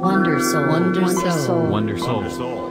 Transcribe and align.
Wonder 0.00 0.40
Soul. 0.40 0.66
Wonder 0.68 1.08
Soul. 1.08 1.66
Wonder 1.66 1.98
Soul. 1.98 2.30
So, 2.30 2.69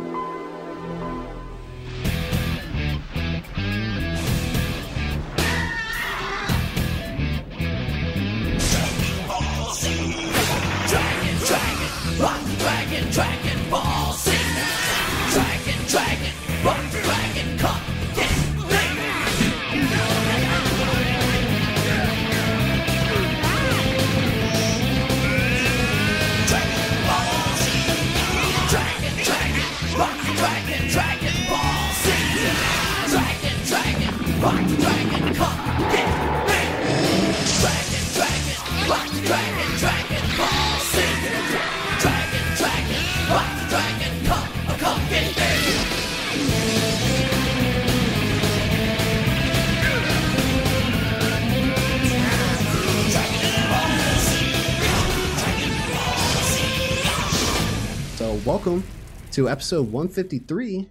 to 59.39 59.48
episode 59.48 59.89
153 59.89 60.90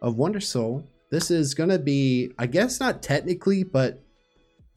of 0.00 0.16
Wonder 0.16 0.38
Soul. 0.38 0.86
This 1.10 1.28
is 1.28 1.54
going 1.54 1.70
to 1.70 1.78
be, 1.80 2.32
I 2.38 2.46
guess, 2.46 2.78
not 2.78 3.02
technically, 3.02 3.64
but 3.64 4.00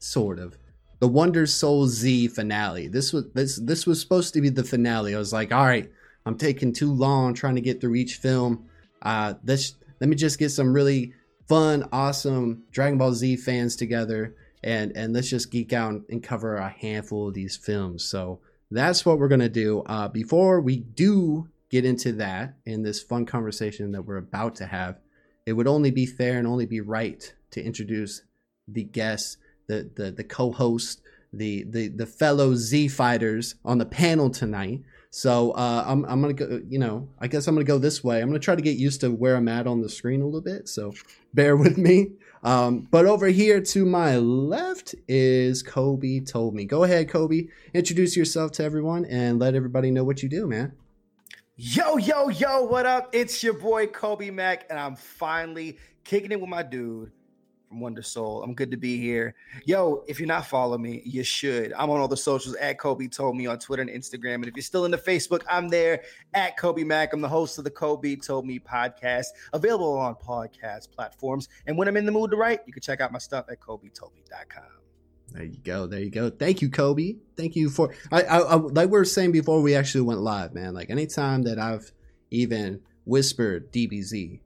sort 0.00 0.40
of 0.40 0.58
the 0.98 1.06
Wonder 1.06 1.46
Soul 1.46 1.86
Z 1.86 2.26
finale. 2.26 2.88
This 2.88 3.12
was 3.12 3.30
this 3.32 3.54
this 3.54 3.86
was 3.86 4.00
supposed 4.00 4.34
to 4.34 4.40
be 4.40 4.48
the 4.48 4.64
finale. 4.64 5.14
I 5.14 5.18
was 5.18 5.32
like, 5.32 5.52
all 5.52 5.64
right, 5.64 5.88
I'm 6.26 6.36
taking 6.36 6.72
too 6.72 6.92
long 6.92 7.34
trying 7.34 7.54
to 7.54 7.60
get 7.60 7.80
through 7.80 7.94
each 7.94 8.16
film. 8.16 8.68
Uh, 9.00 9.34
this 9.44 9.76
let 10.00 10.10
me 10.10 10.16
just 10.16 10.40
get 10.40 10.50
some 10.50 10.72
really 10.72 11.12
fun, 11.46 11.88
awesome 11.92 12.64
Dragon 12.72 12.98
Ball 12.98 13.12
Z 13.12 13.36
fans 13.36 13.76
together, 13.76 14.34
and 14.64 14.90
and 14.96 15.12
let's 15.12 15.30
just 15.30 15.52
geek 15.52 15.72
out 15.72 16.02
and 16.10 16.20
cover 16.20 16.56
a 16.56 16.68
handful 16.68 17.28
of 17.28 17.34
these 17.34 17.56
films. 17.56 18.04
So 18.04 18.40
that's 18.72 19.06
what 19.06 19.20
we're 19.20 19.28
gonna 19.28 19.48
do. 19.48 19.84
Uh, 19.86 20.08
before 20.08 20.60
we 20.60 20.78
do 20.78 21.48
get 21.74 21.84
into 21.84 22.12
that 22.12 22.54
in 22.66 22.84
this 22.84 23.02
fun 23.02 23.26
conversation 23.26 23.90
that 23.90 24.02
we're 24.02 24.16
about 24.16 24.54
to 24.54 24.64
have, 24.64 25.00
it 25.44 25.54
would 25.54 25.66
only 25.66 25.90
be 25.90 26.06
fair 26.06 26.38
and 26.38 26.46
only 26.46 26.66
be 26.66 26.80
right 26.80 27.34
to 27.50 27.60
introduce 27.60 28.22
the 28.68 28.84
guests, 28.84 29.38
the 29.66 29.90
the, 29.96 30.12
the 30.12 30.22
co-host, 30.22 31.00
the, 31.32 31.64
the 31.64 31.88
the 31.88 32.06
fellow 32.06 32.54
Z 32.54 32.86
fighters 32.88 33.56
on 33.64 33.78
the 33.78 33.86
panel 33.86 34.30
tonight. 34.30 34.82
So 35.10 35.50
uh, 35.50 35.82
I'm 35.84 36.04
I'm 36.04 36.20
gonna 36.20 36.34
go. 36.34 36.60
You 36.68 36.78
know, 36.78 37.08
I 37.18 37.26
guess 37.26 37.48
I'm 37.48 37.56
gonna 37.56 37.64
go 37.64 37.78
this 37.78 38.04
way. 38.04 38.20
I'm 38.20 38.28
gonna 38.28 38.38
try 38.38 38.54
to 38.54 38.62
get 38.62 38.76
used 38.76 39.00
to 39.00 39.10
where 39.10 39.34
I'm 39.34 39.48
at 39.48 39.66
on 39.66 39.80
the 39.80 39.88
screen 39.88 40.22
a 40.22 40.26
little 40.26 40.40
bit. 40.40 40.68
So 40.68 40.94
bear 41.34 41.56
with 41.56 41.76
me. 41.76 42.12
Um, 42.44 42.86
but 42.88 43.06
over 43.06 43.26
here 43.28 43.60
to 43.60 43.84
my 43.84 44.18
left 44.18 44.94
is 45.08 45.64
Kobe. 45.64 46.20
Told 46.20 46.54
me. 46.54 46.66
Go 46.66 46.84
ahead, 46.84 47.08
Kobe. 47.08 47.48
Introduce 47.72 48.16
yourself 48.16 48.52
to 48.52 48.62
everyone 48.62 49.06
and 49.06 49.40
let 49.40 49.56
everybody 49.56 49.90
know 49.90 50.04
what 50.04 50.22
you 50.22 50.28
do, 50.28 50.46
man. 50.46 50.72
Yo, 51.56 51.98
yo, 51.98 52.30
yo, 52.30 52.64
what 52.64 52.84
up? 52.84 53.10
It's 53.12 53.40
your 53.40 53.52
boy 53.52 53.86
Kobe 53.86 54.28
Mack, 54.28 54.66
and 54.70 54.76
I'm 54.76 54.96
finally 54.96 55.78
kicking 56.02 56.32
it 56.32 56.40
with 56.40 56.50
my 56.50 56.64
dude 56.64 57.12
from 57.68 57.78
Wonder 57.78 58.02
Soul. 58.02 58.42
I'm 58.42 58.54
good 58.54 58.72
to 58.72 58.76
be 58.76 58.98
here. 58.98 59.36
Yo, 59.64 60.02
if 60.08 60.18
you're 60.18 60.26
not 60.26 60.46
following 60.46 60.82
me, 60.82 61.00
you 61.04 61.22
should. 61.22 61.72
I'm 61.74 61.90
on 61.90 62.00
all 62.00 62.08
the 62.08 62.16
socials 62.16 62.56
at 62.56 62.80
Kobe 62.80 63.06
Told 63.06 63.36
Me 63.36 63.46
on 63.46 63.60
Twitter 63.60 63.82
and 63.82 63.90
Instagram. 63.90 64.34
And 64.34 64.46
if 64.46 64.56
you're 64.56 64.64
still 64.64 64.84
in 64.84 64.90
the 64.90 64.98
Facebook, 64.98 65.44
I'm 65.48 65.68
there 65.68 66.02
at 66.34 66.56
Kobe 66.56 66.82
Mack. 66.82 67.12
I'm 67.12 67.20
the 67.20 67.28
host 67.28 67.56
of 67.56 67.62
the 67.62 67.70
Kobe 67.70 68.16
Told 68.16 68.44
Me 68.44 68.58
podcast, 68.58 69.26
available 69.52 69.96
on 69.96 70.16
podcast 70.16 70.90
platforms. 70.90 71.48
And 71.68 71.78
when 71.78 71.86
I'm 71.86 71.96
in 71.96 72.04
the 72.04 72.10
mood 72.10 72.32
to 72.32 72.36
write, 72.36 72.62
you 72.66 72.72
can 72.72 72.82
check 72.82 73.00
out 73.00 73.12
my 73.12 73.20
stuff 73.20 73.44
at 73.48 73.60
KobeToldMe.com. 73.60 74.73
There 75.32 75.44
you 75.44 75.58
go. 75.64 75.86
There 75.86 76.00
you 76.00 76.10
go. 76.10 76.30
Thank 76.30 76.62
you, 76.62 76.70
Kobe. 76.70 77.16
Thank 77.36 77.56
you 77.56 77.68
for. 77.68 77.92
I, 78.12 78.22
I, 78.22 78.38
I 78.38 78.54
like 78.54 78.86
we 78.88 78.98
were 78.98 79.04
saying 79.04 79.32
before 79.32 79.60
we 79.60 79.74
actually 79.74 80.02
went 80.02 80.20
live, 80.20 80.54
man. 80.54 80.74
Like 80.74 80.90
anytime 80.90 81.42
that 81.42 81.58
I've 81.58 81.90
even 82.30 82.80
whispered 83.04 83.72
DBZ, 83.72 84.38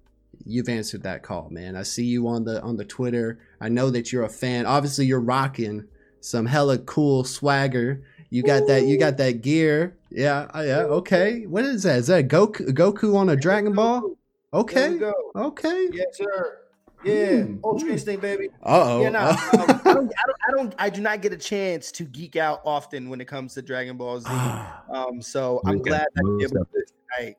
you've 0.44 0.68
answered 0.68 1.02
that 1.02 1.22
call, 1.22 1.50
man. 1.50 1.76
I 1.76 1.82
see 1.82 2.04
you 2.04 2.26
on 2.28 2.44
the 2.44 2.62
on 2.62 2.76
the 2.76 2.84
Twitter. 2.84 3.38
I 3.60 3.68
know 3.68 3.90
that 3.90 4.12
you're 4.12 4.24
a 4.24 4.30
fan. 4.30 4.64
Obviously, 4.64 5.06
you're 5.06 5.20
rocking 5.20 5.86
some 6.20 6.46
hella 6.46 6.78
cool 6.78 7.24
swagger. 7.24 8.02
You 8.30 8.42
got 8.42 8.66
that. 8.66 8.86
You 8.86 8.98
got 8.98 9.18
that 9.18 9.42
gear. 9.42 9.96
Yeah. 10.10 10.48
Yeah. 10.54 10.84
Okay. 10.84 11.46
What 11.46 11.64
is 11.64 11.82
that? 11.82 11.98
Is 11.98 12.06
that 12.06 12.28
Goku? 12.28 12.70
Goku 12.70 13.14
on 13.14 13.28
a 13.28 13.36
Dragon 13.36 13.74
Ball? 13.74 14.16
Okay. 14.52 14.98
Okay. 15.36 15.88
Yes, 15.92 16.16
sir. 16.16 16.58
Yeah, 17.04 17.42
Hmm. 17.42 17.58
Ultra 17.62 17.90
Instinct, 17.90 18.22
baby. 18.22 18.48
Uh 18.62 18.82
oh. 18.84 19.00
Yeah, 19.02 19.10
no, 19.10 19.20
um, 19.20 19.36
I, 19.38 19.56
don't, 19.56 19.86
I 19.86 19.92
don't, 19.92 20.12
I 20.18 20.50
don't, 20.50 20.74
I 20.78 20.90
do 20.90 21.00
not 21.00 21.22
get 21.22 21.32
a 21.32 21.36
chance 21.36 21.92
to 21.92 22.04
geek 22.04 22.36
out 22.36 22.60
often 22.64 23.08
when 23.08 23.20
it 23.20 23.26
comes 23.26 23.54
to 23.54 23.62
Dragon 23.62 23.96
Ball 23.96 24.20
Z. 24.20 24.28
Um, 24.28 25.22
so 25.22 25.60
I'm 25.64 25.78
glad 25.78 26.06
that 26.14 26.22
I'm 26.24 26.36
most 26.38 26.52
able 26.52 26.64
to 26.64 26.84
tonight. 27.16 27.36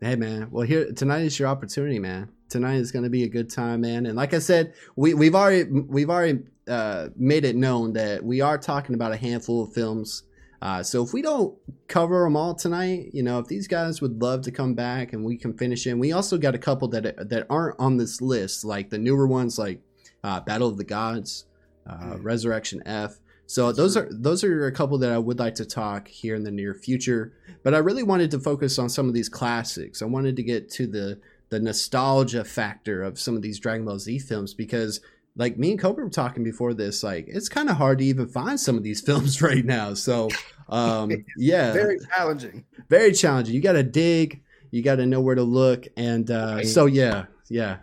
Hey 0.00 0.16
man, 0.16 0.48
well 0.50 0.66
here 0.66 0.92
tonight 0.92 1.22
is 1.22 1.38
your 1.38 1.48
opportunity, 1.48 1.98
man. 1.98 2.30
Tonight 2.50 2.76
is 2.76 2.92
going 2.92 3.02
to 3.04 3.10
be 3.10 3.24
a 3.24 3.28
good 3.28 3.50
time, 3.50 3.80
man. 3.80 4.06
And 4.06 4.16
like 4.16 4.32
I 4.34 4.38
said, 4.38 4.74
we 4.96 5.14
we've 5.14 5.34
already 5.34 5.64
we've 5.64 6.10
already 6.10 6.40
uh, 6.68 7.08
made 7.16 7.44
it 7.44 7.56
known 7.56 7.94
that 7.94 8.22
we 8.22 8.40
are 8.40 8.58
talking 8.58 8.94
about 8.94 9.12
a 9.12 9.16
handful 9.16 9.64
of 9.64 9.72
films. 9.72 10.22
Uh, 10.64 10.82
so 10.82 11.04
if 11.04 11.12
we 11.12 11.20
don't 11.20 11.54
cover 11.88 12.24
them 12.24 12.36
all 12.36 12.54
tonight, 12.54 13.10
you 13.12 13.22
know, 13.22 13.38
if 13.38 13.46
these 13.46 13.68
guys 13.68 14.00
would 14.00 14.22
love 14.22 14.40
to 14.40 14.50
come 14.50 14.72
back 14.74 15.12
and 15.12 15.22
we 15.22 15.36
can 15.36 15.52
finish 15.52 15.86
in, 15.86 15.98
we 15.98 16.10
also 16.10 16.38
got 16.38 16.54
a 16.54 16.58
couple 16.58 16.88
that 16.88 17.28
that 17.28 17.46
aren't 17.50 17.78
on 17.78 17.98
this 17.98 18.22
list, 18.22 18.64
like 18.64 18.88
the 18.88 18.96
newer 18.96 19.26
ones, 19.26 19.58
like 19.58 19.82
uh, 20.24 20.40
Battle 20.40 20.68
of 20.68 20.78
the 20.78 20.84
Gods, 20.84 21.44
uh, 21.86 22.14
Mm. 22.14 22.24
Resurrection 22.24 22.82
F. 22.86 23.18
So 23.46 23.72
those 23.72 23.94
are 23.94 24.08
those 24.10 24.42
are 24.42 24.66
a 24.66 24.72
couple 24.72 24.96
that 24.98 25.12
I 25.12 25.18
would 25.18 25.38
like 25.38 25.54
to 25.56 25.66
talk 25.66 26.08
here 26.08 26.34
in 26.34 26.44
the 26.44 26.50
near 26.50 26.72
future. 26.72 27.34
But 27.62 27.74
I 27.74 27.78
really 27.78 28.02
wanted 28.02 28.30
to 28.30 28.40
focus 28.40 28.78
on 28.78 28.88
some 28.88 29.06
of 29.06 29.12
these 29.12 29.28
classics. 29.28 30.00
I 30.00 30.06
wanted 30.06 30.34
to 30.36 30.42
get 30.42 30.70
to 30.70 30.86
the 30.86 31.20
the 31.50 31.60
nostalgia 31.60 32.42
factor 32.42 33.02
of 33.02 33.20
some 33.20 33.36
of 33.36 33.42
these 33.42 33.60
Dragon 33.60 33.84
Ball 33.84 33.98
Z 33.98 34.18
films 34.20 34.54
because 34.54 35.00
like 35.36 35.58
me 35.58 35.72
and 35.72 35.80
Cobra 35.80 36.04
were 36.04 36.10
talking 36.10 36.44
before 36.44 36.74
this, 36.74 37.02
like 37.02 37.24
it's 37.28 37.48
kind 37.48 37.68
of 37.68 37.76
hard 37.76 37.98
to 37.98 38.04
even 38.04 38.28
find 38.28 38.58
some 38.58 38.76
of 38.76 38.82
these 38.82 39.00
films 39.06 39.40
right 39.42 39.64
now. 39.64 39.94
So 39.94 40.28
um 40.68 41.10
yeah, 41.36 41.72
Very 41.72 41.98
challenging. 42.14 42.64
very 42.88 43.12
challenging. 43.12 43.54
You 43.54 43.60
got 43.60 43.72
to 43.72 43.82
dig, 43.82 44.42
you 44.70 44.82
got 44.82 44.96
to 44.96 45.06
know 45.06 45.20
where 45.20 45.34
to 45.34 45.42
look, 45.42 45.86
and 45.96 46.30
uh, 46.30 46.54
Right. 46.56 46.66
so 46.66 46.86
yeah, 46.86 47.26
yeah. 47.50 47.78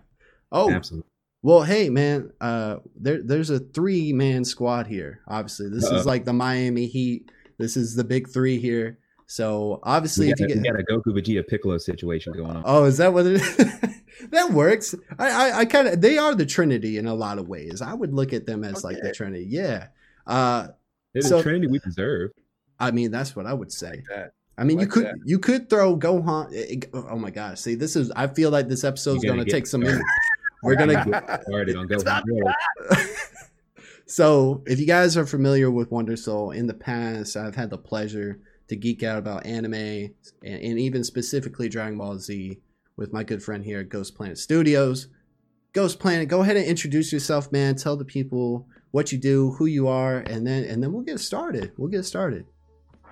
Oh, 0.52 0.70
Absolutely. 0.72 1.08
well, 1.44 1.62
hey 1.64 1.90
man, 1.90 2.32
uh, 2.42 2.78
there 2.96 3.22
there's 3.24 3.50
a 3.50 3.60
three 3.60 4.12
man 4.14 4.44
squad 4.44 4.88
here. 4.88 5.22
Obviously, 5.28 5.70
this 5.70 5.86
Uh-oh. 5.86 5.98
is 5.98 6.06
like 6.06 6.26
the 6.26 6.34
Miami 6.34 6.88
Heat. 6.88 7.32
This 7.58 7.78
is 7.78 7.96
the 7.96 8.04
big 8.04 8.30
three 8.30 8.58
here. 8.60 8.98
So 9.28 9.80
obviously, 9.84 10.26
We 10.28 10.32
if 10.34 10.40
you 10.42 10.46
a, 10.48 10.50
we 10.50 10.62
get 10.62 10.74
got 10.74 10.80
a 10.82 10.84
Goku 10.84 11.14
Vegeta 11.18 11.48
Piccolo 11.48 11.78
situation 11.78 12.34
going 12.34 12.58
on. 12.58 12.64
oh, 12.66 12.84
is 12.86 12.98
that 12.98 13.14
what 13.14 13.26
it 13.28 13.34
is? 13.42 13.58
that 14.32 14.52
works. 14.52 14.94
I 15.20 15.30
I, 15.52 15.58
I 15.60 15.66
kind 15.66 15.88
of 15.88 16.02
they 16.02 16.18
are 16.18 16.36
the 16.36 16.46
Trinity 16.46 16.98
in 16.98 17.08
a 17.08 17.14
lot 17.14 17.40
of 17.40 17.48
ways. 17.48 17.82
I 17.82 17.94
would 17.94 18.14
look 18.14 18.34
at 18.34 18.46
them 18.46 18.64
as 18.64 18.84
like 18.84 18.98
the 19.02 19.12
Trinity. 19.12 19.46
Yeah. 19.50 19.88
Uh, 20.28 20.68
It's 21.14 21.30
so- 21.30 21.40
a 21.40 21.44
Trinity 21.44 21.68
we 21.68 21.80
deserve. 21.80 22.32
I 22.80 22.92
mean 22.92 23.12
that's 23.12 23.36
what 23.36 23.46
I 23.46 23.54
would 23.54 23.72
say. 23.72 24.04
Like. 24.16 24.32
I 24.58 24.64
mean, 24.64 24.80
you 24.80 24.86
could 24.88 25.06
that. 25.06 25.16
you 25.26 25.40
could 25.40 25.70
throw 25.70 25.98
Gohan. 25.98 26.54
eh, 26.56 26.76
eh, 26.84 26.88
Oh 27.10 27.18
my 27.18 27.32
gosh! 27.32 27.62
See, 27.62 27.74
this 27.76 27.96
is. 27.96 28.12
I 28.12 28.28
feel 28.28 28.52
like 28.52 28.68
this 28.68 28.84
episode 28.84 29.18
is 29.18 29.24
You're 29.24 29.34
going 29.34 29.40
gonna 29.46 29.52
take 29.52 29.66
some. 29.66 29.82
started. 29.82 30.04
We're 30.64 30.76
gonna 30.76 31.04
Get 31.06 31.44
started 31.44 31.76
on 31.78 31.88
It's 31.92 32.04
Goku. 32.04 32.06
not 32.06 32.24
Road. 32.28 33.08
so, 34.06 34.62
if 34.68 34.80
you 34.80 34.86
guys 34.86 35.18
are 35.18 35.26
familiar 35.26 35.72
with 35.72 35.90
Wonder 35.90 36.16
Soul, 36.16 36.52
in 36.52 36.68
the 36.68 36.74
past, 36.74 37.36
I've 37.38 37.56
had 37.56 37.70
the 37.70 37.78
pleasure 37.78 38.40
to 38.68 38.76
geek 38.76 39.04
out 39.04 39.18
about 39.18 39.46
anime 39.46 39.74
and, 39.74 40.14
and 40.44 40.80
even 40.80 41.04
specifically 41.04 41.70
Dragon 41.70 41.98
Ball 41.98 42.18
Z 42.20 42.60
with 42.96 43.14
my 43.14 43.24
good 43.24 43.44
friend 43.44 43.64
here 43.64 43.80
at 43.80 43.90
Ghost 43.90 44.16
Planet 44.16 44.38
Studios. 44.38 45.08
Ghost 45.74 46.00
Planet, 46.00 46.28
go 46.28 46.42
ahead 46.42 46.58
and 46.58 46.66
introduce 46.66 47.14
yourself, 47.14 47.52
man. 47.52 47.76
Tell 47.76 47.96
the 47.96 48.06
people 48.06 48.68
what 48.92 49.12
you 49.12 49.18
do, 49.18 49.52
who 49.52 49.66
you 49.66 49.88
are, 49.88 50.18
and 50.18 50.46
then 50.46 50.64
and 50.66 50.84
then 50.84 50.92
we'll 50.92 51.04
get 51.04 51.20
started. 51.20 51.72
We'll 51.78 51.90
get 51.90 52.04
started. 52.04 52.46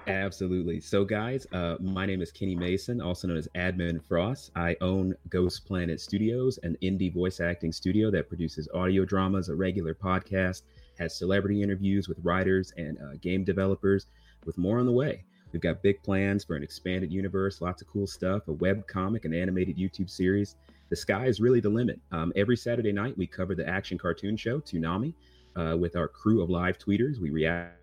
Absolutely. 0.08 0.80
So, 0.80 1.06
guys, 1.06 1.46
uh, 1.54 1.76
my 1.80 2.06
name 2.06 2.22
is 2.22 2.32
Kenny 2.32 2.56
Mason, 2.56 3.00
also 3.00 3.28
known 3.28 3.38
as 3.38 3.48
Admin 3.56 4.04
Frost. 4.04 4.52
I 4.56 4.76
own 4.82 5.14
Ghost 5.30 5.66
Planet 5.66 6.02
Studios, 6.02 6.58
an 6.64 6.76
indie 6.82 7.14
voice 7.14 7.40
acting 7.40 7.72
studio 7.72 8.10
that 8.12 8.28
produces 8.28 8.68
audio 8.74 9.06
dramas, 9.06 9.50
a 9.50 9.56
regular 9.56 9.94
podcast, 9.94 10.64
has 10.98 11.18
celebrity 11.18 11.62
interviews 11.62 12.08
with 12.08 12.18
writers 12.24 12.74
and 12.76 12.98
uh, 12.98 13.18
game 13.22 13.44
developers, 13.44 14.08
with 14.46 14.58
more 14.58 14.80
on 14.80 14.86
the 14.86 14.92
way. 14.92 15.24
We've 15.52 15.62
got 15.62 15.82
big 15.82 16.02
plans 16.04 16.44
for 16.44 16.56
an 16.56 16.64
expanded 16.64 17.12
universe, 17.12 17.62
lots 17.62 17.82
of 17.82 17.88
cool 17.88 18.08
stuff, 18.08 18.48
a 18.48 18.54
web 18.54 18.88
comic, 18.88 19.26
an 19.26 19.34
animated 19.34 19.78
YouTube 19.78 20.10
series. 20.10 20.56
The 20.90 20.96
sky 20.96 21.26
is 21.26 21.40
really 21.40 21.60
the 21.60 21.70
limit. 21.70 22.00
Um, 22.12 22.32
every 22.36 22.58
Saturday 22.58 22.92
night, 22.92 23.18
we 23.18 23.28
cover 23.28 23.56
the 23.56 23.68
action 23.68 23.98
cartoon 23.98 24.38
show, 24.38 24.60
Toonami, 24.60 25.14
uh, 25.56 25.76
with 25.78 25.96
our 25.96 26.08
crew 26.08 26.42
of 26.42 26.50
live 26.50 26.78
tweeters. 26.78 27.20
We 27.20 27.30
react 27.30 27.76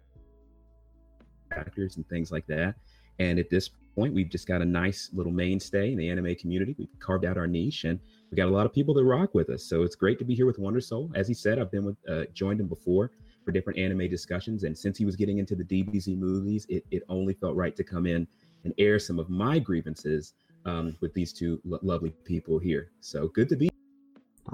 actors 1.53 1.97
and 1.97 2.09
things 2.09 2.31
like 2.31 2.47
that. 2.47 2.75
And 3.19 3.39
at 3.39 3.51
this 3.51 3.71
point, 3.95 4.15
we've 4.15 4.29
just 4.29 4.47
got 4.47 4.61
a 4.61 4.65
nice 4.65 5.11
little 5.13 5.33
mainstay 5.33 5.93
in 5.93 5.99
the 5.99 6.09
anime 6.09 6.35
community. 6.37 6.75
We've 6.79 6.89
carved 6.99 7.25
out 7.25 7.37
our 7.37 7.47
niche, 7.47 7.85
and 7.85 7.99
we 8.31 8.37
got 8.37 8.49
a 8.49 8.51
lot 8.51 8.67
of 8.67 8.73
people 8.73 8.93
that 8.95 9.05
rock 9.05 9.35
with 9.35 9.51
us. 9.51 9.65
So 9.65 9.83
it's 9.83 9.97
great 9.97 10.19
to 10.19 10.25
be 10.25 10.35
here 10.35 10.47
with 10.47 10.59
Wonder 10.59 10.81
Soul. 10.81 11.11
As 11.15 11.27
he 11.27 11.35
said, 11.35 11.59
I've 11.59 11.71
been 11.71 11.85
with 11.85 11.97
uh, 12.09 12.25
joined 12.35 12.61
him 12.61 12.67
before 12.67 13.11
for 13.47 13.53
different 13.53 13.79
anime 13.79 14.11
discussions, 14.11 14.65
and 14.65 14.77
since 14.77 14.99
he 14.99 15.07
was 15.07 15.15
getting 15.17 15.39
into 15.39 15.55
the 15.55 15.65
DBZ 15.65 16.19
movies, 16.19 16.67
it, 16.69 16.85
it 16.91 17.05
only 17.09 17.33
felt 17.33 17.55
right 17.55 17.77
to 17.77 17.85
come 17.85 18.05
in 18.05 18.27
and 18.65 18.75
air 18.77 18.99
some 18.99 19.21
of 19.21 19.31
my 19.31 19.61
grievances 19.61 20.35
um, 20.67 20.97
with 21.01 21.15
these 21.15 21.33
two 21.33 21.61
lo- 21.65 21.79
lovely 21.81 22.11
people 22.25 22.59
here. 22.59 22.91
So 23.01 23.29
good 23.29 23.49
to 23.51 23.57
be. 23.57 23.71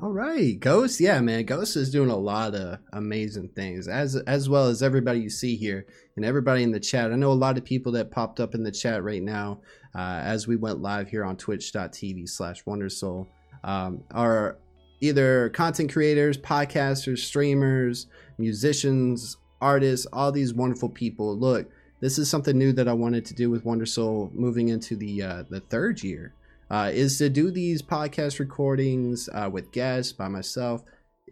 All 0.00 0.10
right, 0.10 0.58
Ghost. 0.60 1.00
Yeah, 1.00 1.20
man, 1.20 1.44
Ghost 1.44 1.76
is 1.76 1.90
doing 1.90 2.10
a 2.10 2.16
lot 2.16 2.54
of 2.54 2.78
amazing 2.92 3.48
things, 3.48 3.88
as 3.88 4.16
as 4.16 4.48
well 4.48 4.66
as 4.68 4.82
everybody 4.82 5.20
you 5.20 5.30
see 5.30 5.56
here 5.56 5.86
and 6.16 6.24
everybody 6.24 6.62
in 6.62 6.70
the 6.70 6.80
chat. 6.80 7.12
I 7.12 7.16
know 7.16 7.32
a 7.32 7.34
lot 7.34 7.58
of 7.58 7.64
people 7.64 7.92
that 7.92 8.10
popped 8.10 8.40
up 8.40 8.54
in 8.54 8.62
the 8.62 8.70
chat 8.70 9.02
right 9.02 9.22
now 9.22 9.60
uh, 9.94 10.20
as 10.22 10.46
we 10.46 10.56
went 10.56 10.80
live 10.80 11.08
here 11.08 11.24
on 11.24 11.36
Twitch.tv/slash 11.36 12.64
WonderSoul 12.64 13.26
um, 13.64 14.02
are 14.10 14.58
either 15.02 15.50
content 15.50 15.93
creators, 15.93 16.38
podcasters, 16.38 17.19
streamers, 17.19 18.06
musicians, 18.38 19.37
artists, 19.60 20.06
all 20.12 20.32
these 20.32 20.54
wonderful 20.54 20.88
people. 20.88 21.37
Look, 21.37 21.69
this 22.00 22.19
is 22.19 22.31
something 22.31 22.56
new 22.56 22.72
that 22.72 22.88
I 22.88 22.93
wanted 22.93 23.26
to 23.26 23.34
do 23.34 23.50
with 23.50 23.64
Wonder 23.64 23.84
Soul 23.84 24.31
moving 24.32 24.69
into 24.69 24.96
the 24.96 25.22
uh, 25.22 25.44
the 25.50 25.60
third 25.60 26.02
year. 26.02 26.34
Uh, 26.70 26.90
is 26.90 27.19
to 27.19 27.28
do 27.28 27.50
these 27.50 27.82
podcast 27.82 28.38
recordings 28.38 29.28
uh, 29.34 29.50
with 29.52 29.72
guests 29.72 30.10
by 30.10 30.26
myself 30.26 30.82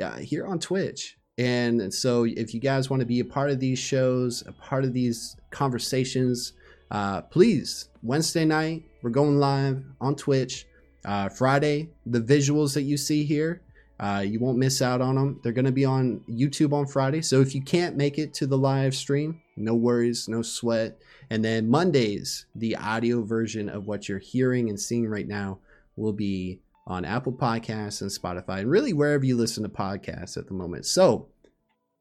uh, 0.03 0.19
here 0.19 0.47
on 0.47 0.59
Twitch. 0.59 1.17
And 1.39 1.95
so, 1.95 2.25
if 2.25 2.53
you 2.53 2.61
guys 2.61 2.91
want 2.91 3.01
to 3.01 3.07
be 3.07 3.21
a 3.21 3.25
part 3.25 3.51
of 3.51 3.59
these 3.59 3.79
shows, 3.79 4.45
a 4.47 4.53
part 4.53 4.85
of 4.85 4.93
these 4.93 5.37
conversations, 5.51 6.53
uh, 6.91 7.23
please, 7.23 7.89
Wednesday 8.03 8.45
night, 8.45 8.83
we're 9.03 9.11
going 9.11 9.39
live 9.39 9.83
on 10.01 10.17
Twitch. 10.17 10.67
Uh, 11.05 11.29
Friday, 11.29 11.91
the 12.07 12.21
visuals 12.21 12.75
that 12.75 12.83
you 12.83 12.97
see 12.97 13.25
here, 13.25 13.63
uh, 13.99 14.25
you 14.27 14.41
won't 14.41 14.59
miss 14.59 14.81
out 14.81 15.01
on 15.01 15.15
them. 15.15 15.41
They're 15.43 15.53
going 15.53 15.65
to 15.65 15.73
be 15.73 15.85
on 15.85 16.21
YouTube 16.29 16.73
on 16.73 16.87
Friday. 16.87 17.23
So 17.23 17.41
if 17.41 17.55
you 17.55 17.63
can't 17.63 17.97
make 17.97 18.19
it 18.19 18.33
to 18.35 18.47
the 18.47 18.59
live 18.59 18.95
stream, 18.95 19.43
no 19.57 19.75
worries, 19.75 20.29
no 20.29 20.43
sweat. 20.43 20.99
And 21.29 21.45
then 21.45 21.69
Mondays, 21.69 22.47
the 22.55 22.77
audio 22.77 23.23
version 23.23 23.69
of 23.69 23.87
what 23.87 24.09
you're 24.09 24.19
hearing 24.19 24.69
and 24.69 24.81
seeing 24.81 25.09
right 25.09 25.29
now 25.29 25.59
will 25.97 26.13
be 26.13 26.61
on 26.87 27.05
Apple 27.05 27.33
Podcasts 27.33 28.01
and 28.01 28.11
Spotify, 28.11 28.61
and 28.61 28.71
really 28.71 28.93
wherever 28.93 29.25
you 29.25 29.37
listen 29.37 29.63
to 29.63 29.69
podcasts 29.69 30.37
at 30.37 30.49
the 30.49 30.55
moment. 30.55 30.87
So 30.87 31.29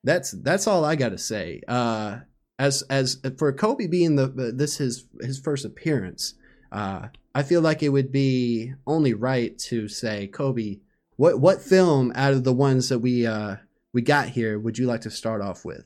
that's 0.03 0.31
that's 0.31 0.67
all 0.67 0.85
I 0.85 0.95
got 0.95 1.09
to 1.09 1.17
say. 1.17 1.61
Uh, 1.67 2.19
as 2.57 2.81
as 2.89 3.19
for 3.37 3.53
Kobe 3.53 3.87
being 3.87 4.15
the 4.15 4.27
this 4.27 4.77
his 4.77 5.05
his 5.21 5.39
first 5.39 5.65
appearance, 5.65 6.33
uh, 6.71 7.07
I 7.35 7.43
feel 7.43 7.61
like 7.61 7.83
it 7.83 7.89
would 7.89 8.11
be 8.11 8.73
only 8.85 9.13
right 9.13 9.57
to 9.59 9.87
say, 9.87 10.27
Kobe, 10.27 10.79
what 11.15 11.39
what 11.39 11.61
film 11.61 12.11
out 12.15 12.33
of 12.33 12.43
the 12.43 12.53
ones 12.53 12.89
that 12.89 12.99
we 12.99 13.25
uh, 13.25 13.57
we 13.93 14.01
got 14.01 14.29
here 14.29 14.59
would 14.59 14.77
you 14.77 14.87
like 14.87 15.01
to 15.01 15.11
start 15.11 15.41
off 15.41 15.65
with? 15.65 15.85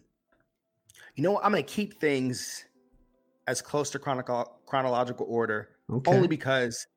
You 1.16 1.24
know, 1.24 1.32
what? 1.34 1.46
I'm 1.46 1.52
going 1.52 1.64
to 1.64 1.72
keep 1.72 2.00
things 2.00 2.66
as 3.48 3.62
close 3.62 3.90
to 3.92 4.00
chronicle, 4.00 4.60
chronological 4.66 5.26
order, 5.30 5.70
Okay. 5.92 6.12
only 6.16 6.28
because 6.28 6.88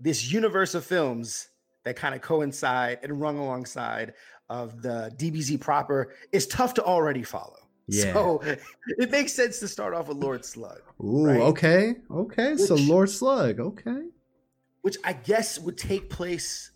this 0.00 0.30
universe 0.30 0.74
of 0.74 0.84
films 0.84 1.48
that 1.84 1.96
kind 1.96 2.14
of 2.14 2.20
coincide 2.20 2.98
and 3.02 3.20
run 3.20 3.36
alongside 3.36 4.14
of 4.50 4.82
the 4.82 5.12
DBZ 5.16 5.60
proper 5.60 6.14
is 6.32 6.46
tough 6.46 6.74
to 6.74 6.82
already 6.84 7.22
follow. 7.22 7.63
Yeah. 7.86 8.12
So 8.12 8.40
it 8.98 9.10
makes 9.10 9.32
sense 9.32 9.58
to 9.60 9.68
start 9.68 9.94
off 9.94 10.08
with 10.08 10.16
Lord 10.18 10.44
Slug, 10.44 10.80
Ooh, 11.02 11.26
right. 11.26 11.40
okay, 11.40 11.96
okay. 12.10 12.56
so 12.56 12.74
Lord 12.76 13.10
Slug, 13.10 13.60
okay. 13.60 14.02
which 14.82 14.96
I 15.04 15.12
guess 15.12 15.58
would 15.58 15.76
take 15.78 16.08
place 16.10 16.72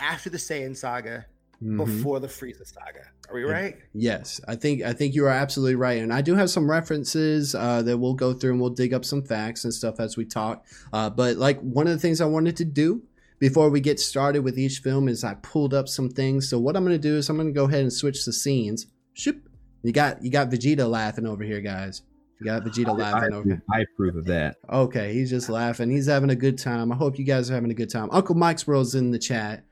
after 0.00 0.30
the 0.30 0.38
Saiyan 0.38 0.76
saga, 0.76 1.26
Mhm. 1.62 1.76
before 1.76 2.20
the 2.20 2.28
Frieza 2.28 2.64
saga. 2.64 3.02
Are 3.28 3.34
we 3.34 3.42
right? 3.42 3.76
Yes, 3.92 4.40
I 4.46 4.54
think 4.54 4.82
I 4.82 4.92
think 4.92 5.14
you 5.14 5.24
are 5.26 5.30
absolutely 5.30 5.74
right, 5.74 6.00
and 6.00 6.12
I 6.12 6.22
do 6.22 6.34
have 6.36 6.50
some 6.50 6.70
references 6.70 7.52
uh, 7.54 7.82
that 7.82 7.98
we'll 7.98 8.14
go 8.14 8.32
through 8.32 8.52
and 8.52 8.60
we'll 8.60 8.70
dig 8.70 8.94
up 8.94 9.04
some 9.04 9.22
facts 9.22 9.64
and 9.64 9.74
stuff 9.74 9.98
as 9.98 10.16
we 10.16 10.24
talk. 10.24 10.64
Uh, 10.92 11.10
but 11.10 11.36
like 11.36 11.58
one 11.60 11.86
of 11.88 11.92
the 11.92 11.98
things 11.98 12.20
I 12.20 12.26
wanted 12.26 12.56
to 12.58 12.64
do 12.64 13.02
before 13.40 13.70
we 13.70 13.80
get 13.80 13.98
started 13.98 14.42
with 14.44 14.56
each 14.58 14.78
film 14.78 15.08
is 15.08 15.24
I 15.24 15.34
pulled 15.34 15.74
up 15.74 15.88
some 15.88 16.08
things. 16.10 16.48
So 16.48 16.58
what 16.60 16.76
I'm 16.76 16.84
going 16.84 16.94
to 16.96 17.08
do 17.08 17.16
is 17.16 17.28
I'm 17.28 17.36
going 17.36 17.48
to 17.48 17.52
go 17.52 17.64
ahead 17.64 17.80
and 17.82 17.92
switch 17.92 18.24
the 18.24 18.32
scenes. 18.32 18.86
Shoop. 19.14 19.47
You 19.82 19.92
got 19.92 20.22
you 20.22 20.30
got 20.30 20.50
Vegeta 20.50 20.88
laughing 20.88 21.26
over 21.26 21.44
here, 21.44 21.60
guys. 21.60 22.02
You 22.40 22.46
got 22.46 22.62
Vegeta 22.64 22.88
I, 22.88 22.92
laughing 22.92 23.32
over. 23.32 23.40
approve, 23.52 23.60
I 23.72 23.80
approve 23.80 24.16
of 24.16 24.24
that. 24.26 24.56
Okay, 24.70 25.12
he's 25.12 25.30
just 25.30 25.48
laughing. 25.48 25.90
He's 25.90 26.06
having 26.06 26.30
a 26.30 26.36
good 26.36 26.58
time. 26.58 26.92
I 26.92 26.96
hope 26.96 27.18
you 27.18 27.24
guys 27.24 27.50
are 27.50 27.54
having 27.54 27.70
a 27.70 27.74
good 27.74 27.90
time. 27.90 28.08
Uncle 28.12 28.34
Mike's 28.34 28.66
World's 28.66 28.94
in 28.94 29.10
the 29.10 29.18
chat. 29.18 29.64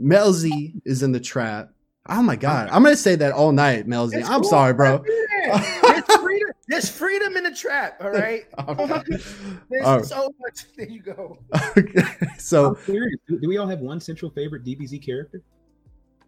Melzy 0.00 0.80
is 0.84 1.02
in 1.02 1.12
the 1.12 1.20
trap. 1.20 1.70
Oh 2.08 2.22
my 2.22 2.36
god, 2.36 2.68
I'm 2.70 2.82
gonna 2.82 2.96
say 2.96 3.16
that 3.16 3.32
all 3.32 3.52
night, 3.52 3.86
Melzy. 3.86 4.14
It's 4.20 4.28
I'm 4.28 4.40
cool. 4.40 4.50
sorry, 4.50 4.72
bro. 4.74 5.02
Yeah. 5.06 5.78
There's 5.82 6.20
freedom. 6.20 6.48
There's 6.68 6.88
freedom 6.88 7.36
in 7.36 7.44
the 7.44 7.50
trap. 7.54 7.98
All 8.02 8.10
right. 8.10 8.44
All 8.58 8.74
right. 8.86 9.04
There's 9.70 9.84
All 9.84 9.96
right. 9.96 10.04
so 10.06 10.34
much. 10.40 10.64
There 10.76 10.88
you 10.88 11.02
go. 11.02 11.38
Okay, 11.76 12.02
I'm 12.22 12.38
so. 12.38 12.76
Do, 12.86 13.10
do 13.40 13.48
we 13.48 13.56
all 13.58 13.66
have 13.68 13.80
one 13.80 14.00
central 14.00 14.30
favorite 14.30 14.64
DBZ 14.64 15.04
character? 15.04 15.42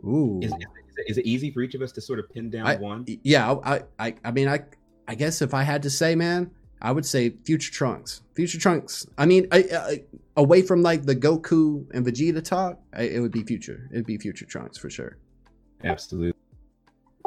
Ooh, 0.05 0.41
Is, 0.43 0.51
is, 0.53 0.59
it, 0.59 1.11
is 1.11 1.19
it 1.19 1.27
easy 1.27 1.51
for 1.51 1.61
each 1.63 1.75
of 1.75 1.83
us 1.83 1.93
to 1.93 2.01
sort 2.01 2.19
of 2.19 2.29
pin 2.33 2.51
down 2.51 2.67
I- 2.67 2.77
one? 2.77 3.05
yeah, 3.23 3.53
I, 3.65 3.83
I, 3.99 4.15
I 4.25 4.31
mean, 4.31 4.49
I, 4.49 4.61
I 5.09 5.15
guess 5.15 5.43
if 5.43 5.55
I 5.55 5.63
had 5.63 5.83
to 5.83 5.91
say, 5.91 6.15
man, 6.15 6.51
I 6.83 6.93
would 6.93 7.05
say 7.05 7.31
Future 7.45 7.73
Trunks. 7.73 8.23
Future 8.35 8.59
Trunks. 8.59 9.07
I 9.19 9.27
mean, 9.27 9.47
I, 9.53 9.59
I, 9.73 10.03
away 10.37 10.63
from 10.63 10.83
like 10.83 11.05
the 11.05 11.15
Goku 11.15 11.87
and 11.93 12.07
Vegeta 12.07 12.43
talk, 12.43 12.79
I, 12.95 13.03
it 13.03 13.21
would 13.21 13.33
be 13.33 13.43
Future. 13.43 13.89
It'd 13.93 14.07
be 14.07 14.17
Future 14.17 14.47
Trunks 14.47 14.79
for 14.79 14.89
sure. 14.89 15.19
Absolutely. 15.85 16.35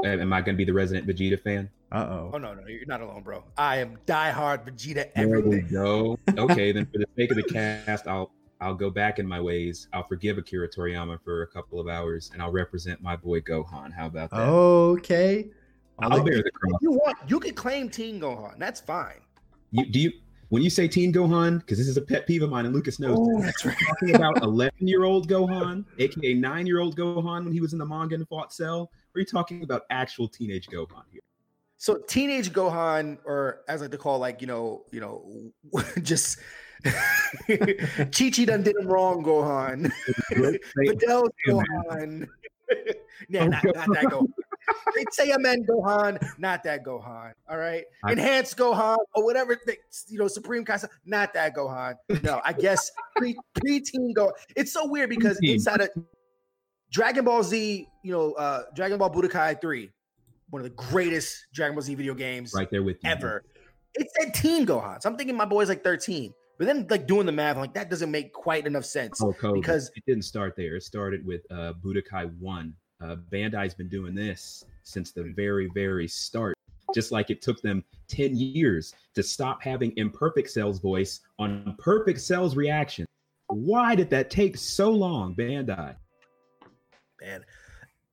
Am 0.04 0.20
am 0.22 0.34
I 0.34 0.42
going 0.42 0.56
to 0.56 0.58
be 0.58 0.66
the 0.66 0.74
resident 0.74 1.08
Vegeta 1.08 1.42
fan? 1.42 1.70
Uh 1.92 2.08
Oh 2.10 2.31
oh. 2.34 2.38
no, 2.38 2.54
no, 2.56 2.68
you're 2.68 2.86
not 2.88 3.02
alone, 3.02 3.22
bro. 3.22 3.44
I 3.58 3.78
am 3.78 3.98
diehard 4.08 4.66
Vegeta 4.68 5.14
There 5.14 5.40
we 5.42 5.62
go. 5.62 6.18
Okay, 6.36 6.72
then 6.72 6.86
for 6.88 6.98
the 6.98 7.06
sake 7.15 7.30
of 7.32 7.38
the 7.38 7.44
cast, 7.44 8.08
I'll 8.08 8.32
I'll 8.63 8.74
go 8.74 8.89
back 8.89 9.20
in 9.20 9.27
my 9.27 9.41
ways. 9.41 9.89
I'll 9.91 10.08
forgive 10.08 10.38
Akira 10.38 10.70
Toriyama 10.70 11.20
for 11.22 11.41
a 11.41 11.48
couple 11.48 11.82
of 11.82 11.89
hours, 11.89 12.32
and 12.32 12.41
I'll 12.41 12.51
represent 12.51 13.01
my 13.01 13.15
boy 13.17 13.41
Gohan. 13.41 13.91
How 13.91 14.08
about 14.08 14.29
that? 14.32 14.39
Okay. 14.39 15.50
I'll 16.00 16.24
bear 16.24 16.38
the 16.38 16.51
cross. 16.51 16.79
You 16.82 16.91
want, 16.91 17.17
you 17.27 17.39
can 17.39 17.53
claim 17.53 17.89
Teen 17.89 18.22
Gohan. 18.22 18.58
That's 18.58 18.79
fine. 18.79 19.20
You, 19.72 19.86
do 19.86 20.00
you 20.00 20.12
when 20.48 20.62
you 20.62 20.70
say 20.70 20.88
Teen 20.88 21.12
Gohan? 21.12 21.60
Because 21.60 21.77
this 21.77 21.88
is 21.88 21.98
a 21.98 22.01
pet 22.01 22.25
peeve 22.25 22.41
of 22.41 22.50
mine, 22.50 22.65
and 22.65 22.74
Lucas 22.74 23.00
knows. 23.00 23.17
Oh, 23.20 23.41
that's 23.41 23.65
right. 23.65 23.75
talking 23.88 24.15
about 24.15 24.41
11 24.41 24.88
year 24.88 25.03
old 25.03 25.27
Gohan, 25.27 25.84
aka 26.00 26.34
nine 26.34 26.65
year 26.65 26.79
old 26.79 26.96
Gohan 26.96 27.43
when 27.43 27.51
he 27.51 27.60
was 27.60 27.74
in 27.74 27.79
the 27.79 27.86
manga 27.86 28.15
and 28.15 28.27
fought 28.29 28.53
Cell? 28.53 28.89
Or 29.13 29.17
are 29.17 29.20
you 29.20 29.25
talking 29.25 29.63
about 29.63 29.84
actual 29.89 30.27
teenage 30.29 30.67
Gohan 30.67 31.03
here? 31.12 31.22
So 31.77 31.98
teenage 32.08 32.53
Gohan, 32.53 33.17
or 33.25 33.62
as 33.67 33.82
I 33.82 33.86
like 33.86 33.91
to 33.91 33.98
call, 33.98 34.20
like 34.20 34.39
you 34.39 34.48
know, 34.48 34.86
you 34.91 35.01
know, 35.01 35.51
just 36.01 36.39
Chi 38.12 38.30
Chi 38.30 38.46
done 38.46 38.63
did 38.63 38.75
him 38.75 38.88
wrong, 38.88 39.24
Gohan. 39.24 39.92
Videl 40.32 41.28
Gohan. 41.48 42.28
yeah, 43.30 43.46
not, 43.48 43.63
not 43.63 43.88
that 43.94 44.06
Gohan. 44.06 44.28
They 44.96 45.04
say 45.12 45.32
a 45.32 45.40
man 45.40 45.66
Gohan, 45.66 46.22
not 46.38 46.63
that 46.63 46.86
Gohan. 46.86 47.34
All 47.50 47.58
right, 47.58 47.84
enhanced 48.08 48.58
Gohan 48.58 48.98
or 49.16 49.24
whatever. 49.25 49.58
They, 49.66 49.78
you 50.08 50.18
know, 50.20 50.28
Supreme 50.28 50.63
Casa, 50.63 50.90
not 51.06 51.34
that 51.34 51.56
Gohan. 51.56 51.96
No, 52.24 52.42
I 52.46 52.54
guess 52.54 52.92
pre 53.18 53.36
preteen 53.60 54.13
Gohan. 54.16 54.32
It's 54.56 54.72
so 54.72 54.88
weird 54.88 55.10
because 55.10 55.38
inside 55.42 55.82
of 55.82 55.90
Dragon 56.92 57.25
Ball 57.25 57.44
Z, 57.44 57.88
you 58.04 58.12
know, 58.12 58.34
uh 58.34 58.63
Dragon 58.75 58.98
Ball 58.98 59.10
Budokai 59.12 59.60
Three, 59.60 59.92
one 60.50 60.62
of 60.62 60.63
the 60.63 60.75
greatest 60.75 61.48
Dragon 61.54 61.75
Ball 61.75 61.82
Z 61.82 61.96
video 61.96 62.13
games 62.13 62.54
Right 62.56 62.70
there 62.72 62.84
with 62.84 62.98
you. 63.04 63.10
ever. 63.10 63.44
It 63.96 64.08
said 64.20 64.34
teen 64.34 64.66
Gohan. 64.66 65.02
So 65.02 65.10
I'm 65.10 65.18
thinking 65.18 65.36
my 65.36 65.46
boy's 65.46 65.70
like 65.70 65.84
13. 65.84 66.34
But 66.63 66.74
then 66.74 66.88
like 66.89 67.08
doing 67.08 67.25
the 67.25 67.34
math, 67.34 67.58
I'm 67.58 67.62
like, 67.62 67.74
that 67.74 67.89
doesn't 67.89 68.10
make 68.10 68.32
quite 68.32 68.65
enough 68.65 68.86
sense. 68.86 69.22
Oh, 69.22 69.36
because- 69.53 69.91
it 69.98 70.03
didn't 70.08 70.24
start 70.24 70.55
there. 70.55 70.77
It 70.77 70.84
started 70.84 71.25
with 71.25 71.41
uh, 71.51 71.74
Budokai 71.84 72.34
1. 72.39 72.74
Uh, 73.01 73.17
Bandai's 73.29 73.74
been 73.74 73.89
doing 73.89 74.15
this 74.15 74.63
since 74.84 75.12
the 75.12 75.24
very, 75.36 75.70
very 75.74 76.08
start. 76.08 76.55
Just 76.96 77.12
like 77.12 77.29
it 77.29 77.41
took 77.41 77.62
them 77.62 77.84
10 78.08 78.38
years 78.38 78.93
to 79.13 79.22
stop 79.22 79.62
having 79.62 79.91
Imperfect 79.98 80.50
Cell's 80.50 80.79
voice 80.79 81.20
on 81.38 81.75
Perfect 81.79 82.22
Cell's 82.22 82.55
reaction. 82.55 83.05
Why 83.48 83.93
did 83.93 84.10
that 84.12 84.29
take 84.29 84.55
so 84.55 84.89
long, 84.89 85.36
Bandai? 85.36 85.96
man. 87.22 87.43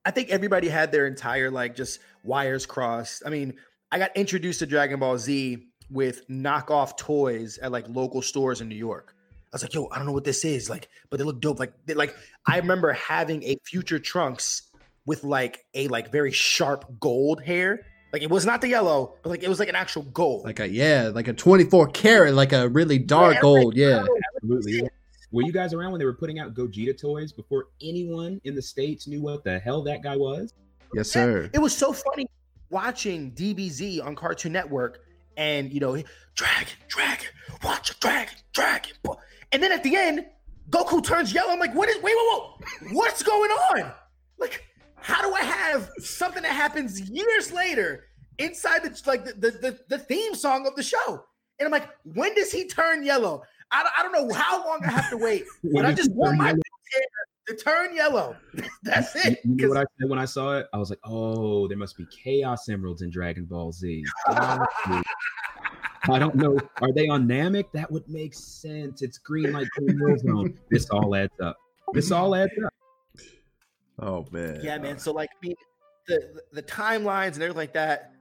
I 0.03 0.11
think 0.11 0.29
everybody 0.29 0.67
had 0.67 0.91
their 0.91 1.07
entire 1.07 1.49
like 1.49 1.73
just 1.73 1.99
wires 2.23 2.65
crossed. 2.65 3.23
I 3.25 3.29
mean, 3.29 3.53
I 3.93 3.97
got 3.97 4.15
introduced 4.17 4.59
to 4.59 4.65
Dragon 4.65 4.99
Ball 4.99 5.17
Z 5.17 5.70
with 5.91 6.27
knockoff 6.27 6.97
toys 6.97 7.57
at 7.59 7.71
like 7.71 7.87
local 7.89 8.21
stores 8.21 8.61
in 8.61 8.69
New 8.69 8.75
York. 8.75 9.15
I 9.53 9.55
was 9.55 9.63
like, 9.63 9.73
yo, 9.73 9.89
I 9.91 9.97
don't 9.97 10.05
know 10.05 10.13
what 10.13 10.23
this 10.23 10.45
is. 10.45 10.69
Like, 10.69 10.87
but 11.09 11.17
they 11.17 11.25
look 11.25 11.41
dope. 11.41 11.59
Like, 11.59 11.73
they, 11.85 11.93
like 11.93 12.15
I 12.45 12.57
remember 12.57 12.93
having 12.93 13.43
a 13.43 13.57
future 13.65 13.99
trunks 13.99 14.71
with 15.05 15.23
like 15.23 15.65
a 15.73 15.87
like 15.89 16.11
very 16.11 16.31
sharp 16.31 16.85
gold 16.99 17.43
hair. 17.43 17.85
Like 18.13 18.21
it 18.21 18.29
was 18.29 18.45
not 18.45 18.61
the 18.61 18.69
yellow, 18.69 19.15
but 19.23 19.29
like 19.29 19.43
it 19.43 19.49
was 19.49 19.59
like 19.59 19.69
an 19.69 19.75
actual 19.75 20.03
gold. 20.03 20.45
Like 20.45 20.59
a 20.59 20.69
yeah, 20.69 21.11
like 21.13 21.27
a 21.27 21.33
24 21.33 21.87
karat, 21.87 22.33
like 22.33 22.53
a 22.53 22.69
really 22.69 22.97
dark 22.97 23.35
Yeah, 23.35 23.41
gold. 23.41 23.75
Yeah. 23.75 24.05
Absolutely. 24.37 24.89
Were 25.31 25.43
you 25.43 25.53
guys 25.53 25.73
around 25.73 25.91
when 25.91 25.99
they 25.99 26.05
were 26.05 26.13
putting 26.13 26.39
out 26.39 26.53
Gogeta 26.53 26.99
toys 26.99 27.31
before 27.31 27.67
anyone 27.81 28.41
in 28.43 28.53
the 28.53 28.61
states 28.61 29.07
knew 29.07 29.21
what 29.21 29.45
the 29.45 29.59
hell 29.59 29.81
that 29.83 30.03
guy 30.03 30.17
was? 30.17 30.53
Yes, 30.93 31.09
sir. 31.09 31.49
It 31.53 31.59
was 31.59 31.75
so 31.75 31.93
funny 31.93 32.27
watching 32.69 33.31
DBZ 33.31 34.05
on 34.05 34.13
Cartoon 34.15 34.51
Network 34.51 35.05
and 35.41 35.73
you 35.73 35.79
know, 35.79 35.95
dragon, 36.35 36.73
dragon, 36.87 37.27
watch 37.63 37.89
a 37.89 37.99
dragon, 37.99 38.35
dragon. 38.53 38.93
And 39.51 39.61
then 39.61 39.71
at 39.71 39.83
the 39.83 39.95
end, 39.95 40.25
Goku 40.69 41.03
turns 41.03 41.33
yellow. 41.33 41.51
I'm 41.51 41.59
like, 41.59 41.73
what 41.73 41.89
is 41.89 41.95
wait, 42.01 42.15
wait, 42.15 42.41
wait, 42.83 42.93
what's 42.93 43.23
going 43.23 43.49
on? 43.49 43.91
Like, 44.37 44.63
how 44.97 45.21
do 45.21 45.33
I 45.33 45.41
have 45.41 45.89
something 45.97 46.43
that 46.43 46.51
happens 46.51 47.01
years 47.09 47.51
later 47.51 48.05
inside 48.37 48.83
the 48.83 49.01
like 49.07 49.25
the, 49.25 49.33
the, 49.33 49.51
the, 49.51 49.79
the 49.89 49.97
theme 49.97 50.35
song 50.35 50.67
of 50.67 50.75
the 50.75 50.83
show? 50.83 51.25
And 51.59 51.65
I'm 51.65 51.71
like, 51.71 51.89
when 52.03 52.33
does 52.35 52.51
he 52.51 52.67
turn 52.67 53.03
yellow? 53.03 53.41
I 53.71 53.83
don't, 53.83 53.93
I 53.97 54.03
don't 54.03 54.29
know 54.29 54.35
how 54.35 54.65
long 54.65 54.81
I 54.85 54.91
have 54.91 55.09
to 55.09 55.17
wait, 55.17 55.45
but 55.73 55.85
I 55.85 55.93
just 55.93 56.11
want 56.11 56.37
my 56.37 56.47
hair 56.47 56.57
to 57.47 57.55
turn 57.55 57.95
yellow. 57.95 58.35
That's 58.83 59.15
it. 59.15 59.39
You 59.43 59.55
know 59.55 59.63
'Cause- 59.63 59.69
what 59.69 59.77
I 59.77 59.85
said 59.99 60.09
when 60.09 60.19
I 60.19 60.25
saw 60.25 60.57
it? 60.57 60.67
I 60.73 60.77
was 60.77 60.89
like, 60.89 60.99
oh, 61.03 61.67
there 61.67 61.77
must 61.77 61.97
be 61.97 62.05
Chaos 62.23 62.67
Emeralds 62.69 63.01
in 63.01 63.09
Dragon 63.09 63.45
Ball 63.45 63.71
Z. 63.71 64.03
I 64.27 66.17
don't 66.17 66.35
know. 66.35 66.57
Are 66.81 66.91
they 66.91 67.07
on 67.07 67.27
Namek? 67.27 67.65
That 67.73 67.91
would 67.91 68.07
make 68.09 68.33
sense. 68.33 69.01
It's 69.01 69.17
green 69.19 69.51
like 69.53 69.67
Green 69.77 69.99
Hill 69.99 70.17
Zone. 70.17 70.57
This 70.69 70.89
all 70.89 71.15
adds 71.15 71.33
up. 71.41 71.57
This 71.93 72.11
all 72.11 72.33
adds 72.35 72.51
up. 72.65 72.73
Oh 73.99 74.25
man. 74.31 74.61
Yeah, 74.63 74.77
man. 74.79 74.97
So 74.97 75.11
like, 75.11 75.29
I 75.31 75.45
mean, 75.47 75.55
the 76.07 76.41
the 76.53 76.63
timelines 76.63 77.33
and 77.33 77.43
everything 77.43 77.55
like 77.55 77.73
that, 77.73 78.13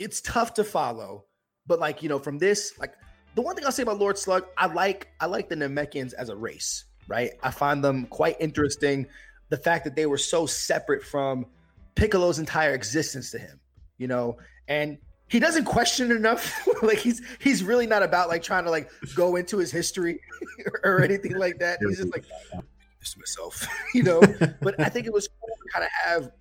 it's 0.00 0.20
tough 0.20 0.54
to 0.54 0.64
follow. 0.64 1.26
But 1.66 1.78
like, 1.78 2.02
you 2.02 2.08
know, 2.08 2.18
from 2.18 2.38
this, 2.38 2.72
like, 2.80 2.94
the 3.36 3.42
one 3.42 3.54
thing 3.54 3.64
I'll 3.64 3.70
say 3.72 3.84
about 3.84 4.00
Lord 4.00 4.18
Slug, 4.18 4.44
I 4.58 4.66
like 4.66 5.08
I 5.20 5.26
like 5.26 5.48
the 5.48 5.54
Namekians 5.54 6.12
as 6.14 6.28
a 6.28 6.34
race, 6.34 6.86
right? 7.12 7.32
I 7.42 7.50
find 7.50 7.84
them 7.84 8.06
quite 8.06 8.36
interesting. 8.40 9.06
The 9.50 9.58
fact 9.58 9.84
that 9.84 9.94
they 9.94 10.06
were 10.06 10.16
so 10.16 10.46
separate 10.46 11.04
from 11.04 11.44
Piccolo's 11.94 12.38
entire 12.38 12.72
existence 12.72 13.30
to 13.32 13.38
him, 13.38 13.60
you 13.98 14.08
know, 14.08 14.38
and 14.66 14.96
he 15.28 15.38
doesn't 15.38 15.66
question 15.66 16.10
enough. 16.10 16.66
like 16.82 16.96
he's 16.96 17.20
he's 17.38 17.62
really 17.62 17.86
not 17.86 18.02
about 18.02 18.30
like 18.30 18.42
trying 18.42 18.64
to 18.64 18.70
like 18.70 18.90
go 19.14 19.36
into 19.36 19.58
his 19.58 19.70
history 19.70 20.20
or 20.84 21.02
anything 21.02 21.36
like 21.36 21.58
that. 21.58 21.80
He's 21.86 21.98
just 21.98 22.12
like 22.12 22.24
to 22.24 23.18
myself, 23.18 23.68
you 23.94 24.04
know. 24.04 24.22
but 24.62 24.80
I 24.80 24.88
think 24.88 25.06
it 25.06 25.12
was 25.12 25.28
cool 25.28 25.54
to 25.54 25.68
kind 25.70 25.84
of 25.84 25.90
have 26.02 26.32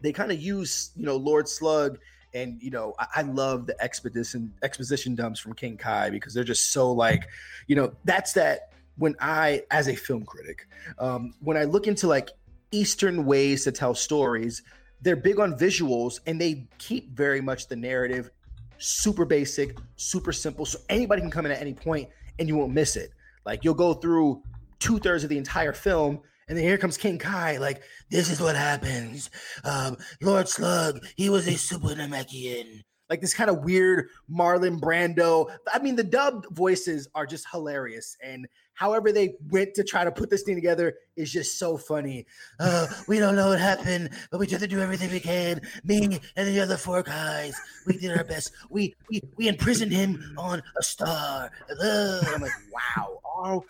they 0.00 0.12
kind 0.12 0.30
of 0.30 0.40
use 0.40 0.92
you 0.94 1.06
know 1.06 1.16
Lord 1.16 1.48
Slug 1.48 1.98
and 2.34 2.62
you 2.62 2.70
know 2.70 2.94
I, 3.00 3.06
I 3.16 3.22
love 3.22 3.66
the 3.66 3.82
expedition 3.82 4.52
exposition 4.62 5.16
dumps 5.16 5.40
from 5.40 5.54
King 5.54 5.76
Kai 5.76 6.10
because 6.10 6.34
they're 6.34 6.44
just 6.44 6.70
so 6.70 6.92
like 6.92 7.26
you 7.66 7.74
know 7.74 7.92
that's 8.04 8.32
that 8.34 8.71
when 8.96 9.14
I 9.20 9.62
as 9.70 9.88
a 9.88 9.94
film 9.94 10.24
critic 10.24 10.66
um, 10.98 11.34
when 11.40 11.56
I 11.56 11.64
look 11.64 11.86
into 11.86 12.06
like 12.06 12.30
Eastern 12.70 13.24
ways 13.24 13.64
to 13.64 13.72
tell 13.72 13.94
stories 13.94 14.62
they're 15.00 15.16
big 15.16 15.40
on 15.40 15.58
visuals 15.58 16.20
and 16.26 16.40
they 16.40 16.68
keep 16.78 17.10
very 17.16 17.40
much 17.40 17.68
the 17.68 17.76
narrative 17.76 18.30
super 18.78 19.24
basic 19.24 19.76
super 19.96 20.32
simple 20.32 20.64
so 20.64 20.78
anybody 20.88 21.20
can 21.20 21.30
come 21.30 21.46
in 21.46 21.52
at 21.52 21.60
any 21.60 21.74
point 21.74 22.08
and 22.38 22.48
you 22.48 22.56
won't 22.56 22.72
miss 22.72 22.96
it 22.96 23.10
like 23.44 23.64
you'll 23.64 23.74
go 23.74 23.94
through 23.94 24.42
two 24.78 24.98
thirds 24.98 25.22
of 25.24 25.30
the 25.30 25.38
entire 25.38 25.72
film 25.72 26.20
and 26.48 26.58
then 26.58 26.64
here 26.64 26.76
comes 26.76 26.96
King 26.96 27.18
Kai, 27.18 27.58
like, 27.58 27.82
this 28.10 28.28
is 28.28 28.40
what 28.40 28.56
happens. 28.56 29.30
Um, 29.64 29.96
Lord 30.20 30.48
Slug, 30.48 31.02
he 31.16 31.30
was 31.30 31.46
a 31.46 31.56
super 31.56 31.94
Namekian. 31.94 32.82
Like 33.12 33.20
this 33.20 33.34
kind 33.34 33.50
of 33.50 33.58
weird 33.58 34.08
Marlon 34.34 34.80
Brando. 34.80 35.54
I 35.70 35.78
mean, 35.80 35.96
the 35.96 36.02
dubbed 36.02 36.46
voices 36.56 37.08
are 37.14 37.26
just 37.26 37.44
hilarious. 37.52 38.16
And 38.22 38.48
however 38.72 39.12
they 39.12 39.34
went 39.50 39.74
to 39.74 39.84
try 39.84 40.02
to 40.02 40.10
put 40.10 40.30
this 40.30 40.44
thing 40.44 40.54
together 40.54 40.94
is 41.14 41.30
just 41.30 41.58
so 41.58 41.76
funny. 41.76 42.24
Uh, 42.58 42.86
we 43.08 43.18
don't 43.18 43.36
know 43.36 43.50
what 43.50 43.60
happened, 43.60 44.08
but 44.30 44.40
we 44.40 44.46
tried 44.46 44.62
to 44.62 44.66
do 44.66 44.80
everything 44.80 45.10
we 45.10 45.20
can. 45.20 45.60
Me 45.84 46.20
and 46.36 46.48
the 46.48 46.58
other 46.58 46.78
four 46.78 47.02
guys, 47.02 47.54
we 47.86 47.98
did 47.98 48.16
our 48.16 48.24
best. 48.24 48.52
We 48.70 48.94
we 49.10 49.20
we 49.36 49.46
imprisoned 49.46 49.92
him 49.92 50.34
on 50.38 50.62
a 50.78 50.82
star. 50.82 51.50
Uh, 51.82 52.22
I'm 52.28 52.40
like, 52.40 52.50
wow. 52.72 53.18
Oh, 53.44 53.64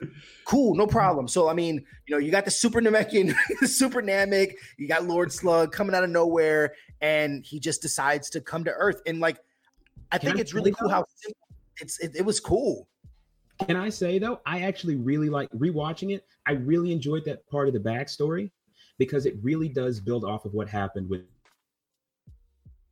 cool, 0.44 0.74
no 0.74 0.86
problem. 0.86 1.26
So 1.26 1.48
I 1.48 1.54
mean, 1.54 1.84
you 2.06 2.14
know, 2.14 2.18
you 2.18 2.30
got 2.30 2.44
the 2.44 2.50
Super 2.50 2.80
Namekian, 2.80 3.34
the 3.60 3.66
Super 3.66 4.02
Namek, 4.02 4.52
you 4.76 4.86
got 4.86 5.04
Lord 5.04 5.32
Slug 5.32 5.72
coming 5.72 5.96
out 5.96 6.04
of 6.04 6.10
nowhere, 6.10 6.74
and 7.02 7.44
he 7.44 7.58
just 7.60 7.82
decides 7.82 8.30
to 8.30 8.40
come 8.40 8.64
to 8.64 8.70
Earth. 8.70 9.02
And 9.06 9.20
like, 9.20 9.38
I 10.10 10.18
Can 10.18 10.28
think 10.28 10.38
I 10.38 10.40
it's 10.40 10.54
really 10.54 10.72
cool 10.72 10.88
how 10.88 11.04
it's. 11.80 11.98
It, 12.00 12.16
it 12.16 12.24
was 12.24 12.40
cool. 12.40 12.88
Can 13.66 13.76
I 13.76 13.90
say 13.90 14.18
though, 14.18 14.40
I 14.46 14.62
actually 14.62 14.96
really 14.96 15.28
like 15.28 15.50
rewatching 15.50 16.14
it. 16.14 16.24
I 16.46 16.52
really 16.52 16.92
enjoyed 16.92 17.24
that 17.26 17.46
part 17.48 17.68
of 17.68 17.74
the 17.74 17.80
backstory 17.80 18.50
because 18.98 19.26
it 19.26 19.36
really 19.42 19.68
does 19.68 20.00
build 20.00 20.24
off 20.24 20.44
of 20.44 20.54
what 20.54 20.68
happened 20.68 21.08
with. 21.08 21.22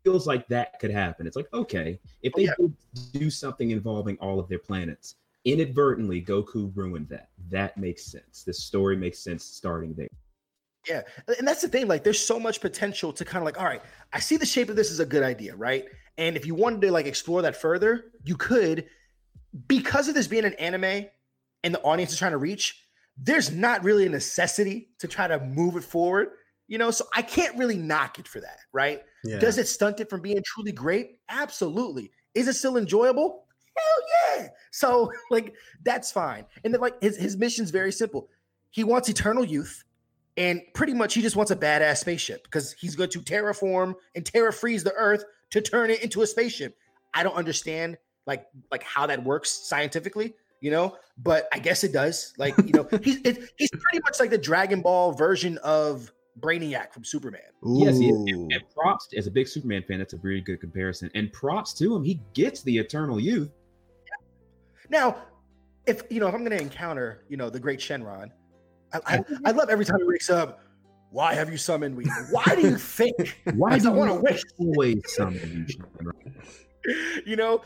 Feels 0.04 0.26
like 0.26 0.46
that 0.48 0.78
could 0.80 0.90
happen. 0.90 1.26
It's 1.26 1.36
like 1.36 1.48
okay, 1.54 1.98
if 2.22 2.32
Oh, 2.34 2.38
they 2.38 2.44
yeah. 2.44 2.68
do 3.12 3.30
something 3.30 3.70
involving 3.70 4.16
all 4.18 4.38
of 4.40 4.48
their 4.48 4.58
planets, 4.58 5.16
inadvertently 5.44 6.22
Goku 6.22 6.74
ruined 6.74 7.08
that. 7.08 7.30
That 7.50 7.76
makes 7.76 8.04
sense. 8.06 8.42
This 8.42 8.62
story 8.62 8.96
makes 8.96 9.18
sense 9.18 9.44
starting 9.44 9.94
there. 9.94 10.08
Yeah, 10.88 11.02
and 11.38 11.46
that's 11.46 11.60
the 11.60 11.68
thing. 11.68 11.88
Like, 11.88 12.04
there's 12.04 12.24
so 12.24 12.40
much 12.40 12.60
potential 12.60 13.12
to 13.12 13.24
kind 13.24 13.38
of 13.38 13.44
like, 13.44 13.58
all 13.58 13.66
right, 13.66 13.82
I 14.12 14.20
see 14.20 14.36
the 14.36 14.46
shape 14.46 14.70
of 14.70 14.76
this 14.76 14.90
is 14.90 14.98
a 15.00 15.06
good 15.06 15.22
idea, 15.22 15.54
right? 15.54 15.84
And 16.16 16.36
if 16.36 16.46
you 16.46 16.54
wanted 16.54 16.80
to 16.82 16.92
like 16.92 17.06
explore 17.06 17.42
that 17.42 17.56
further, 17.56 18.12
you 18.24 18.36
could, 18.36 18.86
because 19.66 20.08
of 20.08 20.14
this 20.14 20.26
being 20.26 20.44
an 20.44 20.54
anime 20.54 21.06
and 21.64 21.74
the 21.74 21.80
audience 21.80 22.12
is 22.12 22.18
trying 22.18 22.32
to 22.32 22.38
reach. 22.38 22.86
There's 23.16 23.50
not 23.50 23.84
really 23.84 24.06
a 24.06 24.08
necessity 24.08 24.90
to 24.98 25.08
try 25.08 25.26
to 25.26 25.38
move 25.40 25.76
it 25.76 25.84
forward, 25.84 26.28
you 26.68 26.78
know. 26.78 26.90
So 26.90 27.04
I 27.14 27.22
can't 27.22 27.56
really 27.58 27.76
knock 27.76 28.18
it 28.18 28.26
for 28.26 28.40
that, 28.40 28.58
right? 28.72 29.02
Yeah. 29.24 29.38
Does 29.38 29.58
it 29.58 29.68
stunt 29.68 30.00
it 30.00 30.08
from 30.08 30.22
being 30.22 30.42
truly 30.44 30.72
great? 30.72 31.18
Absolutely. 31.28 32.10
Is 32.34 32.48
it 32.48 32.54
still 32.54 32.76
enjoyable? 32.76 33.44
Hell 33.76 34.38
yeah. 34.38 34.48
So 34.70 35.12
like 35.30 35.54
that's 35.82 36.10
fine. 36.10 36.46
And 36.64 36.72
then 36.72 36.80
like 36.80 37.00
his 37.02 37.16
his 37.16 37.36
mission's 37.36 37.70
very 37.70 37.92
simple. 37.92 38.28
He 38.70 38.84
wants 38.84 39.08
eternal 39.08 39.44
youth, 39.44 39.84
and 40.40 40.62
pretty 40.72 40.94
much 40.94 41.12
he 41.12 41.20
just 41.20 41.36
wants 41.36 41.50
a 41.50 41.56
badass 41.56 41.98
spaceship 41.98 42.44
because 42.44 42.72
he's 42.72 42.96
going 42.96 43.10
to 43.10 43.20
terraform 43.20 43.94
and 44.14 44.24
terra 44.24 44.50
freeze 44.50 44.82
the 44.82 44.92
Earth 44.94 45.22
to 45.50 45.60
turn 45.60 45.90
it 45.90 46.02
into 46.02 46.22
a 46.22 46.26
spaceship. 46.26 46.78
I 47.12 47.22
don't 47.22 47.36
understand 47.36 47.98
like 48.26 48.46
like 48.70 48.82
how 48.82 49.06
that 49.06 49.22
works 49.22 49.50
scientifically, 49.50 50.32
you 50.62 50.70
know, 50.70 50.96
but 51.18 51.46
I 51.52 51.58
guess 51.58 51.84
it 51.84 51.92
does. 51.92 52.32
Like 52.38 52.56
you 52.56 52.72
know, 52.72 52.88
he's 53.02 53.20
it, 53.22 53.50
he's 53.58 53.70
pretty 53.70 54.00
much 54.02 54.18
like 54.18 54.30
the 54.30 54.38
Dragon 54.38 54.80
Ball 54.80 55.12
version 55.12 55.58
of 55.58 56.10
Brainiac 56.40 56.94
from 56.94 57.04
Superman. 57.04 57.42
Yes, 57.62 57.98
he 57.98 58.08
is. 58.08 58.16
And, 58.16 58.50
and 58.50 58.62
props 58.74 59.08
as 59.14 59.26
a 59.26 59.30
big 59.30 59.46
Superman 59.46 59.84
fan. 59.86 59.98
That's 59.98 60.14
a 60.14 60.18
very 60.18 60.40
good 60.40 60.58
comparison. 60.58 61.10
And 61.14 61.30
props 61.34 61.74
to 61.74 61.94
him. 61.94 62.02
He 62.02 62.18
gets 62.32 62.62
the 62.62 62.78
eternal 62.78 63.20
youth. 63.20 63.50
Now, 64.88 65.18
if 65.86 66.02
you 66.08 66.18
know, 66.18 66.28
if 66.28 66.34
I'm 66.34 66.44
going 66.44 66.56
to 66.56 66.62
encounter, 66.62 67.24
you 67.28 67.36
know, 67.36 67.50
the 67.50 67.60
great 67.60 67.78
Shenron, 67.78 68.30
I, 68.92 69.00
I, 69.06 69.24
I 69.46 69.50
love 69.52 69.68
every 69.70 69.84
time 69.84 69.98
he 69.98 70.04
wakes 70.04 70.30
up. 70.30 70.60
Why 71.10 71.34
have 71.34 71.50
you 71.50 71.56
summoned 71.56 71.96
me? 71.96 72.04
Why 72.30 72.44
do 72.54 72.62
you 72.62 72.76
think? 72.98 73.40
Why 73.54 73.78
do 73.78 73.88
I 73.88 73.92
want 73.92 74.10
to 74.12 74.20
wish. 74.20 74.42
always 74.58 75.00
summon 75.14 75.66
you? 75.68 76.12
You 77.26 77.36
know, 77.36 77.60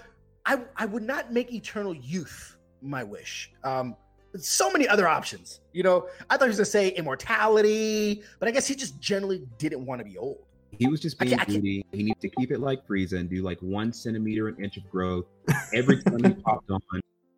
I 0.44 0.58
I 0.76 0.86
would 0.86 1.04
not 1.04 1.32
make 1.32 1.52
eternal 1.52 1.94
youth 1.94 2.56
my 2.82 3.04
wish. 3.04 3.52
Um, 3.62 3.94
so 4.36 4.68
many 4.72 4.88
other 4.88 5.06
options. 5.06 5.60
You 5.72 5.84
know, 5.84 6.08
I 6.28 6.36
thought 6.36 6.46
he 6.46 6.48
was 6.48 6.56
going 6.56 6.64
to 6.64 6.70
say 6.70 6.88
immortality, 6.88 8.22
but 8.40 8.48
I 8.48 8.50
guess 8.50 8.66
he 8.66 8.74
just 8.74 8.98
generally 9.00 9.46
didn't 9.58 9.86
want 9.86 10.00
to 10.00 10.04
be 10.04 10.18
old. 10.18 10.38
He 10.76 10.88
was 10.88 10.98
just 11.00 11.20
being 11.20 11.30
can't- 11.30 11.42
I 11.42 11.44
can't- 11.44 11.60
greedy. 11.62 11.86
He 11.92 12.02
needs 12.02 12.20
to 12.22 12.28
keep 12.28 12.50
it 12.50 12.58
like 12.58 12.84
Frieza 12.88 13.20
and 13.20 13.30
do 13.30 13.42
like 13.42 13.60
one 13.60 13.92
centimeter 13.92 14.48
an 14.48 14.56
inch 14.62 14.76
of 14.76 14.90
growth 14.90 15.26
every 15.72 16.02
time 16.02 16.24
he 16.24 16.30
popped 16.44 16.68
on. 16.70 16.80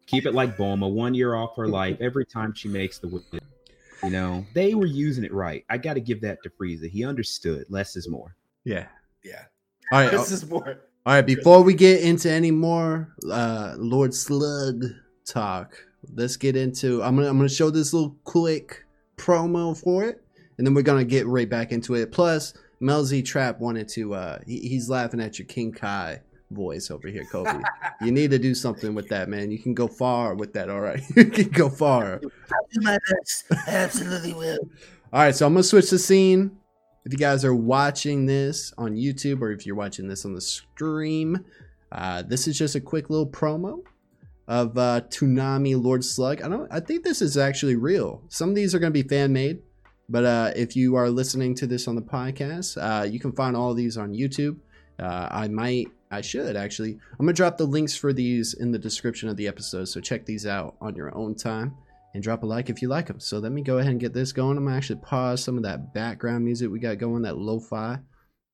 Keep 0.07 0.25
it 0.25 0.33
like 0.33 0.57
Bulma, 0.57 0.90
one 0.90 1.12
year 1.12 1.35
off 1.35 1.55
her 1.57 1.69
life 1.69 1.99
every 2.00 2.25
time 2.25 2.55
she 2.55 2.69
makes 2.69 2.99
the 2.99 3.09
whip. 3.09 3.25
You 4.03 4.11
know, 4.11 4.45
they 4.55 4.75
were 4.75 4.87
using 4.87 5.25
it 5.25 5.33
right. 5.33 5.65
I 5.71 5.79
got 5.79 5.95
to 5.95 6.00
give 6.00 6.21
that 6.21 6.43
to 6.43 6.50
Frieza. 6.50 6.88
He 6.91 7.05
understood 7.05 7.65
less 7.69 7.97
is 7.97 8.09
more. 8.09 8.37
Yeah. 8.65 8.87
Yeah, 9.25 9.43
All 9.91 10.00
right. 10.00 10.11
this 10.11 10.31
is 10.31 10.49
more. 10.49 10.79
All 11.05 11.15
right, 11.15 11.26
before 11.26 11.62
we 11.62 11.75
get 11.75 12.00
into 12.03 12.31
any 12.31 12.50
more 12.50 13.15
uh 13.31 13.75
Lord 13.76 14.15
Slug 14.15 14.85
talk, 15.25 15.76
let's 16.15 16.37
get 16.37 16.57
into 16.57 17.03
I'm 17.03 17.17
gonna 17.17 17.29
I'm 17.29 17.37
gonna 17.37 17.49
show 17.49 17.71
this 17.71 17.93
little 17.93 18.17
quick 18.25 18.85
promo 19.17 19.76
for 19.76 20.05
it, 20.05 20.23
and 20.59 20.67
then 20.67 20.75
we're 20.75 20.83
gonna 20.83 21.05
get 21.05 21.26
right 21.26 21.49
back 21.49 21.73
into 21.73 21.95
it. 21.95 22.12
Plus, 22.12 22.55
Melzy 22.81 23.25
Trap 23.25 23.59
wanted 23.59 23.88
to 23.91 24.15
uh 24.15 24.38
he, 24.47 24.69
he's 24.69 24.88
laughing 24.88 25.21
at 25.21 25.38
your 25.38 25.47
King 25.47 25.73
Kai 25.73 26.21
voice 26.50 26.91
over 26.91 27.09
here, 27.09 27.25
Kobe. 27.31 27.61
you 28.00 28.12
need 28.12 28.31
to 28.31 28.38
do 28.38 28.55
something 28.55 28.95
with 28.95 29.09
that, 29.09 29.29
man. 29.29 29.50
You 29.50 29.59
can 29.59 29.75
go 29.75 29.88
far 29.88 30.35
with 30.35 30.53
that. 30.55 30.71
All 30.71 30.81
right, 30.81 31.03
you 31.17 31.26
can 31.26 31.49
go 31.50 31.69
far. 31.69 32.15
I'll 32.15 32.69
do 32.73 32.81
my 32.81 32.99
best. 33.09 33.45
I 33.50 33.71
absolutely 33.71 34.35
will. 34.35 34.59
All 35.12 35.23
right, 35.23 35.35
so 35.35 35.47
I'm 35.47 35.55
gonna 35.55 35.62
switch 35.62 35.91
the 35.91 35.99
scene. 35.99 36.57
If 37.05 37.12
you 37.12 37.19
guys 37.19 37.45
are 37.45 37.55
watching 37.55 38.26
this 38.26 38.73
on 38.76 38.97
YouTube 38.97 39.41
or 39.41 39.53
if 39.53 39.65
you're 39.65 39.76
watching 39.76 40.09
this 40.09 40.25
on 40.25 40.35
the 40.35 40.41
stream, 40.41 41.45
uh, 41.93 42.23
this 42.23 42.49
is 42.49 42.59
just 42.59 42.75
a 42.75 42.81
quick 42.81 43.11
little 43.11 43.29
promo 43.29 43.83
of 44.49 44.76
uh, 44.76 45.03
Toonami 45.09 45.81
Lord 45.81 46.05
Slug. 46.05 46.43
I 46.43 46.49
don't. 46.49 46.71
I 46.73 46.81
think 46.81 47.05
this 47.05 47.23
is 47.23 47.37
actually 47.37 47.76
real. 47.76 48.23
Some 48.29 48.49
of 48.49 48.55
these 48.55 48.75
are 48.75 48.79
gonna 48.79 48.91
be 48.91 49.03
fan 49.03 49.33
made, 49.33 49.62
but 50.09 50.25
uh, 50.25 50.53
if 50.57 50.76
you 50.76 50.97
are 50.97 51.11
listening 51.11 51.55
to 51.57 51.67
this 51.67 51.88
on 51.88 51.95
the 51.95 52.03
podcast, 52.03 52.76
uh, 52.81 53.05
you 53.05 53.21
can 53.21 53.33
find 53.33 53.57
all 53.57 53.75
these 53.75 53.97
on 53.97 54.12
YouTube. 54.12 54.59
Uh, 54.99 55.29
I 55.31 55.49
might, 55.49 55.88
I 56.16 56.23
should 56.23 56.56
actually. 56.56 56.92
I'm 56.92 57.26
gonna 57.26 57.35
drop 57.35 57.58
the 57.58 57.66
links 57.66 57.94
for 57.94 58.12
these 58.12 58.54
in 58.54 58.73
the 58.73 58.78
description 58.78 59.28
of 59.28 59.37
the 59.37 59.46
episode, 59.46 59.85
so 59.85 60.00
check 60.00 60.25
these 60.25 60.46
out 60.46 60.76
on 60.80 60.96
your 60.96 61.14
own 61.14 61.35
time 61.35 61.76
and 62.14 62.23
drop 62.23 62.42
a 62.42 62.46
like 62.46 62.70
if 62.70 62.80
you 62.80 62.88
like 62.88 63.06
them. 63.06 63.20
So 63.20 63.38
let 63.38 63.52
me 63.52 63.61
go 63.61 63.76
ahead 63.76 63.90
and 63.90 64.00
get 64.00 64.14
this 64.14 64.32
going. 64.32 64.56
I'm 64.56 64.64
gonna 64.64 64.76
actually 64.76 65.00
pause 65.00 65.44
some 65.44 65.58
of 65.58 65.64
that 65.64 65.92
background 65.92 66.42
music 66.44 66.70
we 66.70 66.80
got 66.80 66.96
going, 66.96 67.23
that 67.23 67.37
lo-fi, 67.37 67.99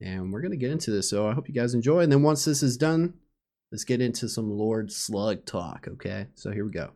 and 0.00 0.32
we're 0.32 0.42
gonna 0.42 0.56
get 0.56 0.72
into 0.72 0.90
this. 0.90 1.08
So 1.08 1.28
I 1.28 1.34
hope 1.34 1.48
you 1.48 1.54
guys 1.54 1.74
enjoy. 1.74 2.00
And 2.00 2.10
then 2.10 2.22
once 2.22 2.44
this 2.44 2.64
is 2.64 2.76
done, 2.76 3.14
let's 3.70 3.84
get 3.84 4.00
into 4.00 4.28
some 4.28 4.50
Lord 4.50 4.90
Slug 4.90 5.46
talk. 5.46 5.86
Okay, 5.88 6.26
so 6.34 6.50
here 6.50 6.64
we 6.64 6.72
go. 6.72 6.90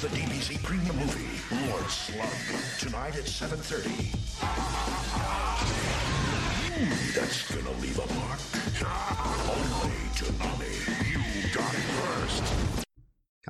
The 0.00 0.08
DBZ 0.08 0.62
premium 0.62 0.96
movie, 0.96 1.68
Lord 1.70 1.84
Slug, 1.90 2.26
tonight 2.78 3.18
at 3.18 3.24
7.30. 3.24 3.90
Hmm, 6.70 7.20
that's 7.20 7.54
gonna 7.54 7.76
leave 7.80 7.98
a 7.98 8.06
mark. 8.14 8.40
Only 9.50 9.92
Toonami. 10.16 10.72
You 11.36 11.54
got 11.54 11.74
it 11.74 11.80
first. 11.80 12.84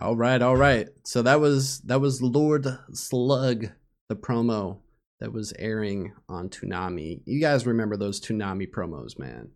All 0.01 0.17
right, 0.17 0.43
all 0.43 0.57
right. 0.57 0.89
So 1.05 1.23
that 1.23 1.39
was 1.39 1.83
that 1.83 2.01
was 2.01 2.21
Lord 2.21 2.67
Slug, 2.95 3.67
the 4.09 4.17
promo 4.17 4.79
that 5.21 5.33
was 5.33 5.53
airing 5.57 6.15
on 6.29 6.49
Toonami. 6.49 7.21
You 7.27 7.41
guys 7.41 7.65
remember 7.65 7.97
those 7.97 8.21
Toonami 8.21 8.69
promos, 8.69 9.17
man? 9.17 9.51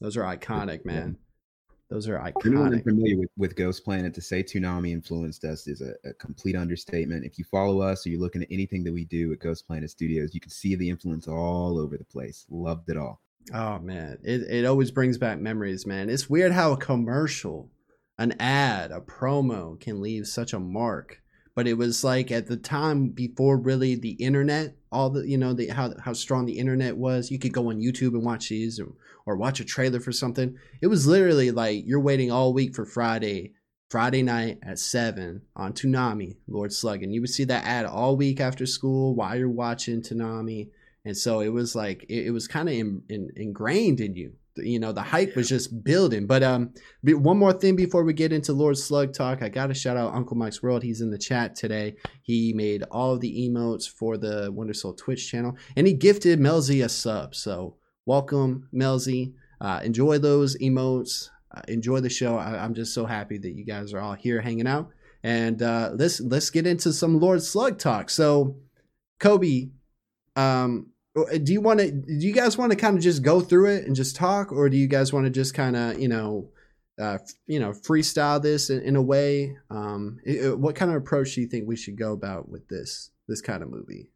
Those 0.00 0.16
are 0.16 0.22
iconic, 0.22 0.86
man. 0.86 1.18
Those 1.90 2.08
are 2.08 2.18
For 2.40 2.48
anyone 2.48 2.70
iconic. 2.70 2.74
unfamiliar 2.74 3.16
with, 3.18 3.30
with 3.36 3.56
Ghost 3.56 3.84
Planet, 3.84 4.14
to 4.14 4.20
say 4.20 4.42
Toonami 4.44 4.92
influenced 4.92 5.44
us 5.44 5.66
is 5.66 5.80
a, 5.80 5.94
a 6.08 6.14
complete 6.14 6.54
understatement. 6.54 7.24
If 7.24 7.36
you 7.36 7.44
follow 7.44 7.80
us 7.80 8.06
or 8.06 8.10
you're 8.10 8.20
looking 8.20 8.42
at 8.42 8.48
anything 8.50 8.84
that 8.84 8.92
we 8.92 9.04
do 9.04 9.32
at 9.32 9.40
Ghost 9.40 9.66
Planet 9.66 9.90
Studios, 9.90 10.32
you 10.32 10.40
can 10.40 10.50
see 10.50 10.76
the 10.76 10.88
influence 10.88 11.26
all 11.26 11.78
over 11.78 11.96
the 11.98 12.04
place. 12.04 12.46
Loved 12.48 12.88
it 12.90 12.96
all. 12.96 13.20
Oh 13.52 13.80
man, 13.80 14.18
it 14.22 14.42
it 14.42 14.64
always 14.64 14.92
brings 14.92 15.18
back 15.18 15.40
memories, 15.40 15.84
man. 15.84 16.08
It's 16.08 16.30
weird 16.30 16.52
how 16.52 16.72
a 16.72 16.76
commercial, 16.76 17.70
an 18.18 18.34
ad, 18.38 18.92
a 18.92 19.00
promo 19.00 19.80
can 19.80 20.00
leave 20.00 20.26
such 20.28 20.52
a 20.52 20.60
mark. 20.60 21.20
But 21.56 21.66
it 21.66 21.74
was 21.74 22.04
like 22.04 22.30
at 22.30 22.46
the 22.46 22.56
time 22.56 23.08
before 23.08 23.58
really 23.58 23.96
the 23.96 24.12
internet, 24.12 24.76
all 24.92 25.10
the 25.10 25.26
you 25.26 25.36
know 25.36 25.52
the 25.52 25.68
how 25.68 25.94
how 25.98 26.12
strong 26.12 26.46
the 26.46 26.58
internet 26.58 26.96
was. 26.96 27.30
You 27.30 27.40
could 27.40 27.52
go 27.52 27.70
on 27.70 27.80
YouTube 27.80 28.12
and 28.12 28.24
watch 28.24 28.50
these, 28.50 28.78
or, 28.78 28.92
or 29.26 29.36
watch 29.36 29.60
a 29.60 29.64
trailer 29.64 30.00
for 30.00 30.12
something. 30.12 30.56
It 30.80 30.88
was 30.88 31.06
literally 31.06 31.50
like 31.50 31.84
you're 31.86 32.00
waiting 32.00 32.30
all 32.30 32.52
week 32.52 32.74
for 32.74 32.84
Friday, 32.84 33.54
Friday 33.88 34.22
night 34.22 34.58
at 34.62 34.78
seven 34.78 35.42
on 35.56 35.72
Toonami, 35.72 36.36
Lord 36.48 36.72
Slug, 36.72 37.02
and 37.02 37.14
you 37.14 37.20
would 37.20 37.30
see 37.30 37.44
that 37.44 37.64
ad 37.64 37.86
all 37.86 38.16
week 38.16 38.40
after 38.40 38.66
school 38.66 39.14
while 39.14 39.36
you're 39.36 39.48
watching 39.48 40.02
Toonami. 40.02 40.70
And 41.04 41.16
so 41.16 41.40
it 41.40 41.48
was 41.48 41.74
like 41.74 42.04
it, 42.04 42.26
it 42.26 42.30
was 42.30 42.46
kind 42.46 42.68
of 42.68 42.74
in, 42.74 43.02
in, 43.08 43.30
ingrained 43.36 44.00
in 44.00 44.14
you. 44.14 44.32
You 44.56 44.78
know 44.78 44.92
the 44.92 45.02
hype 45.02 45.36
was 45.36 45.48
just 45.48 45.84
building. 45.84 46.26
But 46.26 46.42
um 46.42 46.74
be- 47.02 47.14
one 47.14 47.38
more 47.38 47.52
thing 47.52 47.76
before 47.76 48.04
we 48.04 48.12
get 48.12 48.32
into 48.32 48.52
lord 48.52 48.76
slug 48.76 49.14
talk 49.14 49.42
i 49.42 49.48
gotta 49.48 49.72
shout 49.72 49.96
out 49.96 50.12
uncle 50.12 50.36
mike's 50.36 50.62
world. 50.62 50.82
He's 50.82 51.00
in 51.00 51.10
the 51.10 51.18
chat 51.18 51.54
today. 51.54 51.96
He 52.22 52.52
made 52.52 52.82
all 52.90 53.14
of 53.14 53.20
the 53.20 53.48
emotes 53.48 53.88
for 53.88 54.18
the 54.18 54.50
wonder 54.52 54.74
soul 54.74 54.92
twitch 54.92 55.30
channel 55.30 55.56
and 55.76 55.86
he 55.86 55.94
gifted 55.94 56.40
melzy 56.40 56.84
a 56.84 56.88
sub. 56.88 57.34
So 57.34 57.76
welcome 58.06 58.68
melzy 58.74 59.32
uh, 59.60 59.78
enjoy 59.84 60.16
those 60.16 60.56
emotes. 60.56 61.28
Uh, 61.54 61.60
enjoy 61.68 62.00
the 62.00 62.08
show. 62.08 62.36
I, 62.36 62.64
i'm 62.64 62.72
just 62.74 62.94
so 62.94 63.04
happy 63.04 63.36
that 63.38 63.50
you 63.54 63.64
guys 63.64 63.92
are 63.92 64.00
all 64.00 64.14
here 64.14 64.40
hanging 64.40 64.66
out. 64.66 64.88
And 65.22 65.60
uh, 65.62 65.90
let's 65.94 66.18
let's 66.20 66.48
get 66.48 66.66
into 66.66 66.92
some 66.92 67.20
lord 67.20 67.42
slug 67.42 67.78
talk. 67.78 68.08
So 68.08 68.56
kobe 69.18 69.68
um 70.36 70.86
do 71.14 71.52
you 71.52 71.60
want 71.60 71.80
to 71.80 71.90
do 71.90 72.26
you 72.26 72.32
guys 72.32 72.56
want 72.56 72.70
to 72.72 72.76
kind 72.76 72.96
of 72.96 73.02
just 73.02 73.22
go 73.22 73.40
through 73.40 73.66
it 73.66 73.84
and 73.84 73.94
just 73.96 74.16
talk? 74.16 74.50
Or 74.52 74.68
do 74.70 74.76
you 74.78 74.86
guys 74.86 75.12
want 75.12 75.26
to 75.26 75.30
just 75.30 75.52
kind 75.54 75.76
of 75.76 75.98
you 76.00 76.08
know 76.08 76.48
uh 76.98 77.18
you 77.46 77.58
know 77.60 77.72
freestyle 77.72 78.40
this 78.40 78.70
in, 78.70 78.80
in 78.82 78.96
a 78.96 79.02
way? 79.02 79.56
Um 79.70 80.20
i- 80.26 80.46
i- 80.46 80.54
what 80.54 80.76
kind 80.76 80.90
of 80.90 80.96
approach 80.96 81.34
do 81.34 81.40
you 81.42 81.48
think 81.48 81.66
we 81.68 81.76
should 81.76 81.98
go 81.98 82.12
about 82.12 82.48
with 82.48 82.66
this 82.68 83.10
this 83.28 83.40
kind 83.42 83.62
of 83.62 83.70
movie 83.70 84.08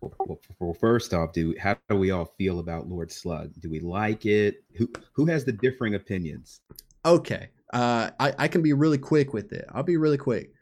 Well, 0.00 0.74
first 0.74 1.14
off, 1.14 1.32
do 1.32 1.54
how 1.58 1.76
do 1.88 1.96
we 1.96 2.10
all 2.10 2.32
feel 2.38 2.60
about 2.60 2.88
Lord 2.88 3.10
Slug? 3.10 3.52
Do 3.60 3.70
we 3.70 3.80
like 3.80 4.26
it? 4.26 4.62
Who 4.76 4.88
who 5.12 5.26
has 5.26 5.44
the 5.44 5.52
differing 5.52 5.94
opinions? 5.94 6.60
okay 7.04 7.48
uh 7.72 8.10
i 8.18 8.32
i 8.38 8.48
can 8.48 8.62
be 8.62 8.72
really 8.72 8.98
quick 8.98 9.32
with 9.32 9.52
it 9.52 9.64
i'll 9.72 9.82
be 9.82 9.96
really 9.96 10.18
quick 10.18 10.52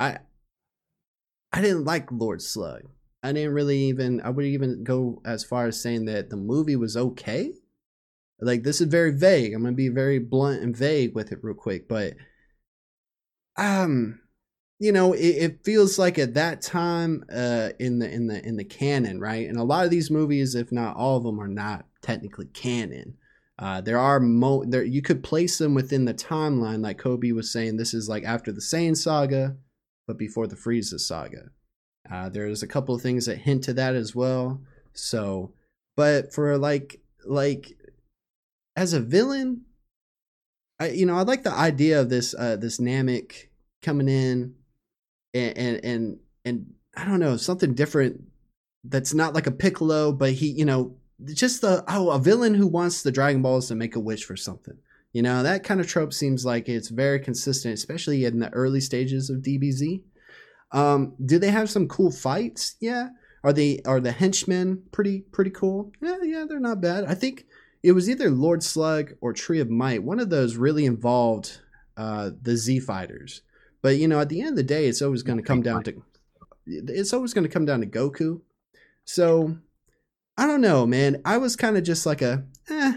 i 0.00 0.18
i 1.52 1.60
didn't 1.60 1.84
like 1.84 2.10
lord 2.10 2.40
slug 2.40 2.82
i 3.22 3.32
didn't 3.32 3.52
really 3.52 3.78
even 3.78 4.20
i 4.22 4.30
would 4.30 4.44
even 4.44 4.82
go 4.84 5.20
as 5.24 5.44
far 5.44 5.66
as 5.66 5.80
saying 5.80 6.06
that 6.06 6.30
the 6.30 6.36
movie 6.36 6.76
was 6.76 6.96
okay 6.96 7.52
like 8.40 8.62
this 8.62 8.80
is 8.80 8.86
very 8.88 9.12
vague 9.12 9.52
i'm 9.52 9.62
gonna 9.62 9.74
be 9.74 9.88
very 9.88 10.18
blunt 10.18 10.62
and 10.62 10.76
vague 10.76 11.14
with 11.14 11.30
it 11.30 11.38
real 11.42 11.54
quick 11.54 11.88
but 11.88 12.14
um 13.56 14.20
you 14.82 14.90
know 14.90 15.12
it, 15.12 15.20
it 15.20 15.64
feels 15.64 15.98
like 15.98 16.18
at 16.18 16.34
that 16.34 16.60
time 16.60 17.22
uh 17.32 17.70
in 17.78 18.00
the 18.00 18.10
in 18.10 18.26
the 18.26 18.44
in 18.44 18.56
the 18.56 18.64
canon 18.64 19.20
right 19.20 19.48
and 19.48 19.56
a 19.56 19.62
lot 19.62 19.84
of 19.84 19.90
these 19.90 20.10
movies 20.10 20.56
if 20.56 20.72
not 20.72 20.96
all 20.96 21.16
of 21.16 21.22
them 21.22 21.38
are 21.40 21.48
not 21.48 21.86
technically 22.02 22.46
canon 22.46 23.14
uh, 23.58 23.80
there 23.80 23.98
are 23.98 24.18
mo 24.18 24.64
there 24.64 24.82
you 24.82 25.00
could 25.02 25.22
place 25.22 25.58
them 25.58 25.72
within 25.72 26.04
the 26.04 26.14
timeline, 26.14 26.82
like 26.82 26.98
Kobe 26.98 27.30
was 27.30 27.52
saying. 27.52 27.76
This 27.76 27.94
is 27.94 28.08
like 28.08 28.24
after 28.24 28.50
the 28.50 28.60
Saiyan 28.60 28.96
saga, 28.96 29.56
but 30.06 30.18
before 30.18 30.48
the 30.48 30.56
Frieza 30.56 30.98
saga. 30.98 31.50
Uh, 32.10 32.28
there's 32.28 32.64
a 32.64 32.66
couple 32.66 32.92
of 32.92 33.02
things 33.02 33.26
that 33.26 33.38
hint 33.38 33.62
to 33.64 33.72
that 33.74 33.94
as 33.94 34.16
well. 34.16 34.60
So, 34.94 35.52
but 35.96 36.32
for 36.34 36.58
like 36.58 37.00
like 37.24 37.76
as 38.74 38.94
a 38.94 39.00
villain, 39.00 39.62
I 40.80 40.88
you 40.88 41.06
know 41.06 41.16
I 41.16 41.22
like 41.22 41.44
the 41.44 41.52
idea 41.52 42.00
of 42.00 42.08
this 42.08 42.34
uh, 42.36 42.56
this 42.56 42.80
Namek 42.80 43.48
coming 43.80 44.08
in 44.08 44.54
and 45.34 45.56
and 45.56 45.84
and 45.84 46.18
and 46.44 46.74
I 46.96 47.04
don't 47.04 47.20
know 47.20 47.36
something 47.36 47.74
different 47.74 48.22
that's 48.84 49.14
not 49.14 49.34
like 49.34 49.46
a 49.46 49.52
Piccolo, 49.52 50.12
but 50.12 50.32
he 50.32 50.50
you 50.50 50.64
know 50.64 50.96
just 51.24 51.60
the 51.60 51.84
oh 51.88 52.10
a 52.10 52.18
villain 52.18 52.54
who 52.54 52.66
wants 52.66 53.02
the 53.02 53.12
Dragon 53.12 53.42
Balls 53.42 53.68
to 53.68 53.74
make 53.74 53.96
a 53.96 54.00
wish 54.00 54.24
for 54.24 54.36
something. 54.36 54.76
You 55.12 55.22
know 55.22 55.42
that 55.42 55.64
kind 55.64 55.80
of 55.80 55.86
trope 55.86 56.12
seems 56.12 56.44
like 56.44 56.68
it's 56.68 56.88
very 56.88 57.20
consistent, 57.20 57.74
especially 57.74 58.24
in 58.24 58.38
the 58.38 58.52
early 58.52 58.80
stages 58.80 59.30
of 59.30 59.42
DBZ. 59.42 60.02
Um, 60.72 61.14
do 61.24 61.38
they 61.38 61.50
have 61.50 61.70
some 61.70 61.86
cool 61.86 62.10
fights? 62.10 62.76
Yeah. 62.80 63.10
Are 63.44 63.52
they 63.52 63.80
are 63.84 64.00
the 64.00 64.12
henchmen 64.12 64.84
pretty 64.92 65.20
pretty 65.32 65.50
cool? 65.50 65.92
Yeah, 66.00 66.18
yeah, 66.22 66.44
they're 66.48 66.60
not 66.60 66.80
bad. 66.80 67.04
I 67.04 67.14
think 67.14 67.46
it 67.82 67.92
was 67.92 68.08
either 68.08 68.30
Lord 68.30 68.62
Slug 68.62 69.14
or 69.20 69.32
Tree 69.32 69.60
of 69.60 69.68
Might. 69.68 70.04
One 70.04 70.20
of 70.20 70.30
those 70.30 70.56
really 70.56 70.86
involved 70.86 71.60
uh, 71.96 72.30
the 72.40 72.56
Z 72.56 72.80
fighters. 72.80 73.42
But 73.82 73.96
you 73.96 74.08
know, 74.08 74.20
at 74.20 74.28
the 74.28 74.40
end 74.40 74.50
of 74.50 74.56
the 74.56 74.62
day, 74.62 74.86
it's 74.86 75.02
always 75.02 75.22
going 75.22 75.38
to 75.38 75.44
come 75.44 75.62
down 75.62 75.82
to 75.84 76.02
it's 76.66 77.12
always 77.12 77.34
going 77.34 77.44
to 77.44 77.50
come 77.50 77.64
down 77.64 77.80
to 77.80 77.86
Goku. 77.86 78.40
So 79.04 79.56
I 80.36 80.46
don't 80.46 80.60
know, 80.60 80.86
man. 80.86 81.20
I 81.24 81.38
was 81.38 81.56
kind 81.56 81.76
of 81.76 81.82
just 81.82 82.06
like 82.06 82.22
a, 82.22 82.44
eh, 82.70 82.96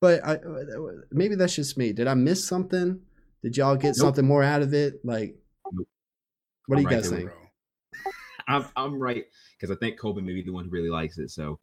but 0.00 0.24
I 0.24 0.38
maybe 1.10 1.34
that's 1.34 1.54
just 1.54 1.78
me. 1.78 1.92
Did 1.92 2.06
I 2.06 2.14
miss 2.14 2.46
something? 2.46 3.00
Did 3.42 3.56
y'all 3.56 3.76
get 3.76 3.88
Nope. 3.88 3.96
something 3.96 4.26
more 4.26 4.42
out 4.42 4.62
of 4.62 4.74
it? 4.74 5.04
Like, 5.04 5.36
Nope. 5.72 5.88
what 6.66 6.76
do 6.76 6.82
you 6.82 6.88
right 6.88 6.96
guys 6.96 7.10
think? 7.10 7.30
I'm 8.48 8.66
I'm 8.76 8.98
right 8.98 9.24
because 9.58 9.74
I 9.74 9.78
think 9.78 9.98
Kobe 9.98 10.20
may 10.20 10.34
be 10.34 10.42
the 10.42 10.52
one 10.52 10.66
who 10.66 10.70
really 10.70 10.90
likes 10.90 11.18
it. 11.18 11.30
So 11.30 11.58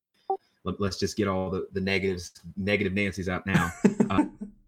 let, 0.66 0.80
us 0.82 0.98
just 0.98 1.16
get 1.16 1.28
all 1.28 1.50
the 1.50 1.68
the 1.74 1.82
negatives, 1.82 2.32
negative 2.58 2.94
Nancy's 2.94 3.30
out 3.30 3.46
now. 3.46 3.72
Uh, 4.10 4.26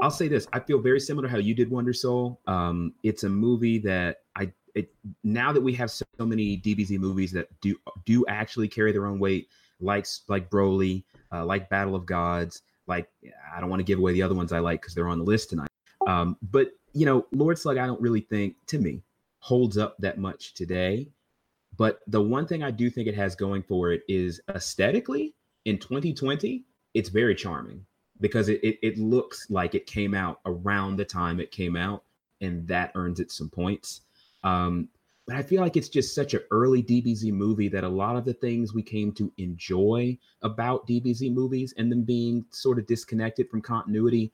I'll 0.00 0.10
say 0.10 0.28
this: 0.28 0.46
I 0.52 0.60
feel 0.60 0.78
very 0.78 1.00
similar 1.00 1.28
how 1.28 1.38
you 1.38 1.54
did 1.54 1.70
Wonder 1.70 1.92
Soul. 1.92 2.40
Um, 2.46 2.94
it's 3.02 3.24
a 3.24 3.28
movie 3.28 3.78
that 3.78 4.18
I 4.36 4.52
it 4.74 4.92
now 5.24 5.52
that 5.52 5.60
we 5.60 5.72
have 5.74 5.90
so 5.90 6.04
many 6.18 6.58
DBZ 6.58 6.98
movies 6.98 7.32
that 7.32 7.48
do 7.60 7.76
do 8.04 8.24
actually 8.26 8.68
carry 8.68 8.92
their 8.92 9.06
own 9.06 9.18
weight, 9.18 9.48
like 9.80 10.06
like 10.28 10.50
Broly, 10.50 11.04
uh, 11.32 11.44
like 11.44 11.68
Battle 11.68 11.94
of 11.94 12.06
Gods. 12.06 12.62
like 12.86 13.08
I 13.54 13.60
don't 13.60 13.70
want 13.70 13.80
to 13.80 13.84
give 13.84 13.98
away 13.98 14.12
the 14.12 14.22
other 14.22 14.34
ones 14.34 14.52
I 14.52 14.58
like 14.58 14.80
because 14.80 14.94
they're 14.94 15.08
on 15.08 15.18
the 15.18 15.24
list 15.24 15.50
tonight. 15.50 15.70
Um, 16.06 16.36
but 16.42 16.70
you 16.92 17.06
know, 17.06 17.26
Lord 17.32 17.58
Slug, 17.58 17.76
I 17.76 17.86
don't 17.86 18.00
really 18.00 18.20
think 18.20 18.56
to 18.68 18.78
me 18.78 19.02
holds 19.40 19.78
up 19.78 19.96
that 19.98 20.18
much 20.18 20.54
today. 20.54 21.08
But 21.76 22.00
the 22.06 22.20
one 22.20 22.46
thing 22.46 22.62
I 22.62 22.70
do 22.70 22.90
think 22.90 23.08
it 23.08 23.14
has 23.14 23.34
going 23.34 23.62
for 23.62 23.90
it 23.92 24.02
is 24.08 24.40
aesthetically 24.54 25.34
in 25.64 25.78
2020, 25.78 26.64
it's 26.94 27.08
very 27.08 27.34
charming 27.34 27.86
because 28.20 28.48
it, 28.48 28.62
it, 28.62 28.78
it 28.82 28.98
looks 28.98 29.48
like 29.50 29.74
it 29.74 29.86
came 29.86 30.14
out 30.14 30.40
around 30.46 30.96
the 30.96 31.04
time 31.04 31.40
it 31.40 31.50
came 31.50 31.76
out, 31.76 32.04
and 32.40 32.66
that 32.68 32.92
earns 32.94 33.20
it 33.20 33.30
some 33.30 33.48
points. 33.48 34.02
Um, 34.44 34.88
but 35.26 35.36
I 35.36 35.42
feel 35.42 35.60
like 35.60 35.76
it's 35.76 35.88
just 35.88 36.14
such 36.14 36.34
an 36.34 36.40
early 36.50 36.82
DBZ 36.82 37.32
movie 37.32 37.68
that 37.68 37.84
a 37.84 37.88
lot 37.88 38.16
of 38.16 38.24
the 38.24 38.34
things 38.34 38.74
we 38.74 38.82
came 38.82 39.12
to 39.12 39.32
enjoy 39.38 40.18
about 40.42 40.88
DBZ 40.88 41.32
movies 41.32 41.72
and 41.76 41.90
them 41.90 42.02
being 42.02 42.44
sort 42.50 42.78
of 42.78 42.86
disconnected 42.86 43.48
from 43.48 43.62
continuity 43.62 44.32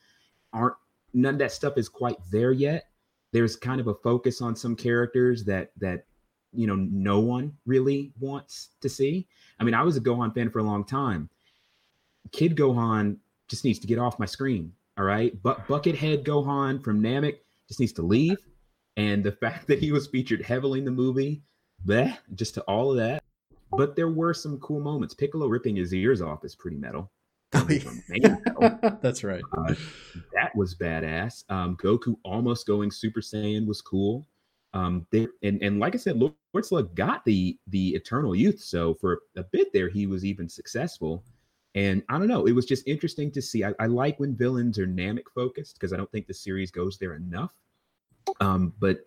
aren't 0.52 0.76
none 1.12 1.34
of 1.34 1.38
that 1.40 1.52
stuff 1.52 1.76
is 1.76 1.88
quite 1.88 2.16
there 2.30 2.52
yet. 2.52 2.88
There's 3.32 3.56
kind 3.56 3.80
of 3.80 3.88
a 3.88 3.94
focus 3.94 4.40
on 4.40 4.56
some 4.56 4.74
characters 4.74 5.44
that 5.44 5.72
that 5.78 6.06
you 6.54 6.66
know 6.66 6.76
no 6.76 7.20
one 7.20 7.52
really 7.66 8.12
wants 8.18 8.70
to 8.80 8.88
see. 8.88 9.26
I 9.60 9.64
mean, 9.64 9.74
I 9.74 9.82
was 9.82 9.96
a 9.96 10.00
Gohan 10.00 10.34
fan 10.34 10.50
for 10.50 10.60
a 10.60 10.64
long 10.64 10.84
time. 10.84 11.28
Kid 12.32 12.56
Gohan 12.56 13.18
just 13.48 13.64
needs 13.64 13.78
to 13.80 13.86
get 13.86 13.98
off 13.98 14.18
my 14.18 14.26
screen. 14.26 14.72
All 14.98 15.04
right. 15.04 15.40
But 15.42 15.66
Buckethead 15.66 16.24
Gohan 16.24 16.82
from 16.82 17.02
Namek 17.02 17.38
just 17.68 17.80
needs 17.80 17.92
to 17.94 18.02
leave. 18.02 18.38
And 18.96 19.22
the 19.22 19.32
fact 19.32 19.66
that 19.68 19.78
he 19.78 19.92
was 19.92 20.06
featured 20.06 20.42
heavily 20.42 20.78
in 20.78 20.84
the 20.84 20.90
movie, 20.90 21.42
bleh, 21.86 22.16
just 22.34 22.54
to 22.54 22.62
all 22.62 22.90
of 22.90 22.96
that. 22.96 23.22
But 23.72 23.94
there 23.94 24.08
were 24.08 24.32
some 24.32 24.58
cool 24.60 24.80
moments. 24.80 25.14
Piccolo 25.14 25.48
ripping 25.48 25.76
his 25.76 25.92
ears 25.92 26.22
off 26.22 26.44
is 26.44 26.54
pretty 26.54 26.78
metal. 26.78 27.10
Oh, 27.52 27.68
yeah. 27.68 28.36
That's 29.02 29.22
right. 29.22 29.42
Uh, 29.56 29.74
that 30.32 30.54
was 30.54 30.74
badass. 30.74 31.44
Um, 31.50 31.76
Goku 31.76 32.16
almost 32.24 32.66
going 32.66 32.90
Super 32.90 33.20
Saiyan 33.20 33.66
was 33.66 33.80
cool. 33.80 34.26
Um, 34.74 35.06
they, 35.10 35.26
and 35.42 35.62
and 35.62 35.78
like 35.80 35.94
I 35.94 35.98
said, 35.98 36.18
Lord 36.18 36.34
Slug 36.62 36.94
got 36.94 37.24
the 37.24 37.56
the 37.68 37.94
Eternal 37.94 38.36
Youth, 38.36 38.60
so 38.60 38.94
for 38.94 39.20
a 39.36 39.42
bit 39.42 39.72
there 39.72 39.88
he 39.88 40.06
was 40.06 40.24
even 40.24 40.48
successful. 40.48 41.24
And 41.76 42.02
I 42.08 42.18
don't 42.18 42.26
know, 42.26 42.46
it 42.46 42.52
was 42.52 42.64
just 42.66 42.88
interesting 42.88 43.30
to 43.32 43.42
see. 43.42 43.62
I, 43.62 43.72
I 43.78 43.86
like 43.86 44.18
when 44.18 44.34
villains 44.34 44.78
are 44.78 44.86
Namek 44.86 45.28
focused 45.34 45.74
because 45.78 45.92
I 45.92 45.96
don't 45.98 46.10
think 46.10 46.26
the 46.26 46.34
series 46.34 46.70
goes 46.70 46.96
there 46.98 47.14
enough. 47.14 47.54
Um, 48.40 48.72
but 48.80 49.06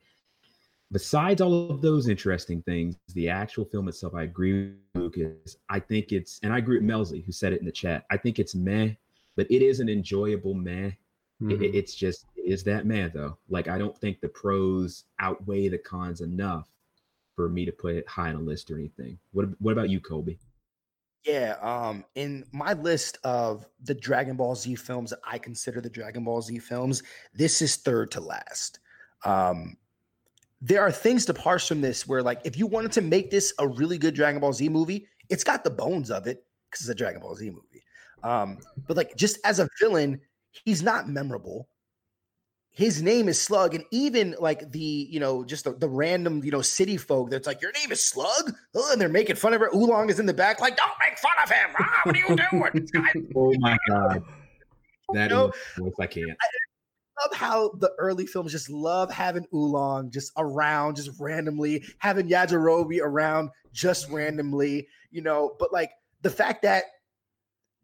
besides 0.92 1.42
all 1.42 1.70
of 1.72 1.82
those 1.82 2.08
interesting 2.08 2.62
things, 2.62 2.96
the 3.16 3.28
actual 3.28 3.66
film 3.66 3.88
itself, 3.88 4.14
I 4.16 4.24
agree 4.24 4.70
with 4.94 5.02
Lucas. 5.04 5.58
I 5.70 5.80
think 5.80 6.12
it's, 6.12 6.40
and 6.44 6.54
I 6.54 6.60
agree 6.60 6.78
with 6.78 6.88
Melzy 6.88 7.26
who 7.26 7.32
said 7.32 7.54
it 7.54 7.60
in 7.60 7.66
the 7.66 7.72
chat. 7.72 8.06
I 8.12 8.18
think 8.18 8.40
it's 8.40 8.56
meh, 8.56 8.92
but 9.36 9.48
it 9.50 9.62
is 9.62 9.80
an 9.80 9.90
enjoyable 9.90 10.54
meh. 10.54 10.92
Mhm. 11.42 11.52
it- 11.64 11.74
it's 11.74 11.96
just 11.96 12.26
it 12.36 12.42
is 12.46 12.64
that 12.66 12.86
meh 12.86 13.08
though. 13.08 13.38
Like 13.48 13.70
I 13.70 13.78
don't 13.78 13.98
think 13.98 14.20
the 14.20 14.28
pros 14.28 15.06
outweigh 15.20 15.70
the 15.70 15.78
cons 15.78 16.20
enough 16.20 16.68
for 17.36 17.48
me 17.48 17.64
to 17.66 17.72
put 17.72 17.96
it 17.96 18.06
high 18.10 18.30
on 18.30 18.36
a 18.36 18.42
list 18.42 18.70
or 18.70 18.76
anything. 18.78 19.18
What 19.32 19.50
What 19.62 19.72
about 19.72 19.90
you, 19.90 20.02
Colby? 20.02 20.38
Yeah, 21.26 21.56
um, 21.62 22.06
in 22.16 22.46
my 22.52 22.74
list 22.74 23.18
of 23.24 23.66
the 23.84 23.94
Dragon 23.94 24.38
Ball 24.38 24.56
Z 24.56 24.76
films 24.76 25.10
that 25.10 25.20
I 25.30 25.38
consider 25.38 25.82
the 25.82 25.90
Dragon 25.90 26.24
Ball 26.24 26.42
Z 26.42 26.58
films, 26.60 27.04
this 27.34 27.62
is 27.62 27.76
third 27.76 28.12
to 28.12 28.22
last. 28.22 28.80
Um, 29.26 29.78
there 30.62 30.82
are 30.82 30.92
things 30.92 31.26
to 31.28 31.34
parse 31.34 31.68
from 31.68 31.82
this 31.82 32.08
where, 32.08 32.24
like, 32.24 32.42
if 32.46 32.58
you 32.58 32.68
wanted 32.68 32.92
to 32.94 33.02
make 33.02 33.32
this 33.32 33.54
a 33.60 33.68
really 33.68 33.98
good 33.98 34.16
Dragon 34.16 34.42
Ball 34.42 34.54
Z 34.54 34.70
movie, 34.70 35.08
it's 35.30 35.46
got 35.46 35.64
the 35.64 35.70
bones 35.72 36.12
of 36.12 36.28
it 36.28 36.46
because 36.70 36.82
it's 36.82 36.90
a 36.92 36.96
Dragon 36.96 37.22
Ball 37.22 37.36
Z 37.36 37.50
movie. 37.50 37.84
Um, 38.24 38.60
but 38.88 38.98
like, 38.98 39.16
just 39.16 39.40
as 39.46 39.60
a 39.60 39.70
villain, 39.82 40.22
he's 40.66 40.84
not 40.84 41.10
memorable. 41.10 41.69
His 42.72 43.02
name 43.02 43.28
is 43.28 43.42
Slug, 43.42 43.76
and 43.76 43.84
even 43.92 44.36
like 44.40 44.72
the 44.72 44.80
you 44.80 45.20
know 45.20 45.44
just 45.44 45.66
the, 45.66 45.74
the 45.74 45.90
random 45.90 46.42
you 46.44 46.52
know 46.52 46.62
city 46.62 46.96
folk 46.98 47.30
that's 47.30 47.46
like 47.48 47.62
your 47.62 47.72
name 47.74 47.92
is 47.92 48.02
Slug, 48.02 48.54
oh, 48.76 48.90
and 48.92 49.02
they're 49.02 49.10
making 49.10 49.36
fun 49.36 49.54
of 49.54 49.60
her. 49.60 49.70
Oolong 49.76 50.10
is 50.10 50.20
in 50.20 50.26
the 50.26 50.34
back, 50.34 50.62
like 50.62 50.78
don't 50.78 50.92
make 51.04 51.18
fun 51.18 51.32
of 51.44 51.50
him. 51.50 51.70
Ah, 51.78 52.02
what 52.04 52.16
are 52.16 52.20
you 52.20 52.36
doing? 52.36 53.30
Oh 53.36 53.54
my 53.60 53.78
god, 53.90 54.24
that 55.14 55.30
know, 55.30 55.52
is 55.78 55.94
I 56.00 56.08
can't. 56.08 56.30
love 56.30 57.34
how 57.36 57.72
the 57.80 57.92
early 57.98 58.26
films 58.26 58.52
just 58.54 58.70
love 58.70 59.12
having 59.12 59.46
Oolong 59.54 60.10
just 60.10 60.32
around, 60.38 60.96
just 60.96 61.10
randomly, 61.20 61.84
having 61.98 62.30
Yajirobe 62.30 63.02
around 63.02 63.50
just 63.74 64.10
randomly, 64.10 64.88
you 65.12 65.22
know. 65.22 65.56
But 65.60 65.74
like 65.74 65.92
the 66.22 66.30
fact 66.30 66.62
that 66.62 66.86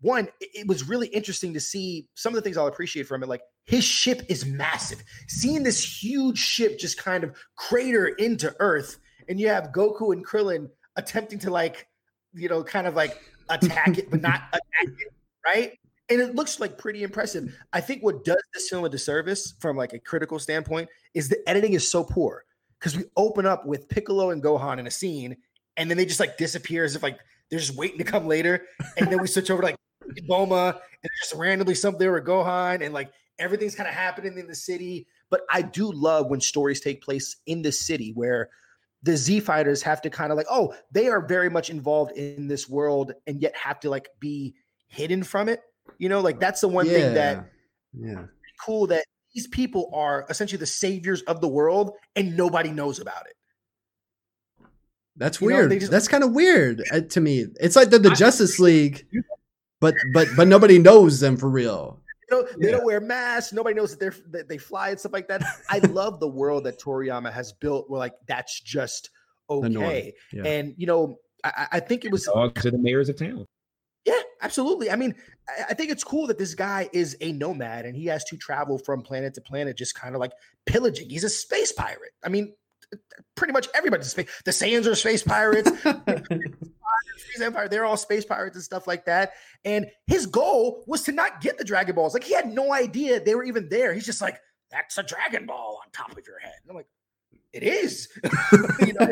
one, 0.06 0.30
it, 0.40 0.68
was 0.68 0.88
really 0.88 1.08
interesting 1.08 1.54
to 1.54 1.60
see 1.60 2.08
some 2.14 2.32
of 2.32 2.36
the 2.36 2.42
things 2.42 2.58
I'll 2.58 2.68
appreciate 2.68 3.08
from 3.08 3.24
it. 3.24 3.30
Like 3.30 3.42
his 3.66 3.84
ship 3.84 4.22
is 4.30 4.46
massive. 4.46 5.04
Seeing 5.28 5.64
this 5.64 6.04
huge 6.04 6.38
ship 6.38 6.78
just 6.78 6.98
kind 6.98 7.24
of 7.24 7.36
crater 7.56 8.08
into 8.08 8.56
Earth, 8.60 9.00
and 9.28 9.40
you 9.40 9.48
have 9.48 9.72
Goku 9.72 10.14
and 10.14 10.26
Krillin 10.26 10.70
attempting 10.96 11.40
to 11.40 11.50
like, 11.50 11.88
you 12.34 12.48
know, 12.48 12.64
kind 12.64 12.86
of 12.86 12.96
like 12.96 13.20
attack 13.50 13.98
it, 13.98 14.12
but 14.12 14.22
not 14.22 14.44
attack 14.50 14.96
it, 15.00 15.14
right? 15.46 15.78
and 16.10 16.22
it 16.22 16.36
looks 16.36 16.60
like 16.60 16.78
pretty 16.78 17.04
impressive. 17.04 17.58
I 17.74 17.82
think 17.82 18.04
what 18.04 18.24
does 18.24 18.42
this 18.54 18.70
film 18.70 18.86
a 18.86 18.90
disservice 18.90 19.56
from 19.60 19.76
like 19.76 19.94
a 19.94 20.00
critical 20.00 20.38
standpoint 20.38 20.90
is 21.14 21.30
the 21.30 21.50
editing 21.50 21.74
is 21.74 21.90
so 21.90 22.04
poor 22.04 22.46
because 22.80 22.96
we 22.96 23.06
open 23.18 23.46
up 23.46 23.66
with 23.66 23.90
Piccolo 23.90 24.30
and 24.30 24.44
Gohan 24.44 24.78
in 24.78 24.86
a 24.86 24.92
scene, 24.92 25.36
and 25.78 25.90
then 25.90 25.98
they 25.98 26.06
just 26.06 26.20
like 26.20 26.38
disappear 26.38 26.84
as 26.84 26.96
if 26.96 27.02
like 27.02 27.18
they're 27.50 27.60
just 27.60 27.76
waiting 27.76 27.98
to 27.98 28.04
come 28.04 28.28
later, 28.28 28.68
and 28.98 29.12
then 29.12 29.20
we 29.20 29.28
switch 29.28 29.50
over 29.50 29.62
to 29.62 29.68
like 29.68 29.78
Bulma, 30.30 30.74
and 30.74 31.12
just 31.22 31.34
randomly 31.36 31.76
something 31.76 32.00
there 32.00 32.14
with 32.14 32.26
Gohan, 32.26 32.84
and 32.84 32.94
like 32.94 33.12
everything's 33.40 33.76
kind 33.76 33.88
of 33.90 33.96
happening 33.96 34.38
in 34.38 34.48
the 34.48 34.56
city. 34.56 35.08
But 35.30 35.42
I 35.52 35.62
do 35.62 35.92
love 35.92 36.28
when 36.28 36.40
stories 36.42 36.80
take 36.82 37.02
place 37.02 37.38
in 37.46 37.62
the 37.62 37.72
city 37.72 38.12
where 38.14 38.50
the 39.04 39.18
Z 39.18 39.42
fighters 39.42 39.82
have 39.84 40.02
to 40.04 40.10
kind 40.10 40.32
of 40.32 40.38
like, 40.38 40.48
oh, 40.50 40.74
they 40.92 41.10
are 41.10 41.26
very 41.26 41.50
much 41.50 41.70
involved 41.70 42.12
in 42.14 42.48
this 42.48 42.68
world 42.70 43.12
and 43.28 43.42
yet 43.42 43.56
have 43.56 43.80
to 43.82 43.90
like 43.90 44.10
be 44.20 44.56
hidden 44.88 45.24
from 45.24 45.50
it. 45.50 45.62
You 45.98 46.10
know, 46.10 46.22
like 46.22 46.40
that's 46.40 46.62
the 46.62 46.68
one 46.68 46.86
thing 46.88 47.14
that 47.14 47.50
yeah. 47.94 48.26
cool 48.66 48.88
that 48.88 49.04
these 49.34 49.48
people 49.48 49.92
are 49.94 50.26
essentially 50.30 50.58
the 50.60 50.66
saviors 50.66 51.22
of 51.24 51.42
the 51.42 51.48
world 51.48 51.92
and 52.16 52.36
nobody 52.38 52.72
knows 52.72 53.00
about 53.00 53.26
it. 53.28 53.36
That's 55.18 55.40
You 55.40 55.50
know, 55.50 55.56
weird. 55.58 55.72
they 55.72 55.80
just- 55.80 55.92
That's 55.92 56.08
kind 56.08 56.24
of 56.24 56.32
weird 56.34 56.84
uh, 56.92 57.02
to 57.02 57.22
me. 57.22 57.46
It's 57.60 57.76
like 57.76 57.90
they're 57.90 58.00
the 58.00 58.12
I- 58.12 58.16
Justice 58.16 58.60
League, 58.60 59.06
but 59.82 59.96
but 60.14 60.28
but 60.36 60.48
nobody 60.48 60.80
knows 60.80 61.20
them 61.20 61.38
for 61.38 61.50
real. 61.50 62.02
You 62.30 62.38
know, 62.38 62.48
they 62.58 62.66
Yeah. 62.68 62.72
don't 62.78 62.86
wear 62.86 63.00
masks. 63.02 63.54
Nobody 63.54 63.76
knows 63.76 63.92
that 63.92 64.00
they're 64.00 64.16
that 64.32 64.50
they 64.50 64.58
fly 64.58 64.90
and 64.90 65.00
stuff 65.00 65.14
like 65.14 65.28
that. 65.28 65.44
I 65.70 65.80
love 65.80 66.20
the 66.20 66.28
world 66.28 66.64
that 66.64 66.80
Toriyama 66.80 67.32
has 67.32 67.54
built. 67.54 67.90
Where 67.90 68.00
like 68.00 68.14
that's 68.28 68.60
just 68.62 69.12
okay. 69.50 70.14
yeah. 70.34 70.44
And 70.44 70.74
you 70.78 70.88
know, 70.88 71.20
I, 71.44 71.50
I 71.56 71.68
I 71.74 71.80
think 71.80 72.04
it 72.06 72.12
was 72.12 72.26
Dogs 72.26 72.66
are 72.66 72.72
the 72.72 72.78
mayors 72.78 73.10
of 73.10 73.18
town. 73.18 73.46
Yeah, 74.06 74.20
absolutely. 74.42 74.92
I 74.92 74.96
mean, 74.96 75.16
I, 75.50 75.66
I 75.70 75.74
think 75.74 75.90
it's 75.92 76.04
cool 76.04 76.28
that 76.28 76.38
this 76.38 76.54
guy 76.56 76.90
is 76.94 77.18
a 77.22 77.32
nomad 77.32 77.86
and 77.86 77.96
he 77.96 78.06
has 78.06 78.24
to 78.26 78.38
travel 78.38 78.78
from 78.78 79.02
planet 79.02 79.34
to 79.36 79.42
planet, 79.42 79.76
just 79.78 79.96
kind 79.96 80.14
of 80.16 80.20
like 80.22 80.32
pillaging. 80.68 81.10
He's 81.10 81.24
a 81.24 81.30
space 81.30 81.72
pirate. 81.72 82.12
I 82.24 82.30
mean, 82.30 82.54
t- 82.92 82.98
t- 82.98 83.24
pretty 83.36 83.52
much 83.54 83.68
everybody's 83.74 84.08
space. 84.12 84.30
The 84.46 84.52
Saiyans 84.52 84.86
are 84.86 84.94
space 84.96 85.24
pirates. 85.24 85.72
Empire, 87.42 87.68
they're 87.68 87.86
all 87.86 87.98
space 87.98 88.26
pirates 88.26 88.56
and 88.56 88.64
stuff 88.64 88.88
like 88.88 89.06
that. 89.06 89.34
And 89.64 89.88
his 90.08 90.26
goal 90.26 90.84
was 90.88 91.04
to 91.04 91.12
not 91.12 91.42
get 91.42 91.58
the 91.58 91.64
Dragon 91.64 91.96
Balls. 91.96 92.14
Like 92.14 92.24
he 92.24 92.34
had 92.34 92.52
no 92.52 92.74
idea 92.74 93.20
they 93.20 93.36
were 93.36 93.44
even 93.44 93.70
there. 93.70 93.94
He's 93.94 94.06
just 94.06 94.22
like, 94.22 94.40
"That's 94.72 94.98
a 94.98 95.04
Dragon 95.04 95.46
Ball 95.46 95.80
on 95.84 95.92
top 95.92 96.18
of 96.18 96.26
your 96.26 96.40
head." 96.40 96.54
And 96.64 96.70
I'm 96.70 96.76
like, 96.76 96.88
"It 97.54 97.64
is." 97.64 98.10
You 98.86 98.94
know? 98.94 99.12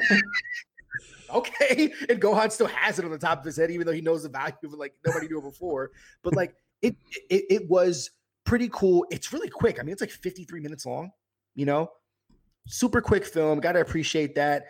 okay. 1.36 1.92
And 2.10 2.22
Gohan 2.22 2.52
still 2.52 2.68
has 2.68 3.00
it 3.00 3.06
on 3.06 3.12
the 3.12 3.18
top 3.18 3.40
of 3.40 3.46
his 3.46 3.58
head, 3.58 3.72
even 3.72 3.86
though 3.86 3.94
he 3.94 4.02
knows 4.02 4.24
the 4.24 4.30
value 4.30 4.54
of 4.64 4.74
it, 4.74 4.80
like 4.80 4.94
nobody 5.06 5.28
knew 5.28 5.40
it 5.40 5.44
before. 5.44 5.92
But 6.24 6.36
like 6.36 6.56
it, 6.82 6.96
it, 7.30 7.46
it 7.50 7.70
was 7.70 8.12
pretty 8.46 8.70
cool. 8.72 9.06
It's 9.10 9.34
really 9.34 9.50
quick. 9.50 9.80
I 9.80 9.84
mean, 9.84 9.94
it's 9.94 10.02
like 10.02 10.12
53 10.12 10.60
minutes 10.60 10.86
long, 10.86 11.12
you 11.56 11.66
know, 11.66 11.90
super 12.68 13.02
quick 13.02 13.26
film. 13.26 13.60
Got 13.60 13.74
to 13.74 13.82
appreciate 13.82 14.36
that. 14.36 14.66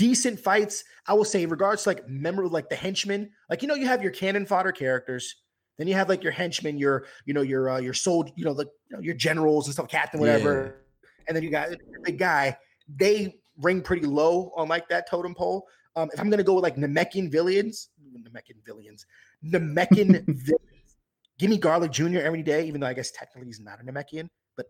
Decent 0.00 0.40
fights, 0.40 0.82
I 1.06 1.12
will 1.12 1.26
say, 1.26 1.42
in 1.42 1.50
regards 1.50 1.82
to 1.82 1.90
like 1.90 2.08
memorable, 2.08 2.50
like 2.50 2.70
the 2.70 2.74
henchmen, 2.74 3.30
like 3.50 3.60
you 3.60 3.68
know, 3.68 3.74
you 3.74 3.86
have 3.86 4.02
your 4.02 4.12
cannon 4.12 4.46
fodder 4.46 4.72
characters. 4.72 5.36
Then 5.76 5.88
you 5.88 5.94
have 5.94 6.08
like 6.08 6.22
your 6.22 6.32
henchmen, 6.32 6.78
your 6.78 7.04
you 7.26 7.34
know 7.34 7.42
your 7.42 7.68
uh, 7.68 7.78
your 7.80 7.92
sold, 7.92 8.30
you 8.34 8.46
know, 8.46 8.54
the 8.54 8.64
you 8.88 8.96
know, 8.96 9.02
your 9.02 9.14
generals 9.14 9.66
and 9.66 9.74
stuff, 9.74 9.88
captain, 9.88 10.18
whatever. 10.18 10.86
And 11.28 11.36
then 11.36 11.42
you 11.42 11.50
got 11.50 11.68
the 11.68 11.78
big 12.02 12.18
guy. 12.18 12.56
They 12.88 13.40
ring 13.58 13.82
pretty 13.82 14.06
low 14.06 14.52
on 14.56 14.68
like 14.68 14.88
that 14.88 15.06
totem 15.06 15.34
pole. 15.34 15.66
Um, 15.96 16.08
if 16.14 16.18
I'm 16.18 16.30
gonna 16.30 16.44
go 16.44 16.54
with 16.54 16.62
like 16.62 16.76
Namekian 16.76 17.30
villains, 17.30 17.90
Namekian 18.16 18.64
villains, 18.64 19.04
Namekian 19.44 20.24
villains, 20.26 20.96
give 21.38 21.50
me 21.50 21.58
Garlic 21.58 21.92
Jr. 21.92 22.20
every 22.20 22.42
day, 22.42 22.66
even 22.66 22.80
though 22.80 22.86
I 22.86 22.94
guess 22.94 23.10
technically 23.10 23.48
he's 23.48 23.60
not 23.60 23.80
a 23.82 23.84
Namekian, 23.84 24.30
but 24.56 24.64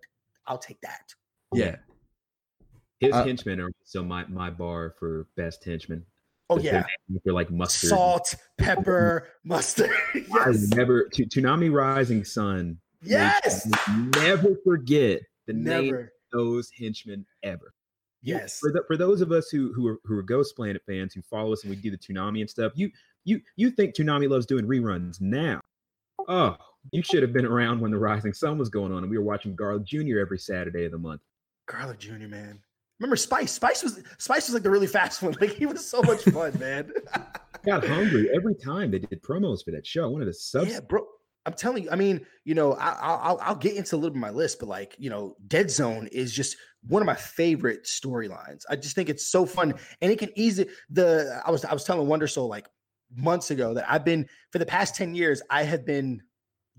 I'll 0.49 0.59
take 0.59 0.81
that. 0.81 1.15
yeah. 1.55 1.77
His 3.01 3.13
Uh, 3.15 3.25
henchmen 3.25 3.61
are 3.61 3.71
so 3.85 4.03
my 4.05 4.25
my 4.27 4.51
bar 4.51 4.95
for 4.99 5.27
best 5.37 5.65
henchmen. 5.65 6.05
Oh 6.49 6.59
yeah, 6.59 6.85
They're 7.25 7.33
like 7.33 7.51
mustard. 7.51 7.91
salt, 7.91 8.35
pepper, 8.59 9.29
mustard. 9.45 9.91
I 10.15 10.21
yes, 10.51 10.69
never 10.75 11.09
to 11.13 11.25
Toonami 11.25 11.73
Rising 11.73 12.25
Sun. 12.25 12.79
yes, 13.03 13.69
Never 14.17 14.57
forget 14.65 15.23
the 15.47 15.53
name 15.53 15.79
of 15.79 15.85
never. 15.87 16.13
those 16.33 16.71
henchmen 16.77 17.25
ever. 17.43 17.73
Yes, 18.23 18.59
For, 18.59 18.71
the, 18.71 18.83
for 18.87 18.99
those 18.99 19.23
of 19.23 19.33
us 19.33 19.49
who 19.49 19.73
who 19.73 19.87
are, 19.87 19.99
who 20.05 20.19
are 20.19 20.23
Ghost 20.23 20.55
Planet 20.55 20.83
fans 20.87 21.15
who 21.15 21.23
follow 21.23 21.53
us 21.55 21.63
and 21.63 21.71
we 21.71 21.77
do 21.77 21.91
the 21.91 21.97
Toonami 21.97 22.41
and 22.41 22.51
stuff, 22.51 22.73
you 22.75 22.91
you 23.25 23.41
you 23.57 23.71
think 23.71 23.95
Toonami 23.95 24.29
loves 24.29 24.45
doing 24.45 24.67
reruns 24.67 25.21
now? 25.23 25.61
Oh, 26.29 26.57
you 26.93 27.03
should 27.03 27.23
have 27.23 27.33
been 27.33 27.47
around 27.47 27.81
when 27.81 27.91
the 27.93 27.99
Rising 27.99 28.35
Sun 28.35 28.59
was 28.59 28.69
going 28.69 28.93
on 28.93 28.99
and 29.05 29.11
we 29.11 29.17
were 29.17 29.25
watching 29.25 29.55
Garlic 29.57 29.85
Jr. 29.85 30.19
every 30.19 30.39
Saturday 30.39 30.85
of 30.85 30.93
the 30.93 30.99
month. 30.99 31.23
Garlic 31.67 31.99
Jr. 32.01 32.27
Man, 32.29 32.59
remember 33.01 33.17
Spice? 33.17 33.51
Spice 33.53 33.83
was 33.83 34.01
Spice 34.19 34.47
was 34.47 34.55
like 34.55 34.63
the 34.63 34.71
really 34.71 34.87
fast 34.87 35.23
one. 35.23 35.35
Like 35.41 35.51
he 35.55 35.67
was 35.67 35.85
so 35.85 36.03
much 36.03 36.23
fun, 36.25 36.57
man. 36.61 36.93
got 37.67 37.87
hungry 37.87 38.31
every 38.35 38.55
time 38.55 38.91
they 38.91 39.01
did 39.01 39.23
promos 39.23 39.65
for 39.65 39.71
that 39.73 39.87
show. 39.87 40.05
I 40.05 40.07
wanted 40.07 40.27
to 40.27 40.35
sub. 40.35 40.69
yeah, 40.69 40.81
bro. 40.81 41.05
I'm 41.47 41.55
telling 41.55 41.85
you. 41.85 41.91
I 41.91 41.97
mean, 41.97 42.21
you 42.45 42.55
know, 42.55 42.75
I, 42.75 42.91
I'll 43.01 43.17
I'll- 43.23 43.41
I'll 43.43 43.55
get 43.57 43.75
into 43.77 43.97
a 43.97 43.99
little 43.99 44.11
bit 44.11 44.19
of 44.19 44.21
my 44.21 44.31
list, 44.31 44.59
but 44.61 44.69
like, 44.69 44.95
you 44.99 45.09
know, 45.11 45.37
Dead 45.49 45.71
Zone 45.71 46.07
is 46.13 46.33
just 46.35 46.57
one 46.87 47.01
of 47.03 47.07
my 47.07 47.15
favorite 47.15 47.85
storylines. 47.85 48.63
I 48.69 48.77
just 48.77 48.95
think 48.95 49.09
it's 49.09 49.27
so 49.27 49.47
fun, 49.47 49.75
and 50.03 50.13
it 50.13 50.19
can 50.19 50.31
easily 50.37 50.69
the. 50.91 51.41
I 51.45 51.51
was 51.51 51.65
I 51.65 51.73
was 51.73 51.85
telling 51.85 52.07
Wonder 52.07 52.27
Soul 52.27 52.49
like 52.49 52.69
months 53.17 53.51
ago 53.51 53.73
that 53.75 53.91
I've 53.91 54.05
been 54.05 54.29
for 54.53 54.59
the 54.59 54.67
past 54.67 54.95
ten 54.95 55.15
years. 55.15 55.41
I 55.49 55.63
have 55.63 55.87
been 55.87 56.23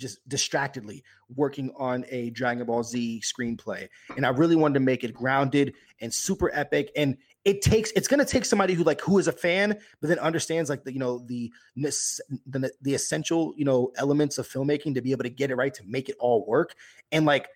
just 0.01 0.27
distractedly 0.27 1.03
working 1.35 1.71
on 1.77 2.03
a 2.09 2.31
Dragon 2.31 2.65
Ball 2.65 2.83
Z 2.83 3.21
screenplay, 3.23 3.87
and 4.17 4.25
I 4.25 4.29
really 4.29 4.55
wanted 4.55 4.73
to 4.75 4.79
make 4.81 5.03
it 5.03 5.13
grounded 5.13 5.73
and 6.01 6.13
super 6.13 6.51
epic. 6.53 6.91
And 6.95 7.17
it 7.45 7.61
takes 7.61 7.91
it's 7.91 8.07
going 8.07 8.19
to 8.19 8.25
take 8.25 8.45
somebody 8.45 8.73
who 8.73 8.83
like 8.83 8.99
who 9.01 9.17
is 9.19 9.27
a 9.27 9.31
fan, 9.31 9.77
but 10.01 10.07
then 10.07 10.19
understands 10.19 10.69
like 10.69 10.83
the 10.83 10.91
you 10.91 10.99
know 10.99 11.19
the 11.27 11.51
the 11.75 12.71
the 12.81 12.93
essential 12.93 13.53
you 13.55 13.65
know 13.65 13.91
elements 13.95 14.37
of 14.37 14.47
filmmaking 14.47 14.95
to 14.95 15.01
be 15.01 15.11
able 15.11 15.23
to 15.23 15.29
get 15.29 15.51
it 15.51 15.55
right 15.55 15.73
to 15.75 15.83
make 15.85 16.09
it 16.09 16.15
all 16.19 16.45
work. 16.45 16.75
And 17.11 17.25
like 17.25 17.47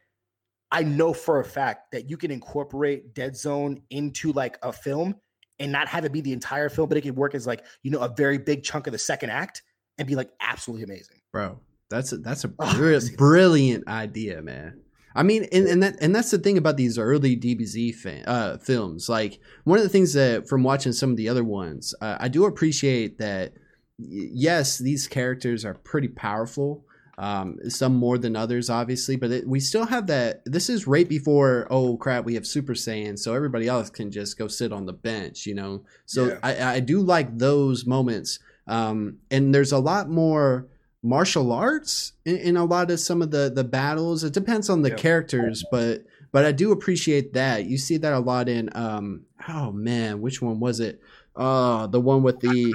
I 0.71 0.83
know 0.83 1.13
for 1.13 1.39
a 1.39 1.45
fact 1.45 1.91
that 1.91 2.09
you 2.09 2.17
can 2.17 2.31
incorporate 2.31 3.13
Dead 3.13 3.35
Zone 3.35 3.81
into 3.89 4.31
like 4.31 4.57
a 4.63 4.71
film 4.71 5.15
and 5.59 5.71
not 5.71 5.87
have 5.87 6.05
it 6.05 6.11
be 6.11 6.21
the 6.21 6.33
entire 6.33 6.69
film, 6.69 6.89
but 6.89 6.97
it 6.97 7.01
can 7.01 7.15
work 7.15 7.35
as 7.35 7.47
like 7.47 7.65
you 7.83 7.91
know 7.91 7.99
a 7.99 8.09
very 8.09 8.37
big 8.37 8.63
chunk 8.63 8.87
of 8.87 8.93
the 8.93 8.99
second 8.99 9.29
act 9.29 9.63
and 9.97 10.07
be 10.07 10.15
like 10.15 10.29
absolutely 10.41 10.83
amazing. 10.83 11.21
bro. 11.31 11.59
That's 11.89 12.11
a 12.11 12.17
that's 12.17 12.43
a 12.45 12.53
Oh, 12.59 12.99
brilliant, 13.17 13.87
idea, 13.87 14.41
man. 14.41 14.81
I 15.17 15.23
mean, 15.23 15.47
and, 15.51 15.65
and 15.67 15.83
that 15.83 15.95
and 16.01 16.13
that's 16.13 16.31
the 16.31 16.37
thing 16.37 16.57
about 16.57 16.75
these 16.77 16.97
early 16.97 17.37
DBZ 17.37 17.95
fan, 17.95 18.25
uh, 18.27 18.57
films. 18.57 19.07
Like 19.07 19.39
one 19.63 19.77
of 19.77 19.83
the 19.83 19.89
things 19.89 20.13
that 20.13 20.47
from 20.49 20.63
watching 20.63 20.91
some 20.91 21.11
of 21.11 21.17
the 21.17 21.29
other 21.29 21.43
ones, 21.43 21.95
uh, 22.01 22.17
I 22.19 22.27
do 22.27 22.45
appreciate 22.45 23.17
that. 23.19 23.53
Yes, 23.97 24.77
these 24.77 25.07
characters 25.07 25.63
are 25.63 25.73
pretty 25.75 26.09
powerful. 26.09 26.83
Um, 27.17 27.59
some 27.69 27.95
more 27.95 28.17
than 28.17 28.35
others, 28.35 28.69
obviously, 28.69 29.15
but 29.15 29.31
it, 29.31 29.47
we 29.47 29.61
still 29.61 29.85
have 29.85 30.07
that. 30.07 30.41
This 30.45 30.69
is 30.69 30.85
right 30.85 31.07
before. 31.07 31.65
Oh 31.69 31.95
crap, 31.95 32.25
we 32.25 32.33
have 32.33 32.45
Super 32.45 32.73
Saiyan, 32.73 33.17
so 33.17 33.33
everybody 33.33 33.69
else 33.69 33.89
can 33.89 34.11
just 34.11 34.37
go 34.37 34.49
sit 34.49 34.73
on 34.73 34.85
the 34.85 34.91
bench, 34.91 35.45
you 35.45 35.55
know. 35.55 35.85
So 36.05 36.27
Yeah. 36.27 36.39
I, 36.43 36.73
I 36.75 36.79
do 36.81 36.99
like 36.99 37.37
those 37.37 37.85
moments. 37.85 38.39
Um, 38.67 39.19
and 39.31 39.55
there's 39.55 39.71
a 39.71 39.79
lot 39.79 40.09
more 40.09 40.67
martial 41.05 41.51
arts 41.51 42.13
in, 42.25 42.37
in 42.37 42.57
a 42.57 42.65
lot 42.65 42.89
of 42.91 42.99
some 42.99 43.21
of 43.21 43.31
the 43.31 43.51
the 43.53 43.63
battles. 43.63 44.23
It 44.23 44.33
depends 44.33 44.69
on 44.69 44.81
the 44.81 44.89
Yeah. 44.89 44.95
characters, 44.95 45.63
but 45.71 46.03
but 46.31 46.43
I 46.45 46.51
do 46.51 46.71
appreciate 46.71 47.33
that. 47.33 47.65
You 47.65 47.77
see 47.77 47.97
that 47.97 48.11
a 48.13 48.19
lot 48.19 48.49
in 48.49 48.69
um 48.75 49.21
oh 49.47 49.71
man, 49.71 50.19
which 50.21 50.41
one 50.41 50.59
was 50.59 50.79
it? 50.79 50.99
Uh 51.35 51.87
the 51.87 52.01
one 52.01 52.23
with 52.23 52.39
the 52.39 52.73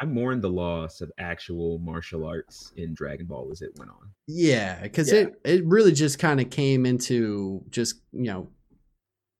I 0.00 0.06
mourned 0.06 0.42
the 0.42 0.50
loss 0.50 1.00
of 1.00 1.12
actual 1.18 1.78
martial 1.78 2.24
arts 2.26 2.72
in 2.76 2.94
Dragon 2.94 3.26
Ball 3.26 3.48
as 3.52 3.62
it 3.62 3.70
went 3.78 3.90
on. 3.90 4.10
yeah, 4.26 4.80
because 4.82 5.12
Yeah. 5.12 5.20
it 5.20 5.40
it 5.44 5.64
really 5.66 5.92
just 5.92 6.18
kind 6.18 6.40
of 6.40 6.50
came 6.50 6.86
into 6.86 7.62
just 7.70 7.96
you 8.12 8.24
know 8.24 8.48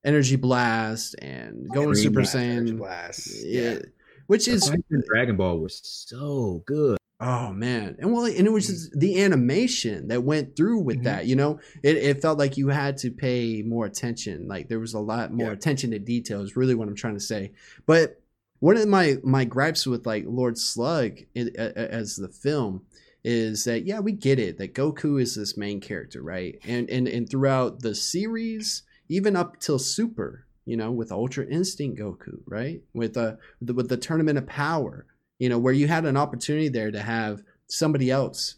energy 0.05 0.37
blast 0.37 1.14
and 1.23 1.68
going 1.73 1.87
Energy 1.87 2.03
Super 2.03 2.20
Blast, 2.20 2.35
Saiyan. 2.37 2.77
Blast. 2.79 3.44
Yeah. 3.44 3.79
Which 4.27 4.47
The 4.47 4.53
is 4.53 4.73
Dragon 5.07 5.37
Ball 5.37 5.59
was 5.59 5.81
so 5.83 6.62
good. 6.66 6.97
Oh 7.20 7.53
man, 7.53 7.96
and 8.00 8.12
well, 8.12 8.24
and 8.24 8.46
it 8.46 8.53
was 8.53 8.66
just 8.66 8.98
the 8.98 9.22
animation 9.22 10.09
that 10.09 10.24
went 10.24 10.57
through 10.57 10.81
with 10.81 10.98
Mhm. 10.98 11.05
that. 11.05 11.27
You 11.27 11.37
know, 11.37 11.61
it, 11.83 11.96
it 11.96 12.20
felt 12.20 12.38
like 12.38 12.57
you 12.57 12.68
had 12.68 12.96
to 12.98 13.11
pay 13.11 13.62
more 13.62 13.87
attention. 13.87 14.48
Like 14.48 14.68
there 14.68 14.81
was 14.81 14.94
a 14.94 15.00
lot 15.00 15.33
more 15.33 15.46
Yeah. 15.48 15.53
attention 15.53 15.92
to 15.92 15.98
detail. 16.00 16.42
Is 16.42 16.57
really 16.57 16.74
what 16.74 16.88
I'm 16.88 16.96
trying 16.96 17.14
to 17.14 17.20
say. 17.20 17.53
But 17.87 18.20
one 18.59 18.77
of 18.77 18.88
my 18.88 19.18
my 19.22 19.44
gripes 19.44 19.87
with 19.87 20.07
like 20.07 20.24
Lord 20.27 20.59
Slug 20.59 21.18
in, 21.35 21.55
as 21.57 22.16
the 22.16 22.29
film 22.29 22.83
is 23.22 23.64
that 23.64 23.87
yeah, 23.87 24.00
we 24.00 24.12
get 24.12 24.38
it 24.40 24.59
that 24.59 24.74
Goku 24.74 25.20
is 25.20 25.37
this 25.37 25.57
main 25.57 25.81
character, 25.81 26.20
right? 26.20 26.59
And 26.66 26.90
and 26.90 27.07
and 27.07 27.31
throughout 27.31 27.81
the 27.81 27.94
series, 27.94 28.83
even 29.09 29.37
up 29.37 29.61
till 29.61 29.79
Super, 29.79 30.46
you 30.66 30.77
know, 30.77 30.90
with 30.90 31.12
Ultra 31.12 31.46
Instinct 31.46 31.98
Goku, 32.00 32.40
right? 32.46 32.83
With 32.92 33.16
uh 33.16 33.37
the, 33.62 33.72
with 33.72 33.88
the 33.88 33.96
Tournament 33.96 34.37
of 34.37 34.46
Power 34.46 35.07
you 35.38 35.49
know, 35.49 35.59
where 35.59 35.73
you 35.73 35.87
had 35.87 36.05
an 36.05 36.16
opportunity 36.16 36.68
there 36.68 36.90
to 36.90 37.01
have 37.01 37.42
somebody 37.66 38.11
else, 38.11 38.57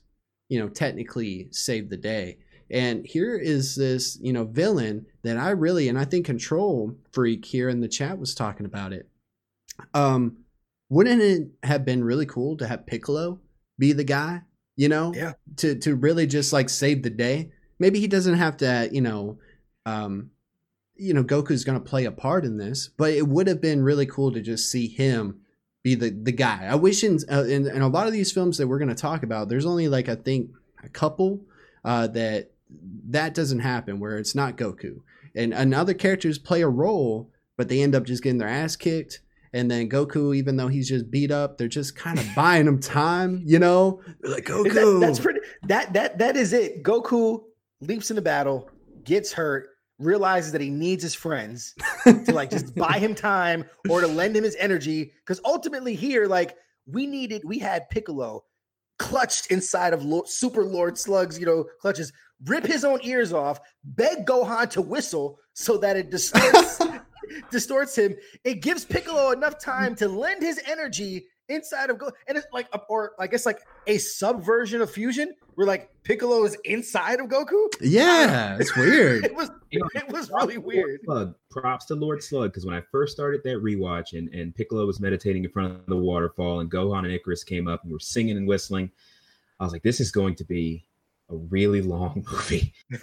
you 0.48 0.58
know, 0.58 0.68
technically 0.68 1.48
save 1.50 1.88
the 1.88 1.96
day. 1.96 2.38
And 2.70 3.06
here 3.06 3.36
is 3.36 3.76
this, 3.76 4.18
you 4.20 4.32
know, 4.32 4.44
villain 4.44 5.06
that 5.22 5.36
I 5.36 5.50
really, 5.50 5.88
and 5.88 5.98
I 5.98 6.04
think 6.04 6.26
Control 6.26 6.96
Freak 7.12 7.44
here 7.44 7.68
in 7.68 7.80
the 7.80 7.88
chat 7.88 8.18
was 8.18 8.34
talking 8.34 8.66
about 8.66 8.92
it. 8.92 9.08
Um, 9.94 10.38
wouldn't 10.88 11.22
it 11.22 11.48
have 11.62 11.84
been 11.84 12.02
really 12.02 12.26
cool 12.26 12.56
to 12.56 12.66
have 12.66 12.86
Piccolo 12.86 13.40
be 13.78 13.92
the 13.92 14.04
guy, 14.04 14.42
you 14.76 14.88
know, 14.88 15.12
Yeah. 15.14 15.34
to 15.56 15.76
to 15.80 15.94
really 15.94 16.26
just 16.26 16.52
like 16.52 16.68
save 16.68 17.02
the 17.02 17.10
day? 17.10 17.52
Maybe 17.78 18.00
he 18.00 18.06
doesn't 18.08 18.36
have 18.36 18.56
to, 18.58 18.88
you 18.90 19.00
know, 19.00 19.38
um, 19.84 20.30
you 20.96 21.12
know, 21.12 21.22
Goku's 21.22 21.64
going 21.64 21.78
to 21.78 21.84
play 21.88 22.06
a 22.06 22.10
part 22.10 22.44
in 22.44 22.56
this, 22.56 22.88
but 22.88 23.12
it 23.12 23.28
would 23.28 23.46
have 23.48 23.60
been 23.60 23.82
really 23.82 24.06
cool 24.06 24.32
to 24.32 24.40
just 24.40 24.70
see 24.70 24.88
him 24.88 25.40
be 25.86 25.94
the 25.94 26.10
the 26.10 26.32
guy. 26.32 26.66
I 26.68 26.74
wish 26.74 27.04
in 27.04 27.20
uh, 27.30 27.44
in, 27.44 27.68
in 27.68 27.80
a 27.80 27.88
lot 27.88 28.08
of 28.08 28.12
these 28.12 28.32
films 28.32 28.58
that 28.58 28.66
we're 28.66 28.80
going 28.80 28.88
to 28.88 28.94
talk 28.94 29.22
about, 29.22 29.48
there's 29.48 29.66
only 29.66 29.86
like 29.86 30.08
I 30.08 30.16
think 30.16 30.50
a 30.82 30.88
couple 30.88 31.42
uh, 31.84 32.08
that 32.08 32.50
that 33.10 33.34
doesn't 33.34 33.60
happen 33.60 34.00
where 34.00 34.18
it's 34.18 34.34
not 34.34 34.56
Goku 34.56 35.02
and 35.36 35.54
and 35.54 35.72
other 35.72 35.94
characters 35.94 36.38
play 36.38 36.62
a 36.62 36.68
role, 36.68 37.30
but 37.56 37.68
they 37.68 37.82
end 37.82 37.94
up 37.94 38.02
just 38.02 38.24
getting 38.24 38.38
their 38.38 38.48
ass 38.48 38.74
kicked. 38.74 39.20
And 39.52 39.70
then 39.70 39.88
Goku, 39.88 40.34
even 40.36 40.56
though 40.56 40.66
he's 40.66 40.88
just 40.88 41.08
beat 41.08 41.30
up, 41.30 41.56
they're 41.56 41.68
just 41.68 41.94
kind 41.94 42.18
of 42.18 42.26
buying 42.36 42.66
him 42.66 42.80
time, 42.80 43.42
you 43.46 43.60
know? 43.60 44.02
They're 44.20 44.32
like 44.32 44.44
Goku. 44.44 44.74
That, 44.74 45.06
that's 45.06 45.20
pretty. 45.20 45.40
That 45.68 45.92
that 45.92 46.18
that 46.18 46.36
is 46.36 46.52
it. 46.52 46.82
Goku 46.82 47.44
leaps 47.80 48.10
into 48.10 48.22
battle, 48.22 48.68
gets 49.04 49.32
hurt, 49.32 49.68
realizes 49.98 50.52
that 50.52 50.60
he 50.60 50.70
needs 50.70 51.02
his 51.02 51.14
friends 51.14 51.74
to 52.04 52.32
like 52.32 52.50
just 52.50 52.74
buy 52.76 52.98
him 52.98 53.14
time 53.14 53.64
or 53.88 54.00
to 54.00 54.06
lend 54.06 54.36
him 54.36 54.44
his 54.44 54.56
energy. 54.56 55.12
Because 55.20 55.40
ultimately, 55.44 55.94
here, 55.94 56.26
like 56.26 56.56
we 56.86 57.06
needed, 57.06 57.42
we 57.44 57.58
had 57.58 57.88
Piccolo 57.90 58.44
clutched 58.98 59.50
inside 59.50 59.92
of 59.92 60.04
Lord, 60.04 60.28
Super 60.28 60.64
Lord 60.64 60.98
Slug's, 60.98 61.38
you 61.38 61.46
know, 61.46 61.66
clutches, 61.80 62.12
rip 62.44 62.66
his 62.66 62.84
own 62.84 63.00
ears 63.02 63.32
off, 63.32 63.60
beg 63.84 64.26
Gohan 64.26 64.70
to 64.70 64.82
whistle 64.82 65.38
so 65.52 65.76
that 65.78 65.96
it 65.96 66.10
distorts 66.10 66.80
distorts 67.50 67.96
him. 67.96 68.14
It 68.44 68.62
gives 68.62 68.84
Piccolo 68.84 69.32
enough 69.32 69.58
time 69.58 69.94
to 69.96 70.08
lend 70.08 70.42
his 70.42 70.60
energy 70.66 71.26
inside 71.48 71.90
of 71.90 71.98
Go, 71.98 72.10
and 72.26 72.36
it's 72.36 72.46
like, 72.52 72.68
a, 72.72 72.80
or 72.88 73.12
I 73.18 73.26
guess 73.26 73.46
like 73.46 73.60
a 73.86 73.98
subversion 73.98 74.80
of 74.80 74.90
fusion, 74.90 75.32
where 75.54 75.66
like 75.66 75.90
Piccolo 76.02 76.44
is 76.44 76.56
inside 76.64 77.20
of 77.20 77.28
Goku. 77.28 77.68
yeah, 77.80 78.56
it's 78.58 78.74
weird. 78.76 79.24
It 79.26 79.34
was 79.34 79.50
it 79.70 80.08
was 80.12 80.30
really 80.30 80.58
weird. 80.58 81.00
Slug. 81.04 81.34
Props 81.50 81.86
to 81.86 81.94
Lord 81.94 82.22
Slug 82.22 82.50
because 82.50 82.66
when 82.66 82.74
I 82.74 82.82
first 82.90 83.12
started 83.12 83.42
that 83.44 83.62
rewatch 83.62 84.16
and, 84.16 84.28
and 84.34 84.54
Piccolo 84.54 84.86
was 84.86 85.00
meditating 85.00 85.44
in 85.44 85.50
front 85.50 85.72
of 85.72 85.86
the 85.86 85.96
waterfall 85.96 86.60
and 86.60 86.70
Gohan 86.70 87.04
and 87.04 87.12
Icarus 87.12 87.44
came 87.44 87.68
up 87.68 87.82
and 87.82 87.92
were 87.92 87.98
singing 87.98 88.36
and 88.36 88.46
whistling, 88.46 88.90
I 89.60 89.64
was 89.64 89.72
like, 89.72 89.82
this 89.82 90.00
is 90.00 90.10
going 90.10 90.34
to 90.36 90.44
be 90.44 90.86
a 91.30 91.36
really 91.36 91.80
long 91.80 92.24
movie. 92.32 92.72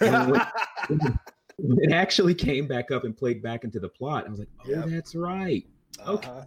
And 1.58 1.68
when- 1.68 1.76
when 1.76 1.90
it 1.90 1.94
actually 1.94 2.34
came 2.34 2.66
back 2.66 2.90
up 2.90 3.04
and 3.04 3.16
played 3.16 3.42
back 3.42 3.64
into 3.64 3.80
the 3.80 3.88
plot. 3.88 4.26
I 4.26 4.30
was 4.30 4.38
like, 4.40 4.48
oh, 4.66 4.70
Yep. 4.70 4.84
that's 4.88 5.14
right. 5.14 5.64
Okay. 6.06 6.28
Uh-huh. 6.28 6.44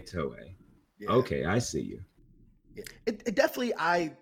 Toei. 0.00 0.54
Yeah. 0.98 1.10
Okay, 1.10 1.44
I 1.44 1.58
see 1.58 1.80
you. 1.82 2.00
Yeah. 2.74 2.84
It, 3.06 3.22
it 3.26 3.34
definitely 3.34 3.74
I 3.78 4.16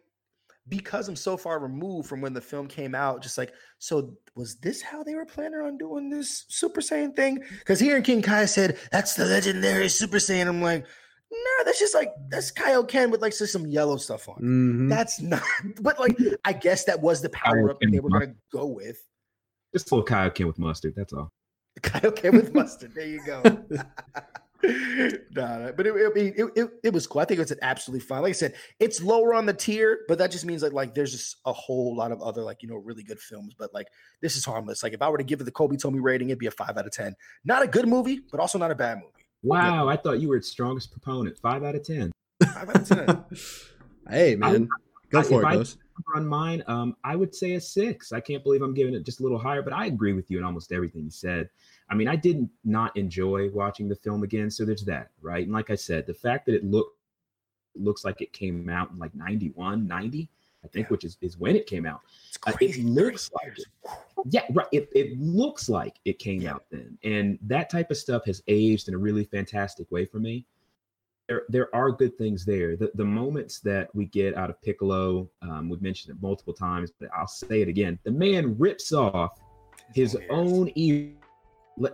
because 0.68 1.08
I'm 1.08 1.16
so 1.16 1.36
far 1.36 1.58
removed 1.58 2.08
from 2.08 2.20
when 2.20 2.32
the 2.32 2.40
film 2.40 2.68
came 2.68 2.94
out, 2.94 3.22
just 3.22 3.36
like, 3.38 3.52
so 3.78 4.16
was 4.36 4.56
this 4.56 4.80
how 4.82 5.02
they 5.02 5.14
were 5.16 5.24
planning 5.26 5.60
on 5.60 5.78
doing 5.78 6.10
this 6.10 6.44
Super 6.48 6.80
Saiyan 6.80 7.16
thing? 7.16 7.42
Because 7.58 7.80
here 7.80 7.96
in 7.96 8.02
King 8.04 8.22
Kai 8.22 8.44
said 8.44 8.78
that's 8.92 9.14
the 9.14 9.24
legendary 9.24 9.88
Super 9.88 10.18
Saiyan. 10.18 10.46
I'm 10.46 10.62
like, 10.62 10.84
no, 11.32 11.64
that's 11.64 11.78
just 11.78 11.94
like 11.94 12.12
that's 12.28 12.52
Kaioken 12.52 13.10
with 13.10 13.20
like 13.22 13.36
just 13.36 13.52
some 13.52 13.66
yellow 13.66 13.96
stuff 13.96 14.28
on. 14.28 14.36
Mhm. 14.40 14.88
That's 14.88 15.20
not, 15.20 15.42
but 15.80 15.98
like 15.98 16.16
I 16.44 16.52
guess 16.52 16.84
that 16.84 17.00
was 17.00 17.20
the 17.22 17.30
power 17.30 17.70
up 17.70 17.78
that 17.80 17.90
they 17.90 18.00
were 18.00 18.10
gonna 18.10 18.34
go 18.52 18.66
with. 18.66 19.00
Just 19.72 19.90
a 19.90 19.94
little 19.94 20.06
Kaioken 20.06 20.46
with 20.46 20.58
mustard. 20.58 20.94
That's 20.96 21.12
all. 21.12 21.30
Kaioken 21.80 22.32
with 22.32 22.54
mustard. 22.54 22.92
There 22.94 23.06
you 23.06 23.24
go. 23.24 23.42
nah, 25.32 25.58
nah, 25.58 25.72
but 25.72 25.86
it, 25.86 25.94
it, 25.94 26.34
it, 26.36 26.50
it, 26.56 26.70
it 26.84 26.92
was 26.92 27.06
cool. 27.06 27.22
I 27.22 27.24
think 27.24 27.40
it's 27.40 27.50
an 27.50 27.58
absolutely 27.62 28.04
fun. 28.04 28.22
Like 28.22 28.30
I 28.30 28.32
said, 28.32 28.54
it's 28.78 29.02
lower 29.02 29.32
on 29.32 29.46
the 29.46 29.54
tier, 29.54 30.00
but 30.08 30.18
that 30.18 30.30
just 30.30 30.44
means 30.44 30.60
that 30.62 30.72
like 30.74 30.94
there's 30.94 31.12
just 31.12 31.36
a 31.46 31.52
whole 31.52 31.96
lot 31.96 32.12
of 32.12 32.20
other 32.20 32.42
like 32.42 32.62
you 32.62 32.68
know 32.68 32.76
really 32.76 33.02
good 33.02 33.18
films. 33.20 33.54
But 33.58 33.72
like 33.72 33.86
this 34.20 34.36
is 34.36 34.44
harmless. 34.44 34.82
Like 34.82 34.92
if 34.92 35.00
I 35.00 35.08
were 35.08 35.18
to 35.18 35.24
give 35.24 35.40
it 35.40 35.44
the 35.44 35.52
Kobe 35.52 35.76
Told 35.76 35.94
Me 35.94 36.00
rating, 36.00 36.28
it'd 36.28 36.38
be 36.38 36.46
a 36.46 36.50
five 36.50 36.76
out 36.76 36.84
of 36.86 36.92
ten. 36.92 37.14
Not 37.44 37.62
a 37.62 37.66
good 37.68 37.88
movie, 37.88 38.20
but 38.30 38.40
also 38.40 38.58
not 38.58 38.70
a 38.70 38.74
bad 38.74 38.98
movie. 38.98 39.24
Wow, 39.42 39.88
I 39.88 39.96
thought 39.96 40.20
you 40.20 40.28
were 40.28 40.36
its 40.36 40.48
strongest 40.48 40.90
proponent. 40.92 41.38
Five 41.38 41.62
out 41.62 41.74
of 41.74 41.82
ten. 41.84 42.12
Five 42.44 42.68
out 42.68 42.76
of 42.76 42.88
ten. 42.88 43.24
hey 44.10 44.36
man, 44.36 44.68
go 45.10 45.20
I- 45.20 45.22
for 45.22 45.42
it, 45.42 45.46
I- 45.46 45.54
Ghost. 45.56 45.78
On 46.14 46.26
mine, 46.26 46.62
um, 46.66 46.96
I 47.04 47.16
would 47.16 47.34
say 47.34 47.54
a 47.54 47.60
six. 47.60 48.12
I 48.12 48.20
can't 48.20 48.42
believe 48.42 48.62
I'm 48.62 48.74
giving 48.74 48.94
it 48.94 49.04
just 49.04 49.20
a 49.20 49.22
little 49.22 49.38
higher, 49.38 49.62
but 49.62 49.72
I 49.72 49.86
agree 49.86 50.12
with 50.12 50.30
you 50.30 50.38
in 50.38 50.44
almost 50.44 50.72
everything 50.72 51.04
you 51.04 51.10
said. 51.10 51.48
I 51.88 51.94
mean, 51.94 52.08
I 52.08 52.16
didn't 52.16 52.50
not 52.64 52.96
enjoy 52.96 53.50
watching 53.50 53.88
the 53.88 53.96
film 53.96 54.22
again, 54.22 54.50
so 54.50 54.64
there's 54.64 54.84
that, 54.84 55.10
right? 55.20 55.44
And 55.44 55.52
like 55.52 55.70
I 55.70 55.74
said, 55.74 56.06
the 56.06 56.14
fact 56.14 56.46
that 56.46 56.54
it 56.54 56.64
look 56.64 56.94
looks 57.76 58.04
like 58.04 58.20
it 58.20 58.32
came 58.32 58.68
out 58.68 58.90
in 58.90 58.98
like 58.98 59.14
91, 59.14 59.86
90, 59.86 60.28
I 60.64 60.68
think, 60.68 60.86
Yeah. 60.86 60.90
which 60.90 61.04
is, 61.04 61.16
is 61.20 61.38
when 61.38 61.54
it 61.54 61.66
came 61.66 61.86
out. 61.86 62.00
Uh, 62.46 62.52
it 62.60 62.78
looks 62.84 63.30
like 63.32 63.46
years. 63.56 63.64
Yeah, 64.28 64.44
right. 64.50 64.66
It, 64.72 64.88
it 64.94 65.18
looks 65.18 65.68
like 65.68 65.98
it 66.04 66.18
came 66.18 66.42
Yeah. 66.42 66.54
out 66.54 66.64
then. 66.70 66.98
And 67.04 67.38
that 67.42 67.70
type 67.70 67.90
of 67.90 67.96
stuff 67.96 68.24
has 68.26 68.42
aged 68.48 68.88
in 68.88 68.94
a 68.94 68.98
really 68.98 69.24
fantastic 69.24 69.90
way 69.92 70.04
for 70.04 70.18
me. 70.18 70.44
There, 71.30 71.42
there 71.48 71.72
are 71.72 71.92
good 71.92 72.18
things 72.18 72.44
there. 72.44 72.76
The, 72.76 72.90
the 72.96 73.04
moments 73.04 73.60
that 73.60 73.94
we 73.94 74.06
get 74.06 74.36
out 74.36 74.50
of 74.50 74.60
Piccolo, 74.62 75.30
um, 75.42 75.68
we've 75.68 75.80
mentioned 75.80 76.12
it 76.16 76.20
multiple 76.20 76.52
times, 76.52 76.90
but 76.98 77.08
I'll 77.16 77.28
say 77.28 77.62
it 77.62 77.68
again. 77.68 78.00
The 78.02 78.10
man 78.10 78.58
rips 78.58 78.92
off 78.92 79.38
his 79.94 80.16
ears. 80.16 80.24
own 80.28 80.72
ear. 80.74 81.12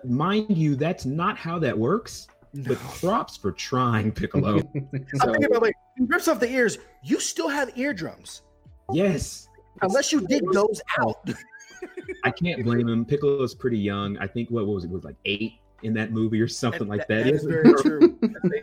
Mind 0.05 0.57
you, 0.57 0.75
that's 0.75 1.05
not 1.05 1.37
how 1.37 1.59
that 1.59 1.79
works, 1.79 2.29
but 2.55 2.71
No. 2.83 2.89
props 2.99 3.37
for 3.37 3.53
trying, 3.53 4.11
Piccolo. 4.11 4.57
I'm 4.75 5.07
So, 5.17 5.27
thinking 5.33 5.45
about 5.51 5.61
like 5.61 5.75
he 5.99 6.05
rips 6.05 6.29
off 6.29 6.41
the 6.41 6.51
ears. 6.51 6.79
You 7.05 7.21
still 7.21 7.51
have 7.51 7.77
eardrums, 7.77 8.41
yes. 8.95 9.49
unless 9.83 10.13
you 10.13 10.27
dig 10.27 10.45
those 10.51 10.81
out. 10.99 11.29
I 12.25 12.31
can't 12.31 12.65
blame 12.65 12.89
him. 12.89 13.05
Piccolo's 13.05 13.55
pretty 13.55 13.79
young. 13.79 14.17
I 14.17 14.27
think 14.27 14.51
what, 14.51 14.67
what 14.67 14.77
was 14.77 14.85
it? 14.85 14.91
Was 14.91 15.05
like 15.05 15.17
eight 15.27 15.61
in 15.87 15.95
that 15.95 16.11
movie 16.11 16.41
or 16.41 16.49
something 16.49 16.89
like 16.89 17.07
that. 17.07 17.25
That 17.25 17.27
He 17.27 17.33
hasn't 17.33 17.53
very 17.53 17.75
true. 17.83 18.19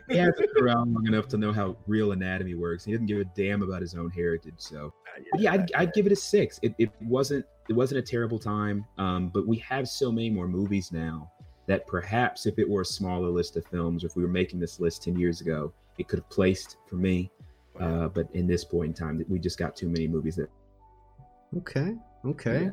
he 0.10 0.18
hasn't 0.18 0.54
been 0.54 0.64
around 0.64 0.94
long 0.94 1.08
enough 1.08 1.30
to 1.30 1.38
know 1.38 1.54
how 1.54 1.78
real 1.88 2.12
anatomy 2.12 2.54
works. 2.54 2.84
He 2.84 2.92
doesn't 2.92 3.08
give 3.08 3.20
a 3.20 3.24
damn 3.24 3.64
about 3.64 3.82
his 3.82 3.96
own 3.96 4.10
heritage. 4.10 4.56
So 4.58 4.94
but 5.32 5.40
yeah, 5.42 5.54
I'd, 5.54 5.72
I'd 5.74 5.94
give 5.94 6.06
it 6.06 6.12
a 6.12 6.18
six. 6.18 6.60
It, 6.62 6.76
it 6.78 6.92
wasn't 7.02 7.46
it 7.70 7.74
wasn't 7.74 8.00
a 8.00 8.02
terrible 8.02 8.38
time, 8.38 8.86
um, 8.98 9.30
but 9.30 9.48
we 9.48 9.58
have 9.60 9.88
so 9.88 10.12
many 10.12 10.30
more 10.30 10.50
movies 10.50 10.92
now 10.92 11.32
that 11.66 11.88
perhaps 11.88 12.46
if 12.46 12.60
it 12.60 12.70
were 12.70 12.82
a 12.82 12.86
smaller 12.86 13.30
list 13.30 13.56
of 13.56 13.66
films, 13.66 14.04
or 14.04 14.08
if 14.08 14.18
we 14.18 14.24
were 14.24 14.30
making 14.30 14.60
this 14.60 14.82
list 14.82 15.04
ten 15.04 15.18
years 15.18 15.40
ago, 15.40 15.72
it 15.98 16.10
could 16.10 16.20
have 16.20 16.30
placed 16.30 16.76
for 16.88 16.98
me. 16.98 17.32
Uh, 17.80 18.10
but 18.10 18.28
in 18.34 18.46
this 18.46 18.66
point 18.66 18.90
in 18.90 18.94
time, 18.94 19.26
we 19.30 19.40
just 19.40 19.58
got 19.58 19.76
too 19.76 19.88
many 19.88 20.08
movies 20.08 20.36
that 20.36 20.50
Okay. 21.58 21.96
Okay. 22.26 22.64
Yeah. 22.66 22.70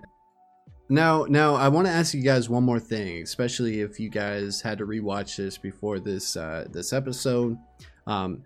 Now, 0.90 1.24
now 1.29 1.55
I 1.55 1.68
want 1.68 1.87
to 1.87 1.92
ask 1.92 2.12
you 2.14 2.22
guys 2.22 2.48
one 2.48 2.64
more 2.64 2.81
thing, 2.81 3.22
especially 3.22 3.81
if 3.81 4.00
you 4.00 4.11
guys 4.11 4.61
had 4.61 4.79
to 4.79 4.87
rewatch 4.87 5.37
this 5.37 5.57
before 5.57 6.00
this 6.00 6.37
uh, 6.37 6.66
this 6.70 6.92
episode. 6.92 7.57
Um, 8.07 8.42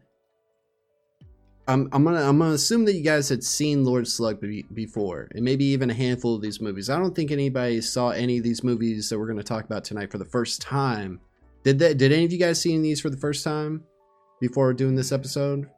I'm 1.66 1.88
I'm 1.92 2.04
gonna 2.04 2.20
I'm 2.20 2.38
gonna 2.38 2.52
assume 2.52 2.85
that 2.85 2.94
you 2.94 3.02
guys 3.02 3.30
had 3.30 3.42
seen 3.42 3.85
Lord 3.85 4.07
Slug 4.07 4.40
be- 4.42 4.66
before, 4.74 5.28
and 5.35 5.42
maybe 5.42 5.64
even 5.64 5.88
a 5.88 5.94
handful 5.94 6.35
of 6.37 6.42
these 6.42 6.61
movies. 6.61 6.90
I 6.90 6.98
don't 6.98 7.16
think 7.16 7.30
anybody 7.30 7.80
saw 7.80 8.11
any 8.11 8.37
of 8.37 8.44
these 8.44 8.62
movies 8.62 9.09
that 9.09 9.18
we're 9.18 9.26
going 9.26 9.38
to 9.38 9.42
talk 9.42 9.64
about 9.64 9.83
tonight 9.83 10.12
for 10.12 10.18
the 10.18 10.26
first 10.26 10.61
time. 10.61 11.20
Did 11.62 11.78
that? 11.78 11.96
Did 11.96 12.12
any 12.12 12.26
of 12.26 12.33
you 12.33 12.38
guys 12.38 12.61
see 12.61 12.78
these 12.78 13.00
for 13.00 13.09
the 13.09 13.16
first 13.16 13.42
time 13.42 13.83
before 14.42 14.74
doing 14.74 14.94
this 14.94 15.11
episode? 15.12 15.70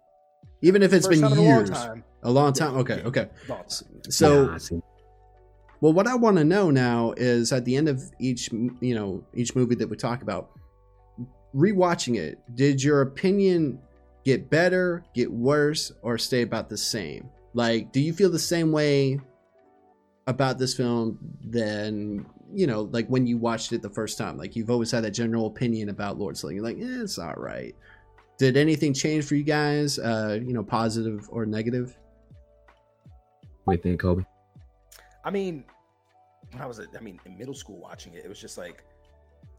Even 0.62 0.82
if 0.82 0.92
it's 0.92 1.06
First 1.06 1.20
been 1.20 1.38
years, 1.40 1.70
a 1.70 1.72
long 1.72 1.86
time. 1.86 2.04
a 2.24 2.30
long 2.30 2.52
time. 2.52 2.76
Okay, 2.78 3.02
okay. 3.04 3.28
Long 3.48 3.58
time. 3.58 4.00
So, 4.10 4.46
Nah, 4.46 4.58
see, 4.58 4.80
well, 5.80 5.92
what 5.92 6.06
I 6.06 6.14
want 6.14 6.36
to 6.38 6.44
know 6.44 6.70
now 6.70 7.12
is 7.16 7.52
at 7.52 7.64
the 7.64 7.76
end 7.76 7.88
of 7.88 8.02
each, 8.18 8.50
you 8.52 8.94
know, 8.94 9.24
each 9.34 9.54
movie 9.54 9.74
that 9.76 9.88
we 9.88 9.96
talk 9.96 10.22
about, 10.22 10.50
rewatching 11.54 12.16
it, 12.16 12.38
did 12.54 12.82
your 12.82 13.02
opinion 13.02 13.78
get 14.24 14.50
better, 14.50 15.04
get 15.14 15.30
worse, 15.30 15.92
or 16.02 16.18
stay 16.18 16.42
about 16.42 16.68
the 16.68 16.76
same? 16.76 17.28
Like, 17.54 17.92
do 17.92 18.00
you 18.00 18.12
feel 18.12 18.30
the 18.30 18.38
same 18.38 18.72
way 18.72 19.20
about 20.26 20.58
this 20.58 20.74
film 20.74 21.18
than 21.42 22.26
you 22.52 22.66
know, 22.66 22.82
like 22.92 23.06
when 23.08 23.26
you 23.26 23.36
watched 23.36 23.72
it 23.72 23.82
the 23.82 23.90
first 23.90 24.18
time? 24.18 24.38
Like, 24.38 24.56
you've 24.56 24.70
always 24.70 24.90
had 24.90 25.04
that 25.04 25.10
general 25.10 25.46
opinion 25.46 25.88
about 25.88 26.18
Lord 26.18 26.36
Slug. 26.36 26.54
You're 26.54 26.62
like, 26.62 26.78
eh, 26.78 27.02
it's 27.02 27.18
all 27.18 27.34
right. 27.34 27.74
Did 28.38 28.56
anything 28.56 28.94
change 28.94 29.24
for 29.24 29.34
you 29.34 29.42
guys? 29.42 29.98
Uh, 29.98 30.38
you 30.42 30.52
know, 30.52 30.62
positive 30.62 31.28
or 31.30 31.44
negative? 31.44 31.96
what 33.64 33.74
do 33.74 33.76
you 33.78 33.82
think, 33.82 34.00
Kobe? 34.00 34.24
I 35.26 35.30
mean, 35.30 35.64
when 36.52 36.62
I 36.62 36.66
was, 36.66 36.80
I 36.80 37.00
mean, 37.00 37.18
in 37.26 37.36
middle 37.36 37.52
school 37.52 37.80
watching 37.80 38.14
it, 38.14 38.24
it 38.24 38.28
was 38.28 38.40
just 38.40 38.56
like, 38.56 38.84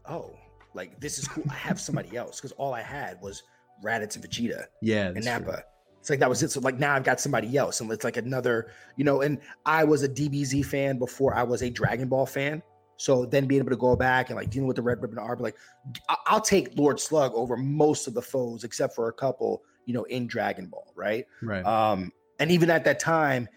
oh, 0.06 0.34
like 0.72 0.98
this 0.98 1.18
is 1.18 1.28
cool. 1.28 1.44
I 1.50 1.54
have 1.54 1.78
somebody 1.78 2.16
else 2.16 2.40
because 2.40 2.52
all 2.52 2.72
I 2.72 2.80
had 2.80 3.20
was 3.20 3.42
Raditz 3.84 4.16
and 4.16 4.24
Vegeta 4.24 4.64
Yeah, 4.80 5.08
and 5.08 5.16
that's 5.16 5.26
true. 5.26 5.46
Nappa. 5.46 5.64
It's 6.00 6.08
like 6.08 6.20
that 6.20 6.28
was 6.28 6.42
it. 6.42 6.50
So 6.50 6.60
like 6.60 6.78
now 6.78 6.94
I've 6.94 7.04
got 7.04 7.20
somebody 7.20 7.54
else, 7.56 7.82
and 7.82 7.92
it's 7.92 8.02
like 8.04 8.16
another, 8.16 8.70
you 8.96 9.04
know. 9.04 9.20
And 9.20 9.38
I 9.66 9.84
was 9.84 10.02
a 10.02 10.08
DBZ 10.08 10.64
fan 10.64 10.98
before 10.98 11.34
I 11.34 11.42
was 11.42 11.62
a 11.62 11.68
Dragon 11.68 12.08
Ball 12.08 12.24
fan. 12.24 12.62
So 12.96 13.26
then 13.26 13.46
being 13.46 13.60
able 13.60 13.70
to 13.70 13.76
go 13.76 13.94
back 13.94 14.30
and 14.30 14.36
like 14.36 14.48
dealing 14.48 14.66
with 14.66 14.76
the 14.76 14.82
Red 14.82 15.02
Ribbon 15.02 15.18
Army, 15.18 15.42
like 15.42 15.56
I'll 16.26 16.40
take 16.40 16.76
Lord 16.76 16.98
Slug 16.98 17.32
over 17.34 17.56
most 17.56 18.06
of 18.06 18.14
the 18.14 18.22
foes 18.22 18.64
except 18.64 18.94
for 18.94 19.08
a 19.08 19.12
couple, 19.12 19.62
you 19.84 19.92
know, 19.92 20.04
in 20.04 20.26
Dragon 20.26 20.66
Ball, 20.66 20.92
right? 20.96 21.26
Right. 21.42 21.64
Um, 21.64 22.10
and 22.40 22.50
even 22.50 22.70
at 22.70 22.84
that 22.84 22.98
time, 22.98 23.48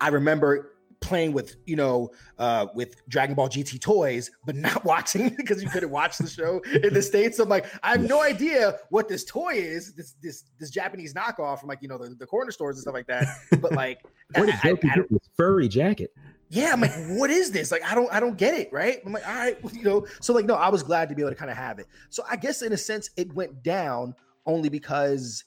I 0.00 0.08
remember 0.08 0.75
playing 1.00 1.32
with, 1.32 1.56
you 1.66 1.76
know, 1.76 2.10
uh, 2.38 2.66
with 2.74 2.96
Dragon 3.08 3.34
Ball 3.34 3.48
GT 3.48 3.80
toys, 3.80 4.30
but 4.44 4.56
not 4.56 4.84
watching 4.92 5.30
because 5.36 5.62
you 5.62 5.68
couldn't 5.68 5.90
watch 5.90 6.18
the 6.18 6.28
show 6.28 6.60
in 6.82 6.92
the 6.94 7.02
States. 7.12 7.36
So 7.36 7.42
I'm 7.44 7.48
like, 7.48 7.66
I 7.82 7.92
have 7.92 8.02
no 8.08 8.22
idea 8.22 8.78
what 8.90 9.08
this 9.08 9.24
toy 9.24 9.54
is, 9.54 9.94
this 9.94 10.14
this 10.22 10.44
this 10.58 10.70
Japanese 10.70 11.14
knockoff 11.14 11.60
from 11.60 11.68
like, 11.68 11.80
you 11.82 11.88
know, 11.88 11.98
the, 11.98 12.14
the 12.14 12.26
corner 12.26 12.50
stores 12.50 12.76
and 12.76 12.82
stuff 12.82 12.94
like 12.94 13.06
that. 13.06 13.26
But 13.60 13.72
like 13.84 14.00
Where 14.34 14.46
did 14.46 14.54
I- 14.62 14.68
I- 14.70 14.72
I 14.72 14.96
this 15.10 15.28
furry 15.36 15.68
jacket? 15.68 16.12
yeah, 16.48 16.70
I'm 16.72 16.80
like, 16.80 16.92
what 17.18 17.28
is 17.28 17.50
this? 17.50 17.72
Like, 17.72 17.82
I 17.84 17.94
don't, 17.96 18.12
I 18.12 18.20
don't 18.20 18.38
get 18.38 18.54
it, 18.54 18.72
right? 18.72 19.00
I'm 19.04 19.12
like, 19.12 19.26
all 19.26 19.34
right, 19.34 19.58
you 19.72 19.82
know. 19.82 20.06
So 20.20 20.32
like, 20.32 20.44
no, 20.44 20.54
I 20.54 20.68
was 20.68 20.82
glad 20.84 21.08
to 21.08 21.14
be 21.16 21.22
able 21.22 21.32
to 21.32 21.36
kind 21.36 21.50
of 21.50 21.56
have 21.56 21.80
it. 21.80 21.86
So 22.08 22.22
I 22.30 22.36
guess 22.36 22.62
in 22.62 22.72
a 22.72 22.76
sense, 22.76 23.10
it 23.16 23.32
went 23.34 23.64
down 23.64 24.14
only 24.46 24.68
because 24.68 25.42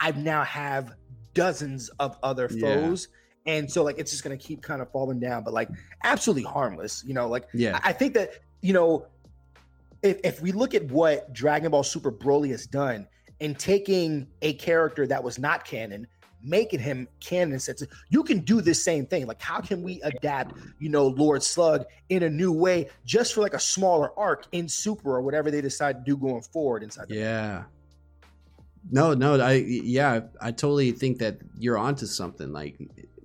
I 0.00 0.10
now 0.10 0.42
have 0.42 0.94
dozens 1.34 1.88
of 2.00 2.18
other 2.24 2.48
Yeah. 2.50 2.74
And 3.46 3.70
so 3.70 3.82
like, 3.82 3.98
it's 3.98 4.10
just 4.10 4.22
gonna 4.22 4.36
keep 4.36 4.62
kind 4.62 4.82
of 4.82 4.90
falling 4.90 5.20
down. 5.20 5.44
But 5.44 5.54
like, 5.54 5.68
absolutely 6.04 6.44
harmless, 6.44 7.04
you 7.06 7.14
know. 7.14 7.28
Like, 7.28 7.48
yeah. 7.52 7.78
I 7.82 7.90
I 7.90 7.92
think 7.92 8.14
that 8.14 8.34
you 8.62 8.72
know, 8.72 9.06
if 10.02 10.20
if 10.24 10.40
we 10.40 10.52
look 10.52 10.74
at 10.74 10.84
what 10.90 11.32
Dragon 11.32 11.70
Ball 11.70 11.82
Super 11.82 12.12
Broly 12.12 12.50
has 12.50 12.66
done 12.66 13.06
in 13.40 13.54
taking 13.54 14.26
a 14.42 14.52
character 14.54 15.06
that 15.06 15.22
was 15.22 15.38
not 15.38 15.64
canon, 15.64 16.06
making 16.42 16.80
him 16.80 17.08
canon, 17.20 17.58
sense, 17.58 17.82
you 18.10 18.22
can 18.22 18.40
do 18.40 18.60
this 18.60 18.82
same 18.82 19.06
thing. 19.06 19.26
Like, 19.26 19.40
how 19.40 19.60
can 19.60 19.82
we 19.82 20.00
adapt, 20.02 20.56
you 20.78 20.88
know, 20.88 21.08
Lord 21.08 21.42
Slug 21.42 21.84
in 22.08 22.22
a 22.22 22.30
new 22.30 22.52
way, 22.52 22.88
just 23.04 23.34
for 23.34 23.40
like 23.40 23.54
a 23.54 23.60
smaller 23.60 24.16
arc 24.18 24.46
in 24.52 24.68
Super 24.68 25.16
or 25.16 25.22
whatever 25.22 25.50
they 25.50 25.60
decide 25.60 26.04
to 26.04 26.10
do 26.10 26.16
going 26.16 26.42
forward 26.42 26.82
inside? 26.82 27.08
The 27.08 27.16
Yeah. 27.16 27.64
No, 28.90 29.12
no, 29.12 29.38
I 29.38 29.52
yeah, 29.54 30.20
I 30.40 30.52
totally 30.52 30.92
think 30.92 31.18
that 31.18 31.38
you're 31.58 31.76
onto 31.76 32.06
something. 32.06 32.50
Like 32.50 32.78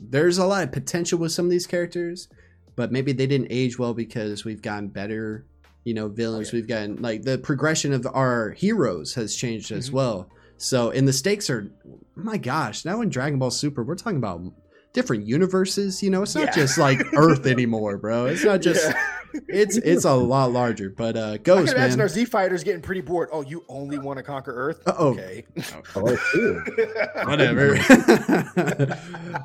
there's 0.10 0.38
a 0.38 0.46
lot 0.46 0.64
of 0.64 0.72
potential 0.72 1.20
with 1.20 1.32
some 1.32 1.46
of 1.46 1.52
these 1.52 1.68
characters, 1.68 2.28
but 2.76 2.92
maybe 2.92 3.12
they 3.14 3.28
didn't 3.28 3.48
age 3.50 3.78
well 3.80 3.94
because 3.94 4.44
we've 4.46 4.62
gotten 4.62 4.88
better, 4.90 5.46
you 5.84 5.94
know, 5.94 6.08
villains. 6.08 6.52
yeah. 6.52 6.58
We've 6.58 6.68
gotten 6.68 7.02
like 7.02 7.24
the 7.24 7.38
progression 7.38 7.94
of 7.94 8.08
our 8.14 8.52
heroes 8.52 9.14
has 9.16 9.36
changed 9.36 9.72
as 9.72 9.90
Mhm. 9.90 9.94
well. 9.94 10.30
So, 10.58 10.90
and 10.92 11.08
the 11.08 11.14
stakes 11.14 11.50
are 11.50 11.70
my 12.16 12.38
gosh, 12.38 12.86
now 12.86 13.02
in 13.02 13.10
Dragon 13.10 13.40
Ball 13.40 13.52
Super, 13.52 13.84
we're 13.84 13.96
talking 13.96 14.18
about 14.18 14.42
different 14.96 15.28
universes, 15.28 16.02
you 16.02 16.10
know, 16.10 16.24
it's 16.24 16.34
not 16.34 16.46
Yeah. 16.46 16.52
just 16.54 16.78
like 16.80 17.00
Earth 17.14 17.46
anymore, 17.46 17.98
bro. 17.98 18.26
It's 18.26 18.44
not 18.44 18.62
just 18.62 18.84
Yeah. 18.84 19.12
it's 19.50 19.78
it's 19.78 20.06
a 20.06 20.14
lot 20.14 20.52
larger. 20.52 20.90
But 20.90 21.18
uh 21.18 21.32
I 21.34 21.38
Ghost 21.38 21.68
can 21.68 21.76
imagine 21.78 21.98
man. 21.98 22.04
our 22.06 22.08
Z 22.10 22.26
fighters 22.26 22.64
getting 22.64 22.82
pretty 22.82 23.02
bored. 23.02 23.30
Oh, 23.32 23.42
you 23.42 23.64
only 23.70 24.00
want 24.00 24.18
to 24.18 24.24
conquer 24.24 24.54
Earth? 24.54 24.82
Uh-oh. 24.88 25.10
Okay. 25.10 25.46
Oh, 25.76 25.82
cool. 25.84 26.62
whatever. 27.26 27.76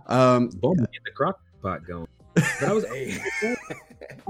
um, 0.06 0.48
Boom, 0.48 0.76
get 0.76 1.04
the 1.04 1.10
crock 1.14 1.40
pot 1.62 1.86
going. 1.86 2.06
But 2.34 2.62
I 2.62 2.72
was 2.72 2.84
Hey. 2.86 3.18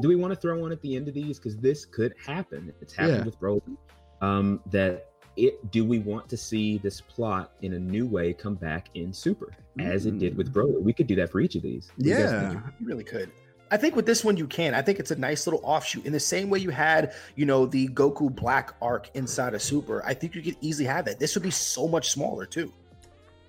do 0.00 0.08
we 0.08 0.16
want 0.16 0.32
to 0.34 0.40
throw 0.40 0.58
one 0.58 0.72
at 0.72 0.80
the 0.80 0.96
end 0.96 1.06
of 1.08 1.14
these 1.14 1.38
because 1.38 1.56
this 1.58 1.84
could 1.84 2.14
happen 2.24 2.72
it's 2.80 2.94
happened 2.94 3.18
Yeah. 3.18 3.24
with 3.24 3.38
Broly 3.38 3.76
um 4.22 4.60
that 4.70 5.09
it 5.41 5.70
do 5.70 5.84
we 5.84 5.99
want 5.99 6.28
to 6.28 6.36
see 6.36 6.78
this 6.78 7.01
plot 7.01 7.53
in 7.62 7.74
a 7.74 7.78
new 7.78 8.07
way 8.07 8.32
come 8.32 8.55
back 8.55 8.88
in 8.95 9.12
super 9.12 9.53
as 9.78 10.07
it 10.07 10.18
did 10.18 10.36
with 10.36 10.53
mm. 10.53 10.55
Broly 10.55 10.82
we 10.82 10.93
could 10.93 11.07
do 11.07 11.16
that 11.16 11.30
for 11.30 11.41
each 11.41 11.55
of 11.55 11.62
these 11.62 11.91
What 11.97 12.05
do 12.05 12.11
you 12.11 12.16
yeah. 12.16 12.53
You 12.53 12.62
really 12.82 13.05
could. 13.05 13.30
I 13.70 13.76
think 13.76 13.95
with 13.95 14.07
this 14.07 14.24
one 14.24 14.36
you 14.36 14.47
can. 14.47 14.74
I 14.74 14.82
think 14.82 14.99
it's 14.99 15.12
a 15.12 15.16
nice 15.16 15.47
little 15.47 15.61
offshoot. 15.62 16.05
In 16.05 16.12
the 16.12 16.20
same 16.20 16.51
way 16.51 16.59
you 16.59 16.70
had, 16.70 17.14
you 17.36 17.47
know, 17.47 17.66
the 17.66 17.88
Goku 17.88 18.34
Black 18.34 18.74
arc 18.82 19.11
inside 19.14 19.55
of 19.55 19.62
Super, 19.62 20.05
I 20.05 20.12
think 20.12 20.34
you 20.34 20.43
could 20.43 20.57
easily 20.61 20.86
have 20.86 21.05
that. 21.05 21.20
This 21.20 21.34
would 21.36 21.45
be 21.45 21.53
so 21.53 21.86
much 21.86 22.11
smaller 22.11 22.47
too. 22.47 22.72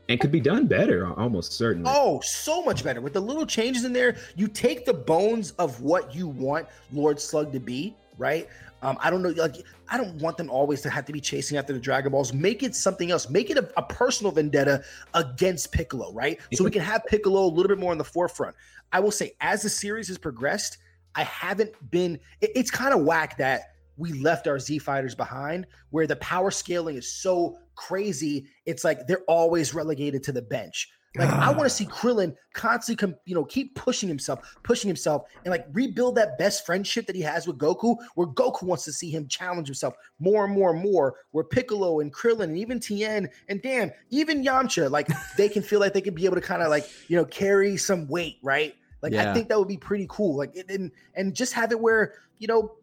and 0.10 0.20
could 0.20 0.32
be 0.32 0.40
done 0.40 0.68
better, 0.68 1.08
almost 1.18 1.54
certainly. 1.54 1.90
Oh, 1.92 2.20
so 2.24 2.64
much 2.64 2.84
better. 2.84 3.02
With 3.02 3.14
the 3.14 3.22
little 3.22 3.46
changes 3.46 3.84
in 3.84 3.94
there, 3.94 4.18
you 4.36 4.48
take 4.48 4.86
the 4.86 4.94
bones 4.94 5.52
of 5.52 5.82
what 5.82 6.14
you 6.14 6.28
want 6.28 6.68
Lord 6.92 7.20
Slug 7.20 7.52
to 7.54 7.60
be, 7.60 7.96
right? 8.18 8.48
Um, 8.84 8.98
I 9.00 9.10
don't 9.12 9.22
know, 9.22 9.30
like 9.30 9.56
I 9.90 9.98
don't 9.98 10.16
want 10.16 10.38
them 10.38 10.50
always 10.50 10.82
to 10.82 10.90
have 10.90 11.06
to 11.06 11.14
be 11.14 11.22
chasing 11.22 11.58
after 11.58 11.72
the 11.74 11.80
Dragon 11.80 12.12
Balls. 12.12 12.34
Make 12.34 12.64
it 12.64 12.76
something 12.76 13.12
else. 13.12 13.30
Make 13.30 13.50
it 13.50 13.58
a, 13.58 13.70
a 13.78 13.84
personal 13.84 14.32
vendetta 14.32 14.84
against 15.14 15.72
Piccolo, 15.72 16.12
right? 16.14 16.40
So 16.54 16.64
we 16.64 16.72
can 16.72 16.82
have 16.82 17.06
Piccolo 17.06 17.46
a 17.46 17.52
little 17.52 17.68
bit 17.68 17.78
more 17.78 17.92
in 17.92 17.98
the 17.98 18.04
forefront. 18.04 18.56
I 18.92 19.00
will 19.00 19.12
say, 19.12 19.34
as 19.40 19.62
the 19.62 19.70
series 19.70 20.08
has 20.08 20.18
progressed, 20.18 20.78
I 21.16 21.24
haven't 21.24 21.72
been. 21.92 22.20
it- 22.42 22.52
it's 22.56 22.72
kind 22.72 22.94
of 22.94 23.04
whack 23.04 23.38
that 23.38 23.74
we 23.98 24.14
left 24.14 24.48
our 24.48 24.58
Z 24.58 24.80
fighters 24.80 25.14
behind, 25.14 25.68
where 25.92 26.08
the 26.08 26.16
power 26.16 26.50
scaling 26.50 26.96
is 26.96 27.12
so 27.12 27.58
crazy. 27.76 28.48
It's 28.66 28.84
like 28.84 29.06
they're 29.06 29.24
always 29.28 29.74
relegated 29.76 30.24
to 30.24 30.32
the 30.32 30.42
bench. 30.42 30.90
Like 31.18 31.30
I 31.30 31.50
want 31.50 31.64
to 31.64 31.70
see 31.70 31.86
Krillin 31.86 32.36
constantly, 32.54 32.96
com- 33.08 33.20
you 33.26 33.36
know, 33.36 33.44
keep 33.44 33.76
pushing 33.76 34.08
himself, 34.08 34.40
pushing 34.64 34.88
himself, 34.88 35.24
and 35.44 35.52
like 35.52 35.66
rebuild 35.74 36.16
that 36.16 36.38
best 36.38 36.66
friendship 36.66 37.06
that 37.08 37.18
he 37.18 37.22
has 37.22 37.46
with 37.48 37.58
Goku. 37.58 37.98
Where 38.16 38.28
Goku 38.28 38.64
wants 38.64 38.86
to 38.86 38.94
see 38.94 39.10
him 39.12 39.28
challenge 39.28 39.68
himself 39.68 39.94
more 40.20 40.46
and 40.46 40.54
more 40.54 40.72
and 40.74 40.82
more. 40.82 41.16
Where 41.32 41.44
Piccolo 41.44 42.00
and 42.00 42.14
Krillin 42.14 42.46
and 42.46 42.58
even 42.58 42.80
Tien 42.80 43.30
and 43.50 43.62
damn, 43.62 43.92
even 44.10 44.42
Yamcha, 44.44 44.90
like 44.90 45.10
they 45.38 45.50
can 45.50 45.62
feel 45.64 45.82
like 45.82 45.92
they 45.94 46.00
can 46.02 46.14
be 46.16 46.24
able 46.24 46.36
to 46.36 46.42
kind 46.42 46.62
of 46.62 46.70
like 46.70 46.90
you 47.10 47.18
know 47.18 47.26
carry 47.26 47.76
some 47.76 48.08
weight, 48.08 48.38
right? 48.42 48.74
Like 49.02 49.12
Yeah. 49.12 49.32
I 49.32 49.34
think 49.34 49.50
that 49.50 49.60
would 49.60 49.68
be 49.68 49.78
pretty 49.78 50.08
cool. 50.10 50.38
Like 50.38 50.56
it- 50.56 50.70
and 50.72 50.92
and 51.16 51.36
just 51.36 51.52
have 51.54 51.74
it 51.74 51.80
where 51.80 52.14
you 52.38 52.48
know 52.48 52.76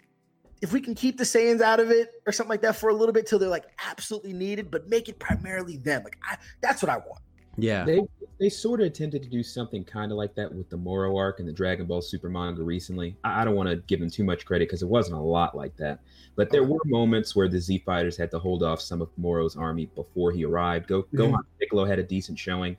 if 0.60 0.72
we 0.72 0.80
can 0.82 0.94
keep 0.94 1.16
the 1.16 1.24
Saiyans 1.24 1.60
out 1.62 1.80
of 1.80 1.90
it 1.90 2.10
or 2.26 2.32
something 2.32 2.50
like 2.50 2.62
that 2.62 2.76
for 2.76 2.90
a 2.90 2.92
little 2.92 3.12
bit 3.12 3.26
till 3.26 3.38
they're 3.38 3.48
like 3.48 3.66
absolutely 3.86 4.32
needed, 4.34 4.70
but 4.70 4.86
make 4.88 5.08
it 5.08 5.18
primarily 5.18 5.76
them. 5.78 6.02
Like 6.04 6.18
I, 6.28 6.36
that's 6.60 6.82
what 6.82 6.90
I 6.90 6.96
want. 6.98 7.22
Yeah. 7.58 7.84
They 7.84 8.00
they 8.38 8.48
sort 8.48 8.80
of 8.80 8.86
attempted 8.86 9.22
to 9.24 9.28
do 9.28 9.42
something 9.42 9.82
kind 9.82 10.12
of 10.12 10.16
like 10.16 10.34
that 10.36 10.54
with 10.54 10.70
the 10.70 10.76
Moro 10.76 11.16
arc 11.16 11.40
and 11.40 11.48
the 11.48 11.52
Dragon 11.52 11.86
Ball 11.86 12.00
Super 12.00 12.28
manga 12.28 12.62
recently. 12.62 13.16
I, 13.24 13.42
I 13.42 13.44
don't 13.44 13.56
want 13.56 13.68
to 13.68 13.76
give 13.76 13.98
them 13.98 14.08
too 14.08 14.22
much 14.22 14.46
credit 14.46 14.68
because 14.68 14.80
it 14.82 14.88
wasn't 14.88 15.16
a 15.18 15.20
lot 15.20 15.56
like 15.56 15.76
that, 15.78 15.98
but 16.36 16.50
there 16.50 16.62
were 16.62 16.78
moments 16.86 17.34
where 17.34 17.48
the 17.48 17.58
Z 17.58 17.82
fighters 17.84 18.16
had 18.16 18.30
to 18.30 18.38
hold 18.38 18.62
off 18.62 18.80
some 18.80 19.02
of 19.02 19.08
Moro's 19.16 19.56
army 19.56 19.86
before 19.96 20.30
he 20.30 20.44
arrived. 20.44 20.86
Go 20.86 21.02
Gohan 21.14 21.34
and 21.34 21.58
Piccolo 21.58 21.84
had 21.84 21.98
a 21.98 22.02
decent 22.04 22.38
showing. 22.38 22.76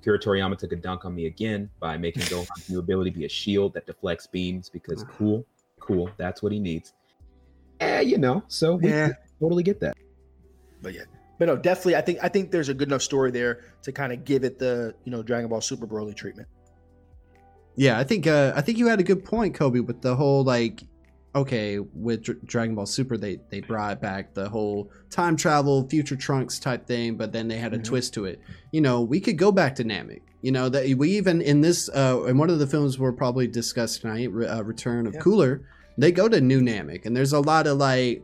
Akira 0.00 0.18
Toriyama 0.18 0.56
took 0.58 0.72
a 0.72 0.76
dunk 0.76 1.04
on 1.04 1.14
me 1.14 1.26
again 1.26 1.68
by 1.78 1.98
making 1.98 2.22
Gohan's 2.30 2.70
new 2.70 2.78
ability 2.78 3.10
be 3.10 3.26
a 3.26 3.28
shield 3.28 3.74
that 3.74 3.84
deflects 3.86 4.26
beams 4.26 4.70
because 4.70 5.04
cool, 5.04 5.44
cool, 5.78 6.08
that's 6.16 6.42
what 6.42 6.52
he 6.52 6.58
needs. 6.58 6.94
Eh, 7.80 8.00
you 8.00 8.16
know, 8.16 8.42
so 8.48 8.76
we 8.76 8.88
Yeah. 8.88 9.10
totally 9.38 9.62
get 9.62 9.78
that. 9.80 9.94
But 10.80 10.94
yeah, 10.94 11.02
but 11.44 11.46
no, 11.46 11.56
definitely. 11.56 11.96
I 11.96 12.00
think 12.02 12.20
I 12.22 12.28
think 12.28 12.52
there's 12.52 12.68
a 12.68 12.74
good 12.74 12.86
enough 12.86 13.02
story 13.02 13.32
there 13.32 13.64
to 13.82 13.90
kind 13.90 14.12
of 14.12 14.24
give 14.24 14.44
it 14.44 14.60
the 14.60 14.94
you 15.04 15.10
know 15.10 15.24
Dragon 15.24 15.50
Ball 15.50 15.60
Super 15.60 15.88
Broly 15.88 16.14
treatment. 16.14 16.46
Yeah, 17.74 17.98
I 17.98 18.04
think 18.04 18.28
uh, 18.28 18.52
I 18.54 18.60
think 18.60 18.78
you 18.78 18.86
had 18.86 19.00
a 19.00 19.02
good 19.02 19.24
point, 19.24 19.52
Kobe, 19.54 19.80
with 19.80 20.02
the 20.02 20.14
whole 20.14 20.44
like, 20.44 20.84
okay, 21.34 21.80
with 21.80 22.22
Dr- 22.22 22.46
Dragon 22.46 22.76
Ball 22.76 22.86
Super, 22.86 23.16
they 23.16 23.40
they 23.50 23.60
brought 23.60 24.00
back 24.00 24.34
the 24.34 24.48
whole 24.48 24.88
time 25.10 25.36
travel, 25.36 25.88
future 25.88 26.14
Trunks 26.14 26.60
type 26.60 26.86
thing, 26.86 27.16
but 27.16 27.32
then 27.32 27.48
they 27.48 27.56
had 27.56 27.74
a 27.74 27.78
Mhm. 27.78 27.84
twist 27.84 28.14
to 28.14 28.24
it. 28.26 28.38
You 28.70 28.80
know, 28.82 29.00
we 29.02 29.18
could 29.18 29.36
go 29.36 29.50
back 29.50 29.74
to 29.76 29.84
Namek. 29.84 30.20
You 30.42 30.52
know 30.52 30.68
that 30.68 30.96
we 30.96 31.10
even 31.16 31.42
in 31.42 31.60
this 31.60 31.88
uh, 31.88 32.22
in 32.28 32.38
one 32.38 32.50
of 32.50 32.60
the 32.60 32.68
films 32.68 33.00
we'll 33.00 33.12
probably 33.14 33.48
discuss 33.48 33.98
tonight, 33.98 34.28
uh, 34.28 34.62
Return 34.62 35.08
of 35.08 35.14
Yeah. 35.14 35.20
Cooler. 35.20 35.62
They 35.98 36.12
go 36.12 36.28
to 36.28 36.40
New 36.40 36.60
Namek, 36.60 37.04
and 37.04 37.16
there's 37.16 37.32
a 37.32 37.40
lot 37.40 37.66
of 37.66 37.78
like, 37.78 38.22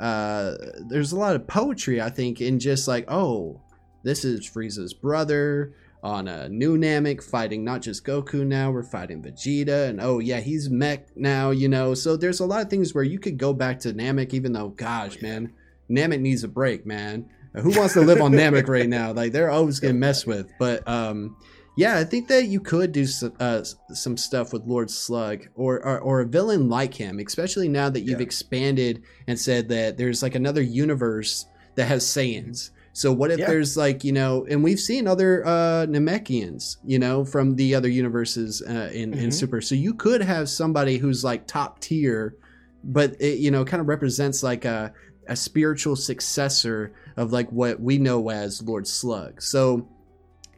uh, 0.00 0.56
there's 0.88 1.12
a 1.12 1.18
lot 1.18 1.36
of 1.36 1.46
poetry 1.46 2.00
I 2.00 2.10
think 2.10 2.40
in 2.40 2.58
just 2.58 2.88
like, 2.88 3.04
oh, 3.08 3.60
this 4.02 4.24
is 4.24 4.48
Frieza's 4.48 4.94
brother 4.94 5.74
on 6.02 6.26
a 6.26 6.48
new 6.48 6.78
Namek 6.78 7.22
fighting 7.22 7.62
not 7.62 7.82
just 7.82 8.06
Goku 8.06 8.46
now, 8.46 8.70
we're 8.70 8.82
fighting 8.82 9.22
Vegeta, 9.22 9.88
and 9.88 10.00
oh 10.00 10.18
yeah, 10.18 10.40
he's 10.40 10.70
mech 10.70 11.14
now, 11.16 11.50
you 11.50 11.68
know. 11.68 11.94
So 11.94 12.16
there's 12.16 12.40
a 12.40 12.46
lot 12.46 12.62
of 12.62 12.70
things 12.70 12.94
where 12.94 13.04
you 13.04 13.18
could 13.18 13.36
go 13.36 13.52
back 13.52 13.80
to 13.80 13.92
Namek, 13.92 14.32
even 14.32 14.54
though, 14.54 14.68
gosh, 14.68 15.20
man, 15.20 15.52
Namek 15.90 16.20
needs 16.20 16.42
a 16.42 16.48
break, 16.48 16.86
man. 16.86 17.28
Who 17.54 17.76
wants 17.76 17.94
to 17.94 18.00
live 18.00 18.20
on 18.22 18.32
Namek 18.32 18.68
right 18.68 18.88
now? 18.88 19.12
Like 19.12 19.32
they're 19.32 19.50
always 19.50 19.80
getting 19.80 19.98
messed 19.98 20.26
with. 20.26 20.50
But 20.58 20.86
um, 20.88 21.36
yeah, 21.76 21.96
I 21.98 22.04
think 22.04 22.28
that 22.28 22.46
you 22.46 22.60
could 22.60 22.92
do 22.92 23.06
some, 23.06 23.32
uh, 23.40 23.62
some 23.92 24.16
stuff 24.16 24.52
with 24.52 24.64
Lord 24.66 24.90
Slug 24.90 25.48
or, 25.54 25.84
or 25.84 25.98
or 26.00 26.20
a 26.20 26.26
villain 26.26 26.68
like 26.68 26.94
him, 26.94 27.18
especially 27.18 27.68
now 27.68 27.88
that 27.90 28.00
you've 28.00 28.20
Yeah. 28.20 28.24
expanded 28.26 29.02
and 29.26 29.38
said 29.38 29.68
that 29.68 29.96
there's 29.96 30.22
like 30.22 30.34
another 30.34 30.62
universe 30.62 31.46
that 31.76 31.86
has 31.86 32.04
Saiyans. 32.04 32.70
So 32.92 33.12
what 33.12 33.30
if 33.30 33.38
Yeah. 33.38 33.46
there's 33.46 33.76
like 33.76 34.02
you 34.04 34.12
know, 34.12 34.44
and 34.50 34.64
we've 34.64 34.80
seen 34.80 35.06
other 35.06 35.46
uh, 35.46 35.86
Namekians, 35.86 36.76
you 36.84 36.98
know, 36.98 37.24
from 37.24 37.54
the 37.56 37.74
other 37.74 37.88
universes 37.88 38.60
uh, 38.68 38.90
in 38.92 39.14
in 39.14 39.28
Mhm. 39.28 39.32
Super. 39.32 39.60
So 39.60 39.74
you 39.76 39.94
could 39.94 40.20
have 40.22 40.48
somebody 40.48 40.98
who's 40.98 41.22
like 41.24 41.46
top 41.46 41.80
tier, 41.80 42.34
but 42.82 43.14
it, 43.20 43.38
you 43.38 43.50
know, 43.52 43.64
kind 43.64 43.80
of 43.80 43.86
represents 43.88 44.42
like 44.42 44.64
a 44.64 44.92
a 45.28 45.36
spiritual 45.36 45.94
successor 45.94 46.90
of 47.16 47.32
like 47.32 47.48
what 47.52 47.80
we 47.80 47.96
know 47.98 48.28
as 48.30 48.60
Lord 48.62 48.88
Slug. 48.88 49.40
So 49.40 49.86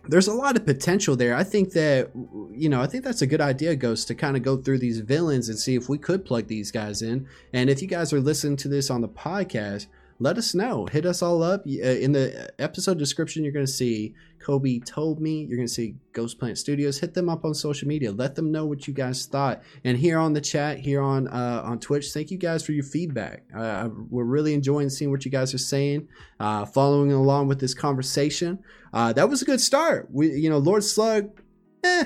there's 0.09 0.29
a 0.29 0.35
lot 0.35 0.57
of 0.57 0.67
potential 0.67 1.17
there. 1.17 1.35
I 1.35 1.45
think 1.45 1.73
that 1.73 2.11
you 2.53 2.69
know, 2.69 2.81
I 2.81 2.87
think 2.87 3.05
that's 3.05 3.23
a 3.23 3.27
good 3.27 3.41
idea, 3.41 3.77
Ghost, 3.77 4.09
to 4.09 4.15
kind 4.15 4.37
of 4.37 4.43
go 4.43 4.57
through 4.57 4.79
these 4.79 5.01
villains 5.01 5.49
and 5.49 5.59
see 5.59 5.75
if 5.75 5.89
we 5.89 5.99
could 5.99 6.25
plug 6.25 6.49
these 6.49 6.71
guys 6.71 7.03
in. 7.03 7.27
And 7.53 7.71
if 7.71 7.81
you 7.81 7.89
guys 7.89 8.13
are 8.13 8.21
listening 8.21 8.57
to 8.59 8.69
this 8.69 8.91
on 8.91 9.01
the 9.01 9.09
podcast, 9.09 9.87
let 10.19 10.39
us 10.39 10.55
know. 10.55 10.87
Hit 10.87 11.05
us 11.07 11.23
all 11.23 11.43
up 11.43 11.67
Uh, 11.67 11.71
in 11.71 12.13
the 12.13 12.53
episode 12.59 12.99
description. 12.99 13.43
You're 13.43 13.53
going 13.53 13.67
to 13.67 13.73
see 13.73 14.15
KobyToldMe. 14.45 15.49
You're 15.49 15.57
going 15.57 15.67
to 15.67 15.73
see 15.73 15.97
Ghost 16.13 16.39
Planet 16.39 16.59
Studios. 16.59 17.01
Hit 17.01 17.15
them 17.15 17.29
up 17.29 17.45
on 17.45 17.55
social 17.55 17.89
media. 17.89 18.13
Let 18.13 18.35
them 18.35 18.53
know 18.53 18.65
what 18.67 18.87
you 18.87 18.95
guys 18.95 19.27
thought. 19.27 19.63
And 19.85 19.99
here 19.99 20.19
on 20.19 20.33
the 20.33 20.41
chat, 20.41 20.79
here 20.79 21.03
on 21.03 21.27
uh, 21.29 21.63
on 21.65 21.81
Twitch, 21.81 22.13
thank 22.13 22.31
you 22.31 22.39
guys 22.39 22.65
for 22.65 22.73
your 22.73 22.85
feedback. 22.85 23.45
Uh, 23.57 23.89
we're 24.11 24.25
really 24.25 24.55
enjoying 24.55 24.91
seeing 24.91 25.11
what 25.11 25.25
you 25.25 25.31
guys 25.31 25.55
are 25.55 25.59
saying, 25.59 26.07
uh, 26.39 26.67
following 26.67 27.13
along 27.13 27.49
with 27.49 27.61
this 27.61 27.75
conversation. 27.75 28.59
Uh, 28.93 29.13
that 29.13 29.29
was 29.29 29.43
a 29.43 29.45
good 29.45 29.61
start. 29.61 30.09
We, 30.11 30.33
you 30.33 30.51
know, 30.51 30.59
Lord 30.59 30.85
Slug. 30.85 31.41
Eh. 31.85 32.05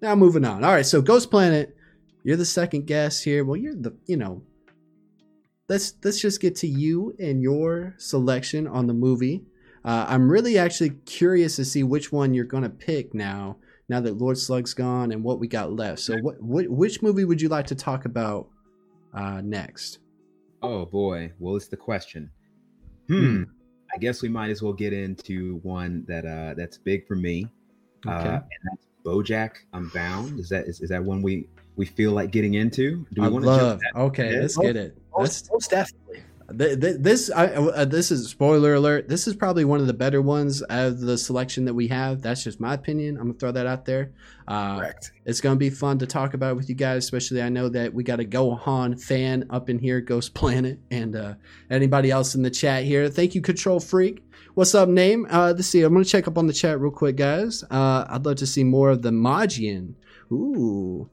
Now 0.00 0.14
moving 0.16 0.44
on. 0.44 0.64
All 0.64 0.72
right, 0.72 0.84
so 0.84 1.00
Ghost 1.00 1.30
Planet, 1.30 1.76
you're 2.24 2.36
the 2.36 2.44
second 2.44 2.86
guest 2.86 3.24
here. 3.24 3.44
Well, 3.44 3.56
you're 3.56 3.74
the, 3.74 3.96
you 4.06 4.16
know, 4.16 4.42
let's 5.68 5.94
let's 6.02 6.20
just 6.20 6.40
get 6.40 6.56
to 6.56 6.66
you 6.66 7.14
and 7.18 7.40
your 7.40 7.94
selection 7.98 8.66
on 8.66 8.86
the 8.86 8.94
movie. 8.94 9.44
Uh, 9.84 10.06
I'm 10.08 10.30
really 10.30 10.58
actually 10.58 10.90
curious 11.06 11.56
to 11.56 11.64
see 11.64 11.82
which 11.82 12.12
one 12.12 12.34
you're 12.34 12.44
gonna 12.44 12.70
pick 12.70 13.14
now. 13.14 13.56
Now 13.88 14.00
that 14.00 14.18
Lord 14.18 14.38
Slug's 14.38 14.74
gone 14.74 15.12
and 15.12 15.22
what 15.22 15.38
we 15.38 15.48
got 15.48 15.72
left. 15.72 16.00
So, 16.00 16.16
what, 16.18 16.40
what 16.40 16.68
which 16.68 17.02
movie 17.02 17.24
would 17.24 17.40
you 17.40 17.48
like 17.48 17.66
to 17.68 17.74
talk 17.74 18.04
about 18.04 18.48
uh, 19.14 19.40
next? 19.40 19.98
Oh 20.62 20.84
boy. 20.84 21.32
Well, 21.38 21.56
it's 21.56 21.68
the 21.68 21.76
question. 21.76 22.30
Hmm. 23.08 23.44
I 23.94 23.98
guess 23.98 24.22
we 24.22 24.28
might 24.28 24.50
as 24.50 24.62
well 24.62 24.72
get 24.72 24.92
into 24.92 25.56
one 25.62 26.04
that 26.08 26.24
uh 26.24 26.54
that's 26.56 26.78
big 26.78 27.06
for 27.06 27.14
me. 27.16 27.46
Okay. 28.06 28.14
Uh, 28.28 28.32
and 28.36 28.42
that's 28.64 28.86
BoJack 29.04 29.50
Unbound. 29.74 30.38
Is 30.40 30.48
that 30.48 30.66
is, 30.66 30.80
is 30.80 30.88
that 30.90 31.02
one 31.02 31.22
we 31.22 31.46
we 31.76 31.86
feel 31.86 32.12
like 32.12 32.30
getting 32.30 32.54
into? 32.54 33.06
Do 33.12 33.22
we 33.22 33.26
I 33.26 33.30
want 33.30 33.44
to 33.44 33.50
jump 33.50 33.62
love. 33.62 33.80
that? 33.80 34.00
Okay, 34.00 34.34
Yeah. 34.34 34.40
let's 34.40 34.56
get 34.56 34.76
it. 34.76 34.96
Let's 35.16 35.42
Most, 35.42 35.50
most 35.52 35.70
definitely. 35.70 36.22
Th- 36.56 36.80
th- 36.80 36.96
this 36.98 37.30
I, 37.30 37.46
uh, 37.46 37.84
this 37.84 38.10
is 38.10 38.28
spoiler 38.28 38.74
alert. 38.74 39.08
This 39.08 39.26
is 39.26 39.34
probably 39.34 39.64
one 39.64 39.80
of 39.80 39.86
the 39.86 39.92
better 39.94 40.20
ones 40.20 40.62
of 40.62 41.00
the 41.00 41.16
selection 41.16 41.64
that 41.66 41.74
we 41.74 41.88
have. 41.88 42.22
That's 42.22 42.44
just 42.44 42.60
my 42.60 42.74
opinion. 42.74 43.16
I'm 43.16 43.28
gonna 43.28 43.38
throw 43.38 43.52
that 43.52 43.66
out 43.66 43.84
there. 43.84 44.12
Uh, 44.48 44.78
Correct. 44.78 45.12
it's 45.24 45.40
gonna 45.40 45.56
be 45.56 45.70
fun 45.70 45.98
to 45.98 46.06
talk 46.06 46.34
about 46.34 46.56
with 46.56 46.68
you 46.68 46.74
guys, 46.74 47.04
especially 47.04 47.42
I 47.42 47.48
know 47.48 47.68
that 47.70 47.94
we 47.94 48.02
got 48.02 48.20
a 48.20 48.24
Gohan 48.24 49.00
fan 49.00 49.46
up 49.50 49.70
in 49.70 49.78
here, 49.78 50.00
Ghost 50.00 50.34
Planet, 50.34 50.78
and 50.90 51.16
uh, 51.16 51.34
anybody 51.70 52.10
else 52.10 52.34
in 52.34 52.42
the 52.42 52.50
chat 52.50 52.84
here. 52.84 53.08
Thank 53.08 53.34
you, 53.34 53.40
Control 53.40 53.80
Freak. 53.80 54.24
What's 54.54 54.74
up, 54.74 54.88
name? 54.88 55.26
Uh, 55.30 55.54
let's 55.56 55.68
see. 55.68 55.82
I'm 55.82 55.92
gonna 55.92 56.04
check 56.04 56.28
up 56.28 56.38
on 56.38 56.46
the 56.46 56.52
chat 56.52 56.80
real 56.80 56.90
quick, 56.90 57.16
guys. 57.16 57.62
Uh, 57.70 58.04
I'd 58.08 58.24
love 58.24 58.36
to 58.36 58.46
see 58.46 58.64
more 58.64 58.90
of 58.90 59.02
the 59.02 59.12
Magian. 59.12 59.96
Ooh. 60.30 61.08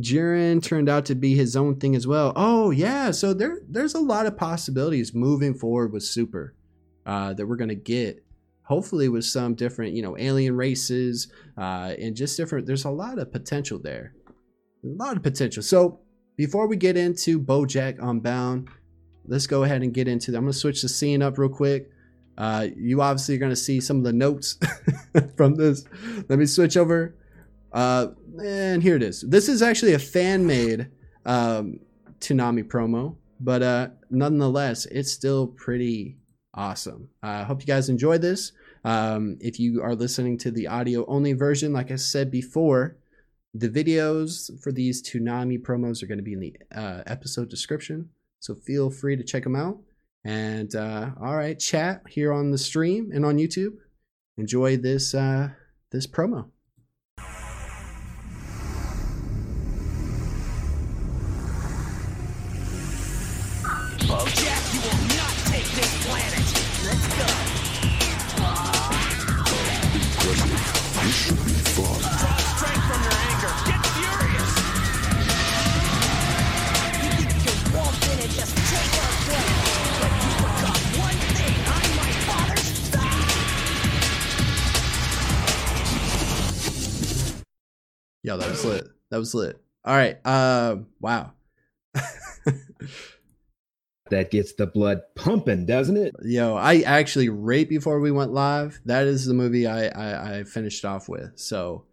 Jiren 0.00 0.62
turned 0.62 0.88
out 0.88 1.04
to 1.06 1.14
be 1.14 1.34
his 1.36 1.54
own 1.54 1.76
thing 1.76 1.94
as 1.94 2.06
well. 2.06 2.32
Oh 2.34 2.70
yeah, 2.70 3.10
so 3.12 3.32
there 3.32 3.58
there's 3.68 3.94
a 3.94 4.00
lot 4.00 4.26
of 4.26 4.36
possibilities 4.36 5.14
moving 5.14 5.54
forward 5.54 5.92
with 5.92 6.02
Super 6.02 6.54
uh, 7.06 7.32
that 7.34 7.46
we're 7.46 7.56
gonna 7.56 7.74
get. 7.74 8.24
Hopefully 8.64 9.08
with 9.10 9.24
some 9.26 9.54
different, 9.54 9.92
you 9.92 10.02
know, 10.02 10.16
alien 10.18 10.56
races 10.56 11.30
uh, 11.58 11.92
and 11.98 12.16
just 12.16 12.36
different. 12.36 12.66
There's 12.66 12.86
a 12.86 12.90
lot 12.90 13.18
of 13.18 13.30
potential 13.30 13.78
there, 13.78 14.14
a 14.82 14.86
lot 14.86 15.16
of 15.16 15.22
potential. 15.22 15.62
So 15.62 16.00
before 16.36 16.66
we 16.66 16.76
get 16.76 16.96
into 16.96 17.38
BoJack 17.38 17.98
Unbound, 18.02 18.68
let's 19.26 19.46
go 19.46 19.62
ahead 19.64 19.82
and 19.82 19.92
get 19.92 20.08
into. 20.08 20.30
That. 20.32 20.38
I'm 20.38 20.44
gonna 20.44 20.54
switch 20.54 20.82
the 20.82 20.88
scene 20.88 21.22
up 21.22 21.38
real 21.38 21.50
quick. 21.50 21.90
Uh, 22.36 22.66
you 22.76 23.00
obviously 23.00 23.36
are 23.36 23.38
gonna 23.38 23.54
see 23.54 23.80
some 23.80 23.98
of 23.98 24.04
the 24.04 24.12
notes 24.12 24.58
from 25.36 25.54
this. 25.54 25.84
Let 26.28 26.38
me 26.40 26.46
switch 26.46 26.76
over 26.76 27.14
Uh, 27.70 28.08
and 28.42 28.82
here 28.82 28.96
it 28.96 29.02
is. 29.02 29.22
This 29.22 29.48
is 29.48 29.62
actually 29.62 29.94
a 29.94 29.98
fan 29.98 30.46
made 30.46 30.88
um, 31.24 31.80
Toonami 32.20 32.64
promo, 32.64 33.16
but 33.40 33.62
uh, 33.62 33.88
nonetheless, 34.10 34.86
it's 34.86 35.12
still 35.12 35.48
pretty 35.48 36.16
awesome. 36.54 37.08
I 37.22 37.40
uh, 37.40 37.44
hope 37.44 37.60
you 37.60 37.66
guys 37.66 37.88
enjoy 37.88 38.18
this. 38.18 38.52
Um, 38.84 39.38
if 39.40 39.58
you 39.58 39.82
are 39.82 39.94
listening 39.94 40.38
to 40.38 40.50
the 40.50 40.66
audio 40.66 41.06
only 41.06 41.32
version, 41.32 41.72
like 41.72 41.90
I 41.90 41.96
said 41.96 42.30
before, 42.30 42.96
the 43.54 43.68
videos 43.68 44.50
for 44.62 44.72
these 44.72 45.02
Toonami 45.02 45.62
promos 45.62 46.02
are 46.02 46.06
going 46.06 46.18
to 46.18 46.24
be 46.24 46.32
in 46.32 46.40
the 46.40 46.56
uh, 46.74 47.02
episode 47.06 47.48
description. 47.48 48.10
So 48.40 48.54
feel 48.54 48.90
free 48.90 49.16
to 49.16 49.22
check 49.22 49.44
them 49.44 49.56
out. 49.56 49.78
And 50.24 50.74
uh, 50.74 51.10
all 51.20 51.36
right, 51.36 51.58
chat 51.58 52.02
here 52.08 52.32
on 52.32 52.50
the 52.50 52.58
stream 52.58 53.10
and 53.12 53.24
on 53.24 53.36
YouTube. 53.36 53.76
Enjoy 54.36 54.76
this 54.76 55.14
uh, 55.14 55.50
this 55.92 56.06
promo. 56.06 56.50
Yo, 88.24 88.38
that 88.38 88.48
was 88.48 88.64
lit. 88.64 88.88
That 89.10 89.18
was 89.18 89.34
lit. 89.34 89.60
All 89.84 89.94
right. 89.94 90.16
Uh, 90.24 90.76
wow. 90.98 91.32
That 94.10 94.30
gets 94.30 94.52
the 94.52 94.66
blood 94.66 95.00
pumping, 95.14 95.64
doesn't 95.64 95.96
it? 95.96 96.14
Yo, 96.22 96.56
I 96.56 96.80
actually 96.80 97.30
right 97.30 97.66
before 97.68 98.00
we 98.00 98.10
went 98.10 98.32
live, 98.32 98.78
that 98.84 99.06
is 99.06 99.24
the 99.24 99.32
movie 99.34 99.66
I 99.66 99.86
I, 99.86 100.38
I 100.38 100.44
finished 100.44 100.84
off 100.84 101.08
with. 101.08 101.32
So 101.36 101.84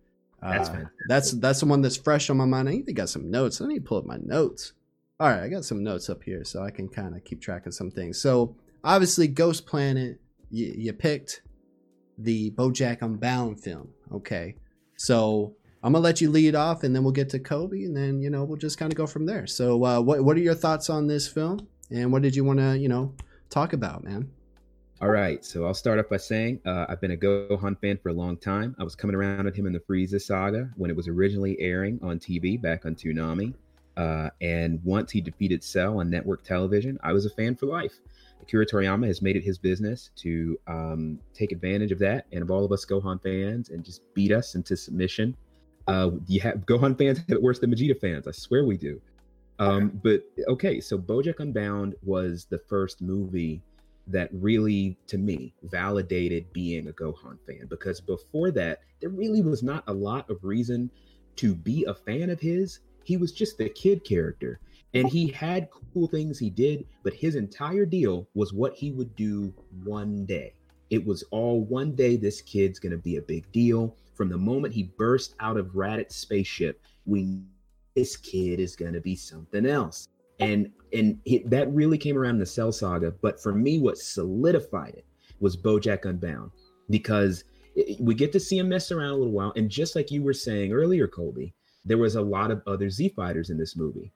uh, 0.44 0.50
That's 0.50 0.68
that's 0.68 0.70
fantastic. 0.70 0.98
that's 1.08 1.32
that's 1.32 1.60
the 1.62 1.66
one 1.68 1.82
that's 1.82 1.96
fresh 1.98 2.30
on 2.30 2.36
my 2.38 2.46
mind. 2.46 2.68
I 2.68 2.74
even 2.74 2.96
got 2.96 3.10
some 3.10 3.32
notes. 3.32 3.62
I 3.62 3.68
need 3.68 3.76
to 3.76 3.82
pull 3.82 3.98
up 3.98 4.06
my 4.06 4.18
notes. 4.22 4.74
All 5.22 5.30
right, 5.30 5.44
I 5.44 5.48
got 5.48 5.64
some 5.64 5.84
notes 5.84 6.10
up 6.10 6.24
here 6.24 6.44
so 6.44 6.64
I 6.64 6.72
can 6.72 6.90
kind 6.90 7.16
of 7.16 7.24
keep 7.24 7.42
track 7.42 7.66
of 7.66 7.74
some 7.74 7.92
things. 7.92 8.20
So 8.20 8.56
obviously, 8.84 9.28
Ghost 9.28 9.66
Planet, 9.66 10.20
you, 10.50 10.74
you 10.76 10.94
picked 10.94 11.44
the 12.18 12.52
BoJack 12.52 13.02
Unbound 13.04 13.62
film. 13.64 13.90
Okay, 14.12 14.56
so 14.98 15.56
I'm 15.84 15.94
gonna 15.94 16.04
let 16.04 16.20
you 16.20 16.30
lead 16.30 16.56
off, 16.56 16.84
and 16.84 16.94
then 16.94 17.04
we'll 17.04 17.14
get 17.14 17.30
to 17.30 17.40
Kobe, 17.40 17.84
and 17.84 17.96
then 17.96 18.22
you 18.22 18.30
know 18.30 18.44
we'll 18.44 18.58
just 18.58 18.78
kind 18.78 18.92
of 18.92 18.98
go 18.98 19.08
from 19.08 19.26
there. 19.26 19.48
So, 19.48 19.86
uh, 19.86 20.02
what 20.02 20.26
what 20.26 20.36
are 20.36 20.42
your 20.42 20.56
thoughts 20.56 20.90
on 20.90 21.08
this 21.08 21.28
film, 21.28 21.68
and 21.92 22.12
what 22.12 22.22
did 22.22 22.36
you 22.36 22.44
want 22.44 22.60
to 22.60 22.78
you 22.78 22.90
know 22.90 23.14
talk 23.50 23.74
about, 23.74 24.04
man? 24.04 24.30
All 25.02 25.10
right, 25.10 25.44
so 25.44 25.66
I'll 25.66 25.74
start 25.74 25.98
off 25.98 26.10
by 26.10 26.18
saying 26.18 26.60
uh, 26.64 26.86
I've 26.88 27.02
been 27.02 27.12
a 27.12 27.18
Gohan 27.18 27.80
fan 27.82 27.98
for 27.98 28.10
a 28.10 28.14
long 28.14 28.38
time. 28.38 28.76
I 28.80 28.84
was 28.84 28.96
coming 28.96 29.16
around 29.16 29.48
at 29.48 29.56
him 29.56 29.66
in 29.66 29.74
the 29.74 29.80
Frieza 29.80 30.22
saga 30.22 30.70
when 30.76 30.92
it 30.92 30.96
was 30.96 31.08
originally 31.08 31.60
airing 31.60 32.00
on 32.04 32.20
TV 32.20 32.62
back 32.62 32.86
on 32.86 32.94
Toonami. 32.94 33.56
Uh, 33.98 34.30
and 34.42 34.80
once 34.84 35.12
he 35.12 35.20
defeated 35.20 35.64
Cell 35.64 36.00
on 36.00 36.10
network 36.10 36.44
television, 36.44 37.00
I 37.02 37.14
was 37.14 37.26
a 37.26 37.32
fan 37.32 37.56
for 37.56 37.66
life. 37.66 37.94
Akira 38.42 38.66
Toriyama 38.66 39.08
has 39.08 39.24
made 39.24 39.36
it 39.36 39.44
his 39.44 39.58
business 39.58 40.12
to 40.18 40.60
um, 40.68 41.20
take 41.34 41.52
advantage 41.52 41.92
of 41.92 42.00
that 42.00 42.26
and 42.32 42.42
of 42.42 42.52
all 42.52 42.64
of 42.64 42.72
us 42.72 42.86
Gohan 42.86 43.22
fans 43.22 43.70
and 43.70 43.84
just 43.84 44.02
beat 44.14 44.32
us 44.32 44.54
into 44.54 44.78
submission. 44.78 45.36
Uh, 45.88 46.12
you 46.28 46.40
have 46.42 46.58
Gohan 46.68 46.96
fans 46.96 47.18
have 47.28 47.30
it 47.30 47.42
worse 47.42 47.60
than 47.60 47.72
Vegeta 47.72 48.00
fans. 48.00 48.28
I 48.28 48.32
swear 48.32 48.66
we 48.66 48.78
do. 48.78 49.02
Um, 49.62 50.00
but 50.04 50.24
okay, 50.48 50.82
so 50.82 50.98
BoJack 50.98 51.40
Unbound 51.40 51.94
was 52.02 52.46
the 52.46 52.58
first 52.58 53.00
movie 53.00 53.62
that 54.08 54.30
really, 54.34 54.98
to 55.06 55.20
me, 55.20 55.54
validated 55.62 56.52
being 56.52 56.88
a 56.88 56.92
Gohan 56.92 57.38
fan 57.46 57.68
because 57.70 58.02
before 58.02 58.50
that, 58.52 58.80
there 59.02 59.12
really 59.12 59.44
was 59.44 59.62
not 59.62 59.84
a 59.86 59.94
lot 59.94 60.28
of 60.32 60.44
reason 60.44 60.90
to 61.36 61.54
be 61.54 61.86
a 61.86 61.94
fan 61.94 62.32
of 62.32 62.40
his. 62.40 62.80
He 63.04 63.18
was 63.18 63.32
just 63.32 63.60
the 63.60 63.70
kid 63.70 64.04
character 64.04 64.60
and 64.96 65.08
he 65.08 65.28
had 65.28 65.70
cool 65.70 66.08
things 66.08 66.40
he 66.40 66.50
did, 66.50 66.88
but 67.04 67.14
his 67.14 67.36
entire 67.36 67.86
deal 67.86 68.28
was 68.34 68.54
what 68.54 68.74
he 68.74 68.92
would 68.92 69.16
do 69.16 69.54
one 69.84 70.26
day. 70.26 70.56
It 70.90 71.06
was 71.06 71.24
all 71.30 71.62
one 71.62 71.94
day 71.94 72.16
this 72.16 72.42
kid's 72.42 72.80
going 72.80 72.94
to 72.94 72.98
be 72.98 73.18
a 73.18 73.22
big 73.22 73.50
deal. 73.52 73.96
From 74.16 74.30
the 74.30 74.40
moment 74.40 74.74
he 74.74 74.92
burst 74.98 75.36
out 75.40 75.58
of 75.58 75.68
Raditz's 75.68 76.16
spaceship, 76.16 76.82
we 77.06 77.42
this 77.96 78.16
kid 78.18 78.60
is 78.60 78.76
going 78.76 78.94
to 78.94 79.02
be 79.02 79.16
something 79.16 79.66
else 79.66 80.08
and 80.42 80.72
and 80.94 81.20
that 81.46 81.72
really 81.72 81.98
came 81.98 82.18
around 82.18 82.36
in 82.36 82.40
the 82.40 82.46
Cell 82.46 82.72
Saga. 82.74 83.14
But 83.22 83.42
for 83.42 83.54
me, 83.54 83.80
what 83.80 83.98
solidified 83.98 84.96
it 84.98 85.06
was 85.40 85.56
BoJack 85.56 86.04
Unbound 86.04 86.52
because 86.90 87.46
it- 87.76 88.02
we 88.02 88.14
get 88.14 88.34
to 88.34 88.40
see 88.42 88.58
him 88.58 88.68
mess 88.68 88.92
around 88.92 89.12
a 89.12 89.16
little 89.16 89.32
while. 89.32 89.54
And 89.56 89.70
just 89.70 89.96
like 89.96 90.12
you 90.12 90.22
were 90.22 90.34
saying 90.34 90.74
earlier, 90.74 91.08
Colby, 91.08 91.54
there 91.86 91.98
was 91.98 92.16
a 92.16 92.22
lot 92.22 92.52
of 92.52 92.62
other 92.68 92.90
Z 92.90 93.10
fighters 93.10 93.52
in 93.52 93.58
this 93.58 93.78
movie. 93.78 94.12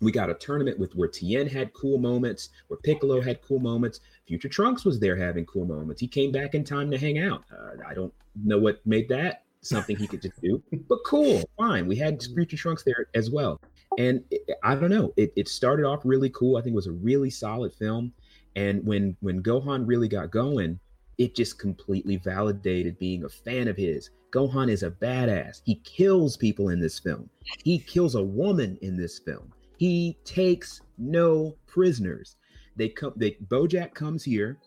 We 0.00 0.10
got 0.10 0.30
a 0.30 0.34
tournament 0.34 0.78
with 0.80 0.96
where 0.96 1.08
Tien 1.08 1.46
had 1.46 1.72
cool 1.74 1.98
moments, 1.98 2.48
where 2.68 2.78
Piccolo 2.78 3.20
had 3.20 3.40
cool 3.42 3.60
moments. 3.60 4.00
Future 4.26 4.48
Trunks 4.48 4.84
was 4.84 4.98
there 4.98 5.14
having 5.14 5.44
cool 5.46 5.66
moments. 5.66 6.00
He 6.00 6.08
came 6.08 6.32
back 6.32 6.54
in 6.54 6.64
time 6.64 6.90
to 6.90 6.98
hang 6.98 7.18
out. 7.18 7.44
Uh, 7.52 7.76
I 7.86 7.94
don't 7.94 8.12
know 8.34 8.58
what 8.58 8.84
made 8.86 9.08
that 9.10 9.44
something 9.62 9.96
he 9.96 10.06
could 10.06 10.22
just 10.22 10.40
do, 10.40 10.62
but 10.88 10.98
cool, 11.06 11.42
fine. 11.58 11.86
We 11.86 11.96
had 11.96 12.22
Future 12.34 12.56
Trunks 12.56 12.82
there 12.82 13.06
as 13.14 13.30
well 13.30 13.60
and 13.98 14.24
it, 14.30 14.48
I 14.62 14.74
don't 14.74 14.90
know. 14.90 15.12
It, 15.16 15.32
it 15.36 15.48
started 15.48 15.84
off 15.84 16.00
really 16.04 16.30
cool. 16.30 16.56
I 16.56 16.62
think 16.62 16.74
it 16.74 16.76
was 16.76 16.86
a 16.86 16.92
really 16.92 17.30
solid 17.30 17.72
film, 17.72 18.12
and 18.56 18.84
when 18.86 19.16
when 19.20 19.42
Gohan 19.42 19.86
really 19.86 20.08
got 20.08 20.30
going, 20.30 20.78
it 21.18 21.34
just 21.34 21.58
completely 21.58 22.16
validated 22.16 22.98
being 22.98 23.24
a 23.24 23.28
fan 23.28 23.68
of 23.68 23.76
his. 23.76 24.10
Gohan 24.32 24.70
is 24.70 24.84
a 24.84 24.90
badass. 24.90 25.60
He 25.64 25.76
kills 25.84 26.36
people 26.36 26.68
in 26.68 26.80
this 26.80 27.00
film. 27.00 27.28
He 27.64 27.78
kills 27.78 28.14
a 28.14 28.22
woman 28.22 28.78
in 28.80 28.96
this 28.96 29.18
film. 29.18 29.52
He 29.76 30.16
takes 30.24 30.82
no 30.98 31.56
prisoners. 31.66 32.36
They 32.76 32.90
come. 32.90 33.12
They 33.16 33.32
BoJack 33.48 33.94
comes 33.94 34.22
here 34.22 34.58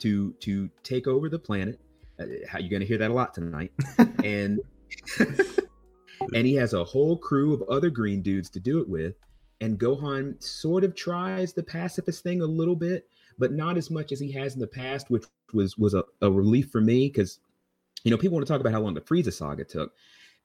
to 0.00 0.32
to 0.40 0.70
take 0.84 1.06
over 1.08 1.28
the 1.28 1.38
planet. 1.38 1.80
Uh, 2.20 2.26
how 2.48 2.58
you're 2.58 2.70
going 2.70 2.80
to 2.80 2.86
hear 2.86 2.98
that 2.98 3.10
a 3.10 3.14
lot 3.14 3.32
tonight, 3.34 3.72
and 4.24 4.60
and 6.34 6.46
he 6.46 6.54
has 6.54 6.72
a 6.72 6.84
whole 6.84 7.16
crew 7.16 7.54
of 7.54 7.62
other 7.68 7.90
green 7.90 8.22
dudes 8.22 8.50
to 8.50 8.60
do 8.60 8.80
it 8.80 8.88
with. 8.88 9.14
And 9.60 9.78
Gohan 9.78 10.42
sort 10.42 10.84
of 10.84 10.94
tries 10.94 11.52
the 11.52 11.62
pacifist 11.62 12.22
thing 12.22 12.42
a 12.42 12.46
little 12.46 12.76
bit, 12.76 13.08
but 13.38 13.52
not 13.52 13.76
as 13.76 13.90
much 13.90 14.12
as 14.12 14.20
he 14.20 14.30
has 14.32 14.54
in 14.54 14.60
the 14.60 14.66
past, 14.66 15.10
which 15.10 15.24
was 15.52 15.76
was 15.78 15.94
a, 15.94 16.04
a 16.22 16.30
relief 16.30 16.70
for 16.70 16.80
me 16.80 17.08
because 17.08 17.40
you 18.04 18.10
know 18.10 18.16
people 18.16 18.36
want 18.36 18.46
to 18.46 18.52
talk 18.52 18.60
about 18.60 18.72
how 18.72 18.80
long 18.80 18.94
the 18.94 19.00
Frieza 19.00 19.32
saga 19.32 19.64
took. 19.64 19.92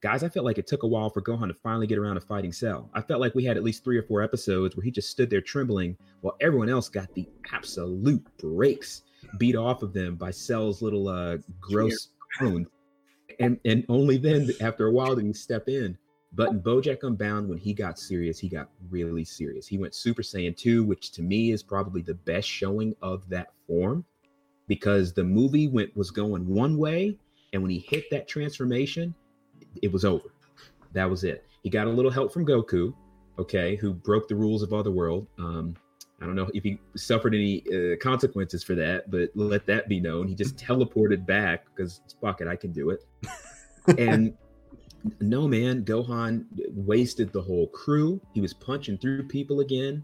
Guys, 0.01 0.21
I 0.21 0.28
felt 0.28 0.45
like 0.45 0.57
it 0.57 0.67
took 0.67 0.84
a 0.84 0.88
while 0.88 1.09
for 1.09 1.21
Gohan 1.21 1.47
to 1.47 1.53
finally 1.53 1.88
get 1.88 1.97
around 1.97 2.15
to 2.15 2.21
fighting 2.21 2.51
Cell. 2.51 2.89
I 2.93 3.01
felt 3.01 3.21
like 3.21 3.36
we 3.36 3.45
had 3.45 3.55
at 3.55 3.63
least 3.63 3.86
three 3.86 3.97
or 3.97 4.03
four 4.03 4.21
episodes 4.21 4.76
where 4.76 4.84
he 4.84 4.91
just 4.91 5.09
stood 5.09 5.30
there 5.30 5.39
trembling 5.39 5.97
while 6.19 6.36
everyone 6.41 6.67
else 6.67 6.89
got 6.89 7.13
the 7.13 7.26
absolute 7.53 8.21
breaks 8.38 9.03
beat 9.38 9.55
off 9.55 9.84
of 9.84 9.93
them 9.93 10.15
by 10.15 10.32
Cell's 10.32 10.82
little 10.82 11.07
uh 11.07 11.38
gross 11.59 12.09
clones 12.38 12.67
and 13.39 13.59
and 13.65 13.86
only 13.89 14.17
then 14.17 14.49
after 14.61 14.88
a 14.88 14.91
while 14.91 15.15
did 15.15 15.26
he 15.26 15.34
step 15.34 15.67
in. 15.67 15.97
But 16.36 16.49
in 16.49 16.61
bojack 16.61 17.03
unbound 17.03 17.47
when 17.47 17.57
he 17.57 17.74
got 17.74 17.99
serious 17.99 18.39
he 18.39 18.49
got 18.49 18.69
really 18.89 19.24
serious. 19.24 19.67
He 19.67 19.78
went 19.78 19.95
super 19.95 20.21
saiyan 20.21 20.57
2 20.57 20.84
which 20.84 21.11
to 21.11 21.21
me 21.21 21.51
is 21.51 21.63
probably 21.63 22.01
the 22.01 22.15
best 22.15 22.47
showing 22.47 22.95
of 23.01 23.28
that 23.30 23.53
form 23.67 24.05
because 24.67 25.13
the 25.13 25.24
movie 25.24 25.67
went 25.67 25.95
was 25.95 26.11
going 26.11 26.47
one 26.47 26.78
way 26.78 27.17
and 27.51 27.61
when 27.61 27.71
he 27.71 27.80
hit 27.80 28.09
that 28.11 28.28
transformation 28.28 29.13
it 29.82 29.91
was 29.91 30.05
over. 30.05 30.30
That 30.93 31.09
was 31.09 31.24
it. 31.24 31.45
He 31.63 31.69
got 31.69 31.88
a 31.88 31.91
little 31.91 32.11
help 32.11 32.34
from 32.34 32.45
goku 32.45 32.93
okay 33.39 33.76
who 33.76 33.93
broke 33.93 34.28
the 34.28 34.36
rules 34.36 34.63
of 34.63 34.74
otherworld. 34.74 35.28
Um 35.38 35.76
I 36.22 36.26
don't 36.26 36.36
know 36.36 36.49
if 36.53 36.64
he 36.64 36.80
suffered 36.95 37.36
any 37.36 37.64
uh, 37.74 37.97
consequences 38.01 38.64
for 38.64 38.76
that, 38.76 39.11
but 39.11 39.30
let 39.36 39.66
that 39.66 39.89
be 39.89 39.99
known. 39.99 40.28
He 40.28 40.36
just 40.36 40.55
teleported 40.55 41.26
back 41.26 41.66
because 41.66 42.01
fuck 42.22 42.39
it, 42.41 42.47
I 42.47 42.55
can 42.55 42.72
do 42.72 42.91
it. 42.91 43.05
and 43.97 44.34
no, 45.20 45.47
man, 45.47 45.84
Gohan 45.84 46.45
wasted 46.70 47.34
the 47.34 47.41
whole 47.41 47.68
crew. 47.68 48.22
He 48.34 48.41
was 48.41 48.53
punching 48.53 48.99
through 48.99 49.28
people 49.28 49.59
again. 49.59 50.03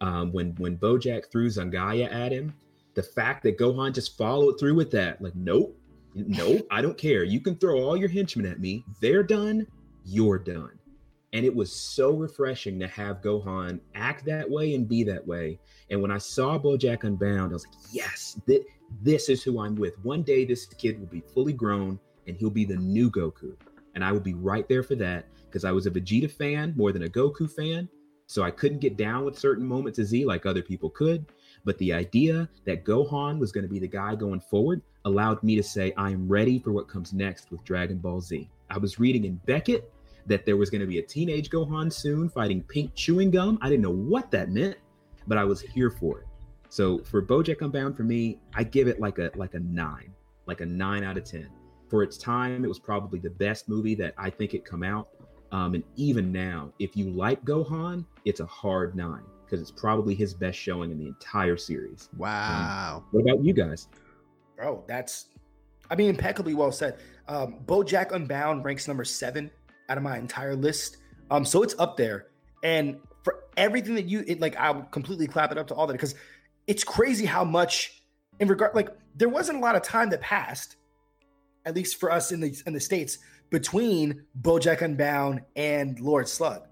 Um, 0.00 0.32
when 0.32 0.54
when 0.58 0.78
Bojack 0.78 1.30
threw 1.30 1.48
Zangya 1.48 2.12
at 2.12 2.32
him, 2.32 2.54
the 2.94 3.02
fact 3.02 3.42
that 3.42 3.58
Gohan 3.58 3.92
just 3.92 4.16
followed 4.16 4.58
through 4.58 4.74
with 4.74 4.90
that, 4.92 5.20
like, 5.20 5.34
nope, 5.34 5.76
nope, 6.14 6.66
I 6.70 6.80
don't 6.80 6.96
care. 6.96 7.24
You 7.24 7.40
can 7.40 7.56
throw 7.56 7.82
all 7.82 7.96
your 7.96 8.08
henchmen 8.08 8.46
at 8.46 8.60
me. 8.60 8.84
They're 9.00 9.24
done. 9.24 9.66
You're 10.04 10.38
done. 10.38 10.77
And 11.32 11.44
it 11.44 11.54
was 11.54 11.70
so 11.70 12.14
refreshing 12.14 12.80
to 12.80 12.88
have 12.88 13.20
Gohan 13.20 13.80
act 13.94 14.24
that 14.24 14.48
way 14.48 14.74
and 14.74 14.88
be 14.88 15.04
that 15.04 15.26
way. 15.26 15.58
And 15.90 16.00
when 16.00 16.10
I 16.10 16.18
saw 16.18 16.58
Bojack 16.58 17.04
Unbound, 17.04 17.50
I 17.50 17.54
was 17.54 17.66
like, 17.66 17.76
yes, 17.92 18.40
th- 18.46 18.64
this 19.02 19.28
is 19.28 19.42
who 19.42 19.60
I'm 19.60 19.74
with. 19.74 20.02
One 20.02 20.22
day 20.22 20.44
this 20.46 20.64
kid 20.66 20.98
will 20.98 21.06
be 21.06 21.20
fully 21.20 21.52
grown 21.52 21.98
and 22.26 22.36
he'll 22.36 22.48
be 22.50 22.64
the 22.64 22.76
new 22.76 23.10
Goku. 23.10 23.54
and 23.94 24.04
I 24.04 24.12
will 24.12 24.20
be 24.20 24.34
right 24.34 24.66
there 24.68 24.82
for 24.82 24.94
that 24.96 25.26
because 25.46 25.64
I 25.64 25.72
was 25.72 25.86
a 25.86 25.90
Vegeta 25.90 26.30
fan 26.30 26.72
more 26.76 26.92
than 26.92 27.02
a 27.02 27.08
Goku 27.08 27.50
fan. 27.50 27.88
So 28.26 28.42
I 28.42 28.50
couldn't 28.50 28.80
get 28.80 28.96
down 28.96 29.24
with 29.24 29.38
certain 29.38 29.66
moments 29.66 29.98
of 29.98 30.06
Z 30.06 30.24
like 30.26 30.44
other 30.46 30.62
people 30.62 30.90
could. 30.90 31.26
But 31.64 31.78
the 31.78 31.92
idea 31.92 32.48
that 32.66 32.84
Gohan 32.84 33.38
was 33.38 33.52
going 33.52 33.64
to 33.64 33.68
be 33.68 33.78
the 33.78 33.88
guy 33.88 34.14
going 34.14 34.40
forward 34.40 34.82
allowed 35.04 35.42
me 35.42 35.56
to 35.56 35.62
say, 35.62 35.92
I 35.96 36.10
am 36.10 36.28
ready 36.28 36.58
for 36.58 36.72
what 36.72 36.88
comes 36.88 37.12
next 37.12 37.50
with 37.50 37.64
Dragon 37.64 37.98
Ball 37.98 38.20
Z. 38.20 38.48
I 38.70 38.78
was 38.78 38.98
reading 39.00 39.24
in 39.24 39.36
Beckett 39.46 39.90
that 40.28 40.46
there 40.46 40.56
was 40.56 40.70
going 40.70 40.80
to 40.80 40.86
be 40.86 40.98
a 40.98 41.02
teenage 41.02 41.50
Gohan 41.50 41.92
soon 41.92 42.28
fighting 42.28 42.62
pink 42.62 42.94
chewing 42.94 43.30
gum. 43.30 43.58
I 43.60 43.68
didn't 43.68 43.82
know 43.82 43.90
what 43.90 44.30
that 44.30 44.50
meant, 44.50 44.76
but 45.26 45.38
I 45.38 45.44
was 45.44 45.60
here 45.60 45.90
for 45.90 46.20
it. 46.20 46.26
So 46.68 46.98
for 46.98 47.22
BoJack 47.22 47.62
Unbound, 47.62 47.96
for 47.96 48.04
me, 48.04 48.38
I 48.54 48.62
give 48.62 48.88
it 48.88 49.00
like 49.00 49.18
a 49.18 49.30
like 49.34 49.54
a 49.54 49.60
nine, 49.60 50.12
like 50.46 50.60
a 50.60 50.66
nine 50.66 51.02
out 51.02 51.16
of 51.16 51.24
ten. 51.24 51.48
For 51.88 52.02
its 52.02 52.18
time, 52.18 52.64
it 52.64 52.68
was 52.68 52.78
probably 52.78 53.18
the 53.18 53.30
best 53.30 53.68
movie 53.68 53.94
that 53.94 54.12
I 54.18 54.28
think 54.28 54.52
it 54.52 54.64
come 54.64 54.82
out. 54.82 55.08
Um, 55.50 55.74
and 55.74 55.84
even 55.96 56.30
now, 56.30 56.70
if 56.78 56.94
you 56.94 57.10
like 57.10 57.42
Gohan, 57.44 58.04
it's 58.26 58.40
a 58.40 58.46
hard 58.46 58.94
nine 58.94 59.22
because 59.44 59.62
it's 59.62 59.70
probably 59.70 60.14
his 60.14 60.34
best 60.34 60.58
showing 60.58 60.90
in 60.90 60.98
the 60.98 61.06
entire 61.06 61.56
series. 61.56 62.10
Wow. 62.18 63.04
What 63.12 63.22
about 63.22 63.42
you 63.42 63.54
guys? 63.54 63.88
Bro, 64.56 64.84
that's, 64.86 65.28
I 65.90 65.96
mean, 65.96 66.10
impeccably 66.10 66.52
well 66.52 66.70
said. 66.70 66.98
Um, 67.28 67.60
BoJack 67.64 68.12
Unbound 68.12 68.66
ranks 68.66 68.86
number 68.86 69.04
seven 69.04 69.50
out 69.88 69.96
of 69.96 70.02
my 70.02 70.18
entire 70.18 70.54
list. 70.54 70.98
Um, 71.30 71.44
so 71.44 71.62
it's 71.62 71.74
up 71.78 71.96
there. 71.96 72.28
And 72.62 72.98
for 73.22 73.44
everything 73.56 73.94
that 73.94 74.06
you, 74.06 74.24
it, 74.26 74.40
like, 74.40 74.56
I'll 74.56 74.82
completely 74.82 75.26
clap 75.26 75.52
it 75.52 75.58
up 75.58 75.66
to 75.68 75.74
all 75.74 75.86
that 75.86 75.92
because 75.92 76.14
it's 76.66 76.84
crazy 76.84 77.26
how 77.26 77.44
much, 77.44 78.02
in 78.40 78.48
regard, 78.48 78.74
like, 78.74 78.90
there 79.14 79.28
wasn't 79.28 79.58
a 79.58 79.60
lot 79.60 79.76
of 79.76 79.82
time 79.82 80.10
that 80.10 80.20
passed, 80.20 80.76
at 81.64 81.74
least 81.74 81.98
for 81.98 82.10
us 82.10 82.32
in 82.32 82.40
the 82.40 82.62
in 82.66 82.72
the 82.72 82.80
states, 82.80 83.18
between 83.50 84.24
BoJack 84.40 84.82
Unbound 84.82 85.40
and 85.56 85.98
Lord 86.00 86.28
Slug. 86.28 86.62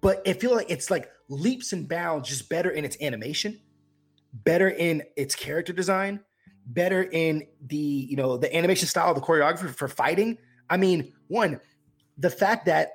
But 0.00 0.22
it 0.24 0.40
feel 0.40 0.54
like 0.54 0.70
it's 0.70 0.90
like 0.90 1.10
leaps 1.28 1.72
and 1.72 1.88
bounds, 1.88 2.28
just 2.28 2.48
better 2.48 2.70
in 2.70 2.84
its 2.84 2.96
animation, 3.00 3.60
better 4.32 4.68
in 4.68 5.02
its 5.16 5.34
character 5.34 5.72
design, 5.72 6.20
better 6.66 7.04
in 7.04 7.46
the 7.66 7.76
you 7.76 8.16
know 8.16 8.36
the 8.36 8.54
animation 8.54 8.86
style, 8.88 9.14
the 9.14 9.20
choreography 9.20 9.74
for 9.74 9.88
fighting. 9.88 10.38
I 10.68 10.76
mean, 10.76 11.12
one, 11.28 11.60
the 12.18 12.30
fact 12.30 12.66
that 12.66 12.92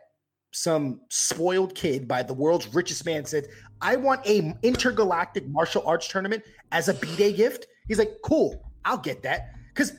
some 0.51 1.01
spoiled 1.09 1.73
kid 1.75 2.07
by 2.07 2.23
the 2.23 2.33
world's 2.33 2.73
richest 2.73 3.05
man 3.05 3.25
said, 3.25 3.47
"I 3.81 3.95
want 3.95 4.25
a 4.27 4.53
intergalactic 4.63 5.47
martial 5.47 5.83
arts 5.85 6.07
tournament 6.07 6.43
as 6.71 6.89
a 6.89 6.93
b-day 6.93 7.33
gift." 7.33 7.67
He's 7.87 7.99
like, 7.99 8.17
"Cool, 8.23 8.61
I'll 8.83 8.97
get 8.97 9.23
that." 9.23 9.53
Because 9.73 9.93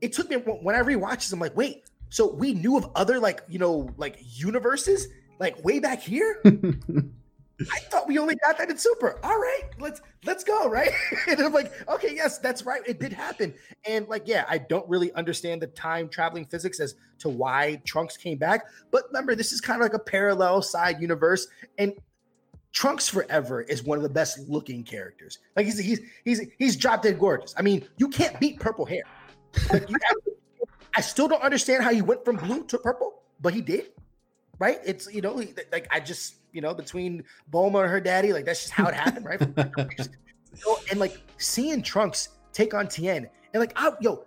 it 0.00 0.12
took 0.12 0.28
me 0.28 0.36
when 0.36 0.74
I 0.74 0.80
rewatched 0.80 1.16
this, 1.16 1.32
I'm 1.32 1.40
like, 1.40 1.56
"Wait, 1.56 1.84
so 2.10 2.32
we 2.32 2.54
knew 2.54 2.76
of 2.76 2.90
other 2.94 3.18
like 3.18 3.42
you 3.48 3.58
know 3.58 3.88
like 3.96 4.18
universes 4.20 5.08
like 5.38 5.62
way 5.64 5.78
back 5.78 6.02
here?" 6.02 6.42
I 7.72 7.78
thought 7.80 8.06
we 8.06 8.18
only 8.18 8.34
got 8.36 8.58
that 8.58 8.68
in 8.68 8.76
Super. 8.76 9.18
All 9.22 9.38
right, 9.38 9.62
let's 9.78 10.02
let's 10.24 10.44
go, 10.44 10.68
right? 10.68 10.90
and 11.28 11.40
I'm 11.40 11.52
like, 11.52 11.72
okay, 11.88 12.14
yes, 12.14 12.38
that's 12.38 12.64
right. 12.64 12.82
It 12.86 13.00
did 13.00 13.12
happen. 13.12 13.54
And 13.86 14.06
like, 14.08 14.24
yeah, 14.26 14.44
I 14.48 14.58
don't 14.58 14.86
really 14.88 15.12
understand 15.14 15.62
the 15.62 15.68
time 15.68 16.08
traveling 16.08 16.44
physics 16.44 16.80
as 16.80 16.96
to 17.20 17.30
why 17.30 17.80
Trunks 17.86 18.16
came 18.16 18.36
back. 18.36 18.66
But 18.90 19.04
remember, 19.08 19.34
this 19.34 19.52
is 19.52 19.60
kind 19.60 19.80
of 19.80 19.84
like 19.84 19.94
a 19.94 19.98
parallel 19.98 20.60
side 20.60 21.00
universe. 21.00 21.46
And 21.78 21.94
Trunks 22.72 23.08
Forever 23.08 23.62
is 23.62 23.82
one 23.82 23.96
of 23.96 24.02
the 24.02 24.10
best 24.10 24.38
looking 24.50 24.84
characters. 24.84 25.38
Like 25.56 25.64
he's 25.64 25.78
he's 25.78 26.00
he's 26.24 26.42
he's 26.58 26.76
drop 26.76 27.02
dead 27.02 27.18
gorgeous. 27.18 27.54
I 27.56 27.62
mean, 27.62 27.86
you 27.96 28.08
can't 28.08 28.38
beat 28.38 28.60
purple 28.60 28.84
hair. 28.84 29.04
Like, 29.72 29.88
you 29.88 29.96
I 30.94 31.00
still 31.00 31.28
don't 31.28 31.42
understand 31.42 31.84
how 31.84 31.92
he 31.92 32.02
went 32.02 32.22
from 32.22 32.36
blue 32.36 32.64
to 32.64 32.78
purple, 32.78 33.22
but 33.40 33.54
he 33.54 33.62
did. 33.62 33.92
Right? 34.58 34.78
It's 34.84 35.12
you 35.12 35.20
know, 35.20 35.34
like 35.72 35.86
I 35.90 36.00
just 36.00 36.36
you 36.52 36.60
know 36.60 36.74
between 36.74 37.24
Bulma 37.52 37.82
and 37.82 37.90
her 37.90 38.00
daddy, 38.00 38.32
like 38.32 38.44
that's 38.44 38.62
just 38.62 38.72
how 38.72 38.86
it 38.86 38.94
happened, 38.94 39.26
right? 39.26 40.08
And 40.90 40.98
like 40.98 41.20
seeing 41.36 41.82
Trunks 41.82 42.30
take 42.54 42.72
on 42.72 42.88
Tien, 42.88 43.28
and 43.52 43.60
like 43.60 43.72
I 43.76 43.92
yo, 44.00 44.24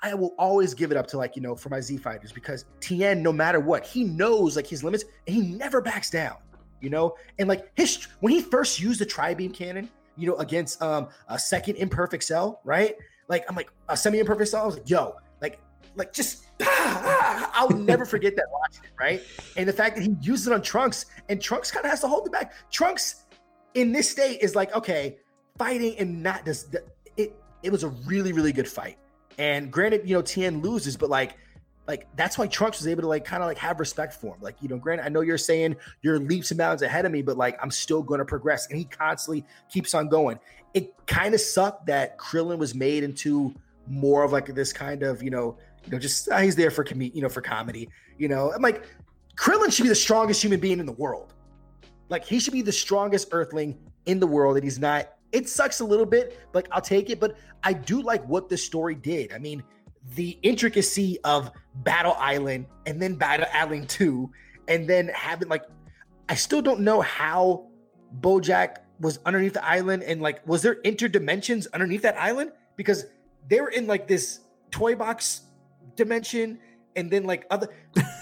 I 0.00 0.14
will 0.14 0.34
always 0.38 0.74
give 0.74 0.92
it 0.92 0.96
up 0.96 1.06
to 1.08 1.16
like 1.16 1.34
you 1.34 1.42
know 1.42 1.56
for 1.56 1.68
my 1.68 1.80
Z 1.80 1.96
fighters 1.96 2.32
because 2.32 2.64
Tien, 2.80 3.22
no 3.22 3.32
matter 3.32 3.58
what, 3.60 3.84
he 3.84 4.04
knows 4.04 4.54
like 4.56 4.66
his 4.66 4.84
limits 4.84 5.04
and 5.26 5.34
he 5.34 5.42
never 5.42 5.80
backs 5.80 6.10
down. 6.10 6.36
You 6.80 6.90
know, 6.90 7.16
and 7.40 7.48
like 7.48 7.72
his 7.74 8.06
when 8.20 8.32
he 8.32 8.40
first 8.40 8.78
used 8.78 9.00
the 9.00 9.06
tri 9.06 9.34
beam 9.34 9.50
cannon, 9.50 9.88
you 10.16 10.28
know, 10.28 10.36
against 10.36 10.80
um 10.80 11.08
a 11.28 11.38
second 11.38 11.76
imperfect 11.76 12.22
cell, 12.22 12.60
right? 12.64 12.94
Like 13.28 13.44
I'm 13.48 13.56
like 13.56 13.70
a 13.88 13.96
semi 13.96 14.20
imperfect 14.20 14.50
cell. 14.50 14.62
I 14.62 14.66
was 14.66 14.76
like, 14.76 14.88
yo, 14.88 15.16
like 15.40 15.58
like 15.96 16.12
just 16.12 16.44
I'll 16.60 17.70
never 17.70 18.04
forget 18.04 18.36
that 18.36 18.46
watching 18.50 18.84
it, 18.84 18.90
right? 18.98 19.22
And 19.56 19.68
the 19.68 19.72
fact 19.72 19.96
that 19.96 20.02
he 20.02 20.16
used 20.20 20.46
it 20.46 20.52
on 20.52 20.62
Trunks 20.62 21.06
and 21.28 21.40
Trunks 21.40 21.70
kind 21.70 21.84
of 21.84 21.90
has 21.90 22.00
to 22.00 22.08
hold 22.08 22.26
it 22.26 22.32
back. 22.32 22.52
Trunks 22.70 23.26
in 23.74 23.92
this 23.92 24.10
state 24.10 24.40
is 24.40 24.54
like, 24.54 24.74
okay, 24.74 25.18
fighting 25.56 25.96
and 25.98 26.22
not 26.22 26.44
just 26.44 26.74
it 27.16 27.34
it 27.62 27.70
was 27.70 27.84
a 27.84 27.88
really, 27.88 28.32
really 28.32 28.52
good 28.52 28.68
fight. 28.68 28.98
And 29.38 29.70
granted, 29.70 30.08
you 30.08 30.14
know, 30.14 30.22
Tien 30.22 30.62
loses, 30.62 30.96
but 30.96 31.10
like 31.10 31.36
like 31.86 32.06
that's 32.16 32.36
why 32.36 32.46
Trunks 32.46 32.78
was 32.78 32.86
able 32.86 33.02
to 33.02 33.08
like 33.08 33.24
kind 33.24 33.42
of 33.42 33.48
like 33.48 33.58
have 33.58 33.80
respect 33.80 34.14
for 34.14 34.34
him. 34.34 34.40
Like, 34.40 34.56
you 34.60 34.68
know, 34.68 34.76
granted, 34.76 35.06
I 35.06 35.08
know 35.08 35.22
you're 35.22 35.38
saying 35.38 35.76
you're 36.02 36.18
leaps 36.18 36.50
and 36.50 36.58
bounds 36.58 36.82
ahead 36.82 37.06
of 37.06 37.12
me, 37.12 37.22
but 37.22 37.36
like 37.36 37.58
I'm 37.62 37.70
still 37.70 38.02
gonna 38.02 38.24
progress. 38.24 38.68
And 38.68 38.78
he 38.78 38.84
constantly 38.84 39.44
keeps 39.70 39.94
on 39.94 40.08
going. 40.08 40.38
It 40.74 40.94
kind 41.06 41.34
of 41.34 41.40
sucked 41.40 41.86
that 41.86 42.18
Krillin 42.18 42.58
was 42.58 42.74
made 42.74 43.04
into 43.04 43.54
more 43.86 44.22
of 44.22 44.32
like 44.32 44.54
this 44.54 44.72
kind 44.72 45.02
of, 45.02 45.22
you 45.22 45.30
know, 45.30 45.56
you 45.84 45.92
know, 45.92 45.98
just 45.98 46.28
ah, 46.30 46.38
he's 46.38 46.56
there 46.56 46.70
for 46.70 46.84
com- 46.84 47.00
you 47.00 47.22
know, 47.22 47.28
for 47.28 47.40
comedy. 47.40 47.88
You 48.16 48.28
know, 48.28 48.52
I'm 48.52 48.62
like, 48.62 48.84
Krillin 49.36 49.72
should 49.72 49.84
be 49.84 49.88
the 49.88 49.94
strongest 49.94 50.42
human 50.42 50.60
being 50.60 50.80
in 50.80 50.86
the 50.86 50.92
world. 50.92 51.34
Like 52.08 52.24
he 52.24 52.40
should 52.40 52.52
be 52.52 52.62
the 52.62 52.72
strongest 52.72 53.28
earthling 53.32 53.78
in 54.06 54.20
the 54.20 54.26
world, 54.26 54.56
and 54.56 54.64
he's 54.64 54.78
not. 54.78 55.14
It 55.30 55.48
sucks 55.48 55.80
a 55.80 55.84
little 55.84 56.06
bit, 56.06 56.38
like, 56.54 56.68
I'll 56.72 56.80
take 56.80 57.10
it. 57.10 57.20
But 57.20 57.36
I 57.62 57.74
do 57.74 58.00
like 58.00 58.26
what 58.26 58.48
the 58.48 58.56
story 58.56 58.94
did. 58.94 59.32
I 59.32 59.38
mean, 59.38 59.62
the 60.14 60.38
intricacy 60.42 61.18
of 61.24 61.50
Battle 61.74 62.16
Island 62.18 62.66
and 62.86 63.00
then 63.00 63.14
Battle 63.14 63.46
Island 63.52 63.88
2, 63.90 64.30
and 64.68 64.88
then 64.88 65.08
having 65.08 65.48
like 65.48 65.64
I 66.28 66.34
still 66.34 66.62
don't 66.62 66.80
know 66.80 67.00
how 67.00 67.66
Bojack 68.20 68.76
was 69.00 69.18
underneath 69.24 69.54
the 69.54 69.64
island 69.64 70.02
and 70.02 70.20
like 70.20 70.46
was 70.46 70.62
there 70.62 70.76
interdimensions 70.82 71.66
underneath 71.72 72.02
that 72.02 72.18
island? 72.18 72.52
Because 72.76 73.06
they 73.48 73.60
were 73.60 73.68
in 73.68 73.86
like 73.86 74.08
this 74.08 74.40
toy 74.70 74.94
box 74.94 75.42
dimension 75.98 76.58
and 76.96 77.10
then 77.10 77.24
like 77.24 77.46
other 77.50 77.68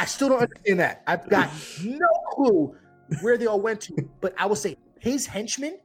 I 0.01 0.05
still 0.05 0.29
don't 0.29 0.43
understand 0.43 0.81
that. 0.81 1.03
I've 1.07 1.29
got 1.29 1.51
no 1.85 2.09
clue 2.33 2.77
where 3.21 3.39
they 3.39 3.47
all 3.47 3.61
went 3.61 3.81
to, 3.83 4.11
but 4.21 4.35
I 4.37 4.47
will 4.47 4.57
say 4.57 4.77
his 4.99 5.27
henchmen 5.27 5.79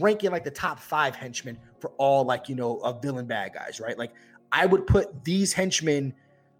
rank 0.00 0.24
in 0.24 0.32
like 0.32 0.44
the 0.44 0.50
top 0.50 0.80
five 0.80 1.14
henchmen 1.14 1.58
for 1.80 1.90
all 1.98 2.24
like 2.24 2.48
you 2.48 2.54
know 2.54 2.78
of 2.78 3.02
villain 3.02 3.26
bad 3.26 3.52
guys, 3.52 3.80
right? 3.80 3.98
Like 3.98 4.12
I 4.50 4.66
would 4.66 4.86
put 4.86 5.24
these 5.24 5.52
henchmen. 5.52 6.14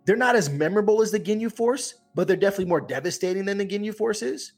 They're 0.04 0.16
not 0.16 0.36
as 0.36 0.50
memorable 0.50 1.00
as 1.00 1.12
the 1.12 1.20
Ginyu 1.20 1.50
Force, 1.54 1.94
but 2.14 2.26
they're 2.26 2.36
definitely 2.36 2.66
more 2.66 2.80
devastating 2.80 3.44
than 3.44 3.56
the 3.58 3.66
Ginyu 3.66 3.94
Force 3.94 4.20
is. 4.20 4.52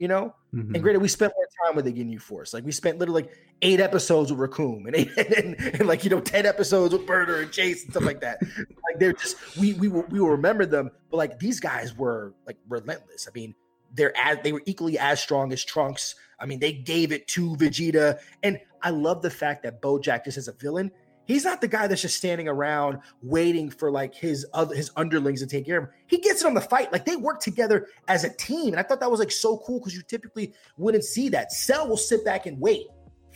You 0.00 0.08
know, 0.08 0.34
Mhm. 0.54 0.74
and 0.74 0.82
granted, 0.82 1.00
we 1.02 1.08
spent 1.08 1.32
more 1.36 1.46
time 1.66 1.76
with 1.76 1.84
the 1.84 1.92
Ginyu 1.92 2.18
Force. 2.20 2.54
Like 2.54 2.64
we 2.64 2.72
spent 2.72 2.98
literally 2.98 3.22
like 3.24 3.32
eight 3.60 3.80
episodes 3.80 4.32
with 4.32 4.40
Recoome 4.50 4.86
and, 4.86 4.96
eight, 4.96 5.10
and, 5.36 5.54
and, 5.60 5.86
like 5.86 6.02
you 6.04 6.10
know 6.10 6.20
ten 6.20 6.46
episodes 6.46 6.94
with 6.94 7.06
Burter 7.06 7.42
and 7.42 7.50
Jeice 7.52 7.82
and 7.84 7.90
stuff 7.92 8.04
like 8.04 8.20
that. 8.22 8.40
like 8.58 8.98
they're 8.98 9.12
just 9.12 9.36
we 9.58 9.74
we 9.74 9.88
will, 9.88 10.06
we 10.08 10.18
will 10.18 10.30
remember 10.30 10.64
them, 10.64 10.90
but 11.10 11.18
like 11.18 11.38
these 11.38 11.60
guys 11.60 11.94
were 11.96 12.32
like 12.46 12.56
relentless. 12.68 13.28
I 13.28 13.32
mean, 13.38 13.54
they're 13.94 14.16
as 14.16 14.38
they 14.42 14.52
were 14.52 14.62
equally 14.64 14.98
as 14.98 15.20
strong 15.20 15.52
as 15.52 15.62
Trunks. 15.62 16.14
I 16.40 16.46
mean, 16.46 16.60
they 16.60 16.72
gave 16.72 17.12
it 17.12 17.28
to 17.28 17.54
Vegeta, 17.56 18.18
and 18.42 18.58
I 18.82 18.88
love 18.90 19.20
the 19.20 19.30
fact 19.30 19.62
that 19.64 19.82
BoJack 19.82 20.24
just 20.24 20.38
as 20.38 20.48
a 20.48 20.52
villain. 20.52 20.90
He's 21.30 21.44
not 21.44 21.60
the 21.60 21.68
guy 21.68 21.86
that's 21.86 22.02
just 22.02 22.16
standing 22.16 22.48
around 22.48 22.98
waiting 23.22 23.70
for 23.70 23.88
like 23.88 24.16
his 24.16 24.44
other 24.52 24.74
his 24.74 24.90
underlings 24.96 25.40
to 25.40 25.46
take 25.46 25.64
care 25.64 25.78
of 25.78 25.84
him. 25.84 25.90
He 26.08 26.18
gets 26.18 26.42
it 26.42 26.46
on 26.46 26.54
the 26.54 26.60
fight. 26.60 26.92
Like 26.92 27.04
they 27.04 27.14
work 27.14 27.38
together 27.40 27.86
as 28.08 28.24
a 28.24 28.34
team. 28.34 28.74
And 28.74 28.80
I 28.80 28.82
thought 28.82 28.98
that 28.98 29.08
was 29.08 29.20
like 29.20 29.30
so 29.30 29.58
cool 29.58 29.78
because 29.78 29.94
you 29.94 30.02
typically 30.02 30.52
wouldn't 30.76 31.04
see 31.04 31.28
that. 31.28 31.52
Cell 31.52 31.88
will 31.88 31.96
sit 31.96 32.24
back 32.24 32.46
and 32.46 32.58
wait. 32.60 32.88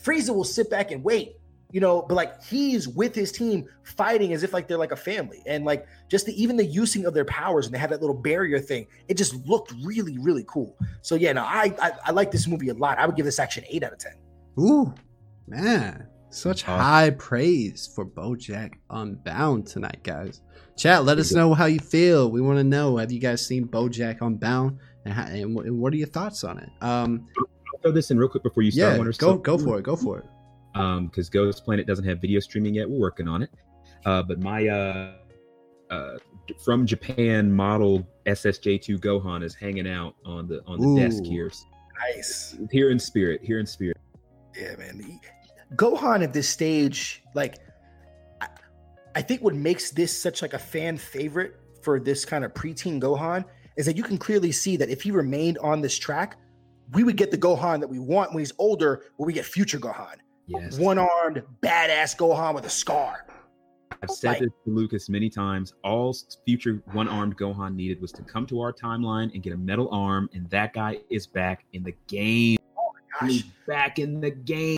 Frieza 0.03 0.35
will 0.35 0.43
sit 0.43 0.71
back 0.71 0.91
and 0.91 1.05
wait. 1.05 1.37
You 1.71 1.81
know, 1.81 2.03
but 2.03 2.17
like 2.17 2.43
he's 2.43 2.89
with 2.89 3.15
his 3.15 3.31
team 3.31 3.69
fighting 3.85 4.33
as 4.33 4.43
if 4.43 4.53
like 4.53 4.67
they're 4.67 4.77
like 4.77 4.91
a 4.91 4.97
family. 4.97 5.41
And 5.47 5.65
like 5.65 5.87
just 6.11 6.27
the 6.27 6.43
even 6.43 6.57
the 6.57 6.65
using 6.65 7.07
of 7.07 7.15
their 7.15 7.25
powers 7.25 7.67
and 7.67 7.75
they 7.75 7.79
have 7.79 7.91
that 7.91 8.01
little 8.01 8.17
barrier 8.17 8.59
thing, 8.59 8.89
it 9.07 9.17
just 9.17 9.37
looked 9.47 9.73
really, 9.85 10.19
really 10.19 10.45
cool. 10.49 10.77
So 11.03 11.15
yeah, 11.15 11.33
no, 11.33 11.43
I 11.43 11.73
I, 11.81 11.93
I 12.07 12.11
like 12.11 12.33
this 12.33 12.49
movie 12.49 12.71
a 12.71 12.75
lot. 12.75 12.99
I 12.99 13.07
would 13.07 13.15
give 13.15 13.25
this 13.25 13.39
action 13.39 13.63
eight 13.69 13.85
out 13.85 13.93
of 13.93 13.99
ten. 13.99 14.15
Ooh, 14.59 14.93
man. 15.47 16.09
Such 16.35 16.65
Awesome. 16.65 16.81
high 16.81 17.11
praise 17.11 17.87
for 17.95 18.05
Bojack 18.05 18.75
Unbound 18.91 19.67
tonight, 19.69 20.01
guys. 20.03 20.41
Chat, 20.77 21.05
let 21.05 21.19
us 21.19 21.33
know 21.33 21.55
how 21.55 21.67
you 21.67 21.79
feel. 21.79 22.29
We 22.31 22.41
want 22.41 22.59
to 22.59 22.65
know. 22.65 22.97
Have 22.97 23.13
you 23.13 23.21
guys 23.21 23.47
seen 23.47 23.69
Bojack 23.69 24.21
Unbound? 24.21 24.79
And, 25.05 25.15
how, 25.15 25.27
and, 25.27 25.57
wh- 25.57 25.65
and 25.65 25.79
what 25.79 25.93
are 25.93 25.97
your 25.97 26.09
thoughts 26.09 26.43
on 26.43 26.59
it? 26.59 26.69
Um, 26.81 27.29
I'll 27.39 27.81
throw 27.83 27.93
this 27.93 28.11
in 28.11 28.19
real 28.19 28.29
quick 28.29 28.43
before 28.43 28.65
you 28.65 28.73
start. 28.73 28.97
yeah, 28.99 29.05
go 29.05 29.11
Soul. 29.13 29.37
go 29.37 29.57
for 29.59 29.79
it. 29.79 29.83
Go 29.83 29.95
for 29.95 30.19
it. 30.19 30.25
um 30.75 31.07
because 31.07 31.29
Ghost 31.31 31.65
Planet 31.65 31.87
doesn't 31.87 32.05
have 32.05 32.21
video 32.21 32.41
streaming 32.41 32.75
yet. 32.75 32.91
We're 32.91 32.99
working 32.99 33.29
on 33.29 33.43
it. 33.43 33.51
Uh, 34.05 34.23
but 34.25 34.41
my 34.41 34.67
uh, 34.67 35.13
uh, 35.91 36.17
from 36.65 36.85
Japan 36.85 37.53
model 37.53 38.05
SSJ2 38.27 38.99
Gohan 38.99 39.45
is 39.45 39.55
hanging 39.55 39.87
out 39.87 40.17
on 40.27 40.49
the 40.49 40.63
on 40.67 40.81
the 40.81 41.01
desk 41.01 41.23
here, 41.23 41.53
Nice. 42.13 42.57
here 42.73 42.91
in 42.91 42.99
spirit, 42.99 43.41
here 43.45 43.61
in 43.61 43.67
spirit. 43.67 43.99
Yeah, 44.59 44.75
man. 44.77 45.21
Gohan 45.77 46.23
at 46.23 46.33
this 46.33 46.49
stage, 46.49 47.23
like, 47.35 47.59
I, 48.41 48.49
I 49.15 49.23
think 49.23 49.43
what 49.43 49.55
makes 49.55 49.91
this 49.91 50.17
such 50.17 50.43
like 50.43 50.55
a 50.55 50.59
fan 50.59 50.97
favorite 50.97 51.57
for 51.83 52.01
this 52.01 52.25
kind 52.25 52.45
of 52.45 52.55
preteen 52.55 53.01
Gohan 53.01 53.45
is 53.77 53.87
that 53.87 53.97
you 53.97 54.03
can 54.03 54.19
clearly 54.19 54.53
see 54.53 54.77
that 54.77 54.89
if 54.89 55.03
he 55.03 55.11
remained 55.11 55.59
on 55.59 55.81
this 55.81 55.99
track, 55.99 56.37
we 56.93 57.03
would 57.03 57.17
get 57.17 57.31
the 57.31 57.39
Gohan 57.39 57.81
that 57.81 57.89
we 57.89 57.99
want 57.99 58.33
when 58.33 58.41
he's 58.41 58.53
older, 58.59 59.05
where 59.17 59.27
we 59.27 59.33
get 59.33 59.45
future 59.45 59.79
Gohan, 59.79 60.17
Yes, 60.47 60.79
one 60.79 60.99
armed, 60.99 61.43
badass 61.63 62.17
Gohan 62.17 62.55
with 62.55 62.67
a 62.67 62.71
scar. 62.71 63.27
I've 64.03 64.11
said 64.11 64.29
like- 64.29 64.39
this 64.41 64.51
to 64.65 64.71
Lucas 64.71 65.09
many 65.09 65.31
times. 65.31 65.73
All 65.83 66.15
future 66.45 66.83
one-armed 66.93 67.37
Gohan 67.39 67.75
needed 67.75 68.01
was 68.01 68.13
to 68.13 68.23
come 68.23 68.47
to 68.47 68.61
our 68.61 68.73
timeline 68.73 69.33
and 69.33 69.43
get 69.43 69.53
a 69.53 69.57
metal 69.57 69.89
arm, 69.91 70.29
and 70.35 70.49
that 70.51 70.75
guy 70.75 70.99
is 71.11 71.27
back 71.27 71.65
in 71.73 71.83
the 71.83 71.95
game. 72.07 72.59
Oh 72.77 72.93
gosh. 73.19 73.31
He's 73.31 73.43
back 73.67 73.99
in 73.99 74.21
the 74.21 74.31
game. 74.31 74.77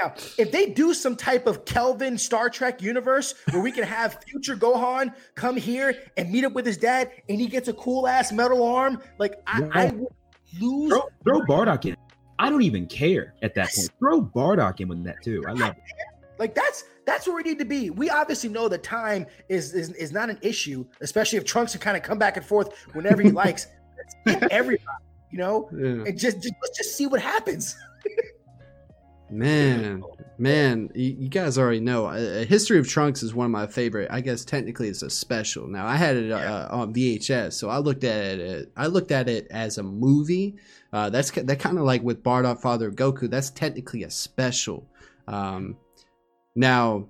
Now, 0.00 0.12
if 0.36 0.52
they 0.52 0.66
do 0.66 0.92
some 0.92 1.16
type 1.16 1.46
of 1.46 1.64
Kelvin 1.64 2.18
Star 2.18 2.50
Trek 2.50 2.82
universe 2.82 3.34
where 3.50 3.62
we 3.62 3.72
can 3.72 3.84
have 3.84 4.22
future 4.28 4.56
Gohan 4.56 5.14
come 5.34 5.56
here 5.56 5.94
and 6.16 6.30
meet 6.30 6.44
up 6.44 6.52
with 6.52 6.66
his 6.66 6.76
dad 6.76 7.10
and 7.28 7.40
he 7.40 7.46
gets 7.46 7.68
a 7.68 7.72
cool 7.72 8.06
ass 8.06 8.32
metal 8.32 8.62
arm, 8.62 9.00
like 9.18 9.34
I, 9.46 9.62
I 9.72 9.84
Yeah. 9.84 9.92
would 9.92 10.08
lose. 10.60 10.90
Throw, 10.92 11.02
throw 11.24 11.40
Bardock 11.46 11.86
in. 11.86 11.96
I 12.38 12.50
don't 12.50 12.62
even 12.62 12.86
care 12.86 13.32
at 13.42 13.54
that 13.54 13.70
Yes. 13.74 13.88
point. 13.88 13.90
Throw 13.98 14.22
Bardock 14.22 14.80
in 14.80 14.88
with 14.88 15.04
that 15.04 15.22
too. 15.22 15.42
I 15.48 15.52
love 15.52 15.74
it. 15.76 15.82
Like 16.38 16.54
that's 16.54 16.84
that's 17.06 17.26
where 17.26 17.34
we 17.36 17.42
need 17.42 17.58
to 17.60 17.64
be. 17.64 17.88
We 17.88 18.10
obviously 18.10 18.50
know 18.50 18.68
that 18.68 18.82
time 18.82 19.24
is 19.48 19.72
is, 19.72 19.90
is 19.92 20.12
not 20.12 20.28
an 20.28 20.38
issue, 20.42 20.84
especially 21.00 21.38
if 21.38 21.46
Trunks 21.46 21.72
can 21.72 21.80
kind 21.80 21.96
of 21.96 22.02
come 22.02 22.18
back 22.18 22.36
and 22.36 22.44
forth 22.44 22.68
whenever 22.92 23.22
he 23.22 23.30
likes. 23.44 23.66
Everybody, 24.50 24.82
you 25.30 25.38
know, 25.38 25.70
Yeah. 25.72 26.04
and 26.04 26.18
just, 26.18 26.42
just 26.42 26.54
let's 26.62 26.76
just 26.76 26.94
see 26.94 27.06
what 27.06 27.22
happens. 27.22 27.74
Man, 29.28 30.04
man, 30.38 30.90
you, 30.94 31.28
guys 31.28 31.58
already 31.58 31.80
know. 31.80 32.06
A, 32.06 32.42
a 32.42 32.44
History 32.44 32.78
of 32.78 32.88
Trunks 32.88 33.22
is 33.24 33.34
one 33.34 33.46
of 33.46 33.50
my 33.50 33.66
favorite. 33.66 34.08
I 34.10 34.20
guess 34.20 34.44
technically 34.44 34.88
it's 34.88 35.02
a 35.02 35.10
special. 35.10 35.66
Now 35.66 35.86
I 35.86 35.96
had 35.96 36.16
it 36.16 36.30
uh, 36.30 36.68
on 36.70 36.94
VHS, 36.94 37.54
so 37.54 37.68
I 37.68 37.78
looked 37.78 38.04
at 38.04 38.38
it. 38.38 38.72
I 38.76 38.86
looked 38.86 39.10
at 39.10 39.28
it 39.28 39.48
as 39.50 39.78
a 39.78 39.82
movie. 39.82 40.56
Uh, 40.92 41.10
that's 41.10 41.32
that 41.32 41.58
kind 41.58 41.76
of 41.76 41.84
like 41.84 42.02
with 42.02 42.22
Bardock, 42.22 42.60
Father 42.60 42.86
of 42.88 42.94
Goku. 42.94 43.28
That's 43.28 43.50
technically 43.50 44.04
a 44.04 44.10
special. 44.10 44.86
Um, 45.26 45.76
now, 46.54 47.08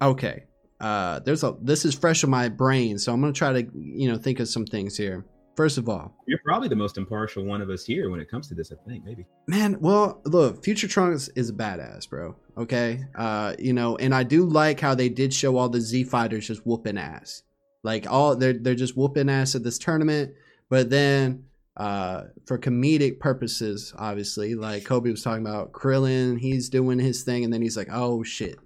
okay, 0.00 0.44
uh, 0.80 1.18
there's 1.20 1.42
a. 1.42 1.56
This 1.60 1.84
is 1.84 1.94
fresh 1.94 2.22
in 2.22 2.30
my 2.30 2.48
brain, 2.48 2.98
so 2.98 3.12
I'm 3.12 3.20
gonna 3.20 3.32
try 3.32 3.52
to 3.52 3.68
you 3.74 4.08
know 4.08 4.16
think 4.16 4.38
of 4.38 4.48
some 4.48 4.64
things 4.64 4.96
here. 4.96 5.24
First 5.58 5.76
of 5.76 5.88
all, 5.88 6.14
You're 6.28 6.38
probably 6.44 6.68
the 6.68 6.76
most 6.76 6.98
impartial 6.98 7.44
one 7.44 7.60
of 7.60 7.68
us 7.68 7.84
here 7.84 8.10
when 8.10 8.20
it 8.20 8.30
comes 8.30 8.46
to 8.46 8.54
this. 8.54 8.70
I 8.70 8.76
think 8.88 9.04
maybe. 9.04 9.26
Man, 9.48 9.76
well, 9.80 10.20
look, 10.24 10.62
Future 10.62 10.86
Trunks 10.86 11.26
is 11.34 11.50
a 11.50 11.52
badass, 11.52 12.08
bro. 12.08 12.36
Okay, 12.56 13.00
uh, 13.16 13.56
you 13.58 13.72
know, 13.72 13.96
and 13.96 14.14
I 14.14 14.22
do 14.22 14.44
like 14.44 14.78
how 14.78 14.94
they 14.94 15.08
did 15.08 15.34
show 15.34 15.56
all 15.56 15.68
the 15.68 15.80
Z 15.80 16.04
fighters 16.04 16.46
just 16.46 16.64
whooping 16.64 16.96
ass, 16.96 17.42
like 17.82 18.08
all 18.08 18.36
they're 18.36 18.52
they're 18.52 18.76
just 18.76 18.96
whooping 18.96 19.28
ass 19.28 19.56
at 19.56 19.64
this 19.64 19.80
tournament. 19.80 20.32
But 20.68 20.90
then, 20.90 21.46
uh, 21.76 22.26
for 22.46 22.56
comedic 22.56 23.18
purposes, 23.18 23.92
obviously, 23.98 24.54
like 24.54 24.84
Kobe 24.84 25.10
was 25.10 25.24
talking 25.24 25.44
about, 25.44 25.72
Krillin, 25.72 26.38
he's 26.38 26.68
doing 26.68 27.00
his 27.00 27.24
thing, 27.24 27.42
and 27.42 27.52
then 27.52 27.62
he's 27.62 27.76
like, 27.76 27.88
oh 27.90 28.22
shit, 28.22 28.60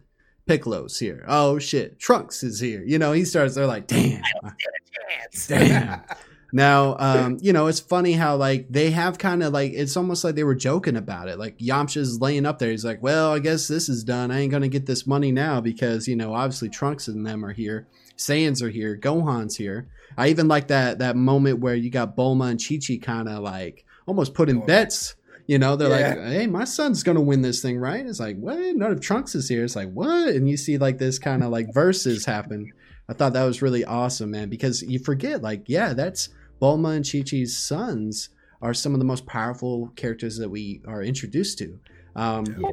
Piccolo's 0.44 0.98
here. 0.98 1.24
Oh 1.26 1.58
shit, 1.58 1.98
Trunks 1.98 2.42
is 2.42 2.60
here. 2.60 2.84
You 2.84 2.98
know, 2.98 3.12
he 3.12 3.24
starts. 3.24 3.54
They're 3.54 3.66
like, 3.66 3.86
damn. 3.86 4.20
Damn. 5.48 6.02
Now, 6.54 6.96
um, 6.98 7.38
you 7.40 7.52
know, 7.54 7.66
it's 7.66 7.80
funny 7.80 8.12
how 8.12 8.36
like 8.36 8.66
they 8.68 8.90
have 8.90 9.16
kind 9.18 9.42
of 9.42 9.52
like 9.54 9.72
it's 9.72 9.96
almost 9.96 10.22
like 10.22 10.34
they 10.34 10.44
were 10.44 10.54
joking 10.54 10.96
about 10.96 11.28
it. 11.28 11.38
Like 11.38 11.56
Yamcha's 11.58 12.20
laying 12.20 12.44
up 12.44 12.58
there. 12.58 12.70
He's 12.70 12.84
like, 12.84 13.02
"Well, 13.02 13.32
I 13.32 13.38
guess 13.38 13.68
this 13.68 13.88
is 13.88 14.04
done. 14.04 14.30
I 14.30 14.40
ain't 14.40 14.52
gonna 14.52 14.68
get 14.68 14.84
this 14.84 15.06
money 15.06 15.32
now 15.32 15.60
because 15.62 16.06
you 16.06 16.14
know, 16.16 16.34
obviously 16.34 16.68
Trunks 16.68 17.08
and 17.08 17.26
them 17.26 17.42
are 17.44 17.52
here, 17.54 17.86
Saiyans 18.18 18.62
are 18.62 18.68
here, 18.68 18.96
Gohan's 19.00 19.56
here. 19.56 19.88
I 20.18 20.28
even 20.28 20.46
like 20.46 20.68
that 20.68 20.98
that 20.98 21.16
moment 21.16 21.60
where 21.60 21.74
you 21.74 21.88
got 21.90 22.16
Bulma 22.16 22.50
and 22.50 22.62
Chi 22.62 22.78
Chi 22.86 22.98
kind 23.02 23.30
of 23.30 23.42
like 23.42 23.86
almost 24.06 24.34
putting 24.34 24.62
Oh. 24.62 24.66
bets. 24.66 25.14
You 25.46 25.58
know, 25.58 25.74
they're 25.74 25.88
Yeah. 25.88 26.08
like, 26.22 26.32
"Hey, 26.32 26.46
my 26.46 26.64
son's 26.64 27.02
gonna 27.02 27.20
win 27.22 27.40
this 27.40 27.62
thing, 27.62 27.78
right?" 27.78 28.06
It's 28.06 28.20
like, 28.20 28.36
"What? 28.38 28.58
None 28.76 28.92
of 28.92 29.00
Trunks 29.00 29.34
is 29.34 29.48
here." 29.48 29.64
It's 29.64 29.74
like, 29.74 29.90
"What?" 29.90 30.28
And 30.34 30.48
you 30.50 30.58
see 30.58 30.76
like 30.76 30.98
this 30.98 31.18
kind 31.18 31.42
of 31.42 31.50
like 31.50 31.72
verses 31.72 32.26
happen. 32.26 32.70
I 33.08 33.14
thought 33.14 33.32
that 33.32 33.44
was 33.44 33.60
really 33.62 33.84
awesome, 33.84 34.30
man, 34.30 34.48
because 34.48 34.82
you 34.82 34.98
forget, 35.00 35.42
like, 35.42 35.64
yeah, 35.66 35.92
that's 35.94 36.28
Bulma 36.62 36.94
and 36.94 37.04
Chi 37.04 37.22
Chi's 37.22 37.56
sons 37.56 38.28
are 38.60 38.72
some 38.72 38.94
of 38.94 39.00
the 39.00 39.04
most 39.04 39.26
powerful 39.26 39.88
characters 39.96 40.38
that 40.38 40.48
we 40.48 40.80
are 40.86 41.02
introduced 41.02 41.58
to. 41.58 41.80
Um, 42.14 42.44
Yeah. 42.58 42.70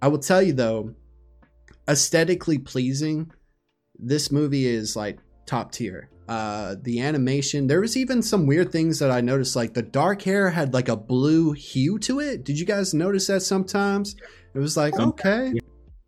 I 0.00 0.08
will 0.08 0.18
tell 0.18 0.42
you 0.42 0.52
though, 0.52 0.94
aesthetically 1.88 2.58
pleasing, 2.58 3.32
this 3.98 4.30
movie 4.30 4.66
is 4.66 4.94
like 4.94 5.18
top 5.46 5.72
tier. 5.72 6.10
Uh, 6.28 6.76
the 6.82 7.00
animation, 7.00 7.66
there 7.66 7.80
was 7.80 7.96
even 7.96 8.22
some 8.22 8.46
weird 8.46 8.70
things 8.70 8.98
that 8.98 9.10
I 9.10 9.20
noticed, 9.20 9.56
like 9.56 9.74
the 9.74 9.82
dark 9.82 10.22
hair 10.22 10.50
had 10.50 10.72
like 10.72 10.88
a 10.88 10.96
blue 10.96 11.52
hue 11.52 11.98
to 12.00 12.20
it. 12.20 12.44
Did 12.44 12.58
you 12.58 12.64
guys 12.64 12.94
notice 12.94 13.26
that 13.26 13.40
sometimes? 13.40 14.14
It 14.54 14.58
was 14.58 14.76
like, 14.76 14.94
Sometimes, 14.94 15.50
okay, 15.50 15.60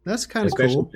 that's 0.04 0.26
kind 0.26 0.46
of 0.46 0.54
cool. 0.54 0.90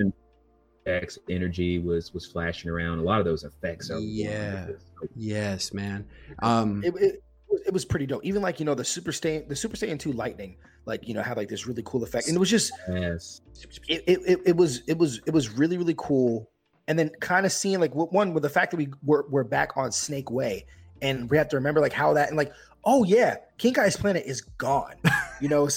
X 0.85 1.17
energy 1.29 1.79
was 1.79 2.13
was 2.13 2.25
flashing 2.25 2.69
around. 2.69 2.99
A 2.99 3.03
lot 3.03 3.19
of 3.19 3.25
those 3.25 3.43
effects 3.43 3.89
are 3.89 3.99
Yeah. 3.99 4.67
Yes, 5.15 5.73
man. 5.73 6.05
Um, 6.39 6.83
it, 6.83 6.93
it, 6.95 7.23
it 7.67 7.73
was 7.73 7.85
pretty 7.85 8.05
dope. 8.05 8.23
Even 8.23 8.41
like 8.41 8.59
you 8.59 8.65
know 8.65 8.75
the 8.75 8.85
Super 8.85 9.11
Saiyan, 9.11 9.47
the 9.47 9.55
Super 9.55 9.75
Saiyan 9.75 9.99
two 9.99 10.11
lightning, 10.11 10.57
like 10.85 11.07
you 11.07 11.13
know 11.13 11.21
had 11.21 11.37
like 11.37 11.49
this 11.49 11.67
really 11.67 11.83
cool 11.85 12.03
effect, 12.03 12.27
and 12.27 12.35
it 12.35 12.39
was 12.39 12.49
just 12.49 12.71
Yes. 12.89 13.41
it, 13.87 14.03
it, 14.07 14.19
it, 14.25 14.39
it 14.45 14.55
was 14.55 14.81
it 14.87 14.97
was 14.97 15.21
it 15.25 15.33
was 15.33 15.49
really 15.49 15.77
really 15.77 15.95
cool 15.97 16.51
and 16.87 16.97
then 16.97 17.09
kind 17.19 17.45
of 17.45 17.51
seeing 17.51 17.79
like 17.79 17.93
one 17.93 18.33
with 18.33 18.43
the 18.43 18.49
fact 18.49 18.71
that 18.71 18.77
we 18.77 18.89
were, 19.03 19.25
we're 19.29 19.43
back 19.43 19.77
on 19.77 19.91
snake 19.91 20.29
way 20.29 20.65
and 21.01 21.29
we 21.29 21.37
have 21.37 21.47
to 21.49 21.55
remember 21.55 21.79
like 21.79 21.93
how 21.93 22.13
that 22.13 22.27
and 22.27 22.37
like 22.37 22.51
oh 22.83 23.03
yeah 23.03 23.37
king 23.57 23.73
kai's 23.73 23.97
planet 23.97 24.23
is 24.25 24.41
gone 24.41 24.95
you 25.41 25.49
know? 25.49 25.67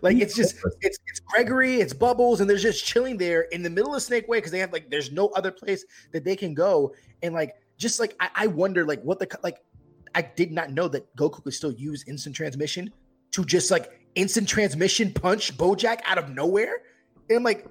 Like 0.00 0.16
it's 0.18 0.34
just 0.34 0.56
it's 0.80 0.98
it's 1.06 1.20
gregory 1.20 1.80
it's 1.80 1.92
bubbles 1.92 2.40
and 2.40 2.48
they're 2.48 2.56
just 2.56 2.84
chilling 2.84 3.18
there 3.18 3.42
in 3.42 3.62
the 3.62 3.70
middle 3.70 3.94
of 3.94 4.02
snake 4.02 4.26
way 4.28 4.38
because 4.38 4.52
they 4.52 4.60
have 4.60 4.72
like 4.72 4.90
there's 4.90 5.12
no 5.12 5.28
other 5.28 5.50
place 5.50 5.84
that 6.12 6.24
they 6.24 6.36
can 6.36 6.54
go. 6.54 6.94
And 7.22 7.34
like 7.34 7.54
just 7.76 8.00
like 8.00 8.14
i, 8.20 8.30
I 8.34 8.46
wonder 8.46 8.84
like 8.86 9.02
what 9.02 9.18
the 9.18 9.28
like 9.42 9.58
i 10.14 10.22
did 10.22 10.52
not 10.52 10.72
know 10.72 10.88
that 10.88 11.14
goku 11.16 11.42
could 11.44 11.54
still 11.54 11.72
use 11.72 12.04
instant 12.08 12.34
transmission 12.34 12.92
to 13.32 13.44
just 13.44 13.70
like 13.70 14.00
instant 14.14 14.48
transmission 14.48 15.12
punch 15.12 15.56
bojack 15.56 16.00
out 16.06 16.18
of 16.18 16.30
nowhere. 16.30 16.82
And 17.28 17.36
i'm 17.36 17.44
like 17.44 17.66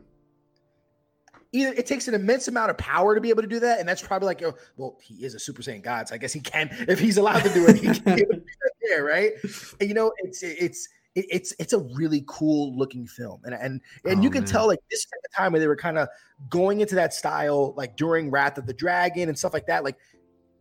either 1.53 1.73
it 1.73 1.85
takes 1.85 2.07
an 2.07 2.13
immense 2.13 2.47
amount 2.47 2.69
of 2.69 2.77
power 2.77 3.15
to 3.15 3.21
be 3.21 3.29
able 3.29 3.41
to 3.41 3.47
do 3.47 3.59
that, 3.61 3.79
and 3.79 3.88
that's 3.88 4.01
probably 4.01 4.25
like, 4.25 4.43
oh, 4.43 4.53
well, 4.75 4.97
he 5.01 5.23
is 5.23 5.33
a 5.33 5.39
Super 5.39 5.61
Saiyan 5.61 5.81
God, 5.81 6.09
so 6.09 6.13
I 6.13 6.17
guess 6.17 6.33
he 6.33 6.41
can, 6.41 6.69
if 6.89 6.99
he's 6.99 7.17
allowed 7.17 7.41
to 7.43 7.53
do 7.53 7.65
it, 7.67 7.77
he 7.77 7.88
can 7.88 7.93
be 8.15 8.21
able 8.21 8.33
to 8.33 8.39
do 8.39 8.66
there, 8.89 9.03
right? 9.03 9.33
And, 9.79 9.89
you 9.89 9.95
know, 9.95 10.11
it's 10.19 10.43
it's 10.43 10.88
it's 11.15 11.53
it's 11.59 11.73
a 11.73 11.79
really 11.79 12.23
cool 12.27 12.77
looking 12.77 13.07
film, 13.07 13.41
and 13.45 13.53
and 13.55 13.81
and 14.05 14.19
Oh, 14.19 14.23
you 14.23 14.29
can 14.29 14.41
man. 14.41 14.51
tell 14.51 14.67
like 14.67 14.79
this 14.89 14.99
is 14.99 15.07
at 15.13 15.31
the 15.31 15.35
time 15.35 15.51
where 15.51 15.59
they 15.59 15.67
were 15.67 15.75
kind 15.75 15.97
of 15.97 16.07
going 16.49 16.81
into 16.81 16.95
that 16.95 17.13
style, 17.13 17.73
like 17.75 17.97
during 17.97 18.29
Wrath 18.29 18.57
of 18.57 18.65
the 18.65 18.73
Dragon 18.73 19.29
and 19.29 19.38
stuff 19.38 19.53
like 19.53 19.67
that, 19.67 19.83
like. 19.83 19.97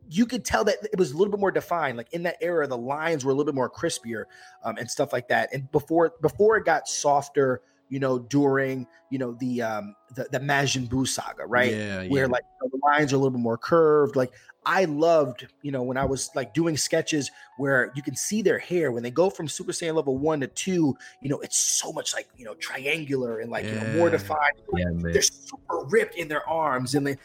You 0.09 0.25
could 0.25 0.45
tell 0.45 0.63
that 0.63 0.77
it 0.93 0.97
was 1.01 1.11
a 1.11 1.17
little 1.17 1.33
bit 1.33 1.41
more 1.41 1.51
defined. 1.51 1.97
Like 1.97 2.13
in 2.13 2.23
that 2.23 2.37
era, 2.41 2.69
the 2.69 2.79
lines 2.79 3.25
were 3.25 3.33
a 3.33 3.35
little 3.35 3.45
bit 3.53 3.57
more 3.57 3.69
crispier 3.69 4.27
um, 4.63 4.77
and 4.77 4.89
stuff 4.89 5.13
like 5.13 5.27
that. 5.27 5.53
And 5.53 5.69
before 5.73 6.13
before 6.23 6.57
it 6.57 6.65
got 6.65 6.87
softer, 6.87 7.61
you 7.89 8.01
know, 8.01 8.19
during 8.19 8.87
you 9.11 9.19
know 9.19 9.35
the 9.35 9.63
um 9.63 9.95
the, 10.15 10.27
the 10.33 10.41
Majin 10.41 10.89
Buu 10.89 11.07
saga, 11.07 11.47
right? 11.47 11.73
Yeah, 11.73 12.07
Where 12.09 12.29
like 12.29 12.43
you 12.61 12.67
know, 12.67 12.71
the 12.73 12.87
lines 12.87 13.13
are 13.13 13.17
a 13.17 13.19
little 13.19 13.31
bit 13.31 13.41
more 13.41 13.59
curved. 13.59 14.17
Like 14.17 14.33
I 14.65 14.85
loved, 14.87 15.47
you 15.63 15.71
know, 15.71 15.83
when 15.83 15.97
I 15.97 16.05
was 16.05 16.31
like 16.35 16.53
doing 16.53 16.77
sketches 16.77 17.31
where 17.57 17.93
you 17.95 18.03
can 18.03 18.17
see 18.17 18.43
their 18.43 18.59
hair 18.59 18.91
when 18.91 19.03
they 19.03 19.13
go 19.13 19.31
from 19.31 19.47
Super 19.47 19.73
Saiyan 19.73 19.95
level 19.95 20.19
one 20.19 20.41
to 20.41 20.49
two. 20.49 20.97
You 21.21 21.29
know, 21.29 21.39
it's 21.41 21.59
so 21.59 21.93
much 21.93 22.15
like 22.15 22.27
you 22.37 22.45
know 22.45 22.55
triangular 22.55 23.41
and 23.41 23.51
like 23.51 23.67
you 23.67 23.77
know 23.77 23.85
more 23.87 24.09
Yeah. 24.09 24.17
defined. 24.19 24.55
Yeah. 24.77 24.85
They're 25.13 25.23
super 25.23 25.87
ripped 25.89 26.17
in 26.17 26.29
their 26.29 26.49
arms, 26.49 26.95
and 26.95 27.07
they. 27.07 27.17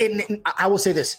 And, 0.00 0.22
and 0.28 0.42
I 0.58 0.66
will 0.66 0.78
say 0.78 0.92
this: 0.92 1.16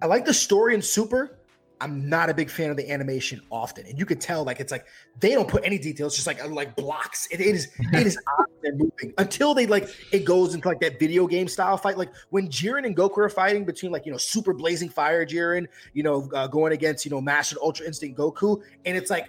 I 0.00 0.06
like 0.06 0.24
the 0.24 0.34
story 0.34 0.74
in 0.74 0.82
Super. 0.82 1.39
I'm 1.80 2.08
not 2.08 2.28
a 2.28 2.34
big 2.34 2.50
fan 2.50 2.70
of 2.70 2.76
the 2.76 2.90
animation 2.90 3.40
often, 3.50 3.86
and 3.86 3.98
you 3.98 4.04
could 4.04 4.20
tell 4.20 4.44
like 4.44 4.60
it's 4.60 4.70
like 4.70 4.86
they 5.18 5.32
don't 5.32 5.48
put 5.48 5.64
any 5.64 5.78
details, 5.78 6.14
just 6.14 6.26
like 6.26 6.42
uh, 6.44 6.48
like 6.48 6.76
blocks. 6.76 7.26
It, 7.30 7.40
it 7.40 7.54
is 7.54 7.68
it 7.78 8.06
is 8.06 8.18
odd 8.38 8.46
and 8.64 8.78
moving 8.78 9.14
until 9.18 9.54
they 9.54 9.66
like 9.66 9.88
it 10.12 10.24
goes 10.24 10.54
into 10.54 10.68
like 10.68 10.80
that 10.80 10.98
video 10.98 11.26
game 11.26 11.48
style 11.48 11.76
fight. 11.76 11.96
Like 11.96 12.10
when 12.30 12.48
Jiren 12.48 12.84
and 12.84 12.96
Goku 12.96 13.18
are 13.18 13.28
fighting 13.28 13.64
between 13.64 13.92
like 13.92 14.04
you 14.04 14.12
know 14.12 14.18
super 14.18 14.52
blazing 14.52 14.88
fire 14.90 15.24
Jiren, 15.24 15.66
you 15.94 16.02
know 16.02 16.28
uh, 16.34 16.46
going 16.46 16.72
against 16.72 17.04
you 17.04 17.10
know 17.10 17.20
Master 17.20 17.56
Ultra 17.62 17.86
Instinct 17.86 18.18
Goku, 18.18 18.60
and 18.84 18.96
it's 18.96 19.10
like 19.10 19.28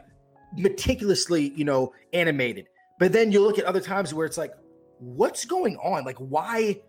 meticulously 0.57 1.53
you 1.55 1.63
know 1.65 1.93
animated. 2.13 2.67
But 2.99 3.13
then 3.13 3.31
you 3.31 3.41
look 3.41 3.59
at 3.59 3.65
other 3.65 3.81
times 3.81 4.13
where 4.13 4.25
it's 4.25 4.37
like, 4.37 4.53
what's 4.99 5.45
going 5.45 5.77
on? 5.77 6.03
Like 6.05 6.17
why? 6.17 6.81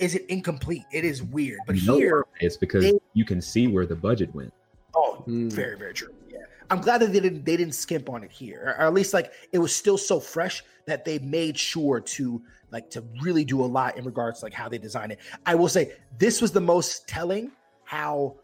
is 0.00 0.14
it 0.14 0.24
incomplete. 0.30 0.84
It 0.92 1.04
is 1.04 1.22
weird. 1.22 1.58
But 1.66 1.76
here, 1.76 2.24
it's 2.40 2.56
because 2.56 2.84
they- 2.84 2.98
you 3.12 3.26
can 3.26 3.40
see 3.40 3.68
where 3.68 3.84
the 3.84 3.94
budget 3.94 4.34
went. 4.34 4.50
Oh, 4.94 5.22
Hmm. 5.24 5.48
very 5.48 5.76
very 5.76 5.94
true. 5.94 6.14
Yeah, 6.28 6.38
I'm 6.70 6.80
glad 6.80 7.00
that 7.02 7.12
they 7.12 7.20
didn't 7.20 7.44
they 7.44 7.56
didn't 7.56 7.74
skimp 7.74 8.08
on 8.08 8.22
it 8.24 8.30
here, 8.30 8.62
or, 8.66 8.84
or 8.84 8.88
at 8.88 8.94
least 8.94 9.12
like 9.14 9.32
it 9.52 9.58
was 9.58 9.74
still 9.74 9.98
so 9.98 10.20
fresh 10.20 10.62
that 10.86 11.04
they 11.04 11.18
made 11.20 11.58
sure 11.58 12.00
to 12.00 12.42
like 12.70 12.90
to 12.90 13.04
really 13.20 13.44
do 13.44 13.62
a 13.62 13.66
lot 13.66 13.96
in 13.98 14.04
regards 14.04 14.40
to 14.40 14.46
like 14.46 14.54
how 14.54 14.68
they 14.68 14.78
design 14.78 15.10
it. 15.10 15.18
I 15.46 15.54
will 15.54 15.68
say 15.68 15.92
this 16.18 16.40
was 16.40 16.52
the 16.52 16.60
most 16.60 17.06
telling 17.08 17.50
how 17.84 18.36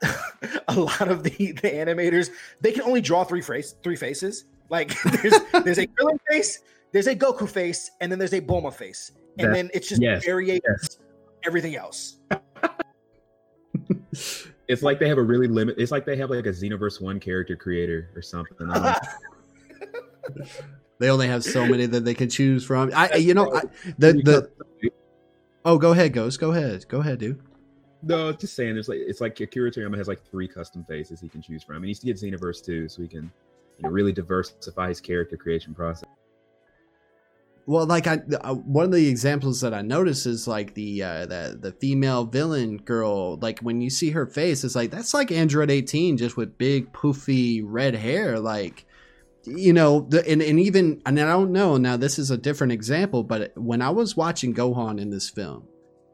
a 0.68 0.74
lot 0.78 1.08
of 1.08 1.22
the, 1.24 1.30
the 1.52 1.70
animators 1.70 2.30
they 2.60 2.72
can 2.72 2.82
only 2.82 3.00
draw 3.00 3.24
three 3.24 3.42
face 3.42 3.74
three 3.82 3.96
faces. 3.96 4.44
Like 4.68 4.96
there's 5.22 5.34
there's 5.64 5.78
a 5.78 5.86
Krillin 5.86 6.18
face, 6.30 6.60
there's 6.92 7.06
a 7.08 7.16
Goku 7.16 7.48
face, 7.48 7.90
and 8.00 8.10
then 8.10 8.18
there's 8.18 8.32
a 8.32 8.40
Bulma 8.40 8.72
face, 8.72 9.12
and 9.38 9.48
That- 9.48 9.54
then 9.54 9.70
it's 9.74 9.88
just 9.88 10.00
yes, 10.02 10.24
variations 10.24 10.62
yes. 10.66 10.98
everything 11.44 11.76
else. 11.76 12.18
It's 14.72 14.82
like 14.82 14.98
they 14.98 15.08
have 15.08 15.18
a 15.18 15.22
really 15.22 15.46
limit. 15.46 15.76
It's 15.78 15.92
like 15.92 16.04
they 16.04 16.16
have 16.16 16.30
like 16.30 16.46
a 16.46 16.50
Xenoverse 16.50 17.00
One 17.00 17.20
character 17.20 17.56
creator 17.56 18.10
or 18.16 18.22
something. 18.22 18.70
I 18.70 18.74
don't 18.74 20.38
know. 20.40 20.44
They 21.02 21.10
only 21.10 21.26
have 21.26 21.42
so 21.42 21.66
many 21.66 21.86
that 21.86 22.04
they 22.04 22.14
can 22.14 22.30
choose 22.30 22.64
from. 22.64 22.92
I, 22.94 23.16
you 23.16 23.34
know, 23.34 23.52
I, 23.52 23.62
the 23.98 24.12
the. 24.12 24.90
Oh, 25.64 25.76
go 25.76 25.90
ahead, 25.90 26.12
Ghost. 26.12 26.38
Go 26.38 26.52
ahead. 26.52 26.86
Go 26.86 27.00
ahead, 27.00 27.18
dude. 27.18 27.42
No, 28.04 28.32
just 28.32 28.54
saying. 28.54 28.74
There's 28.74 28.88
like 28.88 29.00
it's 29.00 29.20
like 29.20 29.40
Akira 29.40 29.72
Toriyama 29.72 29.96
has 29.98 30.06
like 30.06 30.24
three 30.30 30.46
custom 30.46 30.84
faces 30.84 31.20
he 31.20 31.28
can 31.28 31.42
choose 31.42 31.64
from. 31.64 31.82
He 31.82 31.88
needs 31.88 31.98
to 31.98 32.06
get 32.06 32.18
Xenoverse 32.18 32.64
2, 32.64 32.88
so 32.88 33.02
he 33.02 33.08
can 33.08 33.32
you 33.78 33.82
know 33.82 33.90
really 33.90 34.12
diversify 34.12 34.90
his 34.90 35.00
character 35.00 35.36
creation 35.36 35.74
process. 35.74 36.08
Well, 37.64 37.86
like 37.86 38.08
I, 38.08 38.20
uh, 38.40 38.54
one 38.54 38.86
of 38.86 38.92
the 38.92 39.08
examples 39.08 39.60
that 39.60 39.72
I 39.72 39.82
noticed 39.82 40.26
is 40.26 40.48
like 40.48 40.74
the 40.74 41.02
uh, 41.02 41.26
the 41.26 41.58
the 41.60 41.72
female 41.72 42.24
villain 42.24 42.78
girl. 42.78 43.36
Like 43.36 43.60
when 43.60 43.80
you 43.80 43.88
see 43.88 44.10
her 44.10 44.26
face, 44.26 44.64
it's 44.64 44.74
like 44.74 44.90
that's 44.90 45.14
like 45.14 45.30
Android 45.30 45.70
18, 45.70 46.16
just 46.16 46.36
with 46.36 46.58
big 46.58 46.92
poofy 46.92 47.62
red 47.64 47.94
hair. 47.94 48.40
Like, 48.40 48.84
you 49.44 49.72
know, 49.72 50.00
the, 50.00 50.28
and 50.28 50.42
and 50.42 50.58
even 50.58 51.02
and 51.06 51.20
I 51.20 51.26
don't 51.26 51.52
know. 51.52 51.76
Now 51.76 51.96
this 51.96 52.18
is 52.18 52.32
a 52.32 52.36
different 52.36 52.72
example, 52.72 53.22
but 53.22 53.52
when 53.56 53.80
I 53.80 53.90
was 53.90 54.16
watching 54.16 54.54
Gohan 54.54 55.00
in 55.00 55.10
this 55.10 55.30
film, 55.30 55.68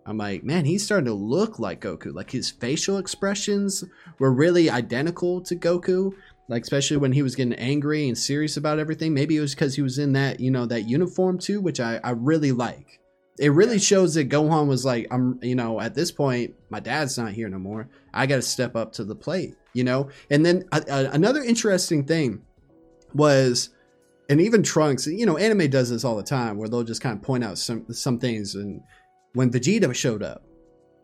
I'm 0.05 0.19
like, 0.19 0.45
man, 0.45 0.67
he's 0.67 0.85
starting 0.85 1.07
to 1.07 1.15
look 1.15 1.59
like 1.59 1.81
Goku. 1.81 2.15
Like 2.15 2.31
his 2.31 2.51
facial 2.51 2.99
expressions 2.99 3.85
were 4.19 4.33
really 4.33 4.69
identical 4.69 5.41
to 5.43 5.57
Goku. 5.57 6.13
Like 6.49 6.63
especially 6.63 6.97
when 6.97 7.13
he 7.13 7.23
was 7.23 7.37
getting 7.37 7.53
angry 7.55 8.09
and 8.09 8.17
serious 8.17 8.57
about 8.57 8.79
everything. 8.79 9.13
Maybe 9.13 9.37
it 9.37 9.41
was 9.41 9.55
because 9.55 9.75
he 9.77 9.83
was 9.83 9.99
in 9.99 10.15
that, 10.15 10.41
you 10.41 10.51
know, 10.51 10.67
that 10.67 10.89
uniform 10.89 11.39
too, 11.39 11.61
which 11.61 11.79
I, 11.79 12.01
I 12.03 12.11
really 12.11 12.53
like. 12.53 13.01
It 13.39 13.53
really 13.53 13.79
shows 13.79 14.15
that 14.15 14.31
Gohan 14.31 14.67
was 14.67 14.85
like, 14.85 15.07
I'm, 15.13 15.39
you 15.43 15.55
know, 15.55 15.81
at 15.81 15.95
this 15.95 16.11
point, 16.11 16.55
my 16.71 16.81
dad's 16.81 17.17
not 17.17 17.33
here 17.33 17.49
no 17.49 17.59
more. 17.59 17.89
I 18.13 18.27
got 18.27 18.37
to 18.37 18.43
step 18.43 18.75
up 18.75 18.93
to 18.95 19.05
the 19.05 19.15
plate, 19.15 19.55
you 19.75 19.85
know. 19.85 20.09
And 20.31 20.45
then 20.45 20.65
uh, 20.73 20.81
uh, 20.91 21.11
another 21.13 21.43
interesting 21.43 22.05
thing 22.05 22.43
was, 23.15 23.71
and 24.29 24.41
even 24.41 24.63
Trunks, 24.63 25.07
you 25.07 25.25
know, 25.25 25.37
anime 25.37 25.71
does 25.71 25.91
this 25.91 26.05
all 26.05 26.17
the 26.17 26.23
time, 26.23 26.57
where 26.57 26.69
they'll 26.69 26.83
just 26.83 27.01
kind 27.01 27.17
of 27.17 27.23
point 27.23 27.45
out 27.45 27.59
some 27.59 27.87
some 27.93 28.19
things. 28.19 28.57
And 28.57 28.83
when 29.35 29.53
Vegeta 29.53 29.95
showed 29.95 30.23
up, 30.23 30.43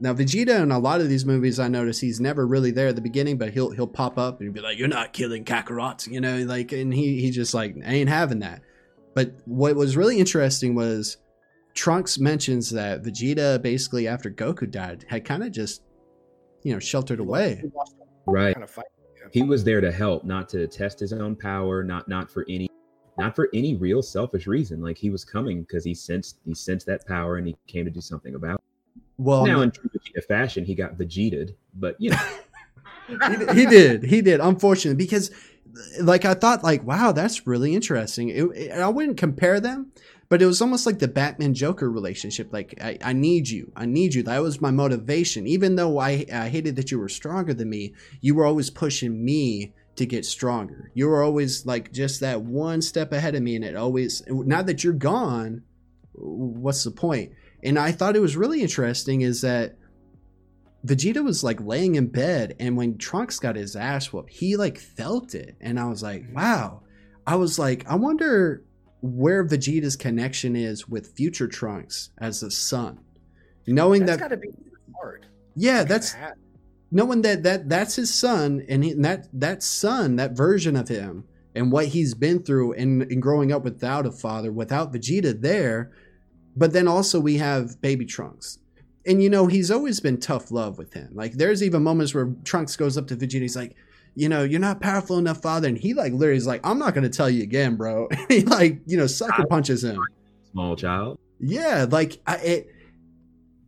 now 0.01 0.13
Vegeta 0.13 0.61
in 0.61 0.71
a 0.71 0.79
lot 0.79 1.01
of 1.01 1.09
these 1.09 1.25
movies, 1.25 1.59
I 1.59 1.69
notice 1.69 2.01
he's 2.01 2.21
never 2.21 2.47
really 2.47 2.71
there 2.71 2.89
at 2.89 2.97
the 2.97 3.03
beginning, 3.03 3.39
but 3.39 3.53
he'll 3.53 3.71
he'll 3.71 3.87
pop 3.87 4.19
up 4.19 4.41
and 4.41 4.53
be 4.53 4.61
like, 4.61 4.79
"You're 4.79 4.89
not 4.89 5.13
killing 5.13 5.45
Kakarot," 5.45 6.07
you 6.09 6.21
know, 6.21 6.39
like, 6.39 6.73
and 6.73 6.93
he 6.93 7.21
he 7.21 7.31
just 7.31 7.55
like, 7.55 7.77
I 7.85 7.95
ain't 7.95 8.09
having 8.09 8.41
that. 8.41 8.63
But 9.15 9.35
what 9.45 9.77
was 9.77 9.97
really 9.97 10.19
interesting 10.19 10.75
was 10.75 11.19
Trunks 11.75 12.19
mentions 12.19 12.71
that 12.71 13.03
Vegeta 13.03 13.63
basically 13.63 14.09
after 14.09 14.31
Goku 14.31 14.71
died 14.71 15.05
had 15.09 15.25
kind 15.25 15.43
of 15.43 15.53
just, 15.53 15.83
you 16.63 16.73
know, 16.73 16.81
sheltered 16.81 17.21
away. 17.21 17.63
Right. 18.27 18.55
Kind 18.55 18.65
of 18.65 18.71
fight. 18.71 18.87
He 19.33 19.43
was 19.43 19.65
there 19.65 19.81
to 19.81 19.91
help, 19.91 20.25
not 20.25 20.49
to 20.51 20.67
test 20.67 21.01
his 21.01 21.13
own 21.13 21.37
power, 21.37 21.83
not 21.83 22.09
not 22.09 22.31
for 22.31 22.45
any 22.49 22.69
not 23.17 23.37
for 23.37 23.49
any 23.55 23.77
real 23.77 24.03
selfish 24.03 24.47
reason. 24.47 24.83
Like 24.83 24.99
he 24.99 25.11
was 25.11 25.25
coming 25.25 25.63
because 25.63 25.85
he 25.85 25.95
sensed 25.95 26.41
he 26.45 26.55
sensed 26.55 26.87
that 26.87 27.07
power 27.07 27.37
and 27.37 27.47
he 27.47 27.57
came 27.67 27.85
to 27.85 27.91
do 27.91 28.01
something 28.01 28.35
about 28.35 28.57
it. 28.57 28.65
Well, 29.19 29.47
now 29.47 29.61
in 29.62 29.71
true 29.71 29.89
Vegeta 29.91 30.25
fashion, 30.25 30.65
he 30.65 30.75
got 30.75 30.97
Vegetaed, 30.99 31.55
but 31.75 31.97
you 32.01 32.11
know, 32.11 32.19
he, 33.53 33.61
he 33.61 33.67
did 33.67 34.03
he 34.03 34.23
did 34.23 34.41
unfortunately 34.41 34.97
because 34.97 35.31
like 36.01 36.25
i 36.25 36.33
thought 36.35 36.62
like 36.65 36.83
wow 36.85 37.12
that's 37.12 37.47
really 37.47 37.75
interesting. 37.75 38.29
It, 38.31 38.45
it- 38.55 38.71
i 38.73 38.89
wouldn't 38.89 39.17
compare 39.19 39.61
them 39.61 39.93
but 40.31 40.41
it 40.41 40.47
was 40.47 40.62
almost 40.62 40.87
like 40.87 41.01
the 41.01 41.09
batman 41.09 41.53
joker 41.53 41.91
relationship 41.91 42.51
like 42.53 42.75
I, 42.81 42.97
I 43.05 43.12
need 43.12 43.49
you 43.49 43.73
i 43.77 43.85
need 43.85 44.15
you. 44.15 44.23
That 44.23 44.41
was 44.43 44.61
my 44.61 44.71
motivation. 44.71 45.47
Even 45.47 45.77
though 45.77 45.99
I, 45.99 46.25
I 46.33 46.49
hated 46.49 46.77
that 46.77 46.91
you 46.91 46.99
were 46.99 47.09
stronger 47.11 47.53
than 47.53 47.69
me 47.69 47.93
you 48.21 48.35
were 48.35 48.47
always 48.47 48.71
pushing 48.71 49.23
me 49.25 49.75
to 49.97 50.07
get 50.07 50.25
stronger. 50.25 50.91
You 50.95 51.07
were 51.09 51.23
always 51.23 51.67
like 51.67 51.93
just 51.93 52.21
that 52.21 52.41
one 52.43 52.83
step 52.83 53.12
ahead 53.12 53.35
of 53.37 53.43
me 53.43 53.55
and 53.55 53.65
it 53.65 53.77
always 53.77 54.23
now 54.29 54.62
that 54.62 54.83
you're 54.83 54.93
gone 54.95 55.62
what's 56.15 56.85
the 56.85 56.91
point 56.91 57.33
and 57.65 57.79
i 57.79 57.91
thought 57.91 58.17
it 58.17 58.21
was 58.21 58.37
really 58.37 58.62
interesting 58.62 59.23
is 59.23 59.41
that 59.41 59.77
Vegeta 60.87 61.25
was 61.25 61.43
like 61.43 61.61
laying 61.62 61.95
in 61.95 62.09
bed, 62.09 62.57
and 62.61 62.77
when 62.77 62.99
Trunks 62.99 63.39
got 63.39 63.57
his 63.57 63.75
ass 63.75 64.12
whooped, 64.12 64.31
he 64.31 64.57
like 64.57 64.79
felt 64.79 65.35
it, 65.35 65.57
and 65.61 65.81
I 65.81 65.87
was 65.87 66.03
like, 66.03 66.23
mm-hmm. 66.23 66.35
wow. 66.35 66.83
I 67.27 67.37
was 67.37 67.59
like, 67.59 67.89
I 67.89 67.95
wonder 67.95 68.62
where 69.01 69.45
Vegeta's 69.47 69.97
connection 69.97 70.55
is 70.57 70.87
with 70.87 71.17
future 71.17 71.49
Trunks 71.49 72.11
as 72.19 72.43
a 72.43 72.51
son, 72.51 73.01
knowing 73.67 74.05
That's 74.05 74.21
that, 74.21 74.29
got 74.29 74.35
to 74.35 74.37
be 74.37 74.51
hard. 74.95 75.27
yeah, 75.55 75.85
that's 75.85 76.15
knowing 76.91 77.23
that 77.23 77.43
that 77.45 77.69
that's 77.69 77.97
his 77.97 78.12
son, 78.12 78.62
and, 78.69 78.85
he, 78.85 78.91
and 78.91 79.05
that 79.07 79.29
that 79.33 79.62
son, 79.62 80.17
that 80.17 80.33
version 80.33 80.77
of 80.77 80.89
him, 80.89 81.25
and 81.55 81.73
what 81.73 81.87
he's 81.87 82.12
been 82.12 82.43
through, 82.43 82.75
and, 82.75 83.03
and 83.03 83.23
growing 83.23 83.53
up 83.53 83.65
without 83.65 84.05
a 84.05 84.12
father, 84.12 84.53
without 84.53 84.93
Vegeta 84.93 85.41
there, 85.41 85.93
but 86.57 86.73
then 86.73 86.89
also 86.89 87.21
we 87.21 87.39
have 87.39 87.81
Baby 87.81 88.05
Trunks. 88.05 88.59
And 89.07 89.23
you 89.23 89.29
know, 89.29 89.47
he's 89.47 89.71
always 89.71 90.01
been 90.01 90.19
tough 90.19 90.51
love 90.51 90.79
with 90.79 90.95
him. 90.95 91.11
Like 91.13 91.33
there's 91.33 91.63
even 91.63 91.83
moments 91.83 92.15
where 92.15 92.33
Trunks 92.45 92.77
goes 92.77 92.97
up 92.97 93.07
to 93.09 93.17
Vegeta, 93.17 93.43
he's 93.43 93.57
like, 93.57 93.77
you 94.15 94.29
know, 94.29 94.45
you're 94.45 94.61
not 94.61 94.81
powerful 94.81 95.19
enough, 95.19 95.43
father. 95.43 95.69
And 95.69 95.77
he 95.77 95.93
like 95.93 96.13
literally 96.13 96.39
is 96.39 96.47
like, 96.47 96.65
I'm 96.65 96.79
not 96.79 96.95
gonna 96.95 97.09
tell 97.09 97.29
you 97.29 97.43
again, 97.43 97.77
bro. 97.77 98.09
he 98.29 98.41
like, 98.43 98.81
you 98.87 98.97
know, 98.97 99.07
sucker 99.07 99.47
punches 99.47 99.85
him. 99.85 100.01
small 100.53 100.77
child. 100.77 101.19
Yeah, 101.41 101.87
like 101.89 102.21
I, 102.27 102.37
it 102.37 102.69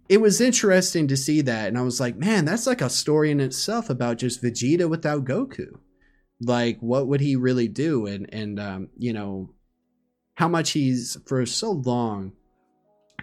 it 0.08 0.20
was 0.20 0.40
interesting 0.40 1.08
to 1.08 1.16
see 1.16 1.40
that 1.42 1.68
and 1.68 1.76
I 1.76 1.82
was 1.82 2.00
like, 2.00 2.16
man, 2.16 2.44
that's 2.44 2.66
like 2.66 2.80
a 2.80 2.88
story 2.88 3.30
in 3.30 3.40
itself 3.40 3.90
about 3.90 4.18
just 4.18 4.42
Vegeta 4.42 4.88
without 4.88 5.24
Goku. 5.24 5.78
Like 6.40 6.78
what 6.80 7.08
would 7.08 7.20
he 7.20 7.36
really 7.36 7.68
do 7.68 8.06
and 8.06 8.32
and 8.32 8.60
um, 8.60 8.88
you 8.96 9.12
know, 9.12 9.50
how 10.36 10.48
much 10.48 10.70
he's 10.70 11.18
for 11.26 11.44
so 11.44 11.72
long 11.72 12.32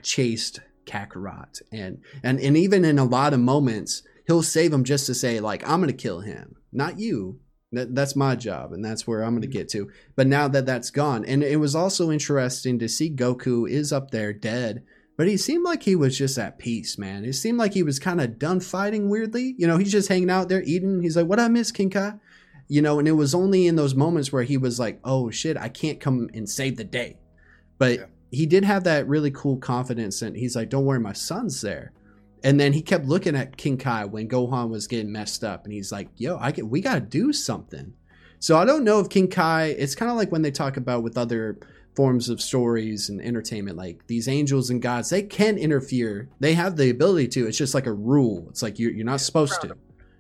chased 0.04 0.60
Kakarot 0.86 1.62
and 1.72 2.00
and 2.24 2.40
and 2.40 2.58
even 2.58 2.84
in 2.86 3.00
a 3.00 3.06
lot 3.06 3.34
of 3.34 3.40
moments 3.40 4.04
he'll 4.28 4.44
save 4.44 4.74
him 4.74 4.84
just 4.84 5.06
to 5.08 5.16
say 5.16 5.40
like 5.40 5.68
I'm 5.68 5.86
to 5.86 5.94
kill 5.94 6.22
him, 6.22 6.56
not 6.72 7.00
you. 7.00 7.40
That, 7.72 7.96
that's 7.96 8.16
my 8.16 8.36
job 8.36 8.72
and 8.72 8.86
that's 8.86 9.08
where 9.08 9.24
I'm 9.24 9.42
to 9.42 9.48
get 9.48 9.68
to. 9.70 9.90
But 10.16 10.28
now 10.28 10.48
that 10.48 10.66
that's 10.68 10.92
gone 10.92 11.26
and 11.26 11.44
it 11.44 11.60
was 11.60 11.74
also 11.74 12.12
interesting 12.12 12.78
to 12.80 12.88
see 12.88 13.10
Goku 13.10 13.68
is 13.68 13.92
up 13.92 14.12
there 14.12 14.32
dead, 14.34 14.84
but 15.18 15.28
he 15.28 15.38
seemed 15.38 15.64
like 15.64 15.84
he 15.84 15.96
was 15.96 16.18
just 16.18 16.38
at 16.38 16.60
peace, 16.60 16.98
man. 16.98 17.26
It 17.26 17.34
seemed 17.34 17.58
like 17.58 17.74
he 17.74 17.84
was 17.84 18.00
kind 18.00 18.22
of 18.22 18.38
done 18.38 18.60
fighting 18.60 19.10
weirdly. 19.10 19.56
You 19.58 19.68
know, 19.68 19.78
he's 19.78 19.92
just 19.92 20.10
hanging 20.10 20.30
out 20.30 20.50
there 20.50 20.64
eating. 20.64 21.02
He's 21.02 21.16
like, 21.16 21.28
"What 21.28 21.40
I 21.40 21.48
miss, 21.48 21.72
King 21.72 21.90
Kai?" 21.90 22.14
You 22.68 22.82
know, 22.82 23.00
and 23.00 23.08
it 23.08 23.14
was 23.14 23.36
only 23.36 23.68
in 23.68 23.76
those 23.76 23.96
moments 23.96 24.32
where 24.32 24.44
he 24.44 24.58
was 24.58 24.80
like, 24.80 25.00
"Oh 25.04 25.30
shit, 25.30 25.58
I 25.58 25.70
can't 25.70 26.00
come 26.00 26.30
and 26.34 26.50
save 26.50 26.78
the 26.78 26.84
day." 26.84 27.18
But 27.78 28.00
Yeah. 28.00 28.06
He 28.34 28.46
did 28.46 28.64
have 28.66 28.84
that 28.86 29.08
really 29.08 29.32
cool 29.32 29.58
confidence 29.58 30.22
and 30.22 30.36
he's 30.36 30.56
like, 30.56 30.70
"Don't 30.70 30.86
worry, 30.86 31.00
my 31.00 31.14
son's 31.14 31.62
there." 31.62 31.92
And 32.44 32.60
then 32.60 32.74
he 32.74 32.82
kept 32.82 33.06
looking 33.06 33.36
at 33.38 33.56
King 33.56 33.78
Kai 33.78 34.04
when 34.06 34.28
Gohan 34.28 34.70
was 34.70 34.88
getting 34.88 35.12
messed 35.12 35.44
up, 35.44 35.64
and 35.64 35.72
he's 35.74 35.92
like, 35.92 36.10
"Yo, 36.18 36.38
I 36.38 36.52
get, 36.52 36.68
we 36.68 36.82
got 36.82 36.96
to 36.96 37.00
do 37.02 37.32
something." 37.32 37.94
So 38.40 38.58
I 38.58 38.66
don't 38.66 38.84
know 38.84 39.00
if 39.00 39.08
King 39.08 39.30
Kai. 39.30 39.68
It's 39.68 39.96
kind 39.96 40.12
of 40.12 40.18
like 40.18 40.32
when 40.32 40.42
they 40.42 40.52
talk 40.52 40.76
about 40.76 41.04
with 41.04 41.18
other 41.18 41.58
forms 41.96 42.28
of 42.28 42.42
stories 42.42 43.08
and 43.10 43.22
entertainment, 43.22 43.78
like 43.78 44.06
these 44.08 44.28
angels 44.28 44.70
and 44.72 44.82
gods, 44.82 45.10
they 45.10 45.22
can 45.24 45.58
interfere. 45.58 46.28
They 46.42 46.54
have 46.56 46.76
the 46.76 46.90
ability 46.90 47.30
to. 47.30 47.48
It's 47.48 47.58
just 47.58 47.74
like 47.74 47.86
a 47.86 47.94
rule. 47.94 48.48
It's 48.50 48.62
like 48.62 48.80
you're 48.80 48.92
you're 48.92 49.06
not 49.06 49.22
supposed 49.22 49.62
to. 49.62 49.78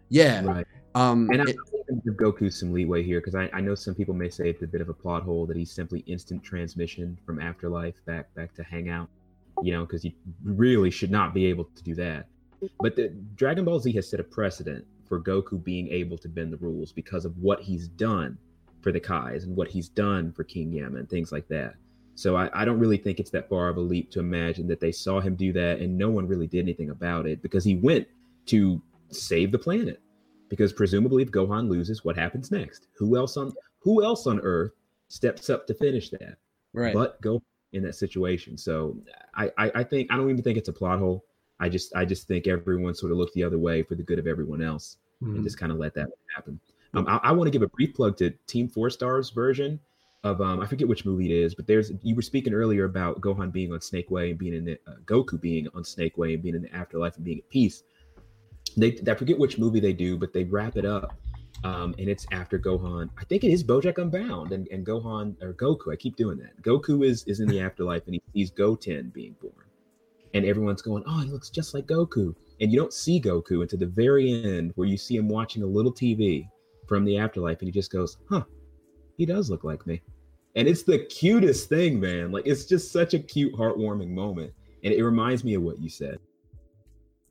Yeah. 0.10 0.46
Right. 0.46 0.68
Um. 0.96 1.30
And 1.32 1.42
I 1.42 1.44
it- 1.44 1.48
think 1.48 1.60
give 2.02 2.16
Goku 2.16 2.52
some 2.52 2.72
leeway 2.72 3.04
here 3.04 3.20
because 3.20 3.36
I, 3.36 3.50
I 3.54 3.62
know 3.62 3.76
some 3.76 3.96
people 3.96 4.14
may 4.14 4.30
say 4.30 4.50
it's 4.50 4.62
a 4.62 4.68
bit 4.68 4.82
of 4.82 4.90
a 4.90 4.94
plot 4.94 5.24
hole 5.24 5.46
that 5.46 5.58
he's 5.58 5.72
simply 5.72 6.02
instant 6.02 6.44
transmission 6.44 7.18
from 7.26 7.40
afterlife 7.40 7.96
back 8.06 8.34
back 8.36 8.54
to 8.56 8.64
hangout, 8.64 9.10
you 9.62 9.74
know, 9.74 9.86
because 9.86 10.02
he 10.02 10.16
really 10.44 10.92
should 10.92 11.12
not 11.12 11.34
be 11.34 11.46
able 11.46 11.66
to 11.66 11.84
do 11.84 11.96
that. 11.96 12.28
But 12.80 12.96
the 12.96 13.10
Dragon 13.36 13.66
Ball 13.66 13.80
Z 13.80 13.92
has 13.94 14.10
set 14.10 14.20
a 14.20 14.24
precedent 14.24 14.86
for 15.08 15.20
Goku 15.20 15.64
being 15.64 15.88
able 15.90 16.18
to 16.20 16.30
bend 16.30 16.54
the 16.54 16.58
rules 16.58 16.92
because 16.92 17.26
of 17.26 17.38
what 17.38 17.62
he's 17.62 17.88
done 17.88 18.38
for 18.82 18.92
the 18.92 19.00
Kais 19.00 19.44
and 19.44 19.56
what 19.56 19.68
he's 19.68 19.90
done 19.90 20.32
for 20.32 20.44
King 20.44 20.72
Yama 20.72 21.00
and 21.00 21.10
things 21.10 21.32
like 21.32 21.48
that. 21.50 21.76
So 22.16 22.36
I, 22.36 22.50
I 22.54 22.66
don't 22.66 22.80
really 22.80 22.98
think 22.98 23.20
it's 23.20 23.32
that 23.32 23.50
far 23.50 23.70
of 23.70 23.78
a 23.78 23.82
leap 23.82 24.12
to 24.12 24.20
imagine 24.20 24.68
that 24.68 24.80
they 24.80 24.92
saw 24.92 25.20
him 25.20 25.36
do 25.36 25.52
that 25.54 25.80
and 25.80 25.98
no 25.98 26.10
one 26.10 26.28
really 26.28 26.48
did 26.48 26.60
anything 26.60 26.90
about 26.92 27.26
it 27.26 27.42
because 27.42 27.64
he 27.64 27.76
went 27.76 28.08
to 28.48 28.82
save 29.10 29.52
the 29.52 29.58
planet. 29.60 30.00
Because 30.54 30.72
presumably 30.72 31.24
if 31.24 31.32
Gohan 31.32 31.68
loses, 31.68 32.06
what 32.06 32.16
happens 32.16 32.52
next? 32.52 32.88
Who 32.98 33.18
else 33.18 33.38
on 33.38 33.54
who 33.80 34.04
else 34.04 34.28
on 34.28 34.40
Earth 34.42 34.74
steps 35.08 35.50
up 35.50 35.66
to 35.68 35.74
finish 35.74 36.10
that? 36.12 36.38
Right. 36.74 36.94
But 36.94 37.20
go 37.22 37.42
in 37.72 37.82
that 37.84 37.96
situation. 37.96 38.56
So 38.58 38.96
I, 39.34 39.52
I 39.58 39.72
I 39.76 39.84
think 39.84 40.12
I 40.12 40.18
don't 40.18 40.30
even 40.30 40.44
think 40.44 40.58
it's 40.60 40.70
a 40.70 40.74
plot 40.74 41.00
hole. 41.00 41.26
I 41.60 41.70
just 41.70 41.96
I 41.96 42.06
just 42.06 42.28
think 42.28 42.46
everyone 42.48 42.94
sort 42.94 43.12
of 43.12 43.18
looked 43.18 43.34
the 43.34 43.44
other 43.44 43.58
way 43.58 43.82
for 43.82 43.96
the 43.96 44.04
good 44.04 44.20
of 44.20 44.28
everyone 44.28 44.62
else 44.62 44.98
Mhm. 45.24 45.36
and 45.36 45.44
just 45.44 45.58
kind 45.58 45.72
of 45.72 45.78
let 45.80 45.94
that 45.96 46.10
happen. 46.36 46.60
Um, 46.94 47.08
I, 47.08 47.18
I 47.24 47.32
want 47.32 47.48
to 47.48 47.52
give 47.52 47.62
a 47.64 47.68
brief 47.68 47.96
plug 47.96 48.18
to 48.18 48.30
Team 48.46 48.68
Four 48.68 48.90
Star's 48.92 49.32
version 49.32 49.80
of 50.24 50.40
um, 50.42 50.60
I 50.60 50.66
forget 50.68 50.88
which 50.88 51.06
movie 51.06 51.32
it 51.32 51.44
is, 51.44 51.56
but 51.56 51.66
there's 51.68 51.92
you 52.02 52.16
were 52.16 52.22
speaking 52.22 52.54
earlier 52.54 52.86
about 52.86 53.22
Gohan 53.22 53.52
being 53.52 53.74
on 53.74 53.82
Snake 53.82 54.12
Way 54.12 54.30
and 54.30 54.40
being 54.40 54.54
in 54.54 54.66
the 54.66 54.80
uh, 54.88 54.96
Goku 55.06 55.42
being 55.42 55.68
on 55.74 55.84
Snake 55.84 56.18
Way 56.18 56.36
and 56.36 56.44
being 56.44 56.56
in 56.56 56.62
the 56.62 56.74
afterlife 56.76 57.16
and 57.16 57.26
being 57.26 57.40
at 57.40 57.50
peace. 57.50 57.84
They 58.76 59.00
I 59.08 59.16
forget 59.16 59.38
which 59.38 59.58
movie 59.58 59.80
they 59.80 59.94
do, 59.94 60.18
but 60.18 60.34
they 60.34 60.44
wrap 60.44 60.78
it 60.78 60.86
up, 60.86 61.14
um, 61.64 61.96
and 61.98 62.10
it's 62.10 62.26
after 62.32 62.60
Gohan. 62.60 63.10
I 63.18 63.24
think 63.26 63.44
it 63.44 63.52
is 63.52 63.64
BoJack 63.64 63.98
Unbound 63.98 64.52
and, 64.52 64.68
and 64.70 64.86
Gohan 64.86 65.42
or 65.42 65.54
Goku. 65.54 65.92
I 65.92 65.96
keep 65.96 66.16
doing 66.16 66.38
that. 66.40 66.62
Goku 66.62 67.06
is 67.06 67.24
is 67.26 67.40
in 67.40 67.48
the 67.48 67.60
afterlife 67.68 68.04
and 68.06 68.16
he 68.16 68.22
sees 68.34 68.52
Goten 68.52 69.12
being 69.14 69.36
born, 69.42 69.66
and 70.34 70.46
everyone's 70.46 70.82
going, 70.82 71.04
"Oh, 71.08 71.20
he 71.20 71.30
looks 71.30 71.50
just 71.50 71.74
like 71.74 71.86
Goku." 71.86 72.36
And 72.62 72.72
you 72.72 72.80
don't 72.80 72.94
see 72.94 73.20
Goku 73.20 73.62
until 73.62 73.80
the 73.80 73.88
very 73.88 74.44
end, 74.44 74.72
where 74.76 74.88
you 74.88 74.98
see 74.98 75.18
him 75.18 75.28
watching 75.28 75.64
a 75.64 75.68
little 75.68 75.94
TV 75.94 76.48
from 76.88 77.06
the 77.06 77.18
afterlife, 77.18 77.60
and 77.60 77.68
he 77.68 77.72
just 77.72 77.92
goes, 77.92 78.18
"Huh, 78.30 78.44
he 79.18 79.26
does 79.26 79.50
look 79.50 79.64
like 79.64 79.86
me." 79.88 80.02
And 80.56 80.68
it's 80.68 80.84
the 80.84 81.00
cutest 81.00 81.70
thing, 81.70 82.00
man. 82.00 82.32
Like 82.32 82.46
it's 82.46 82.66
just 82.66 82.92
such 82.92 83.14
a 83.14 83.20
cute, 83.20 83.54
heartwarming 83.56 84.10
moment, 84.10 84.54
and 84.84 84.94
it 84.94 85.04
reminds 85.04 85.44
me 85.44 85.56
of 85.56 85.64
what 85.64 85.80
you 85.80 85.90
said. 85.90 86.20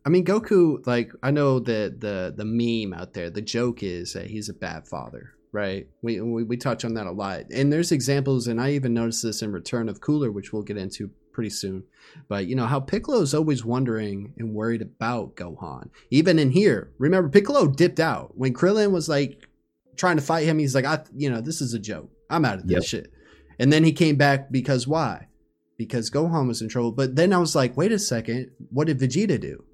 I 0.04 0.08
mean, 0.08 0.24
Goku. 0.24 0.84
Like, 0.86 1.12
I 1.22 1.30
know 1.30 1.58
the 1.60 1.94
the 1.96 2.34
the 2.36 2.44
meme 2.44 2.98
out 2.98 3.12
there. 3.14 3.30
The 3.30 3.42
joke 3.42 3.82
is 3.82 4.12
that 4.14 4.26
he's 4.28 4.48
a 4.48 4.54
bad 4.54 4.88
father, 4.88 5.32
right? 5.52 5.86
We, 6.02 6.20
we 6.20 6.42
we 6.44 6.56
touch 6.56 6.84
on 6.84 6.94
that 6.94 7.06
a 7.06 7.12
lot, 7.12 7.44
and 7.52 7.72
there's 7.72 7.92
examples, 7.92 8.46
and 8.48 8.60
I 8.60 8.72
even 8.72 8.94
noticed 8.94 9.22
this 9.22 9.42
in 9.42 9.52
Return 9.52 9.88
of 9.88 10.00
Cooler, 10.00 10.30
which 10.32 10.52
we'll 10.52 10.62
get 10.62 10.76
into 10.76 11.10
pretty 11.32 11.50
soon. 11.50 11.84
But 12.28 12.46
you 12.46 12.56
know 12.56 12.66
how 12.66 12.80
Piccolo's 12.80 13.32
always 13.32 13.64
wondering 13.64 14.34
and 14.38 14.54
worried 14.54 14.82
about 14.82 15.36
Gohan. 15.36 15.88
Even 16.10 16.38
in 16.38 16.50
here, 16.50 16.90
remember 16.98 17.28
Piccolo 17.28 17.68
dipped 17.68 18.00
out 18.00 18.36
when 18.36 18.52
Krillin 18.54 18.90
was 18.90 19.08
like 19.08 19.46
trying 19.96 20.16
to 20.16 20.22
fight 20.22 20.44
him. 20.46 20.58
He's 20.58 20.74
like, 20.74 20.84
I, 20.84 21.00
you 21.14 21.30
know, 21.30 21.40
this 21.40 21.60
is 21.60 21.74
a 21.74 21.78
joke. 21.78 22.10
I'm 22.28 22.44
out 22.44 22.58
of 22.58 22.66
this 22.66 22.92
Yep. 22.92 23.04
shit. 23.04 23.12
And 23.58 23.72
then 23.72 23.84
he 23.84 23.92
came 23.92 24.16
back 24.16 24.50
because 24.50 24.86
why? 24.88 25.28
Because 25.78 26.10
Gohan 26.10 26.48
was 26.48 26.60
in 26.60 26.68
trouble. 26.68 26.92
But 26.92 27.14
then 27.16 27.32
I 27.32 27.38
was 27.38 27.54
like, 27.54 27.76
wait 27.76 27.92
a 27.92 27.98
second, 27.98 28.50
what 28.70 28.86
did 28.88 28.98
Vegeta 28.98 29.40
do? 29.40 29.64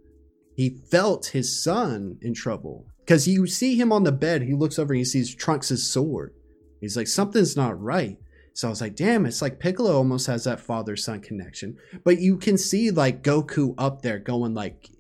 He 0.59 0.70
felt 0.90 1.26
his 1.26 1.62
son 1.62 2.18
in 2.20 2.34
trouble 2.34 2.84
because 2.98 3.28
you 3.28 3.46
see 3.46 3.76
him 3.76 3.92
on 3.92 4.02
the 4.02 4.11
bed. 4.11 4.42
He 4.42 4.54
looks 4.54 4.76
over 4.76 4.92
and 4.92 4.98
he 4.98 5.04
sees 5.04 5.32
Trunks' 5.32 5.84
sword. 5.84 6.34
He's 6.80 6.96
like, 6.96 7.06
something's 7.06 7.56
not 7.56 7.80
right. 7.80 8.18
So 8.54 8.66
I 8.66 8.70
was 8.70 8.80
like, 8.80 8.96
damn, 8.96 9.24
it's 9.24 9.40
like 9.40 9.61
Piccolo 9.61 9.94
almost 9.94 10.26
has 10.26 10.42
that 10.42 10.59
father 10.59 10.96
son 10.96 11.20
connection. 11.20 11.76
But 12.02 12.18
you 12.18 12.36
can 12.36 12.59
see 12.59 12.90
like 12.90 13.22
Goku 13.22 13.72
up 13.78 14.02
there 14.02 14.18
going 14.18 14.52
like, 14.52 14.90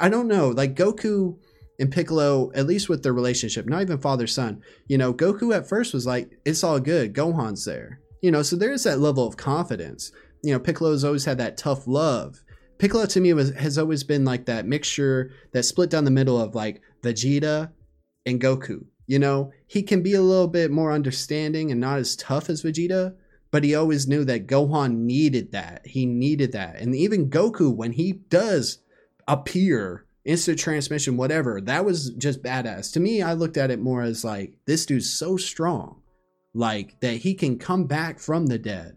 I 0.00 0.08
don't 0.08 0.26
know, 0.26 0.48
like 0.48 0.74
Goku 0.74 1.38
and 1.78 1.92
Piccolo, 1.92 2.50
at 2.52 2.66
least 2.66 2.88
with 2.88 3.04
their 3.04 3.12
relationship, 3.12 3.66
not 3.66 3.82
even 3.82 3.98
father 3.98 4.26
son, 4.26 4.60
you 4.88 4.98
know, 4.98 5.14
Goku 5.14 5.54
at 5.54 5.68
first 5.68 5.94
was 5.94 6.04
like, 6.04 6.36
it's 6.44 6.64
all 6.64 6.80
good. 6.80 7.14
Gohan's 7.14 7.64
there. 7.64 8.00
You 8.22 8.32
know, 8.32 8.42
so 8.42 8.56
there's 8.56 8.82
that 8.82 8.98
level 8.98 9.24
of 9.24 9.36
confidence. 9.36 10.10
You 10.42 10.52
know, 10.52 10.58
Piccolo's 10.58 11.04
always 11.04 11.26
had 11.26 11.38
that 11.38 11.56
tough 11.56 11.86
love. 11.86 12.42
Piccolo 12.78 13.06
to 13.06 13.20
me 13.20 13.32
was 13.32 13.54
has 13.54 13.78
always 13.78 14.04
been 14.04 14.24
like 14.24 14.46
that 14.46 14.66
mixture 14.66 15.30
that 15.52 15.64
split 15.64 15.90
down 15.90 16.04
the 16.04 16.10
middle 16.10 16.40
of 16.40 16.54
like 16.54 16.82
Vegeta 17.02 17.70
and 18.24 18.40
Goku. 18.40 18.84
You 19.06 19.18
know, 19.18 19.52
he 19.66 19.82
can 19.82 20.02
be 20.02 20.14
a 20.14 20.22
little 20.22 20.48
bit 20.48 20.70
more 20.70 20.92
understanding 20.92 21.70
and 21.70 21.80
not 21.80 21.98
as 21.98 22.16
tough 22.16 22.50
as 22.50 22.62
Vegeta, 22.62 23.14
but 23.50 23.62
he 23.62 23.74
always 23.74 24.08
knew 24.08 24.24
that 24.24 24.48
Gohan 24.48 24.96
needed 24.96 25.52
that. 25.52 25.86
He 25.86 26.06
needed 26.06 26.52
that. 26.52 26.76
And 26.76 26.94
even 26.94 27.30
Goku, 27.30 27.74
when 27.74 27.92
he 27.92 28.12
does 28.12 28.78
appear, 29.28 30.06
instant 30.24 30.58
transmission, 30.58 31.16
whatever, 31.16 31.60
that 31.60 31.84
was 31.84 32.10
just 32.10 32.42
badass. 32.42 32.92
To 32.92 33.00
me, 33.00 33.22
I 33.22 33.34
looked 33.34 33.56
at 33.56 33.70
it 33.70 33.80
more 33.80 34.02
as 34.02 34.24
like, 34.24 34.58
this 34.66 34.84
dude's 34.84 35.12
so 35.12 35.36
strong, 35.36 36.02
like 36.52 36.98
that 37.00 37.18
he 37.18 37.34
can 37.34 37.58
come 37.58 37.84
back 37.84 38.18
from 38.18 38.46
the 38.46 38.58
dead 38.58 38.96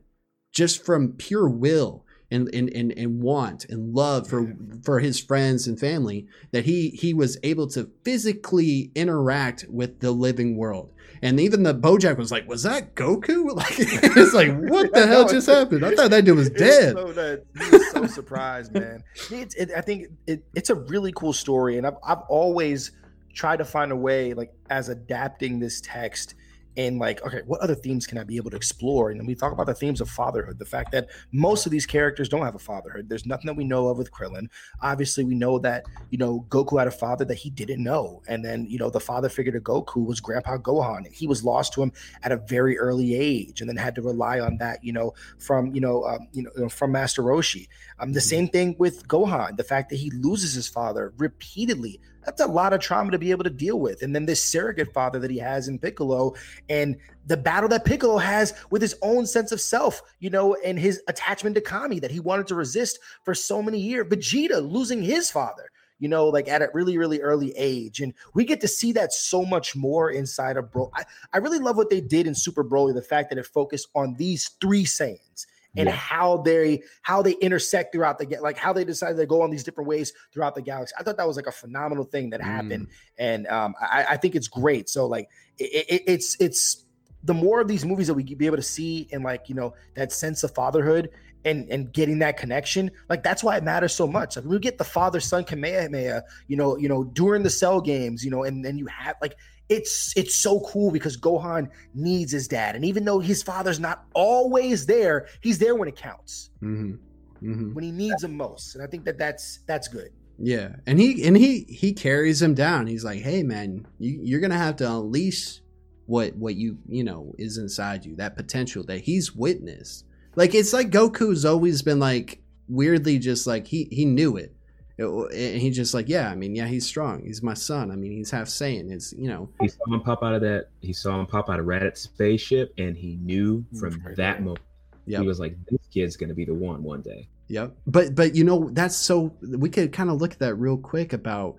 just 0.52 0.84
from 0.84 1.14
pure 1.14 1.48
will 1.48 2.04
and 2.32 2.54
and, 2.54 2.70
and, 2.74 2.92
and 2.92 3.22
want 3.22 3.66
and 3.66 3.94
love 3.94 4.28
for 4.28 4.56
for 4.84 5.00
his 5.00 5.20
friends 5.20 5.68
and 5.68 5.80
family 5.80 6.28
that 6.52 6.66
he 6.66 6.90
he 6.90 7.14
was 7.14 7.38
able 7.44 7.68
to 7.68 7.90
physically 8.04 8.92
interact 8.96 9.66
with 9.70 10.00
the 10.00 10.12
living 10.12 10.56
world. 10.56 10.94
And 11.22 11.38
even 11.40 11.64
the 11.64 11.74
bojack 11.74 12.18
was 12.18 12.32
like 12.32 12.48
was 12.48 12.64
that 12.64 12.96
goku? 12.96 13.50
Like 13.56 13.76
it's 13.78 14.34
like 14.34 14.56
what 14.70 14.94
the 14.94 15.08
hell 15.08 15.28
just 15.28 15.48
happened? 15.48 15.86
I 15.86 15.96
thought 15.96 16.12
that 16.12 16.26
dude 16.26 16.38
was 16.38 16.50
dead. 16.68 16.94
So 16.94 17.12
that 17.14 17.44
he 17.58 17.70
was 17.72 17.92
so 17.92 18.08
surprised, 18.08 18.74
man. 18.74 19.04
It's, 19.32 19.56
it, 19.56 19.72
I 19.76 19.82
think 19.82 20.08
it, 20.28 20.44
it's 20.56 20.70
a 20.70 20.76
really 20.76 21.12
cool 21.14 21.34
story, 21.34 21.78
and 21.78 21.86
I've 21.86 21.98
I've 22.04 22.22
always 22.30 22.92
tried 23.34 23.58
to 23.58 23.66
find 23.66 23.92
a 23.92 23.96
way, 23.96 24.34
like 24.34 24.54
as 24.70 24.90
adapting 24.90 25.60
this 25.60 25.82
text. 25.82 26.36
And 26.78 27.00
like, 27.00 27.26
okay, 27.26 27.42
what 27.46 27.62
other 27.62 27.76
themes 27.76 28.08
can 28.08 28.18
I 28.18 28.24
be 28.24 28.38
able 28.38 28.52
to 28.52 28.56
explore? 28.56 29.10
And 29.10 29.20
then 29.20 29.28
we 29.28 29.36
talk 29.36 29.52
about 29.52 29.66
the 29.66 29.74
themes 29.74 30.02
of 30.02 30.10
fatherhood, 30.10 30.60
the 30.60 30.66
fact 30.66 30.92
that 30.92 31.10
most 31.32 31.66
of 31.66 31.72
these 31.72 31.86
characters 31.86 32.30
don't 32.30 32.44
have 32.44 32.56
a 32.56 32.60
fatherhood. 32.60 33.10
There's 33.10 33.26
nothing 33.26 33.48
that 33.48 33.58
we 33.58 33.64
know 33.66 33.88
of 33.88 33.98
with 33.98 34.12
Krillin. 34.12 34.48
Obviously, 34.82 35.24
we 35.24 35.36
know 35.36 35.60
that 35.60 35.86
you 36.10 36.18
know 36.18 36.46
Goku 36.50 36.80
had 36.80 36.88
a 36.88 36.92
father 36.92 37.26
that 37.26 37.36
he 37.36 37.50
didn't 37.50 37.84
know, 37.84 38.22
and 38.28 38.46
then 38.46 38.66
you 38.70 38.78
know 38.78 38.90
the 38.90 39.00
father 39.00 39.30
figure 39.30 39.52
to 39.52 39.60
Goku 39.60 40.06
was 40.06 40.20
Grandpa 40.20 40.58
Gohan, 40.58 41.06
and 41.06 41.14
he 41.14 41.28
was 41.28 41.44
lost 41.44 41.74
to 41.74 41.84
him 41.84 41.92
at 42.24 42.32
a 42.32 42.38
very 42.38 42.78
early 42.78 43.16
age, 43.16 43.62
and 43.62 43.70
then 43.70 43.78
had 43.78 43.96
to 43.96 44.02
rely 44.02 44.40
on 44.40 44.58
that, 44.58 44.84
you 44.84 44.94
know, 44.94 45.14
from 45.38 45.74
you 45.74 45.82
know, 45.82 46.06
um, 46.06 46.28
you 46.34 46.50
know, 46.56 46.70
from 46.70 46.92
Master 46.92 47.22
Roshi. 47.22 47.68
Um, 48.00 48.14
the 48.14 48.22
same 48.22 48.48
thing 48.48 48.76
with 48.78 49.08
Gohan. 49.08 49.58
The 49.58 49.64
fact 49.64 49.90
that 49.90 49.98
he 49.98 50.12
loses 50.12 50.54
his 50.54 50.68
father 50.68 51.14
repeatedly. 51.18 52.00
That's 52.26 52.42
a 52.42 52.48
lot 52.48 52.74
of 52.74 52.82
trauma 52.82 53.12
to 53.12 53.18
be 53.18 53.32
able 53.32 53.44
to 53.46 53.50
deal 53.50 53.80
with. 53.80 54.02
And 54.02 54.16
then 54.16 54.26
this 54.26 54.44
surrogate 54.44 54.94
father 54.94 55.20
that 55.20 55.32
he 55.32 55.38
has 55.38 55.68
in 55.68 55.80
Piccolo, 55.80 56.36
and 56.70 56.98
the 57.26 57.38
battle 57.38 57.70
that 57.70 57.86
Piccolo 57.86 58.18
has 58.18 58.54
with 58.72 58.82
his 58.82 58.96
own 59.02 59.26
sense 59.26 59.52
of 59.52 59.62
self, 59.62 60.02
you 60.20 60.30
know, 60.30 60.56
and 60.66 60.78
his 60.80 61.02
attachment 61.08 61.56
to 61.56 61.62
Kami 61.62 62.00
that 62.00 62.12
he 62.12 62.20
wanted 62.20 62.48
to 62.48 62.56
resist 62.56 63.00
for 63.24 63.34
so 63.34 63.62
many 63.62 63.80
years. 63.80 64.08
Vegeta 64.08 64.62
losing 64.62 65.02
his 65.02 65.32
father, 65.32 65.70
you 66.00 66.10
know, 66.10 66.28
like 66.28 66.48
at 66.48 66.62
a 66.62 66.70
really, 66.74 66.98
really 66.98 67.22
early 67.22 67.54
age. 67.56 68.02
And 68.02 68.14
we 68.34 68.46
get 68.46 68.62
to 68.62 68.68
see 68.68 68.92
that 68.94 69.14
so 69.14 69.46
much 69.46 69.76
more 69.76 70.12
inside 70.12 70.58
of 70.58 70.72
Bro. 70.72 70.92
I, 70.96 71.04
I 71.34 71.38
really 71.38 71.60
love 71.60 71.78
what 71.78 71.90
they 71.90 72.02
did 72.02 72.28
in 72.28 72.36
Super 72.36 72.64
Broly, 72.64 72.94
the 72.94 73.02
fact 73.02 73.30
that 73.30 73.40
it 73.40 73.46
focused 73.46 73.88
on 73.96 74.16
these 74.16 74.50
three 74.60 74.86
Saiyans 74.86 75.46
and 75.78 75.88
Yeah. 75.88 75.96
how 75.96 76.38
they 76.38 76.82
how 77.02 77.22
they 77.22 77.34
intersect 77.34 77.94
throughout 77.94 78.18
the 78.18 78.38
like 78.42 78.58
how 78.58 78.74
they 78.74 78.84
decided 78.84 79.18
to 79.18 79.26
go 79.26 79.42
on 79.42 79.52
these 79.52 79.64
different 79.64 79.88
ways 79.88 80.14
throughout 80.34 80.56
the 80.56 80.62
galaxy. 80.62 80.94
I 81.00 81.04
thought 81.04 81.18
that 81.18 81.28
was 81.28 81.36
like 81.36 81.48
a 81.48 81.52
phenomenal 81.52 82.06
thing 82.06 82.32
that 82.32 82.42
happened, 82.42 82.88
and 83.18 83.48
um, 83.48 83.76
I, 83.80 84.06
I 84.10 84.18
think 84.18 84.36
it's 84.36 84.48
great. 84.48 84.90
So 84.90 85.06
like 85.06 85.30
it, 85.58 85.86
it, 85.90 86.04
it's 86.08 86.38
it's 86.40 86.86
the 87.24 87.34
more 87.34 87.60
of 87.60 87.68
these 87.68 87.86
movies 87.86 88.08
that 88.08 88.14
we 88.14 88.24
be 88.24 88.46
able 88.46 88.58
to 88.58 88.64
see 88.64 89.08
and 89.12 89.24
like 89.24 89.50
you 89.50 89.56
know 89.56 89.74
that 89.96 90.12
sense 90.12 90.44
of 90.44 90.54
fatherhood 90.54 91.10
and 91.46 91.70
and 91.70 91.94
getting 91.94 92.20
that 92.20 92.38
connection 92.38 92.92
like 93.10 93.24
that's 93.24 93.44
why 93.44 93.58
it 93.58 93.64
matters 93.64 93.94
so 93.94 94.08
much. 94.08 94.36
Like 94.36 94.46
we 94.46 94.60
get 94.60 94.78
the 94.78 94.84
father 94.84 95.20
son 95.20 95.44
kamehameha 95.44 96.24
you 96.48 96.58
know 96.58 96.78
you 96.78 96.90
know 96.90 97.04
during 97.04 97.44
the 97.44 97.50
cell 97.50 97.82
games 97.82 98.24
you 98.24 98.32
know 98.32 98.44
and 98.44 98.64
then 98.64 98.78
you 98.78 98.88
have 98.88 99.16
like 99.22 99.36
it's 99.70 100.14
it's 100.18 100.36
so 100.36 100.62
cool 100.62 100.92
because 100.92 101.18
gohan 101.18 101.70
needs 101.94 102.32
his 102.32 102.48
dad. 102.48 102.76
And 102.76 102.84
even 102.86 103.06
though 103.06 103.20
his 103.20 103.44
father's 103.44 103.80
not 103.80 104.06
always 104.14 104.86
there 104.86 105.28
he's 105.42 105.60
there 105.60 105.76
when 105.76 105.88
it 105.88 105.96
counts. 105.96 106.52
Hmm 106.60 106.96
hmm 107.40 107.74
when 107.74 107.84
he 107.84 107.92
needs 107.92 108.24
him 108.24 108.36
most. 108.36 108.76
And 108.76 108.84
i 108.84 108.88
think 108.88 109.06
that 109.06 109.18
that's 109.18 109.60
that's 109.66 109.88
good. 109.88 110.10
Yeah, 110.42 110.76
and 110.88 111.00
he 111.00 111.26
and 111.28 111.36
he 111.36 111.66
he 111.68 111.92
carries 111.92 112.42
him 112.42 112.54
down. 112.54 112.88
He's 112.88 113.04
like, 113.04 113.20
"Hey, 113.20 113.44
man, 113.44 113.86
you, 113.98 114.22
you're 114.24 114.40
gonna 114.40 114.58
have 114.58 114.78
to 114.78 114.90
unleash 114.90 115.62
what 116.10 116.36
what 116.36 116.56
you 116.56 116.78
you 116.88 117.04
know 117.04 117.34
is 117.38 117.58
inside 117.60 118.04
you, 118.04 118.16
that 118.16 118.36
potential 118.36 118.84
that 118.86 119.02
he's 119.02 119.36
witnessed. 119.36 120.06
Like 120.36 120.56
it's 120.56 120.74
like 120.74 120.90
Goku's 120.90 121.46
always 121.46 121.84
been 121.84 122.00
like 122.00 122.42
weirdly 122.68 123.20
just 123.20 123.46
like 123.46 123.68
he 123.68 123.88
he 123.92 124.06
knew 124.06 124.36
it, 124.36 124.52
It- 124.98 125.06
and 125.06 125.62
he 125.62 125.70
just 125.70 125.94
like, 125.94 126.10
yeah, 126.10 126.30
I 126.32 126.36
mean, 126.36 126.56
yeah, 126.56 126.66
he's 126.66 126.88
strong. 126.88 127.24
He's 127.24 127.44
my 127.44 127.54
son. 127.54 127.92
I 127.92 127.96
mean, 127.96 128.12
he's 128.12 128.32
half 128.32 128.48
Saiyan. 128.48 128.92
It's 128.92 129.14
you 129.14 129.28
know, 129.28 129.50
He 129.62 129.68
saw 129.68 129.86
him 129.94 130.02
pop 130.02 130.24
out 130.24 130.34
of 130.34 130.42
that. 130.42 130.70
He 130.82 130.94
saw 130.94 131.20
him 131.20 131.28
pop 131.28 131.48
out 131.48 131.60
of 131.60 131.68
Raditz 131.68 131.98
spaceship, 131.98 132.74
and 132.80 132.98
he 132.98 133.18
knew 133.22 133.64
mm, 133.72 133.80
from 133.80 134.02
Right 134.04 134.16
that 134.18 134.42
moment 134.42 134.62
yeah, 135.06 135.22
he 135.22 135.28
was 135.28 135.40
like, 135.40 135.56
"This 135.70 135.82
kid's 135.94 136.18
gonna 136.18 136.34
be 136.34 136.46
the 136.46 136.54
one 136.56 136.84
one 136.84 137.02
day." 137.02 137.28
Yep. 137.50 137.76
But 137.86 138.16
but 138.16 138.36
you 138.36 138.44
know 138.44 138.70
that's 138.72 138.96
so 138.96 139.36
we 139.42 139.70
could 139.70 139.92
kind 139.92 140.10
of 140.10 140.20
look 140.20 140.34
at 140.34 140.40
that 140.40 140.56
real 140.56 140.78
quick 140.78 141.14
about 141.14 141.56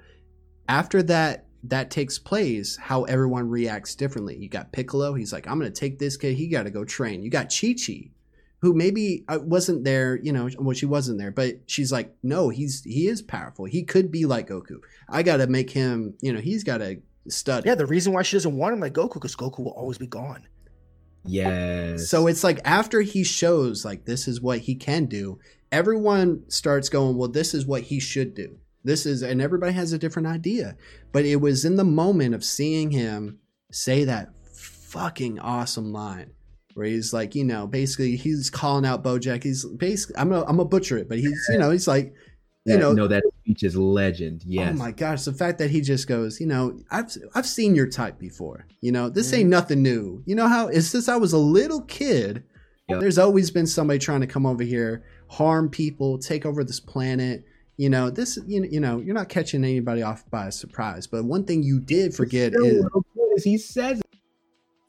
after 0.69 1.03
that 1.05 1.47
that 1.65 1.91
takes 1.91 2.19
place, 2.19 2.77
how 2.77 3.05
everyone 3.05 3.49
reacts 3.49 3.95
differently. 3.95 4.37
You 4.37 4.49
got 4.49 4.73
Piccolo, 4.73 5.15
he's 5.15 5.33
like, 5.33 5.47
I'm 5.47 5.59
gonna 5.59 5.71
take 5.71 5.99
this 5.99 6.17
kid, 6.17 6.35
he 6.37 6.49
gotta 6.49 6.71
go 6.71 6.85
train. 6.85 7.23
You 7.23 7.31
got 7.31 7.55
Chi 7.55 7.75
Chi, 7.75 8.11
who 8.61 8.75
maybe 8.75 9.25
uh, 9.29 9.39
wasn't 9.43 9.85
there, 9.85 10.19
you 10.23 10.33
know, 10.33 10.49
well, 10.59 10.75
she 10.75 10.87
wasn't 10.87 11.19
there, 11.19 11.31
but 11.31 11.61
she's 11.67 11.93
like, 11.93 12.15
no, 12.23 12.49
he's 12.49 12.83
he 12.85 13.09
is 13.09 13.23
powerful. 13.23 13.67
He 13.67 13.83
could 13.83 14.11
be 14.11 14.25
like 14.27 14.49
Goku. 14.49 14.81
I 15.09 15.23
gotta 15.23 15.47
make 15.47 15.71
him, 15.71 16.15
you 16.21 16.33
know, 16.33 16.41
he's 16.41 16.65
gotta 16.65 17.01
study. 17.29 17.69
Yeah, 17.69 17.75
the 17.75 17.87
reason 17.87 18.13
why 18.13 18.23
she 18.23 18.37
doesn't 18.37 18.57
want 18.57 18.73
him 18.73 18.81
like 18.81 18.95
Goku 18.95 19.15
because 19.15 19.37
Goku 19.37 19.61
will 19.61 19.73
always 19.73 19.99
be 19.99 20.07
gone. 20.07 20.47
Yes. 21.25 22.09
So 22.09 22.27
it's 22.27 22.43
like 22.43 22.61
after 22.65 23.03
he 23.03 23.25
shows 23.25 23.85
like 23.85 24.05
this 24.07 24.27
is 24.27 24.41
what 24.41 24.61
he 24.61 24.75
can 24.75 25.07
do, 25.07 25.39
everyone 25.71 26.45
starts 26.49 26.89
going, 26.89 27.17
well, 27.17 27.29
this 27.29 27.55
is 27.55 27.67
what 27.67 27.83
he 27.83 28.01
should 28.01 28.35
do. 28.35 28.59
This 28.83 29.07
is, 29.07 29.23
and 29.23 29.41
everybody 29.43 29.73
has 29.73 29.93
a 29.93 29.99
different 29.99 30.29
idea. 30.29 30.77
But 31.13 31.25
it 31.25 31.37
was 31.37 31.65
in 31.65 31.77
the 31.77 31.85
moment 31.85 32.35
of 32.35 32.45
seeing 32.45 32.91
him 32.91 33.39
say 33.71 34.05
that 34.05 34.31
fucking 34.55 35.39
awesome 35.39 35.93
line 35.93 36.33
where 36.75 36.87
he's 36.87 37.13
like, 37.13 37.35
you 37.35 37.45
know, 37.45 37.67
basically 37.67 38.17
he's 38.17 38.51
calling 38.51 38.87
out 38.87 39.05
Bojack. 39.05 39.43
He's 39.43 39.65
basically, 39.65 40.17
I'm 40.17 40.31
gonna, 40.31 40.43
I'm 40.43 40.57
gonna 40.57 40.69
butcher 40.69 40.99
it, 40.99 41.09
but 41.09 41.19
he's, 41.19 41.47
you 41.51 41.59
know, 41.59 41.71
he's 41.71 41.89
like, 41.89 42.15
you 42.65 42.75
That- 42.75 42.81
know, 42.81 42.93
no, 42.93 43.07
that 43.09 43.25
speech 43.41 43.63
is 43.63 43.77
legend. 43.77 44.43
Oh 44.45 44.49
yes. 44.49 44.71
Oh 44.75 44.79
my 44.79 44.91
gosh, 44.91 45.25
the 45.25 45.33
fact 45.33 45.59
that 45.59 45.71
he 45.71 45.81
just 45.81 46.07
goes, 46.07 46.41
you 46.41 46.47
know, 46.47 46.79
I've 46.91 47.11
I've 47.35 47.47
seen 47.47 47.75
your 47.75 47.89
type 47.89 48.19
before. 48.19 48.67
You 48.81 48.93
know, 48.93 49.09
this 49.09 49.33
ain't 49.33 49.45
mm-hmm. 49.45 49.51
nothing 49.51 49.83
new. 49.83 50.23
You 50.27 50.35
know 50.35 50.47
how 50.47 50.69
it's 50.69 50.87
since 50.87 51.09
I 51.09 51.17
was 51.17 51.33
a 51.33 51.39
little 51.39 51.83
kid, 51.83 52.45
Yep. 52.91 53.01
there's 53.01 53.19
always 53.19 53.51
been 53.51 53.67
somebody 53.67 53.99
trying 53.99 54.21
to 54.21 54.27
come 54.27 54.45
over 54.45 54.65
here, 54.65 55.05
harm 55.29 55.71
people, 55.71 56.19
take 56.19 56.45
over 56.45 56.65
this 56.65 56.81
planet. 56.81 57.45
You 57.81 57.89
know, 57.89 58.11
this 58.11 58.39
you 58.47 58.61
know, 58.61 58.69
you 58.71 58.79
know, 58.79 59.01
you're 59.01 59.15
not 59.15 59.31
catching 59.31 59.65
anybody 59.65 60.03
off 60.03 60.29
by 60.31 60.51
surprise. 60.51 61.07
But 61.07 61.25
one 61.25 61.45
thing 61.45 61.63
you 61.63 61.81
did 61.81 62.15
forget 62.15 62.53
is 62.53 62.83
little 62.85 63.07
he 63.43 63.57
says 63.57 64.03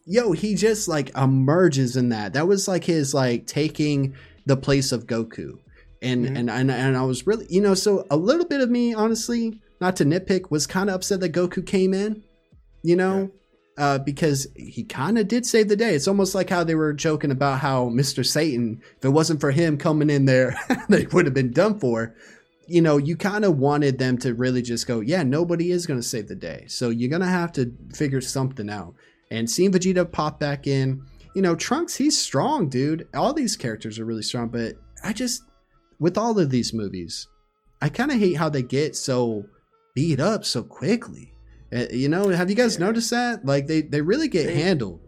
yo, 0.06 0.34
he 0.34 0.56
just 0.56 0.90
like 0.90 1.16
emerges 1.16 1.96
in 1.96 2.10
that. 2.10 2.34
That 2.34 2.50
was 2.50 2.68
like 2.68 2.84
his 2.84 3.14
like 3.14 3.48
taking 3.48 4.16
the 4.46 4.58
place 4.58 4.92
of 4.92 5.08
Goku. 5.08 5.54
And 6.02 6.26
Mhm. 6.26 6.38
and, 6.38 6.50
and 6.50 6.70
and 6.70 6.98
I 6.98 7.04
was 7.04 7.26
really 7.26 7.46
you 7.50 7.62
know, 7.62 7.76
so 7.76 8.06
a 8.12 8.18
little 8.18 8.46
bit 8.46 8.60
of 8.60 8.70
me, 8.70 8.94
honestly, 8.94 9.62
not 9.80 9.96
to 9.96 10.04
nitpick, 10.04 10.52
was 10.52 10.68
kind 10.68 10.90
of 10.90 10.96
upset 10.96 11.22
that 11.22 11.32
Goku 11.32 11.66
came 11.66 11.94
in, 11.94 12.22
you 12.84 12.98
know, 12.98 13.32
uh, 13.78 14.00
because 14.00 14.48
he 14.58 14.84
kind 14.84 15.18
of 15.18 15.30
did 15.30 15.46
save 15.46 15.70
the 15.70 15.78
day. 15.78 15.96
It's 15.96 16.10
almost 16.10 16.36
like 16.36 16.50
how 16.50 16.66
they 16.66 16.76
were 16.76 16.92
joking 16.92 17.32
about 17.32 17.60
how 17.62 17.86
Mr. 17.88 18.26
Satan, 18.26 18.82
if 18.98 19.06
it 19.06 19.10
wasn't 19.10 19.40
for 19.40 19.52
him 19.52 19.78
coming 19.78 20.10
in 20.10 20.26
there, 20.26 20.58
they 20.90 21.06
would 21.14 21.26
have 21.26 21.34
been 21.34 21.54
done 21.54 21.80
for. 21.80 22.14
You 22.68 22.82
know, 22.82 22.98
you 22.98 23.18
kind 23.18 23.44
of 23.44 23.58
wanted 23.58 23.98
them 23.98 24.18
to 24.20 24.34
really 24.34 24.62
just 24.62 24.88
go, 24.88 25.00
yeah, 25.02 25.24
nobody 25.24 25.72
is 25.72 25.86
going 25.86 26.00
to 26.00 26.08
save 26.08 26.28
the 26.28 26.36
day. 26.36 26.66
So 26.68 26.90
you're 26.90 27.10
going 27.10 27.22
to 27.22 27.28
have 27.28 27.52
to 27.54 27.74
figure 27.94 28.22
something 28.22 28.70
out. 28.70 28.94
And 29.30 29.50
seeing 29.50 29.72
Vegeta 29.72 30.10
pop 30.10 30.40
back 30.40 30.68
in, 30.68 31.04
you 31.36 31.42
know, 31.42 31.56
Trunks, 31.56 31.96
he's 31.96 32.18
strong, 32.20 32.70
dude. 32.70 33.08
All 33.14 33.34
these 33.34 33.58
characters 33.58 33.98
are 34.00 34.06
really 34.06 34.22
strong, 34.22 34.50
but 34.50 34.76
I 35.04 35.14
just, 35.14 35.44
with 36.00 36.18
all 36.18 36.38
of 36.40 36.50
these 36.50 36.74
movies, 36.74 37.28
I 37.82 37.90
kind 37.90 38.12
of 38.12 38.20
hate 38.20 38.38
how 38.38 38.50
they 38.50 38.62
get 38.64 38.96
so 38.96 39.46
beat 39.96 40.20
up 40.20 40.46
so 40.46 40.64
quickly. 40.64 41.34
Uh, 41.74 41.86
you 41.92 42.10
know, 42.10 42.30
have 42.30 42.50
you 42.50 42.56
guys 42.56 42.76
Yeah. 42.78 42.86
noticed 42.86 43.10
that? 43.12 43.46
Like 43.46 43.68
they 43.68 43.82
they 43.82 44.02
really 44.02 44.28
get 44.28 44.48
They- 44.48 44.56
handled. 44.62 45.00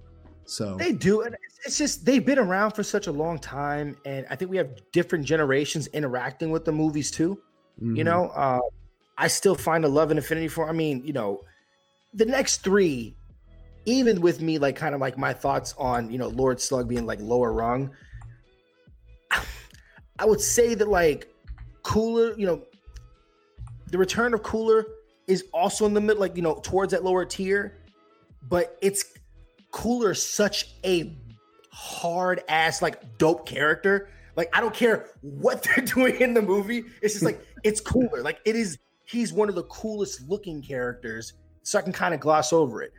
So 0.46 0.76
They 0.78 0.92
do, 0.94 1.22
and 1.22 1.36
it's- 1.66 1.78
just 1.78 2.06
they've 2.06 2.26
been 2.26 2.40
around 2.40 2.72
for 2.72 2.84
such 2.84 3.08
a 3.08 3.12
long 3.12 3.40
time, 3.40 3.98
and 4.06 4.26
I 4.30 4.36
think 4.36 4.52
we 4.52 4.58
have 4.58 4.70
different 4.92 5.26
generations 5.26 5.88
interacting 5.88 6.52
with 6.52 6.66
the 6.66 6.72
movies 6.72 7.10
too. 7.10 7.42
You 7.80 8.04
mhm. 8.04 8.06
know, 8.06 8.28
uh, 8.30 8.60
I 9.18 9.28
still 9.28 9.56
find 9.56 9.84
a 9.86 9.88
love 9.88 10.12
and 10.12 10.20
affinity 10.20 10.48
for. 10.48 10.70
I 10.70 10.74
mean, 10.74 11.04
you 11.06 11.14
know, 11.14 11.42
the 12.14 12.26
next 12.26 12.58
three, 12.58 13.16
even 13.86 14.22
with 14.22 14.42
me, 14.42 14.60
like 14.60 14.76
kind 14.76 14.94
of 14.94 15.02
like 15.02 15.18
my 15.18 15.34
thoughts 15.34 15.74
on 15.78 16.12
you 16.12 16.18
know 16.18 16.28
Lord 16.28 16.60
Slug 16.60 16.88
being 16.88 17.06
like 17.06 17.20
lower 17.22 17.52
rung. 17.54 17.92
I 20.20 20.26
would 20.26 20.42
say 20.42 20.76
that 20.76 20.88
like 20.88 21.34
Cooler, 21.84 22.38
you 22.38 22.46
know, 22.46 22.62
the 23.88 23.98
return 23.98 24.34
of 24.34 24.44
Cooler 24.44 24.86
is 25.28 25.46
also 25.54 25.86
in 25.86 25.94
the 25.94 26.02
middle, 26.02 26.20
like 26.20 26.36
you 26.36 26.42
know, 26.42 26.56
towards 26.56 26.92
that 26.92 27.04
lower 27.04 27.26
tier, 27.26 27.78
but 28.50 28.78
it's 28.82 29.06
Cooler 29.72 30.14
such 30.14 30.76
a 30.84 31.16
hard 31.74 32.44
ass 32.48 32.82
like 32.82 33.18
dope 33.18 33.48
character. 33.48 34.08
Like 34.36 34.50
I 34.56 34.62
don't 34.62 34.74
care 34.74 35.08
what 35.22 35.64
they're 35.76 35.84
doing 35.86 36.22
in 36.22 36.34
the 36.34 36.42
movie. 36.42 36.86
It's 37.02 37.14
just 37.14 37.26
like 37.26 37.44
it's 37.64 37.82
cooler. 37.82 38.22
Like 38.22 38.40
it 38.46 38.56
is. 38.56 38.78
He's 39.06 39.34
one 39.34 39.50
of 39.50 39.56
the 39.56 39.64
coolest 39.64 40.22
looking 40.30 40.62
characters. 40.62 41.34
So 41.64 41.80
I 41.80 41.82
can 41.82 41.92
kind 41.94 42.14
of 42.14 42.20
gloss 42.20 42.54
over 42.54 42.82
it. 42.82 42.94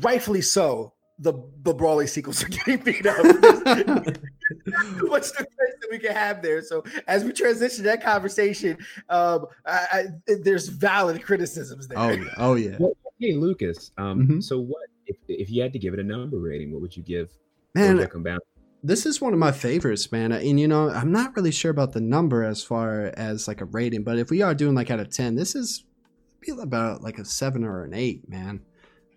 Rightfully 0.00 0.42
so. 0.42 0.92
The 1.18 1.32
the 1.62 1.74
Broly 1.74 2.08
sequels 2.08 2.42
are 2.44 2.48
getting 2.50 2.78
beat 2.78 3.06
up. 3.06 3.16
There's 3.22 4.98
too 4.98 5.06
much 5.08 5.28
defense 5.30 5.48
that 5.80 5.88
we 5.90 5.98
can 5.98 6.12
have 6.14 6.42
there. 6.42 6.60
So 6.62 6.84
as 7.06 7.24
we 7.24 7.32
transition 7.32 7.84
that 7.84 8.02
conversation, 8.02 8.76
um, 9.08 9.46
I, 9.64 9.86
I, 9.92 10.04
there's 10.42 10.68
valid 10.68 11.22
criticisms 11.22 11.88
there. 11.88 11.98
oh 11.98 12.10
yeah, 12.10 12.24
oh 12.36 12.54
yeah. 12.54 12.76
Well, 12.78 12.92
hey 13.18 13.32
Lucas. 13.32 13.92
Um, 13.96 14.26
Mhm. 14.28 14.42
so 14.44 14.58
what 14.60 14.88
if 15.06 15.16
if 15.28 15.50
you 15.50 15.62
had 15.62 15.72
to 15.72 15.78
give 15.78 15.94
it 15.94 16.00
a 16.00 16.04
number 16.04 16.38
rating? 16.38 16.72
What 16.72 16.82
would 16.82 16.96
you 16.96 17.02
give? 17.02 17.30
Man, 17.74 17.96
this 18.82 19.04
is 19.06 19.20
one 19.20 19.32
of 19.32 19.38
my 19.38 19.52
favorites, 19.52 20.12
man. 20.12 20.32
And 20.32 20.60
you 20.60 20.68
know, 20.68 20.90
I'm 20.90 21.12
not 21.12 21.34
really 21.36 21.50
sure 21.50 21.70
about 21.70 21.92
the 21.92 22.00
number 22.00 22.44
as 22.44 22.62
far 22.62 23.12
as 23.16 23.48
like 23.48 23.60
a 23.60 23.64
rating, 23.66 24.04
but 24.04 24.18
if 24.18 24.30
we 24.30 24.42
are 24.42 24.54
doing 24.54 24.74
like 24.74 24.90
out 24.90 25.00
of 25.00 25.10
ten, 25.10 25.34
this 25.34 25.54
is 25.54 25.84
feel 26.42 26.60
about 26.60 27.02
like 27.02 27.18
a 27.18 27.24
seven 27.24 27.64
or 27.64 27.84
an 27.84 27.94
eight, 27.94 28.28
man. 28.28 28.62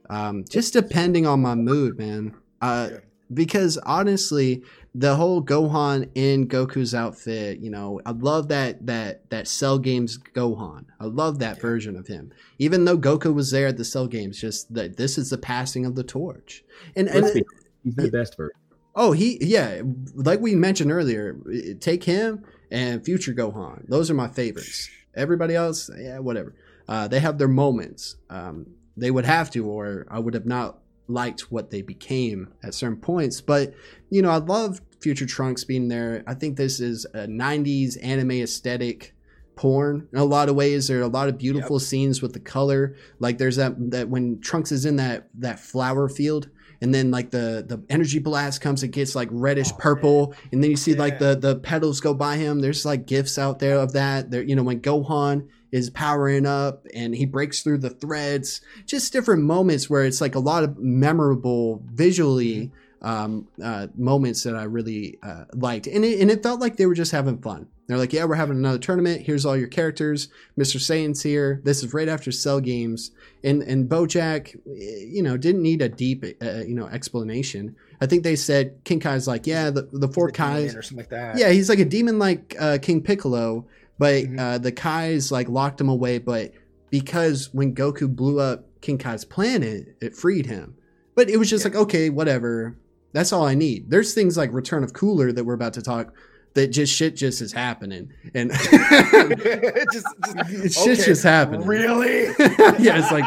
Um, 0.10 0.44
just 0.50 0.74
depending 0.74 1.28
on 1.28 1.42
my 1.42 1.56
mood, 1.56 1.98
man. 1.98 2.36
Uh, 2.62 2.90
Yeah. 2.92 2.98
Because 3.34 3.78
honestly, 3.80 4.64
the 4.96 5.16
whole 5.16 5.44
Gohan 5.44 6.10
in 6.16 6.48
Goku's 6.48 6.96
outfit, 6.96 7.60
you 7.60 7.70
know, 7.70 8.02
I 8.06 8.12
love 8.12 8.48
that 8.48 8.86
that 8.88 9.30
that 9.30 9.48
Cell 9.48 9.78
Games 9.80 10.18
Gohan. 10.18 10.86
I 11.00 11.06
love 11.06 11.40
that 11.40 11.58
Yeah. 11.58 11.62
version 11.62 11.96
of 11.96 12.08
him. 12.08 12.32
Even 12.58 12.86
though 12.86 12.98
Goku 12.98 13.34
was 13.34 13.52
there 13.52 13.68
at 13.68 13.78
the 13.78 13.86
Cell 13.86 14.08
Games, 14.08 14.40
just 14.40 14.74
that 14.74 14.98
this 14.98 15.18
is 15.18 15.30
the 15.30 15.38
passing 15.38 15.86
of 15.86 15.96
the 15.96 16.04
torch. 16.04 16.64
And 16.96 17.08
and 17.08 17.32
be, 17.34 17.44
he's 17.84 17.96
the 17.96 18.10
best 18.10 18.36
version. 18.36 18.56
Oh, 18.96 19.12
he 19.12 19.38
yeah, 19.42 19.82
like 20.16 20.40
we 20.40 20.56
mentioned 20.56 20.92
earlier, 20.92 21.38
take 21.80 22.04
him 22.04 22.44
and 22.72 23.06
future 23.06 23.34
Gohan. 23.34 23.88
Those 23.88 24.10
are 24.10 24.16
my 24.16 24.28
favorites. 24.28 24.90
Everybody 25.16 25.56
else, 25.56 25.90
yeah, 25.98 26.20
whatever. 26.20 26.56
Uh, 26.88 27.08
they 27.08 27.20
have 27.20 27.38
their 27.38 27.48
moments. 27.48 28.16
Um, 28.30 28.66
they 28.98 29.12
would 29.12 29.26
have 29.26 29.52
to, 29.52 29.66
or 29.68 30.08
I 30.10 30.20
would 30.20 30.34
have 30.34 30.46
not 30.48 30.80
liked 31.10 31.52
what 31.52 31.72
they 31.72 31.82
became 31.82 32.54
at 32.64 32.74
certain 32.74 32.98
points. 32.98 33.42
But 33.42 33.74
you 34.10 34.22
know, 34.22 34.30
I 34.30 34.38
love 34.38 34.82
Future 35.02 35.26
Trunks 35.26 35.64
being 35.64 35.88
there. 35.88 36.24
I 36.28 36.34
think 36.34 36.58
this 36.58 36.80
is 36.80 37.06
a 37.14 37.28
'90s 37.28 37.98
anime 38.04 38.32
aesthetic 38.32 39.14
porn 39.56 40.08
in 40.14 40.20
a 40.20 40.24
lot 40.24 40.48
of 40.48 40.56
ways. 40.56 40.88
There 40.88 41.00
are 41.00 41.04
a 41.04 41.08
lot 41.08 41.28
of 41.28 41.38
beautiful 41.38 41.80
scenes 41.80 42.22
with 42.22 42.34
the 42.34 42.40
color. 42.40 42.96
Like 43.20 43.38
there's 43.38 43.58
that 43.58 43.92
that 43.92 44.10
when 44.10 44.40
Trunks 44.40 44.72
is 44.72 44.86
in 44.86 44.96
that 44.98 45.30
that 45.36 45.60
flower 45.60 46.08
field 46.08 46.50
and 46.82 46.94
then 46.94 47.12
like 47.12 47.32
the 47.32 47.66
the 47.68 47.84
energy 47.90 48.20
blast 48.20 48.62
comes 48.62 48.84
it 48.84 48.90
gets 48.90 49.16
like 49.16 49.28
reddish 49.32 49.72
Oh, 49.74 49.78
purple 49.78 50.34
and 50.52 50.64
then 50.64 50.72
you 50.72 50.78
see 50.78 50.96
like 50.96 51.20
the 51.20 51.36
the 51.36 51.58
petals 51.58 52.00
go 52.00 52.14
by 52.14 52.38
him 52.38 52.60
there's 52.62 52.86
like 52.86 53.06
gifts 53.06 53.38
out 53.38 53.60
there 53.60 53.78
of 53.78 53.94
that 53.94 54.32
there 54.32 54.42
you 54.42 54.56
know 54.56 54.64
when 54.64 54.80
gohan 54.80 55.48
is 55.72 55.90
powering 55.90 56.46
up 56.46 56.86
and 56.94 57.16
he 57.16 57.26
breaks 57.26 57.62
through 57.62 57.78
the 57.78 57.90
threads 57.90 58.62
just 58.86 59.14
different 59.14 59.44
moments 59.44 59.90
where 59.90 60.04
it's 60.04 60.22
like 60.22 60.36
a 60.36 60.40
lot 60.40 60.64
of 60.64 60.78
memorable 60.78 61.82
visually 61.94 62.72
um 63.02 63.48
uh 63.64 63.88
moments 63.96 64.44
that 64.44 64.56
i 64.56 64.64
really 64.64 65.18
uh 65.24 65.46
liked. 65.54 65.88
And 65.88 66.04
it, 66.04 66.20
and 66.20 66.30
it 66.30 66.44
felt 66.44 66.60
like 66.60 66.76
they 66.76 66.86
were 66.86 66.94
just 66.94 67.12
having 67.14 67.38
fun. 67.38 67.68
They're 67.88 67.98
like 67.98 68.12
yeah 68.12 68.26
we're 68.26 68.36
having 68.36 68.58
another 68.58 68.78
tournament. 68.78 69.22
Here's 69.26 69.46
all 69.46 69.56
your 69.56 69.70
characters. 69.70 70.28
Mr 70.58 70.78
saiyans 70.78 71.24
here. 71.24 71.62
This 71.64 71.82
is 71.82 71.94
right 71.94 72.10
after 72.10 72.32
cell 72.32 72.60
games. 72.60 73.12
And 73.44 73.64
and 73.64 73.90
Bojack, 73.90 74.54
you 74.66 75.24
know, 75.24 75.38
didn't 75.38 75.62
need 75.62 75.82
a 75.82 75.88
deep, 75.88 76.26
uh, 76.42 76.64
you 76.68 76.76
know, 76.76 76.88
explanation. 76.88 77.76
I 78.02 78.06
think 78.06 78.24
they 78.24 78.36
said 78.36 78.84
King 78.84 79.00
Kai's 79.00 79.28
like, 79.30 79.48
yeah, 79.48 79.70
the 79.70 79.88
the 79.94 80.10
four 80.10 80.30
Kais, 80.30 80.76
or 80.76 80.82
something 80.82 80.98
like 80.98 81.10
that. 81.10 81.38
yeah, 81.38 81.50
he's 81.50 81.70
like 81.70 81.80
a 81.80 81.86
demon 81.86 82.20
like 82.20 82.54
uh, 82.60 82.80
King 82.82 83.02
Piccolo, 83.02 83.66
but 84.00 84.24
Mhm. 84.26 84.40
uh, 84.40 84.58
the 84.58 84.72
Kais 84.72 85.32
like 85.32 85.48
locked 85.50 85.80
him 85.80 85.90
away. 85.90 86.18
But 86.18 86.52
because 86.90 87.54
when 87.54 87.76
Goku 87.76 88.08
blew 88.14 88.40
up 88.40 88.66
King 88.82 88.98
Kai's 88.98 89.26
planet, 89.26 89.96
it 90.02 90.16
freed 90.16 90.48
him. 90.48 90.74
But 91.16 91.30
it 91.30 91.38
was 91.38 91.50
just 91.50 91.64
Yeah. 91.66 91.72
like, 91.72 91.78
okay, 91.82 92.10
whatever. 92.10 92.76
That's 93.14 93.34
all 93.34 93.46
I 93.46 93.56
need. 93.56 93.90
There's 93.92 94.14
things 94.14 94.38
like 94.38 94.54
Return 94.54 94.84
of 94.84 94.94
Cooler 94.94 95.32
that 95.32 95.44
we're 95.44 95.54
about 95.54 95.74
to 95.74 95.82
talk 95.82 96.14
that 96.60 96.68
just 96.68 96.94
shit 96.94 97.16
just 97.16 97.42
is 97.42 97.54
happening, 97.54 98.12
and 98.34 98.52
just, 99.94 100.08
just, 100.50 100.84
shit's 100.84 101.06
just 101.06 101.24
happening. 101.24 101.66
Really? 101.66 102.24
yeah, 102.80 103.00
it's 103.00 103.12
like 103.12 103.24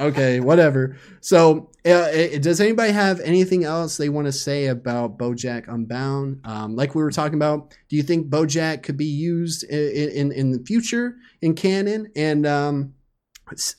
okay, 0.00 0.40
whatever. 0.40 0.96
So, 1.20 1.70
uh, 1.84 1.90
uh, 1.90 2.38
does 2.38 2.60
anybody 2.60 2.92
have 2.92 3.20
anything 3.20 3.64
else 3.64 3.98
they 3.98 4.08
want 4.08 4.26
to 4.26 4.32
say 4.32 4.66
about 4.66 5.18
BoJack 5.18 5.68
Unbound? 5.68 6.40
Um, 6.44 6.76
like 6.76 6.94
we 6.94 7.02
were 7.02 7.10
talking 7.10 7.36
about, 7.36 7.74
do 7.90 7.96
you 7.96 8.02
think 8.02 8.30
BoJack 8.30 8.82
could 8.82 8.96
be 8.96 9.04
used 9.04 9.64
in 9.64 10.08
in, 10.10 10.32
in 10.32 10.50
the 10.52 10.64
future 10.64 11.16
in 11.42 11.54
canon? 11.54 12.10
And 12.16 12.46
um, 12.46 12.94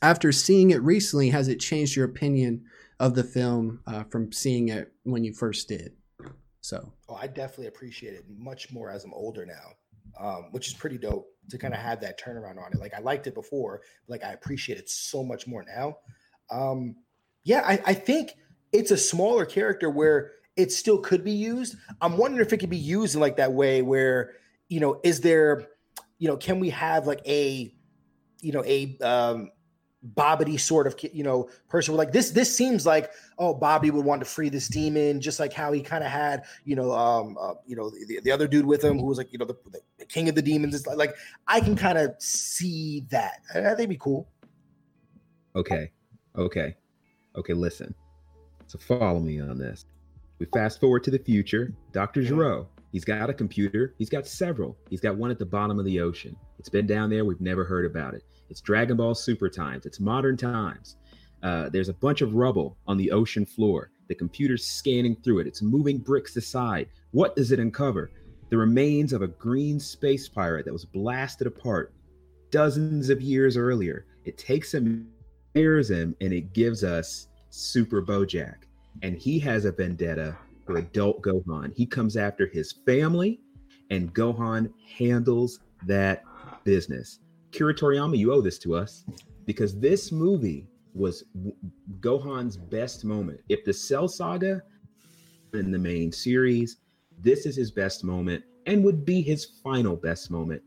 after 0.04 0.32
seeing 0.32 0.70
it 0.70 0.82
recently, 0.84 1.30
has 1.30 1.48
it 1.48 1.60
changed 1.60 1.96
your 1.96 2.06
opinion 2.06 2.66
of 3.00 3.16
the 3.16 3.24
film 3.24 3.80
uh, 3.88 4.04
from 4.04 4.32
seeing 4.32 4.70
it 4.70 4.92
when 5.04 5.24
you 5.24 5.34
first 5.34 5.68
did? 5.68 5.97
So 6.68 6.92
Oh, 7.08 7.16
I 7.16 7.28
definitely 7.28 7.68
appreciate 7.68 8.14
it 8.14 8.26
much 8.28 8.74
more 8.74 8.92
as 8.92 9.06
I'm 9.06 9.14
older 9.14 9.46
now, 9.46 9.72
um, 10.20 10.50
which 10.52 10.68
is 10.68 10.74
pretty 10.74 10.98
dope 10.98 11.26
to 11.50 11.58
kind 11.58 11.74
of 11.74 11.80
have 11.80 12.02
that 12.02 12.20
turnaround 12.20 12.62
on 12.62 12.74
it. 12.74 12.80
Like 12.80 12.94
I 12.94 13.00
liked 13.00 13.26
it 13.26 13.34
before, 13.34 13.80
but 14.06 14.12
like 14.12 14.24
I 14.26 14.34
appreciate 14.34 14.78
it 14.78 14.90
so 14.90 15.24
much 15.24 15.48
more 15.48 15.64
now. 15.66 15.96
Um, 16.52 16.98
yeah, 17.46 17.62
I, 17.66 17.80
I 17.86 17.94
think 17.94 18.34
it's 18.74 18.92
a 18.92 18.98
smaller 18.98 19.46
character 19.46 19.90
where 19.90 20.34
it 20.58 20.74
still 20.74 20.98
could 20.98 21.24
be 21.24 21.32
used. 21.32 21.78
I'm 22.02 22.18
wondering 22.18 22.46
if 22.46 22.52
it 22.52 22.58
could 22.58 22.70
be 22.70 22.76
used 22.76 23.16
in 23.16 23.22
like 23.22 23.38
that 23.38 23.54
way 23.54 23.82
where, 23.82 24.34
you 24.68 24.82
know, 24.82 25.00
is 25.06 25.22
there, 25.22 25.70
you 26.18 26.28
know, 26.28 26.36
can 26.36 26.60
we 26.60 26.70
have 26.72 27.08
like 27.08 27.22
a, 27.26 27.74
you 28.42 28.52
know, 28.52 28.66
a 28.66 28.98
um 29.00 29.52
Babidi 30.16 30.60
sort 30.60 30.88
of, 30.88 30.96
you 31.14 31.24
know, 31.24 31.50
person 31.70 31.96
like 31.96 32.12
this. 32.12 32.32
This 32.32 32.56
seems 32.56 32.86
like, 32.86 33.12
oh, 33.40 33.54
Bobby 33.54 33.90
would 33.90 34.06
want 34.06 34.22
to 34.22 34.26
free 34.26 34.50
this 34.50 34.68
demon, 34.68 35.20
just 35.20 35.40
like 35.40 35.54
how 35.54 35.72
he 35.72 35.82
kind 35.82 36.04
of 36.04 36.12
had, 36.12 36.44
you 36.66 36.76
know, 36.76 36.92
um, 36.92 37.38
uh, 37.40 37.54
you 37.66 37.76
know, 37.76 37.90
the, 37.90 38.20
the 38.24 38.32
other 38.32 38.48
dude 38.48 38.66
with 38.66 38.84
him 38.84 39.00
who 39.00 39.06
was 39.06 39.18
like, 39.18 39.32
you 39.34 39.40
know, 39.40 39.46
the, 39.46 39.56
the 39.98 40.06
king 40.06 40.30
of 40.30 40.36
the 40.36 40.42
demons. 40.42 40.76
It's 40.76 40.86
like, 40.86 40.98
like 40.98 41.16
I 41.48 41.60
can 41.60 41.76
kind 41.76 41.98
of 41.98 42.16
see 42.20 43.06
that. 43.10 43.42
I, 43.54 43.60
I 43.60 43.64
think 43.64 43.80
it'd 43.80 43.90
be 43.90 43.98
cool. 43.98 44.30
Okay. 45.56 45.92
Okay. 46.38 46.76
Okay, 47.36 47.54
listen. 47.54 47.94
So 48.68 48.78
follow 48.78 49.20
me 49.20 49.40
on 49.40 49.58
this. 49.58 49.86
We 50.40 50.46
fast 50.54 50.80
forward 50.80 51.04
to 51.06 51.12
the 51.12 51.20
future. 51.20 51.74
Dr. 51.92 52.22
Gero, 52.22 52.68
he's 52.92 53.06
got 53.06 53.30
a 53.30 53.34
computer. 53.34 53.96
He's 53.98 54.10
got 54.10 54.28
several. 54.28 54.78
He's 54.90 55.02
got 55.02 55.16
one 55.16 55.32
at 55.32 55.40
the 55.40 55.46
bottom 55.46 55.80
of 55.80 55.86
the 55.86 56.00
ocean. 56.00 56.36
It's 56.60 56.70
been 56.70 56.86
down 56.86 57.10
there. 57.10 57.26
We've 57.26 57.42
never 57.42 57.64
heard 57.64 57.86
about 57.86 58.14
it. 58.14 58.24
It's 58.50 58.62
Dragon 58.62 58.98
Ball 58.98 59.16
Super 59.16 59.50
times. 59.50 59.86
It's 59.86 60.00
modern 60.00 60.38
times. 60.38 60.98
Uh, 61.44 61.70
there's 61.70 61.90
a 61.90 61.94
bunch 61.94 62.22
of 62.22 62.34
rubble 62.34 62.78
on 62.88 62.98
the 62.98 63.12
ocean 63.12 63.46
floor. 63.46 63.92
The 64.08 64.16
computer's 64.16 64.66
scanning 64.66 65.16
through 65.18 65.40
it. 65.40 65.48
It's 65.48 65.62
moving 65.62 65.98
bricks 65.98 66.36
aside. 66.36 66.88
What 67.12 67.36
does 67.36 67.52
it 67.52 67.60
uncover? 67.60 68.12
The 68.50 68.58
remains 68.58 69.14
of 69.14 69.22
a 69.22 69.28
green 69.28 69.80
space 69.80 70.30
pirate 70.30 70.66
that 70.66 70.74
was 70.74 70.86
blasted 70.86 71.48
apart 71.48 71.94
dozens 72.50 73.10
of 73.10 73.22
years 73.22 73.58
earlier. 73.58 74.06
It 74.26 74.38
takes 74.38 74.74
him, 74.74 75.10
airs 75.56 75.90
him, 75.90 76.16
and 76.22 76.32
it 76.32 76.54
gives 76.54 76.84
us 76.84 77.28
Super 77.50 78.02
Bojack. 78.02 78.64
And 79.02 79.18
he 79.18 79.38
has 79.40 79.66
a 79.66 79.72
vendetta 79.72 80.38
for 80.66 80.78
adult 80.78 81.22
Gohan. 81.22 81.74
He 81.76 81.86
comes 81.86 82.18
after 82.18 82.48
his 82.48 82.74
family, 82.86 83.42
and 83.90 84.14
Gohan 84.14 84.72
handles 84.98 85.60
that 85.86 86.24
business. 86.64 87.20
Kira 87.58 87.74
Toriyama, 87.74 88.16
you 88.18 88.32
owe 88.32 88.42
this 88.42 88.60
to 88.60 88.76
us 88.76 89.04
because 89.46 89.80
this 89.80 90.12
movie 90.12 90.68
was 90.94 91.24
Gohan's 92.00 92.56
best 92.56 93.04
moment. 93.04 93.40
If 93.50 93.66
the 93.66 93.74
Cell 93.74 94.08
Saga 94.08 94.62
in 95.54 95.72
the 95.72 95.80
main 95.80 96.12
series, 96.12 96.78
this 97.20 97.48
is 97.48 97.56
his 97.56 97.72
best 97.72 98.04
moment 98.04 98.44
and 98.68 98.84
would 98.84 99.04
be 99.06 99.24
his 99.24 99.46
final 99.64 99.96
best 99.96 100.30
moment. 100.30 100.62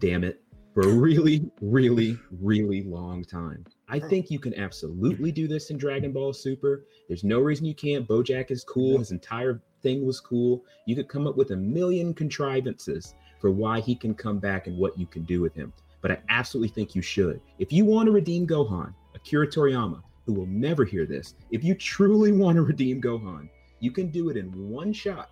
Damn 0.00 0.22
it, 0.22 0.42
for 0.74 0.82
a 0.82 0.92
really, 0.92 1.50
really, 1.62 2.18
really 2.42 2.82
long 2.82 3.24
time. 3.24 3.64
I 3.88 3.98
think 3.98 4.30
you 4.30 4.38
can 4.38 4.54
absolutely 4.54 5.32
do 5.32 5.48
this 5.48 5.70
in 5.70 5.78
Dragon 5.78 6.12
Ball 6.12 6.34
Super. 6.34 6.84
There's 7.08 7.24
no 7.24 7.40
reason 7.40 7.64
you 7.64 7.74
can't. 7.74 8.06
Bojack 8.06 8.50
is 8.50 8.64
cool. 8.64 8.98
His 8.98 9.12
entire 9.12 9.62
thing 9.82 10.04
was 10.04 10.20
cool. 10.20 10.62
You 10.86 10.94
could 10.94 11.08
come 11.08 11.26
up 11.26 11.36
with 11.36 11.52
a 11.52 11.56
million 11.56 12.12
contrivances 12.12 13.14
for 13.40 13.50
why 13.50 13.80
he 13.80 13.94
can 13.94 14.14
come 14.14 14.38
back 14.38 14.66
and 14.66 14.76
what 14.76 14.98
you 14.98 15.06
can 15.06 15.24
do 15.24 15.40
with 15.40 15.54
him. 15.54 15.72
But 16.00 16.12
I 16.12 16.18
absolutely 16.28 16.68
think 16.68 16.94
you 16.94 17.02
should. 17.02 17.40
If 17.58 17.72
you 17.72 17.84
want 17.84 18.06
to 18.06 18.12
redeem 18.12 18.46
Gohan, 18.46 18.94
Akira 19.14 19.46
Toriyama, 19.46 20.02
who 20.26 20.32
will 20.32 20.46
never 20.46 20.84
hear 20.84 21.06
this, 21.06 21.34
if 21.50 21.64
you 21.64 21.74
truly 21.74 22.32
want 22.32 22.56
to 22.56 22.62
redeem 22.72 23.00
Gohan, 23.00 23.48
you 23.80 23.90
can 23.90 24.10
do 24.10 24.28
it 24.28 24.36
in 24.36 24.70
one 24.70 24.92
shot. 24.92 25.30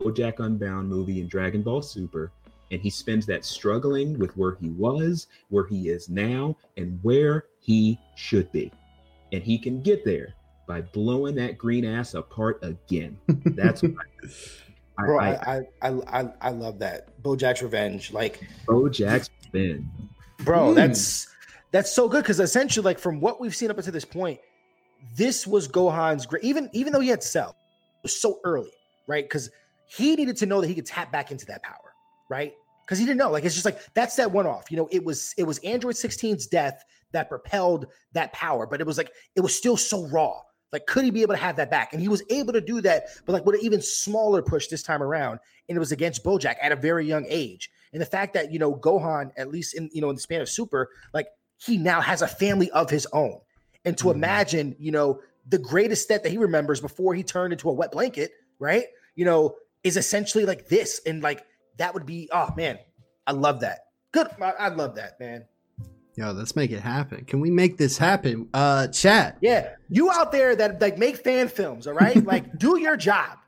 Bojack 0.00 0.40
Unbound 0.40 0.88
movie 0.88 1.20
and 1.20 1.30
Dragon 1.30 1.62
Ball 1.62 1.82
Super, 1.82 2.32
and 2.70 2.80
he 2.80 2.90
spends 2.90 3.26
that 3.26 3.44
struggling 3.44 4.18
with 4.18 4.36
where 4.36 4.56
he 4.60 4.70
was, 4.70 5.28
where 5.48 5.66
he 5.66 5.88
is 5.88 6.08
now, 6.08 6.56
and 6.76 6.98
where 7.02 7.46
he 7.60 7.98
should 8.16 8.50
be. 8.52 8.72
And 9.32 9.42
he 9.42 9.58
can 9.58 9.80
get 9.82 10.04
there 10.04 10.34
by 10.66 10.80
blowing 10.80 11.34
that 11.36 11.58
green 11.58 11.84
ass 11.84 12.14
apart 12.14 12.58
again. 12.62 13.16
That's 13.44 13.82
what 13.82 13.92
I, 14.98 15.06
Bro, 15.06 15.18
I, 15.18 15.28
I, 15.28 15.56
I, 15.82 15.88
I, 15.88 16.20
I, 16.20 16.28
I 16.40 16.50
love 16.50 16.78
that. 16.78 17.20
Bojack's 17.22 17.62
Revenge. 17.62 18.12
Like, 18.12 18.40
Bojack's 18.66 19.28
been. 19.54 19.90
bro 20.40 20.68
Hmm. 20.68 20.74
that's 20.74 21.28
that's 21.70 21.92
so 21.92 22.08
good 22.08 22.22
because 22.22 22.38
essentially 22.40 22.84
like 22.84 22.98
from 22.98 23.20
what 23.20 23.40
we've 23.40 23.54
seen 23.54 23.70
up 23.70 23.78
until 23.78 23.92
this 23.92 24.04
point 24.04 24.38
this 25.16 25.46
was 25.46 25.66
gohan's 25.66 26.26
great 26.26 26.44
even 26.44 26.68
even 26.72 26.92
though 26.92 27.00
he 27.00 27.08
had 27.08 27.22
cell 27.22 27.50
it 27.50 28.02
was 28.02 28.20
so 28.20 28.40
early 28.44 28.70
right? 29.06 29.24
Because 29.24 29.50
he 29.86 30.16
needed 30.16 30.36
to 30.38 30.46
know 30.46 30.60
that 30.60 30.66
he 30.66 30.74
could 30.74 30.86
tap 30.86 31.12
back 31.12 31.30
into 31.30 31.46
that 31.46 31.62
power 31.62 31.92
right? 32.30 32.54
Because 32.84 32.98
he 32.98 33.04
didn't 33.04 33.18
know 33.18 33.30
like 33.30 33.44
it's 33.44 33.54
just 33.54 33.64
like 33.64 33.80
that's 33.94 34.16
that 34.16 34.30
one 34.30 34.46
off 34.46 34.70
you 34.70 34.76
know 34.76 34.88
it 34.90 35.04
was 35.04 35.34
it 35.38 35.44
was 35.44 35.58
android 35.58 35.94
16's 35.94 36.46
death 36.46 36.84
that 37.12 37.28
propelled 37.28 37.86
that 38.12 38.32
power 38.32 38.66
but 38.66 38.80
it 38.80 38.86
was 38.86 38.98
like 38.98 39.10
it 39.36 39.40
was 39.40 39.54
still 39.54 39.76
so 39.76 40.06
raw. 40.08 40.40
Like 40.72 40.86
could 40.86 41.04
he 41.04 41.10
be 41.10 41.22
able 41.22 41.34
to 41.34 41.40
have 41.40 41.56
that 41.56 41.70
back? 41.70 41.92
And 41.92 42.02
he 42.02 42.08
was 42.08 42.22
able 42.30 42.52
to 42.52 42.60
do 42.60 42.80
that 42.82 43.04
but 43.24 43.32
like 43.32 43.46
with 43.46 43.56
an 43.56 43.60
even 43.62 43.80
smaller 43.80 44.42
push 44.42 44.66
this 44.66 44.82
time 44.82 45.02
around 45.02 45.38
and 45.68 45.76
it 45.76 45.78
was 45.78 45.92
against 45.92 46.24
bojack 46.24 46.56
at 46.60 46.72
a 46.72 46.76
very 46.76 47.06
young 47.06 47.24
age 47.28 47.70
and 47.94 48.02
the 48.02 48.06
fact 48.06 48.34
that 48.34 48.52
you 48.52 48.58
know 48.58 48.74
Gohan, 48.74 49.30
at 49.38 49.48
least 49.50 49.74
in 49.74 49.88
you 49.92 50.02
know 50.02 50.10
in 50.10 50.16
the 50.16 50.20
span 50.20 50.42
of 50.42 50.48
Super, 50.50 50.90
like 51.14 51.28
he 51.56 51.78
now 51.78 52.02
has 52.02 52.20
a 52.20 52.28
family 52.28 52.70
of 52.72 52.90
his 52.90 53.06
own, 53.12 53.40
and 53.86 53.96
to 53.98 54.06
Mhm. 54.06 54.14
imagine 54.14 54.76
you 54.78 54.90
know 54.92 55.20
the 55.48 55.58
greatest 55.58 56.02
step 56.02 56.22
that 56.24 56.30
he 56.30 56.38
remembers 56.38 56.80
before 56.80 57.14
he 57.14 57.22
turned 57.22 57.52
into 57.52 57.70
a 57.70 57.72
wet 57.72 57.92
blanket, 57.92 58.32
right? 58.58 58.84
You 59.14 59.24
know, 59.24 59.56
is 59.84 59.96
essentially 59.96 60.44
like 60.44 60.68
this, 60.68 61.00
and 61.06 61.22
like 61.22 61.46
that 61.78 61.94
would 61.94 62.04
be 62.04 62.28
oh 62.32 62.48
man, 62.56 62.78
I 63.26 63.32
love 63.32 63.60
that. 63.60 63.86
Good, 64.12 64.28
I, 64.40 64.50
I 64.50 64.68
love 64.68 64.96
that 64.96 65.18
man. 65.20 65.46
Yo, 66.16 66.30
let's 66.30 66.54
make 66.54 66.70
it 66.70 66.80
happen. 66.80 67.24
Can 67.24 67.40
we 67.40 67.50
make 67.50 67.76
this 67.76 67.98
happen? 67.98 68.48
Uh, 68.54 68.86
chat. 68.86 69.36
Yeah, 69.40 69.70
you 69.88 70.12
out 70.12 70.30
there 70.30 70.54
that 70.54 70.80
like 70.80 70.96
make 70.96 71.16
fan 71.16 71.48
films, 71.48 71.86
all 71.86 71.94
right? 71.94 72.24
like 72.32 72.58
do 72.58 72.78
your 72.78 72.96
job, 72.96 73.38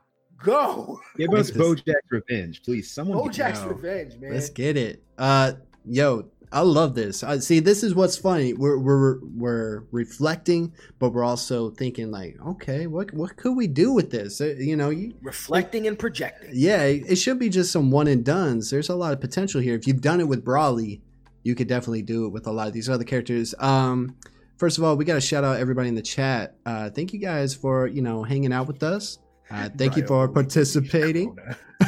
go. 0.43 0.99
Give 1.17 1.33
us 1.33 1.49
this- 1.51 1.57
Bojack's 1.57 2.09
Revenge, 2.09 2.63
please. 2.63 2.89
Someone 2.91 3.17
Bojack's 3.17 3.63
Revenge, 3.63 4.15
man. 4.17 4.33
Let's 4.33 4.49
get 4.49 4.77
it. 4.77 5.03
Uh, 5.17 5.53
yo, 5.85 6.29
I 6.51 6.61
love 6.61 6.95
this. 6.95 7.23
I 7.23 7.39
see. 7.39 7.59
This 7.59 7.83
is 7.83 7.93
what's 7.93 8.15
funny. 8.17 8.53
We're 8.53 8.77
we're 8.77 9.19
we're 9.35 9.83
reflecting, 9.91 10.71
but 10.97 11.09
we're 11.11 11.25
also 11.25 11.71
thinking 11.71 12.09
like, 12.09 12.37
okay, 12.47 12.87
what 12.87 13.13
what 13.13 13.35
could 13.35 13.57
we 13.57 13.67
do 13.67 13.91
with 13.91 14.11
this? 14.11 14.39
Uh, 14.39 14.55
you 14.57 14.77
know, 14.77 14.89
you, 14.89 15.13
Reflecting 15.21 15.87
and 15.87 15.99
projecting. 15.99 16.51
yeah, 16.53 16.83
it 16.83 17.17
should 17.17 17.37
be 17.39 17.49
just 17.49 17.71
some 17.73 17.91
one 17.91 18.07
and 18.07 18.23
duns. 18.23 18.69
There's 18.69 18.87
a 18.89 18.95
lot 18.95 19.11
of 19.11 19.19
potential 19.19 19.59
here. 19.59 19.75
If 19.75 19.87
you've 19.87 19.99
done 20.01 20.21
it 20.21 20.27
with 20.29 20.45
Broly, 20.45 21.01
you 21.43 21.53
could 21.53 21.67
definitely 21.67 22.01
do 22.03 22.25
it 22.25 22.29
with 22.29 22.47
a 22.47 22.51
lot 22.51 22.67
of 22.67 22.73
these 22.73 22.89
other 22.89 23.03
characters. 23.03 23.53
Um, 23.59 24.15
first 24.57 24.77
of 24.77 24.85
all, 24.85 24.95
we 24.95 25.03
got 25.03 25.15
to 25.15 25.21
shout 25.21 25.43
out 25.43 25.57
everybody 25.59 25.89
in 25.89 25.95
the 25.95 26.01
chat. 26.01 26.55
Uh, 26.65 26.89
thank 26.89 27.11
you 27.11 27.19
guys 27.19 27.53
for 27.55 27.87
you 27.87 28.01
know 28.01 28.23
hanging 28.23 28.53
out 28.53 28.67
with 28.67 28.83
us. 28.83 29.19
Uh, 29.49 29.69
thank 29.77 29.97
you 29.97 30.05
for 30.05 30.27
participating. 30.27 31.37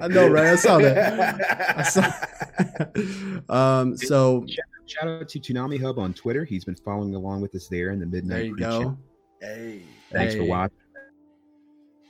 I 0.00 0.08
know, 0.08 0.28
right? 0.28 0.46
I 0.46 0.56
saw 0.56 0.78
that. 0.78 1.76
I 1.76 1.82
saw. 1.82 3.80
um, 3.80 3.96
so 3.96 4.46
Shout 4.92 5.08
out 5.08 5.28
to 5.28 5.40
Tsunami 5.40 5.80
Hub 5.80 5.98
on 5.98 6.12
Twitter. 6.12 6.44
He's 6.44 6.64
been 6.64 6.76
following 6.76 7.14
along 7.14 7.40
with 7.40 7.54
us 7.54 7.68
there 7.68 7.90
in 7.90 8.00
the 8.00 8.06
midnight. 8.06 8.36
there 8.36 8.44
you 8.44 8.54
pre-show. 8.54 8.82
go. 8.82 8.98
hey. 9.40 9.82
Thanks 10.10 10.34
for 10.34 10.44
watching. 10.44 10.76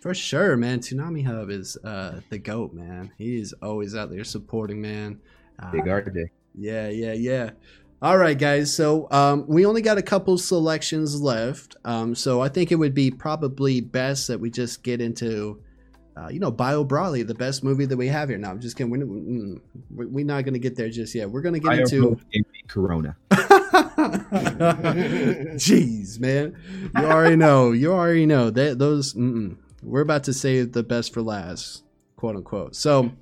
For 0.00 0.14
sure, 0.14 0.56
man. 0.56 0.80
Tsunami 0.80 1.24
Hub 1.24 1.50
is 1.50 1.76
uh, 1.84 2.20
the 2.28 2.38
goat, 2.38 2.72
man. 2.72 3.12
He's 3.18 3.52
always 3.62 3.94
out 3.94 4.10
there 4.10 4.24
supporting, 4.24 4.80
man. 4.80 5.20
Uh, 5.60 5.70
Big 5.70 5.86
art 5.86 6.12
day. 6.12 6.30
Yeah, 6.54 6.88
yeah, 6.88 7.12
yeah. 7.12 7.50
All 8.02 8.18
right, 8.18 8.36
guys. 8.36 8.74
So 8.74 9.06
um, 9.12 9.44
we 9.46 9.64
only 9.64 9.80
got 9.80 9.96
a 9.96 10.02
couple 10.02 10.36
selections 10.36 11.22
left. 11.22 11.76
Um, 11.84 12.16
so 12.16 12.40
I 12.40 12.48
think 12.48 12.72
it 12.72 12.74
would 12.74 12.94
be 12.94 13.12
probably 13.12 13.80
best 13.80 14.26
that 14.26 14.40
we 14.40 14.50
just 14.50 14.82
get 14.82 15.00
into, 15.00 15.62
uh, 16.16 16.26
you 16.26 16.40
know, 16.40 16.50
Bio 16.50 16.84
Broly, 16.84 17.24
the 17.24 17.36
best 17.36 17.62
movie 17.62 17.84
that 17.84 17.96
we 17.96 18.08
have 18.08 18.28
here. 18.28 18.38
Now, 18.38 18.50
I'm 18.50 18.58
just 18.58 18.76
kidding. 18.76 18.90
We're, 18.90 19.06
mm, 19.06 19.60
we're 19.88 20.24
not 20.24 20.42
going 20.42 20.54
to 20.54 20.58
get 20.58 20.74
there 20.74 20.90
just 20.90 21.14
yet. 21.14 21.30
We're 21.30 21.42
going 21.42 21.54
to 21.54 21.60
get 21.60 21.70
I 21.70 21.76
into. 21.82 22.14
if 22.14 22.18
it 22.32 22.52
beat 22.52 22.66
Corona. 22.66 23.16
Jeez, 25.60 26.18
man. 26.18 26.56
You 26.96 27.04
already 27.04 27.36
know. 27.36 27.70
You 27.70 27.92
already 27.92 28.26
know 28.26 28.50
that 28.50 28.80
those. 28.80 29.14
Mm-mm. 29.14 29.58
We're 29.80 30.00
about 30.00 30.24
to 30.24 30.32
save 30.32 30.72
the 30.72 30.82
best 30.82 31.14
for 31.14 31.22
last, 31.22 31.84
quote 32.16 32.34
unquote. 32.34 32.74
So, 32.74 33.12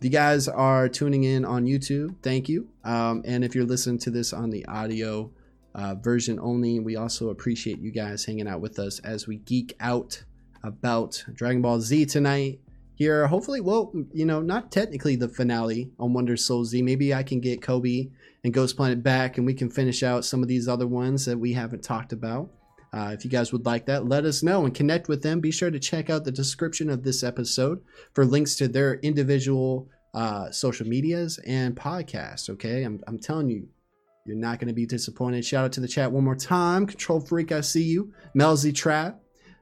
if 0.00 0.04
you 0.04 0.10
guys 0.10 0.48
are 0.48 0.88
tuning 0.88 1.24
in 1.24 1.44
on 1.44 1.66
YouTube, 1.66 2.14
thank 2.22 2.48
you. 2.48 2.70
Um, 2.84 3.20
and 3.26 3.44
if 3.44 3.54
you're 3.54 3.66
listening 3.66 3.98
to 3.98 4.10
this 4.10 4.32
on 4.32 4.48
the 4.48 4.64
audio 4.64 5.30
uh, 5.74 5.94
version 5.96 6.40
only, 6.40 6.80
we 6.80 6.96
also 6.96 7.28
appreciate 7.28 7.78
you 7.80 7.90
guys 7.90 8.24
hanging 8.24 8.48
out 8.48 8.62
with 8.62 8.78
us 8.78 8.98
as 9.00 9.26
we 9.26 9.36
geek 9.36 9.76
out 9.78 10.24
about 10.62 11.22
Dragon 11.34 11.60
Ball 11.60 11.82
Z 11.82 12.06
tonight 12.06 12.60
here. 12.94 13.26
Hopefully, 13.26 13.60
well, 13.60 13.92
you 14.10 14.24
know, 14.24 14.40
not 14.40 14.72
technically 14.72 15.16
the 15.16 15.28
finale 15.28 15.90
on 15.98 16.14
Wonder 16.14 16.38
Soul 16.38 16.64
Z. 16.64 16.80
Maybe 16.80 17.12
I 17.12 17.22
can 17.22 17.42
get 17.42 17.60
Kobe 17.60 18.08
and 18.42 18.54
Ghost 18.54 18.78
Planet 18.78 19.02
back, 19.02 19.36
and 19.36 19.44
we 19.44 19.52
can 19.52 19.68
finish 19.68 20.02
out 20.02 20.24
some 20.24 20.40
of 20.40 20.48
these 20.48 20.66
other 20.66 20.86
ones 20.86 21.26
that 21.26 21.38
we 21.38 21.52
haven't 21.52 21.84
talked 21.84 22.14
about. 22.14 22.48
Uh, 22.92 23.10
if 23.12 23.24
you 23.24 23.30
guys 23.30 23.52
would 23.52 23.66
like 23.66 23.86
that, 23.86 24.06
let 24.06 24.24
us 24.24 24.42
know 24.42 24.64
and 24.64 24.74
connect 24.74 25.08
with 25.08 25.22
them. 25.22 25.40
Be 25.40 25.50
sure 25.50 25.70
to 25.70 25.78
check 25.78 26.10
out 26.10 26.24
the 26.24 26.32
description 26.32 26.90
of 26.90 27.04
this 27.04 27.22
episode 27.22 27.82
for 28.14 28.24
links 28.24 28.56
to 28.56 28.68
their 28.68 28.94
individual 28.94 29.88
uh, 30.12 30.50
social 30.50 30.86
medias 30.86 31.38
and 31.46 31.76
podcasts. 31.76 32.50
Okay, 32.50 32.82
I'm, 32.82 33.00
I'm 33.06 33.18
telling 33.18 33.48
you, 33.48 33.68
you're 34.26 34.36
not 34.36 34.58
going 34.58 34.68
to 34.68 34.74
be 34.74 34.86
disappointed. 34.86 35.44
Shout 35.44 35.66
out 35.66 35.72
to 35.72 35.80
the 35.80 35.88
chat 35.88 36.10
one 36.10 36.24
more 36.24 36.36
time. 36.36 36.86
Control 36.86 37.20
Freak, 37.20 37.52
I 37.52 37.60
see 37.60 37.84
you. 37.84 38.12
Melzy 38.36 38.74
Trap, 38.74 39.20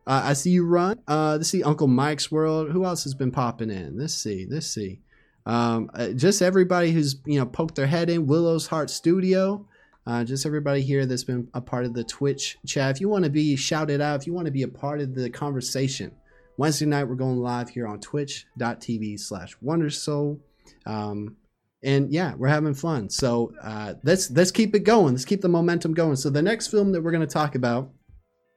uh, 0.09 0.23
I 0.25 0.33
see 0.33 0.51
you 0.51 0.67
run. 0.67 0.99
Uh, 1.07 1.37
let's 1.37 1.51
see 1.51 1.63
Uncle 1.63 1.87
Mike's 1.87 2.33
World. 2.33 2.71
Who 2.71 2.87
else 2.87 3.05
has 3.05 3.13
been 3.13 3.31
popping 3.31 3.71
in? 3.71 3.99
Let's 3.99 4.15
see. 4.15 4.47
Let's 4.49 4.67
see. 4.67 5.01
Um, 5.45 5.91
uh, 5.93 6.09
just 6.09 6.41
everybody 6.41 6.93
who's 6.93 7.17
you 7.27 7.39
know 7.39 7.45
poked 7.45 7.75
their 7.75 7.87
head 7.87 8.09
in. 8.09 8.27
Willow's 8.27 8.67
Heart 8.67 8.89
Studio. 8.89 9.67
Uh, 10.09 10.24
just 10.24 10.47
everybody 10.47 10.80
here 10.80 11.05
that's 11.05 11.22
been 11.22 11.47
a 11.52 11.60
part 11.60 11.85
of 11.85 11.93
the 11.93 12.02
Twitch 12.02 12.56
chat. 12.66 12.97
If 12.97 12.98
you 12.98 13.10
want 13.10 13.24
to 13.24 13.30
be 13.30 13.56
shouted 13.56 14.01
out, 14.01 14.18
if 14.18 14.26
you 14.26 14.32
want 14.32 14.47
to 14.47 14.51
be 14.51 14.62
a 14.62 14.68
part 14.68 15.02
of 15.02 15.14
the 15.14 15.28
conversation, 15.28 16.12
Wednesday 16.56 16.86
night 16.86 17.05
we're 17.05 17.14
going 17.14 17.36
live 17.36 17.68
here 17.68 17.86
on 17.86 18.01
twitch.tv 18.01 19.20
slash 19.20 19.55
wondersoul. 19.62 20.40
Um, 20.86 21.36
and 21.82 22.10
yeah, 22.10 22.35
we're 22.36 22.48
having 22.48 22.72
fun. 22.72 23.10
So 23.10 23.52
uh, 23.62 23.94
let's 24.02 24.30
let's 24.30 24.51
keep 24.51 24.74
it 24.74 24.85
going. 24.85 25.12
Let's 25.12 25.26
keep 25.26 25.43
the 25.43 25.48
momentum 25.51 25.93
going. 25.93 26.16
So 26.16 26.30
the 26.30 26.40
next 26.40 26.68
film 26.68 26.93
that 26.93 27.02
we're 27.02 27.12
going 27.12 27.20
to 27.20 27.26
talk 27.26 27.55
about 27.55 27.90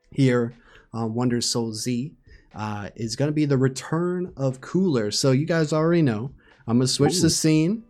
here 0.10 0.54
on 0.94 1.14
Wonder 1.14 1.42
Soul 1.42 1.74
Z 1.74 2.14
uh, 2.56 2.92
is 2.96 3.18
going 3.18 3.28
to 3.28 3.36
be 3.36 3.44
the 3.44 3.58
Return 3.58 4.32
of 4.38 4.62
Cooler. 4.62 5.12
So 5.12 5.32
you 5.32 5.46
guys 5.46 5.74
already 5.74 6.02
know. 6.02 6.32
I'm 6.66 6.78
going 6.78 6.88
to 6.88 6.94
switch 6.94 7.18
Ooh. 7.18 7.24
the 7.24 7.30
scene, 7.30 7.84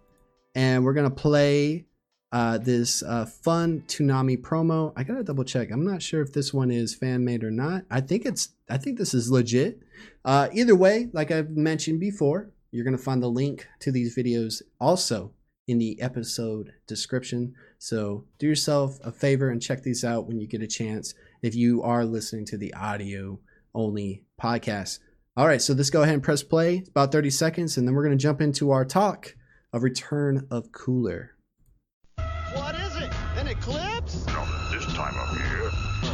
and 0.55 0.83
we're 0.83 0.93
going 0.93 1.07
to 1.09 1.15
play 1.15 1.85
uh, 2.32 2.58
this 2.58 3.03
uh, 3.03 3.26
fun 3.26 3.84
Toonami 3.88 4.41
promo. 4.41 4.94
I 4.95 5.03
gotta 5.03 5.24
double 5.24 5.44
check. 5.44 5.70
I'm 5.72 5.86
not 5.86 6.02
sure 6.02 6.22
if 6.22 6.34
this 6.34 6.53
one 6.53 6.72
is 6.72 6.95
fan 6.95 7.26
made 7.26 7.44
or 7.44 7.52
not. 7.52 7.84
I 7.91 8.02
think 8.02 8.26
it's. 8.26 8.49
I 8.70 8.78
think 8.78 8.98
this 8.98 9.14
is 9.14 9.32
legit. 9.32 9.80
Uh, 10.24 10.48
either 10.53 10.76
way, 10.76 11.10
like 11.12 11.32
I've 11.32 11.52
mentioned 11.52 11.99
before, 11.99 12.52
you're 12.72 12.86
gonna 12.86 12.98
find 12.98 13.22
the 13.22 13.30
link 13.30 13.68
to 13.82 13.91
these 13.91 14.16
videos 14.16 14.62
also 14.80 15.34
in 15.68 15.78
the 15.78 16.02
episode 16.02 16.74
description. 16.88 17.53
So 17.78 18.26
do 18.40 18.48
yourself 18.48 18.99
a 19.03 19.12
favor 19.12 19.49
and 19.49 19.62
check 19.62 19.84
these 19.84 20.03
out 20.03 20.28
when 20.28 20.40
you 20.40 20.48
get 20.48 20.62
a 20.62 20.68
chance. 20.68 21.14
If 21.41 21.56
you 21.56 21.84
are 21.84 22.06
listening 22.06 22.45
to 22.48 22.58
the 22.58 22.74
audio 22.74 23.40
only 23.74 24.24
podcast. 24.41 24.99
All 25.38 25.48
right, 25.48 25.62
so 25.62 25.74
let's 25.74 25.90
go 25.90 26.02
ahead 26.02 26.14
and 26.14 26.24
press 26.24 26.44
play. 26.44 26.78
It's 26.78 26.90
about 26.90 27.12
30 27.12 27.30
seconds, 27.30 27.78
and 27.78 27.88
then 27.88 27.95
we're 27.95 28.03
gonna 28.03 28.16
jump 28.16 28.41
into 28.41 28.72
our 28.72 28.86
talk 28.86 29.36
of 29.74 29.84
Return 29.84 30.48
of 30.52 30.72
Cooler. 30.72 31.36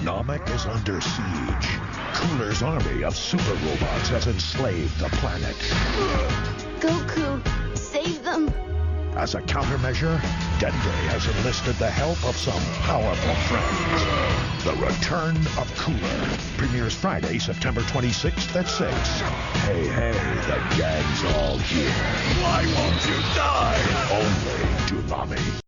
Namek 0.07 0.49
is 0.55 0.65
under 0.65 1.01
siege. 1.01 1.67
Cooler's 2.13 2.63
army 2.63 3.03
of 3.03 3.13
super 3.13 3.53
robots 3.55 4.07
has 4.07 4.27
enslaved 4.27 4.97
the 4.99 5.09
planet. 5.19 5.57
Goku, 6.79 7.43
save 7.77 8.23
them. 8.23 8.47
As 9.17 9.35
a 9.35 9.41
countermeasure, 9.41 10.17
Dende 10.59 10.95
has 11.11 11.27
enlisted 11.35 11.75
the 11.75 11.89
help 11.89 12.23
of 12.23 12.37
some 12.37 12.63
powerful 12.87 13.35
friends. 13.51 14.63
The 14.63 14.75
Return 14.79 15.35
of 15.59 15.67
Cooler 15.75 16.37
premieres 16.55 16.95
Friday, 16.95 17.37
September 17.37 17.81
26th 17.81 18.55
at 18.55 18.69
6. 18.69 18.93
Hey, 19.67 19.87
hey, 19.87 20.13
the 20.47 20.77
gang's 20.77 21.23
all 21.35 21.57
here. 21.57 21.91
Why 22.39 22.63
won't 22.63 23.05
you 23.11 23.19
die? 23.35 23.75
Only 24.09 24.61
Toonami. 24.87 25.61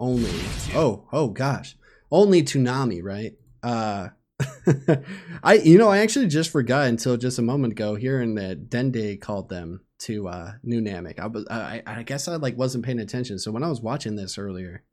only 0.00 0.40
oh 0.74 1.04
oh 1.12 1.28
gosh 1.28 1.76
only 2.10 2.42
Toonami, 2.42 3.02
right? 3.02 3.32
Uh 3.62 4.08
i 5.42 5.54
you 5.54 5.78
know 5.78 5.88
i 5.88 5.98
actually 5.98 6.26
just 6.26 6.50
forgot 6.50 6.88
until 6.88 7.16
just 7.16 7.38
a 7.38 7.42
moment 7.42 7.72
ago 7.72 7.94
hearing 7.94 8.34
that 8.34 8.68
dende 8.68 9.18
called 9.18 9.48
them 9.48 9.80
to 9.98 10.28
uh 10.28 10.52
new 10.62 10.80
namek. 10.80 11.18
I 11.18 11.26
was 11.26 11.46
i 11.48 11.82
i 11.86 12.02
guess 12.02 12.28
i 12.28 12.36
like 12.36 12.56
wasn't 12.56 12.84
paying 12.84 12.98
attention. 12.98 13.38
So 13.38 13.50
when 13.50 13.62
i 13.62 13.68
was 13.68 13.80
watching 13.80 14.16
this 14.16 14.36
earlier 14.36 14.84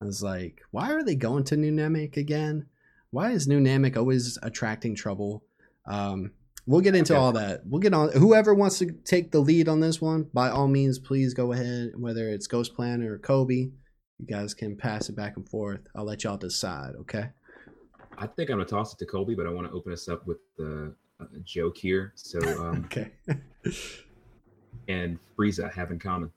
i 0.00 0.04
was 0.04 0.22
like 0.22 0.60
why 0.70 0.92
are 0.92 1.02
they 1.02 1.16
going 1.16 1.44
to 1.44 1.56
new 1.56 1.72
namek 1.72 2.16
again? 2.16 2.66
Why 3.10 3.32
is 3.32 3.48
new 3.48 3.60
namek 3.60 3.96
always 3.96 4.38
attracting 4.42 4.94
trouble? 4.94 5.42
Um 5.86 6.30
we'll 6.64 6.80
get 6.80 6.94
into 6.94 7.16
all 7.16 7.32
that. 7.32 7.62
We'll 7.64 7.80
get 7.80 7.94
on 7.94 8.12
whoever 8.12 8.54
wants 8.54 8.78
to 8.78 8.92
take 9.04 9.32
the 9.32 9.40
lead 9.40 9.68
on 9.68 9.80
this 9.80 10.00
one 10.00 10.28
by 10.32 10.48
all 10.48 10.68
means 10.68 11.00
please 11.00 11.34
go 11.34 11.50
ahead 11.52 11.90
whether 11.96 12.28
it's 12.28 12.46
ghost 12.46 12.74
Plan 12.76 13.02
or 13.02 13.18
kobe 13.18 13.70
you 14.22 14.28
guys 14.28 14.54
can 14.54 14.76
pass 14.76 15.08
it 15.08 15.16
back 15.16 15.36
and 15.36 15.48
forth. 15.48 15.80
I'll 15.96 16.04
let 16.04 16.22
y'all 16.22 16.36
decide, 16.36 16.94
okay? 17.00 17.30
I 18.16 18.26
think 18.28 18.50
I'm 18.50 18.58
gonna 18.58 18.64
toss 18.64 18.92
it 18.92 18.98
to 18.98 19.06
Colby, 19.06 19.34
but 19.34 19.46
I 19.46 19.50
want 19.50 19.66
to 19.66 19.72
open 19.72 19.92
us 19.92 20.08
up 20.08 20.24
with 20.26 20.38
the 20.56 20.94
a 21.20 21.40
joke 21.40 21.76
here. 21.76 22.12
So, 22.14 22.38
um, 22.62 22.84
Okay. 22.86 23.10
and 24.88 25.18
Frieza 25.36 25.72
have 25.72 25.90
in 25.90 25.98
common. 25.98 26.30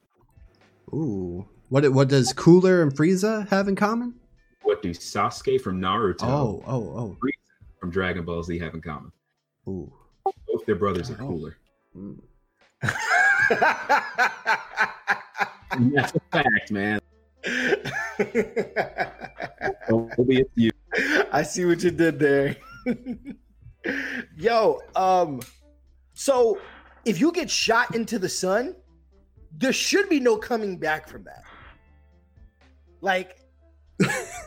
Ooh. 0.92 1.46
What 1.68 1.88
what 1.92 2.08
does 2.08 2.32
Cooler 2.32 2.82
and 2.82 2.92
Frieza 2.92 3.46
have 3.48 3.68
in 3.68 3.76
common? 3.76 4.14
What 4.62 4.82
do 4.82 4.90
Sasuke 4.90 5.60
from 5.60 5.80
Naruto 5.80 6.22
Oh, 6.22 6.62
oh, 6.66 6.82
oh. 6.96 7.16
from 7.78 7.90
Dragon 7.90 8.24
Ball 8.24 8.42
Z 8.42 8.58
have 8.58 8.74
in 8.74 8.80
common? 8.80 9.12
Ooh. 9.68 9.92
Both 10.24 10.66
their 10.66 10.76
brothers 10.76 11.10
are 11.10 11.14
cooler. 11.16 11.56
Mm. 11.96 12.18
That's 15.94 16.14
a 16.14 16.20
fact, 16.32 16.70
man. 16.70 17.00
I 21.32 21.42
see 21.42 21.64
what 21.64 21.82
you 21.82 21.90
did 21.90 22.18
there. 22.18 22.56
Yo, 24.36 24.80
um, 24.96 25.40
so 26.14 26.58
if 27.04 27.20
you 27.20 27.30
get 27.32 27.50
shot 27.50 27.94
into 27.94 28.18
the 28.18 28.28
sun, 28.28 28.74
there 29.52 29.72
should 29.72 30.08
be 30.08 30.18
no 30.20 30.36
coming 30.36 30.76
back 30.76 31.08
from 31.08 31.24
that. 31.24 31.44
Like, 33.00 33.38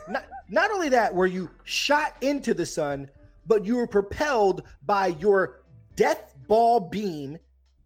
not, 0.08 0.24
not 0.48 0.70
only 0.70 0.90
that, 0.90 1.14
were 1.14 1.26
you 1.26 1.50
shot 1.64 2.16
into 2.20 2.52
the 2.54 2.66
sun, 2.66 3.08
but 3.46 3.64
you 3.64 3.76
were 3.76 3.86
propelled 3.86 4.62
by 4.84 5.08
your 5.08 5.62
death 5.96 6.34
ball 6.46 6.80
beam 6.80 7.38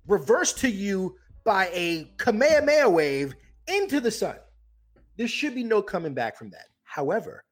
reversed 0.07 0.59
to 0.59 0.69
you 0.69 1.17
by 1.45 1.69
a 1.73 2.11
Kamehameha 2.19 2.89
wave 2.89 3.35
into 3.67 4.01
the 4.01 4.11
sun. 4.11 4.37
There 5.17 5.29
should 5.29 5.55
be 5.55 5.65
no 5.65 5.83
coming 5.83 6.15
back 6.15 6.37
from 6.37 6.51
that. 6.51 6.67
However, 6.83 7.45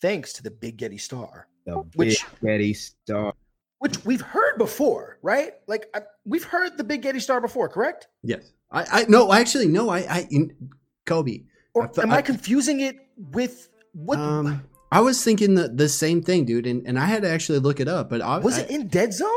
thanks 0.00 0.32
to 0.34 0.42
the 0.42 0.50
Big 0.50 0.76
Gete 0.78 1.00
Star, 1.00 1.46
The 1.66 1.76
Which- 1.94 2.24
Big 2.40 2.60
Gete 2.60 2.76
Star. 2.76 3.34
which 3.78 4.04
we've 4.04 4.20
heard 4.20 4.58
before, 4.58 5.18
right? 5.22 5.54
Like 5.66 5.86
I, 5.94 6.02
we've 6.24 6.44
heard 6.44 6.76
the 6.76 6.84
Big 6.84 7.02
Gete 7.02 7.20
Star 7.20 7.40
before, 7.40 7.68
correct? 7.68 8.08
Yes. 8.22 8.52
I 8.70 8.84
I 9.00 9.04
no, 9.08 9.32
actually 9.32 9.68
no, 9.68 9.88
I 9.90 9.98
I 10.00 10.28
in, 10.30 10.70
Kobe. 11.06 11.42
Or 11.74 11.84
I 11.84 11.92
fe- 11.92 12.02
am 12.02 12.12
I, 12.12 12.16
I- 12.18 12.22
confusing 12.22 12.80
it 12.80 12.96
with 13.16 13.68
what? 13.92 14.18
Um 14.18 14.64
I 14.90 15.00
was 15.00 15.24
thinking 15.24 15.54
the, 15.54 15.68
the 15.68 15.88
same 15.88 16.22
thing, 16.22 16.44
dude, 16.44 16.66
and, 16.66 16.86
and 16.86 16.98
I 16.98 17.06
had 17.06 17.22
to 17.22 17.30
actually 17.30 17.60
look 17.60 17.80
it 17.80 17.88
up, 17.88 18.10
but 18.10 18.20
I, 18.20 18.36
was 18.38 18.58
I, 18.58 18.62
it 18.62 18.70
in 18.70 18.88
Dead 18.88 19.14
Zone? 19.14 19.28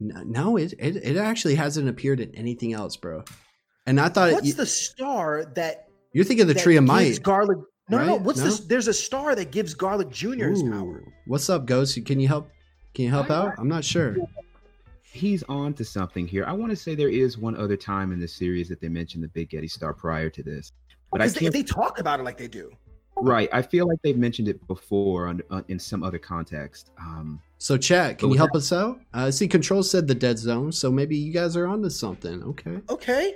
No, 0.00 0.22
no, 0.24 0.56
it, 0.56 0.72
it 0.80 0.96
it 0.96 1.16
actually 1.16 1.54
hasn't 1.54 1.88
appeared 1.88 2.18
in 2.20 2.34
anything 2.34 2.72
else, 2.72 2.96
bro. 2.96 3.22
And 3.86 4.00
I 4.00 4.08
thought 4.08 4.30
it, 4.30 4.34
What's 4.34 4.46
you, 4.48 4.54
the 4.54 4.66
star 4.66 5.44
that 5.54 5.85
you're 6.16 6.24
thinking 6.24 6.48
of 6.48 6.54
the 6.54 6.60
tree 6.60 6.78
of 6.78 6.84
gives 6.84 7.18
might. 7.18 7.22
Garlic. 7.22 7.58
No, 7.90 7.98
no, 7.98 8.04
no. 8.06 8.14
What's 8.16 8.38
No? 8.38 8.46
this? 8.46 8.60
There's 8.60 8.88
a 8.88 8.94
star 8.94 9.34
that 9.34 9.50
gives 9.50 9.74
Garlic 9.74 10.08
Jr. 10.08 10.46
his 10.46 10.62
power. 10.62 11.04
What's 11.26 11.50
up, 11.50 11.66
Ghost? 11.66 12.02
Can 12.06 12.18
you 12.18 12.26
help? 12.26 12.48
Can 12.94 13.04
you 13.04 13.10
help 13.10 13.30
out? 13.30 13.52
I'm 13.58 13.68
not 13.68 13.84
sure. 13.84 14.16
He's 15.02 15.42
on 15.42 15.74
to 15.74 15.84
something 15.84 16.26
here. 16.26 16.46
I 16.46 16.52
want 16.52 16.70
to 16.70 16.76
say 16.76 16.94
there 16.94 17.10
is 17.10 17.36
one 17.36 17.54
other 17.54 17.76
time 17.76 18.12
in 18.12 18.18
the 18.18 18.26
series 18.26 18.66
that 18.70 18.80
they 18.80 18.88
mentioned 18.88 19.24
the 19.24 19.28
Big 19.28 19.50
Gete 19.50 19.70
Star 19.70 19.92
prior 19.92 20.30
to 20.30 20.42
this. 20.42 20.72
But 21.12 21.20
I 21.20 21.24
Because 21.24 21.34
they, 21.34 21.40
can't 21.40 21.52
they 21.52 21.62
talk 21.62 21.98
about 22.00 22.18
it 22.18 22.22
like 22.22 22.38
they 22.38 22.48
do. 22.48 22.72
Right. 23.18 23.50
I 23.52 23.60
feel 23.60 23.86
like 23.86 23.98
they've 24.02 24.16
mentioned 24.16 24.48
it 24.48 24.66
before 24.66 25.26
on, 25.26 25.42
on, 25.50 25.66
in 25.68 25.78
some 25.78 26.02
other 26.02 26.18
context. 26.18 26.92
Um, 26.98 27.42
So, 27.58 27.76
chat, 27.76 28.18
can 28.18 28.28
you 28.28 28.30
with 28.30 28.38
help 28.38 28.54
us 28.54 28.72
out? 28.72 29.00
Uh, 29.12 29.30
see, 29.30 29.48
Control 29.48 29.82
said 29.82 30.06
the 30.06 30.14
dead 30.14 30.38
zone, 30.38 30.72
so 30.72 30.90
maybe 30.90 31.14
you 31.16 31.32
guys 31.32 31.56
are 31.58 31.66
onto 31.66 31.90
something. 31.90 32.42
Okay. 32.42 32.80
Okay. 32.88 33.34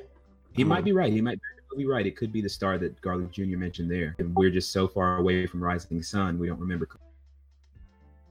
he 0.55 0.65
might 0.65 0.85
be 0.85 0.93
right. 0.93 1.13
He 1.13 1.21
might 1.21 1.37
be 1.37 1.60
right. 1.87 2.07
It 2.07 2.17
could 2.17 2.33
be 2.33 2.41
the 2.41 2.49
star 2.49 2.79
that 2.79 3.01
Garland 3.01 3.33
Jr. 3.33 3.57
mentioned 3.57 3.91
there. 3.91 4.15
And 4.19 4.35
we're 4.35 4.51
just 4.51 4.73
so 4.73 4.89
far 4.89 5.19
away 5.19 5.47
from 5.47 5.63
Rising 5.63 6.03
Sun, 6.03 6.39
we 6.39 6.47
don't 6.47 6.61
remember. 6.61 6.89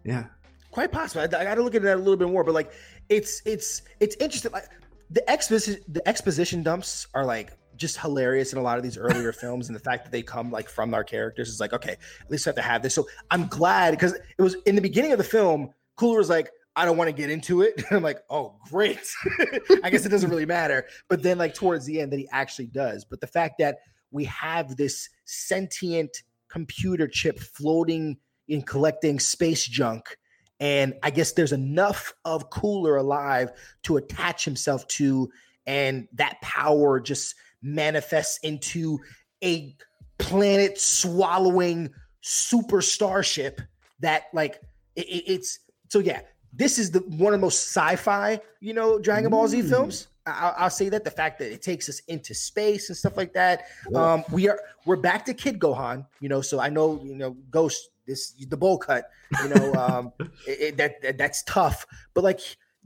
Yeah. 0.04 0.26
Quite 0.72 0.92
possible. 0.92 1.22
I, 1.22 1.26
I 1.26 1.44
got 1.44 1.56
to 1.56 1.64
look 1.64 1.76
at 1.76 1.82
that 1.82 1.96
a 1.96 1.98
little 1.98 2.18
bit 2.18 2.30
more, 2.30 2.44
but 2.44 2.54
like, 2.54 2.72
it's 3.10 3.42
it's 3.46 3.82
it's 4.00 4.16
interesting. 4.20 4.52
Like 4.52 4.70
the 5.10 5.28
exposition 5.30 5.82
the 5.88 6.08
exposition 6.08 6.62
dumps 6.62 7.08
are 7.16 7.26
like 7.26 7.54
just 7.76 7.98
hilarious 7.98 8.54
in 8.54 8.60
a 8.60 8.62
lot 8.62 8.78
of 8.78 8.84
these 8.84 8.98
earlier 8.98 9.32
films, 9.34 9.68
and 9.68 9.76
the 9.76 9.80
fact 9.80 10.04
that 10.04 10.12
they 10.12 10.22
come 10.22 10.52
like 10.52 10.70
from 10.70 10.94
our 10.94 11.04
characters 11.04 11.50
is 11.50 11.60
like, 11.60 11.74
okay, 11.74 11.94
at 11.94 12.32
least 12.32 12.46
I 12.48 12.50
have 12.50 12.56
to 12.58 12.62
have 12.62 12.84
this. 12.84 12.94
So 12.94 13.08
I'm 13.32 13.48
glad 13.48 13.92
because 13.92 14.14
it 14.14 14.42
was 14.42 14.56
in 14.66 14.76
the 14.76 14.82
beginning 14.82 15.12
of 15.12 15.18
the 15.18 15.24
film. 15.24 15.74
Cooler 15.96 16.20
was 16.20 16.30
like, 16.30 16.52
I 16.80 16.86
don't 16.86 16.96
want 16.98 17.10
to 17.10 17.14
get 17.14 17.30
into 17.30 17.62
it. 17.62 17.84
I'm 17.92 18.02
like, 18.04 18.22
oh, 18.30 18.56
great. 18.70 19.00
I 19.84 19.90
guess 19.90 20.06
it 20.06 20.10
doesn't 20.10 20.30
really 20.30 20.46
matter. 20.46 20.86
But 21.10 21.22
then, 21.22 21.38
like, 21.38 21.54
towards 21.54 21.86
the 21.86 22.00
end, 22.00 22.12
that 22.14 22.20
he 22.20 22.28
actually 22.32 22.68
does. 22.68 23.04
But 23.04 23.20
the 23.20 23.28
fact 23.28 23.56
that 23.60 23.80
we 24.12 24.24
have 24.26 24.78
this 24.78 25.10
sentient 25.26 26.24
computer 26.48 27.08
chip 27.08 27.38
floating 27.40 28.18
in 28.48 28.62
collecting 28.62 29.20
space 29.20 29.66
junk. 29.66 30.18
And 30.62 30.94
I 31.04 31.10
guess 31.10 31.34
there's 31.34 31.52
enough 31.52 32.14
of 32.26 32.50
Cooler 32.50 32.96
alive 32.96 33.52
to 33.84 33.98
attach 33.98 34.46
himself 34.46 34.88
to, 34.88 35.30
and 35.68 36.08
that 36.14 36.40
power 36.42 37.00
just 37.00 37.36
manifests 37.62 38.40
into 38.42 39.00
a 39.44 39.76
planet 40.18 40.80
swallowing 40.80 41.90
super 42.22 42.82
starship 42.82 43.62
that, 44.00 44.24
like, 44.34 44.60
it- 44.96 45.08
it- 45.08 45.24
it's 45.34 45.60
so 45.90 46.00
yeah. 46.00 46.22
This 46.54 46.80
is 46.80 46.92
the 46.92 47.00
one 47.00 47.34
of 47.34 47.40
the 47.40 47.46
most 47.46 47.68
sci-fi, 47.76 48.40
you 48.60 48.74
know, 48.74 49.00
Dragon 49.00 49.30
Ball 49.32 49.48
Z 49.48 49.62
Mm. 49.62 49.70
films. 49.70 50.08
I- 50.26 50.54
I'll, 50.58 50.70
say 50.70 50.90
that 50.90 51.04
the 51.04 51.10
fact 51.12 51.40
that 51.40 51.52
it 51.52 51.62
takes 51.64 51.90
us 51.90 52.02
into 52.08 52.36
space 52.36 52.90
and 52.90 52.98
stuff 52.98 53.18
like 53.18 53.34
that. 53.34 53.64
Um, 53.96 54.24
we 54.32 54.48
are 54.48 54.60
we're 54.86 54.96
back 54.96 55.26
to 55.26 55.34
Kid 55.34 55.60
Gohan, 55.60 56.06
you 56.20 56.30
know. 56.30 56.42
So 56.42 56.60
I 56.60 56.70
know 56.70 57.02
you 57.04 57.16
know 57.16 57.32
Ghost 57.50 57.90
this 58.06 58.32
the 58.48 58.58
bowl 58.58 58.78
cut, 58.78 59.10
you 59.44 59.50
know, 59.50 59.74
um, 59.84 60.14
it, 60.48 60.60
it- 60.62 60.78
that, 60.78 61.02
that 61.02 61.18
that's 61.18 61.44
tough. 61.44 61.86
But 62.14 62.24
like 62.24 62.40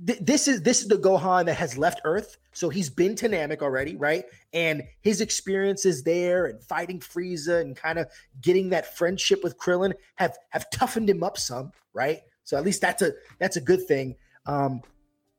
th- 0.06 0.20
this 0.22 0.48
is 0.48 0.62
this 0.62 0.82
is 0.82 0.88
the 0.88 0.98
Gohan 0.98 1.46
that 1.46 1.56
has 1.56 1.78
left 1.78 2.00
Earth, 2.06 2.38
so 2.54 2.70
he's 2.70 2.90
been 2.90 3.16
to 3.16 3.28
Namek 3.28 3.62
already, 3.62 3.96
right? 3.98 4.24
And 4.54 4.84
his 5.02 5.20
experiences 5.20 6.04
there 6.04 6.46
and 6.46 6.64
fighting 6.64 7.00
Frieza 7.00 7.60
and 7.62 7.76
kind 7.76 8.00
of 8.00 8.08
getting 8.42 8.70
that 8.70 8.96
friendship 8.98 9.44
with 9.44 9.58
Krillin 9.58 9.94
have 10.16 10.38
have 10.50 10.70
toughened 10.70 11.10
him 11.10 11.24
up 11.24 11.38
some, 11.38 11.72
right? 11.94 12.22
So 12.44 12.58
at 12.58 12.64
least 12.64 12.82
that's 12.82 13.02
a 13.02 13.14
that's 13.40 13.58
a 13.58 13.62
good 13.62 13.88
thing. 13.88 14.16
Um, 14.46 14.82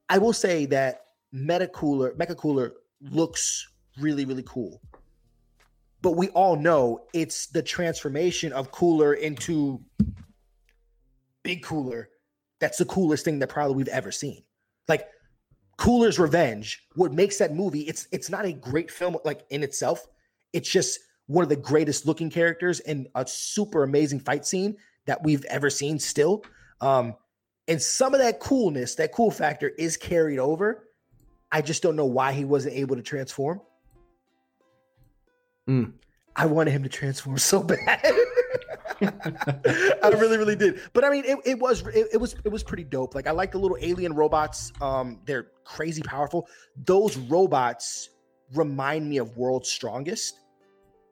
I 0.09 0.18
will 0.18 0.32
say 0.32 0.66
that 0.66 1.06
Meta 1.32 1.66
Cooler, 1.68 2.12
Mecha 2.12 2.36
Cooler 2.36 2.74
looks 3.01 3.68
really, 3.98 4.24
really 4.24 4.44
cool. 4.47 4.81
But 6.02 6.12
we 6.12 6.28
all 6.31 6.56
know 6.56 7.06
it's 7.12 7.47
the 7.47 7.62
transformation 7.62 8.52
of 8.52 8.70
Cooler 8.70 9.14
into 9.14 9.81
Big 11.43 11.62
Cooler. 11.62 12.10
That's 12.60 12.78
the 12.78 12.85
coolest 12.85 13.24
thing 13.24 13.39
that 13.39 13.48
probably 13.48 13.76
we've 13.76 13.89
ever 13.89 14.12
seen. 14.12 14.43
Like 14.86 15.09
Cooler's 15.76 16.18
Revenge, 16.18 16.86
what 16.94 17.12
makes 17.12 17.39
that 17.39 17.55
movie, 17.55 17.82
it's 17.82 18.06
it's 18.12 18.31
not 18.31 18.44
a 18.44 18.52
great 18.52 18.90
film 18.90 19.16
like 19.24 19.44
in 19.51 19.62
itself. 19.62 20.06
It's 20.52 20.70
just 20.70 21.01
one 21.26 21.43
of 21.43 21.48
the 21.48 21.56
greatest 21.56 22.06
looking 22.06 22.31
characters 22.31 22.81
and 22.81 23.09
a 23.14 23.26
super 23.26 23.82
amazing 23.82 24.20
fight 24.20 24.47
scene 24.47 24.76
that 25.06 25.22
we've 25.22 25.44
ever 25.47 25.70
seen 25.70 25.98
still. 25.98 26.44
Um, 26.80 27.14
and 27.66 27.80
some 27.80 28.14
of 28.14 28.20
that 28.20 28.40
coolness, 28.40 28.96
that 28.96 29.12
cool 29.12 29.30
factor 29.30 29.68
is 29.68 29.96
carried 29.96 30.38
over. 30.38 30.84
I 31.51 31.62
just 31.62 31.82
don't 31.82 31.96
know 31.96 32.06
why 32.06 32.32
he 32.32 32.44
wasn't 32.44 32.74
able 32.74 32.96
to 32.96 33.02
transform. 33.02 33.60
Mm. 35.68 35.92
I 36.36 36.46
wanted 36.46 36.72
him 36.72 36.82
to 36.82 36.88
transform 36.88 37.38
so 37.38 37.62
bad. 37.62 37.78
I 39.01 40.09
really, 40.09 40.36
really 40.36 40.56
did. 40.56 40.80
But 40.92 41.05
I 41.05 41.10
mean, 41.10 41.24
it, 41.24 41.38
it 41.44 41.59
was 41.59 41.86
it, 41.86 42.09
it 42.14 42.20
was 42.20 42.34
it 42.44 42.48
was 42.48 42.62
pretty 42.62 42.84
dope. 42.84 43.14
Like 43.14 43.26
I 43.26 43.30
like 43.30 43.52
the 43.52 43.59
little 43.59 43.78
alien 43.80 44.14
robots. 44.14 44.72
Um, 44.80 45.20
they're 45.24 45.48
crazy 45.64 46.02
powerful. 46.02 46.48
Those 46.84 47.16
robots 47.16 48.10
remind 48.55 49.09
me 49.09 49.18
of 49.18 49.36
World's 49.36 49.70
Strongest, 49.70 50.40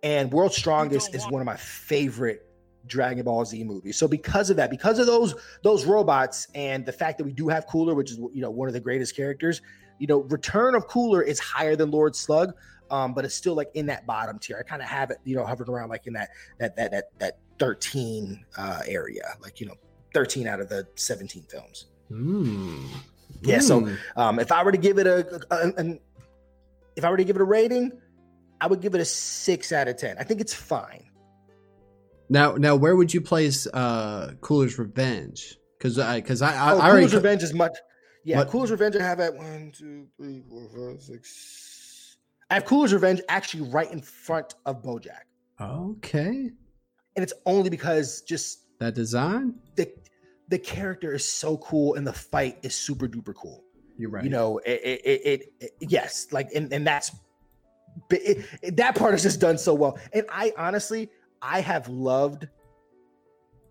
and 0.03 0.33
World's 0.33 0.57
Strongest 0.57 1.15
is 1.15 1.25
one 1.25 1.41
of 1.41 1.47
my 1.47 1.57
favorite 1.57 2.47
Dragon 2.87 3.25
Ball 3.25 3.45
Z 3.45 3.63
movie. 3.65 3.93
So 3.93 4.09
because 4.09 4.51
of 4.51 4.57
that, 4.57 4.71
because 4.71 4.99
of 4.99 5.07
those 5.07 5.35
those 5.63 5.85
robots, 5.85 6.49
and 6.55 6.85
the 6.85 6.93
fact 6.93 7.19
that 7.19 7.25
we 7.25 7.33
do 7.33 7.49
have 7.49 7.67
Cooler, 7.67 7.95
which 7.95 8.11
is 8.11 8.19
you 8.19 8.43
know 8.43 8.51
one 8.51 8.69
of 8.69 8.75
the 8.75 8.81
greatest 8.81 9.17
characters, 9.17 9.63
you 9.99 10.07
know, 10.07 10.21
Return 10.23 10.75
of 10.75 10.87
Cooler 10.87 11.23
is 11.23 11.39
higher 11.39 11.77
than 11.77 11.91
Lord 11.91 12.17
Slug, 12.17 12.55
um, 12.91 13.15
but 13.15 13.25
it's 13.25 13.35
still 13.35 13.55
like 13.55 13.71
in 13.75 13.87
that 13.87 14.07
bottom 14.07 14.39
tier. 14.39 14.57
I 14.59 14.69
kind 14.69 14.83
of 14.83 14.89
have 14.89 15.11
it, 15.11 15.19
you 15.25 15.37
know, 15.37 15.47
hovering 15.47 15.71
around 15.71 15.89
like 15.91 16.07
in 16.07 16.13
that 16.15 16.31
that 16.59 16.77
that 16.77 16.91
that 16.91 17.05
that 17.19 17.39
thirteen 17.59 18.45
uh, 18.57 18.81
area, 18.87 19.35
like 19.41 19.61
you 19.61 19.67
know, 19.67 19.75
thirteen 20.13 20.47
out 20.47 20.61
of 20.61 20.69
the 20.69 20.87
seventeen 20.97 21.45
films. 21.45 21.87
Mm. 22.11 22.89
Yeah, 23.43 23.61
so 23.61 23.81
Mm. 23.81 23.99
um, 24.17 24.39
if 24.39 24.53
I 24.53 24.63
were 24.63 24.73
to 24.73 24.79
give 24.79 24.99
it 24.99 25.07
a, 25.07 25.41
a, 25.51 25.73
an, 25.77 25.99
if 26.97 27.05
I 27.05 27.11
were 27.11 27.17
to 27.17 27.25
give 27.25 27.37
it 27.37 27.43
a 27.43 27.45
rating, 27.45 27.93
I 28.61 28.67
would 28.67 28.81
give 28.81 28.95
it 28.95 29.01
a 29.01 29.05
six 29.05 29.73
out 29.73 29.89
of 29.89 29.97
ten. 29.97 30.17
I 30.19 30.25
think 30.25 30.41
it's 30.41 30.55
fine. 30.55 31.05
Now, 32.33 32.55
now, 32.55 32.77
where 32.77 32.97
would 32.97 33.13
you 33.15 33.21
place 33.21 33.67
uh, 33.67 34.33
Cooler's 34.41 34.79
Revenge? 34.79 35.57
Because 35.79 35.99
I, 35.99 36.21
because 36.21 36.43
I, 36.43 36.55
I, 36.55 36.73
oh, 36.73 36.79
I 36.79 36.89
already 36.89 37.03
Cooler's 37.07 37.15
Revenge 37.15 37.43
is 37.43 37.55
much. 37.55 37.77
Yeah, 38.25 38.39
What- 38.39 38.49
Cooler's 38.49 38.71
Revenge. 38.71 38.97
I 38.97 39.03
have 39.03 39.21
at 39.21 39.35
one, 39.35 39.73
two, 39.77 40.07
three, 40.17 40.43
four, 40.49 40.69
five, 40.75 41.03
six. 41.03 42.17
I 42.51 42.55
have 42.55 42.65
Cooler's 42.65 42.93
Revenge 42.93 43.21
actually 43.29 43.69
right 43.71 43.91
in 43.91 44.01
front 44.01 44.55
of 44.67 44.83
BoJack, 44.83 45.25
Okay, 45.61 46.51
and 47.17 47.23
it's 47.23 47.33
only 47.47 47.71
because 47.71 48.21
just 48.23 48.61
that 48.79 48.95
design. 48.95 49.55
the 49.77 49.91
the 50.49 50.59
character 50.59 51.15
is 51.15 51.25
so 51.25 51.57
cool 51.59 51.95
and 51.95 52.07
the 52.07 52.13
fight 52.13 52.59
is 52.63 52.75
super 52.75 53.09
duper 53.09 53.35
cool. 53.35 53.65
You're 53.97 54.11
right. 54.11 54.25
You 54.25 54.31
know, 54.31 54.59
it, 54.59 54.81
it, 54.85 55.01
it, 55.25 55.53
it 55.61 55.71
yes, 55.81 56.27
like, 56.31 56.49
and, 56.55 56.73
and 56.73 56.87
that's 56.87 57.11
that 58.63 58.95
part 58.97 59.15
is 59.15 59.23
just 59.23 59.41
done 59.41 59.59
so 59.59 59.75
well. 59.75 59.99
And 60.13 60.25
I 60.31 60.53
honestly, 60.57 61.11
I 61.43 61.61
have 61.61 61.89
loved 61.89 62.49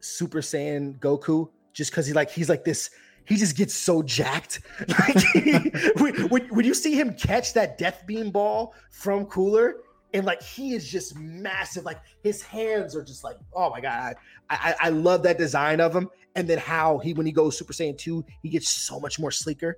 Super 0.02 0.42
Saiyan 0.42 1.00
Goku 1.00 1.50
just 1.74 1.92
because 1.92 2.06
he 2.06 2.14
like 2.14 2.30
he's 2.30 2.50
like 2.50 2.66
this. 2.66 2.90
He 3.26 3.38
just 3.38 3.56
gets 3.56 3.74
so 3.74 4.04
jacked. 4.04 4.62
Like 4.88 5.96
when, 5.96 6.28
when, 6.30 6.48
when 6.50 6.66
you 6.66 6.74
see 6.74 6.96
him 6.96 7.14
catch 7.14 7.54
that 7.54 7.78
death 7.78 8.04
beam 8.06 8.30
ball 8.32 8.76
from 8.90 9.26
Cooler, 9.28 9.78
and 10.14 10.26
like 10.26 10.42
he 10.42 10.74
is 10.74 10.88
just 10.88 11.18
massive. 11.18 11.86
Like 11.86 12.00
his 12.24 12.42
hands 12.42 12.96
are 12.96 13.04
just 13.04 13.24
like, 13.24 13.38
oh 13.54 13.70
my 13.70 13.80
god, 13.80 14.16
I, 14.50 14.76
I, 14.80 14.88
I 14.88 14.90
love 14.90 15.24
that 15.24 15.38
design 15.38 15.80
of 15.80 15.96
him. 15.96 16.10
And 16.36 16.48
then 16.48 16.58
how 16.58 16.98
he 16.98 17.14
when 17.14 17.26
he 17.26 17.32
goes 17.32 17.58
Super 17.58 17.74
Saiyan 17.74 17.98
two, 17.98 18.26
he 18.44 18.50
gets 18.50 18.68
so 18.68 19.00
much 19.00 19.20
more 19.20 19.32
sleeker 19.32 19.78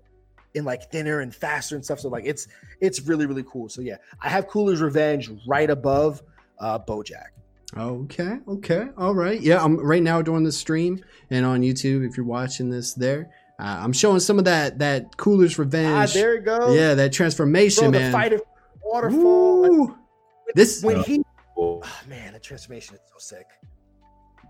and 0.56 0.65
like 0.65 0.91
thinner 0.91 1.20
and 1.20 1.34
faster 1.34 1.76
and 1.76 1.84
stuff. 1.84 1.99
So 1.99 2.10
like 2.10 2.26
it's 2.26 2.48
it's 2.82 3.02
really 3.02 3.28
really 3.28 3.44
cool. 3.44 3.70
So 3.70 3.82
yeah, 3.82 3.98
I 4.20 4.30
have 4.30 4.48
Cooler's 4.48 4.82
Revenge 4.82 5.30
right 5.45 5.70
above 5.70 6.24
uh 6.60 6.80
BoJack. 6.80 7.28
Okay, 7.76 8.38
okay, 8.48 8.88
all 8.98 9.16
right. 9.16 9.41
Yeah, 9.41 9.64
I'm 9.64 9.78
right 9.78 10.04
now 10.04 10.22
doing 10.22 10.44
the 10.44 10.52
stream 10.52 11.04
and 11.32 11.45
on 11.45 11.62
YouTube. 11.62 12.08
If 12.08 12.18
you're 12.18 12.26
watching 12.26 12.70
this, 12.70 12.94
there, 12.94 13.32
uh, 13.60 13.80
I'm 13.82 13.94
showing 13.94 14.20
some 14.20 14.38
of 14.38 14.45
that 14.45 14.80
that 14.80 15.18
Cooler's 15.18 15.58
Revenge. 15.58 15.88
Ah, 15.88 16.02
Revenge. 16.02 16.14
there 16.14 16.34
it 16.36 16.45
goes. 16.45 16.76
yeah, 16.76 16.94
that 16.94 17.14
transformation, 17.14 17.86
Bro, 17.86 17.91
the 17.91 18.00
man. 18.00 18.12
fight 18.12 18.34
of 18.34 18.41
waterfall. 18.84 19.62
like, 19.62 19.72
Woo! 19.72 19.98
This, 20.56 20.84
when 20.84 21.00
he 21.04 21.24
oh, 21.58 21.82
man, 22.08 22.34
the 22.34 22.40
transformation 22.40 22.94
is 22.95 23.02
so 23.12 23.36
sick. 23.36 23.48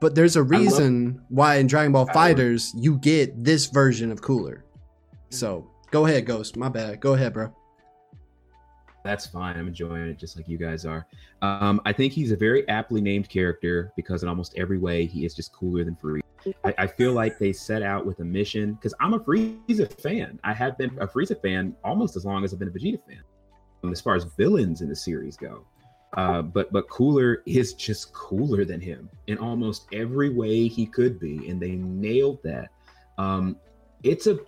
but 0.02 0.16
there's 0.16 0.36
a 0.36 0.41
love- 0.41 0.50
reason 0.50 1.22
why 1.30 1.56
in 1.56 1.68
Dragon 1.68 1.94
Ball 1.94 2.08
FighterZ 2.08 2.72
you 2.76 2.98
get 2.98 3.41
this 3.41 3.68
version 3.68 4.12
of 4.12 4.22
Cooler. 4.22 4.66
So 5.30 5.72
go 5.91 6.06
ahead, 6.06 6.26
Ghost. 6.26 6.58
My 6.58 6.68
bad. 6.68 7.00
Go 7.00 7.14
ahead, 7.14 7.34
bro. 7.34 7.56
That's 9.04 9.26
fine. 9.26 9.58
I'm 9.58 9.68
enjoying 9.68 10.08
it 10.08 10.18
just 10.18 10.38
like 10.38 10.48
you 10.48 10.58
guys 10.58 10.86
are. 10.86 11.06
Um, 11.42 11.82
I 11.86 11.92
think 11.92 12.14
he's 12.14 12.32
a 12.32 12.38
very 12.38 12.68
aptly 12.70 13.02
named 13.02 13.28
character 13.28 13.92
because 13.98 14.24
in 14.24 14.30
almost 14.30 14.54
every 14.58 14.78
way 14.78 15.06
he 15.06 15.26
is 15.26 15.36
just 15.36 15.52
cooler 15.52 15.84
than 15.84 15.96
Frieza. 15.96 16.22
I, 16.64 16.74
I 16.78 16.88
feel 16.88 17.14
like 17.14 17.38
they 17.38 17.52
set 17.54 17.82
out 17.84 18.06
with 18.06 18.20
a 18.20 18.24
mission 18.24 18.74
because 18.74 18.94
I'm 19.02 19.14
a 19.14 19.20
Frieza 19.20 19.92
fan. 20.02 20.40
I 20.44 20.54
have 20.54 20.78
been 20.78 20.98
a 21.00 21.08
Frieza 21.08 21.42
fan 21.42 21.76
almost 21.84 22.16
as 22.16 22.26
long 22.26 22.44
as 22.44 22.54
I've 22.54 22.60
been 22.60 22.70
a 22.70 22.72
Vegeta 22.72 23.00
fan. 23.06 23.22
um, 23.84 23.92
As 23.92 24.00
far 24.00 24.16
as 24.16 24.24
villains 24.24 24.82
in 24.82 24.88
the 24.88 24.96
series 24.96 25.36
go, 25.36 25.66
uh, 26.16 26.42
but 26.42 26.72
but 26.72 26.88
Cooler 26.90 27.44
is 27.46 27.74
just 27.74 28.14
cooler 28.14 28.64
than 28.64 28.80
him 28.80 29.10
in 29.28 29.38
almost 29.38 29.88
every 29.94 30.30
way 30.30 30.68
he 30.68 30.86
could 30.86 31.20
be, 31.20 31.50
and 31.50 31.62
they 31.62 31.72
nailed 31.72 32.42
that. 32.44 32.70
Um, 33.18 33.58
it's 34.04 34.28
a 34.28 34.40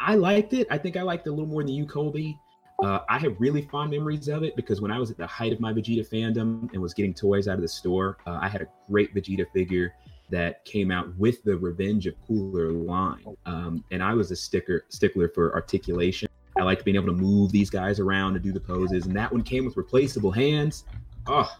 I 0.00 0.14
liked 0.14 0.52
it. 0.52 0.66
I 0.70 0.78
think 0.78 0.96
I 0.96 1.02
liked 1.02 1.26
it 1.26 1.30
a 1.30 1.32
little 1.32 1.46
more 1.46 1.62
than 1.62 1.72
you, 1.72 1.86
Colby. 1.86 2.38
Uh, 2.84 3.02
I 3.08 3.18
have 3.18 3.40
really 3.40 3.62
fond 3.62 3.92
memories 3.92 4.28
of 4.28 4.42
it 4.42 4.54
because 4.56 4.82
when 4.82 4.90
I 4.90 4.98
was 4.98 5.10
at 5.10 5.16
the 5.16 5.26
height 5.26 5.54
of 5.54 5.60
my 5.60 5.72
Vegeta 5.72 6.06
fandom 6.06 6.70
and 6.74 6.82
was 6.82 6.92
getting 6.92 7.14
toys 7.14 7.48
out 7.48 7.54
of 7.54 7.62
the 7.62 7.68
store, 7.68 8.18
uh, 8.26 8.38
I 8.42 8.46
had 8.46 8.60
a 8.60 8.66
great 8.90 9.14
Vegeta 9.14 9.46
figure 9.54 9.94
that 10.28 10.62
came 10.66 10.90
out 10.90 11.16
with 11.16 11.42
the 11.44 11.56
Revenge 11.56 12.06
of 12.06 12.14
Cooler 12.26 12.72
line, 12.72 13.24
um, 13.46 13.82
and 13.90 14.02
I 14.02 14.12
was 14.12 14.30
a 14.32 14.36
sticker 14.36 14.84
stickler 14.90 15.30
for 15.30 15.54
articulation. 15.54 16.28
I 16.58 16.62
liked 16.62 16.84
being 16.84 16.96
able 16.96 17.06
to 17.06 17.14
move 17.14 17.52
these 17.52 17.70
guys 17.70 18.00
around 18.00 18.34
and 18.34 18.44
do 18.44 18.52
the 18.52 18.60
poses, 18.60 19.06
and 19.06 19.16
that 19.16 19.32
one 19.32 19.42
came 19.42 19.64
with 19.64 19.78
replaceable 19.78 20.30
hands. 20.30 20.84
Oh, 21.26 21.50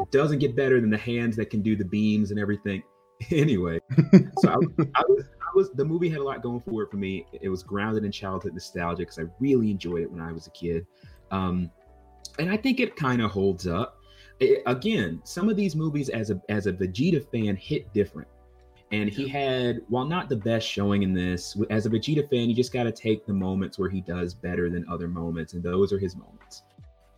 it 0.00 0.10
doesn't 0.10 0.38
get 0.38 0.56
better 0.56 0.80
than 0.80 0.88
the 0.88 0.96
hands 0.96 1.36
that 1.36 1.50
can 1.50 1.60
do 1.60 1.76
the 1.76 1.84
beams 1.84 2.30
and 2.30 2.40
everything. 2.40 2.82
anyway, 3.30 3.78
so 4.38 4.48
I, 4.48 4.54
I 4.94 5.02
was 5.06 5.24
was 5.56 5.70
the 5.72 5.84
movie 5.84 6.08
had 6.08 6.20
a 6.20 6.24
lot 6.24 6.42
going 6.42 6.60
for 6.60 6.82
it 6.82 6.90
for 6.90 6.98
me. 6.98 7.26
It 7.32 7.48
was 7.48 7.62
grounded 7.62 8.04
in 8.04 8.12
childhood 8.12 8.54
nostalgia 8.54 8.98
because 8.98 9.18
I 9.18 9.24
really 9.40 9.70
enjoyed 9.70 10.02
it 10.02 10.10
when 10.10 10.20
I 10.20 10.30
was 10.30 10.46
a 10.46 10.50
kid, 10.50 10.86
um, 11.32 11.70
and 12.38 12.50
I 12.50 12.56
think 12.56 12.78
it 12.78 12.94
kind 12.94 13.20
of 13.22 13.30
holds 13.32 13.66
up. 13.66 13.98
I- 14.40 14.62
again, 14.66 15.20
some 15.24 15.48
of 15.48 15.56
these 15.56 15.74
movies 15.74 16.08
as 16.10 16.30
a 16.30 16.40
as 16.48 16.66
a 16.66 16.72
Vegeta 16.72 17.28
fan 17.32 17.56
hit 17.56 17.92
different. 17.92 18.28
And 18.92 19.10
he 19.10 19.26
had, 19.26 19.80
while 19.88 20.04
not 20.04 20.28
the 20.28 20.36
best 20.36 20.64
showing 20.64 21.02
in 21.02 21.12
this, 21.12 21.56
as 21.70 21.86
a 21.86 21.90
Vegeta 21.90 22.30
fan, 22.30 22.48
you 22.48 22.54
just 22.54 22.72
got 22.72 22.84
to 22.84 22.92
take 22.92 23.26
the 23.26 23.32
moments 23.32 23.80
where 23.80 23.88
he 23.90 24.00
does 24.00 24.32
better 24.32 24.70
than 24.70 24.88
other 24.88 25.08
moments, 25.08 25.54
and 25.54 25.62
those 25.62 25.92
are 25.92 25.98
his 25.98 26.14
moments. 26.14 26.62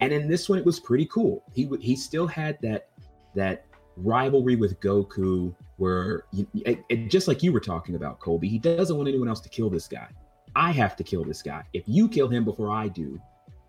And 0.00 0.10
in 0.10 0.28
this 0.28 0.48
one, 0.48 0.58
it 0.58 0.64
was 0.64 0.80
pretty 0.80 1.04
cool. 1.06 1.44
He 1.52 1.68
he 1.80 1.94
still 1.94 2.26
had 2.26 2.58
that 2.62 2.88
that 3.34 3.66
rivalry 3.96 4.56
with 4.56 4.80
Goku, 4.80 5.54
where 5.78 6.24
you, 6.32 6.46
just 7.08 7.26
like 7.26 7.42
you 7.42 7.52
were 7.52 7.60
talking 7.60 7.94
about, 7.94 8.20
Colby, 8.20 8.48
he 8.48 8.58
doesn't 8.58 8.96
want 8.96 9.08
anyone 9.08 9.28
else 9.28 9.40
to 9.40 9.48
kill 9.48 9.70
this 9.70 9.88
guy. 9.88 10.08
I 10.54 10.72
have 10.72 10.96
to 10.96 11.04
kill 11.04 11.24
this 11.24 11.42
guy. 11.42 11.62
If 11.72 11.84
you 11.86 12.08
kill 12.08 12.28
him 12.28 12.44
before 12.44 12.70
I 12.70 12.88
do, 12.88 13.20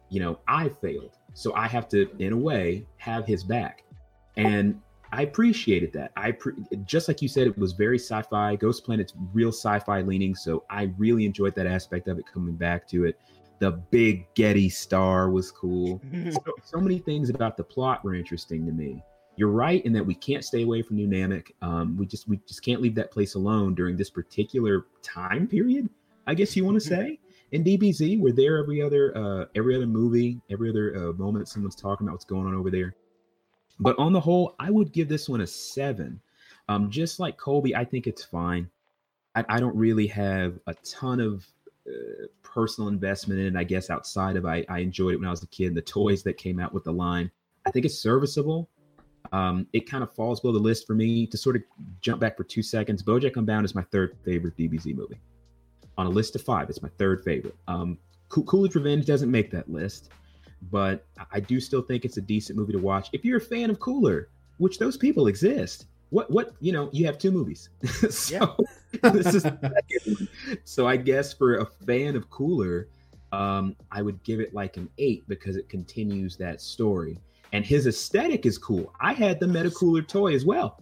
you 0.09 0.19
know, 0.19 0.39
I 0.47 0.69
failed. 0.69 1.17
So 1.33 1.53
I 1.53 1.67
have 1.67 1.87
to, 1.89 2.09
in 2.17 2.33
a 2.33 2.37
way, 2.37 2.85
have 2.97 3.25
his 3.25 3.43
back. 3.43 3.83
And 4.37 4.79
I 5.11 5.23
appreciated 5.23 5.93
that. 5.93 6.11
I 6.15 6.31
pre- 6.31 6.53
just 6.85 7.07
like 7.07 7.21
you 7.21 7.27
said, 7.27 7.47
it 7.47 7.57
was 7.57 7.73
very 7.73 7.97
sci-fi. 7.97 8.55
Ghost 8.55 8.83
Planet's 8.83 9.13
real 9.33 9.49
sci-fi 9.49 10.01
leaning, 10.01 10.35
so 10.35 10.63
I 10.69 10.91
really 10.97 11.25
enjoyed 11.25 11.55
that 11.55 11.67
aspect 11.67 12.07
of 12.07 12.19
it. 12.19 12.25
Coming 12.31 12.55
back 12.55 12.87
to 12.89 13.05
it, 13.05 13.19
the 13.59 13.71
big 13.71 14.27
Gete 14.35 14.71
star 14.71 15.29
was 15.29 15.51
cool. 15.51 16.01
so, 16.31 16.53
so 16.63 16.79
many 16.79 16.99
things 16.99 17.29
about 17.29 17.57
the 17.57 17.63
plot 17.63 18.03
were 18.03 18.15
interesting 18.15 18.65
to 18.65 18.71
me. 18.71 19.03
You're 19.39 19.47
right 19.47 19.85
in 19.85 19.93
that 19.93 20.05
we 20.05 20.15
can't 20.15 20.43
stay 20.43 20.63
away 20.63 20.81
from 20.81 20.97
New 20.97 21.07
Namek. 21.07 21.53
Um, 21.61 21.95
we 21.95 22.05
just 22.05 22.27
we 22.27 22.41
just 22.45 22.61
can't 22.61 22.81
leave 22.81 22.93
that 22.95 23.09
place 23.09 23.35
alone 23.35 23.73
during 23.73 23.95
this 23.95 24.09
particular 24.09 24.87
time 25.01 25.47
period. 25.47 25.87
I 26.27 26.33
guess 26.33 26.57
you 26.57 26.65
want 26.65 26.75
to 26.75 26.81
say 26.81 27.19
in 27.53 27.63
DBZ, 27.63 28.19
we're 28.19 28.33
there 28.33 28.57
every 28.57 28.81
other 28.81 29.15
uh, 29.17 29.45
every 29.55 29.77
other 29.77 29.87
movie, 29.87 30.41
every 30.51 30.69
other 30.69 30.93
uh, 30.93 31.13
moment 31.13 31.47
someone's 31.47 31.77
talking 31.77 32.05
about 32.05 32.15
what's 32.15 32.25
going 32.25 32.47
on 32.47 32.53
over 32.53 32.69
there. 32.69 32.95
But 33.79 33.97
on 33.97 34.11
the 34.11 34.19
whole, 34.19 34.55
I 34.59 34.71
would 34.71 34.91
give 34.91 35.07
this 35.07 35.29
one 35.29 35.39
a 35.39 35.47
seven. 35.47 36.19
Um, 36.67 36.89
just 36.89 37.17
like 37.17 37.37
Colby, 37.37 37.73
I 37.73 37.85
think 37.85 38.07
it's 38.07 38.25
fine. 38.25 38.69
I, 39.35 39.45
I 39.47 39.59
don't 39.61 39.73
really 39.73 40.07
have 40.07 40.59
a 40.67 40.73
ton 40.83 41.21
of 41.21 41.47
uh, 41.87 42.25
personal 42.43 42.89
investment 42.89 43.39
in 43.39 43.55
it. 43.55 43.57
I 43.57 43.63
guess 43.63 43.89
outside 43.89 44.35
of 44.35 44.45
I, 44.45 44.65
I 44.67 44.79
enjoyed 44.79 45.13
it 45.13 45.17
when 45.17 45.29
I 45.29 45.31
was 45.31 45.43
a 45.43 45.47
kid. 45.47 45.75
The 45.75 45.81
toys 45.81 46.23
that 46.23 46.35
came 46.35 46.59
out 46.59 46.73
with 46.73 46.83
the 46.83 46.91
line, 46.91 47.31
I 47.65 47.71
think 47.71 47.85
it's 47.85 47.97
serviceable. 47.97 48.67
Um, 49.31 49.67
it 49.73 49.89
kind 49.89 50.03
of 50.03 50.11
falls 50.13 50.39
below 50.39 50.53
the 50.53 50.59
list 50.59 50.87
for 50.87 50.93
me. 50.95 51.27
To 51.27 51.37
sort 51.37 51.55
of 51.55 51.61
jump 52.01 52.19
back 52.21 52.35
for 52.37 52.43
two 52.43 52.63
seconds, 52.63 53.03
BoJack 53.03 53.35
Unbound 53.37 53.65
is 53.65 53.75
my 53.75 53.83
third 53.83 54.17
favorite 54.25 54.57
DBZ 54.57 54.95
movie. 54.95 55.19
On 55.97 56.05
a 56.05 56.09
list 56.09 56.35
of 56.35 56.41
five, 56.41 56.69
it's 56.69 56.81
my 56.81 56.89
third 56.97 57.23
favorite. 57.23 57.55
Um, 57.67 57.97
Coo- 58.29 58.43
Cooler's 58.45 58.75
Revenge 58.75 59.05
doesn't 59.05 59.29
make 59.29 59.51
that 59.51 59.69
list, 59.69 60.09
but 60.71 61.05
I- 61.31 61.39
do 61.39 61.59
still 61.59 61.81
think 61.81 62.05
it's 62.05 62.17
a 62.17 62.21
decent 62.21 62.57
movie 62.57 62.73
to 62.73 62.79
watch 62.79 63.09
if 63.13 63.25
you're 63.25 63.37
a 63.37 63.41
fan 63.41 63.69
of 63.69 63.79
Cooler, 63.79 64.29
which 64.57 64.79
those 64.79 64.97
people 64.97 65.27
exist. 65.27 65.85
What 66.11 66.31
what 66.31 66.55
you 66.59 66.71
know? 66.71 66.89
You 66.91 67.05
have 67.05 67.19
two 67.19 67.29
movies, 67.31 67.69
so 68.09 68.55
this 69.03 69.35
is 69.35 69.43
the 69.43 69.59
second 69.61 70.15
one. 70.17 70.27
So 70.63 70.87
I 70.87 70.97
guess 70.97 71.33
for 71.33 71.57
a 71.57 71.65
fan 71.65 72.15
of 72.15 72.29
Cooler, 72.31 72.87
um, 73.31 73.75
I 73.91 74.01
would 74.01 74.23
give 74.23 74.39
it 74.39 74.53
like 74.53 74.77
an 74.77 74.89
eight 74.97 75.27
because 75.27 75.55
it 75.55 75.69
continues 75.69 76.35
that 76.37 76.61
story. 76.61 77.19
And 77.53 77.65
his 77.65 77.87
aesthetic 77.87 78.45
is 78.45 78.57
cool. 78.57 78.93
I 78.99 79.13
had 79.13 79.39
the 79.39 79.45
Metacooler 79.45 80.07
toy 80.07 80.33
as 80.35 80.45
well. 80.45 80.81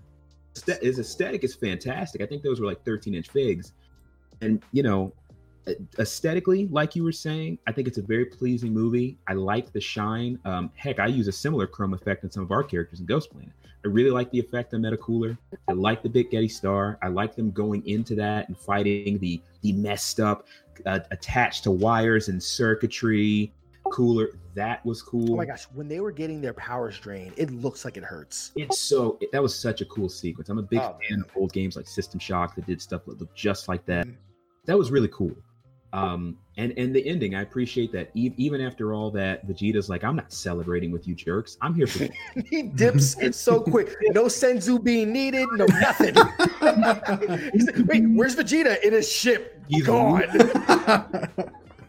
His 0.81 0.99
aesthetic 0.99 1.43
is 1.43 1.55
fantastic. 1.55 2.21
I 2.21 2.25
think 2.25 2.43
those 2.43 2.59
were 2.59 2.65
like 2.65 2.83
13 2.83 3.13
inch 3.13 3.29
figs. 3.29 3.73
And 4.41 4.61
you 4.71 4.83
know, 4.83 5.13
aesthetically, 5.99 6.67
like 6.67 6.95
you 6.95 7.03
were 7.03 7.11
saying, 7.11 7.59
I 7.67 7.71
think 7.71 7.87
it's 7.87 7.97
a 7.97 8.01
very 8.01 8.25
pleasing 8.25 8.73
movie. 8.73 9.17
I 9.27 9.33
like 9.33 9.71
the 9.71 9.81
shine. 9.81 10.39
Um, 10.45 10.71
heck, 10.75 10.99
I 10.99 11.07
use 11.07 11.27
a 11.27 11.31
similar 11.31 11.67
chrome 11.67 11.93
effect 11.93 12.23
in 12.23 12.31
some 12.31 12.43
of 12.43 12.51
our 12.51 12.63
characters 12.63 12.99
in 12.99 13.05
Ghost 13.05 13.31
Planet. 13.31 13.51
I 13.85 13.89
really 13.89 14.09
like 14.09 14.31
the 14.31 14.39
effect 14.39 14.73
on 14.73 14.81
Metacooler. 14.81 15.37
I 15.67 15.73
like 15.73 16.01
the 16.03 16.09
Big 16.09 16.31
Gete 16.31 16.51
Star. 16.51 16.97
I 17.01 17.07
like 17.07 17.35
them 17.35 17.51
going 17.51 17.85
into 17.87 18.15
that 18.15 18.47
and 18.47 18.57
fighting 18.57 19.17
the 19.19 19.41
the 19.61 19.73
messed 19.73 20.19
up, 20.19 20.47
uh, 20.85 20.99
attached 21.11 21.63
to 21.63 21.71
wires 21.71 22.27
and 22.27 22.41
circuitry 22.41 23.51
cooler. 23.91 24.29
That 24.55 24.85
was 24.85 25.01
cool. 25.01 25.33
Oh 25.33 25.35
my 25.35 25.45
gosh, 25.45 25.65
when 25.73 25.87
they 25.87 25.99
were 25.99 26.11
getting 26.11 26.41
their 26.41 26.53
powers 26.53 26.99
drained, 26.99 27.33
it 27.37 27.51
looks 27.51 27.85
like 27.85 27.97
it 27.97 28.03
hurts. 28.03 28.51
It's 28.55 28.79
so 28.79 29.19
that 29.31 29.41
was 29.41 29.53
such 29.57 29.81
a 29.81 29.85
cool 29.85 30.09
sequence. 30.09 30.49
I'm 30.49 30.57
a 30.57 30.63
big 30.63 30.79
Oh, 30.79 30.97
fan 31.09 31.21
of 31.21 31.29
old 31.35 31.53
games 31.53 31.75
like 31.75 31.87
System 31.87 32.19
Shock 32.19 32.55
that 32.55 32.65
did 32.65 32.81
stuff 32.81 33.05
that 33.05 33.19
looked 33.19 33.35
just 33.35 33.67
like 33.67 33.85
that. 33.85 34.07
Mhm. 34.07 34.15
That 34.65 34.77
was 34.77 34.91
really 34.91 35.09
cool. 35.09 35.31
Um, 35.93 36.37
and 36.57 36.73
and 36.77 36.93
the 36.93 37.07
ending, 37.07 37.33
I 37.33 37.43
appreciate 37.43 37.93
that. 37.93 38.11
E- 38.13 38.33
even 38.35 38.59
after 38.59 38.93
all 38.93 39.09
that, 39.11 39.47
Vegeta's 39.47 39.87
like, 39.89 40.03
I'm 40.03 40.17
not 40.17 40.33
celebrating 40.33 40.91
with 40.91 41.07
you 41.07 41.15
jerks. 41.15 41.57
I'm 41.61 41.73
here 41.73 41.87
for 41.87 42.07
he 42.49 42.63
dips 42.63 43.17
it 43.19 43.35
so 43.35 43.61
quick. 43.61 43.95
No 44.11 44.25
senzu 44.25 44.83
being 44.83 45.13
needed, 45.13 45.47
no 45.53 45.65
nothing. 45.65 46.15
Like, 46.61 47.75
Wait, 47.87 48.03
where's 48.09 48.35
Vegeta 48.35 48.81
in 48.83 48.91
his 48.93 49.09
ship? 49.09 49.61
He's 49.69 49.85
gone. 49.85 50.23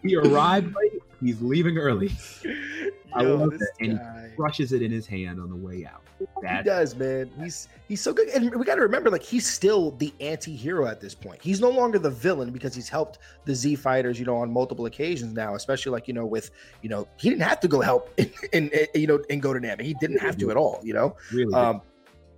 he 0.03 0.17
arrived 0.17 0.75
late. 0.77 0.98
He's 1.21 1.41
leaving 1.41 1.79
early. 1.79 2.13
I 3.15 3.23
Yo, 3.23 3.37
love 3.37 3.51
this 3.51 3.61
that. 3.61 3.71
And 3.81 3.93
he 4.31 4.37
crushes 4.37 4.73
it 4.73 4.83
in 4.83 4.91
his 4.91 5.07
hand 5.07 5.41
on 5.41 5.49
the 5.49 5.57
way 5.57 5.87
out. 5.87 6.03
He 6.19 6.63
does, 6.65 6.97
man. 6.97 7.31
He's 7.41 7.69
he's 7.87 8.01
so 8.01 8.13
good, 8.13 8.29
and 8.29 8.55
we 8.55 8.65
got 8.65 8.75
to 8.75 8.81
remember, 8.81 9.09
like 9.09 9.23
he's 9.23 9.47
still 9.47 9.93
the 9.93 10.13
anti-hero 10.21 10.87
at 10.87 11.01
this 11.01 11.15
point. 11.15 11.41
He's 11.41 11.61
no 11.61 11.71
longer 11.71 11.99
the 11.99 12.11
villain 12.11 12.51
because 12.51 12.75
he's 12.75 12.89
helped 12.89 13.19
the 13.45 13.55
Z 13.55 13.77
fighters, 13.77 14.19
you 14.19 14.27
know, 14.27 14.37
on 14.37 14.53
multiple 14.53 14.87
occasions 14.87 15.33
now. 15.33 15.55
Especially 15.55 15.93
like 15.93 16.09
you 16.09 16.15
know, 16.15 16.27
with 16.27 16.51
you 16.83 16.89
know, 16.89 17.07
he 17.19 17.31
didn't 17.31 17.43
have 17.43 17.61
to 17.61 17.69
go 17.69 17.81
help 17.81 18.19
in 18.53 18.71
you 18.95 19.07
know 19.07 19.23
in 19.29 19.39
Go 19.39 19.53
to 19.53 19.61
Namek. 19.61 19.83
He 19.83 19.95
didn't 19.95 20.19
have 20.19 20.37
to 20.39 20.51
at 20.51 20.57
all, 20.57 20.81
you 20.83 20.93
know. 20.93 21.17
really 21.33 21.55
Um, 21.55 21.83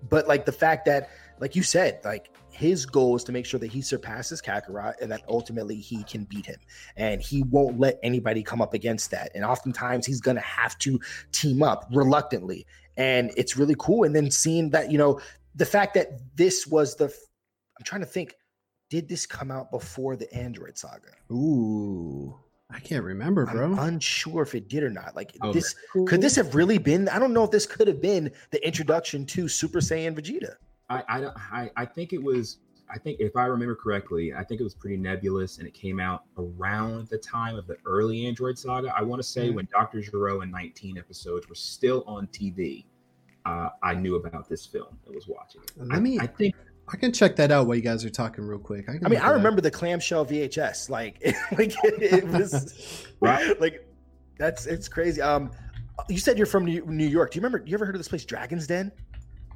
but 0.09 0.29
like 0.29 0.45
the 0.45 0.53
fact 0.53 0.85
that, 0.87 1.11
like 1.41 1.57
you 1.57 1.63
said, 1.63 2.01
like 2.05 2.31
his 2.61 2.85
goal 2.85 3.17
is 3.17 3.25
to 3.25 3.33
make 3.33 3.47
sure 3.47 3.59
that 3.59 3.73
he 3.73 3.81
surpasses 3.81 4.43
Kakarot 4.43 5.01
and 5.01 5.11
that 5.11 5.23
ultimately 5.31 5.77
he 5.77 6.05
can 6.05 6.25
beat 6.25 6.45
him. 6.45 6.59
And 6.95 7.23
he 7.23 7.43
won't 7.45 7.81
let 7.81 7.99
anybody 8.03 8.43
come 8.43 8.61
up 8.61 8.75
against 8.75 9.11
that. 9.13 9.31
And 9.35 9.47
oftentimes 9.47 10.05
he's 10.05 10.21
gonna 10.21 10.43
have 10.43 10.77
to 10.81 11.01
team 11.33 11.63
up 11.63 11.89
reluctantly. 11.91 12.67
And 12.99 13.33
it's 13.35 13.57
really 13.57 13.77
cool. 13.79 14.05
And 14.05 14.15
then 14.15 14.31
seeing 14.31 14.69
that, 14.71 14.93
you 14.93 14.99
know, 14.99 15.23
the 15.55 15.65
fact 15.65 15.95
that 15.95 16.21
this 16.37 16.67
was 16.67 16.97
the 16.97 17.07
I'm 17.07 17.85
trying 17.85 18.03
to 18.03 18.07
think, 18.07 18.35
did 18.91 19.09
this 19.09 19.25
come 19.25 19.51
out 19.51 19.71
before 19.71 20.17
the 20.17 20.31
Android 20.35 20.77
saga? 20.77 21.13
Ooh, 21.33 22.39
I 22.69 22.79
can't 22.81 23.05
remember, 23.05 23.47
bro. 23.47 23.73
I'm 23.73 23.79
unsure 23.79 24.43
if 24.43 24.55
it 24.55 24.69
did 24.69 24.83
or 24.83 24.91
not. 24.91 25.17
Like 25.17 25.33
Oh, 25.41 25.51
this 25.51 25.75
that's 25.95 26.11
could 26.11 26.21
this 26.21 26.37
have 26.37 26.55
really 26.55 26.77
been? 26.77 27.09
I 27.09 27.19
don't 27.19 27.33
know 27.33 27.45
if 27.45 27.51
this 27.51 27.65
could 27.65 27.89
have 27.89 28.03
been 28.03 28.31
the 28.51 28.63
introduction 28.67 29.25
to 29.27 29.49
Super 29.49 29.79
Saiyan 29.79 30.15
Vegeta. 30.15 30.57
I, 30.91 31.03
I 31.09 31.21
don't- 31.21 31.37
I 31.53 31.71
I 31.77 31.85
think 31.87 32.13
it 32.13 32.23
was 32.23 32.59
I 32.93 32.99
think 32.99 33.21
if 33.21 33.37
I 33.37 33.47
remember 33.47 33.77
correctly, 33.77 34.35
I 34.35 34.43
think 34.43 34.61
it 34.61 34.65
was 34.65 34.75
pretty 34.75 34.97
nebulous 34.97 35.59
and 35.59 35.67
it 35.69 35.73
came 35.75 36.01
out 36.01 36.25
around 36.37 37.07
the 37.07 37.19
time 37.19 37.55
of 37.55 37.69
the 37.69 37.77
early 37.87 38.27
Android 38.27 38.59
saga. 38.59 38.93
I 38.97 39.03
want 39.03 39.23
to 39.23 39.29
say 39.29 39.49
Mhm. 39.51 39.55
when 39.55 39.69
Dr. 39.71 40.01
Gero 40.01 40.41
and 40.41 40.51
19 40.51 40.99
episodes 40.99 41.49
were 41.49 41.55
still 41.55 42.03
on 42.09 42.27
TV, 42.29 42.87
uh, 43.47 43.69
I 43.81 43.95
knew 43.95 44.17
about 44.17 44.49
this 44.49 44.67
film 44.67 44.99
and 45.07 45.15
was 45.15 45.29
watching 45.29 45.63
it. 45.63 45.71
Let 45.77 45.97
I, 45.97 46.01
mean, 46.01 46.21
I 46.21 46.27
think 46.27 46.57
I 46.93 46.97
can 46.97 47.13
check 47.13 47.37
that 47.37 47.53
out 47.53 47.69
while 47.69 47.77
you 47.77 47.83
guys 47.83 48.05
are 48.05 48.11
talking 48.11 48.45
real 48.45 48.59
quick. 48.59 48.87
can 48.87 48.99
I 49.07 49.09
mean, 49.09 49.21
I 49.21 49.27
it 49.27 49.29
up. 49.29 49.35
remember 49.37 49.61
the 49.61 49.71
clamshell 49.71 50.27
VHS. 50.27 50.91
Like, 50.91 51.23
like 51.57 51.73
it, 51.85 52.27
was 52.27 53.07
Right. 53.21 53.61
like 53.61 53.87
that's 54.37 54.67
it's 54.67 54.89
crazy. 54.89 55.23
Um, 55.23 55.53
you 56.09 56.19
said 56.19 56.37
you're 56.39 56.47
from 56.49 56.65
New 56.65 56.85
New 56.87 57.07
York. 57.07 57.31
Do 57.31 57.37
you 57.39 57.43
remember? 57.45 57.65
You 57.65 57.75
ever 57.75 57.87
heard 57.87 57.95
of 57.95 58.01
this 58.01 58.09
place, 58.09 58.25
Dragon's 58.25 58.67
Den? 58.67 58.91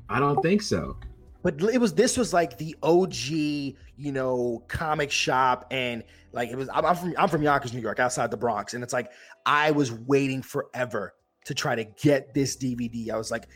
I 0.09 0.21
don't 0.21 0.41
think 0.41 0.63
so. 0.63 0.97
But 1.45 1.63
it 1.63 1.79
was 1.79 1.93
this 1.93 2.17
was 2.17 2.33
like 2.33 2.57
the 2.57 2.75
OG, 2.83 3.27
you 3.27 4.13
know, 4.13 4.65
comic 4.67 5.11
shop, 5.11 5.67
and 5.71 6.03
like 6.33 6.49
it 6.49 6.57
was. 6.57 6.71
I'm, 6.73 6.87
I'm 6.87 6.97
from 6.97 7.15
I'm 7.19 7.29
from 7.29 7.43
Yonkers, 7.43 7.75
New 7.75 7.83
York, 7.83 8.01
outside 8.01 8.31
the 8.31 8.37
Bronx, 8.39 8.73
and 8.73 8.83
it's 8.83 8.95
like 8.95 9.13
I 9.45 9.71
was 9.71 9.93
waiting 9.93 10.41
forever 10.41 11.15
to 11.45 11.55
try 11.55 11.75
to 11.75 11.85
get 11.85 12.33
this 12.33 12.57
DVD. 12.57 13.11
I 13.11 13.19
was 13.19 13.31
like, 13.31 13.49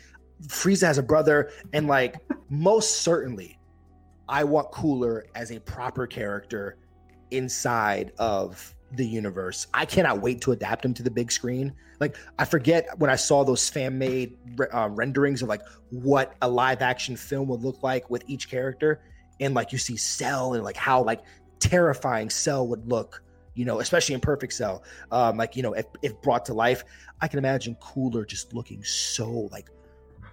Frieza 0.49 0.87
has 0.87 0.99
a 0.99 1.03
brother, 1.03 1.51
and 1.73 1.87
like 1.87 2.17
most 2.51 3.01
certainly, 3.01 3.59
I 4.29 4.45
want 4.45 4.71
Cooler 4.71 5.25
as 5.35 5.51
a 5.51 5.59
proper 5.59 6.07
character 6.07 6.77
inside 7.31 8.13
of 8.19 8.75
the 8.93 9.07
universe. 9.07 9.67
I 9.75 9.85
cannot 9.85 10.21
wait 10.21 10.41
to 10.43 10.53
adapt 10.53 10.85
him 10.85 10.95
to 10.95 11.03
the 11.03 11.11
big 11.11 11.31
screen. 11.31 11.73
Like 12.01 12.17
I 12.39 12.45
forget 12.45 12.87
when 12.99 13.11
I 13.11 13.17
saw 13.17 13.45
those 13.45 13.69
fan 13.69 13.99
made 13.99 14.37
uh, 14.73 14.89
renderings 14.91 15.43
of 15.43 15.49
like 15.49 15.63
what 15.91 16.35
a 16.43 16.49
live 16.49 16.83
action 16.83 17.17
film 17.17 17.49
would 17.49 17.63
look 17.63 17.83
like 17.83 18.09
with 18.09 18.25
each 18.27 18.49
character, 18.49 19.01
and 19.41 19.55
like 19.55 19.73
you 19.73 19.79
see 19.79 19.97
Cell 19.97 20.55
and 20.55 20.65
like 20.65 20.77
how 20.77 21.03
like 21.03 21.23
terrifying 21.61 22.31
Cell 22.31 22.67
would 22.69 22.89
look. 22.89 23.23
You 23.55 23.65
know, 23.65 23.81
especially 23.81 24.15
in 24.15 24.21
Perfect 24.21 24.53
Cell, 24.53 24.85
um, 25.11 25.37
like 25.37 25.57
you 25.57 25.65
know, 25.65 25.73
if, 25.73 25.87
if 26.01 26.21
brought 26.23 26.45
to 26.45 26.55
life, 26.55 26.85
I 27.21 27.27
can 27.27 27.41
imagine 27.41 27.75
Cooler 27.81 28.25
just 28.25 28.55
looking 28.55 28.85
so 28.85 29.49
like 29.51 29.69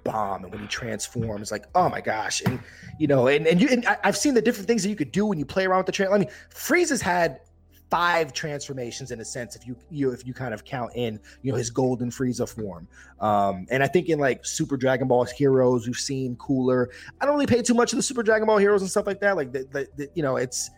bomb, 0.03 0.43
and 0.43 0.53
when 0.53 0.61
he 0.61 0.67
transforms, 0.67 1.51
like 1.51 1.65
oh 1.73 1.89
my 1.89 2.01
gosh, 2.01 2.43
and 2.45 2.59
you 2.99 3.07
know, 3.07 3.25
and 3.27 3.47
and 3.47 3.59
you 3.59 3.67
and 3.69 3.83
I, 3.87 3.97
I've 4.03 4.15
seen 4.15 4.35
the 4.35 4.41
different 4.43 4.67
things 4.67 4.83
that 4.83 4.89
you 4.89 4.95
could 4.95 5.11
do 5.11 5.25
when 5.25 5.39
you 5.39 5.45
play 5.45 5.65
around 5.65 5.79
with 5.79 5.85
the 5.87 5.91
trailer. 5.91 6.13
I 6.13 6.19
mean, 6.19 6.29
Frieza's 6.53 7.01
had 7.01 7.41
five 7.89 8.33
transformations 8.33 9.11
in 9.11 9.19
a 9.19 9.25
sense 9.25 9.55
if 9.55 9.65
you 9.67 9.75
you 9.89 10.11
if 10.11 10.25
you 10.25 10.33
kind 10.33 10.53
of 10.53 10.63
count 10.63 10.91
in 10.95 11.19
you 11.41 11.51
know 11.51 11.57
his 11.57 11.69
golden 11.69 12.09
Frieza 12.09 12.47
form. 12.47 12.87
Um, 13.19 13.67
and 13.69 13.83
I 13.83 13.87
think 13.87 14.09
in 14.09 14.19
like 14.19 14.45
Super 14.45 14.77
Dragon 14.77 15.07
Ball 15.07 15.25
heroes 15.25 15.85
we've 15.85 15.95
seen 15.95 16.35
cooler. 16.37 16.89
I 17.21 17.25
don't 17.25 17.35
really 17.35 17.45
pay 17.45 17.61
too 17.61 17.73
much 17.73 17.93
of 17.93 17.97
the 17.97 18.03
Super 18.03 18.23
Dragon 18.23 18.47
Ball 18.47 18.57
heroes 18.57 18.81
and 18.81 18.89
stuff 18.89 19.07
like 19.07 19.19
that. 19.21 19.35
Like 19.35 19.51
the, 19.51 19.67
the, 19.71 19.87
the 19.95 20.09
you 20.15 20.23
know 20.23 20.37
it's 20.37 20.69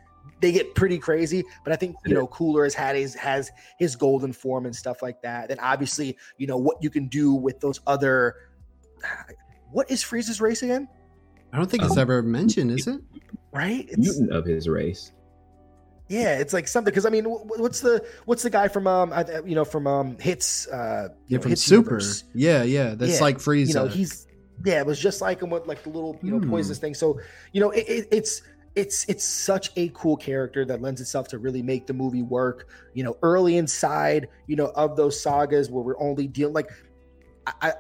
they 0.42 0.52
get 0.52 0.76
pretty 0.76 0.98
crazy, 0.98 1.44
but 1.64 1.74
I 1.74 1.76
think 1.78 1.96
you 2.06 2.14
know 2.14 2.28
Cooler 2.28 2.64
has 2.64 2.74
had 2.74 2.96
his 2.96 3.16
has 3.16 3.52
his 3.80 3.96
golden 3.96 4.34
form 4.34 4.66
and 4.66 4.76
stuff 4.76 5.02
like 5.02 5.22
that. 5.22 5.50
Then 5.50 5.60
obviously 5.60 6.18
you 6.38 6.48
know 6.48 6.58
what 6.58 6.78
you 6.82 6.90
can 6.90 7.08
do 7.08 7.34
with 7.34 7.60
those 7.60 7.80
other. 7.88 8.36
What 9.72 9.92
is 9.92 10.04
Frieza's 10.04 10.40
race 10.40 10.64
again? 10.64 10.88
I 11.52 11.58
don't 11.58 11.70
think 11.70 11.84
it's 11.84 11.98
ever 11.98 12.22
mentioned, 12.22 12.72
is 12.72 12.88
it? 12.88 13.02
Right? 13.54 13.86
It's, 13.90 13.98
Mutant 13.98 14.32
of 14.32 14.46
his 14.46 14.68
race. 14.68 15.12
Yeah, 16.10 16.40
it's 16.40 16.54
like 16.54 16.68
something 16.68 16.92
because 16.92 17.06
I 17.06 17.10
mean, 17.10 17.26
what's 17.26 17.82
the 17.82 18.06
what's 18.26 18.44
the 18.44 18.50
guy 18.50 18.68
from 18.68 18.88
um 18.88 19.12
I- 19.12 19.42
you 19.46 19.56
know 19.56 19.66
from 19.66 19.88
um 19.88 20.18
hits 20.20 20.68
uh 20.68 21.10
Yeah, 21.28 21.40
from 21.40 21.50
Hits 21.50 21.64
Super. 21.64 21.92
Universe? 21.92 22.24
Yeah, 22.34 22.64
yeah. 22.64 22.96
That's 22.96 23.16
Yeah, 23.16 23.22
like 23.22 23.38
Frieza. 23.38 23.68
You 23.68 23.74
know, 23.74 23.88
he's 23.88 24.28
yeah, 24.66 24.80
it 24.80 24.86
was 24.86 25.00
just 25.00 25.22
like 25.22 25.42
him 25.42 25.50
with 25.50 25.68
like 25.68 25.84
the 25.84 25.90
little 25.90 26.18
you 26.24 26.32
know 26.32 26.40
Hmm. 26.40 26.50
poisonous 26.50 26.80
thing. 26.80 26.94
So 26.94 27.20
you 27.52 27.60
know, 27.62 27.72
it, 27.72 27.86
it, 27.88 28.08
it's 28.12 28.42
it's 28.76 29.06
it's 29.10 29.26
such 29.26 29.72
a 29.76 29.90
cool 29.90 30.16
character 30.16 30.64
that 30.66 30.82
lends 30.82 31.02
itself 31.02 31.28
to 31.30 31.40
really 31.40 31.62
make 31.62 31.88
the 31.88 31.94
movie 31.94 32.24
work. 32.24 32.70
You 32.94 33.04
know, 33.04 33.18
early 33.22 33.58
inside, 33.58 34.30
you 34.48 34.56
know, 34.56 34.68
of 34.76 34.96
those 34.96 35.22
sagas 35.22 35.70
where 35.70 35.84
we're 35.84 36.00
only 36.00 36.28
dealing 36.28 36.54
like, 36.54 36.70
I. 37.46 37.54
I 37.62 37.74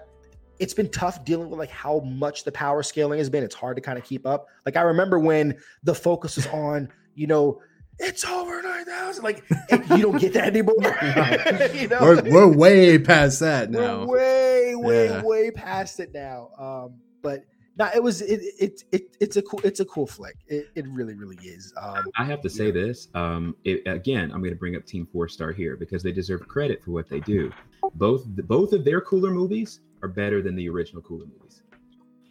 it's 0.59 0.73
been 0.73 0.89
tough 0.89 1.23
dealing 1.23 1.51
with 1.51 1.59
like 1.59 1.69
how 1.69 1.99
much 1.99 2.43
the 2.43 2.51
power 2.51 2.81
scaling 2.81 3.19
has 3.19 3.29
been. 3.29 3.43
It's 3.43 3.53
hard 3.53 3.77
to 3.77 3.81
kind 3.81 3.95
of 3.95 4.03
keep 4.03 4.25
up. 4.25 4.47
Like 4.65 4.75
I 4.75 4.81
remember 4.81 5.19
when 5.19 5.55
the 5.83 5.93
focus 5.93 6.35
was 6.35 6.47
on, 6.47 6.89
you 7.13 7.27
know, 7.27 7.61
it's 7.99 8.23
over 8.25 8.61
nine 8.61 8.85
thousand. 8.85 9.23
Like 9.23 9.43
you 9.71 9.97
don't 9.97 10.19
get 10.19 10.33
that 10.33 10.47
anymore. 10.47 10.75
you 11.73 11.87
know? 11.87 11.99
we're, 12.01 12.21
we're 12.31 12.47
way 12.47 12.99
past 12.99 13.39
that 13.39 13.69
We're 13.71 13.81
now. 13.81 14.05
way, 14.05 14.75
way, 14.75 15.05
Yeah. 15.07 15.23
way 15.23 15.51
past 15.51 15.99
it 15.99 16.13
now. 16.13 16.49
Um, 16.57 16.95
but 17.21 17.43
no, 17.77 17.89
it 17.93 18.01
was 18.01 18.21
it, 18.21 18.41
it 18.59 18.83
it 18.91 19.17
it's 19.19 19.37
a 19.37 19.41
cool 19.41 19.59
it's 19.63 19.79
a 19.79 19.85
cool 19.85 20.07
flick. 20.07 20.35
It, 20.47 20.69
it 20.75 20.87
really, 20.89 21.13
really 21.13 21.37
is. 21.43 21.73
Um, 21.79 22.05
I 22.17 22.23
have 22.23 22.41
to 22.41 22.49
say 22.49 22.71
this. 22.71 23.07
Um, 23.13 23.55
it, 23.63 23.81
again, 23.85 24.31
I'm 24.31 24.39
going 24.39 24.53
to 24.53 24.59
bring 24.59 24.75
up 24.75 24.85
Team 24.85 25.07
Four 25.11 25.27
Star 25.27 25.51
here 25.51 25.75
because 25.75 26.01
they 26.01 26.11
deserve 26.11 26.47
credit 26.47 26.83
for 26.83 26.91
what 26.91 27.07
they 27.09 27.19
do. 27.19 27.51
Both 27.95 28.25
both 28.25 28.73
of 28.73 28.83
their 28.83 29.01
cooler 29.01 29.29
movies 29.31 29.81
are 30.01 30.07
better 30.09 30.41
than 30.41 30.55
the 30.55 30.67
original 30.69 31.01
cooler 31.03 31.25
movies. 31.25 31.61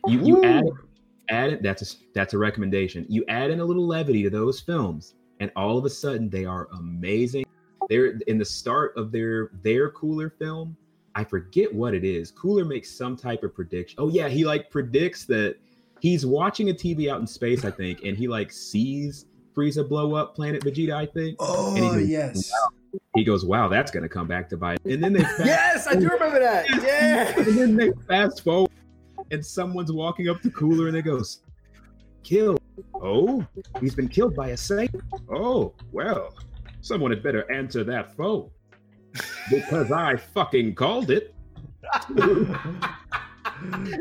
You 0.07 0.21
you 0.25 0.45
add 0.45 0.65
add 1.29 1.51
it. 1.53 1.63
That's 1.63 1.83
a 1.93 1.97
that's 2.15 2.35
a 2.35 2.39
recommendation. 2.39 3.07
You 3.09 3.25
add 3.29 3.51
in 3.51 3.61
a 3.61 3.65
little 3.65 3.87
levity 3.87 4.23
to 4.25 4.31
those 4.31 4.61
films, 4.61 5.15
and 5.41 5.51
all 5.57 5.77
of 5.79 5.85
a 5.85 5.91
sudden 5.91 6.29
they 6.31 6.45
are 6.45 6.69
amazing. 6.79 7.45
They're 7.89 8.19
in 8.27 8.39
the 8.39 8.45
start 8.45 8.97
of 8.97 9.13
their 9.13 9.51
their 9.63 9.91
cooler 9.91 10.31
film. 10.31 10.77
I 11.15 11.25
forget 11.25 11.73
what 11.73 11.95
it 11.95 12.05
is. 12.05 12.31
Cooler 12.31 12.65
makes 12.65 12.91
some 12.91 13.17
type 13.17 13.43
of 13.43 13.55
prediction. 13.55 13.97
Oh 14.01 14.09
yeah, 14.09 14.29
he 14.29 14.45
like 14.45 14.71
predicts 14.71 15.25
that 15.27 15.57
he's 16.01 16.27
watching 16.27 16.71
a 16.71 16.75
TV 16.75 17.11
out 17.11 17.21
in 17.21 17.27
space, 17.27 17.65
I 17.65 17.71
think, 17.71 18.03
and 18.05 18.17
he 18.17 18.29
like 18.29 18.53
sees 18.53 19.27
Frieza 19.55 19.89
blow 19.89 20.15
up 20.15 20.35
Planet 20.35 20.63
Vegeta, 20.63 20.93
I 20.95 21.07
think. 21.07 21.37
and 21.41 21.79
he 21.79 21.83
Oh 21.85 21.93
goes, 21.95 22.09
yes. 22.09 22.53
He 23.15 23.25
goes, 23.25 23.45
"Wow, 23.45 23.69
that's 23.69 23.91
gonna 23.91 24.09
come 24.09 24.27
back 24.27 24.49
to 24.51 24.57
bite." 24.57 24.79
And 24.85 25.03
then 25.03 25.13
they 25.15 25.21
fast, 25.23 25.45
yes, 25.47 25.87
I 25.87 25.95
do 25.95 26.09
remember 26.09 26.39
that. 26.41 26.67
Yeah. 26.83 27.39
and 27.39 27.57
then 27.59 27.77
they 27.77 27.93
fast 28.07 28.43
forward, 28.45 28.71
and 29.31 29.45
someone's 29.45 29.93
walking 29.93 30.29
up 30.29 30.41
to 30.43 30.51
Cooler, 30.51 30.87
and 30.89 30.97
they 30.97 31.03
goes, 31.03 31.41
"Kill." 32.23 32.56
Oh, 33.03 33.47
he's 33.81 33.95
been 33.95 34.09
killed 34.09 34.35
by 34.35 34.49
a 34.49 34.55
Saiyan. 34.55 35.01
Oh, 35.31 35.75
well, 35.93 36.35
someone 36.81 37.11
had 37.11 37.23
better 37.23 37.51
answer 37.53 37.85
that 37.85 38.17
phone 38.17 38.51
because 39.51 39.93
I 39.93 40.17
fucking 40.17 40.75
called 40.75 41.11
it. 41.11 41.35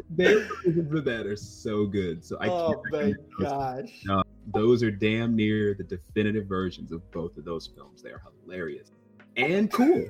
Their 0.09 0.47
versions 0.63 0.93
of 0.93 1.05
that 1.05 1.25
are 1.25 1.35
so 1.35 1.85
good. 1.85 2.23
So 2.25 2.37
I 2.39 2.47
oh 2.47 2.67
can't 2.67 2.79
my 2.91 2.97
recommend 2.97 3.17
those. 3.39 3.49
gosh. 3.49 4.01
No, 4.05 4.23
those 4.53 4.83
are 4.83 4.91
damn 4.91 5.35
near 5.35 5.73
the 5.73 5.83
definitive 5.83 6.47
versions 6.47 6.91
of 6.91 7.09
both 7.11 7.37
of 7.37 7.45
those 7.45 7.67
films. 7.67 8.01
They 8.01 8.09
are 8.09 8.21
hilarious 8.43 8.91
and 9.37 9.71
cool. 9.71 10.07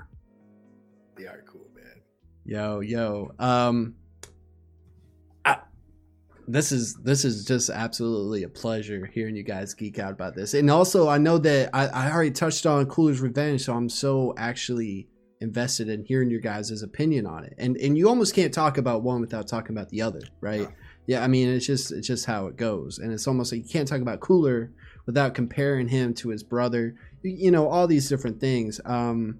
They 1.15 1.25
are 1.25 1.43
cool, 1.47 1.67
man. 1.75 2.01
Yo, 2.45 2.79
yo. 2.79 3.31
Um 3.39 3.95
I, 3.99 4.04
this 6.47 6.71
is 6.71 6.95
this 6.95 7.25
is 7.25 7.45
just 7.45 7.69
absolutely 7.69 8.43
a 8.43 8.49
pleasure 8.49 9.05
hearing 9.05 9.35
you 9.35 9.43
guys 9.43 9.73
geek 9.73 9.99
out 9.99 10.11
about 10.11 10.35
this. 10.35 10.53
And 10.53 10.69
also 10.69 11.07
I 11.07 11.17
know 11.17 11.37
that 11.39 11.69
I, 11.73 11.87
I 11.87 12.11
already 12.11 12.31
touched 12.31 12.65
on 12.65 12.85
Cooler's 12.85 13.21
Revenge, 13.21 13.61
so 13.61 13.73
I'm 13.73 13.89
so 13.89 14.33
actually 14.37 15.07
invested 15.41 15.89
in 15.89 16.03
hearing 16.03 16.29
your 16.29 16.39
guys' 16.39 16.81
opinion 16.81 17.25
on 17.25 17.43
it. 17.43 17.53
And 17.57 17.77
and 17.77 17.97
you 17.97 18.07
almost 18.07 18.35
can't 18.35 18.53
talk 18.53 18.77
about 18.77 19.01
one 19.03 19.21
without 19.21 19.47
talking 19.47 19.75
about 19.75 19.89
the 19.89 20.01
other, 20.01 20.21
right? 20.41 20.67
Yeah, 21.07 21.23
I 21.23 21.27
mean 21.27 21.49
it's 21.49 21.65
just 21.65 21.91
it's 21.91 22.07
just 22.07 22.25
how 22.25 22.47
it 22.47 22.57
goes. 22.57 22.99
And 22.99 23.11
it's 23.11 23.27
almost 23.27 23.51
like 23.51 23.63
you 23.63 23.69
can't 23.69 23.87
talk 23.87 24.01
about 24.01 24.19
Cooler 24.19 24.71
without 25.05 25.33
comparing 25.33 25.87
him 25.87 26.13
to 26.15 26.29
his 26.29 26.43
brother. 26.43 26.95
You, 27.21 27.31
you 27.31 27.51
know, 27.51 27.67
all 27.67 27.87
these 27.87 28.09
different 28.09 28.39
things. 28.39 28.79
Um 28.85 29.39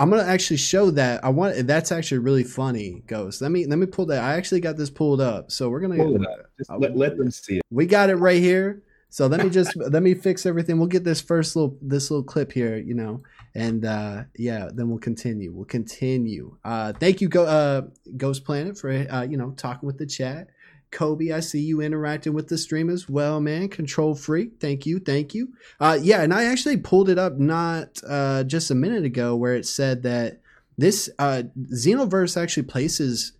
I'm 0.00 0.08
gonna 0.08 0.22
actually 0.22 0.56
show 0.56 0.90
that. 0.92 1.22
I 1.22 1.28
want 1.28 1.66
that's 1.66 1.92
actually 1.92 2.18
really 2.18 2.42
funny, 2.42 3.02
Ghost. 3.06 3.42
Let 3.42 3.50
me 3.50 3.66
let 3.66 3.78
me 3.78 3.84
pull 3.84 4.06
that. 4.06 4.24
I 4.24 4.34
actually 4.34 4.60
got 4.60 4.78
this 4.78 4.88
pulled 4.88 5.20
up, 5.20 5.50
so 5.50 5.68
we're 5.68 5.80
gonna 5.80 5.96
Pull 5.96 6.22
it 6.22 6.26
up. 6.26 6.50
Just 6.56 6.70
let, 6.70 6.96
let 6.96 7.18
them 7.18 7.30
see 7.30 7.58
it. 7.58 7.62
we 7.70 7.84
got 7.84 8.08
it 8.08 8.16
right 8.16 8.40
here. 8.40 8.82
So 9.10 9.26
let 9.26 9.44
me 9.44 9.50
just 9.58 9.76
let 9.76 10.02
me 10.02 10.14
fix 10.14 10.46
everything. 10.46 10.78
We'll 10.78 10.88
get 10.88 11.04
this 11.04 11.20
first 11.20 11.54
little 11.54 11.76
this 11.82 12.10
little 12.10 12.24
clip 12.24 12.50
here, 12.50 12.78
you 12.78 12.94
know, 12.94 13.22
and 13.54 13.84
uh 13.84 14.22
yeah, 14.36 14.70
then 14.72 14.88
we'll 14.88 15.00
continue. 15.00 15.52
We'll 15.52 15.66
continue. 15.66 16.56
Uh 16.64 16.94
thank 16.94 17.20
you, 17.20 17.28
Go 17.28 17.44
uh 17.44 17.82
Ghost 18.16 18.46
Planet 18.46 18.78
for 18.78 18.90
uh 18.90 19.22
you 19.22 19.36
know 19.36 19.50
talking 19.50 19.86
with 19.86 19.98
the 19.98 20.06
chat. 20.06 20.48
Kobe, 20.90 21.30
I 21.30 21.40
see 21.40 21.60
you 21.60 21.80
interacting 21.80 22.32
with 22.32 22.48
the 22.48 22.58
stream 22.58 22.90
as 22.90 23.08
well, 23.08 23.40
man. 23.40 23.68
Control 23.68 24.14
freak, 24.14 24.60
thank 24.60 24.86
you, 24.86 24.98
thank 24.98 25.34
you. 25.34 25.48
Uh, 25.78 25.98
yeah, 26.00 26.22
and 26.22 26.34
I 26.34 26.44
actually 26.44 26.76
pulled 26.76 27.08
it 27.08 27.18
up 27.18 27.38
not 27.38 28.00
uh, 28.06 28.44
just 28.44 28.70
a 28.70 28.74
minute 28.74 29.04
ago 29.04 29.36
where 29.36 29.54
it 29.54 29.66
said 29.66 30.02
that 30.02 30.40
this 30.76 31.10
uh, 31.18 31.42
Xenoverse 31.72 32.40
actually 32.40 32.64
places 32.64 33.32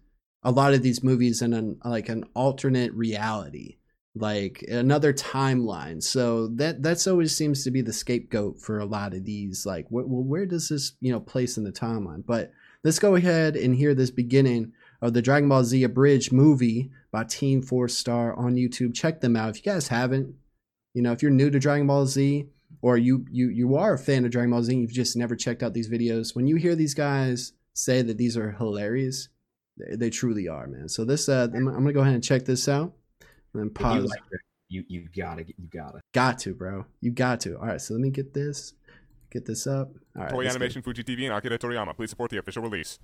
a 0.42 0.50
lot 0.50 0.74
of 0.74 0.82
these 0.82 1.02
movies 1.02 1.42
in 1.42 1.52
an 1.52 1.78
like 1.84 2.08
an 2.08 2.24
alternate 2.34 2.92
reality, 2.94 3.76
like 4.14 4.64
another 4.68 5.12
timeline. 5.12 6.02
So 6.02 6.48
that 6.48 6.82
that's 6.82 7.06
always 7.06 7.36
seems 7.36 7.64
to 7.64 7.70
be 7.70 7.82
the 7.82 7.92
scapegoat 7.92 8.60
for 8.60 8.78
a 8.78 8.86
lot 8.86 9.14
of 9.14 9.24
these. 9.24 9.66
Like, 9.66 9.86
wh- 9.88 10.08
well, 10.08 10.22
where 10.22 10.46
does 10.46 10.68
this 10.68 10.92
you 11.00 11.12
know 11.12 11.20
place 11.20 11.56
in 11.56 11.64
the 11.64 11.72
timeline? 11.72 12.24
But 12.24 12.52
let's 12.84 12.98
go 12.98 13.14
ahead 13.16 13.56
and 13.56 13.74
hear 13.74 13.94
this 13.94 14.10
beginning 14.10 14.72
of 15.02 15.14
the 15.14 15.22
Dragon 15.22 15.48
Ball 15.48 15.64
Z 15.64 15.82
Abridged 15.82 16.32
movie 16.32 16.90
by 17.10 17.24
Team 17.24 17.62
Four 17.62 17.88
Star 17.88 18.34
on 18.34 18.54
YouTube. 18.54 18.94
Check 18.94 19.20
them 19.20 19.36
out 19.36 19.50
if 19.50 19.56
you 19.56 19.72
guys 19.72 19.88
haven't. 19.88 20.34
You 20.94 21.02
know, 21.02 21.12
if 21.12 21.22
you're 21.22 21.30
new 21.30 21.50
to 21.50 21.58
Dragon 21.58 21.86
Ball 21.86 22.06
Z 22.06 22.46
or 22.82 22.96
you 22.96 23.24
you 23.30 23.48
you 23.48 23.76
are 23.76 23.94
a 23.94 23.98
fan 23.98 24.24
of 24.24 24.30
Dragon 24.30 24.50
Ball 24.50 24.62
Z 24.62 24.72
and 24.72 24.82
you've 24.82 24.92
just 24.92 25.16
never 25.16 25.36
checked 25.36 25.62
out 25.62 25.74
these 25.74 25.88
videos, 25.88 26.34
when 26.34 26.46
you 26.46 26.56
hear 26.56 26.74
these 26.74 26.94
guys 26.94 27.52
say 27.74 28.02
that 28.02 28.18
these 28.18 28.36
are 28.36 28.52
hilarious, 28.52 29.28
they, 29.76 29.96
they 29.96 30.10
truly 30.10 30.48
are, 30.48 30.66
man. 30.66 30.88
So 30.88 31.04
this 31.04 31.28
uh 31.28 31.48
I'm, 31.54 31.68
I'm 31.68 31.74
gonna 31.74 31.92
go 31.92 32.00
ahead 32.00 32.14
and 32.14 32.24
check 32.24 32.44
this 32.44 32.68
out 32.68 32.92
and 33.54 33.62
then 33.62 33.70
If 33.74 33.80
you 33.80 33.84
pause. 33.86 34.04
like 34.10 34.20
it, 34.32 34.40
you 34.68 34.84
you 34.88 35.08
gotta 35.16 35.44
get 35.44 35.56
you 35.58 35.68
gotta. 35.68 36.00
Got 36.12 36.38
to, 36.40 36.54
bro. 36.54 36.84
You 37.00 37.10
got 37.10 37.40
to. 37.40 37.56
All 37.58 37.66
right, 37.66 37.80
so 37.80 37.94
let 37.94 38.00
me 38.00 38.10
get 38.10 38.34
this. 38.34 38.74
Get 39.30 39.46
this 39.46 39.66
up. 39.66 39.92
All 40.16 40.24
right. 40.24 40.32
Toei. 40.32 40.50
Animation, 40.50 40.82
Fuji 40.82 41.04
TV, 41.04 41.24
and 41.24 41.32
Akira 41.32 41.56
Toriyama. 41.58 41.94
Please 41.94 42.10
support 42.10 42.30
the 42.32 42.38
official 42.38 42.62
release. 42.62 42.98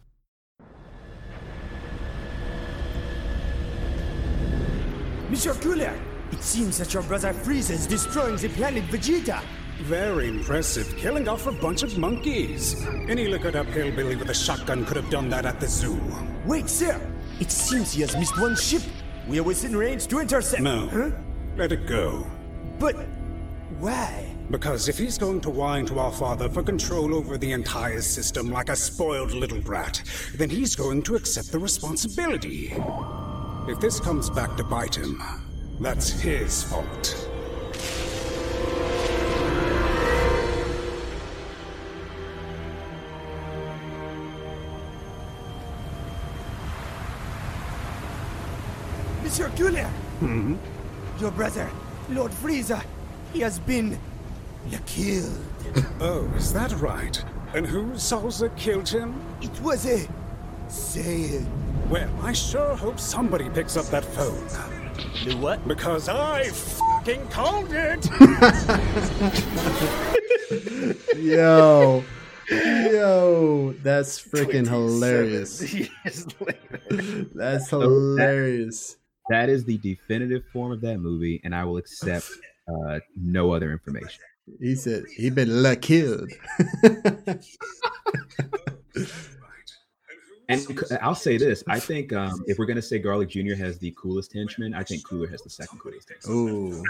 Monsieur 5.28 5.55
Cooler, 5.55 5.93
it 6.31 6.40
seems 6.40 6.78
that 6.78 6.94
your 6.94 7.03
brother 7.03 7.32
Frieza 7.32 7.73
is 7.73 7.86
destroying 7.89 8.36
the 8.36 8.48
planet 8.51 8.85
Vegeta. 8.85 9.43
Very 9.81 10.28
impressive, 10.28 10.97
killing 10.97 11.28
off 11.28 11.48
a 11.48 11.53
bunch 11.53 11.82
of 11.82 11.98
monkeys. 11.98 12.86
Any 13.09 13.27
liquored 13.27 13.57
up 13.57 13.66
hillbilly 13.66 14.15
with 14.15 14.31
a 14.31 14.35
shotgun 14.35 14.85
could 14.85 14.97
have 14.97 15.11
done 15.11 15.28
that 15.31 15.44
at 15.44 15.59
the 15.59 15.66
zoo. 15.66 16.01
Wait, 16.47 16.69
sir. 16.69 17.01
It 17.40 17.51
seems 17.51 17.93
he 17.93 18.03
has 18.03 18.16
missed 18.16 18.40
one 18.40 18.55
ship. 18.55 18.82
We 19.27 19.40
are 19.40 19.43
within 19.43 19.77
range 19.77 20.07
to 20.09 20.20
intercept. 20.20 20.62
No. 20.62 20.86
Huh? 20.86 21.11
Let 21.57 21.73
it 21.73 21.89
go. 21.89 22.24
But 22.78 22.94
why? 23.81 24.32
Because 24.48 24.89
if 24.89 24.97
he's 24.97 25.19
going 25.19 25.40
to 25.40 25.51
whine 25.51 25.86
to 25.86 25.98
our 25.98 26.12
father 26.12 26.48
for 26.48 26.62
control 26.62 27.12
over 27.12 27.36
the 27.36 27.51
entire 27.51 28.01
system 28.01 28.48
like 28.48 28.69
a 28.69 28.77
spoiled 28.77 29.32
little 29.32 29.61
brat, 29.61 30.03
then 30.36 30.51
he's 30.51 30.77
going 30.77 31.03
to 31.03 31.16
accept 31.16 31.51
the 31.51 31.59
responsibility. 31.59 32.73
If 33.69 33.81
this 33.81 33.99
comes 34.01 34.31
back 34.31 34.57
to 34.57 34.65
bite 34.65 34.95
him, 34.97 35.23
that's 35.81 36.09
his 36.09 36.63
fault. 36.63 37.29
Monsieur 49.23 49.51
Cooler, 49.57 49.89
Hmm? 50.21 50.55
your 51.21 51.31
brother, 51.33 51.69
Lord 52.11 52.33
Frieza, 52.33 52.83
he 53.33 53.41
has 53.41 53.59
been 53.59 53.99
killed. 54.87 55.43
Oh, 56.01 56.25
is 56.37 56.53
that 56.53 56.73
right? 56.81 57.23
And 57.55 57.67
who 57.67 57.93
Salza 57.95 58.55
killed 58.57 58.89
him? 58.89 59.15
It 59.43 59.61
was 59.63 59.85
a 59.87 60.07
Saiyan. 60.69 61.47
Well, 61.91 62.11
I 62.21 62.33
sure 62.33 62.75
hope 62.75 62.99
somebody 62.99 63.49
picks 63.49 63.77
up 63.77 63.87
that 63.87 64.05
phone. 64.05 64.49
Do 65.25 65.37
what? 65.39 65.67
Because 65.69 66.09
I 66.09 66.49
fucking 66.49 67.29
called 67.29 67.69
it! 67.71 68.09
Yo. 71.17 72.05
Yo, 72.51 73.75
that's 73.83 74.21
freaking 74.21 74.67
hilarious. 74.69 75.59
That's 77.35 77.71
hilarious. 77.71 78.97
That 79.31 79.49
is 79.49 79.65
the 79.65 79.79
definitive 79.79 80.45
form 80.53 80.71
of 80.73 80.81
that 80.83 80.99
movie, 80.99 81.41
and 81.45 81.55
I 81.55 81.65
will 81.65 81.77
accept 81.77 82.31
uh, 82.69 83.01
no 83.17 83.53
other 83.53 83.73
information. 83.73 84.23
He 84.61 84.77
said 84.77 85.05
he 85.17 85.31
been 85.31 85.63
la 85.63 85.75
killed. 85.81 86.31
And 90.48 90.64
I'll 91.02 91.14
say 91.14 91.39
this: 91.39 91.64
I 91.68 91.81
think 91.81 92.12
um, 92.12 92.44
if 92.47 92.59
we're 92.59 92.66
gonna 92.66 92.81
say 92.82 92.98
Garlic 92.98 93.28
Jr. 93.31 93.55
has 93.55 93.78
the 93.78 93.93
coolest 93.97 94.32
henchman, 94.32 94.74
I 94.74 94.82
think 94.85 95.05
Cooler 95.06 95.27
has 95.28 95.43
the 95.43 95.51
second 95.51 95.78
coolest. 95.81 96.09
henchman. 96.09 96.36
Ooh, 96.36 96.85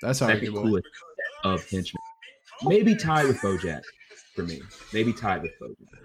that's 0.00 0.20
Second 0.20 0.34
arguable. 0.36 0.62
coolest 0.62 0.86
of 1.44 1.68
henchmen. 1.68 2.00
Maybe 2.62 2.94
tied 2.94 3.26
with 3.26 3.38
BoJack 3.38 3.82
for 4.34 4.42
me. 4.42 4.60
Maybe 4.92 5.12
tied 5.12 5.42
with 5.42 5.52
BoJack. 5.60 5.98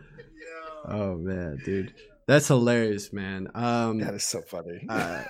Oh 0.87 1.15
man, 1.17 1.59
dude, 1.65 1.93
that's 2.27 2.47
hilarious, 2.47 3.11
man. 3.13 3.49
Um, 3.55 3.99
That 3.99 4.13
is 4.13 4.23
so 4.23 4.41
funny. 4.41 4.85
uh, 4.89 5.23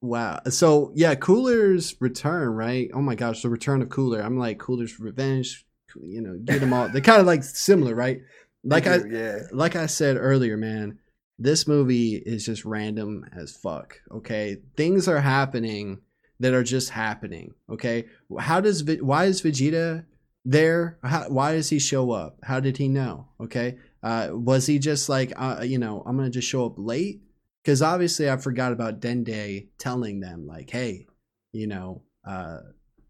wow. 0.00 0.40
So 0.48 0.92
yeah, 0.94 1.14
Cooler's 1.14 1.96
return, 2.00 2.48
right? 2.50 2.90
Oh 2.94 3.02
my 3.02 3.14
gosh, 3.14 3.42
the 3.42 3.50
return 3.50 3.82
of 3.82 3.88
Cooler. 3.88 4.20
I'm 4.20 4.38
like 4.38 4.58
Cooler's 4.58 4.98
revenge. 5.00 5.64
You 6.00 6.20
know, 6.22 6.38
get 6.44 6.60
them 6.60 6.72
all. 6.72 6.88
They're 6.88 7.00
kind 7.00 7.20
of 7.20 7.26
like 7.26 7.42
similar, 7.42 7.94
right? 7.94 8.20
Like 8.62 8.86
I, 8.86 8.96
yeah. 9.08 9.38
like 9.52 9.74
I 9.74 9.86
said 9.86 10.16
earlier, 10.16 10.56
man. 10.56 10.98
This 11.42 11.66
movie 11.66 12.16
is 12.16 12.44
just 12.44 12.66
random 12.66 13.24
as 13.34 13.56
fuck. 13.56 13.98
Okay, 14.10 14.58
things 14.76 15.08
are 15.08 15.20
happening 15.20 16.00
that 16.38 16.52
are 16.52 16.62
just 16.62 16.90
happening. 16.90 17.54
Okay, 17.70 18.04
how 18.38 18.60
does 18.60 18.84
why 19.00 19.24
is 19.24 19.40
Vegeta 19.40 20.04
there? 20.44 20.98
How, 21.02 21.30
why 21.30 21.52
does 21.52 21.70
he 21.70 21.78
show 21.78 22.10
up? 22.10 22.36
How 22.42 22.60
did 22.60 22.76
he 22.76 22.88
know? 22.88 23.28
Okay, 23.40 23.78
uh, 24.02 24.28
was 24.32 24.66
he 24.66 24.78
just 24.78 25.08
like, 25.08 25.32
uh, 25.34 25.62
you 25.62 25.78
know, 25.78 26.02
I'm 26.04 26.18
gonna 26.18 26.28
just 26.28 26.46
show 26.46 26.66
up 26.66 26.74
late? 26.76 27.22
Because 27.64 27.80
obviously 27.80 28.30
I 28.30 28.36
forgot 28.36 28.72
about 28.72 29.00
Dende 29.00 29.68
telling 29.78 30.20
them 30.20 30.46
like, 30.46 30.68
hey, 30.68 31.06
you 31.52 31.66
know, 31.66 32.02
uh, 32.22 32.58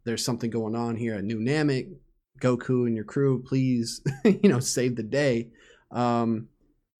there's 0.04 0.24
something 0.24 0.50
going 0.50 0.76
on 0.76 0.94
here 0.94 1.14
at 1.14 1.24
New 1.24 1.40
Namek. 1.40 1.88
Goku 2.40 2.86
and 2.86 2.94
your 2.94 3.04
crew, 3.04 3.42
please, 3.42 4.00
you 4.24 4.48
know, 4.48 4.60
save 4.60 4.94
the 4.94 5.02
day. 5.02 5.50
Um, 5.90 6.48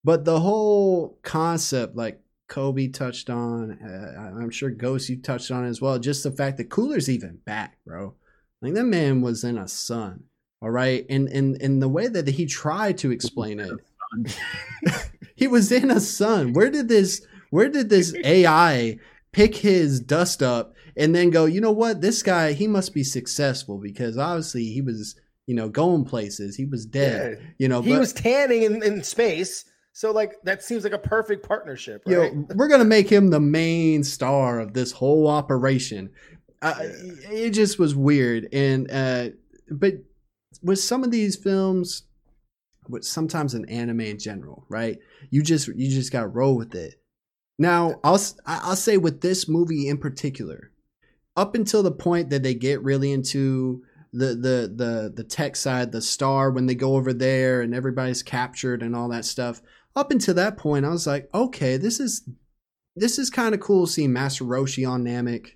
but 0.03 0.25
the 0.25 0.39
whole 0.39 1.19
concept, 1.23 1.95
like 1.95 2.21
Kobe 2.47 2.87
touched 2.87 3.29
on, 3.29 3.71
uh, 3.81 4.39
I'm 4.39 4.49
sure 4.49 4.69
Ghost 4.69 5.09
you 5.09 5.21
touched 5.21 5.51
on 5.51 5.65
as 5.65 5.81
well. 5.81 5.99
Just 5.99 6.23
the 6.23 6.31
fact 6.31 6.57
that 6.57 6.69
Cooler's 6.69 7.09
even 7.09 7.39
back, 7.45 7.77
bro. 7.85 8.15
Like 8.61 8.73
that 8.73 8.85
man 8.85 9.21
was 9.21 9.43
in 9.43 9.57
a 9.57 9.67
sun, 9.67 10.23
all 10.61 10.69
right. 10.69 11.05
And 11.09 11.27
and 11.29 11.59
and 11.61 11.81
the 11.81 11.89
way 11.89 12.07
that 12.07 12.27
he 12.27 12.45
tried 12.45 12.97
to 12.99 13.11
explain 13.11 13.59
it, 13.59 13.71
he 15.35 15.47
was 15.47 15.71
in 15.71 15.89
a 15.89 15.99
sun. 15.99 16.53
Where 16.53 16.69
did 16.69 16.87
this? 16.87 17.25
Where 17.49 17.69
did 17.69 17.89
this 17.89 18.13
AI 18.23 18.97
pick 19.31 19.55
his 19.55 19.99
dust 19.99 20.43
up 20.43 20.75
and 20.95 21.15
then 21.15 21.31
go? 21.31 21.45
You 21.45 21.61
know 21.61 21.71
what? 21.71 22.01
This 22.01 22.21
guy, 22.21 22.53
he 22.53 22.67
must 22.67 22.93
be 22.93 23.03
successful 23.03 23.77
because 23.77 24.17
obviously 24.17 24.65
he 24.65 24.81
was, 24.81 25.19
you 25.47 25.55
know, 25.55 25.67
going 25.67 26.05
places. 26.05 26.55
He 26.55 26.65
was 26.65 26.85
dead. 26.85 27.39
Yeah. 27.39 27.47
You 27.57 27.67
know, 27.67 27.81
he 27.81 27.93
but- 27.93 27.99
was 27.99 28.13
tanning 28.13 28.63
in, 28.63 28.83
in 28.83 29.03
space. 29.03 29.65
So 29.93 30.11
like 30.11 30.35
that 30.43 30.63
seems 30.63 30.83
like 30.83 30.93
a 30.93 30.97
perfect 30.97 31.45
partnership, 31.47 32.03
Yo, 32.05 32.19
right? 32.21 32.33
we're 32.55 32.67
gonna 32.69 32.85
make 32.85 33.09
him 33.09 33.29
the 33.29 33.39
main 33.39 34.03
star 34.03 34.59
of 34.59 34.73
this 34.73 34.91
whole 34.91 35.27
operation. 35.27 36.09
Uh, 36.61 36.75
It 36.79 37.51
just 37.51 37.77
was 37.79 37.95
weird, 37.95 38.47
and 38.53 38.89
uh, 38.91 39.29
but 39.69 39.95
with 40.63 40.79
some 40.79 41.03
of 41.03 41.11
these 41.11 41.35
films, 41.35 42.03
with 42.87 43.03
sometimes 43.03 43.53
in 43.53 43.65
anime 43.65 44.01
in 44.01 44.19
general, 44.19 44.65
right? 44.69 44.99
You 45.29 45.41
just 45.43 45.67
you 45.67 45.89
just 45.89 46.11
got 46.11 46.21
to 46.21 46.27
roll 46.27 46.55
with 46.55 46.73
it. 46.75 46.95
Now, 47.59 47.99
I'll 48.03 48.19
I'll 48.45 48.75
say 48.75 48.97
with 48.97 49.21
this 49.21 49.47
movie 49.49 49.87
in 49.87 49.97
particular, 49.97 50.71
up 51.35 51.53
until 51.55 51.83
the 51.83 51.91
point 51.91 52.29
that 52.29 52.43
they 52.43 52.53
get 52.53 52.81
really 52.83 53.11
into 53.11 53.83
the 54.13 54.27
the 54.27 54.71
the 54.73 55.13
the 55.15 55.23
tech 55.23 55.55
side, 55.55 55.91
the 55.91 56.01
star 56.01 56.49
when 56.51 56.65
they 56.65 56.75
go 56.75 56.95
over 56.95 57.13
there 57.13 57.61
and 57.61 57.73
everybody's 57.75 58.23
captured 58.23 58.81
and 58.83 58.95
all 58.95 59.09
that 59.09 59.25
stuff. 59.25 59.61
Up 59.95 60.11
until 60.11 60.35
that 60.35 60.57
point, 60.57 60.85
I 60.85 60.89
was 60.89 61.05
like, 61.07 61.29
okay, 61.33 61.77
this 61.77 61.99
is 61.99 62.27
this 62.95 63.17
is 63.17 63.29
kind 63.29 63.53
of 63.53 63.61
cool 63.61 63.87
seeing 63.87 64.13
Master 64.13 64.43
Roshi 64.43 64.87
on 64.87 65.03
Namek. 65.03 65.51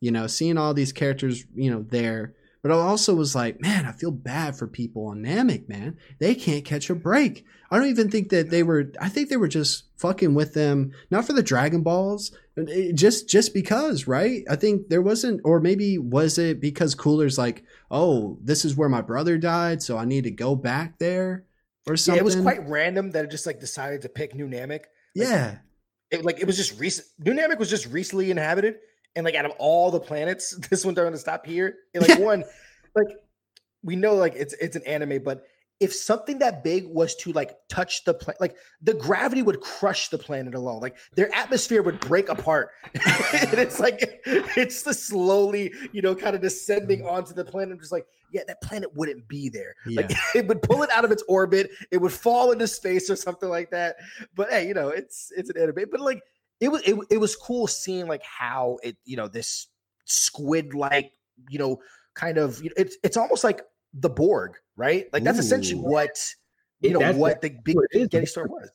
You 0.00 0.10
know, 0.10 0.26
seeing 0.26 0.58
all 0.58 0.74
these 0.74 0.92
characters, 0.92 1.44
you 1.54 1.70
know, 1.70 1.84
there. 1.88 2.34
But 2.62 2.72
I 2.72 2.76
also 2.76 3.14
was 3.14 3.34
like, 3.34 3.60
man, 3.60 3.84
I 3.84 3.92
feel 3.92 4.10
bad 4.10 4.56
for 4.56 4.66
people 4.66 5.06
on 5.06 5.22
Namek, 5.22 5.68
man. 5.68 5.98
They 6.18 6.34
can't 6.34 6.64
catch 6.64 6.88
a 6.88 6.94
break. 6.94 7.44
I 7.70 7.78
don't 7.78 7.88
even 7.88 8.10
think 8.10 8.30
that 8.30 8.50
they 8.50 8.62
were. 8.62 8.90
I 9.00 9.08
think 9.08 9.28
they 9.28 9.36
were 9.36 9.48
just 9.48 9.84
fucking 9.98 10.34
with 10.34 10.54
them, 10.54 10.92
not 11.10 11.26
for 11.26 11.32
the 11.32 11.42
Dragon 11.42 11.82
Balls, 11.82 12.32
eh, 12.56 12.92
just 12.92 13.28
just 13.28 13.54
because, 13.54 14.06
right? 14.06 14.44
I 14.50 14.56
think 14.56 14.88
there 14.88 15.02
wasn't, 15.02 15.42
or 15.44 15.60
maybe 15.60 15.98
was 15.98 16.38
it 16.38 16.60
because 16.60 16.94
Cooler's 16.94 17.38
like, 17.38 17.64
oh, 17.90 18.38
this 18.42 18.64
is 18.64 18.76
where 18.76 18.88
my 18.88 19.02
brother 19.02 19.38
died, 19.38 19.82
so 19.82 19.96
I 19.96 20.04
need 20.04 20.24
to 20.24 20.30
go 20.30 20.56
back 20.56 20.98
there 20.98 21.44
or 21.86 21.96
Yeah, 21.96 22.14
it 22.14 22.24
was 22.24 22.36
quite 22.36 22.66
random 22.68 23.10
that 23.12 23.24
it 23.24 23.30
just 23.30 23.46
like 23.46 23.60
decided 23.60 24.02
to 24.02 24.08
pick 24.08 24.34
New 24.34 24.48
Namek. 24.48 24.84
yeah. 25.14 25.58
It 26.10 26.24
like 26.24 26.38
it 26.38 26.46
was 26.46 26.56
just 26.56 26.78
recent. 26.78 27.08
New 27.18 27.32
Namek 27.32 27.58
was 27.58 27.70
just 27.70 27.86
recently 27.86 28.30
inhabited, 28.30 28.76
and 29.16 29.24
like 29.24 29.34
out 29.34 29.46
of 29.46 29.52
all 29.58 29.90
the 29.90 29.98
planets, 29.98 30.56
this 30.70 30.84
one 30.84 30.94
to 30.94 31.18
stop 31.18 31.46
here. 31.46 31.74
And 31.94 32.06
like 32.06 32.18
one, 32.18 32.44
like 32.94 33.08
we 33.82 33.96
know 33.96 34.14
like 34.14 34.34
it's 34.36 34.54
it's 34.54 34.76
an 34.76 34.82
anime, 34.86 35.22
but 35.24 35.44
if 35.80 35.92
something 35.92 36.38
that 36.38 36.62
big 36.62 36.86
was 36.86 37.14
to 37.16 37.32
like 37.32 37.56
touch 37.68 38.04
the 38.04 38.14
planet, 38.14 38.40
like 38.40 38.56
the 38.80 38.94
gravity 38.94 39.42
would 39.42 39.60
crush 39.60 40.08
the 40.08 40.18
planet 40.18 40.54
alone. 40.54 40.80
Like 40.80 40.96
their 41.14 41.34
atmosphere 41.34 41.82
would 41.82 42.00
break 42.00 42.28
apart, 42.28 42.70
and 42.94 43.54
it's 43.54 43.80
like 43.80 44.22
it's 44.24 44.82
the 44.82 44.94
slowly, 44.94 45.72
you 45.92 46.00
know, 46.00 46.14
kind 46.14 46.36
of 46.36 46.42
descending 46.42 47.02
mm. 47.02 47.10
onto 47.10 47.34
the 47.34 47.44
planet. 47.44 47.72
I'm 47.72 47.80
Just 47.80 47.92
like 47.92 48.06
yeah, 48.34 48.42
that 48.48 48.60
planet 48.60 48.94
wouldn't 48.96 49.26
be 49.28 49.48
there. 49.48 49.76
Like 49.86 50.10
Yeah. 50.10 50.16
it 50.34 50.48
would 50.48 50.60
pull 50.60 50.82
it 50.82 50.90
out 50.90 51.04
of 51.04 51.12
its 51.12 51.22
orbit, 51.28 51.70
it 51.90 51.98
would 51.98 52.12
fall 52.12 52.50
into 52.50 52.66
space 52.66 53.08
or 53.08 53.16
something 53.16 53.48
like 53.48 53.70
that. 53.70 53.96
But 54.34 54.50
hey, 54.50 54.66
you 54.66 54.74
know, 54.74 54.88
it's 54.88 55.32
it's 55.36 55.50
an 55.50 55.56
anime. 55.56 55.86
But 55.90 56.00
like 56.00 56.20
it 56.60 56.68
was 56.68 56.82
it, 56.82 56.96
it 57.10 57.18
was 57.18 57.36
cool 57.36 57.66
seeing 57.66 58.06
like 58.06 58.22
how 58.22 58.78
it, 58.82 58.96
you 59.04 59.16
know, 59.16 59.28
this 59.28 59.68
squid 60.04 60.74
like, 60.74 61.12
you 61.48 61.58
know, 61.58 61.78
kind 62.14 62.36
of 62.36 62.62
you 62.62 62.70
know, 62.70 62.74
it's 62.76 62.96
it's 63.04 63.16
almost 63.16 63.44
like 63.44 63.62
the 63.94 64.10
Borg, 64.10 64.56
right? 64.76 65.06
Like 65.12 65.22
that's 65.24 65.38
essentially 65.38 65.80
what 65.80 66.16
you 66.80 66.90
know 66.90 66.98
That's- 66.98 67.16
what 67.16 67.40
the 67.40 67.50
big 67.50 67.76
what 67.76 67.86
is. 67.92 68.08
Gete 68.08 68.28
Star 68.28 68.46
was. 68.46 68.70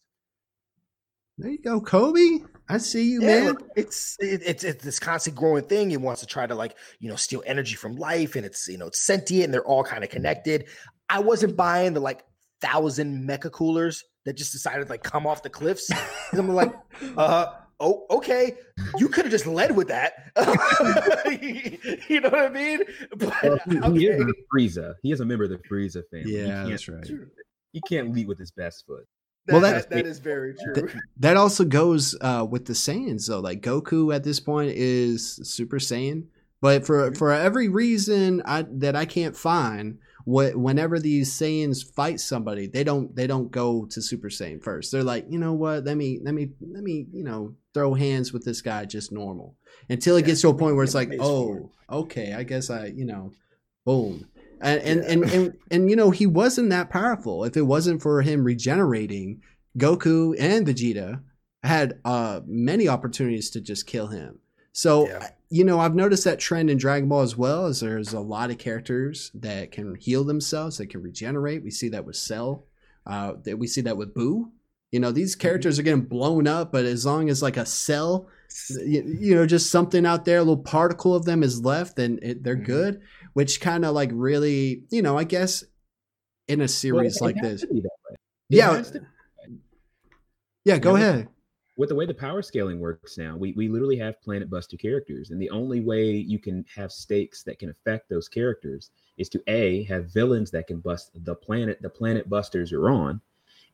There 1.37 1.51
you 1.51 1.59
go, 1.61 1.79
Kobe. 1.79 2.39
I 2.67 2.77
see 2.79 3.11
you, 3.11 3.21
Yeah, 3.21 3.45
man. 3.45 3.57
it's 3.75 4.17
it, 4.19 4.41
it's 4.45 4.63
it's 4.63 4.83
this 4.83 4.99
constant 4.99 5.35
growing 5.37 5.63
thing. 5.63 5.91
It 5.91 6.01
wants 6.01 6.19
to 6.21 6.27
try 6.27 6.45
to 6.45 6.53
like 6.53 6.75
you 6.99 7.09
know 7.09 7.15
steal 7.15 7.41
energy 7.45 7.75
from 7.75 7.95
life, 7.95 8.35
and 8.35 8.45
it's 8.45 8.67
you 8.67 8.77
know 8.77 8.87
it's 8.87 9.01
sentient, 9.01 9.45
and 9.45 9.53
they're 9.53 9.65
all 9.65 9.83
kind 9.83 10.03
of 10.03 10.09
connected. 10.09 10.65
I 11.09 11.19
wasn't 11.19 11.55
buying 11.55 11.93
the 11.93 12.01
like 12.01 12.23
thousand 12.61 13.25
mecha 13.27 13.51
coolers 13.51 14.03
that 14.25 14.33
just 14.33 14.51
decided 14.51 14.83
to 14.85 14.89
like 14.89 15.01
come 15.01 15.25
off 15.25 15.41
the 15.41 15.49
cliffs. 15.49 15.89
I'm 16.33 16.49
like, 16.53 16.73
uh, 17.17 17.45
oh, 17.79 18.05
okay, 18.09 18.55
you 18.97 19.07
could 19.09 19.25
have 19.25 19.31
just 19.31 19.47
led 19.47 19.75
with 19.75 19.87
that. 19.89 20.31
you 22.09 22.19
know 22.21 22.29
what 22.29 22.39
I 22.39 22.49
mean? 22.49 22.83
But 23.15 23.43
Well, 23.43 23.91
he, 23.93 23.99
he 23.99 24.07
is 24.07 24.21
a 24.21 24.33
Frieza. 24.55 24.95
He 25.01 25.11
is 25.11 25.19
a 25.19 25.25
member 25.25 25.45
of 25.45 25.49
the 25.49 25.57
Frieza 25.59 26.03
family. 26.11 26.35
Yeah, 26.35 26.65
that's 26.65 26.87
right. 26.87 27.07
You 27.71 27.81
can't 27.87 28.13
lead 28.13 28.27
with 28.27 28.39
his 28.39 28.51
best 28.51 28.85
foot. 28.85 29.05
Well, 29.47 29.61
that, 29.61 29.89
that- 29.89 30.03
that 30.03 30.05
is 30.05 30.19
very 30.19 30.53
true. 30.55 30.73
Th- 30.75 30.95
that 31.17 31.37
also 31.37 31.63
goes 31.65 32.15
uh, 32.21 32.45
with 32.49 32.65
the 32.65 32.73
Saiyans, 32.73 33.27
though. 33.27 33.39
Like 33.39 33.61
Goku 33.61 34.13
at 34.13 34.23
this 34.23 34.39
point 34.39 34.73
is 34.75 35.39
Super 35.43 35.77
Saiyan, 35.77 36.25
but 36.61 36.85
for 36.85 37.13
for 37.15 37.31
every 37.31 37.67
reason 37.67 38.41
I, 38.45 38.65
that 38.69 38.95
I 38.95 39.05
can't 39.05 39.35
find, 39.35 39.99
what 40.29 40.55
whenever 40.55 40.99
these 40.99 41.31
Saiyans 41.31 41.83
fight 41.83 42.19
somebody, 42.19 42.67
they 42.67 42.83
don't 42.83 43.15
they 43.15 43.25
don't 43.25 43.49
go 43.49 43.87
to 43.87 43.99
Super 43.99 44.29
Saiyan 44.29 44.61
first. 44.61 44.91
They're 44.91 45.03
like, 45.03 45.25
you 45.27 45.39
know 45.39 45.53
what? 45.53 45.85
Let 45.85 45.97
me 45.97 46.19
let 46.21 46.35
me 46.35 46.49
let 46.61 46.83
me 46.83 47.07
you 47.11 47.23
know 47.23 47.55
throw 47.73 47.95
hands 47.95 48.31
with 48.31 48.45
this 48.45 48.61
guy 48.61 48.85
just 48.85 49.11
normal 49.11 49.55
until 49.89 50.17
it 50.17 50.25
gets 50.25 50.41
to 50.41 50.49
a 50.49 50.53
point 50.53 50.75
where 50.75 50.83
it's 50.83 50.93
like, 50.93 51.11
oh, 51.19 51.71
okay, 51.89 52.33
I 52.33 52.43
guess 52.43 52.69
I 52.69 52.87
you 52.95 53.05
know, 53.05 53.31
boom. 53.85 54.29
And 54.61 54.79
and, 54.81 54.99
and 55.01 55.23
and 55.31 55.57
and 55.71 55.89
you 55.89 55.95
know 55.95 56.11
he 56.11 56.27
wasn't 56.27 56.69
that 56.69 56.91
powerful. 56.91 57.43
If 57.43 57.57
it 57.57 57.63
wasn't 57.63 58.03
for 58.03 58.21
him 58.21 58.43
regenerating, 58.43 59.41
Goku 59.79 60.35
and 60.39 60.67
Vegeta 60.67 61.23
had 61.63 61.99
uh 62.05 62.41
many 62.45 62.87
opportunities 62.87 63.49
to 63.51 63.61
just 63.61 63.87
kill 63.87 64.07
him. 64.07 64.37
So, 64.73 65.07
Yeah. 65.07 65.29
You 65.51 65.63
know, 65.63 65.79
I've 65.79 65.95
noticed 65.95 66.25
that 66.25 66.39
trend 66.39 66.69
in 66.69 66.77
Dragon 66.77 67.09
Ball 67.09 67.21
as 67.21 67.35
well, 67.35 67.65
as 67.65 67.79
there's 67.79 68.13
a 68.13 68.19
lot 68.19 68.51
of 68.51 68.59
characters 68.59 69.31
that 69.33 69.71
can 69.71 69.95
heal 69.95 70.23
themselves, 70.23 70.77
that 70.77 70.87
can 70.91 71.01
regenerate. 71.01 71.63
We 71.63 71.71
see 71.71 71.89
that 71.89 72.05
with 72.05 72.15
Cell. 72.17 72.65
Uh, 73.05 73.33
that 73.43 73.57
we 73.57 73.65
see 73.65 73.81
that 73.81 73.97
with 73.97 74.13
Buu. 74.13 74.51
You 74.91 74.99
know, 74.99 75.11
these 75.11 75.35
characters 75.35 75.79
are 75.79 75.83
getting 75.83 76.01
blown 76.05 76.47
up, 76.47 76.71
but 76.71 76.85
as 76.85 77.05
long 77.05 77.29
as 77.29 77.41
like 77.41 77.57
a 77.57 77.65
cell, 77.65 78.27
you, 78.69 79.03
you 79.19 79.35
know, 79.35 79.47
just 79.47 79.71
something 79.71 80.05
out 80.05 80.25
there, 80.25 80.37
a 80.37 80.41
little 80.41 80.57
particle 80.57 81.15
of 81.15 81.25
them 81.25 81.41
is 81.41 81.63
left, 81.63 81.95
then 81.95 82.19
it, 82.21 82.43
they're 82.43 82.55
Mhm. 82.57 82.65
good. 82.65 83.01
Which 83.33 83.61
kind 83.61 83.85
of 83.85 83.95
like 83.95 84.09
really, 84.13 84.83
you 84.89 85.01
know, 85.01 85.17
I 85.17 85.23
guess 85.23 85.63
in 86.47 86.59
a 86.59 86.63
Well, 86.63 86.67
series 86.67 87.17
it 87.17 87.21
like 87.23 87.41
this, 87.41 87.61
to 87.61 87.67
be 87.67 87.81
that 87.81 87.89
way. 88.09 88.15
It 88.49 88.57
yeah, 88.57 88.83
yeah. 90.65 90.77
Go 90.79 90.91
know, 90.91 90.95
ahead. 90.97 91.27
With 91.79 91.87
the 91.87 91.95
way 91.95 92.05
the 92.05 92.13
power 92.13 92.41
scaling 92.41 92.77
works 92.77 93.17
now, 93.17 93.37
we, 93.37 93.53
we 93.53 93.69
literally 93.69 93.95
have 93.95 94.21
planet 94.21 94.49
buster 94.49 94.75
characters. 94.75 95.29
And 95.29 95.41
the 95.41 95.49
only 95.49 95.79
way 95.79 96.11
you 96.11 96.37
can 96.37 96.65
have 96.75 96.91
stakes 96.91 97.41
that 97.43 97.57
can 97.57 97.69
affect 97.69 98.09
those 98.09 98.27
characters 98.27 98.91
is 99.17 99.29
to 99.29 99.41
A, 99.47 99.83
have 99.83 100.11
villains 100.11 100.51
that 100.51 100.67
can 100.67 100.81
bust 100.81 101.11
the 101.23 101.33
planet 101.33 101.81
the 101.81 101.89
planet 101.89 102.29
busters 102.29 102.73
are 102.73 102.89
on, 102.89 103.21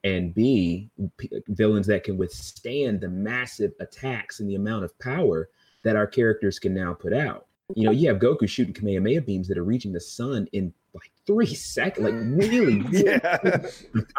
and 0.03 0.35
B, 0.35 0.91
p- 1.17 1.31
villains 1.47 1.87
that 1.87 2.03
can 2.03 2.15
withstand 2.15 3.01
the 3.01 3.09
massive 3.09 3.71
attacks 3.79 4.39
and 4.39 4.47
the 4.47 4.55
amount 4.55 4.85
of 4.85 4.97
power 4.99 5.49
that 5.81 5.95
our 5.95 6.05
characters 6.05 6.59
can 6.59 6.75
now 6.75 6.93
put 6.93 7.11
out. 7.11 7.47
You 7.75 7.85
know, 7.85 7.91
you 7.91 8.07
have 8.09 8.19
Goku 8.19 8.47
shooting 8.47 8.75
Kamehameha 8.75 9.21
beams 9.21 9.47
that 9.47 9.57
are 9.57 9.63
reaching 9.63 9.91
the 9.91 9.99
sun 9.99 10.47
in 10.51 10.71
like 10.93 11.11
three 11.25 11.55
seconds, 11.55 12.05
like 12.05 12.13
really, 12.15 12.83
Yeah. 12.91 13.37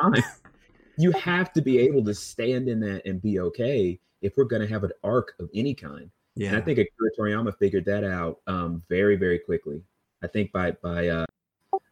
time. 0.00 0.24
You 0.98 1.12
have 1.12 1.52
to 1.54 1.62
be 1.62 1.78
able 1.78 2.04
to 2.04 2.14
stand 2.14 2.68
in 2.68 2.80
that 2.80 3.06
and 3.06 3.20
be 3.20 3.40
okay 3.40 3.98
if 4.22 4.36
we're 4.36 4.44
going 4.44 4.62
to 4.62 4.68
have 4.68 4.84
an 4.84 4.92
arc 5.04 5.34
of 5.38 5.48
any 5.54 5.74
kind. 5.74 6.10
Yeah. 6.34 6.48
And 6.48 6.56
I 6.58 6.60
think 6.60 6.78
Akira 6.78 7.10
Toriyama 7.18 7.56
figured 7.58 7.84
that 7.86 8.04
out 8.04 8.40
um, 8.46 8.82
very, 8.88 9.16
very 9.16 9.38
quickly. 9.38 9.82
I 10.22 10.26
think 10.26 10.52
by 10.52 10.72
by 10.72 11.08
uh, 11.08 11.26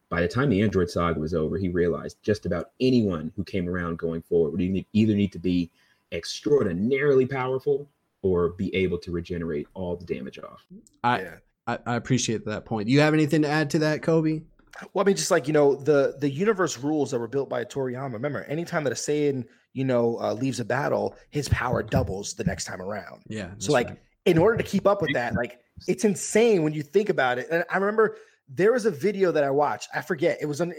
by 0.09 0.21
the 0.21 0.27
time 0.27 0.49
the 0.49 0.61
Android 0.61 0.89
saga 0.89 1.19
was 1.19 1.33
over, 1.33 1.57
he 1.57 1.69
realized 1.69 2.17
just 2.21 2.45
about 2.45 2.71
anyone 2.79 3.31
who 3.35 3.43
came 3.43 3.67
around 3.67 3.97
going 3.97 4.21
forward 4.21 4.51
would 4.51 4.61
either 4.61 4.85
either 4.93 5.15
need 5.15 5.31
to 5.31 5.39
be 5.39 5.71
extraordinarily 6.11 7.25
powerful 7.25 7.89
or 8.21 8.49
be 8.49 8.73
able 8.75 8.97
to 8.99 9.11
regenerate 9.11 9.67
all 9.73 9.95
the 9.95 10.05
damage 10.05 10.39
off. 10.39 10.65
I, 11.03 11.21
Yeah. 11.21 11.35
I 11.67 11.79
I 11.85 11.95
appreciate 11.95 12.45
that 12.45 12.65
point. 12.65 12.87
Do 12.87 12.93
you 12.93 12.99
have 12.99 13.13
anything 13.13 13.41
to 13.41 13.47
add 13.47 13.69
to 13.71 13.79
that, 13.79 14.03
Kobe? 14.03 14.41
Well, 14.93 15.03
I 15.03 15.05
mean, 15.05 15.15
just 15.15 15.31
like 15.31 15.47
you 15.47 15.53
know, 15.53 15.75
the 15.75 16.15
the 16.19 16.29
universe 16.29 16.77
rules 16.77 17.11
that 17.11 17.19
were 17.19 17.27
built 17.27 17.49
by 17.49 17.63
Toriyama. 17.63 18.13
Remember, 18.13 18.43
anytime 18.43 18.83
that 18.83 18.91
a 18.91 18.95
Saiyan, 18.95 19.45
you 19.73 19.85
know, 19.85 20.19
uh, 20.19 20.33
leaves 20.33 20.59
a 20.59 20.65
battle, 20.65 21.15
his 21.29 21.49
power 21.49 21.81
doubles 21.83 22.33
the 22.33 22.43
next 22.43 22.65
time 22.65 22.81
around. 22.81 23.23
Yeah. 23.27 23.51
So, 23.57 23.71
like, 23.71 23.97
in 24.25 24.37
order 24.37 24.57
to 24.57 24.63
keep 24.63 24.85
up 24.87 25.01
with 25.01 25.13
that, 25.13 25.35
like, 25.35 25.59
it's 25.87 26.03
insane 26.03 26.63
when 26.63 26.73
you 26.73 26.81
think 26.81 27.09
about 27.09 27.37
it. 27.37 27.47
And 27.51 27.63
I 27.69 27.77
remember 27.77 28.17
there 28.49 28.73
was 28.73 28.85
a 28.85 28.91
video 28.91 29.31
that 29.31 29.43
I 29.43 29.51
watched. 29.51 29.89
I 29.93 30.01
forget 30.01 30.37
it 30.41 30.45
was 30.45 30.61
on. 30.61 30.73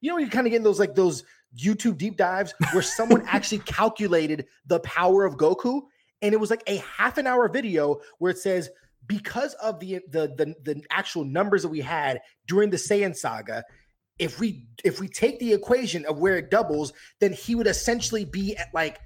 You 0.00 0.10
know, 0.10 0.18
you 0.18 0.28
kind 0.28 0.46
of 0.46 0.50
get 0.50 0.58
in 0.58 0.62
those 0.62 0.78
like 0.78 0.94
those 0.94 1.24
YouTube 1.56 1.96
deep 1.96 2.16
dives 2.16 2.52
where 2.72 2.82
someone 2.82 3.24
actually 3.26 3.60
calculated 3.60 4.46
the 4.66 4.80
power 4.80 5.24
of 5.24 5.36
Goku, 5.36 5.82
and 6.22 6.34
it 6.34 6.38
was 6.38 6.50
like 6.50 6.62
a 6.66 6.76
half 6.76 7.18
an 7.18 7.26
hour 7.26 7.48
video 7.48 8.00
where 8.18 8.30
it 8.30 8.38
says 8.38 8.70
because 9.08 9.54
of 9.54 9.80
the 9.80 10.00
the 10.10 10.28
the, 10.36 10.54
the 10.62 10.82
actual 10.90 11.24
numbers 11.24 11.62
that 11.62 11.68
we 11.68 11.80
had 11.80 12.20
during 12.46 12.70
the 12.70 12.76
Saiyan 12.76 13.16
saga. 13.16 13.64
If 14.18 14.38
we 14.40 14.66
if 14.84 15.00
we 15.00 15.08
take 15.08 15.38
the 15.38 15.52
equation 15.52 16.04
of 16.06 16.18
where 16.18 16.36
it 16.36 16.50
doubles, 16.50 16.92
then 17.20 17.32
he 17.32 17.54
would 17.54 17.66
essentially 17.68 18.24
be 18.24 18.56
at 18.56 18.68
like 18.74 18.98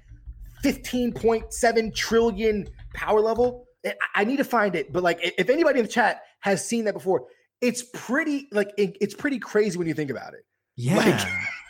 15.7 0.63 1.95
trillion 1.95 2.67
power 2.93 3.21
level. 3.21 3.65
I- 3.85 3.95
I 4.15 4.23
need 4.23 4.37
to 4.37 4.43
find 4.43 4.75
it, 4.75 4.91
but 4.93 5.03
like 5.03 5.19
if 5.21 5.49
anybody 5.49 5.79
in 5.79 5.85
the 5.85 5.91
chat 5.91 6.21
has 6.39 6.65
seen 6.65 6.85
that 6.85 6.93
before, 6.93 7.27
it's 7.61 7.83
pretty 7.93 8.47
like 8.51 8.71
it- 8.77 8.97
it's 9.01 9.13
pretty 9.13 9.39
crazy 9.39 9.77
when 9.77 9.87
you 9.87 9.93
think 9.93 10.09
about 10.09 10.33
it. 10.33 10.45
Yeah. 10.75 10.95
Like, 10.97 11.21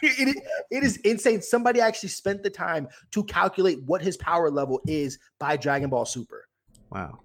it, 0.01 0.27
it, 0.37 0.43
it 0.71 0.83
is 0.83 0.97
insane. 0.97 1.41
Somebody 1.41 1.81
actually 1.81 2.09
spent 2.09 2.43
the 2.43 2.49
time 2.49 2.87
to 3.11 3.23
calculate 3.25 3.83
what 3.83 4.01
his 4.01 4.15
power 4.17 4.49
level 4.49 4.79
is 4.87 5.19
by 5.39 5.57
Dragon 5.57 5.89
Ball 5.89 6.05
Super. 6.05 6.47
Wow. 6.91 7.19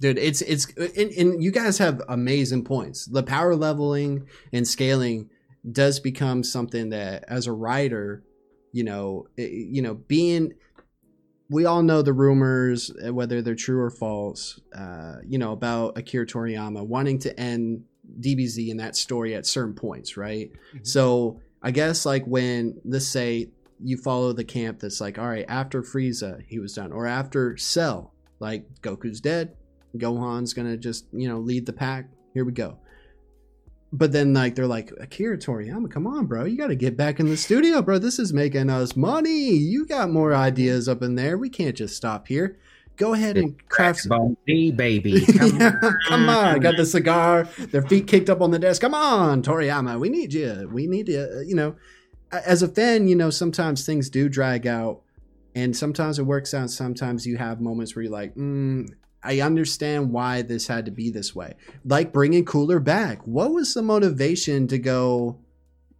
Dude, 0.00 0.18
it's 0.18 0.42
it's 0.42 0.66
and, 0.76 1.10
and 1.12 1.42
you 1.42 1.50
guys 1.50 1.78
have 1.78 2.00
amazing 2.08 2.64
points. 2.64 3.06
The 3.06 3.22
power 3.22 3.56
leveling 3.56 4.26
and 4.52 4.66
scaling 4.66 5.30
does 5.70 5.98
become 6.00 6.44
something 6.44 6.90
that 6.90 7.24
as 7.28 7.46
a 7.46 7.52
writer, 7.52 8.22
you 8.72 8.84
know, 8.84 9.26
it- 9.36 9.50
you 9.50 9.82
know, 9.82 9.94
being 9.94 10.54
we 11.50 11.64
all 11.64 11.82
know 11.82 12.02
the 12.02 12.12
rumors 12.12 12.90
uh, 13.04 13.12
whether 13.12 13.40
they're 13.42 13.54
true 13.54 13.80
or 13.80 13.90
false, 13.90 14.60
uh, 14.76 15.16
you 15.26 15.38
know, 15.38 15.52
about 15.52 15.96
Akira 15.96 16.26
Toriyama 16.26 16.86
wanting 16.86 17.18
to 17.20 17.40
end 17.40 17.84
DBZ 18.20 18.68
in 18.68 18.76
that 18.78 18.96
story 18.96 19.34
at 19.34 19.46
certain 19.46 19.74
points, 19.74 20.16
right? 20.16 20.50
So, 20.82 21.40
I 21.62 21.70
guess 21.72 22.06
like 22.06 22.24
when 22.26 22.80
let's 22.84 23.06
say 23.06 23.48
you 23.82 23.96
follow 23.96 24.32
the 24.32 24.44
camp 24.44 24.78
that's 24.80 25.00
like, 25.00 25.18
all 25.18 25.26
right, 25.28 25.44
after 25.48 25.82
Frieza, 25.82 26.42
he 26.46 26.58
was 26.58 26.74
done, 26.74 26.92
or 26.92 27.06
after 27.06 27.56
Cell, 27.56 28.12
like 28.40 28.66
Goku's 28.82 29.20
dead, 29.20 29.56
Gohan's 29.96 30.52
gonna 30.54 30.76
just 30.76 31.06
you 31.12 31.28
know 31.28 31.38
lead 31.38 31.66
the 31.66 31.72
pack. 31.72 32.08
Here 32.34 32.44
we 32.44 32.52
go. 32.52 32.78
But 33.92 34.12
then 34.12 34.34
like 34.34 34.54
they're 34.54 34.66
like 34.66 34.92
Akira 35.00 35.38
Toriyama, 35.38 35.90
come 35.90 36.06
on, 36.06 36.26
bro, 36.26 36.44
you 36.44 36.58
got 36.58 36.66
to 36.66 36.74
get 36.76 36.94
back 36.96 37.20
in 37.20 37.26
the 37.30 37.38
studio, 37.38 37.80
bro. 37.80 37.98
This 37.98 38.18
is 38.18 38.34
making 38.34 38.68
us 38.68 38.94
money. 38.96 39.52
You 39.56 39.86
got 39.86 40.10
more 40.10 40.34
ideas 40.34 40.88
up 40.90 41.02
in 41.02 41.14
there. 41.14 41.38
We 41.38 41.48
can't 41.48 41.74
just 41.74 41.96
stop 41.96 42.28
here. 42.28 42.58
Go 42.98 43.14
ahead 43.14 43.38
and 43.38 43.56
craft. 43.70 44.00
some- 44.00 44.36
baby. 44.44 45.24
Come 45.38 45.58
Yeah, 45.60 45.72
on. 45.82 45.96
come 46.08 46.28
on, 46.28 46.60
got 46.60 46.76
the 46.76 46.84
cigar, 46.84 47.44
their 47.70 47.80
feet 47.82 48.06
kicked 48.08 48.28
up 48.28 48.40
on 48.42 48.50
the 48.50 48.58
desk. 48.58 48.80
Come 48.82 48.92
on, 48.92 49.40
Toriyama, 49.42 49.98
we 49.98 50.08
need 50.10 50.34
you. 50.34 50.68
We 50.70 50.86
need 50.86 51.08
you. 51.08 51.20
uh, 51.20 51.40
You 51.40 51.54
know, 51.54 51.76
as 52.32 52.62
a 52.62 52.68
fan, 52.68 53.06
you 53.08 53.14
know, 53.16 53.30
sometimes 53.30 53.86
things 53.86 54.10
do 54.10 54.28
drag 54.28 54.66
out, 54.66 55.00
and 55.54 55.74
sometimes 55.74 56.18
it 56.18 56.24
works 56.24 56.52
out. 56.52 56.70
Sometimes 56.70 57.24
you 57.24 57.36
have 57.38 57.60
moments 57.60 57.94
where 57.96 58.02
you're 58.02 58.12
like, 58.12 58.34
mm, 58.34 58.86
I 59.22 59.40
understand 59.40 60.12
why 60.12 60.42
this 60.42 60.66
had 60.66 60.84
to 60.86 60.90
be 60.90 61.10
this 61.10 61.34
way. 61.34 61.54
Like 61.84 62.12
bringing 62.12 62.44
Cooler 62.44 62.80
back. 62.80 63.26
What 63.26 63.52
was 63.52 63.74
the 63.74 63.82
motivation 63.82 64.68
to 64.68 64.78
go? 64.78 65.38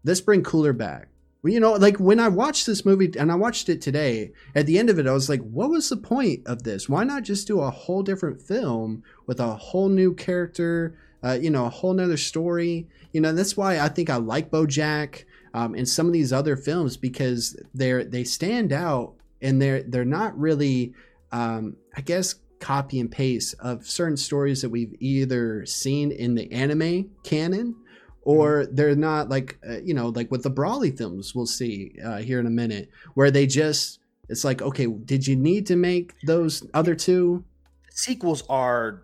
Let's 0.04 0.20
bring 0.20 0.42
Cooler 0.42 0.72
back. 0.72 1.08
Well, 1.42 1.52
you 1.52 1.60
know, 1.60 1.72
like 1.72 1.98
when 1.98 2.18
I 2.18 2.28
watched 2.28 2.66
this 2.66 2.84
movie 2.84 3.12
and 3.16 3.30
I 3.30 3.36
watched 3.36 3.68
it 3.68 3.80
today, 3.80 4.32
at 4.54 4.66
the 4.66 4.78
end 4.78 4.90
of 4.90 4.98
it, 4.98 5.06
I 5.06 5.12
was 5.12 5.28
like, 5.28 5.40
what 5.42 5.70
was 5.70 5.88
the 5.88 5.96
point 5.96 6.46
of 6.46 6.64
this? 6.64 6.88
Why 6.88 7.04
not 7.04 7.22
just 7.22 7.46
do 7.46 7.60
a 7.60 7.70
whole 7.70 8.02
different 8.02 8.42
film 8.42 9.04
with 9.26 9.38
a 9.38 9.54
whole 9.54 9.88
new 9.88 10.14
character, 10.14 10.98
uh, 11.22 11.38
you 11.40 11.50
know, 11.50 11.66
a 11.66 11.70
whole 11.70 11.94
nother 11.94 12.16
story? 12.16 12.88
You 13.12 13.20
know, 13.20 13.32
that's 13.32 13.56
why 13.56 13.78
I 13.78 13.88
think 13.88 14.10
I 14.10 14.16
like 14.16 14.50
Bojack 14.50 15.24
um, 15.54 15.74
and 15.74 15.88
some 15.88 16.06
of 16.06 16.12
these 16.12 16.32
other 16.32 16.56
films 16.56 16.96
because 16.96 17.56
they're 17.72 18.04
they 18.04 18.24
stand 18.24 18.72
out 18.72 19.14
and 19.40 19.62
they're 19.62 19.82
they're 19.84 20.04
not 20.04 20.38
really, 20.38 20.92
um, 21.30 21.76
I 21.96 22.00
guess, 22.00 22.34
copy 22.60 23.00
and 23.00 23.10
paste 23.10 23.54
of 23.60 23.86
certain 23.86 24.16
stories 24.16 24.62
that 24.62 24.70
we've 24.70 24.94
either 25.00 25.64
seen 25.66 26.10
in 26.12 26.34
the 26.34 26.50
anime 26.52 27.10
canon 27.24 27.74
or 28.22 28.66
they're 28.72 28.96
not 28.96 29.28
like 29.28 29.58
uh, 29.68 29.78
you 29.78 29.94
know 29.94 30.08
like 30.08 30.30
with 30.30 30.42
the 30.42 30.50
broly 30.50 30.96
films 30.96 31.34
we'll 31.34 31.46
see 31.46 31.94
uh, 32.04 32.18
here 32.18 32.40
in 32.40 32.46
a 32.46 32.50
minute 32.50 32.90
where 33.14 33.30
they 33.30 33.46
just 33.46 34.00
it's 34.28 34.44
like 34.44 34.60
okay 34.60 34.86
did 34.86 35.26
you 35.26 35.36
need 35.36 35.66
to 35.66 35.76
make 35.76 36.14
those 36.26 36.66
other 36.74 36.94
two 36.94 37.44
Sequels 37.90 38.44
are 38.48 39.02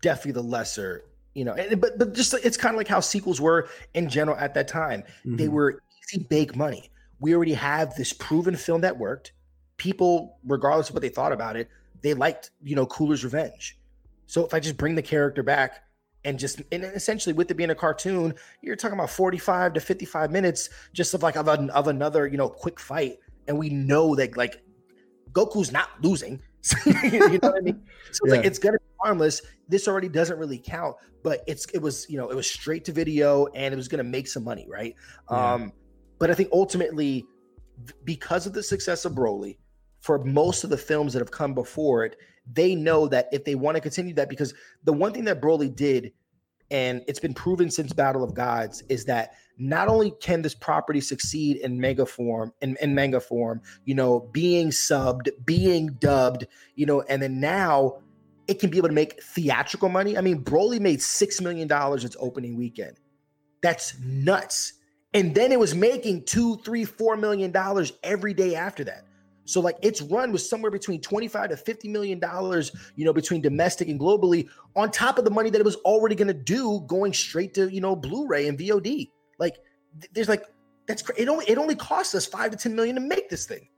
definitely 0.00 0.32
the 0.32 0.42
lesser, 0.42 1.04
you 1.34 1.44
know, 1.44 1.52
and, 1.52 1.78
but 1.78 1.98
but 1.98 2.14
just 2.14 2.32
it's 2.42 2.56
kind 2.56 2.74
of 2.74 2.78
like 2.78 2.88
how 2.88 3.00
sequels 3.00 3.38
were 3.38 3.68
in 3.92 4.08
general 4.08 4.36
at 4.38 4.54
that 4.54 4.66
time. 4.66 5.02
They 5.26 5.46
Mhm. 5.46 5.50
were 5.50 5.82
easy 6.10 6.24
bake 6.30 6.56
money. 6.56 6.90
We 7.20 7.34
already 7.34 7.52
have 7.52 7.94
this 7.96 8.14
proven 8.14 8.56
film 8.56 8.80
that 8.80 8.98
worked. 8.98 9.32
People, 9.76 10.38
regardless 10.46 10.88
of 10.88 10.94
what 10.94 11.02
they 11.02 11.10
thought 11.10 11.32
about 11.32 11.56
it, 11.56 11.68
they 12.04 12.12
liked, 12.12 12.50
you 12.62 12.76
know, 12.76 12.86
Cooler's 12.86 13.24
Revenge. 13.24 13.78
So 14.26 14.44
if 14.44 14.52
I 14.52 14.60
just 14.60 14.76
bring 14.76 14.94
the 14.94 15.02
character 15.02 15.42
back 15.42 15.84
and 16.24 16.38
just 16.38 16.60
and 16.70 16.84
essentially 16.84 17.32
with 17.32 17.50
it 17.50 17.54
being 17.54 17.70
a 17.70 17.74
cartoon, 17.74 18.34
you're 18.60 18.76
talking 18.76 18.96
about 18.96 19.08
45 19.08 19.72
to 19.72 19.80
55 19.80 20.30
minutes 20.30 20.68
just 20.92 21.14
of 21.14 21.22
like 21.22 21.36
of, 21.36 21.48
an, 21.48 21.70
of 21.70 21.88
another, 21.88 22.26
you 22.26 22.36
know, 22.36 22.48
quick 22.48 22.78
fight. 22.78 23.18
And 23.48 23.58
we 23.58 23.70
know 23.70 24.14
that 24.16 24.36
like 24.36 24.62
Goku's 25.32 25.72
not 25.72 25.88
losing. 26.02 26.42
you 26.86 27.20
know 27.20 27.48
what 27.48 27.56
I 27.56 27.60
mean? 27.60 27.82
So 28.12 28.20
it's 28.24 28.34
like 28.34 28.44
it's 28.44 28.58
gonna 28.58 28.78
be 28.78 28.94
harmless. 29.02 29.40
This 29.68 29.88
already 29.88 30.08
doesn't 30.10 30.38
really 30.38 30.58
count, 30.58 30.96
but 31.22 31.42
it's 31.46 31.64
it 31.72 31.80
was 31.80 32.06
you 32.10 32.18
know 32.18 32.28
it 32.28 32.34
was 32.34 32.50
straight 32.50 32.84
to 32.84 32.92
video 32.92 33.46
and 33.54 33.72
it 33.72 33.76
was 33.76 33.88
gonna 33.88 34.04
make 34.04 34.28
some 34.28 34.44
money, 34.44 34.66
right? 34.68 34.94
Yeah. 35.30 35.54
Um, 35.54 35.72
but 36.18 36.30
I 36.30 36.34
think 36.34 36.50
ultimately, 36.52 37.24
because 38.04 38.46
of 38.46 38.52
the 38.52 38.62
success 38.62 39.06
of 39.06 39.12
Broly, 39.12 39.56
for 40.04 40.22
most 40.22 40.64
of 40.64 40.70
the 40.70 40.76
films 40.76 41.14
that 41.14 41.20
have 41.20 41.30
come 41.30 41.54
before 41.54 42.04
it, 42.04 42.16
they 42.52 42.74
know 42.74 43.08
that 43.08 43.26
if 43.32 43.42
they 43.46 43.54
want 43.54 43.74
to 43.74 43.80
continue 43.80 44.12
that, 44.12 44.28
because 44.28 44.52
the 44.82 44.92
one 44.92 45.14
thing 45.14 45.24
that 45.24 45.40
Broly 45.40 45.74
did, 45.74 46.12
and 46.70 47.02
it's 47.08 47.18
been 47.18 47.32
proven 47.32 47.70
since 47.70 47.90
Battle 47.94 48.22
of 48.22 48.34
Gods, 48.34 48.82
is 48.90 49.06
that 49.06 49.32
not 49.56 49.88
only 49.88 50.12
can 50.20 50.42
this 50.42 50.54
property 50.54 51.00
succeed 51.00 51.56
in 51.56 51.80
mega 51.80 52.04
form, 52.04 52.52
in, 52.60 52.76
in 52.82 52.94
manga 52.94 53.18
form, 53.18 53.62
you 53.86 53.94
know, 53.94 54.28
being 54.30 54.68
subbed, 54.68 55.30
being 55.46 55.86
dubbed, 56.00 56.48
you 56.74 56.84
know, 56.84 57.00
and 57.08 57.22
then 57.22 57.40
now 57.40 57.96
it 58.46 58.60
can 58.60 58.68
be 58.68 58.76
able 58.76 58.88
to 58.88 58.94
make 58.94 59.22
theatrical 59.22 59.88
money. 59.88 60.18
I 60.18 60.20
mean, 60.20 60.44
Broly 60.44 60.80
made 60.80 61.00
six 61.00 61.40
million 61.40 61.66
dollars 61.66 62.04
its 62.04 62.16
opening 62.20 62.58
weekend. 62.58 63.00
That's 63.62 63.98
nuts. 64.00 64.74
And 65.14 65.34
then 65.34 65.50
it 65.50 65.58
was 65.58 65.74
making 65.74 66.24
two, 66.24 66.58
three, 66.58 66.84
four 66.84 67.16
million 67.16 67.52
dollars 67.52 67.94
every 68.02 68.34
day 68.34 68.54
after 68.54 68.84
that. 68.84 69.06
So 69.44 69.60
like 69.60 69.76
its 69.82 70.00
run 70.02 70.32
was 70.32 70.48
somewhere 70.48 70.70
between 70.70 71.00
25 71.00 71.50
to 71.50 71.56
50 71.56 71.88
million 71.88 72.18
dollars, 72.18 72.72
you 72.96 73.04
know, 73.04 73.12
between 73.12 73.40
domestic 73.40 73.88
and 73.88 74.00
globally, 74.00 74.48
on 74.74 74.90
top 74.90 75.18
of 75.18 75.24
the 75.24 75.30
money 75.30 75.50
that 75.50 75.60
it 75.60 75.64
was 75.64 75.76
already 75.76 76.14
going 76.14 76.28
to 76.28 76.34
do 76.34 76.80
going 76.86 77.12
straight 77.12 77.54
to, 77.54 77.72
you 77.72 77.80
know, 77.80 77.94
Blu-ray 77.94 78.48
and 78.48 78.58
VOD. 78.58 79.10
Like 79.38 79.56
th- 80.00 80.10
there's 80.12 80.28
like 80.28 80.44
that's 80.86 81.02
cra- 81.02 81.14
it 81.18 81.28
only 81.28 81.44
it 81.48 81.58
only 81.58 81.74
costs 81.74 82.14
us 82.14 82.26
5 82.26 82.52
to 82.52 82.56
10 82.56 82.74
million 82.74 82.94
to 82.96 83.00
make 83.00 83.28
this 83.28 83.46
thing. 83.46 83.68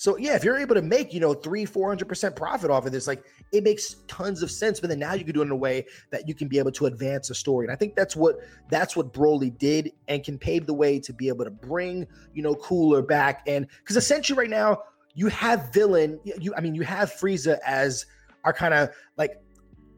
So 0.00 0.16
yeah, 0.16 0.36
if 0.36 0.44
you're 0.44 0.56
able 0.56 0.76
to 0.76 0.82
make, 0.82 1.12
you 1.12 1.18
know, 1.18 1.34
three, 1.34 1.64
four 1.64 1.88
hundred 1.88 2.06
percent 2.06 2.36
profit 2.36 2.70
off 2.70 2.86
of 2.86 2.92
this, 2.92 3.08
like 3.08 3.24
it 3.52 3.64
makes 3.64 3.96
tons 4.06 4.44
of 4.44 4.50
sense. 4.50 4.78
But 4.78 4.90
then 4.90 5.00
now 5.00 5.14
you 5.14 5.24
can 5.24 5.34
do 5.34 5.40
it 5.40 5.46
in 5.46 5.50
a 5.50 5.56
way 5.56 5.86
that 6.10 6.28
you 6.28 6.36
can 6.36 6.46
be 6.46 6.60
able 6.60 6.70
to 6.72 6.86
advance 6.86 7.30
a 7.30 7.34
story. 7.34 7.66
And 7.66 7.72
I 7.72 7.76
think 7.76 7.96
that's 7.96 8.14
what 8.14 8.36
that's 8.70 8.94
what 8.94 9.12
Broly 9.12 9.58
did 9.58 9.90
and 10.06 10.22
can 10.22 10.38
pave 10.38 10.66
the 10.66 10.74
way 10.74 11.00
to 11.00 11.12
be 11.12 11.26
able 11.26 11.44
to 11.44 11.50
bring, 11.50 12.06
you 12.32 12.44
know, 12.44 12.54
cooler 12.54 13.02
back. 13.02 13.42
And 13.48 13.66
because 13.80 13.96
essentially 13.96 14.38
right 14.38 14.48
now, 14.48 14.82
you 15.14 15.28
have 15.28 15.72
villain, 15.72 16.20
you 16.24 16.54
I 16.56 16.60
mean, 16.60 16.74
you 16.74 16.82
have 16.82 17.12
Frieza 17.12 17.58
as 17.64 18.06
our 18.44 18.52
kind 18.52 18.74
of 18.74 18.90
like 19.16 19.40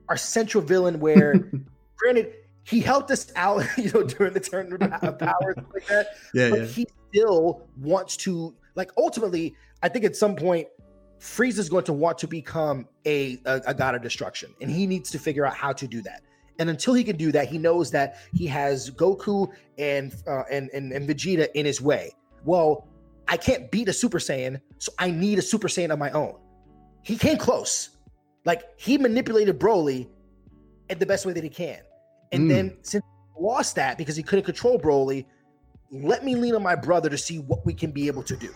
our 0.09 0.17
central 0.17 0.63
villain 0.63 1.01
where 1.01 1.51
granted 1.97 2.35
he 2.65 2.81
helped 2.81 3.11
us 3.11 3.33
out, 3.37 3.65
you 3.77 3.91
know, 3.93 4.03
during 4.03 4.33
the 4.33 4.41
turn 4.41 4.73
of 4.73 5.19
power 5.19 5.55
like 5.75 5.87
that. 5.89 6.09
Yeah, 6.35 6.51
but 6.51 6.61
yeah. 6.61 6.67
he 6.67 6.87
still 7.11 7.69
wants 7.77 8.17
to 8.19 8.55
like 8.75 8.91
ultimately 8.97 9.55
i 9.83 9.89
think 9.89 10.05
at 10.05 10.17
some 10.17 10.37
point 10.37 10.69
Frieza's 11.19 11.69
going 11.69 11.85
to 11.85 11.93
want 11.93 12.17
to 12.19 12.27
become 12.27 12.87
a, 13.05 13.39
a 13.45 13.61
a 13.69 13.75
god 13.75 13.95
of 13.95 14.03
destruction 14.03 14.55
and 14.61 14.71
he 14.71 14.87
needs 14.87 15.11
to 15.11 15.19
figure 15.19 15.45
out 15.45 15.55
how 15.55 15.73
to 15.73 15.87
do 15.87 16.01
that 16.03 16.23
and 16.59 16.71
until 16.71 16.95
he 16.95 17.05
can 17.05 17.17
do 17.17 17.33
that 17.33 17.49
he 17.49 17.59
knows 17.59 17.91
that 17.91 18.19
he 18.33 18.47
has 18.47 18.91
goku 18.91 19.49
and 19.79 20.15
uh, 20.27 20.43
and, 20.51 20.71
and 20.73 20.93
and 20.93 21.09
vegeta 21.09 21.49
in 21.55 21.67
his 21.67 21.81
way 21.81 22.11
well 22.45 22.87
i 23.31 23.37
can't 23.37 23.71
beat 23.71 23.89
a 23.89 23.93
super 23.93 24.19
saiyan 24.19 24.61
so 24.79 24.93
i 24.99 25.11
need 25.11 25.39
a 25.39 25.43
super 25.43 25.69
saiyan 25.69 25.91
of 25.91 25.99
my 25.99 26.11
own 26.11 26.35
he 27.03 27.17
came 27.17 27.39
close 27.39 27.91
like 28.45 28.63
he 28.77 28.99
manipulated 28.99 29.59
broly 29.59 30.09
in 30.91 30.99
the 30.99 31.07
best 31.07 31.25
way 31.25 31.33
that 31.33 31.43
he 31.45 31.51
can 31.51 31.81
and 32.33 32.43
Mm. 32.45 32.49
then 32.49 32.77
since 32.83 33.05
he 33.05 33.43
lost 33.43 33.75
that 33.77 33.97
because 33.97 34.17
he 34.17 34.23
couldn't 34.23 34.45
control 34.45 34.79
broly 34.79 35.25
let 35.91 36.25
me 36.25 36.37
lean 36.37 36.55
on 36.55 36.63
my 36.63 36.77
brother 36.77 37.09
to 37.09 37.19
see 37.19 37.39
what 37.39 37.65
we 37.67 37.75
can 37.75 37.91
be 37.91 38.07
able 38.07 38.23
to 38.23 38.37
do. 38.37 38.51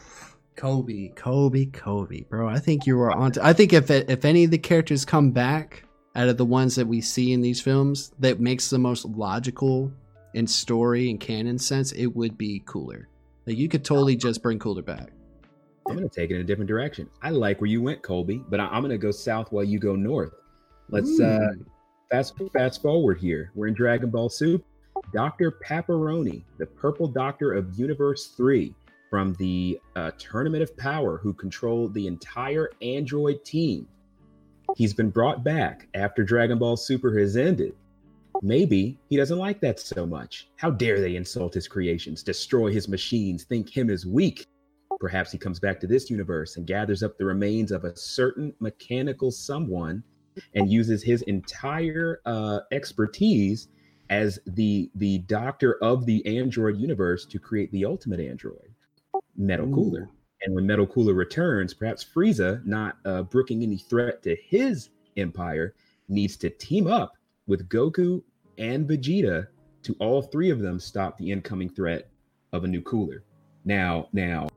Kobe, 0.56 1.08
Kobe, 1.16 1.64
Kobe, 1.66 2.20
bro. 2.30 2.48
I 2.48 2.60
think 2.60 2.86
you 2.86 2.96
were 2.96 3.10
on. 3.10 3.32
I 3.42 3.52
think 3.52 3.72
if 3.72 3.90
if 3.90 4.24
any 4.24 4.44
of 4.44 4.52
the 4.52 4.58
characters 4.58 5.04
come 5.04 5.32
back 5.32 5.84
out 6.14 6.28
of 6.28 6.36
the 6.36 6.44
ones 6.44 6.76
that 6.76 6.86
we 6.86 7.00
see 7.00 7.32
in 7.32 7.40
these 7.40 7.60
films, 7.60 8.12
that 8.20 8.38
makes 8.38 8.70
the 8.70 8.78
most 8.78 9.04
logical 9.04 9.90
in 10.34 10.46
story 10.46 11.10
and 11.10 11.18
canon 11.18 11.58
sense, 11.58 11.90
it 11.90 12.06
would 12.06 12.38
be 12.38 12.62
Cooler. 12.66 13.08
Like 13.46 13.56
you 13.56 13.68
could 13.68 13.84
totally 13.84 14.16
just 14.16 14.42
bring 14.42 14.58
Cooler 14.58 14.82
back. 14.82 15.10
I'm 15.86 15.96
going 15.96 16.08
to 16.08 16.14
take 16.14 16.30
it 16.30 16.36
in 16.36 16.40
a 16.40 16.44
different 16.44 16.68
direction. 16.68 17.10
I 17.22 17.30
like 17.30 17.60
where 17.60 17.68
you 17.68 17.82
went, 17.82 18.02
Colby, 18.02 18.42
but 18.48 18.58
I- 18.58 18.66
I'm 18.68 18.80
going 18.80 18.90
to 18.90 18.98
go 18.98 19.10
south 19.10 19.52
while 19.52 19.64
you 19.64 19.78
go 19.78 19.94
north. 19.94 20.32
Let's 20.88 21.20
uh, 21.20 21.48
fast 22.10 22.34
fast 22.52 22.82
forward 22.82 23.18
here. 23.18 23.50
We're 23.54 23.66
in 23.66 23.74
Dragon 23.74 24.10
Ball 24.10 24.28
Soup. 24.28 24.64
Dr. 25.12 25.52
Paparoni, 25.64 26.44
the 26.58 26.66
Purple 26.66 27.08
Doctor 27.08 27.52
of 27.52 27.78
Universe 27.78 28.28
3 28.28 28.72
from 29.10 29.34
the 29.34 29.78
uh, 29.96 30.12
Tournament 30.18 30.62
of 30.62 30.76
Power, 30.76 31.18
who 31.18 31.32
controlled 31.34 31.92
the 31.94 32.06
entire 32.06 32.70
android 32.80 33.44
team. 33.44 33.86
He's 34.76 34.94
been 34.94 35.10
brought 35.10 35.44
back 35.44 35.88
after 35.94 36.24
Dragon 36.24 36.58
Ball 36.58 36.76
Super 36.76 37.16
has 37.18 37.36
ended. 37.36 37.74
Maybe 38.42 38.98
he 39.08 39.16
doesn't 39.16 39.38
like 39.38 39.60
that 39.60 39.80
so 39.80 40.06
much. 40.06 40.48
How 40.56 40.70
dare 40.70 41.00
they 41.00 41.16
insult 41.16 41.54
his 41.54 41.68
creations, 41.68 42.22
destroy 42.22 42.72
his 42.72 42.88
machines, 42.88 43.44
think 43.44 43.68
him 43.68 43.90
as 43.90 44.06
weak? 44.06 44.46
Perhaps 45.00 45.32
he 45.32 45.38
comes 45.38 45.58
back 45.60 45.80
to 45.80 45.86
this 45.86 46.10
universe 46.10 46.56
and 46.56 46.66
gathers 46.66 47.02
up 47.02 47.18
the 47.18 47.24
remains 47.24 47.72
of 47.72 47.84
a 47.84 47.96
certain 47.96 48.54
mechanical 48.60 49.30
someone 49.30 50.02
and 50.54 50.70
uses 50.70 51.02
his 51.02 51.22
entire 51.22 52.20
uh, 52.26 52.60
expertise 52.72 53.68
as 54.10 54.38
the 54.46 54.90
the 54.96 55.18
doctor 55.18 55.82
of 55.82 56.04
the 56.06 56.24
android 56.38 56.76
universe 56.76 57.24
to 57.24 57.38
create 57.38 57.70
the 57.72 57.84
ultimate 57.84 58.20
android, 58.20 58.74
Metal 59.36 59.66
Cooler. 59.66 60.10
And 60.42 60.54
when 60.54 60.66
Metal 60.66 60.86
Cooler 60.86 61.14
returns, 61.14 61.72
perhaps 61.72 62.04
Frieza, 62.04 62.64
not 62.66 62.98
uh, 63.06 63.22
brooking 63.22 63.62
any 63.62 63.78
threat 63.78 64.22
to 64.24 64.36
his 64.46 64.90
empire, 65.16 65.74
needs 66.08 66.36
to 66.38 66.50
team 66.50 66.86
up 66.86 67.14
with 67.46 67.68
Goku 67.68 68.22
and 68.58 68.88
Vegeta 68.88 69.46
to 69.82 69.96
all 69.98 70.22
three 70.22 70.50
of 70.50 70.60
them 70.60 70.78
stop 70.80 71.18
the 71.18 71.30
incoming 71.30 71.68
threat 71.68 72.08
of 72.52 72.64
a 72.64 72.68
new 72.68 72.80
cooler. 72.82 73.24
Now, 73.64 74.08
now, 74.12 74.48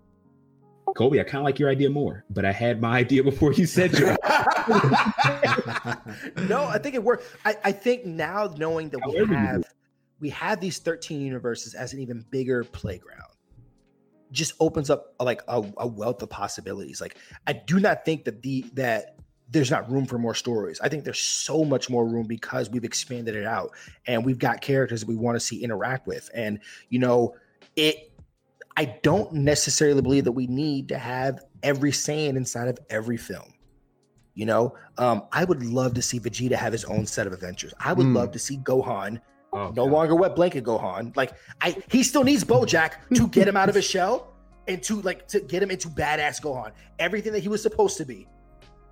Kobe, 0.95 1.19
I 1.19 1.23
kind 1.23 1.37
of 1.37 1.43
like 1.43 1.59
your 1.59 1.69
idea 1.69 1.89
more, 1.89 2.23
but 2.29 2.45
I 2.45 2.51
had 2.51 2.81
my 2.81 2.97
idea 2.99 3.23
before 3.23 3.53
you 3.53 3.65
said 3.65 3.91
yours. 3.93 4.17
no, 6.47 6.65
I 6.65 6.79
think 6.81 6.95
it 6.95 7.03
worked. 7.03 7.25
I, 7.45 7.57
I 7.63 7.71
think 7.71 8.05
now 8.05 8.53
knowing 8.57 8.89
that 8.89 8.99
we 9.05 9.17
However 9.17 9.33
you 9.33 9.39
have 9.39 9.63
we 10.19 10.29
have 10.31 10.59
these 10.59 10.79
13 10.79 11.21
universes 11.21 11.75
as 11.75 11.93
an 11.93 11.99
even 11.99 12.25
bigger 12.31 12.63
playground 12.63 13.21
just 14.31 14.53
opens 14.59 14.89
up 14.89 15.13
like 15.19 15.41
a, 15.47 15.63
a 15.77 15.87
wealth 15.87 16.21
of 16.21 16.29
possibilities. 16.29 16.99
Like 16.99 17.17
I 17.45 17.53
do 17.53 17.79
not 17.79 18.03
think 18.03 18.25
that 18.25 18.41
the 18.41 18.65
that 18.73 19.16
there's 19.49 19.71
not 19.71 19.89
room 19.89 20.05
for 20.05 20.17
more 20.17 20.35
stories. 20.35 20.79
I 20.81 20.89
think 20.89 21.03
there's 21.03 21.19
so 21.19 21.63
much 21.63 21.89
more 21.89 22.05
room 22.05 22.27
because 22.27 22.69
we've 22.69 22.83
expanded 22.83 23.35
it 23.35 23.45
out 23.45 23.71
and 24.05 24.25
we've 24.25 24.39
got 24.39 24.61
characters 24.61 25.01
that 25.01 25.07
we 25.07 25.15
want 25.15 25.35
to 25.35 25.39
see 25.39 25.63
interact 25.63 26.05
with. 26.07 26.29
And 26.33 26.59
you 26.89 26.99
know, 26.99 27.35
it 27.75 28.11
I 28.75 28.97
don't 29.01 29.33
necessarily 29.33 30.01
believe 30.01 30.25
that 30.25 30.33
we 30.33 30.47
need 30.47 30.89
to 30.89 30.97
have 30.97 31.39
every 31.63 31.91
saying 31.91 32.35
inside 32.35 32.67
of 32.67 32.77
every 32.89 33.17
film. 33.17 33.53
You 34.35 34.45
know, 34.45 34.75
um, 34.99 35.23
I 35.31 35.45
would 35.45 35.63
love 35.65 35.95
to 35.95 36.01
see 36.01 36.19
Vegeta 36.19 36.53
have 36.55 36.71
his 36.71 36.85
own 36.85 37.07
set 37.07 37.25
of 37.25 37.33
adventures. 37.33 37.73
I 37.79 37.93
would 37.93 38.05
Mm. 38.05 38.15
love 38.15 38.31
to 38.33 38.39
see 38.39 38.57
Gohan 38.57 39.19
Oh, 39.53 39.69
no 39.69 39.85
God. 39.85 39.91
longer 39.91 40.15
wet 40.15 40.35
blanket 40.35 40.63
Gohan. 40.65 41.15
Like 41.15 41.31
I, 41.61 41.75
he 41.89 42.03
still 42.03 42.23
needs 42.23 42.43
BoJack 42.43 43.15
to 43.15 43.27
get 43.29 43.47
him 43.47 43.55
out 43.57 43.69
of 43.69 43.75
his 43.75 43.85
shell 43.89 44.33
and 44.67 44.83
to 44.83 45.01
like 45.01 45.27
to 45.29 45.39
get 45.39 45.63
him 45.63 45.71
into 45.71 45.87
badass 45.87 46.41
Gohan. 46.41 46.71
Everything 46.99 47.31
that 47.31 47.39
he 47.39 47.47
was 47.47 47.63
supposed 47.63 47.97
to 47.97 48.05
be, 48.05 48.27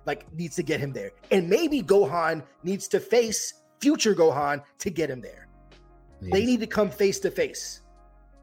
like, 0.06 0.32
needs 0.32 0.56
to 0.56 0.62
get 0.62 0.80
him 0.80 0.92
there. 0.92 1.10
And 1.30 1.48
maybe 1.50 1.82
Gohan 1.82 2.42
needs 2.62 2.88
to 2.88 3.00
face 3.00 3.54
future 3.80 4.14
Gohan 4.14 4.62
to 4.78 4.90
get 4.90 5.10
him 5.10 5.20
there. 5.20 5.48
They 6.22 6.44
need 6.46 6.60
to 6.60 6.66
come 6.66 6.88
face 6.90 7.18
to 7.20 7.30
face. 7.30 7.82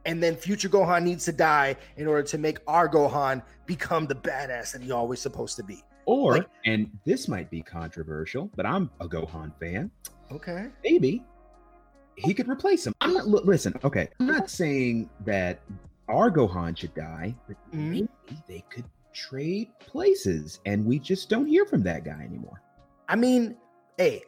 And 0.06 0.22
then 0.22 0.35
future 0.35 0.69
Gohan 0.69 1.03
needs 1.03 1.26
to 1.26 1.31
die 1.31 1.76
in 1.98 2.07
order 2.07 2.23
to 2.23 2.38
make 2.38 2.60
our 2.68 2.88
Gohan 2.90 3.41
become 3.65 4.06
the 4.06 4.15
badass 4.15 4.73
that 4.73 4.81
he 4.81 4.91
always 4.91 5.19
supposed 5.22 5.56
to 5.57 5.64
be. 5.64 5.81
Or, 6.06 6.34
Like- 6.34 6.49
and 6.65 6.91
this 7.06 7.27
might 7.30 7.49
be 7.49 7.61
controversial, 7.61 8.52
but 8.56 8.65
I'm 8.65 8.91
a 8.99 9.07
Gohan 9.07 9.53
fan. 9.60 9.90
Okay. 10.31 10.68
Maybe 10.84 11.23
he 12.15 12.34
could 12.34 12.49
replace 12.49 12.85
him. 12.85 12.94
I'm 13.02 13.14
not. 13.14 13.27
Listen, 13.27 13.73
okay. 13.84 14.10
I'm 14.19 14.27
not 14.27 14.49
saying 14.49 15.10
that 15.26 15.61
our 16.10 16.30
Gohan 16.30 16.77
should 16.77 16.94
die, 16.94 17.34
but 17.48 17.56
Mhm. 17.72 17.90
maybe 17.91 18.10
they 18.48 18.64
could 18.69 18.85
trade 19.14 19.69
places, 19.80 20.60
and 20.65 20.85
we 20.85 20.99
just 20.99 21.30
don't 21.30 21.48
hear 21.48 21.65
from 21.65 21.84
that 21.84 22.03
guy 22.03 22.22
anymore. 22.23 22.61
I 23.07 23.15
mean, 23.15 23.56
hey, 23.98 24.23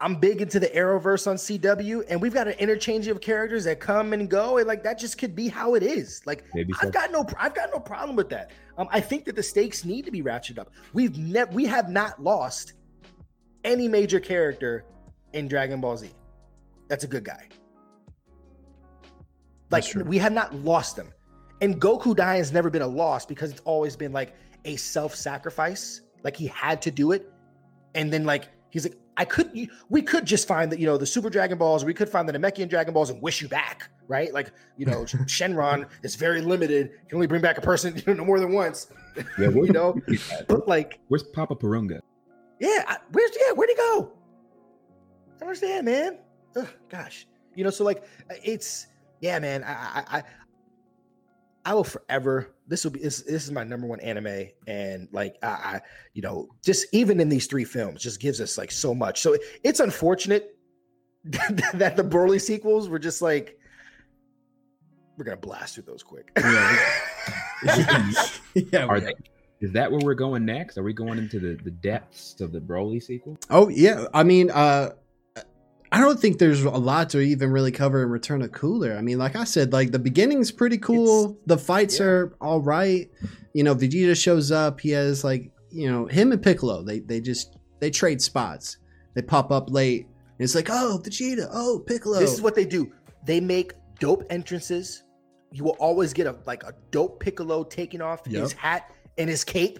I'm 0.00 0.16
big 0.16 0.42
into 0.42 0.60
the 0.60 0.68
Arrowverse 0.68 1.26
on 1.26 1.36
CW, 1.36 2.04
and 2.08 2.20
we've 2.20 2.34
got 2.34 2.48
an 2.48 2.54
interchange 2.54 3.06
of 3.06 3.20
characters 3.20 3.64
that 3.64 3.80
come 3.80 4.12
and 4.12 4.28
go, 4.28 4.58
and 4.58 4.66
like 4.66 4.82
that 4.82 4.98
just 4.98 5.16
could 5.16 5.34
be 5.34 5.48
how 5.48 5.74
it 5.74 5.82
is. 5.82 6.20
Like 6.26 6.44
Maybe 6.54 6.72
so. 6.74 6.86
I've 6.86 6.92
got 6.92 7.10
no, 7.10 7.24
I've 7.38 7.54
got 7.54 7.70
no 7.72 7.80
problem 7.80 8.14
with 8.14 8.28
that. 8.28 8.50
Um, 8.76 8.88
I 8.90 9.00
think 9.00 9.24
that 9.24 9.36
the 9.36 9.42
stakes 9.42 9.84
need 9.84 10.04
to 10.04 10.10
be 10.10 10.22
ratcheted 10.22 10.58
up. 10.58 10.70
We've 10.92 11.16
never, 11.16 11.50
we 11.52 11.64
have 11.64 11.88
not 11.88 12.22
lost 12.22 12.74
any 13.64 13.88
major 13.88 14.20
character 14.20 14.84
in 15.32 15.48
Dragon 15.48 15.80
Ball 15.80 15.96
Z. 15.96 16.10
That's 16.88 17.04
a 17.04 17.08
good 17.08 17.24
guy. 17.24 17.48
Like 19.70 19.84
we 20.04 20.18
have 20.18 20.32
not 20.32 20.54
lost 20.54 20.96
them, 20.96 21.12
and 21.60 21.80
Goku 21.80 22.14
dying 22.14 22.38
has 22.38 22.52
never 22.52 22.70
been 22.70 22.82
a 22.82 22.86
loss 22.86 23.24
because 23.26 23.50
it's 23.50 23.60
always 23.64 23.96
been 23.96 24.12
like 24.12 24.34
a 24.64 24.76
self-sacrifice. 24.76 26.02
Like 26.22 26.36
he 26.36 26.46
had 26.48 26.82
to 26.82 26.90
do 26.90 27.12
it, 27.12 27.30
and 27.94 28.12
then 28.12 28.24
like 28.24 28.48
he's 28.70 28.84
like, 28.84 28.96
I 29.16 29.24
could, 29.24 29.50
we 29.88 30.02
could 30.02 30.26
just 30.26 30.46
find 30.46 30.70
that 30.72 30.78
you 30.78 30.86
know 30.86 30.98
the 30.98 31.06
Super 31.06 31.30
Dragon 31.30 31.56
Balls, 31.56 31.84
we 31.84 31.94
could 31.94 32.08
find 32.08 32.28
the 32.28 32.32
Namekian 32.32 32.68
Dragon 32.68 32.92
Balls 32.92 33.10
and 33.10 33.22
wish 33.22 33.40
you 33.40 33.48
back, 33.48 33.88
right? 34.08 34.32
Like 34.34 34.50
you 34.76 34.86
know 34.86 35.02
Shenron 35.04 35.86
is 36.02 36.16
very 36.16 36.40
limited, 36.42 36.90
can 37.08 37.16
only 37.16 37.26
bring 37.26 37.42
back 37.42 37.58
a 37.58 37.60
person 37.60 37.94
you 37.96 38.02
know, 38.06 38.14
no 38.14 38.24
more 38.24 38.40
than 38.40 38.52
once, 38.52 38.88
Yeah, 39.38 39.48
you 39.50 39.72
know. 39.72 39.98
But 40.48 40.66
like, 40.68 40.98
Where's 41.08 41.22
Papa 41.22 41.54
Porunga? 41.54 42.00
yeah, 42.60 42.84
I- 42.88 42.98
where's 43.12 43.30
yeah, 43.46 43.52
where'd 43.52 43.70
he 43.70 43.76
go? 43.76 44.12
I 45.36 45.38
don't 45.40 45.48
understand, 45.48 45.84
man. 45.86 46.18
Ugh, 46.56 46.68
gosh, 46.88 47.26
you 47.54 47.62
know, 47.62 47.70
so 47.70 47.84
like 47.84 48.02
uh, 48.30 48.34
it's 48.42 48.88
yeah, 49.20 49.38
man. 49.38 49.62
I 49.64 50.02
I 50.08 50.22
I, 51.66 51.70
I 51.70 51.74
will 51.74 51.84
forever 51.84 52.54
this 52.68 52.84
will 52.84 52.92
be 52.92 53.00
this, 53.00 53.22
this 53.22 53.44
is 53.44 53.52
my 53.52 53.64
number 53.64 53.86
one 53.86 54.00
anime, 54.00 54.48
and 54.66 55.08
like 55.12 55.36
I, 55.42 55.46
I, 55.46 55.80
you 56.14 56.22
know, 56.22 56.48
just 56.64 56.86
even 56.92 57.20
in 57.20 57.28
these 57.28 57.46
three 57.46 57.64
films, 57.64 58.02
just 58.02 58.20
gives 58.20 58.40
us 58.40 58.58
like 58.58 58.70
so 58.70 58.94
much. 58.94 59.20
So 59.20 59.36
it's 59.62 59.80
unfortunate 59.80 60.56
that 61.24 61.96
the 61.96 62.02
Broly 62.02 62.40
sequels 62.40 62.88
were 62.88 62.98
just 62.98 63.22
like 63.22 63.58
we're 65.16 65.24
gonna 65.24 65.36
blast 65.36 65.74
through 65.74 65.84
those 65.84 66.02
quick. 66.02 66.30
yeah, 66.36 66.86
Are 68.88 69.00
they? 69.00 69.14
Is 69.60 69.72
that 69.72 69.90
where 69.90 70.00
we're 70.02 70.14
going 70.14 70.44
next? 70.44 70.76
Are 70.76 70.82
we 70.82 70.92
going 70.92 71.18
into 71.18 71.40
the, 71.40 71.54
the 71.62 71.70
depths 71.70 72.40
of 72.40 72.52
the 72.52 72.60
Broly 72.60 73.02
sequel? 73.02 73.38
Oh 73.48 73.68
yeah, 73.68 74.06
I 74.12 74.22
mean, 74.22 74.50
uh, 74.50 74.90
I 75.92 76.00
don't 76.00 76.18
think 76.18 76.38
there's 76.38 76.62
a 76.64 76.70
lot 76.70 77.10
to 77.10 77.20
even 77.20 77.50
really 77.50 77.72
cover 77.72 78.02
in 78.02 78.10
Return 78.10 78.42
of 78.42 78.52
Cooler. 78.52 78.96
I 78.96 79.00
mean, 79.00 79.18
like 79.18 79.36
I 79.36 79.44
said, 79.44 79.72
like 79.72 79.92
the 79.92 79.98
beginning's 79.98 80.50
pretty 80.50 80.78
cool. 80.78 81.38
the 81.46 81.58
fights 81.58 82.00
are 82.00 82.34
all 82.40 82.60
right. 82.60 83.10
You 83.54 83.64
know, 83.64 83.74
Vegeta 83.74 84.20
shows 84.20 84.50
up. 84.50 84.80
He 84.80 84.90
has 84.90 85.24
like 85.24 85.50
you 85.70 85.90
know 85.90 86.06
him 86.06 86.32
and 86.32 86.42
Piccolo. 86.42 86.82
They 86.82 87.00
they 87.00 87.20
just 87.20 87.56
they 87.80 87.90
trade 87.90 88.20
spots. 88.20 88.78
They 89.14 89.22
pop 89.22 89.50
up 89.50 89.70
late. 89.70 90.06
And 90.06 90.44
it's 90.44 90.54
like 90.54 90.68
oh 90.70 91.00
Vegeta, 91.02 91.48
oh 91.52 91.82
Piccolo. 91.86 92.18
This 92.18 92.32
is 92.32 92.42
what 92.42 92.54
they 92.54 92.64
do. 92.64 92.92
They 93.24 93.40
make 93.40 93.72
dope 93.98 94.24
entrances. 94.30 95.04
You 95.52 95.64
will 95.64 95.76
always 95.78 96.12
get 96.12 96.26
a 96.26 96.36
like 96.46 96.64
a 96.64 96.74
dope 96.90 97.20
Piccolo 97.20 97.64
taking 97.64 98.00
off 98.00 98.26
his 98.26 98.52
hat 98.52 98.90
and 99.16 99.30
his 99.30 99.44
cape, 99.44 99.78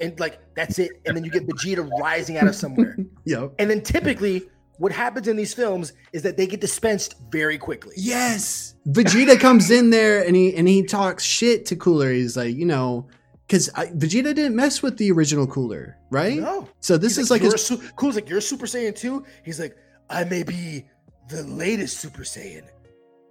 and 0.00 0.18
like 0.20 0.38
that's 0.54 0.78
it. 0.78 0.92
And 1.06 1.16
then 1.16 1.24
you 1.24 1.30
get 1.30 1.46
Vegeta 1.46 1.88
rising 1.98 2.36
out 2.36 2.46
of 2.46 2.54
somewhere. 2.54 2.96
Yep. 3.24 3.54
And 3.58 3.68
then 3.68 3.82
typically, 3.82 4.48
what 4.78 4.92
happens 4.92 5.28
in 5.28 5.36
these 5.36 5.54
films 5.54 5.92
is 6.12 6.22
that 6.22 6.36
they 6.36 6.46
get 6.46 6.60
dispensed 6.60 7.14
very 7.30 7.58
quickly. 7.58 7.94
Yes. 7.96 8.74
Vegeta 8.88 9.38
comes 9.38 9.70
in 9.70 9.90
there 9.90 10.24
and 10.24 10.36
he 10.36 10.54
and 10.54 10.68
he 10.68 10.82
talks 10.82 11.24
shit 11.24 11.66
to 11.66 11.76
Cooler. 11.76 12.12
He's 12.12 12.36
like, 12.36 12.54
you 12.54 12.66
know, 12.66 13.08
because 13.46 13.68
Vegeta 13.70 14.34
didn't 14.34 14.56
mess 14.56 14.82
with 14.82 14.96
the 14.98 15.10
original 15.10 15.46
Cooler, 15.46 15.96
right? 16.10 16.38
No. 16.38 16.68
So 16.80 16.96
this 16.96 17.16
He's 17.16 17.26
is 17.26 17.30
like, 17.30 17.42
you're 17.42 17.52
his, 17.52 17.66
su- 17.66 17.82
Cool's 17.96 18.14
like 18.16 18.28
you're 18.28 18.38
a 18.38 18.42
Super 18.42 18.66
Saiyan 18.66 18.94
too. 18.94 19.24
He's 19.44 19.60
like, 19.60 19.76
I 20.10 20.24
may 20.24 20.42
be 20.42 20.86
the 21.28 21.42
latest 21.44 21.98
Super 21.98 22.22
Saiyan, 22.22 22.68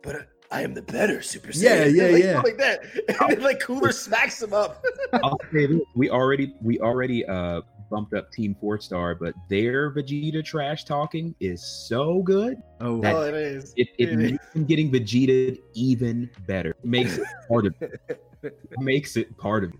but 0.01 0.27
I 0.51 0.61
am 0.61 0.73
the 0.73 0.81
better 0.81 1.21
Super 1.21 1.49
Saiyan. 1.49 1.95
Yeah, 1.95 2.05
yeah, 2.07 2.11
like, 2.11 2.23
yeah. 2.23 2.41
Like 2.41 2.57
that. 2.57 2.81
And 3.21 3.31
then 3.31 3.41
like 3.41 3.59
Cooler 3.59 3.91
smacks 3.91 4.41
him 4.41 4.53
up. 4.53 4.83
I'll 5.13 5.39
say 5.53 5.67
this: 5.67 5.81
we 5.95 6.09
already 6.09 6.53
we 6.61 6.79
already 6.79 7.25
uh 7.25 7.61
bumped 7.89 8.13
up 8.13 8.31
Team 8.31 8.55
Four 8.59 8.79
Star, 8.79 9.15
but 9.15 9.33
their 9.49 9.91
Vegeta 9.91 10.43
trash 10.43 10.83
talking 10.83 11.33
is 11.39 11.63
so 11.63 12.21
good. 12.21 12.57
Oh, 12.81 13.01
that 13.01 13.15
oh, 13.15 13.21
it 13.23 13.33
is. 13.35 13.73
it, 13.77 13.89
it 13.97 14.09
It 14.09 14.19
is. 14.19 14.31
makes 14.31 14.49
them 14.53 14.65
getting 14.65 14.91
Vegeta 14.91 15.59
even 15.73 16.29
better. 16.47 16.71
It 16.71 16.85
makes 16.85 17.17
it 17.17 17.27
part 17.47 17.65
of 17.67 17.75
it. 17.81 17.99
It 18.43 18.79
makes 18.79 19.17
it 19.17 19.35
part 19.37 19.63
of 19.63 19.71
it. 19.71 19.79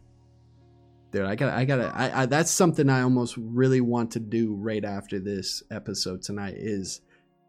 dude, 1.11 1.25
I 1.25 1.35
got, 1.35 1.51
to 1.51 1.55
I 1.55 1.65
got, 1.65 1.75
to 1.75 1.91
I, 1.95 2.21
I 2.23 2.25
that's 2.25 2.49
something 2.49 2.89
I 2.89 3.01
almost 3.01 3.37
really 3.37 3.79
want 3.79 4.09
to 4.13 4.19
do 4.19 4.55
right 4.55 4.83
after 4.83 5.19
this 5.19 5.61
episode 5.69 6.23
tonight 6.23 6.55
is 6.57 7.01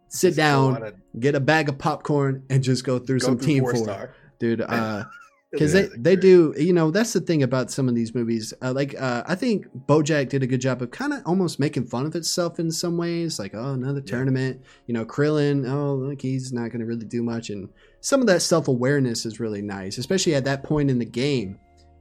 sit 0.08 0.28
Just 0.30 0.36
down, 0.36 0.76
on 0.76 0.82
a- 0.82 1.18
get 1.18 1.34
a 1.34 1.40
bag 1.40 1.70
of 1.70 1.78
popcorn, 1.78 2.42
and 2.50 2.62
just 2.62 2.84
go 2.84 2.98
through 2.98 3.20
Go 3.20 3.26
some 3.28 3.38
through 3.38 3.46
Team 3.46 3.62
Four 3.62 3.74
Four, 3.76 3.84
Star. 3.84 4.14
dude. 4.38 4.60
Uh, 4.60 5.04
Because 5.58 5.72
they, 5.72 5.88
they 5.96 6.16
do 6.16 6.54
you 6.56 6.72
know 6.72 6.90
that's 6.90 7.12
the 7.12 7.20
thing 7.20 7.42
about 7.42 7.70
some 7.70 7.88
of 7.88 7.94
these 7.94 8.14
movies 8.14 8.52
uh, 8.62 8.72
like 8.72 8.94
uh, 9.00 9.22
i 9.26 9.34
think 9.34 9.66
bojack 9.86 10.28
did 10.28 10.42
a 10.42 10.46
good 10.46 10.60
job 10.60 10.82
of 10.82 10.90
kind 10.90 11.12
of 11.12 11.22
almost 11.26 11.58
making 11.58 11.84
fun 11.84 12.06
of 12.06 12.14
itself 12.14 12.58
in 12.58 12.70
some 12.70 12.96
ways 12.96 13.38
like 13.38 13.54
oh 13.54 13.72
another 13.72 14.00
tournament 14.00 14.60
you 14.86 14.94
know 14.94 15.04
krillin 15.04 15.68
oh 15.70 15.94
look 15.94 16.22
he's 16.22 16.52
not 16.52 16.70
going 16.70 16.80
to 16.80 16.86
really 16.86 17.04
do 17.04 17.22
much 17.22 17.50
and 17.50 17.68
some 18.00 18.20
of 18.20 18.26
that 18.26 18.42
self-awareness 18.42 19.26
is 19.26 19.40
really 19.40 19.62
nice 19.62 19.98
especially 19.98 20.34
at 20.34 20.44
that 20.44 20.62
point 20.62 20.90
in 20.90 20.98
the 20.98 21.04
game. 21.04 21.58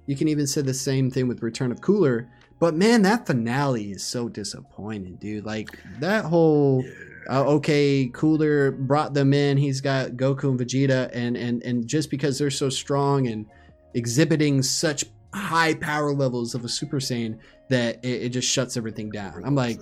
You 0.07 0.15
can 0.15 0.27
even 0.27 0.45
say 0.45 0.61
the 0.61 0.73
same 0.73 1.09
thing 1.09 1.27
with 1.27 1.41
return 1.41 1.71
of 1.71 1.81
cooler 1.81 2.29
but 2.59 2.75
man 2.75 3.01
that 3.01 3.25
finale 3.25 3.91
is 3.91 4.03
so 4.03 4.29
disappointing 4.29 5.15
dude 5.15 5.45
like 5.45 5.79
that 5.99 6.25
whole 6.25 6.83
uh, 7.29 7.43
okay, 7.45 8.09
Cooler 8.13 8.71
brought 8.71 9.13
them 9.13 9.33
in. 9.33 9.57
He's 9.57 9.81
got 9.81 10.11
Goku 10.11 10.49
and 10.49 10.59
Vegeta, 10.59 11.09
and 11.13 11.35
and 11.37 11.63
and 11.63 11.87
just 11.87 12.09
because 12.09 12.37
they're 12.37 12.51
so 12.51 12.69
strong 12.69 13.27
and 13.27 13.45
exhibiting 13.93 14.61
such 14.61 15.05
high 15.33 15.73
power 15.75 16.13
levels 16.13 16.55
of 16.55 16.63
a 16.65 16.69
Super 16.69 16.97
Saiyan, 16.97 17.37
that 17.69 18.03
it, 18.03 18.23
it 18.23 18.29
just 18.29 18.47
shuts 18.49 18.77
everything 18.77 19.09
down. 19.09 19.41
I'm 19.45 19.55
like, 19.55 19.79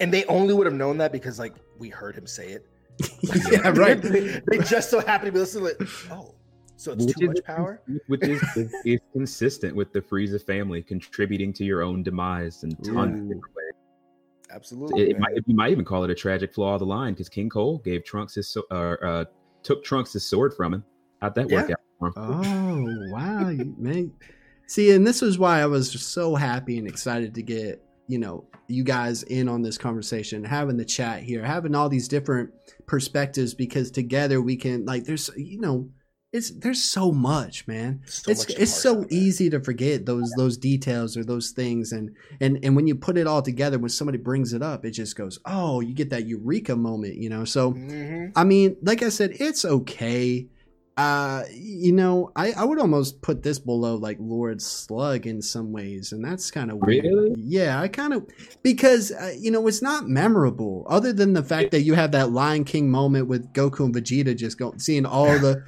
And 0.00 0.12
they 0.12 0.24
only 0.26 0.54
would 0.54 0.66
have 0.66 0.74
known 0.74 0.98
that 0.98 1.12
because 1.12 1.38
like 1.38 1.54
we 1.78 1.88
heard 1.88 2.14
him 2.16 2.26
say 2.26 2.48
it. 2.48 2.66
yeah, 3.50 3.68
right. 3.74 4.00
they, 4.00 4.40
they 4.50 4.58
just 4.58 4.90
so 4.90 5.00
happen 5.00 5.26
to 5.26 5.32
be 5.32 5.38
listening. 5.38 5.64
Like, 5.64 5.88
oh, 6.10 6.34
so 6.76 6.92
it's 6.92 7.06
Which 7.06 7.16
too 7.16 7.24
is- 7.24 7.28
much 7.28 7.44
power. 7.44 7.80
Which 8.06 8.22
is, 8.22 8.42
is, 8.56 8.74
is 8.84 9.00
consistent 9.12 9.74
with 9.74 9.92
the 9.92 10.00
Frieza 10.00 10.40
family 10.42 10.82
contributing 10.82 11.52
to 11.54 11.64
your 11.64 11.82
own 11.82 12.02
demise 12.02 12.62
in 12.62 12.70
tons 12.76 13.20
of 13.20 13.28
different 13.28 13.42
ways. 13.54 13.65
Absolutely. 14.50 15.02
It, 15.02 15.08
it 15.10 15.18
might, 15.18 15.32
you 15.46 15.54
might 15.54 15.70
even 15.72 15.84
call 15.84 16.04
it 16.04 16.10
a 16.10 16.14
tragic 16.14 16.54
flaw 16.54 16.74
of 16.74 16.80
the 16.80 16.86
line 16.86 17.12
because 17.14 17.28
King 17.28 17.48
Cold 17.48 17.84
gave 17.84 18.04
Trunks 18.04 18.34
his 18.34 18.56
uh, 18.70 18.74
uh, 18.74 19.24
took 19.62 19.84
Trunks 19.84 20.12
his 20.12 20.24
sword 20.24 20.54
from 20.54 20.74
him. 20.74 20.84
How'd 21.20 21.34
that 21.34 21.48
work 21.48 21.68
Yeah. 21.68 21.74
out 21.74 21.80
for 21.98 22.06
him? 22.08 22.12
oh 22.16 23.10
wow, 23.12 23.50
man. 23.78 24.12
See, 24.68 24.90
and 24.92 25.06
this 25.06 25.22
is 25.22 25.38
why 25.38 25.60
I 25.60 25.66
was 25.66 25.90
so 25.90 26.34
happy 26.34 26.78
and 26.78 26.86
excited 26.88 27.34
to 27.34 27.42
get 27.42 27.82
you 28.06 28.18
know 28.18 28.44
you 28.68 28.84
guys 28.84 29.22
in 29.24 29.48
on 29.48 29.62
this 29.62 29.78
conversation, 29.78 30.44
having 30.44 30.76
the 30.76 30.84
chat 30.84 31.22
here, 31.22 31.44
having 31.44 31.74
all 31.74 31.88
these 31.88 32.08
different 32.08 32.50
perspectives 32.86 33.54
because 33.54 33.90
together 33.90 34.40
we 34.40 34.56
can 34.56 34.84
like 34.84 35.04
there's 35.04 35.30
you 35.36 35.60
know 35.60 35.88
it's 36.32 36.50
there's 36.50 36.82
so 36.82 37.12
much 37.12 37.66
man 37.68 38.00
So 38.06 38.30
it's 38.30 38.48
much 38.48 38.58
it's 38.58 38.74
so 38.74 39.06
easy 39.10 39.48
to 39.50 39.60
forget 39.60 40.06
those 40.06 40.30
those 40.36 40.56
details 40.58 41.16
or 41.16 41.24
those 41.24 41.50
things 41.50 41.92
and 41.92 42.14
and 42.40 42.58
and 42.62 42.74
when 42.74 42.86
you 42.86 42.94
put 42.96 43.16
it 43.16 43.26
all 43.26 43.42
together 43.42 43.78
when 43.78 43.88
somebody 43.90 44.18
brings 44.18 44.52
it 44.52 44.60
up 44.62 44.84
it 44.84 44.90
just 44.90 45.16
goes 45.16 45.38
oh 45.46 45.80
you 45.80 45.94
get 45.94 46.10
that 46.10 46.26
eureka 46.26 46.74
moment 46.76 47.14
you 47.14 47.28
know 47.28 47.44
so 47.44 47.72
Mhm. 47.72 48.32
I 48.34 48.44
mean, 48.44 48.76
like 48.82 49.02
I 49.02 49.08
said, 49.08 49.32
it's 49.38 49.64
okay. 49.64 50.48
Uh, 50.96 51.44
you 51.52 51.92
know, 51.92 52.32
I, 52.34 52.52
I 52.52 52.64
would 52.64 52.78
almost 52.80 53.20
put 53.20 53.42
this 53.42 53.58
below 53.58 53.96
like 53.96 54.16
Lord 54.18 54.62
Slug 54.62 55.26
in 55.26 55.42
some 55.42 55.70
ways, 55.70 56.10
and 56.12 56.24
that's 56.24 56.50
kind 56.50 56.70
of 56.70 56.78
weird. 56.78 57.04
Really? 57.04 57.34
Yeah, 57.36 57.80
I 57.80 57.88
kind 57.88 58.14
of 58.14 58.26
because 58.62 59.12
uh, 59.12 59.34
you 59.38 59.50
know 59.50 59.66
it's 59.68 59.82
not 59.82 60.08
memorable, 60.08 60.86
other 60.88 61.12
than 61.12 61.34
the 61.34 61.42
fact 61.42 61.70
that 61.72 61.82
you 61.82 61.94
have 61.94 62.12
that 62.12 62.32
Lion 62.32 62.64
King 62.64 62.90
moment 62.90 63.28
with 63.28 63.52
Goku 63.52 63.84
and 63.84 63.94
Vegeta 63.94 64.34
just 64.34 64.58
going 64.58 64.78
seeing 64.78 65.04
all 65.06 65.38
the 65.38 65.62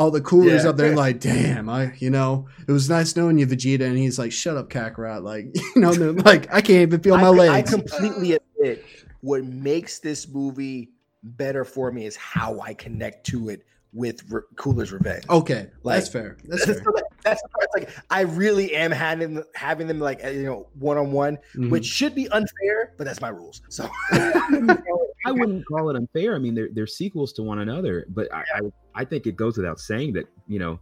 all 0.00 0.10
the 0.10 0.20
coolers 0.22 0.64
Yeah. 0.64 0.70
up 0.70 0.76
there, 0.78 0.96
like, 1.06 1.20
damn, 1.20 1.68
I 1.68 1.92
you 1.98 2.10
know 2.10 2.48
it 2.66 2.72
was 2.72 2.88
nice 2.88 3.14
knowing 3.16 3.38
you, 3.38 3.46
Vegeta, 3.46 3.82
and 3.82 3.98
he's 3.98 4.18
like, 4.18 4.32
shut 4.32 4.56
up, 4.56 4.70
Kakarot, 4.70 5.22
like 5.22 5.46
you 5.76 5.82
know, 5.82 5.90
like 6.24 6.52
I 6.52 6.60
can't 6.62 6.80
even 6.82 7.00
feel 7.00 7.16
my 7.18 7.26
I, 7.26 7.30
legs. 7.30 7.72
I 7.72 7.76
completely 7.76 8.32
admit 8.32 8.84
what 9.20 9.44
makes 9.44 9.98
this 9.98 10.26
movie 10.28 10.90
better 11.22 11.64
for 11.66 11.92
me 11.92 12.06
is 12.06 12.16
how 12.16 12.60
I 12.60 12.72
connect 12.72 13.26
to 13.26 13.50
it 13.50 13.66
with 13.92 14.22
Re- 14.30 14.40
Cooler's 14.56 14.92
Revenge. 14.92 15.24
okay, 15.28 15.68
Like- 15.82 15.96
that's 15.96 16.08
fair. 16.08 16.38
That's 16.44 16.64
fair. 16.64 16.74
So 16.76 16.80
that- 16.92 17.04
that's 17.22 17.42
the 17.42 17.48
part. 17.48 17.66
Like 17.74 17.90
I 18.08 18.22
really 18.22 18.74
am 18.74 18.90
having 18.90 19.42
having 19.54 19.86
them 19.88 19.98
like 20.00 20.22
you 20.24 20.44
know 20.44 20.68
one 20.78 20.96
on 20.96 21.12
one, 21.12 21.36
which 21.54 21.84
should 21.84 22.14
be 22.14 22.26
unfair, 22.30 22.94
but 22.96 23.04
that's 23.04 23.20
my 23.20 23.28
rules. 23.28 23.60
So 23.68 23.90
I 24.12 25.32
wouldn't 25.32 25.66
call 25.66 25.90
it 25.90 25.96
unfair. 25.96 26.34
I 26.34 26.38
mean, 26.38 26.54
they're 26.54 26.70
they're 26.72 26.86
sequels 26.86 27.32
to 27.34 27.42
one 27.42 27.58
another, 27.58 28.06
but 28.08 28.32
I 28.32 28.44
I, 28.54 28.60
I 28.94 29.04
think 29.04 29.26
it 29.26 29.36
goes 29.36 29.56
without 29.56 29.78
saying 29.80 30.12
that 30.14 30.26
you 30.48 30.58
know, 30.58 30.80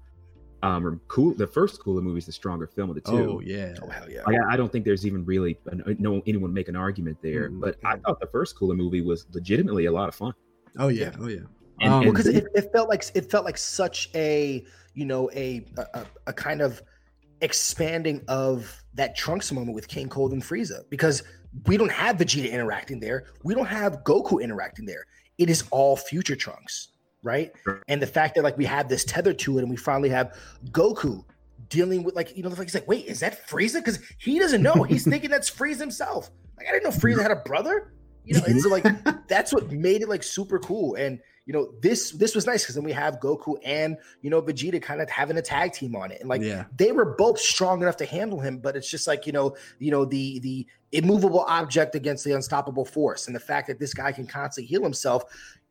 um, 0.62 1.01
cool. 1.09 1.35
The 1.35 1.47
first 1.47 1.80
Cooler 1.82 2.01
movie 2.02 2.18
is 2.18 2.26
the 2.26 2.32
stronger 2.32 2.66
film 2.66 2.89
of 2.90 2.94
the 2.97 3.01
two. 3.02 3.12
Oh 3.36 3.40
yeah. 3.40 3.74
oh 3.82 3.89
hell 3.89 4.10
yeah, 4.10 4.22
I, 4.26 4.55
I 4.55 4.56
don't 4.56 4.70
think 4.72 4.85
there's 4.85 5.06
even 5.06 5.24
really 5.24 5.59
an, 5.66 5.97
no 5.98 6.22
anyone 6.26 6.52
make 6.52 6.68
an 6.68 6.76
argument 6.76 7.18
there. 7.22 7.51
Mhm. 7.51 7.60
But 7.60 7.76
I 7.85 7.97
thought 7.98 8.18
the 8.20 8.26
first 8.26 8.56
Cooler 8.59 8.74
movie 8.74 9.01
was 9.02 9.26
legitimately 9.32 9.86
a 9.86 9.93
lot 9.93 10.09
of 10.09 10.14
fun. 10.14 10.32
Oh 10.78 10.89
yeah. 10.89 11.12
Oh 11.20 11.28
yeah. 11.28 11.40
And, 11.80 11.93
Um, 11.93 12.02
and 12.02 12.12
because 12.12 12.26
it, 12.26 12.47
it 12.55 12.72
felt 12.72 12.89
like 12.89 13.05
it 13.14 13.30
felt 13.30 13.44
like 13.44 13.56
such 13.59 14.10
a 14.14 14.64
you 14.94 15.05
know 15.05 15.30
a 15.32 15.64
a, 15.76 15.86
a- 16.01 16.06
a 16.28 16.32
kind 16.32 16.60
of 16.60 16.82
expanding 17.40 18.22
of 18.28 18.82
that 18.94 19.16
Trunks 19.16 19.52
moment 19.52 19.74
with 19.74 19.86
King 19.86 20.09
Cold 20.09 20.32
and 20.32 20.43
Frieza 20.43 20.82
because 20.90 21.22
we 21.66 21.76
don't 21.76 21.90
have 21.93 22.16
Vegeta 22.16 22.51
interacting 22.51 22.98
there, 23.01 23.26
we 23.44 23.55
don't 23.55 23.66
have 23.66 24.02
Goku 24.05 24.43
interacting 24.43 24.85
there. 24.86 25.05
It 25.39 25.48
is 25.48 25.62
all 25.70 25.97
future 25.97 26.35
Trunks, 26.35 26.89
right? 27.23 27.53
And 27.89 28.01
the 28.03 28.07
fact 28.07 28.35
that 28.36 28.43
like 28.45 28.57
we 28.57 28.65
have 28.65 28.89
this 28.89 29.05
tether 29.05 29.32
to 29.32 29.59
it, 29.59 29.62
and 29.62 29.70
we 29.70 29.77
finally 29.77 30.09
have 30.11 30.36
Goku 30.70 31.24
dealing 31.69 32.03
with 32.03 32.15
like 32.15 32.36
you 32.36 32.43
know 32.43 32.49
like 32.49 32.62
he's 32.62 32.74
like 32.74 32.89
wait 32.89 33.05
is 33.07 33.20
that 33.20 33.47
Frieza 33.47 33.74
because 33.74 33.99
he 34.19 34.39
doesn't 34.39 34.62
know 34.62 34.85
he's 34.85 35.05
thinking 35.09 35.31
that's 35.31 35.51
Frieza 35.51 35.81
himself. 35.81 36.31
Like 36.57 36.66
I 36.69 36.73
didn't 36.73 36.85
know 36.85 36.90
Frieza 36.90 37.23
had 37.23 37.31
a 37.31 37.36
brother. 37.36 37.93
You 38.24 38.35
know, 38.35 38.45
and 38.47 38.61
so 38.61 38.69
like 38.69 38.85
that's 39.28 39.53
what 39.55 39.70
made 39.70 40.03
it 40.03 40.09
like 40.09 40.23
super 40.23 40.59
cool. 40.59 40.97
And 40.97 41.19
you 41.47 41.55
know, 41.55 41.73
this 41.81 42.11
this 42.11 42.35
was 42.35 42.47
nice 42.47 42.62
because 42.62 42.74
then 42.74 42.85
we 42.85 42.93
have 42.93 43.20
Goku 43.20 43.57
and 43.65 43.97
you 44.20 44.28
know 44.28 44.43
Vegeta 44.43 44.82
kind 44.82 45.01
of 45.01 45.09
having 45.09 45.39
a 45.39 45.43
tag 45.43 45.73
team 45.73 45.97
on 45.97 46.11
it, 46.12 46.20
and 46.20 46.28
like 46.28 46.43
Yeah. 46.43 46.66
they 46.77 46.93
were 46.93 47.15
both 47.16 47.39
strong 47.40 47.81
enough 47.81 47.97
to 47.99 48.05
handle 48.05 48.39
him. 48.39 48.59
But 48.59 48.77
it's 48.77 48.90
just 48.90 49.07
like 49.07 49.27
you 49.27 49.32
know, 49.32 49.57
you 49.78 49.90
know 49.90 50.05
the 50.05 50.40
the 50.40 50.66
immovable 50.93 51.40
object 51.49 51.95
against 51.95 52.23
the 52.24 52.32
unstoppable 52.32 52.85
force, 52.85 53.28
and 53.28 53.35
the 53.35 53.40
fact 53.40 53.66
that 53.69 53.78
this 53.78 53.95
guy 53.95 54.12
can 54.12 54.27
constantly 54.27 54.69
heal 54.69 54.82
himself 54.82 55.24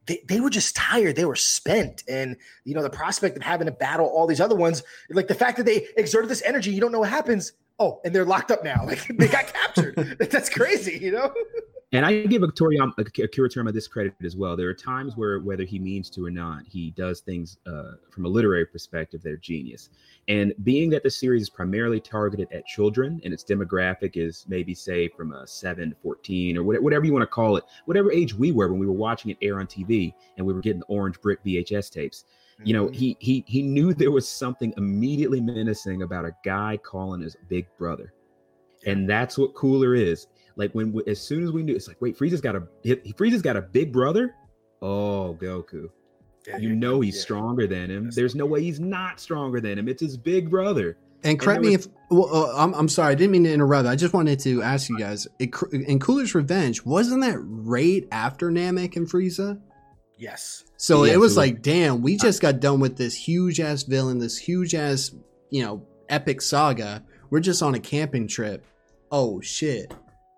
they, 0.07 0.23
they 0.27 0.39
were 0.39 0.49
just 0.49 0.75
tired. 0.75 1.15
They 1.15 1.25
were 1.25 1.35
spent. 1.35 2.03
And, 2.07 2.37
you 2.63 2.73
know, 2.73 2.81
the 2.81 2.89
prospect 2.89 3.37
of 3.37 3.43
having 3.43 3.67
to 3.67 3.71
battle 3.71 4.07
all 4.07 4.25
these 4.25 4.41
other 4.41 4.55
ones, 4.55 4.83
like 5.09 5.27
the 5.27 5.35
fact 5.35 5.57
that 5.57 5.65
they 5.65 5.87
exerted 5.97 6.29
this 6.29 6.41
energy, 6.43 6.71
you 6.71 6.81
don't 6.81 6.91
know 6.91 6.99
what 6.99 7.09
happens. 7.09 7.53
Oh, 7.79 8.01
and 8.03 8.15
they're 8.15 8.25
locked 8.25 8.49
up 8.49 8.63
now. 8.63 8.83
Like 8.85 9.05
they 9.07 9.27
got 9.27 9.53
captured. 9.53 9.95
That's 10.31 10.49
crazy, 10.49 10.97
you 10.97 11.11
know? 11.11 11.33
And 11.93 12.05
I 12.05 12.25
give 12.25 12.43
a 12.43 12.47
Toriyama, 12.47 12.97
Akira 12.97 13.29
Toriyama 13.29 13.71
this 13.71 13.87
credit 13.87 14.13
as 14.21 14.35
well. 14.35 14.57
There 14.57 14.67
are 14.67 14.73
times 14.73 15.15
where, 15.15 15.39
whether 15.39 15.63
he 15.63 15.79
means 15.79 16.09
to 16.11 16.25
or 16.25 16.29
not, 16.29 16.63
he 16.67 16.91
does 16.91 17.21
things 17.21 17.59
uh, 17.65 17.91
from 18.11 18.25
a 18.25 18.27
literary 18.27 18.65
perspective 18.65 19.21
that 19.23 19.31
are 19.31 19.37
genius. 19.37 19.89
And 20.27 20.53
being 20.63 20.89
that 20.89 21.03
the 21.03 21.09
series 21.09 21.43
is 21.43 21.49
primarily 21.49 22.01
targeted 22.01 22.51
at 22.51 22.65
children 22.65 23.21
and 23.23 23.33
its 23.33 23.45
demographic 23.45 24.17
is 24.17 24.45
maybe, 24.49 24.73
say, 24.73 25.07
from 25.07 25.31
a 25.31 25.47
7 25.47 25.91
to 25.91 25.95
14 26.03 26.57
or 26.57 26.63
whatever, 26.63 26.83
whatever 26.83 27.05
you 27.05 27.13
want 27.13 27.23
to 27.23 27.27
call 27.27 27.55
it, 27.55 27.63
whatever 27.85 28.11
age 28.11 28.33
we 28.33 28.51
were 28.51 28.69
when 28.69 28.79
we 28.79 28.87
were 28.87 28.91
watching 28.91 29.31
it 29.31 29.37
air 29.41 29.61
on 29.61 29.65
TV 29.65 30.13
and 30.35 30.45
we 30.45 30.53
were 30.53 30.61
getting 30.61 30.81
the 30.81 30.85
orange 30.87 31.21
brick 31.21 31.41
VHS 31.45 31.89
tapes. 31.89 32.25
You 32.63 32.73
know, 32.73 32.87
he 32.87 33.15
he 33.19 33.43
he 33.47 33.61
knew 33.61 33.93
there 33.93 34.09
was 34.09 34.27
something 34.27 34.73
immediately 34.77 35.39
menacing 35.39 36.01
about 36.01 36.25
a 36.25 36.35
guy 36.43 36.77
calling 36.83 37.21
his 37.21 37.37
big 37.47 37.67
brother, 37.77 38.13
and 38.87 39.07
that's 39.07 39.37
what 39.37 39.53
Cooler 39.53 39.93
is. 39.93 40.25
Like 40.57 40.71
when 40.73 40.91
we, 40.91 41.03
as 41.07 41.21
soon 41.21 41.43
as 41.43 41.51
we 41.51 41.63
knew, 41.63 41.75
it's 41.75 41.87
like, 41.87 42.01
wait, 42.01 42.17
Frieza's 42.17 42.41
got 42.41 42.55
a 42.55 42.63
he, 42.83 42.95
Frieza's 43.13 43.41
got 43.41 43.55
a 43.55 43.61
big 43.61 43.93
brother. 43.93 44.33
Oh, 44.81 45.37
Goku, 45.39 45.89
you 46.59 46.75
know 46.75 46.99
he's 47.01 47.21
stronger 47.21 47.65
than 47.67 47.89
him. 47.89 48.09
There's 48.13 48.35
no 48.35 48.45
way 48.45 48.61
he's 48.61 48.79
not 48.79 49.19
stronger 49.19 49.59
than 49.61 49.77
him. 49.79 49.87
It's 49.87 50.01
his 50.01 50.17
big 50.17 50.49
brother. 50.49 50.97
And 51.23 51.39
correct 51.39 51.61
there 51.63 51.71
me 51.71 51.77
was- 51.77 51.85
if 51.87 51.91
well, 52.09 52.33
uh, 52.33 52.53
I'm, 52.63 52.73
I'm 52.75 52.87
sorry, 52.89 53.11
I 53.11 53.15
didn't 53.15 53.31
mean 53.31 53.43
to 53.45 53.51
interrupt. 53.53 53.87
I 53.87 53.95
just 53.95 54.13
wanted 54.13 54.39
to 54.41 54.61
ask 54.61 54.87
you 54.89 54.97
guys. 54.99 55.27
It, 55.39 55.51
in 55.73 55.99
Cooler's 55.99 56.33
Revenge, 56.35 56.85
wasn't 56.85 57.21
that 57.23 57.37
right 57.39 58.07
after 58.11 58.49
Namek 58.51 58.95
and 58.95 59.07
Frieza? 59.09 59.59
Yes. 60.17 60.63
So 60.77 61.03
Yeah, 61.03 61.13
it 61.13 61.17
was 61.17 61.33
so- 61.33 61.41
like, 61.41 61.61
damn, 61.61 62.01
we 62.01 62.17
just 62.17 62.41
got 62.41 62.59
done 62.59 62.79
with 62.79 62.97
this 62.97 63.15
huge 63.15 63.59
ass 63.59 63.83
villain, 63.83 64.19
this 64.19 64.37
huge 64.37 64.73
ass, 64.75 65.13
you 65.49 65.63
know, 65.63 65.85
epic 66.09 66.41
saga. 66.41 67.03
We're 67.29 67.39
just 67.41 67.61
on 67.61 67.75
a 67.75 67.79
camping 67.79 68.27
trip. 68.27 68.63
Oh 69.11 69.41
shit, 69.41 69.93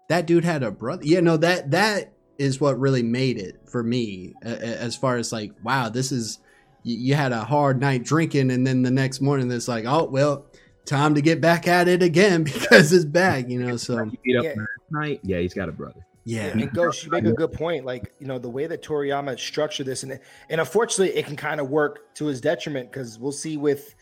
that 0.10 0.26
dude 0.27 0.44
had 0.45 0.61
a 0.64 0.69
brother. 0.72 1.02
Yeah, 1.06 1.22
no, 1.22 1.38
that 1.38 1.72
that 1.72 2.14
is 2.38 2.60
what 2.61 2.80
really 2.80 3.03
made 3.03 3.38
it 3.38 3.60
for 3.65 3.81
me. 3.84 4.34
a- 4.44 4.49
a- 4.49 4.77
As 4.81 4.95
far 4.95 5.18
as 5.18 5.31
like, 5.31 5.53
wow, 5.64 5.90
this 5.90 6.11
is 6.11 6.40
you, 6.84 6.98
you 6.98 7.15
had 7.15 7.31
a 7.31 7.44
hard 7.44 7.80
night 7.80 8.03
drinking, 8.03 8.52
and 8.52 8.68
then 8.68 8.81
the 8.84 8.91
next 8.91 9.22
morning 9.22 9.52
it's 9.52 9.68
like, 9.68 9.86
oh 9.86 10.03
well, 10.06 10.45
time 10.86 11.15
to 11.15 11.22
get 11.22 11.40
back 11.41 11.68
at 11.68 11.88
it 11.88 12.02
again 12.03 12.44
because 12.52 12.91
it's 12.94 13.06
back. 13.06 13.49
You 13.49 13.60
know, 13.64 13.77
so 13.77 14.06
beat 14.23 14.38
up 14.38 14.44
Yeah. 14.44 14.53
night. 14.91 15.19
Yeah, 15.23 15.40
he's 15.40 15.53
got 15.53 15.69
a 15.69 15.72
brother. 15.72 16.06
yeah, 16.26 16.48
And 16.48 16.72
Ghost, 16.73 17.03
you 17.06 17.11
make 17.11 17.26
a 17.26 17.34
good 17.34 17.52
point. 17.53 17.86
Like, 17.86 18.14
you 18.19 18.27
know, 18.27 18.38
the 18.40 18.49
way 18.49 18.68
that 18.68 18.81
Toriyama 18.84 19.40
structured 19.40 19.86
this, 19.88 20.03
and 20.03 20.19
and 20.49 20.60
unfortunately, 20.61 21.15
it 21.18 21.26
can 21.26 21.36
kind 21.36 21.60
of 21.60 21.69
work 21.69 22.14
to 22.15 22.26
his 22.26 22.40
detriment 22.41 22.91
because 22.91 23.19
we'll 23.19 23.31
see 23.31 23.57
with 23.57 23.94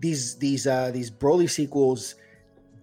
these 0.00 0.36
these 0.36 0.66
uh 0.66 0.90
these 0.90 1.10
Broly 1.10 1.48
sequels, 1.48 2.16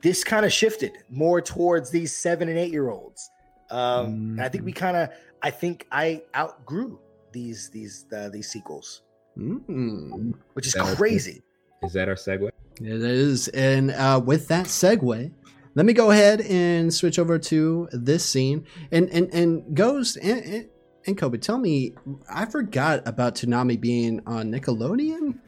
this 0.02 0.24
kind 0.24 0.46
of 0.46 0.52
shifted 0.54 0.92
more 1.10 1.42
towards 1.42 1.90
these 1.92 2.16
seven 2.16 2.50
and 2.50 2.58
eight 2.58 2.72
year 2.72 2.90
olds. 2.90 3.30
Um, 3.70 4.32
and 4.32 4.42
I 4.42 4.50
think 4.50 4.66
we 4.66 4.72
kind 4.74 4.98
of, 4.98 5.10
I 5.42 5.50
think 5.52 5.88
I 5.92 6.24
outgrew 6.36 7.00
these 7.32 7.70
these 7.70 8.06
uh, 8.16 8.30
these 8.30 8.50
sequels, 8.50 9.02
Mm. 9.38 10.34
which 10.54 10.68
is 10.68 10.74
That 10.74 10.84
was- 10.86 10.96
crazy. 10.96 11.42
Is 11.84 11.94
that 11.94 12.08
our 12.10 12.16
segue? 12.16 12.50
It 12.80 12.88
is. 13.02 13.48
And 13.50 13.92
uh, 13.92 14.22
with 14.24 14.48
that 14.50 14.66
segue, 14.66 15.32
let 15.76 15.86
me 15.86 15.94
go 15.94 16.12
ahead 16.12 16.42
and 16.42 16.94
switch 16.94 17.18
over 17.18 17.40
to 17.40 17.88
this 17.92 18.24
scene. 18.26 18.66
And 18.92 19.10
and 19.10 19.34
and 19.34 19.76
Ghost 19.76 20.18
and, 20.18 20.44
and, 20.44 20.70
and 21.08 21.18
Kobe, 21.18 21.38
tell 21.38 21.58
me, 21.58 21.96
I 22.30 22.46
forgot 22.46 23.08
about 23.08 23.36
Toonami 23.36 23.80
being 23.80 24.22
on 24.28 24.52
Nickelodeon 24.52 25.40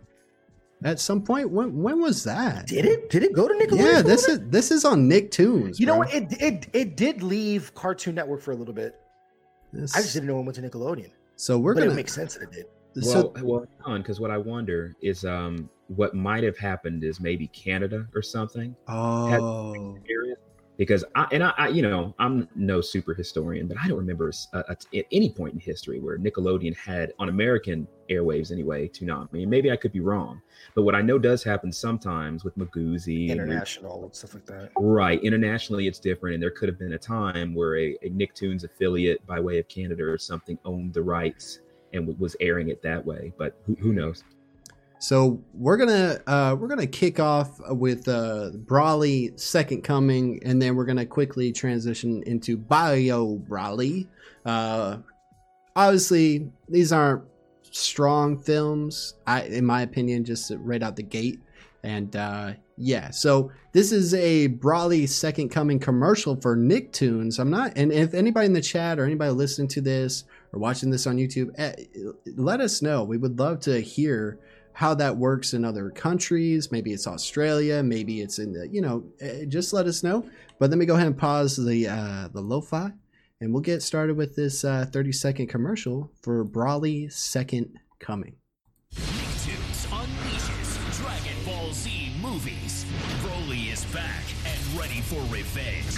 at 0.84 1.00
some 1.00 1.22
point. 1.24 1.50
When 1.50 1.82
when 1.82 2.02
was 2.02 2.24
that? 2.24 2.68
Did 2.68 2.86
it? 2.86 3.10
Did 3.10 3.24
it 3.24 3.34
go 3.34 3.48
to 3.48 3.54
Nickelodeon? 3.54 3.78
Yeah, 3.94 4.02
this 4.02 4.28
is 4.28 4.40
this 4.50 4.72
is 4.72 4.86
on 4.86 5.10
Nicktoons. 5.10 5.80
You 5.80 5.86
know 5.86 5.98
what? 5.98 6.14
It 6.14 6.42
it 6.42 6.68
it 6.74 6.98
did 6.98 7.24
leave 7.24 7.74
Cartoon 7.76 8.16
Network 8.16 8.42
for 8.42 8.52
a 8.52 8.56
little 8.56 8.74
bit. 8.74 9.00
This- 9.72 9.96
I 9.96 10.02
just 10.02 10.14
didn't 10.14 10.28
know 10.28 10.40
it 10.40 10.44
went 10.44 10.56
to 10.56 10.62
Nickelodeon. 10.62 11.12
so 11.36 11.58
we're 11.58 11.74
but 11.74 11.82
gonna 11.84 11.96
make 11.96 12.10
sense 12.10 12.36
that 12.36 12.44
it 12.44 12.52
did. 12.94 13.04
so 13.04 13.32
Well, 13.36 13.44
well, 13.44 13.66
on 13.86 14.02
because 14.02 14.20
what 14.20 14.30
I 14.32 14.38
wonder 14.38 14.94
is, 15.02 15.26
um, 15.26 15.68
what 15.88 16.14
might 16.14 16.44
have 16.44 16.58
happened 16.58 17.04
is 17.04 17.20
maybe 17.20 17.48
Canada 17.48 18.06
or 18.14 18.22
something. 18.22 18.76
oh 18.88 19.96
experience 19.98 20.40
because 20.84 21.06
I 21.16 21.28
and 21.32 21.42
I, 21.42 21.54
I 21.58 21.68
you 21.70 21.82
know 21.82 22.14
I'm 22.20 22.50
no 22.56 22.82
super 22.82 23.14
historian, 23.14 23.68
but 23.68 23.78
I 23.82 23.88
don't 23.88 23.98
remember 23.98 24.32
a- 24.52 24.58
a- 24.58 24.98
at 24.98 25.06
any 25.12 25.30
point 25.32 25.54
in 25.54 25.60
history 25.60 26.02
where 26.02 26.18
Nickelodeon 26.18 26.76
had 26.76 27.14
on 27.20 27.30
American 27.30 27.88
airwaves 28.10 28.52
anyway 28.52 28.90
Toonami. 28.90 29.44
And 29.44 29.50
maybe 29.50 29.72
I 29.72 29.78
could 29.78 29.94
be 29.94 30.02
wrong, 30.02 30.42
but 30.76 30.84
what 30.84 30.94
I 30.94 31.02
know 31.02 31.18
does 31.18 31.42
happen 31.42 31.72
sometimes 31.72 32.44
with 32.44 32.58
Magoozy 32.58 33.32
and 33.32 33.40
International 33.40 34.04
and 34.04 34.14
stuff 34.14 34.34
like 34.34 34.46
that. 34.48 34.72
Right, 34.78 35.24
internationally 35.24 35.88
it's 35.88 36.00
different, 36.00 36.34
and 36.34 36.44
there 36.44 36.52
could 36.52 36.68
have 36.68 36.78
been 36.80 36.94
a 36.94 37.00
time 37.00 37.56
where 37.56 37.78
a, 37.78 37.98
a 38.04 38.10
Nicktoons 38.10 38.66
affiliate 38.66 39.26
by 39.26 39.40
way 39.40 39.60
of 39.60 39.68
Canada 39.70 40.04
or 40.04 40.18
something 40.18 40.60
owned 40.66 40.94
the 40.94 41.02
rights 41.02 41.60
and 41.94 42.08
w- 42.08 42.18
was 42.20 42.36
airing 42.42 42.70
it 42.70 42.82
that 42.82 43.06
way. 43.06 43.32
But 43.38 43.56
who, 43.66 43.76
who 43.76 43.90
hmm. 43.90 44.00
knows? 44.00 44.24
So 45.04 45.44
we're 45.54 45.76
gonna 45.76 46.22
uh, 46.28 46.56
we're 46.58 46.70
gonna 46.70 46.88
kick 46.88 47.20
off 47.20 47.60
with 47.72 48.08
uh, 48.08 48.52
Broly 48.54 49.38
Second 49.38 49.84
Coming, 49.84 50.40
and 50.46 50.62
then 50.62 50.78
we're 50.78 50.86
gonna 50.86 51.06
quickly 51.06 51.52
transition 51.52 52.24
into 52.26 52.56
Bio 52.56 53.36
Broly. 53.40 54.08
Uh, 54.46 55.00
obviously, 55.76 56.50
these 56.70 56.94
aren't 56.94 57.22
strong 57.64 58.42
films, 58.42 59.16
I 59.28 59.42
in 59.42 59.66
my 59.66 59.82
opinion, 59.82 60.24
just 60.24 60.54
right 60.56 60.82
out 60.82 60.96
the 60.96 61.04
gate. 61.04 61.42
And 61.84 62.16
uh, 62.16 62.54
yeah, 62.78 63.10
so 63.10 63.52
this 63.74 63.92
is 63.92 64.14
a 64.14 64.48
Broly 64.48 65.10
Second 65.10 65.50
Coming 65.50 65.80
commercial 65.80 66.38
for 66.40 66.56
Nicktoons. 66.56 67.40
I'm 67.40 67.50
not, 67.50 67.74
and 67.76 67.92
if 67.92 68.14
anybody 68.14 68.46
in 68.46 68.54
the 68.54 68.62
chat 68.62 69.00
or 69.00 69.04
anybody 69.04 69.32
listening 69.32 69.68
to 69.68 69.82
this 69.82 70.24
or 70.54 70.62
watching 70.62 70.92
this 70.92 71.06
on 71.06 71.18
YouTube, 71.18 71.50
eh, 71.58 71.74
let 72.38 72.62
us 72.62 72.82
know. 72.82 73.04
We 73.04 73.18
would 73.18 73.38
love 73.38 73.60
to 73.62 73.82
hear 73.82 74.40
how 74.74 74.94
that 74.96 75.16
works 75.16 75.54
in 75.54 75.64
other 75.64 75.90
countries. 75.90 76.72
Maybe 76.72 76.94
it's 76.94 77.08
Australia, 77.08 77.82
maybe 77.84 78.22
it's 78.22 78.40
in 78.40 78.54
the, 78.54 78.68
you 78.68 78.82
know, 78.82 79.04
eh, 79.22 79.46
just 79.46 79.74
let 79.74 79.86
us 79.86 80.04
know. 80.04 80.28
But 80.60 80.70
let 80.70 80.80
me 80.80 80.86
go 80.86 80.96
ahead 80.96 81.08
and 81.08 81.18
pause 81.18 81.56
the 81.56 81.88
uh, 81.88 82.28
the 82.34 82.42
lo-fi, 82.42 82.92
and 83.42 83.54
we'll 83.54 83.62
get 83.62 83.82
started 83.82 84.18
with 84.18 84.36
this 84.36 84.64
uh, 84.64 84.86
30 84.92 85.12
second 85.12 85.48
commercial 85.48 86.12
for 86.22 86.44
Broly 86.46 87.12
Second 87.12 87.78
Coming. 88.00 88.36
Nicktoons 88.94 89.88
unleashes 89.88 91.02
Dragon 91.02 91.46
Ball 91.46 91.72
Z 91.74 92.12
movies. 92.22 92.86
Broly 93.22 93.72
is 93.72 93.86
back 93.86 94.24
and 94.46 94.80
ready 94.80 95.02
for 95.02 95.22
revenge. 95.34 95.98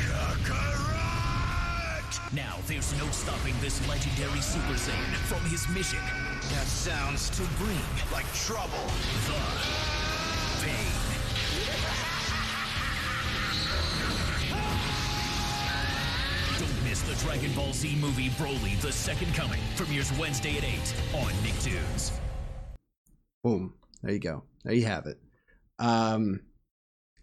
Now 2.36 2.58
there's 2.68 2.92
no 3.00 3.10
stopping 3.12 3.54
this 3.62 3.80
legendary 3.88 4.42
Super 4.42 4.74
Saiyan 4.74 5.16
from 5.30 5.40
his 5.50 5.70
mission. 5.70 6.00
That 6.52 6.68
sounds 6.68 7.30
to 7.30 7.44
bring 7.58 7.80
like 8.12 8.26
trouble. 8.34 8.68
The 9.26 9.40
pain. 10.62 10.92
Don't 16.60 16.84
miss 16.84 17.02
the 17.04 17.16
Dragon 17.26 17.54
Ball 17.54 17.72
Z 17.72 17.96
movie 18.02 18.30
Broly: 18.32 18.82
The 18.82 18.92
Second 18.92 19.34
Coming. 19.34 19.62
Premieres 19.78 20.12
Wednesday 20.20 20.58
at 20.58 20.66
8 20.66 20.74
on 21.14 21.32
Nicktoons. 21.42 22.12
Boom. 23.46 23.76
There 24.02 24.12
you 24.12 24.20
go. 24.20 24.44
There 24.66 24.74
you 24.74 24.86
have 24.86 25.06
it. 25.06 25.18
Um, 25.80 26.42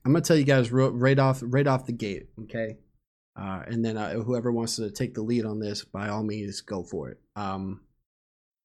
I'm 0.07 0.13
gonna 0.13 0.23
tell 0.23 0.39
you 0.39 0.45
guys 0.45 0.73
right 0.73 1.19
off 1.19 1.43
right 1.45 1.67
off 1.67 1.85
the 1.85 1.93
gate, 1.93 2.29
okay? 2.45 2.79
Uh, 3.35 3.63
and 3.67 3.85
then 3.85 3.97
uh, 3.97 4.13
whoever 4.15 4.53
wants 4.53 4.77
to 4.77 4.91
take 4.91 5.15
the 5.15 5.23
lead 5.23 5.45
on 5.45 5.59
this, 5.59 5.85
by 5.85 6.09
all 6.09 6.23
means, 6.23 6.61
go 6.61 6.83
for 6.83 7.09
it. 7.11 7.19
Um, 7.35 7.81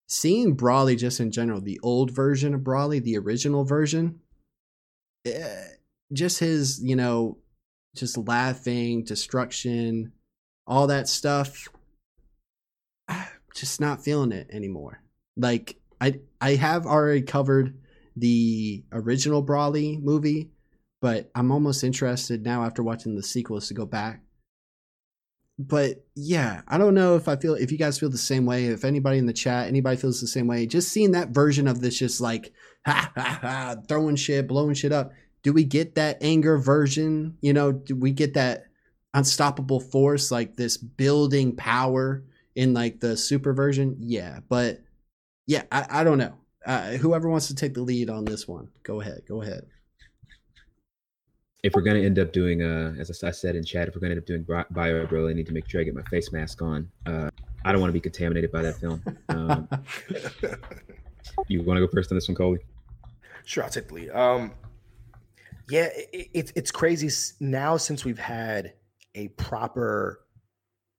seeing 0.07 0.57
Broly 0.57 0.97
just 0.97 1.19
in 1.19 1.31
general, 1.31 1.61
the 1.61 1.79
old 1.83 2.11
version 2.11 2.53
of 2.53 2.61
Broly, 2.61 3.01
the 3.01 3.17
original 3.17 3.63
version, 3.63 4.19
eh, 5.25 5.63
just 6.11 6.39
his, 6.39 6.81
you 6.83 6.95
know, 6.95 7.37
just 7.95 8.17
laughing, 8.17 9.03
destruction, 9.03 10.11
all 10.65 10.87
that 10.87 11.07
stuff. 11.07 11.67
Just 13.55 13.81
not 13.81 14.03
feeling 14.03 14.31
it 14.31 14.49
anymore. 14.51 15.01
Like 15.35 15.77
I, 15.99 16.19
I 16.39 16.55
have 16.55 16.85
already 16.85 17.23
covered 17.23 17.75
the 18.15 18.83
original 18.91 19.43
Broly 19.43 19.99
movie, 19.99 20.51
but 21.01 21.31
I'm 21.33 21.51
almost 21.51 21.83
interested 21.83 22.43
now 22.43 22.63
after 22.63 22.83
watching 22.83 23.15
the 23.15 23.23
sequels 23.23 23.67
to 23.69 23.73
go 23.73 23.85
back. 23.85 24.21
But 25.59 26.05
yeah, 26.15 26.61
I 26.67 26.77
don't 26.77 26.93
know 26.93 27.15
if 27.15 27.27
I 27.27 27.35
feel 27.35 27.55
if 27.55 27.71
you 27.71 27.77
guys 27.79 27.97
feel 27.97 28.09
the 28.09 28.17
same 28.17 28.45
way. 28.45 28.65
If 28.65 28.85
anybody 28.85 29.17
in 29.17 29.25
the 29.25 29.33
chat, 29.33 29.67
anybody 29.67 29.97
feels 29.97 30.21
the 30.21 30.27
same 30.27 30.47
way, 30.47 30.67
just 30.67 30.89
seeing 30.89 31.11
that 31.11 31.29
version 31.29 31.67
of 31.67 31.81
this, 31.81 31.97
just 31.97 32.21
like 32.21 32.53
ha 32.85 33.11
ha 33.15 33.39
ha, 33.41 33.75
throwing 33.87 34.15
shit, 34.15 34.47
blowing 34.47 34.75
shit 34.75 34.91
up. 34.91 35.11
Do 35.41 35.53
we 35.53 35.63
get 35.63 35.95
that 35.95 36.17
anger 36.21 36.57
version? 36.57 37.37
You 37.41 37.53
know, 37.53 37.71
do 37.71 37.95
we 37.95 38.11
get 38.11 38.35
that 38.35 38.65
unstoppable 39.13 39.79
force, 39.79 40.31
like 40.31 40.55
this 40.55 40.77
building 40.77 41.55
power 41.55 42.23
in 42.55 42.73
like 42.73 42.99
the 42.99 43.17
super 43.17 43.53
version? 43.53 43.97
Yeah, 43.99 44.39
but 44.47 44.81
yeah, 45.47 45.63
I, 45.71 45.87
I 45.89 46.03
don't 46.03 46.19
know. 46.19 46.35
Uh, 46.65 46.91
whoever 46.91 47.29
wants 47.29 47.47
to 47.47 47.55
take 47.55 47.73
the 47.73 47.81
lead 47.81 48.09
on 48.09 48.25
this 48.25 48.47
one, 48.47 48.69
go 48.83 49.01
ahead. 49.01 49.21
Go 49.27 49.41
ahead. 49.41 49.65
If 51.63 51.73
we're 51.73 51.81
going 51.81 51.99
to 51.99 52.05
end 52.05 52.19
up 52.19 52.31
doing, 52.31 52.61
uh, 52.61 52.95
as 52.99 53.23
I 53.23 53.31
said 53.31 53.55
in 53.55 53.63
chat, 53.63 53.87
if 53.87 53.95
we're 53.95 54.01
going 54.01 54.11
to 54.11 54.15
end 54.15 54.21
up 54.21 54.27
doing 54.27 54.43
Bi- 54.43 54.65
Bio 54.71 55.05
Bro, 55.07 55.29
I 55.29 55.33
need 55.33 55.47
to 55.47 55.53
make 55.53 55.67
sure 55.69 55.81
I 55.81 55.83
get 55.83 55.95
my 55.95 56.03
face 56.03 56.31
mask 56.31 56.61
on. 56.61 56.89
Uh, 57.05 57.29
I 57.65 57.71
don't 57.71 57.81
want 57.81 57.89
to 57.89 57.93
be 57.93 57.99
contaminated 57.99 58.51
by 58.51 58.61
that 58.61 58.79
film. 58.79 59.03
Um, 59.29 59.67
you 61.47 61.63
want 61.63 61.77
to 61.77 61.85
go 61.85 61.91
first 61.91 62.11
on 62.11 62.17
this 62.17 62.27
one, 62.27 62.35
Coley? 62.35 62.59
Sure, 63.43 63.63
I'll 63.63 63.69
take 63.69 63.87
the 63.87 63.93
lead. 63.95 64.09
Um, 64.11 64.53
yeah, 65.69 65.89
it, 66.13 66.29
it, 66.33 66.53
it's 66.55 66.71
crazy 66.71 67.09
now 67.39 67.77
since 67.77 68.05
we've 68.05 68.19
had 68.19 68.73
a 69.15 69.29
proper 69.29 70.21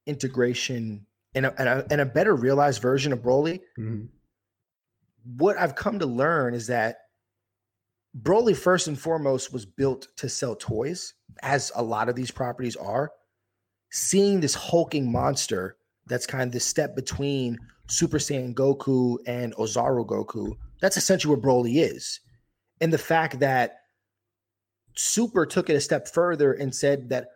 integration 0.07 1.07
and 1.35 1.47
a, 1.47 1.55
and 1.59 1.69
a, 1.69 1.87
and 1.91 2.01
a 2.01 2.07
better 2.07 2.35
realized 2.35 2.83
version 2.83 3.13
of 3.13 3.21
Broly. 3.21 3.61
What 5.37 5.57
I've 5.59 5.75
come 5.75 5.99
to 6.01 6.07
learn 6.07 6.55
is 6.55 6.67
that 6.67 6.99
Broly, 8.21 8.57
first 8.57 8.89
and 8.89 8.99
foremost, 8.99 9.53
was 9.53 9.67
built 9.67 10.09
to 10.17 10.29
sell 10.29 10.57
toys, 10.57 11.15
as 11.43 11.71
a 11.75 11.83
lot 11.83 12.09
of 12.09 12.17
these 12.17 12.31
properties 12.31 12.77
are. 12.77 13.13
Seeing 13.91 14.41
this 14.41 14.55
hulking 14.55 15.11
monster 15.11 15.77
that's 16.07 16.27
kind 16.27 16.45
of 16.45 16.53
the 16.53 16.61
step 16.61 16.97
between 16.97 17.59
Super 17.89 18.19
Saiyan 18.19 18.55
Goku 18.55 19.19
and 19.27 19.55
Ozaru 19.57 20.07
Goku, 20.07 20.57
that's 20.81 20.97
essentially 20.97 21.35
what 21.35 21.43
Broly 21.43 21.83
is. 21.83 22.21
And 22.81 22.93
the 22.93 22.99
fact 22.99 23.41
that 23.41 23.77
Super 24.97 25.47
took 25.47 25.71
it 25.71 25.77
a 25.77 25.81
step 25.81 26.09
further 26.09 26.53
and 26.53 26.75
said 26.75 27.09
that 27.11 27.29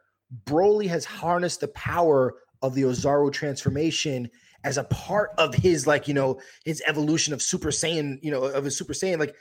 Broly 0.44 0.88
has 0.88 1.04
harnessed 1.04 1.60
the 1.60 1.68
power 1.68 2.34
of 2.60 2.74
the 2.74 2.82
Ozaru 2.82 3.32
transformation 3.32 4.28
as 4.64 4.78
a 4.78 4.84
part 4.84 5.30
of 5.38 5.54
his 5.54 5.86
like 5.86 6.06
you 6.06 6.14
know 6.14 6.40
his 6.64 6.82
evolution 6.86 7.34
of 7.34 7.42
Super 7.42 7.70
Saiyan, 7.70 8.18
you 8.22 8.30
know, 8.30 8.44
of 8.44 8.64
his 8.64 8.76
Super 8.76 8.92
Saiyan. 8.92 9.18
Like, 9.18 9.34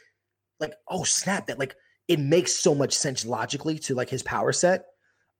like 0.61 0.73
oh 0.88 1.03
snap! 1.03 1.47
That 1.47 1.59
like 1.59 1.75
it 2.07 2.19
makes 2.19 2.53
so 2.53 2.73
much 2.73 2.93
sense 2.93 3.25
logically 3.25 3.79
to 3.79 3.95
like 3.95 4.09
his 4.09 4.23
power 4.23 4.51
set. 4.51 4.85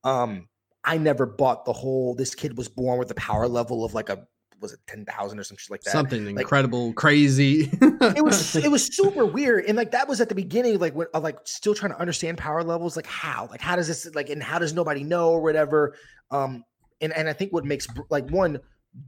Um, 0.03 0.48
I 0.84 0.98
never 0.98 1.26
bought 1.26 1.65
the 1.65 1.73
whole 1.73 2.15
this 2.15 2.35
kid 2.35 2.57
was 2.57 2.68
born 2.68 2.98
with 2.99 3.11
a 3.11 3.15
power 3.15 3.48
level 3.48 3.85
of 3.85 3.93
like 3.93 4.10
a 4.10 4.26
was 4.60 4.73
it 4.73 4.80
ten 4.88 5.06
thousand 5.06 5.39
or 5.39 5.43
something 5.43 5.65
like 5.69 5.81
that. 5.81 5.91
Something 5.91 6.26
Like, 6.26 6.43
incredible, 6.43 6.93
crazy. 6.93 7.69
it 7.81 8.23
was 8.23 8.56
it 8.68 8.69
was 8.69 8.95
super 8.95 9.26
weird 9.26 9.65
and 9.65 9.76
like 9.76 9.91
that 9.91 10.07
was 10.07 10.22
at 10.22 10.30
the 10.30 10.35
beginning 10.35 10.80
like 10.80 10.93
when 10.93 11.07
like 11.19 11.38
still 11.45 11.73
trying 11.73 11.91
to 11.91 11.99
understand 11.99 12.38
power 12.38 12.64
levels 12.64 12.95
like 12.95 13.07
how 13.07 13.48
like 13.52 13.61
how 13.61 13.76
does 13.76 13.88
this 13.88 14.14
like 14.15 14.30
and 14.30 14.41
how 14.41 14.60
does 14.60 14.73
nobody 14.73 15.03
know 15.03 15.30
or 15.30 15.41
whatever 15.41 15.95
um 16.30 16.64
and 17.02 17.11
and 17.14 17.27
i 17.27 17.34
think 17.34 17.52
what 17.52 17.65
makes 17.65 17.88
like 18.10 18.30
one 18.30 18.60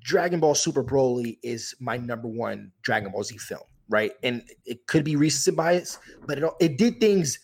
dragon 0.03 0.39
ball 0.39 0.55
super 0.55 0.83
broly 0.83 1.37
is 1.43 1.75
my 1.79 1.97
number 1.97 2.27
one 2.27 2.71
dragon 2.81 3.11
ball 3.11 3.23
z 3.23 3.37
film 3.37 3.61
right? 3.93 4.11
And 4.23 4.43
it 4.65 4.87
could 4.87 5.05
be 5.05 5.15
recency 5.15 5.51
bias 5.51 5.99
but 6.25 6.39
it 6.39 6.51
it 6.59 6.77
did 6.77 6.99
things 6.99 7.39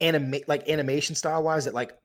animate 0.00 0.48
like 0.48 0.68
animation 0.68 1.14
style 1.14 1.42
wise 1.42 1.64
that 1.64 1.74
like 1.74 1.96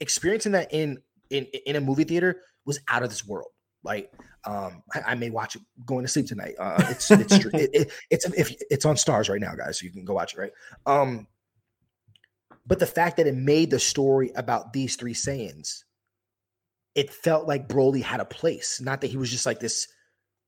experiencing 0.00 0.52
that 0.52 0.72
in 0.72 0.98
in 1.30 1.44
in 1.66 1.76
a 1.76 1.80
movie 1.80 2.04
theater 2.04 2.40
was 2.64 2.80
out 2.88 3.02
of 3.02 3.10
this 3.10 3.26
world. 3.26 3.50
Like 3.84 4.10
um 4.44 4.82
I, 4.94 5.12
I 5.12 5.14
may 5.14 5.30
watch 5.30 5.54
it 5.56 5.62
going 5.84 6.04
to 6.04 6.08
sleep 6.08 6.26
tonight. 6.26 6.54
Uh 6.58 6.82
it's 6.88 7.10
it's 7.10 7.36
it, 7.36 7.70
it, 7.72 7.92
it's 8.10 8.24
if 8.32 8.56
it's 8.70 8.86
on 8.86 8.96
Starz 8.96 9.28
right 9.28 9.40
now 9.40 9.54
guys 9.54 9.78
so 9.78 9.84
you 9.84 9.92
can 9.92 10.04
go 10.06 10.14
watch 10.14 10.34
it 10.34 10.40
right? 10.40 10.52
Um 10.86 11.26
but 12.66 12.78
the 12.78 12.86
fact 12.86 13.16
that 13.18 13.26
it 13.26 13.34
made 13.34 13.70
the 13.70 13.78
story 13.78 14.30
about 14.36 14.72
these 14.74 14.96
three 14.96 15.14
Saiyans, 15.14 15.84
it 16.94 17.10
felt 17.10 17.48
like 17.48 17.68
Broly 17.68 18.02
had 18.02 18.20
a 18.20 18.26
place. 18.26 18.78
Not 18.78 19.00
that 19.00 19.06
he 19.06 19.16
was 19.16 19.30
just 19.30 19.46
like 19.46 19.58
this 19.58 19.88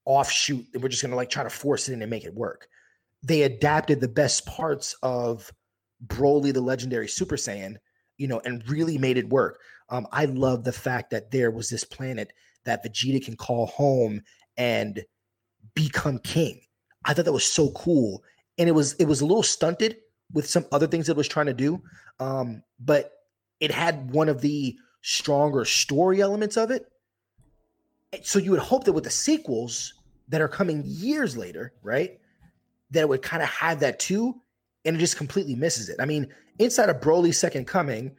offshoot 0.05 0.67
we're 0.75 0.89
just 0.89 1.03
gonna 1.03 1.17
like 1.17 1.31
try 1.31 1.43
to 1.43 1.51
force 1.51 1.89
it 1.89 1.95
in 1.95 2.03
and 2.03 2.11
make 2.11 2.25
it 2.25 2.35
work. 2.35 2.69
They 3.23 3.43
adapted 3.43 4.01
the 4.01 4.09
best 4.09 4.47
parts 4.47 4.95
of 5.03 5.51
Broly, 6.07 6.53
the 6.53 6.61
legendary 6.61 7.09
Super 7.09 7.37
Saiyan, 7.37 7.77
you 8.17 8.27
know, 8.27 8.41
and 8.45 8.67
really 8.69 8.97
made 8.97 9.19
it 9.19 9.29
work. 9.29 9.61
Um, 9.91 10.07
I 10.13 10.25
love 10.27 10.65
the 10.65 10.73
fact 10.73 11.11
that 11.11 11.31
there 11.31 11.51
was 11.51 11.69
this 11.69 11.85
planet 11.85 12.33
that 12.65 12.85
Vegeta 12.85 13.25
can 13.25 13.37
call 13.37 13.67
home 13.67 14.23
and 14.57 15.05
become 15.75 16.19
king. 16.19 16.61
I 17.05 17.15
thought 17.15 17.25
that 17.25 17.33
was 17.33 17.45
so 17.45 17.71
cool, 17.71 18.23
and 18.59 18.69
it 18.69 18.73
was 18.73 18.95
it 18.95 19.07
was 19.07 19.21
a 19.21 19.27
little 19.27 19.43
stunted 19.43 19.97
with 20.33 20.49
some 20.49 20.67
other 20.71 20.87
things 20.87 21.09
it 21.09 21.17
was 21.17 21.29
trying 21.29 21.47
to 21.47 21.55
do, 21.55 21.83
um, 22.21 22.63
but 22.79 23.13
it 23.59 23.71
had 23.71 24.13
one 24.13 24.29
of 24.29 24.41
the 24.41 24.77
stronger 25.03 25.65
story 25.65 26.21
elements 26.21 26.57
of 26.57 26.71
it. 26.71 26.87
So 28.23 28.39
you 28.39 28.51
would 28.51 28.61
hope 28.61 28.85
that 28.85 28.93
with 28.93 29.05
the 29.05 29.11
sequels 29.11 29.95
that 30.29 30.41
are 30.41 30.49
coming 30.49 30.83
years 30.85 31.37
later, 31.37 31.73
right, 31.83 32.19
that 32.91 33.01
it 33.01 33.09
would 33.09 33.23
kind 33.23 33.43
of 33.43 33.49
have 33.49 33.81
that 33.81 34.01
too, 34.01 34.41
and 34.85 34.97
it 34.97 34.99
just 34.99 35.17
completely 35.17 35.55
misses 35.55 35.89
it. 35.89 35.97
I 36.01 36.07
mean, 36.07 36.29
inside 36.59 36.89
of 36.89 37.01
Broly's 37.01 37.39
Second 37.39 37.67
Coming, 37.67 38.13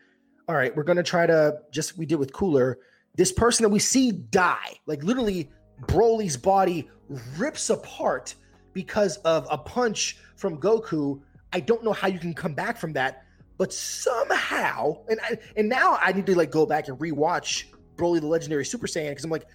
all 0.47 0.55
right, 0.55 0.75
we're 0.75 0.83
gonna 0.83 1.03
try 1.03 1.25
to 1.25 1.59
just 1.71 1.97
we 1.97 2.05
did 2.05 2.15
with 2.15 2.31
Cooler. 2.33 2.79
This 3.15 3.31
person 3.31 3.63
that 3.63 3.69
we 3.69 3.79
see 3.79 4.11
die, 4.11 4.79
like 4.85 5.03
literally, 5.03 5.49
Broly's 5.83 6.37
body 6.37 6.89
rips 7.37 7.69
apart 7.69 8.35
because 8.73 9.17
of 9.17 9.45
a 9.51 9.57
punch 9.57 10.17
from 10.37 10.57
Goku. 10.57 11.19
I 11.51 11.59
don't 11.59 11.83
know 11.83 11.93
how 11.93 12.07
you 12.07 12.19
can 12.19 12.33
come 12.33 12.53
back 12.53 12.77
from 12.77 12.93
that, 12.93 13.25
but 13.57 13.73
somehow, 13.73 15.03
and 15.09 15.19
I, 15.21 15.37
and 15.57 15.67
now 15.67 15.97
I 16.01 16.13
need 16.13 16.25
to 16.27 16.35
like 16.35 16.51
go 16.51 16.65
back 16.65 16.87
and 16.87 16.97
rewatch 16.97 17.65
Broly 17.97 18.21
the 18.21 18.27
Legendary 18.27 18.63
Super 18.63 18.87
Saiyan 18.87 19.09
because 19.09 19.25
I'm 19.25 19.31
like, 19.31 19.45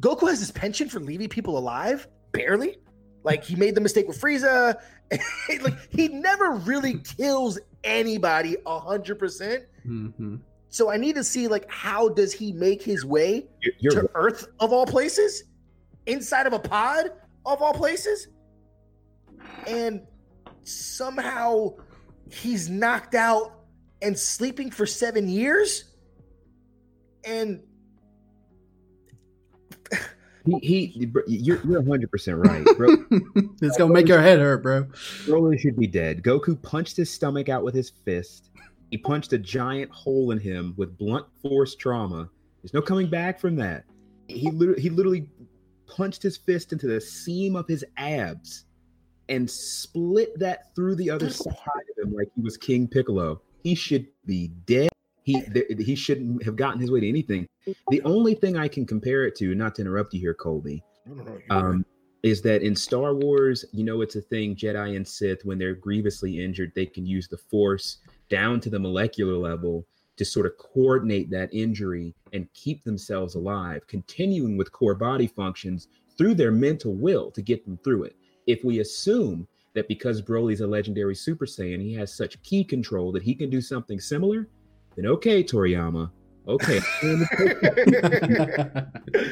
Goku 0.00 0.28
has 0.28 0.40
this 0.40 0.50
penchant 0.50 0.90
for 0.90 1.00
leaving 1.00 1.28
people 1.28 1.58
alive, 1.58 2.08
barely. 2.32 2.78
Like 3.24 3.44
he 3.44 3.56
made 3.56 3.74
the 3.74 3.80
mistake 3.80 4.06
with 4.06 4.20
Frieza. 4.20 4.76
like 5.62 5.74
he 5.90 6.08
never 6.08 6.52
really 6.52 6.98
kills 6.98 7.58
anybody 7.84 8.56
a 8.64 8.78
hundred 8.78 9.18
percent. 9.18 9.64
Mm-hmm. 9.86 10.36
So 10.70 10.90
I 10.90 10.96
need 10.96 11.16
to 11.16 11.24
see 11.24 11.48
like 11.48 11.70
how 11.70 12.10
does 12.10 12.32
he 12.32 12.52
make 12.52 12.82
his 12.82 13.04
way 13.04 13.46
You're, 13.62 13.74
you're 13.78 14.02
to 14.02 14.10
Earth 14.14 14.48
of 14.60 14.72
all 14.72 14.86
places, 14.86 15.44
inside 16.06 16.46
of 16.46 16.52
a 16.52 16.58
pod 16.58 17.10
of 17.44 17.62
all 17.62 17.72
places, 17.72 18.28
and 19.66 20.06
somehow 20.62 21.74
he's 22.30 22.68
knocked 22.68 23.14
out 23.14 23.60
and 24.02 24.16
sleeping 24.16 24.70
for 24.70 24.86
seven 24.86 25.28
years, 25.28 25.84
and 27.24 27.62
he, 30.60 30.86
he 30.86 31.10
you're 31.26 31.60
you're 31.64 31.80
100 31.80 32.10
percent 32.10 32.38
right, 32.38 32.64
bro. 32.76 32.88
it's 33.62 33.76
gonna 33.76 33.92
make 33.92 34.08
your 34.08 34.20
head 34.20 34.38
hurt, 34.38 34.62
bro. 34.62 34.84
Broly 35.24 35.58
should 35.58 35.76
be 35.76 35.86
dead. 35.86 36.22
Goku 36.22 36.60
punched 36.62 36.96
his 36.96 37.10
stomach 37.10 37.48
out 37.48 37.64
with 37.64 37.74
his 37.74 37.90
fist. 37.90 38.50
He 38.90 38.96
punched 38.96 39.32
a 39.32 39.38
giant 39.38 39.90
hole 39.90 40.30
in 40.30 40.38
him 40.38 40.74
with 40.76 40.96
blunt 40.96 41.26
force 41.42 41.74
trauma. 41.74 42.28
There's 42.62 42.74
no 42.74 42.82
coming 42.82 43.08
back 43.08 43.38
from 43.38 43.56
that. 43.56 43.84
He 44.28 44.50
literally, 44.50 44.80
he 44.80 44.90
literally 44.90 45.28
punched 45.86 46.22
his 46.22 46.36
fist 46.36 46.72
into 46.72 46.86
the 46.86 47.00
seam 47.00 47.56
of 47.56 47.66
his 47.66 47.84
abs 47.96 48.64
and 49.28 49.48
split 49.48 50.38
that 50.38 50.74
through 50.74 50.94
the 50.96 51.10
other 51.10 51.30
side 51.30 51.54
of 51.54 52.04
him 52.04 52.14
like 52.14 52.28
he 52.34 52.42
was 52.42 52.56
King 52.56 52.88
Piccolo. 52.88 53.40
He 53.62 53.74
should 53.74 54.06
be 54.24 54.48
dead. 54.66 54.88
He 55.28 55.42
th- 55.42 55.78
he 55.78 55.94
shouldn't 55.94 56.42
have 56.42 56.56
gotten 56.56 56.80
his 56.80 56.90
way 56.90 57.00
to 57.00 57.08
anything. 57.08 57.46
The 57.90 58.00
only 58.04 58.34
thing 58.34 58.56
I 58.56 58.66
can 58.66 58.86
compare 58.86 59.26
it 59.26 59.36
to, 59.36 59.54
not 59.54 59.74
to 59.74 59.82
interrupt 59.82 60.14
you 60.14 60.20
here, 60.20 60.32
Colby, 60.32 60.82
um, 61.50 61.84
is 62.22 62.40
that 62.42 62.62
in 62.62 62.74
Star 62.74 63.14
Wars, 63.14 63.62
you 63.72 63.84
know, 63.84 64.00
it's 64.00 64.16
a 64.16 64.22
thing 64.22 64.56
Jedi 64.56 64.96
and 64.96 65.06
Sith, 65.06 65.44
when 65.44 65.58
they're 65.58 65.74
grievously 65.74 66.42
injured, 66.42 66.72
they 66.74 66.86
can 66.86 67.04
use 67.04 67.28
the 67.28 67.36
Force 67.36 67.98
down 68.30 68.58
to 68.60 68.70
the 68.70 68.78
molecular 68.78 69.36
level 69.36 69.86
to 70.16 70.24
sort 70.24 70.46
of 70.46 70.56
coordinate 70.56 71.28
that 71.28 71.52
injury 71.52 72.14
and 72.32 72.50
keep 72.54 72.82
themselves 72.82 73.34
alive, 73.34 73.86
continuing 73.86 74.56
with 74.56 74.72
core 74.72 74.94
body 74.94 75.26
functions 75.26 75.88
through 76.16 76.36
their 76.36 76.52
mental 76.52 76.94
will 76.94 77.30
to 77.32 77.42
get 77.42 77.66
them 77.66 77.78
through 77.84 78.04
it. 78.04 78.16
If 78.46 78.64
we 78.64 78.80
assume 78.80 79.46
that 79.74 79.88
because 79.88 80.22
Broly's 80.22 80.62
a 80.62 80.66
legendary 80.66 81.14
Super 81.14 81.44
Saiyan, 81.44 81.82
he 81.82 81.92
has 81.92 82.16
such 82.16 82.42
ki 82.42 82.64
control 82.64 83.12
that 83.12 83.22
he 83.22 83.34
can 83.34 83.50
do 83.50 83.60
something 83.60 84.00
similar, 84.00 84.48
then 84.98 85.06
okay, 85.12 85.44
Toriyama. 85.44 86.10
Okay. 86.48 86.80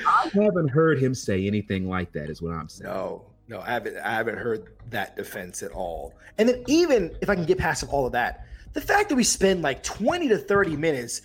I 0.07 0.31
haven't 0.35 0.69
heard 0.69 0.99
him 1.03 1.15
say 1.15 1.47
anything 1.47 1.89
like 1.89 2.13
that, 2.13 2.29
is 2.31 2.43
what 2.43 2.53
I'm 2.53 2.69
saying. 2.69 2.91
No, 2.91 3.25
no, 3.49 3.61
I 3.61 3.71
haven't. 3.71 3.97
I 3.99 4.13
haven't 4.13 4.37
heard 4.39 4.75
that 4.91 5.17
defense 5.17 5.63
at 5.63 5.73
all. 5.73 6.15
And 6.39 6.49
then 6.49 6.63
even 6.69 7.17
if 7.23 7.31
I 7.31 7.35
can 7.35 7.45
get 7.47 7.59
past 7.59 7.85
all 7.89 8.07
of 8.07 8.13
that, 8.13 8.47
the 8.75 8.81
fact 8.81 9.09
that 9.09 9.17
we 9.17 9.25
spend 9.25 9.63
like 9.63 9.83
twenty 9.83 10.29
to 10.29 10.39
thirty 10.39 10.77
minutes 10.77 11.23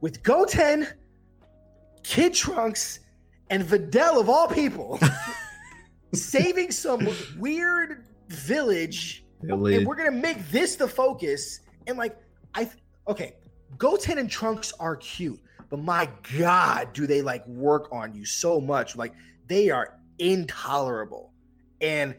with 0.00 0.22
Goten, 0.22 0.86
Kid 2.02 2.34
Trunks, 2.34 3.00
and 3.50 3.64
Videl 3.64 4.20
of 4.20 4.28
all 4.28 4.48
people, 4.48 5.00
saving 6.12 6.70
some 6.72 7.08
weird 7.38 8.04
village, 8.28 9.24
Village. 9.42 9.78
and 9.78 9.86
we're 9.86 9.96
gonna 9.96 10.10
make 10.10 10.46
this 10.50 10.76
the 10.76 10.86
focus. 10.86 11.60
And 11.86 11.96
like, 11.96 12.16
I 12.54 12.70
okay, 13.06 13.34
Goten 13.78 14.18
and 14.18 14.30
Trunks 14.30 14.72
are 14.78 14.96
cute, 14.96 15.40
but 15.70 15.78
my 15.78 16.08
God, 16.38 16.92
do 16.92 17.06
they 17.06 17.22
like 17.22 17.46
work 17.46 17.88
on 17.92 18.14
you 18.14 18.24
so 18.24 18.60
much? 18.60 18.96
Like 18.96 19.14
they 19.46 19.70
are 19.70 19.98
intolerable. 20.18 21.32
And 21.80 22.14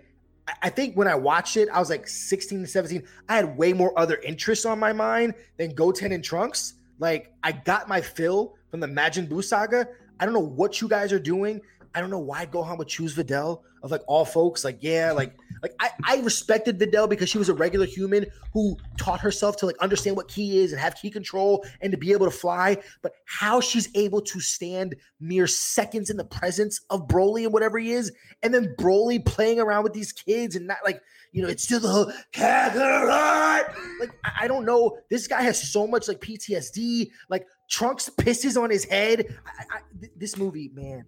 I- 0.62 0.70
think 0.70 0.96
when 0.96 1.08
I 1.08 1.16
watched 1.16 1.56
it, 1.56 1.70
I 1.70 1.80
was 1.80 1.90
like 1.90 2.08
16 2.08 2.62
to 2.62 2.68
17. 2.68 3.04
I 3.30 3.36
had 3.36 3.58
way 3.58 3.72
more 3.72 3.98
other 3.98 4.18
interests 4.18 4.66
on 4.66 4.78
my 4.78 4.92
mind 4.92 5.36
than 5.58 5.74
Goten 5.74 6.12
and 6.12 6.24
Trunks. 6.24 6.74
Like 7.00 7.34
I 7.44 7.52
got 7.54 7.88
my 7.88 8.02
fill 8.02 8.56
from 8.70 8.80
the 8.80 8.88
Majin 8.88 9.28
Buu 9.28 9.44
saga. 9.44 9.88
I 10.20 10.26
don't 10.26 10.34
know 10.34 10.40
what 10.40 10.82
you 10.82 10.88
guys 10.88 11.14
are 11.14 11.20
doing. 11.20 11.62
I 11.96 12.00
don't 12.00 12.10
know 12.10 12.20
why 12.20 12.46
Gohan 12.46 12.78
would 12.78 12.88
choose 12.88 13.16
Videl 13.16 13.62
of 13.84 13.92
like 13.92 14.02
all 14.08 14.26
folks. 14.26 14.64
Like, 14.64 14.80
yeah, 14.82 15.12
like 15.12 15.36
like 15.62 15.74
I, 15.80 15.92
I 16.04 16.18
respected 16.22 16.80
Videl 16.80 17.08
because 17.10 17.30
she 17.30 17.38
was 17.38 17.50
a 17.50 17.54
regular 17.54 17.86
human 17.86 18.26
who 18.52 18.78
taught 18.98 19.20
herself 19.20 19.58
to 19.58 19.66
like 19.66 19.78
understand 19.80 20.16
what 20.16 20.28
ki 20.28 20.60
is 20.60 20.72
and 20.72 20.82
have 20.82 20.96
ki 20.96 21.10
control 21.10 21.66
and 21.82 21.92
to 21.92 21.98
be 21.98 22.12
able 22.12 22.26
to 22.26 22.32
fly. 22.32 22.78
But 23.02 23.14
how 23.26 23.62
she's 23.62 23.90
able 23.96 24.22
to 24.22 24.40
stand 24.40 24.96
mere 25.20 25.48
seconds 25.48 26.10
in 26.10 26.18
the 26.18 26.26
presence 26.26 26.82
of 26.90 27.08
Broly 27.08 27.44
and 27.44 27.54
whatever 27.54 27.78
he 27.78 27.92
is, 27.92 28.12
and 28.42 28.54
then 28.54 28.74
Broly 28.78 29.24
playing 29.24 29.60
around 29.60 29.84
with 29.84 29.94
these 29.94 30.12
kids 30.12 30.56
and 30.56 30.66
not 30.66 30.78
like, 30.84 31.02
you 31.32 31.42
know, 31.44 31.50
it's 31.50 31.64
still 31.64 31.80
the 31.80 32.14
Kakarot. 32.34 33.74
Like, 34.00 34.12
I, 34.24 34.32
I 34.42 34.48
don't 34.48 34.66
know. 34.66 34.98
This 35.10 35.28
guy 35.28 35.44
has 35.44 35.72
so 35.72 35.86
much 35.86 36.08
like 36.08 36.20
PTSD. 36.20 37.10
Like 37.30 37.46
Trunks 37.70 38.10
pisses 38.10 38.62
on 38.62 38.70
his 38.70 38.86
head. 38.86 39.26
I, 39.46 39.78
I, 39.78 39.80
th- 40.00 40.14
this 40.16 40.38
movie, 40.38 40.72
man. 40.74 41.06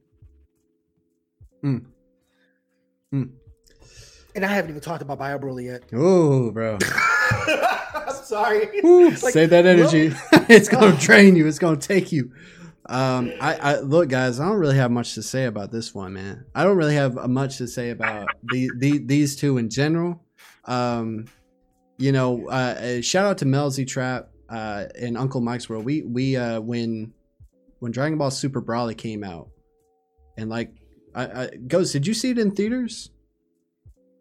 Mm. 1.66 1.86
Mm. 3.14 3.30
And 4.36 4.46
I 4.46 4.50
haven't 4.50 4.70
even 4.70 4.82
talked 4.82 5.02
about 5.02 5.18
Bio 5.18 5.40
Broly 5.40 5.66
yet. 5.66 5.84
Oh, 5.94 6.52
bro. 6.52 6.78
I'm 7.96 8.14
sorry. 8.24 8.82
Woo, 8.84 9.10
Like, 9.10 9.18
Save 9.34 9.50
that 9.50 9.66
energy. 9.66 10.14
it's 10.50 10.70
gonna 10.70 10.96
drain 11.00 11.36
you. 11.36 11.48
It's 11.48 11.60
gonna 11.60 11.78
take 11.78 12.12
you. 12.12 12.32
Um, 12.88 13.32
I, 13.42 13.56
I 13.56 13.80
look, 13.80 14.10
guys. 14.10 14.40
I 14.40 14.48
don't 14.48 14.58
really 14.58 14.76
have 14.78 14.92
much 14.92 15.16
to 15.16 15.24
say 15.24 15.46
about 15.46 15.72
this 15.72 15.96
one, 15.96 16.14
man. 16.14 16.46
I 16.54 16.64
don't 16.64 16.78
really 16.78 16.96
have 16.96 17.18
uh, 17.18 17.28
much 17.28 17.58
to 17.58 17.68
say 17.68 17.90
about 17.90 18.28
the, 18.52 18.70
the 18.78 19.00
these 19.00 19.36
two 19.36 19.58
in 19.58 19.70
general. 19.70 20.22
Um, 20.66 21.26
you 21.98 22.12
know, 22.12 22.48
uh, 22.48 22.98
uh, 22.98 23.02
shout 23.02 23.26
out 23.26 23.38
to 23.40 23.46
Melzy 23.46 23.88
Trap 23.88 24.30
uh, 24.50 24.86
and 25.00 25.18
Uncle 25.18 25.42
Mike's 25.42 25.68
World. 25.70 25.86
We 25.86 26.04
we 26.04 26.36
uh, 26.36 26.60
when 26.60 27.14
when 27.80 27.92
Dragon 27.92 28.18
Ball 28.18 28.32
Super 28.32 28.62
Broly 28.62 28.96
came 28.96 29.24
out, 29.24 29.50
and 30.38 30.50
like, 30.50 30.72
I, 31.16 31.24
I 31.44 31.50
Ghost, 31.68 31.94
did 31.94 32.06
you 32.06 32.14
see 32.14 32.32
it 32.32 32.38
in 32.38 32.52
theaters? 32.52 33.10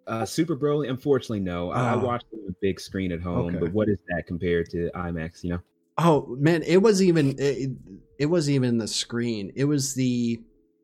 Uh, 0.06 0.24
Super 0.26 0.56
Broly, 0.56 0.88
unfortunately, 0.90 1.40
no. 1.40 1.70
I, 1.70 1.92
I 1.92 1.94
Oh. 1.94 2.04
watched 2.04 2.26
it 2.32 2.36
on 2.36 2.46
the 2.46 2.54
big 2.60 2.78
screen 2.78 3.10
at 3.12 3.20
home, 3.20 3.46
Okay. 3.46 3.58
but 3.58 3.72
what 3.72 3.88
is 3.88 3.98
that 4.08 4.26
compared 4.26 4.68
to 4.70 4.90
IMAX? 4.94 5.42
You 5.42 5.50
know, 5.50 5.60
Oh 5.96 6.36
man, 6.38 6.62
it 6.62 6.78
wasn't 6.78 7.08
even 7.08 7.34
it, 7.38 7.70
it 8.18 8.26
wasn't 8.26 8.56
even 8.56 8.78
the 8.78 8.88
screen. 8.88 9.52
It 9.56 9.64
was 9.64 9.94
the 9.94 10.42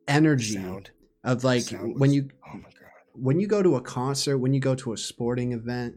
energy 0.09 0.55
Sound. 0.55 0.91
of 1.25 1.45
like 1.45 1.63
Sound 1.63 1.99
when 2.01 2.11
was- 2.11 2.15
you 2.15 2.29
oh 2.47 2.55
my 2.57 2.63
god. 2.63 2.73
when 3.15 3.39
you 3.41 3.47
go 3.47 3.63
to 3.63 3.77
a 3.77 3.81
concert, 3.81 4.39
when 4.39 4.55
you 4.55 4.61
go 4.61 4.75
to 4.77 4.93
a 4.93 4.97
sporting 4.97 5.53
event, 5.53 5.97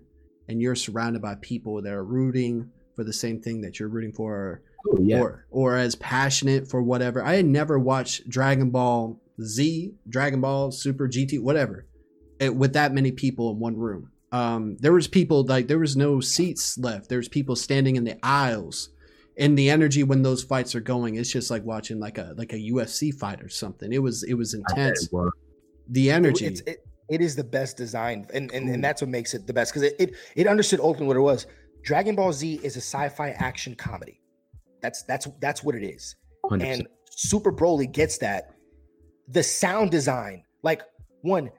and 0.50 0.62
you're 0.62 0.76
surrounded 0.76 1.22
by 1.22 1.36
people 1.42 1.82
that 1.82 1.94
are 1.94 2.04
rooting 2.04 2.70
for 2.96 3.04
the 3.06 3.14
same 3.14 3.40
thing 3.42 3.62
that 3.62 3.80
you're 3.80 3.88
rooting 3.90 4.12
for, 4.12 4.34
or 4.34 4.62
oh 4.90 4.98
yeah, 5.02 5.22
or, 5.22 5.46
or 5.50 5.78
as 5.78 5.96
passionate 5.96 6.68
for 6.68 6.84
whatever. 6.84 7.24
I 7.24 7.36
had 7.36 7.46
never 7.46 7.80
watched 7.80 8.28
Dragon 8.30 8.70
Ball 8.72 9.20
Z, 9.42 9.94
Dragon 10.08 10.42
Ball 10.42 10.72
Super 10.72 11.08
GT, 11.08 11.42
whatever, 11.42 11.86
it, 12.40 12.56
with 12.56 12.74
that 12.74 12.94
many 12.94 13.12
people 13.12 13.52
in 13.52 13.60
one 13.60 13.78
room. 13.78 14.12
Um, 14.32 14.78
there 14.80 14.94
was 14.94 15.08
people 15.08 15.46
like 15.46 15.68
there 15.68 15.80
was 15.80 15.96
no 15.96 16.20
seats 16.20 16.78
left. 16.78 17.10
There's 17.10 17.30
people 17.30 17.56
standing 17.56 17.96
in 17.96 18.04
the 18.04 18.18
aisles. 18.24 18.90
And 19.38 19.58
the 19.58 19.70
energy 19.70 20.04
when 20.04 20.22
those 20.22 20.44
fights 20.44 20.76
are 20.76 20.80
going, 20.80 21.16
it's 21.16 21.32
just 21.32 21.50
like 21.50 21.64
watching 21.64 22.00
like 22.00 22.18
a 22.18 22.34
like 22.38 22.54
a 22.54 22.58
UFC 22.58 23.14
fight 23.14 23.42
or 23.42 23.50
something. 23.50 23.92
It 23.92 24.02
was 24.02 24.24
it 24.24 24.36
was 24.36 24.54
intense. 24.54 25.10
it. 25.12 25.30
The 25.90 26.12
energy. 26.12 26.46
It's, 26.46 26.62
it, 26.62 26.86
it 27.10 27.22
is 27.22 27.36
the 27.36 27.44
best 27.44 27.78
design, 27.78 28.28
and 28.34 28.52
and, 28.52 28.70
and 28.70 28.84
that's 28.84 29.02
what 29.02 29.10
makes 29.10 29.34
it 29.34 29.46
the 29.48 29.54
best 29.54 29.72
because 29.72 29.84
it, 29.84 29.96
it 30.00 30.16
it 30.36 30.48
understood 30.48 30.80
ultimately 30.80 31.08
what 31.08 31.18
it 31.18 31.22
was. 31.22 31.48
Dragon 31.84 32.16
Ball 32.16 32.32
Z 32.32 32.60
is 32.64 32.76
a 32.76 32.82
sci-fi 32.82 33.32
action 33.32 33.76
comedy. 33.76 34.22
That's 34.82 35.04
that's 35.04 35.28
that's 35.40 35.64
what 35.64 35.76
it 35.76 35.84
is. 35.84 36.16
100%. 36.46 36.64
And 36.64 36.88
Super 37.10 37.52
Broly 37.52 37.92
gets 37.92 38.18
that. 38.20 38.53
The 39.28 39.44
sound 39.44 39.92
design, 39.92 40.44
like 40.62 40.82
one, 41.22 41.50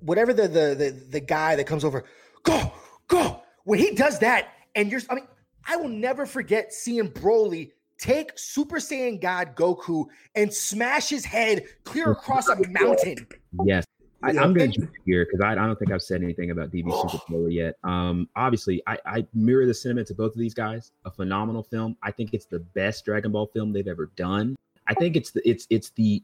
whatever 0.00 0.32
the 0.32 0.48
the 0.48 0.74
the, 0.74 1.06
the 1.10 1.20
guy 1.20 1.56
that 1.56 1.66
comes 1.66 1.84
over, 1.84 2.04
go 2.42 2.72
go. 3.08 3.42
When 3.64 3.78
he 3.78 3.94
does 3.94 4.18
that, 4.18 4.48
and 4.74 4.90
you're, 4.90 5.00
I 5.08 5.14
mean, 5.14 5.26
I 5.66 5.76
will 5.76 5.88
never 5.88 6.26
forget 6.26 6.72
seeing 6.72 7.08
Broly 7.08 7.70
take 7.98 8.32
Super 8.36 8.76
Saiyan 8.76 9.20
God 9.20 9.54
Goku 9.54 10.06
and 10.34 10.52
smash 10.52 11.08
his 11.08 11.24
head 11.24 11.64
clear 11.84 12.10
across 12.10 12.48
a 12.48 12.56
mountain. 12.68 13.26
Yes. 13.64 13.86
I, 14.24 14.30
I'm 14.30 14.54
going 14.54 14.70
to 14.70 14.80
jump 14.80 14.92
here 15.04 15.24
because 15.24 15.40
I, 15.44 15.52
I 15.52 15.66
don't 15.66 15.78
think 15.78 15.90
I've 15.90 16.02
said 16.02 16.22
anything 16.22 16.50
about 16.50 16.70
DB 16.70 16.90
Super 17.10 17.24
Broly 17.28 17.54
yet. 17.54 17.74
Um, 17.84 18.28
obviously, 18.36 18.82
I, 18.86 18.98
I 19.04 19.26
mirror 19.34 19.66
the 19.66 19.74
sentiments 19.74 20.10
of 20.10 20.16
both 20.16 20.32
of 20.32 20.38
these 20.38 20.54
guys. 20.54 20.92
A 21.04 21.10
phenomenal 21.10 21.62
film. 21.62 21.96
I 22.02 22.10
think 22.10 22.32
it's 22.32 22.46
the 22.46 22.60
best 22.60 23.04
Dragon 23.04 23.32
Ball 23.32 23.46
film 23.46 23.72
they've 23.72 23.88
ever 23.88 24.10
done. 24.16 24.56
I 24.92 25.00
think 25.00 25.16
it's 25.16 25.30
the 25.30 25.48
it's 25.48 25.66
it's 25.70 25.90
the 25.90 26.22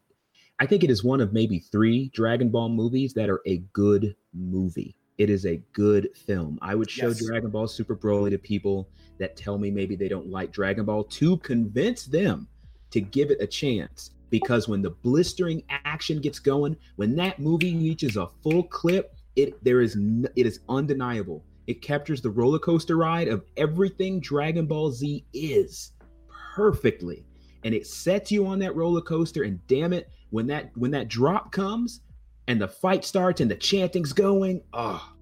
I 0.60 0.66
think 0.66 0.84
it 0.84 0.90
is 0.90 1.02
one 1.02 1.20
of 1.20 1.32
maybe 1.32 1.58
three 1.58 2.10
Dragon 2.12 2.50
Ball 2.50 2.68
movies 2.68 3.14
that 3.14 3.30
are 3.30 3.40
a 3.46 3.58
good 3.72 4.14
movie. 4.34 4.96
It 5.16 5.30
is 5.30 5.46
a 5.46 5.56
good 5.72 6.10
film. 6.14 6.58
I 6.62 6.74
would 6.74 6.90
show 6.90 7.08
Yes. 7.08 7.24
Dragon 7.24 7.50
Ball 7.50 7.66
Super 7.66 7.96
Broly 7.96 8.30
to 8.30 8.38
people 8.38 8.88
that 9.18 9.36
tell 9.36 9.58
me 9.58 9.70
maybe 9.70 9.96
they 9.96 10.08
don't 10.08 10.28
like 10.28 10.52
Dragon 10.52 10.84
Ball 10.84 11.04
to 11.04 11.38
convince 11.38 12.04
them 12.04 12.46
to 12.90 13.00
give 13.00 13.30
it 13.30 13.40
a 13.40 13.46
chance. 13.46 14.10
Because 14.30 14.68
when 14.68 14.82
the 14.82 14.90
blistering 14.90 15.62
action 15.70 16.20
gets 16.20 16.38
going, 16.38 16.76
when 16.96 17.16
that 17.16 17.38
movie 17.38 17.74
reaches 17.76 18.16
a 18.16 18.28
full 18.42 18.64
clip, 18.64 19.14
it 19.36 19.62
there 19.64 19.80
is 19.80 19.96
it 20.36 20.46
is 20.46 20.60
undeniable. 20.68 21.44
It 21.66 21.80
captures 21.82 22.20
the 22.20 22.30
roller 22.30 22.58
coaster 22.58 22.96
ride 22.96 23.28
of 23.28 23.44
everything 23.56 24.20
Dragon 24.20 24.66
Ball 24.66 24.90
Z 24.90 25.24
is 25.32 25.92
perfectly, 26.54 27.24
and 27.64 27.74
it 27.74 27.86
sets 27.86 28.30
you 28.30 28.46
on 28.46 28.58
that 28.60 28.74
roller 28.76 29.00
coaster. 29.00 29.42
And 29.42 29.64
damn 29.66 29.92
it, 29.92 30.10
when 30.30 30.46
that 30.48 30.70
when 30.76 30.90
that 30.92 31.08
drop 31.08 31.52
comes 31.52 32.00
and 32.46 32.60
the 32.60 32.68
fight 32.68 33.04
starts 33.04 33.40
and 33.40 33.50
the 33.50 33.56
chanting's 33.56 34.12
going, 34.12 34.62
oh, 34.72 35.12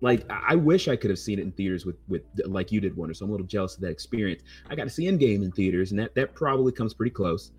like 0.00 0.24
I 0.30 0.54
wish 0.54 0.88
I 0.88 0.96
could 0.96 1.10
have 1.10 1.18
seen 1.18 1.38
it 1.38 1.42
in 1.42 1.52
theaters 1.52 1.86
with 1.86 1.96
with 2.08 2.22
like 2.44 2.72
you 2.72 2.80
did, 2.80 2.96
Wonder. 2.96 3.14
So 3.14 3.24
I'm 3.24 3.30
a 3.30 3.32
little 3.32 3.46
jealous 3.46 3.74
of 3.74 3.80
that 3.82 3.90
experience. 3.90 4.42
I 4.68 4.74
got 4.74 4.84
to 4.84 4.90
see 4.90 5.04
Endgame 5.04 5.42
in 5.42 5.52
theaters, 5.52 5.92
and 5.92 6.00
that 6.00 6.14
that 6.14 6.34
probably 6.34 6.72
comes 6.72 6.94
pretty 6.94 7.12
close. 7.12 7.52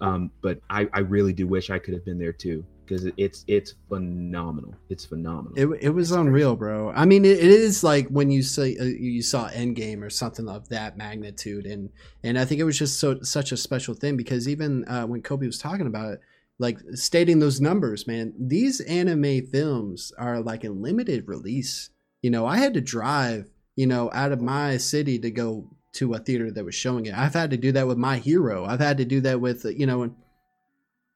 Um, 0.00 0.30
but 0.40 0.60
I 0.70 0.88
I 0.92 1.00
really 1.00 1.32
do 1.32 1.46
wish 1.46 1.70
I 1.70 1.78
could 1.78 1.94
have 1.94 2.04
been 2.04 2.18
there 2.18 2.32
too 2.32 2.64
because 2.90 3.10
it's 3.16 3.44
it's 3.46 3.74
phenomenal. 3.88 4.74
It's 4.88 5.04
phenomenal. 5.04 5.52
It, 5.56 5.82
it 5.82 5.90
was 5.90 6.10
unreal, 6.10 6.56
bro. 6.56 6.90
I 6.90 7.04
mean, 7.04 7.24
it, 7.24 7.38
it 7.38 7.44
is 7.44 7.84
like 7.84 8.08
when 8.08 8.30
you 8.30 8.42
say 8.42 8.76
uh, 8.76 8.84
you 8.84 9.22
saw 9.22 9.48
Endgame 9.48 10.02
or 10.02 10.10
something 10.10 10.48
of 10.48 10.68
that 10.70 10.96
magnitude, 10.96 11.66
and 11.66 11.90
and 12.24 12.38
I 12.38 12.44
think 12.44 12.60
it 12.60 12.64
was 12.64 12.78
just 12.78 12.98
so 12.98 13.22
such 13.22 13.52
a 13.52 13.56
special 13.56 13.94
thing 13.94 14.16
because 14.16 14.48
even 14.48 14.86
uh, 14.88 15.06
when 15.06 15.22
Kobe 15.22 15.46
was 15.46 15.58
talking 15.58 15.86
about 15.86 16.14
it, 16.14 16.20
like 16.58 16.78
stating 16.94 17.38
those 17.38 17.60
numbers, 17.60 18.08
man, 18.08 18.34
these 18.36 18.80
anime 18.80 19.46
films 19.46 20.12
are 20.18 20.40
like 20.40 20.64
in 20.64 20.82
limited 20.82 21.28
release. 21.28 21.90
You 22.22 22.30
know, 22.30 22.44
I 22.44 22.56
had 22.56 22.74
to 22.74 22.80
drive, 22.80 23.48
you 23.76 23.86
know, 23.86 24.10
out 24.12 24.32
of 24.32 24.42
my 24.42 24.78
city 24.78 25.18
to 25.20 25.30
go 25.30 25.70
to 25.92 26.14
a 26.14 26.18
theater 26.18 26.50
that 26.50 26.64
was 26.64 26.74
showing 26.74 27.06
it. 27.06 27.14
I've 27.14 27.34
had 27.34 27.50
to 27.50 27.56
do 27.56 27.72
that 27.72 27.86
with 27.86 27.98
My 27.98 28.18
Hero. 28.18 28.64
I've 28.64 28.80
had 28.80 28.98
to 28.98 29.04
do 29.04 29.20
that 29.22 29.40
with, 29.40 29.64
uh, 29.64 29.70
you 29.70 29.86
know, 29.86 30.02
and 30.02 30.14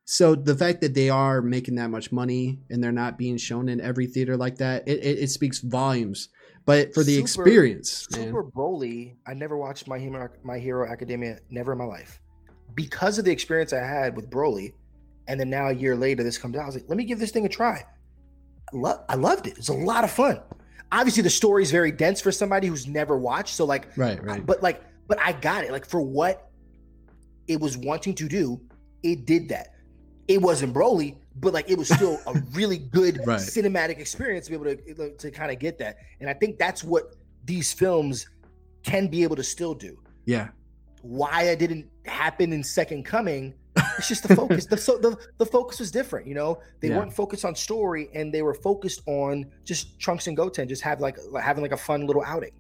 so 0.05 0.35
the 0.35 0.55
fact 0.55 0.81
that 0.83 0.95
they 0.95 1.09
are 1.09 1.41
making 1.41 1.77
that 1.77 1.89
much 1.89 2.13
money 2.13 2.59
and 2.71 2.83
they're 2.83 2.93
not 2.93 3.17
being 3.17 3.37
shown 3.37 3.69
in 3.69 3.81
every 3.81 4.07
theater 4.07 4.37
like 4.37 4.59
that, 4.59 4.87
it, 4.87 4.99
it, 5.03 5.19
it 5.21 5.31
speaks 5.31 5.61
volumes. 5.61 6.29
But 6.67 6.95
for 6.95 7.03
the 7.03 7.17
Super- 7.17 7.43
experience, 7.43 8.11
man, 8.11 8.29
Super 8.29 8.45
Broly, 8.45 9.17
I 9.27 9.35
never 9.35 9.57
watched 9.57 9.87
My 9.87 9.99
Hero, 9.99 10.29
My 10.43 10.59
Hero 10.59 10.91
Academia, 10.91 11.39
never 11.51 11.73
in 11.73 11.79
my 11.79 11.85
life, 11.85 12.21
because 12.75 13.19
of 13.19 13.25
the 13.25 13.31
experience 13.31 13.73
I 13.73 13.85
had 13.85 14.17
with 14.17 14.31
Broly, 14.31 14.73
and 15.29 15.39
then 15.39 15.51
now 15.51 15.69
a 15.69 15.73
year 15.73 15.97
later 15.97 16.23
this 16.23 16.39
comes 16.39 16.57
out. 16.57 16.63
I 16.63 16.67
was 16.67 16.75
like, 16.75 16.89
let 16.89 16.97
me 16.97 17.05
give 17.05 17.19
this 17.19 17.31
thing 17.31 17.47
a 17.47 17.51
try. 17.51 17.85
I, 18.73 18.77
lo- 18.77 19.05
I 19.09 19.15
loved 19.15 19.47
it. 19.47 19.59
It's 19.59 19.69
a 19.69 19.75
lot 19.75 20.05
of 20.05 20.11
fun. 20.11 20.41
Obviously, 20.93 21.23
the 21.23 21.31
story 21.31 21.63
is 21.63 21.71
very 21.71 21.91
dense 21.91 22.21
for 22.21 22.33
somebody 22.33 22.67
who's 22.67 22.87
never 22.87 23.19
watched. 23.19 23.55
So 23.55 23.65
like, 23.65 23.89
right, 23.97 24.23
right. 24.23 24.45
but 24.45 24.63
like, 24.63 24.83
but 25.07 25.19
I 25.19 25.33
got 25.33 25.65
it. 25.65 25.73
Like 25.73 25.87
for 25.87 26.01
what 26.01 26.51
it 27.47 27.61
was 27.61 27.77
wanting 27.77 28.15
to 28.17 28.29
do, 28.29 28.61
it 29.03 29.27
did 29.27 29.49
that. 29.51 29.74
It 30.29 30.41
wasn't 30.41 30.73
Broly, 30.75 31.17
but 31.37 31.53
like 31.53 31.71
it 31.71 31.77
was 31.77 31.89
still 31.89 32.19
a 32.27 32.35
really 32.53 32.79
good 32.79 33.21
Right. 33.27 33.41
cinematic 33.41 33.99
experience 33.99 34.47
to 34.47 34.53
be 34.59 34.71
able 34.71 34.77
to 34.97 35.17
to 35.17 35.31
kind 35.31 35.51
of 35.53 35.59
get 35.59 35.79
that. 35.79 35.99
And 36.21 36.29
I 36.31 36.35
think 36.35 36.59
that's 36.59 36.83
what 36.85 37.15
these 37.45 37.73
films 37.73 38.29
can 38.83 39.07
be 39.09 39.23
able 39.23 39.37
to 39.37 39.43
still 39.43 39.75
do. 39.75 39.99
Yeah. 40.25 40.49
Why 41.03 41.43
it 41.45 41.59
didn't 41.59 41.91
happen 42.07 42.53
in 42.53 42.63
Second 42.65 43.05
Coming, 43.05 43.53
it's 43.99 44.09
just 44.09 44.27
the 44.27 44.35
focus. 44.41 44.65
the, 44.67 44.77
so 44.79 44.97
the 44.99 45.17
the 45.39 45.45
focus 45.47 45.79
was 45.81 45.91
different. 45.91 46.27
You 46.27 46.35
know, 46.35 46.59
they 46.81 46.89
Yeah. 46.89 46.99
weren't 46.99 47.13
focused 47.13 47.45
on 47.45 47.55
story, 47.55 48.09
and 48.15 48.33
they 48.33 48.41
were 48.43 48.55
focused 48.55 49.03
on 49.07 49.45
just 49.65 49.99
Trunks 50.01 50.27
and 50.27 50.37
Goten, 50.37 50.67
just 50.69 50.83
have 50.83 51.01
like 51.01 51.19
having 51.41 51.63
like 51.63 51.73
a 51.73 51.77
fun 51.77 52.07
little 52.07 52.23
outing. 52.25 52.53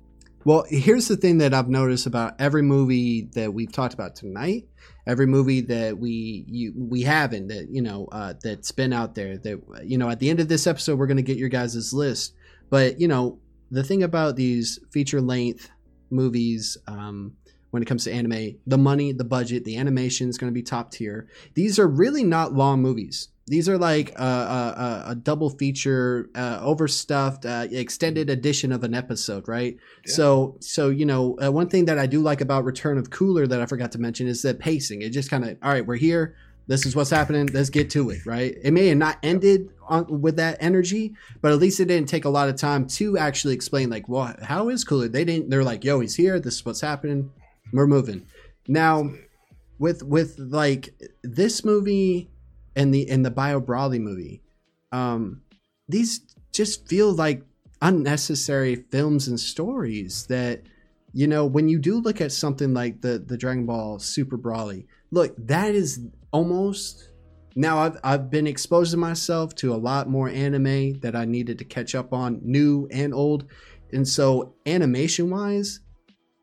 Well, 0.46 0.66
here's 0.68 1.08
the 1.08 1.16
thing 1.16 1.38
that 1.38 1.54
I've 1.54 1.70
noticed 1.70 2.06
about 2.06 2.38
every 2.38 2.60
movie 2.60 3.30
that 3.32 3.54
we've 3.54 3.72
talked 3.72 3.94
about 3.94 4.14
tonight, 4.14 4.68
every 5.06 5.24
movie 5.26 5.62
that 5.62 5.96
we 5.96 6.44
you, 6.46 6.74
we 6.76 7.00
haven't 7.00 7.48
that 7.48 7.68
you 7.70 7.80
know 7.80 8.08
uh, 8.12 8.34
that's 8.42 8.70
been 8.70 8.92
out 8.92 9.14
there. 9.14 9.38
That 9.38 9.62
you 9.84 9.96
know, 9.96 10.10
at 10.10 10.20
the 10.20 10.28
end 10.28 10.40
of 10.40 10.48
this 10.48 10.66
episode, 10.66 10.98
we're 10.98 11.06
going 11.06 11.16
to 11.16 11.22
get 11.22 11.38
your 11.38 11.48
guys' 11.48 11.94
list. 11.94 12.34
But 12.68 13.00
you 13.00 13.08
know, 13.08 13.38
the 13.70 13.82
thing 13.82 14.02
about 14.02 14.36
these 14.36 14.78
feature 14.90 15.22
length 15.22 15.70
movies, 16.10 16.76
um, 16.86 17.32
when 17.70 17.82
it 17.82 17.86
comes 17.86 18.04
to 18.04 18.12
anime, 18.12 18.56
the 18.66 18.78
money, 18.78 19.12
the 19.12 19.24
budget, 19.24 19.64
the 19.64 19.78
animation 19.78 20.28
is 20.28 20.36
going 20.36 20.52
to 20.52 20.54
be 20.54 20.62
top 20.62 20.90
tier. 20.90 21.26
These 21.54 21.78
are 21.78 21.88
really 21.88 22.22
not 22.22 22.52
long 22.52 22.82
movies. 22.82 23.28
These 23.46 23.68
are 23.68 23.76
like 23.76 24.18
a, 24.18 24.24
a, 24.24 25.04
a 25.08 25.14
double 25.14 25.50
feature, 25.50 26.30
uh, 26.34 26.60
overstuffed, 26.62 27.44
uh, 27.44 27.66
extended 27.70 28.30
edition 28.30 28.72
of 28.72 28.84
an 28.84 28.94
episode, 28.94 29.46
right? 29.48 29.76
So, 30.06 30.56
so 30.60 30.88
you 30.88 31.04
know, 31.04 31.36
uh, 31.44 31.52
one 31.52 31.68
thing 31.68 31.84
that 31.84 31.98
I 31.98 32.06
do 32.06 32.20
like 32.22 32.40
about 32.40 32.64
Return 32.64 32.96
of 32.96 33.10
Cooler 33.10 33.46
that 33.46 33.60
I 33.60 33.66
forgot 33.66 33.92
to 33.92 33.98
mention 33.98 34.28
is 34.28 34.40
the 34.40 34.54
pacing. 34.54 35.02
It 35.02 35.10
just 35.10 35.28
kind 35.28 35.44
of, 35.44 35.58
all 35.62 35.70
right, 35.70 35.86
we're 35.86 35.96
here. 35.96 36.36
This 36.68 36.86
is 36.86 36.96
what's 36.96 37.10
happening. 37.10 37.46
Let's 37.52 37.68
get 37.68 37.90
to 37.90 38.08
it, 38.08 38.24
right? 38.24 38.56
It 38.62 38.72
may 38.72 38.86
have 38.86 38.96
not 38.96 39.18
ended 39.22 39.68
on 39.86 40.22
with 40.22 40.36
that 40.36 40.56
energy, 40.60 41.14
but 41.42 41.52
at 41.52 41.58
least 41.58 41.80
it 41.80 41.84
didn't 41.84 42.08
take 42.08 42.24
a 42.24 42.30
lot 42.30 42.48
of 42.48 42.56
time 42.56 42.86
to 42.86 43.18
actually 43.18 43.52
explain, 43.52 43.90
like, 43.90 44.08
well, 44.08 44.34
how 44.42 44.70
is 44.70 44.84
Cooler? 44.84 45.08
They 45.08 45.26
didn't. 45.26 45.50
They're 45.50 45.62
like, 45.62 45.84
yo, 45.84 46.00
he's 46.00 46.14
here. 46.14 46.40
This 46.40 46.54
is 46.54 46.64
what's 46.64 46.80
happening. 46.80 47.30
We're 47.74 47.86
moving 47.86 48.26
now. 48.66 49.10
With 49.76 50.04
with 50.04 50.38
like 50.38 50.94
this 51.24 51.64
movie 51.64 52.30
and 52.76 52.92
the 52.92 53.08
in 53.08 53.22
the 53.22 53.30
Bio 53.30 53.60
Broly 53.60 54.00
movie, 54.00 54.42
um, 54.92 55.42
these 55.88 56.20
just 56.52 56.88
feel 56.88 57.12
like 57.12 57.42
unnecessary 57.82 58.76
films 58.76 59.28
and 59.28 59.38
stories 59.38 60.26
that 60.26 60.62
you 61.12 61.26
know 61.26 61.44
when 61.44 61.68
you 61.68 61.78
do 61.78 62.00
look 62.00 62.20
at 62.20 62.32
something 62.32 62.74
like 62.74 63.00
the 63.00 63.18
the 63.18 63.36
Dragon 63.36 63.66
Ball 63.66 63.98
Super 63.98 64.38
Broly, 64.38 64.86
look 65.10 65.34
that 65.46 65.74
is 65.74 66.00
almost 66.32 67.10
now 67.54 67.78
I've 67.78 67.98
I've 68.02 68.30
been 68.30 68.46
exposing 68.46 69.00
myself 69.00 69.54
to 69.56 69.72
a 69.72 69.76
lot 69.76 70.08
more 70.08 70.28
anime 70.28 70.94
that 71.00 71.14
I 71.14 71.24
needed 71.24 71.58
to 71.58 71.64
catch 71.64 71.94
up 71.94 72.12
on, 72.12 72.40
new 72.42 72.88
and 72.90 73.14
old, 73.14 73.46
and 73.92 74.06
so 74.06 74.54
animation 74.66 75.30
wise, 75.30 75.80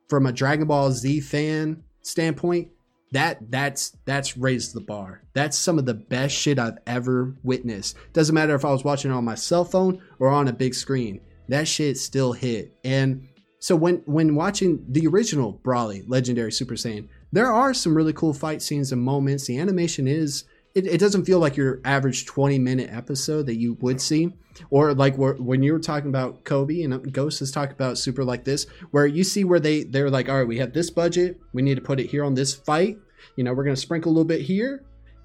from 0.10 0.26
a 0.26 0.32
Dragon 0.32 0.68
Ball 0.68 0.92
Z 0.92 1.22
fan 1.22 1.84
standpoint, 2.02 2.70
that 3.12 3.52
that's 3.52 3.98
that's 4.06 4.38
raised 4.38 4.74
the 4.74 4.82
bar. 4.82 5.22
That's 5.34 5.58
some 5.58 5.78
of 5.78 5.86
the 5.86 5.94
best 5.94 6.36
shit 6.36 6.60
I've 6.60 6.78
ever 6.88 7.36
witnessed. 7.44 7.98
Doesn't 8.14 8.36
matter 8.36 8.56
if 8.56 8.66
I 8.66 8.72
was 8.72 8.84
watching 8.84 9.12
it 9.12 9.14
on 9.14 9.26
my 9.26 9.36
cell 9.36 9.66
phone 9.66 10.02
or 10.20 10.30
on 10.30 10.48
a 10.48 10.54
big 10.54 10.74
screen. 10.74 11.22
That 11.50 11.68
shit 11.68 11.98
still 11.98 12.32
hit. 12.32 12.74
And 12.86 13.28
so 13.60 13.76
when 13.76 13.98
when 14.06 14.36
watching 14.36 14.86
the 14.88 15.08
original 15.08 15.60
Broly, 15.64 16.04
Legendary 16.08 16.52
Super 16.52 16.76
Saiyan, 16.76 17.10
there 17.32 17.52
are 17.52 17.74
some 17.74 17.96
really 17.96 18.14
cool 18.14 18.34
fight 18.34 18.62
scenes 18.62 18.92
and 18.92 19.02
moments. 19.02 19.46
The 19.46 19.60
animation 19.60 20.08
is 20.08 20.46
it, 20.74 20.88
it 20.88 21.00
doesn't 21.00 21.26
feel 21.26 21.40
like 21.40 21.58
your 21.58 21.82
average 21.84 22.26
20 22.26 22.60
minute 22.60 22.90
episode 22.92 23.46
that 23.48 23.60
you 23.60 23.78
would 23.82 24.00
see. 24.02 24.32
Or 24.70 24.94
like 24.94 25.18
where, 25.18 25.34
when 25.36 25.64
you 25.64 25.74
were 25.74 25.80
talking 25.80 26.10
about 26.10 26.44
kobe 26.44 26.82
and 26.82 26.94
uh, 26.94 26.98
ghost 26.98 27.40
has 27.40 27.52
talked 27.52 27.72
about 27.72 27.98
super 27.98 28.24
like 28.24 28.44
this 28.44 28.68
where 28.92 29.06
you 29.06 29.24
see 29.24 29.46
where 29.46 29.62
they 29.62 29.84
they're 29.84 30.10
like 30.10 30.28
all 30.28 30.40
right 30.40 30.48
we 30.48 30.58
have 30.58 30.74
this 30.74 30.90
budget 30.90 31.40
we 31.54 31.62
need 31.62 31.76
to 31.76 31.82
put 31.82 32.00
it 32.00 32.08
here 32.08 32.24
on 32.24 32.34
this 32.34 32.54
fight. 32.54 32.98
You 33.38 33.44
know 33.44 33.54
we're 33.54 33.64
going 33.64 33.76
to 33.76 33.82
sprinkle 33.82 34.12
a 34.12 34.14
little 34.14 34.26
bit 34.26 34.42
here 34.42 34.84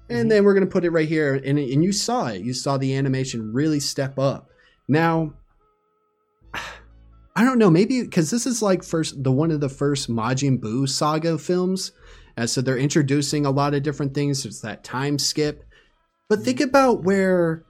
and 0.09 0.19
mm-hmm. 0.19 0.29
then 0.29 0.43
we're 0.43 0.53
going 0.53 0.65
to 0.65 0.71
put 0.71 0.85
it 0.85 0.91
right 0.91 1.07
here. 1.07 1.35
And, 1.35 1.59
and 1.59 1.83
you 1.83 1.91
saw 1.91 2.27
it. 2.27 2.41
You 2.41 2.53
saw 2.53 2.77
the 2.77 2.95
animation 2.95 3.53
really 3.53 3.79
step 3.79 4.17
up. 4.17 4.49
Now 4.87 5.33
i 7.35 7.43
don't 7.43 7.59
know. 7.59 7.69
Maybe 7.69 8.01
because 8.01 8.31
this 8.31 8.45
is 8.45 8.61
like 8.61 8.83
first 8.83 9.23
the 9.23 9.31
one 9.31 9.51
of 9.51 9.59
the 9.59 9.69
first 9.69 10.09
majin 10.09 10.59
buu 10.59 10.89
saga 10.89 11.37
films 11.37 11.91
and 12.37 12.49
so 12.49 12.61
they're 12.61 12.77
introducing 12.77 13.45
a 13.45 13.51
lot 13.51 13.73
of 13.73 13.83
different 13.83 14.13
things. 14.13 14.43
There's 14.43 14.61
that 14.61 14.83
time 14.83 15.17
skip. 15.17 15.63
But 16.29 16.41
think 16.41 16.61
about 16.61 17.03
where 17.03 17.65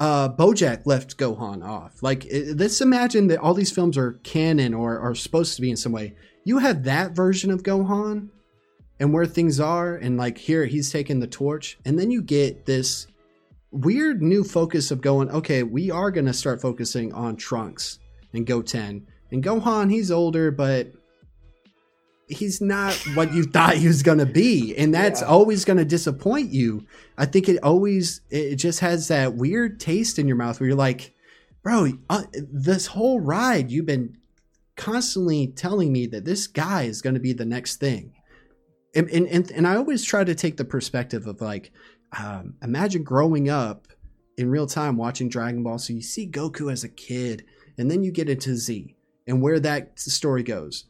uh, 0.00 0.30
Bojack 0.30 0.86
left 0.86 1.16
Gohan 1.16 1.64
off. 1.64 2.02
Like, 2.02 2.24
it, 2.26 2.58
let's 2.58 2.80
imagine 2.80 3.28
that 3.28 3.38
all 3.38 3.54
these 3.54 3.70
films 3.70 3.96
are 3.96 4.14
canon 4.24 4.74
or 4.74 4.98
are 4.98 5.14
supposed 5.14 5.54
to 5.56 5.62
be 5.62 5.70
in 5.70 5.76
some 5.76 5.92
way. 5.92 6.16
You 6.44 6.58
have 6.58 6.84
that 6.84 7.12
version 7.12 7.50
of 7.50 7.62
Gohan 7.62 8.28
and 9.00 9.12
where 9.12 9.26
things 9.26 9.60
are, 9.60 9.94
and 9.94 10.16
like 10.16 10.38
here, 10.38 10.66
he's 10.66 10.90
taking 10.90 11.20
the 11.20 11.26
torch. 11.26 11.78
And 11.84 11.98
then 11.98 12.10
you 12.10 12.20
get 12.20 12.66
this 12.66 13.06
weird 13.70 14.22
new 14.22 14.42
focus 14.42 14.90
of 14.90 15.00
going, 15.00 15.30
okay, 15.30 15.62
we 15.62 15.90
are 15.90 16.10
going 16.10 16.26
to 16.26 16.32
start 16.32 16.60
focusing 16.60 17.12
on 17.12 17.36
Trunks 17.36 18.00
and 18.32 18.46
Goten. 18.46 19.06
And 19.30 19.44
Gohan, 19.44 19.90
he's 19.90 20.10
older, 20.10 20.50
but 20.50 20.92
he's 22.28 22.60
not 22.60 22.94
what 23.14 23.32
you 23.32 23.42
thought 23.44 23.74
he 23.76 23.86
was 23.86 24.02
going 24.02 24.18
to 24.18 24.26
be 24.26 24.76
and 24.76 24.92
that's 24.94 25.20
Yeah. 25.22 25.28
always 25.28 25.64
going 25.64 25.78
to 25.78 25.84
disappoint 25.84 26.50
you. 26.52 26.86
I 27.16 27.26
think 27.26 27.48
it 27.48 27.62
always 27.62 28.20
it 28.30 28.56
just 28.56 28.80
has 28.80 29.08
that 29.08 29.34
weird 29.34 29.80
taste 29.80 30.18
in 30.18 30.28
your 30.28 30.36
mouth 30.36 30.60
where 30.60 30.68
you're 30.68 30.76
like 30.76 31.14
bro 31.62 31.88
uh, 32.10 32.24
this 32.34 32.86
whole 32.86 33.20
ride 33.20 33.70
you've 33.70 33.86
been 33.86 34.16
constantly 34.76 35.48
telling 35.48 35.92
me 35.92 36.06
that 36.06 36.24
this 36.24 36.46
guy 36.46 36.82
is 36.84 37.02
going 37.02 37.14
to 37.14 37.20
be 37.20 37.32
the 37.32 37.44
next 37.44 37.76
thing. 37.80 38.12
And, 38.94 39.08
and, 39.10 39.26
and, 39.26 39.50
and 39.52 39.66
i 39.66 39.76
always 39.76 40.02
try 40.02 40.24
to 40.24 40.34
take 40.34 40.56
the 40.56 40.64
perspective 40.64 41.26
of 41.26 41.40
like 41.40 41.72
um, 42.18 42.54
imagine 42.62 43.02
growing 43.04 43.50
up 43.50 43.86
in 44.38 44.48
real 44.48 44.66
time 44.66 44.96
watching 44.96 45.28
dragon 45.28 45.62
ball 45.62 45.78
so 45.78 45.92
you 45.92 46.00
see 46.00 46.26
goku 46.26 46.72
as 46.72 46.84
a 46.84 46.88
kid 46.88 47.44
and 47.76 47.90
then 47.90 48.02
you 48.02 48.10
get 48.10 48.30
into 48.30 48.56
z 48.56 48.96
and 49.26 49.42
where 49.42 49.60
that 49.60 49.98
story 50.00 50.42
goes 50.42 50.84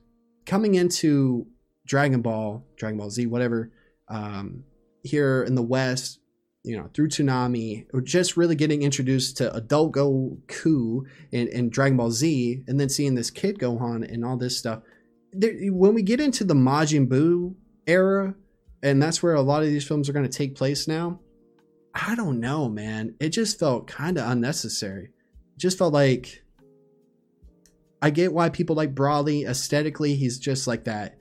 coming 0.49 0.75
into 0.75 1.47
Dragon 1.87 2.23
Ball, 2.23 2.65
Dragon 2.77 2.99
Ball 2.99 3.11
Z, 3.11 3.27
whatever, 3.27 3.71
um, 4.09 4.65
here 5.05 5.45
in 5.45 5.55
the 5.55 5.63
West, 5.63 6.19
you 6.65 6.77
know, 6.77 6.91
through 6.95 7.09
Toonami, 7.09 7.87
or 7.93 8.01
just 8.01 8.37
really 8.37 8.57
getting 8.57 8.83
introduced 8.83 9.37
to 9.37 9.55
adult 9.55 9.93
Goku 9.93 11.03
and, 11.33 11.49
and 11.51 11.71
Dragon 11.71 11.99
Ball 11.99 12.11
Z, 12.11 12.65
and 12.67 12.81
then 12.81 12.89
seeing 12.89 13.15
this 13.15 13.31
kid 13.31 13.59
Gohan 13.59 14.11
and 14.11 14.25
all 14.25 14.39
this 14.39 14.57
stuff. 14.57 14.81
There, 15.33 15.55
when 15.71 15.93
we 15.93 16.03
get 16.03 16.19
into 16.19 16.45
the 16.45 16.55
Majin 16.55 17.07
Buu 17.07 17.55
era, 17.87 18.35
and 18.83 19.03
that's 19.03 19.23
where 19.23 19.35
a 19.35 19.43
lot 19.43 19.63
of 19.63 19.69
these 19.69 19.87
films 19.87 20.09
are 20.09 20.15
going 20.15 20.29
to 20.29 20.39
take 20.39 20.57
place 20.57 20.89
now. 20.89 21.21
I 21.95 22.15
don't 22.15 22.41
know, 22.41 22.69
man. 22.69 23.17
It 23.21 23.31
just 23.31 23.59
felt 23.59 23.87
kind 23.87 24.17
of 24.17 24.31
unnecessary. 24.31 25.05
It 25.05 25.59
just 25.59 25.77
felt 25.77 25.93
like 25.93 26.43
I 28.01 28.11
get 28.11 28.33
why 28.33 28.49
people 28.49 28.77
like 28.77 28.95
Broly 28.95 29.47
aesthetically. 29.49 30.15
He's 30.15 30.39
just 30.39 30.67
like 30.67 30.85
that 30.85 31.19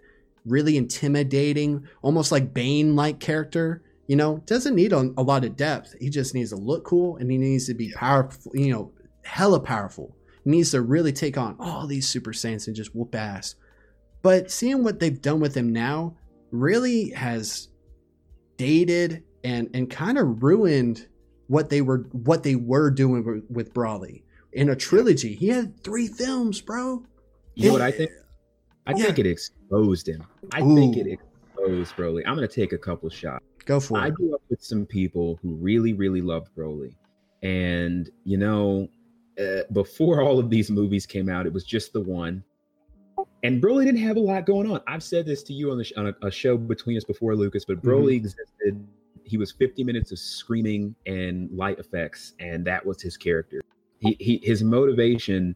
really 0.48 0.78
intimidating, 0.78 1.88
almost 2.02 2.32
like 2.32 2.54
Bane 2.54 2.96
like 2.96 3.20
character. 3.20 3.84
You 4.08 4.16
know, 4.16 4.38
doesn't 4.46 4.76
need 4.76 4.94
a, 4.94 5.12
a 5.18 5.24
lot 5.24 5.44
of 5.44 5.58
depth. 5.58 5.94
He 6.00 6.10
just 6.10 6.34
needs 6.34 6.52
to 6.52 6.56
look 6.56 6.86
cool 6.86 7.18
and 7.18 7.30
he 7.30 7.38
needs 7.38 7.68
to 7.68 7.74
be 7.74 7.92
powerful, 7.92 8.54
you 8.56 8.72
know, 8.72 8.94
hella 9.24 9.60
powerful. 9.60 10.16
He 10.46 10.52
needs 10.52 10.72
to 10.72 10.82
really 10.82 11.12
take 11.12 11.38
on 11.38 11.58
all 11.60 11.86
these 11.88 12.08
Super 12.08 12.32
Saiyans 12.32 12.68
and 12.68 12.76
just 12.76 12.96
whoop 12.96 13.14
ass. 13.14 13.56
But 14.22 14.50
seeing 14.50 14.84
what 14.84 15.00
they've 15.00 15.22
done 15.22 15.42
with 15.42 15.56
him 15.56 15.74
now 15.74 16.16
really 16.52 17.10
has 17.10 17.68
dated 18.56 19.24
and 19.44 19.70
and 19.74 19.90
kind 19.90 20.18
of 20.18 20.42
ruined 20.42 21.08
what 21.48 21.70
they 21.70 21.82
were 21.82 22.08
what 22.12 22.44
they 22.44 22.56
were 22.56 22.90
doing 22.90 23.26
with, 23.26 23.44
with 23.50 23.74
Broly 23.74 24.24
in 24.54 24.70
a 24.70 24.76
trilogy. 24.76 25.36
He 25.36 25.48
had 25.48 25.82
three 25.84 26.08
films, 26.08 26.62
bro. 26.62 27.06
You 27.56 27.68
know 27.68 27.74
what 27.74 27.82
I 27.82 27.92
think? 27.92 28.12
I 28.86 28.94
think 28.94 29.20
it 29.20 29.26
exposed 29.26 30.08
him. 30.08 30.24
I 30.54 30.62
think 30.62 30.96
it 30.96 31.08
exposed 31.08 31.96
Broly. 31.96 32.24
I'm 32.26 32.36
gonna 32.36 32.48
take 32.48 32.72
a 32.72 32.78
couple 32.78 33.10
shots. 33.10 33.44
Go 33.66 33.80
for 33.80 33.98
I 33.98 34.04
it. 34.04 34.08
I 34.08 34.10
grew 34.12 34.34
up 34.34 34.42
with 34.50 34.64
some 34.64 34.86
people 34.86 35.38
who 35.42 35.56
really, 35.56 35.94
really 35.94 36.22
loved 36.22 36.50
Broly, 36.56 36.96
and 37.44 38.10
you 38.24 38.38
know, 38.38 38.88
uh, 39.40 39.64
before 39.74 40.22
all 40.22 40.40
of 40.40 40.50
these 40.50 40.72
movies 40.72 41.06
came 41.06 41.30
out, 41.30 41.46
it 41.46 41.54
was 41.54 41.66
just 41.66 41.94
the 41.94 42.02
one. 42.02 42.44
And 43.44 43.62
Broly 43.62 43.86
didn't 43.86 44.02
have 44.02 44.18
a 44.18 44.22
lot 44.22 44.46
going 44.46 44.70
on. 44.72 44.82
I've 44.88 45.04
said 45.04 45.26
this 45.26 45.44
to 45.44 45.54
you 45.54 45.72
on, 45.72 45.78
the 45.78 45.84
sh- 45.84 45.94
on 45.98 46.08
a, 46.08 46.28
a 46.28 46.32
show 46.32 46.58
between 46.58 46.98
us 46.98 47.04
before, 47.04 47.36
Lucas. 47.36 47.66
But 47.66 47.82
Broly 47.82 48.16
existed. 48.16 48.88
He 49.24 49.38
was 49.38 49.52
50 49.52 49.84
minutes 49.84 50.12
of 50.12 50.20
screaming 50.20 50.96
and 51.06 51.52
light 51.52 51.80
effects, 51.80 52.34
and 52.40 52.66
that 52.66 52.86
was 52.86 53.02
his 53.02 53.18
character. 53.18 53.62
He, 54.00 54.16
he 54.20 54.42
his 54.44 54.64
motivation 54.64 55.56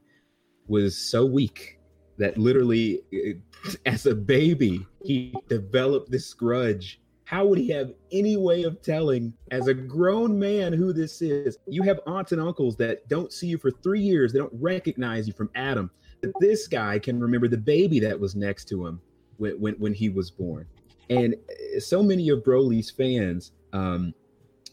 was 0.67 0.97
so 0.97 1.25
weak 1.25 1.79
that 2.17 2.37
literally, 2.37 3.01
as 3.85 4.05
a 4.05 4.15
baby, 4.15 4.85
he 5.03 5.33
developed 5.47 6.11
this 6.11 6.33
grudge. 6.33 6.99
How 7.25 7.45
would 7.45 7.57
he 7.57 7.69
have 7.69 7.93
any 8.11 8.35
way 8.35 8.63
of 8.63 8.81
telling, 8.81 9.33
as 9.51 9.67
a 9.67 9.73
grown 9.73 10.37
man, 10.37 10.73
who 10.73 10.91
this 10.91 11.21
is? 11.21 11.57
You 11.65 11.81
have 11.83 11.99
aunts 12.05 12.33
and 12.33 12.41
uncles 12.41 12.75
that 12.77 13.07
don't 13.07 13.31
see 13.31 13.47
you 13.47 13.57
for 13.57 13.71
three 13.71 14.01
years. 14.01 14.33
They 14.33 14.39
don't 14.39 14.53
recognize 14.53 15.27
you 15.27 15.33
from 15.33 15.49
Adam. 15.55 15.89
But 16.21 16.31
this 16.39 16.67
guy 16.67 16.99
can 16.99 17.19
remember 17.19 17.47
the 17.47 17.57
baby 17.57 17.99
that 18.01 18.19
was 18.19 18.35
next 18.35 18.65
to 18.69 18.85
him 18.85 19.01
when, 19.37 19.59
when, 19.59 19.73
when 19.75 19.93
he 19.93 20.09
was 20.09 20.29
born. 20.29 20.67
And 21.09 21.35
so 21.79 22.03
many 22.03 22.29
of 22.29 22.39
Broly's 22.39 22.91
fans, 22.91 23.53
um, 23.73 24.13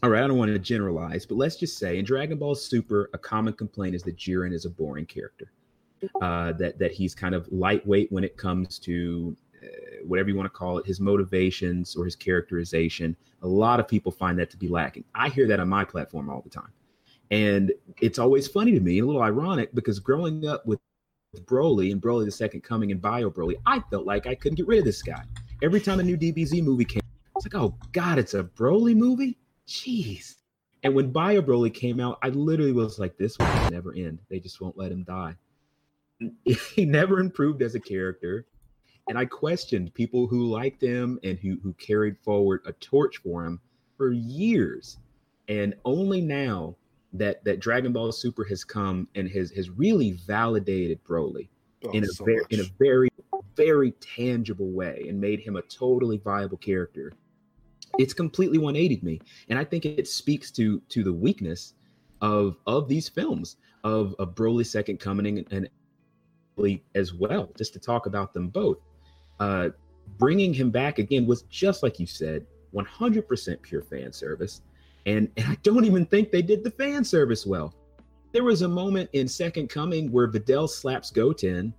all 0.03 0.09
right, 0.09 0.23
I 0.23 0.27
don't 0.27 0.37
want 0.37 0.51
to 0.51 0.59
generalize, 0.59 1.25
but 1.25 1.35
let's 1.35 1.55
just 1.57 1.77
say 1.77 1.97
in 1.97 2.05
Dragon 2.05 2.37
Ball 2.37 2.55
Super, 2.55 3.09
a 3.13 3.17
common 3.17 3.53
complaint 3.53 3.95
is 3.95 4.03
that 4.03 4.15
Jiren 4.17 4.53
is 4.53 4.65
a 4.65 4.69
boring 4.69 5.05
character. 5.05 5.51
uh, 6.21 6.53
that 6.53 6.79
that 6.79 6.91
he's 6.91 7.13
kind 7.13 7.35
of 7.35 7.47
lightweight 7.51 8.11
when 8.11 8.23
it 8.23 8.37
comes 8.37 8.79
to 8.79 9.35
uh, 9.61 9.67
whatever 10.05 10.29
you 10.29 10.35
want 10.35 10.45
to 10.45 10.57
call 10.57 10.77
it, 10.77 10.85
his 10.85 10.99
motivations 10.99 11.95
or 11.95 12.05
his 12.05 12.15
characterization. 12.15 13.15
A 13.41 13.47
lot 13.47 13.79
of 13.79 13.87
people 13.87 14.11
find 14.11 14.39
that 14.39 14.49
to 14.51 14.57
be 14.57 14.67
lacking. 14.69 15.03
I 15.15 15.29
hear 15.29 15.47
that 15.47 15.59
on 15.59 15.67
my 15.69 15.83
platform 15.83 16.29
all 16.29 16.41
the 16.41 16.49
time, 16.49 16.71
and 17.31 17.73
it's 17.99 18.19
always 18.19 18.47
funny 18.47 18.71
to 18.71 18.79
me, 18.79 18.99
a 18.99 19.05
little 19.05 19.21
ironic 19.21 19.73
because 19.75 19.99
growing 19.99 20.47
up 20.47 20.65
with 20.65 20.79
Broly 21.45 21.91
and 21.91 22.01
Broly 22.01 22.25
the 22.25 22.31
Second 22.31 22.61
Coming 22.61 22.91
and 22.91 23.01
Bio 23.01 23.29
Broly, 23.29 23.55
I 23.65 23.81
felt 23.91 24.05
like 24.05 24.25
I 24.25 24.35
couldn't 24.35 24.55
get 24.55 24.67
rid 24.67 24.79
of 24.79 24.85
this 24.85 25.01
guy. 25.01 25.23
Every 25.61 25.81
time 25.81 25.99
a 25.99 26.03
new 26.03 26.17
DBZ 26.17 26.63
movie 26.63 26.85
came, 26.85 27.01
I 27.03 27.31
was 27.35 27.45
like, 27.45 27.55
oh 27.55 27.75
God, 27.91 28.17
it's 28.17 28.33
a 28.33 28.43
Broly 28.43 28.95
movie? 28.95 29.37
Jeez. 29.69 30.35
And 30.83 30.95
when 30.95 31.11
Bio 31.11 31.41
Broly 31.41 31.73
came 31.73 31.99
out, 31.99 32.17
I 32.23 32.29
literally 32.29 32.71
was 32.71 32.99
like, 32.99 33.17
this 33.17 33.37
will 33.37 33.69
never 33.69 33.93
end. 33.93 34.19
They 34.29 34.39
just 34.39 34.61
won't 34.61 34.77
let 34.77 34.91
him 34.91 35.03
die. 35.03 35.35
He 36.75 36.85
never 36.85 37.19
improved 37.19 37.61
as 37.61 37.75
a 37.75 37.79
character. 37.79 38.45
And 39.07 39.17
I 39.17 39.25
questioned 39.25 39.93
people 39.93 40.27
who 40.27 40.45
liked 40.45 40.81
him 40.81 41.19
and 41.23 41.37
who, 41.39 41.57
who 41.63 41.73
carried 41.73 42.17
forward 42.17 42.61
a 42.65 42.73
torch 42.73 43.17
for 43.17 43.45
him 43.45 43.61
for 43.97 44.11
years. 44.11 44.97
And 45.47 45.75
only 45.85 46.21
now 46.21 46.75
that 47.13 47.43
that 47.43 47.59
Dragon 47.59 47.93
Ball 47.93 48.11
Super 48.11 48.43
has 48.45 48.63
come 48.63 49.07
and 49.15 49.29
has 49.29 49.49
has 49.51 49.69
really 49.69 50.11
validated 50.11 51.03
Broly 51.03 51.47
Oh, 51.85 51.91
in 51.91 52.03
a 52.03 52.07
so 52.07 52.25
very 52.25 52.43
in 52.49 52.59
a 52.59 52.65
very 52.77 53.09
very 53.55 53.91
tangible 53.91 54.69
way 54.69 55.05
and 55.07 55.19
made 55.19 55.39
him 55.39 55.55
a 55.55 55.61
totally 55.63 56.17
viable 56.17 56.57
character. 56.57 57.13
It's 57.97 58.13
completely 58.13 58.57
180'd 58.57 59.03
me, 59.03 59.19
and 59.49 59.57
I 59.57 59.63
think 59.63 59.85
it 59.85 60.07
speaks 60.07 60.51
to 60.51 60.79
to 60.89 61.03
the 61.03 61.13
weakness 61.13 61.73
of 62.21 62.57
of 62.67 62.87
these 62.87 63.09
films 63.09 63.57
of 63.83 64.15
of 64.19 64.35
Broly 64.35 64.65
Second 64.65 64.99
Coming 64.99 65.39
and, 65.39 65.47
and 65.51 65.69
as 66.95 67.13
well. 67.13 67.49
Just 67.57 67.73
to 67.73 67.79
talk 67.79 68.05
about 68.05 68.33
them 68.33 68.49
both, 68.49 68.77
uh, 69.39 69.69
bringing 70.17 70.53
him 70.53 70.71
back 70.71 70.99
again 70.99 71.25
was 71.25 71.43
just 71.43 71.83
like 71.83 71.99
you 71.99 72.05
said, 72.05 72.45
100% 72.73 73.61
pure 73.61 73.81
fan 73.81 74.11
service. 74.11 74.61
And, 75.05 75.29
and 75.37 75.47
I 75.47 75.57
don't 75.63 75.85
even 75.85 76.05
think 76.05 76.31
they 76.31 76.41
did 76.41 76.63
the 76.63 76.71
fan 76.71 77.03
service 77.03 77.45
well. 77.45 77.73
There 78.31 78.43
was 78.43 78.61
a 78.61 78.67
moment 78.67 79.09
in 79.13 79.27
Second 79.27 79.69
Coming 79.69 80.11
where 80.11 80.27
Videl 80.27 80.69
slaps 80.69 81.09
Goten, 81.09 81.73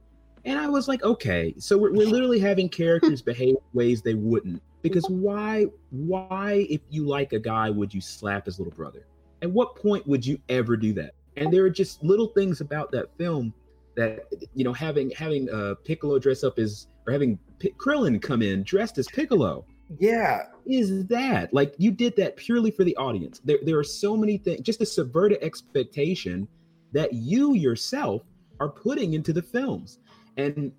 and 0.45 0.59
I 0.59 0.69
was 0.69 0.89
like, 0.89 1.03
okay, 1.05 1.55
so 1.59 1.78
we're, 1.78 1.93
we're 1.93 2.09
literally 2.09 2.41
having 2.41 2.69
characters 2.69 3.23
behave 3.23 3.57
ways 3.73 4.03
they 4.03 4.15
wouldn't. 4.15 4.62
Because 4.82 5.05
why, 5.09 5.66
why, 5.90 6.66
if 6.70 6.81
you 6.89 7.07
like 7.07 7.32
a 7.32 7.39
guy, 7.39 7.70
would 7.70 7.93
you 7.93 8.01
slap 8.01 8.47
his 8.47 8.59
little 8.59 8.73
brother? 8.73 9.07
At 9.43 9.51
what 9.51 9.77
point 9.77 10.07
would 10.07 10.24
you 10.24 10.39
ever 10.48 10.77
do 10.77 10.93
that? 10.94 11.15
And 11.36 11.52
there 11.52 11.65
are 11.65 11.70
just 11.70 12.02
little 12.02 12.28
things 12.28 12.61
about 12.61 12.90
that 12.93 13.16
film 13.16 13.52
that 13.97 14.27
you 14.55 14.65
know, 14.65 14.73
having 14.73 15.11
having 15.11 15.51
uh, 15.51 15.74
Piccolo 15.85 16.19
dress 16.19 16.44
up 16.44 16.59
as, 16.59 16.86
or 17.07 17.12
having 17.12 17.39
P- 17.59 17.74
Krillin 17.77 18.20
come 18.20 18.43
in 18.43 18.62
dressed 18.62 18.98
as 18.98 19.07
Piccolo 19.09 19.65
Yeah. 19.98 20.44
is 20.66 21.07
that 21.09 21.52
like 21.52 21.74
you 21.78 21.90
did 21.90 22.16
that 22.16 22.36
purely 22.36 22.70
for 22.70 22.85
the 22.85 22.97
audience 22.97 23.40
there, 23.44 23.59
there 23.62 23.78
are 23.78 23.85
so 23.85 24.16
many 24.16 24.39
things 24.39 24.61
just 24.61 24.78
to 24.81 24.86
subvert 24.86 25.32
an 25.32 25.39
expectation 25.43 26.48
that 26.93 27.12
you 27.12 27.55
yourself 27.55 28.23
are 28.61 28.69
putting 28.69 29.15
into 29.15 29.32
the 29.32 29.43
films 29.43 29.98
and 30.36 30.73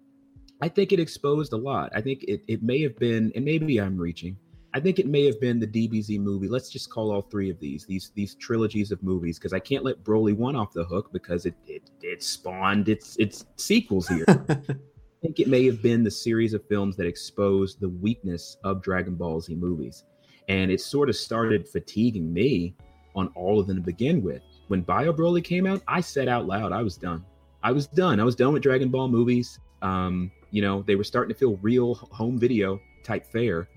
i 0.61 0.67
think 0.67 0.91
it 0.91 0.99
exposed 0.99 1.53
a 1.53 1.57
lot 1.57 1.91
i 1.95 2.01
think 2.01 2.23
it, 2.27 2.41
it 2.47 2.63
may 2.63 2.81
have 2.81 2.97
been 2.97 3.31
and 3.35 3.45
maybe 3.45 3.79
i'm 3.79 3.97
reaching 3.97 4.37
i 4.73 4.79
think 4.79 4.99
it 4.99 5.07
may 5.07 5.25
have 5.25 5.39
been 5.39 5.59
the 5.59 5.67
dbz 5.67 6.19
movie 6.19 6.47
let's 6.47 6.69
just 6.69 6.89
call 6.89 7.11
all 7.11 7.21
three 7.21 7.49
of 7.49 7.59
these 7.59 7.85
these 7.85 8.11
these 8.15 8.35
trilogies 8.35 8.91
of 8.91 9.01
movies 9.03 9.37
because 9.37 9.53
i 9.53 9.59
can't 9.59 9.83
let 9.83 10.03
broly 10.03 10.35
one 10.35 10.55
off 10.55 10.73
the 10.73 10.83
hook 10.83 11.11
because 11.11 11.45
it 11.45 11.55
it, 11.67 11.89
it 12.01 12.23
spawned 12.23 12.89
its 12.89 13.15
its 13.17 13.45
sequels 13.57 14.07
here 14.07 14.25
I 15.21 15.27
think 15.27 15.39
it 15.39 15.47
may 15.47 15.67
have 15.67 15.83
been 15.83 16.03
the 16.03 16.09
series 16.09 16.55
of 16.55 16.67
films 16.67 16.97
that 16.97 17.05
exposed 17.05 17.79
the 17.79 17.89
weakness 17.89 18.57
of 18.63 18.81
Dragon 18.81 19.13
Ball 19.13 19.39
Z 19.39 19.53
movies. 19.53 20.03
And 20.49 20.71
it 20.71 20.81
sort 20.81 21.09
of 21.09 21.15
started 21.15 21.69
fatiguing 21.69 22.33
me 22.33 22.75
on 23.13 23.27
all 23.35 23.59
of 23.59 23.67
them 23.67 23.75
to 23.75 23.83
begin 23.83 24.23
with. 24.23 24.41
When 24.67 24.81
Bio 24.81 25.13
Broly 25.13 25.43
came 25.43 25.67
out, 25.67 25.83
I 25.87 26.01
said 26.01 26.27
out 26.27 26.47
loud, 26.47 26.71
I 26.71 26.81
was 26.81 26.97
done. 26.97 27.23
I 27.61 27.71
was 27.71 27.85
done. 27.85 28.19
I 28.19 28.23
was 28.23 28.35
done 28.35 28.51
with 28.51 28.63
Dragon 28.63 28.89
Ball 28.89 29.09
movies. 29.09 29.59
Um, 29.83 30.31
you 30.51 30.61
know, 30.61 30.83
they 30.83 30.95
were 30.95 31.03
starting 31.03 31.33
to 31.33 31.39
feel 31.39 31.57
real 31.57 31.95
home 31.95 32.37
video 32.37 32.79
type 33.03 33.25
fare. 33.25 33.67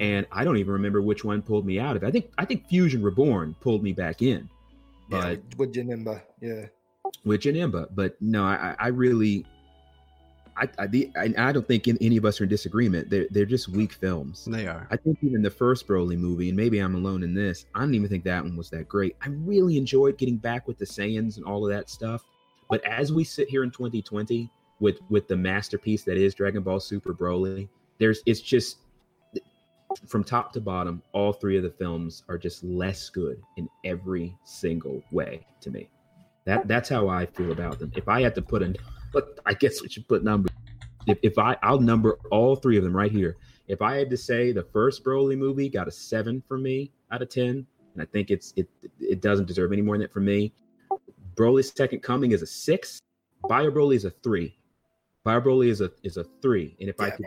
And 0.00 0.26
I 0.32 0.42
don't 0.42 0.56
even 0.56 0.72
remember 0.72 1.02
which 1.02 1.22
one 1.22 1.42
pulled 1.42 1.66
me 1.66 1.78
out 1.78 1.96
of 1.96 2.02
it. 2.02 2.06
I 2.06 2.10
think 2.10 2.30
I 2.38 2.46
think 2.46 2.66
Fusion 2.66 3.02
Reborn 3.02 3.54
pulled 3.60 3.82
me 3.82 3.92
back 3.92 4.22
in. 4.22 4.48
Yeah, 5.10 5.20
But 5.20 5.28
with, 5.30 5.58
with 5.58 5.74
Janemba. 5.74 6.22
Yeah. 6.40 6.66
with 7.24 7.42
Janemba. 7.42 7.88
But 7.94 8.16
no, 8.20 8.42
I, 8.42 8.74
I 8.78 8.88
really, 8.88 9.44
I, 10.56 10.68
I, 10.78 10.86
the, 10.86 11.10
I, 11.14 11.34
I 11.36 11.52
don't 11.52 11.68
think 11.68 11.88
in, 11.88 11.98
any 12.00 12.16
of 12.16 12.24
us 12.24 12.40
are 12.40 12.44
in 12.44 12.50
disagreement. 12.50 13.10
They're, 13.10 13.26
they're 13.30 13.44
just 13.44 13.68
weak 13.68 13.92
films. 13.92 14.46
They 14.46 14.66
are. 14.66 14.88
I 14.90 14.96
think 14.96 15.18
even 15.22 15.42
the 15.42 15.50
first 15.50 15.86
Broly 15.86 16.18
movie, 16.18 16.48
and 16.48 16.56
maybe 16.56 16.78
I'm 16.78 16.94
alone 16.94 17.22
in 17.22 17.34
this, 17.34 17.66
I 17.74 17.80
don't 17.80 17.94
even 17.94 18.08
think 18.08 18.24
that 18.24 18.42
one 18.42 18.56
was 18.56 18.70
that 18.70 18.88
great. 18.88 19.14
I 19.20 19.28
really 19.28 19.76
enjoyed 19.76 20.16
getting 20.16 20.38
back 20.38 20.66
with 20.66 20.78
the 20.78 20.86
Saiyans 20.86 21.36
and 21.36 21.44
all 21.44 21.64
of 21.66 21.70
that 21.70 21.90
stuff. 21.90 22.24
But 22.70 22.82
as 22.84 23.12
we 23.12 23.24
sit 23.24 23.48
here 23.50 23.62
in 23.62 23.70
2020 23.70 24.50
with 24.80 24.98
with 25.08 25.28
the 25.28 25.36
masterpiece 25.36 26.02
that 26.04 26.16
is 26.16 26.34
Dragon 26.34 26.62
Ball 26.62 26.80
Super 26.80 27.14
Broly, 27.14 27.68
there's 27.98 28.22
it's 28.26 28.40
just 28.40 28.78
from 30.06 30.24
top 30.24 30.52
to 30.52 30.60
bottom, 30.60 31.02
all 31.12 31.32
three 31.32 31.56
of 31.56 31.62
the 31.62 31.70
films 31.70 32.24
are 32.28 32.36
just 32.36 32.62
less 32.62 33.08
good 33.08 33.40
in 33.56 33.68
every 33.84 34.36
single 34.44 35.02
way 35.10 35.46
to 35.60 35.70
me. 35.70 35.88
That 36.44 36.68
that's 36.68 36.88
how 36.88 37.08
I 37.08 37.26
feel 37.26 37.52
about 37.52 37.78
them. 37.78 37.92
If 37.96 38.08
I 38.08 38.22
had 38.22 38.34
to 38.36 38.42
put 38.42 38.62
a, 38.62 38.74
but 39.12 39.38
I 39.46 39.54
guess 39.54 39.82
we 39.82 39.88
should 39.88 40.06
put 40.06 40.22
numbers. 40.22 40.52
If, 41.06 41.18
if 41.22 41.38
I 41.38 41.56
I'll 41.62 41.80
number 41.80 42.18
all 42.30 42.56
three 42.56 42.76
of 42.76 42.84
them 42.84 42.96
right 42.96 43.12
here. 43.12 43.36
If 43.68 43.82
I 43.82 43.96
had 43.96 44.10
to 44.10 44.16
say 44.16 44.52
the 44.52 44.62
first 44.62 45.04
Broly 45.04 45.36
movie 45.36 45.68
got 45.68 45.88
a 45.88 45.90
seven 45.90 46.42
for 46.46 46.56
me 46.56 46.92
out 47.10 47.20
of 47.20 47.28
ten, 47.30 47.66
and 47.94 48.02
I 48.02 48.04
think 48.04 48.30
it's 48.30 48.52
it 48.56 48.68
it 49.00 49.20
doesn't 49.20 49.46
deserve 49.46 49.72
any 49.72 49.82
more 49.82 49.96
than 49.96 50.02
that 50.02 50.12
for 50.12 50.20
me. 50.20 50.52
Broly's 51.34 51.72
Second 51.76 52.00
Coming 52.00 52.30
is 52.32 52.42
a 52.42 52.46
six. 52.46 53.00
Bio 53.48 53.70
Broly 53.70 53.96
is 53.96 54.04
a 54.04 54.10
three. 54.10 54.56
Bio 55.26 55.40
Broly 55.40 55.70
is 55.70 55.80
a 55.80 55.90
is 56.04 56.18
a 56.18 56.24
three. 56.40 56.76
And 56.78 56.88
if 56.88 57.00
I 57.00 57.10
could, 57.10 57.26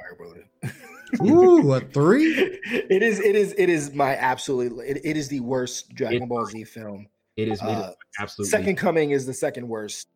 Ooh, 1.21 1.73
a 1.73 1.81
three? 1.81 2.31
it 2.63 3.03
is. 3.03 3.19
It 3.19 3.35
is. 3.35 3.53
It 3.57 3.69
is 3.69 3.93
my 3.93 4.15
absolutely. 4.15 4.87
It, 4.87 5.01
it 5.03 5.17
is 5.17 5.27
the 5.27 5.41
worst 5.41 5.93
Dragon 5.93 6.29
Ball 6.29 6.45
Z 6.45 6.63
film. 6.63 7.07
it 7.35 7.49
is, 7.49 7.61
it 7.61 7.65
is 7.65 7.69
Uh, 7.69 7.93
absolutely 8.17 8.51
Second 8.51 8.77
Coming 8.77 9.11
is 9.11 9.25
the 9.25 9.33
second 9.33 9.67
worst. 9.67 10.07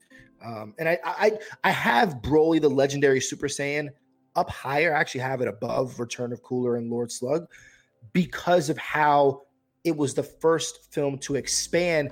Um, 0.42 0.74
and 0.80 0.88
I, 0.88 0.98
I 1.04 1.32
I 1.66 1.72
have 1.72 2.22
Broly 2.22 2.62
the 2.62 2.70
Legendary 2.70 3.20
Super 3.20 3.48
Saiyan 3.48 3.90
up 4.38 4.50
higher. 4.50 4.96
I 4.96 5.00
actually 5.02 5.22
have 5.22 5.42
it 5.42 5.50
above 5.50 6.00
Return 6.00 6.32
of 6.32 6.42
Cooler 6.42 6.78
and 6.78 6.90
Lord 6.90 7.12
Slug 7.12 7.48
because 8.14 8.70
of 8.70 8.78
how 8.78 9.42
it 9.84 9.96
was 9.96 10.14
the 10.14 10.24
first 10.24 10.94
film 10.94 11.18
to 11.18 11.36
expand. 11.36 12.12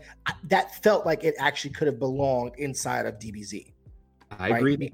That 0.50 0.84
felt 0.84 1.06
like 1.06 1.24
it 1.24 1.36
actually 1.40 1.72
could 1.72 1.88
have 1.88 1.98
belonged 1.98 2.56
inside 2.58 3.06
of 3.06 3.20
DBZ. 3.20 3.72
I 4.38 4.50
right? 4.50 4.58
agree. 4.58 4.92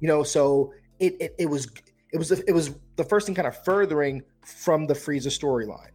You 0.00 0.08
know, 0.08 0.22
so 0.22 0.72
it 0.98 1.16
it, 1.20 1.34
it 1.38 1.46
was 1.46 1.68
it 2.12 2.18
was 2.18 2.30
it 2.30 2.52
was 2.52 2.74
the 2.96 3.04
first 3.04 3.26
thing 3.26 3.34
kind 3.34 3.48
of 3.48 3.62
furthering 3.64 4.22
from 4.44 4.86
the 4.86 4.94
Frieza 4.94 5.28
storyline. 5.28 5.90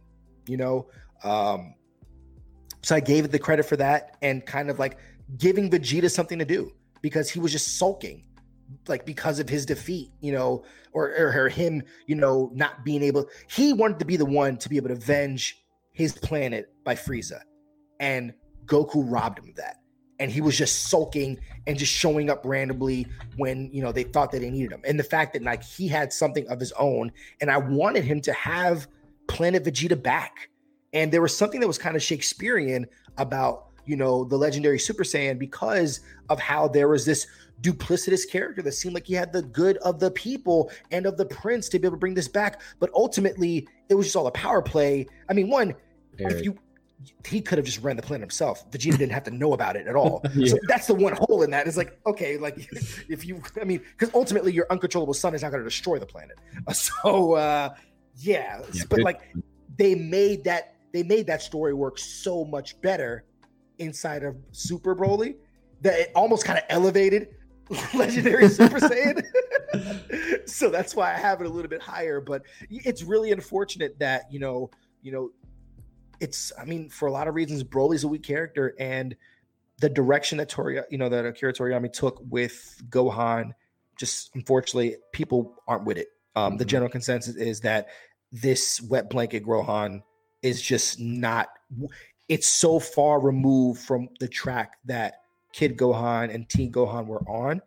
You 0.46 0.56
know, 0.56 0.88
um, 1.22 1.74
so 2.82 2.94
I 2.94 3.00
gave 3.00 3.24
it 3.24 3.32
the 3.32 3.38
credit 3.38 3.64
for 3.64 3.76
that 3.76 4.16
and 4.22 4.44
kind 4.44 4.70
of 4.70 4.78
like 4.78 4.98
giving 5.38 5.70
Vegeta 5.70 6.10
something 6.10 6.38
to 6.38 6.44
do 6.44 6.72
because 7.00 7.30
he 7.30 7.40
was 7.40 7.52
just 7.52 7.78
sulking, 7.78 8.24
like 8.88 9.06
because 9.06 9.38
of 9.38 9.48
his 9.48 9.64
defeat. 9.66 10.10
You 10.20 10.32
know, 10.32 10.64
or 10.92 11.14
or, 11.16 11.44
or 11.44 11.48
him, 11.48 11.82
you 12.06 12.14
know, 12.14 12.50
not 12.54 12.84
being 12.84 13.02
able. 13.02 13.26
He 13.50 13.72
wanted 13.72 13.98
to 14.00 14.04
be 14.04 14.16
the 14.16 14.26
one 14.26 14.56
to 14.58 14.68
be 14.68 14.76
able 14.76 14.88
to 14.88 14.94
avenge 14.94 15.64
his 15.92 16.12
planet 16.12 16.72
by 16.84 16.94
Frieza, 16.94 17.40
and 18.00 18.34
Goku 18.66 19.04
robbed 19.06 19.38
him 19.38 19.48
of 19.48 19.56
that 19.56 19.78
and 20.18 20.30
he 20.30 20.40
was 20.40 20.56
just 20.56 20.84
sulking 20.84 21.38
and 21.66 21.78
just 21.78 21.92
showing 21.92 22.30
up 22.30 22.42
randomly 22.44 23.06
when 23.36 23.70
you 23.72 23.82
know 23.82 23.92
they 23.92 24.04
thought 24.04 24.30
that 24.32 24.40
they 24.40 24.50
needed 24.50 24.72
him. 24.72 24.82
And 24.84 24.98
the 24.98 25.04
fact 25.04 25.32
that 25.32 25.42
like 25.42 25.62
he 25.62 25.88
had 25.88 26.12
something 26.12 26.46
of 26.48 26.60
his 26.60 26.72
own 26.72 27.10
and 27.40 27.50
i 27.50 27.56
wanted 27.56 28.04
him 28.04 28.20
to 28.22 28.32
have 28.32 28.86
planet 29.26 29.64
vegeta 29.64 30.00
back. 30.00 30.50
And 30.92 31.12
there 31.12 31.22
was 31.22 31.36
something 31.36 31.60
that 31.60 31.66
was 31.66 31.78
kind 31.78 31.96
of 31.96 32.02
shakespearean 32.02 32.86
about 33.18 33.66
you 33.86 33.96
know 33.96 34.24
the 34.24 34.36
legendary 34.36 34.78
super 34.78 35.04
saiyan 35.04 35.38
because 35.38 36.00
of 36.30 36.40
how 36.40 36.68
there 36.68 36.88
was 36.88 37.04
this 37.04 37.26
duplicitous 37.60 38.28
character 38.28 38.62
that 38.62 38.72
seemed 38.72 38.94
like 38.94 39.06
he 39.06 39.14
had 39.14 39.32
the 39.32 39.42
good 39.42 39.76
of 39.78 40.00
the 40.00 40.10
people 40.10 40.70
and 40.90 41.06
of 41.06 41.16
the 41.16 41.24
prince 41.26 41.68
to 41.68 41.78
be 41.78 41.86
able 41.86 41.96
to 41.96 42.00
bring 42.00 42.14
this 42.14 42.28
back. 42.28 42.60
But 42.80 42.90
ultimately 42.94 43.68
it 43.88 43.94
was 43.94 44.06
just 44.06 44.16
all 44.16 44.26
a 44.26 44.32
power 44.32 44.62
play. 44.62 45.06
I 45.28 45.32
mean 45.32 45.48
one 45.48 45.74
Very. 46.16 46.34
if 46.34 46.44
you 46.44 46.56
he 47.26 47.40
could 47.40 47.58
have 47.58 47.64
just 47.66 47.82
ran 47.82 47.96
the 47.96 48.02
planet 48.02 48.22
himself. 48.22 48.70
Vegeta 48.70 48.98
didn't 48.98 49.12
have 49.12 49.24
to 49.24 49.30
know 49.30 49.52
about 49.52 49.76
it 49.76 49.86
at 49.86 49.96
all. 49.96 50.22
Yeah. 50.34 50.48
So 50.52 50.58
that's 50.68 50.86
the 50.86 50.94
one 50.94 51.14
hole 51.14 51.42
in 51.42 51.50
that. 51.50 51.66
Is 51.66 51.76
like, 51.76 51.98
okay, 52.06 52.36
like 52.38 52.56
if 53.08 53.24
you, 53.24 53.42
I 53.60 53.64
mean, 53.64 53.80
because 53.98 54.14
ultimately 54.14 54.52
your 54.52 54.66
uncontrollable 54.70 55.14
son 55.14 55.34
is 55.34 55.42
not 55.42 55.50
going 55.50 55.62
to 55.62 55.68
destroy 55.68 55.98
the 55.98 56.06
planet. 56.06 56.38
So 56.72 57.34
uh, 57.34 57.74
yeah, 58.16 58.62
Yeah, 58.72 58.82
but 58.88 58.96
good. 58.96 59.04
like 59.04 59.20
they 59.76 59.94
made 59.94 60.44
that 60.44 60.74
they 60.92 61.02
made 61.02 61.26
that 61.26 61.42
story 61.42 61.74
work 61.74 61.98
so 61.98 62.44
much 62.44 62.80
better 62.80 63.24
inside 63.78 64.22
of 64.22 64.36
Super 64.52 64.94
Broly 64.94 65.36
that 65.82 65.98
it 65.98 66.12
almost 66.14 66.44
kind 66.44 66.58
of 66.58 66.64
elevated 66.68 67.28
legendary 67.94 68.48
Super 68.48 68.78
Saiyan. 68.78 70.48
so 70.48 70.70
that's 70.70 70.94
why 70.94 71.12
I 71.12 71.16
have 71.16 71.40
it 71.40 71.46
a 71.46 71.50
little 71.50 71.68
bit 71.70 71.82
higher. 71.82 72.20
But 72.20 72.42
it's 72.70 73.02
really 73.02 73.32
unfortunate 73.32 73.98
that 73.98 74.30
you 74.30 74.38
know, 74.38 74.70
you 75.02 75.12
know, 75.12 75.30
it's. 76.20 76.52
I 76.58 76.64
mean, 76.64 76.88
for 76.88 77.06
a 77.06 77.12
lot 77.12 77.28
of 77.28 77.34
reasons, 77.34 77.64
Broly's 77.64 78.04
a 78.04 78.08
weak 78.08 78.22
character, 78.22 78.74
and 78.78 79.16
the 79.80 79.88
direction 79.88 80.38
that 80.38 80.48
Tori, 80.48 80.80
you 80.90 80.98
know, 80.98 81.08
that 81.08 81.26
Akira 81.26 81.52
Toriyama 81.52 81.92
took 81.92 82.22
with 82.28 82.82
Gohan, 82.88 83.52
just 83.98 84.34
unfortunately, 84.34 84.96
people 85.12 85.62
aren't 85.66 85.84
with 85.84 85.98
it. 85.98 86.08
Um, 86.36 86.56
The 86.56 86.64
Mhm. 86.64 86.68
general 86.68 86.90
consensus 86.90 87.36
is 87.36 87.60
that 87.60 87.88
this 88.32 88.80
wet 88.82 89.10
blanket 89.10 89.44
Gohan 89.44 90.02
is 90.42 90.60
just 90.60 90.98
not. 91.00 91.48
It's 92.28 92.48
so 92.48 92.78
far 92.78 93.20
removed 93.20 93.80
from 93.80 94.08
the 94.20 94.28
track 94.28 94.78
that 94.84 95.22
Kid 95.52 95.76
Gohan 95.76 96.34
and 96.34 96.48
Teen 96.48 96.72
Gohan 96.72 97.06
were 97.06 97.22
on. 97.28 97.62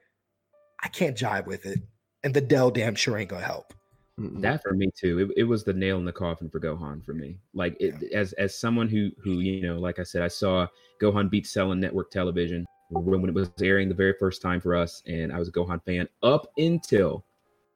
I 0.83 0.89
can't 0.89 1.17
jive 1.17 1.45
with 1.45 1.65
it, 1.65 1.79
and 2.23 2.33
Videl 2.33 2.73
damn 2.73 2.95
sure 2.95 3.17
ain't 3.17 3.29
gonna 3.29 3.45
help. 3.45 3.73
That 4.17 4.63
for 4.63 4.73
me 4.73 4.89
too. 4.95 5.19
It, 5.19 5.41
it 5.41 5.43
was 5.43 5.63
the 5.63 5.73
nail 5.73 5.97
in 5.97 6.05
the 6.05 6.11
coffin 6.11 6.49
for 6.49 6.59
Gohan 6.59 7.05
for 7.05 7.13
me. 7.13 7.37
Like 7.53 7.77
it, 7.79 8.11
as 8.13 8.33
as 8.33 8.59
someone 8.59 8.87
who 8.87 9.11
who 9.23 9.39
you 9.41 9.61
know, 9.61 9.77
like 9.77 9.99
I 9.99 10.03
said, 10.03 10.23
I 10.23 10.27
saw 10.27 10.65
Gohan 10.99 11.29
beat 11.29 11.45
Cell 11.45 11.69
on 11.69 11.79
network 11.79 12.09
television 12.09 12.65
when, 12.89 13.21
when 13.21 13.29
it 13.29 13.35
was 13.35 13.51
airing 13.61 13.89
the 13.89 13.95
very 13.95 14.13
first 14.19 14.41
time 14.41 14.59
for 14.59 14.75
us, 14.75 15.03
and 15.05 15.31
I 15.31 15.37
was 15.37 15.49
a 15.49 15.51
Gohan 15.51 15.83
fan 15.85 16.09
up 16.23 16.47
until 16.57 17.23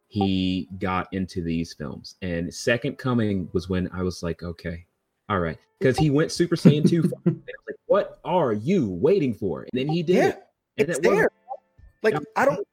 he 0.07 0.67
got 0.79 1.07
into 1.13 1.43
these 1.43 1.73
films. 1.73 2.15
And 2.23 2.51
Second 2.51 2.97
Coming 2.97 3.47
was 3.53 3.69
when 3.69 3.89
I 3.93 4.01
was 4.01 4.23
like, 4.23 4.41
okay, 4.41 4.85
all 5.29 5.39
right, 5.39 5.59
because 5.79 5.95
he 5.95 6.09
went 6.09 6.31
Super 6.31 6.55
Saiyan 6.55 6.89
two. 6.89 7.03
and 7.25 7.35
I 7.35 7.53
was 7.53 7.65
like, 7.67 7.77
what 7.85 8.19
are 8.25 8.53
you 8.53 8.89
waiting 8.89 9.35
for? 9.35 9.61
And 9.61 9.71
then 9.73 9.87
he 9.87 10.01
did 10.01 10.15
Yeah, 10.15 10.27
it. 10.29 10.43
And 10.77 10.89
it's 10.89 10.97
it 10.97 11.03
there. 11.03 11.29
Like 12.03 12.15
I 12.35 12.45
don't, 12.45 12.67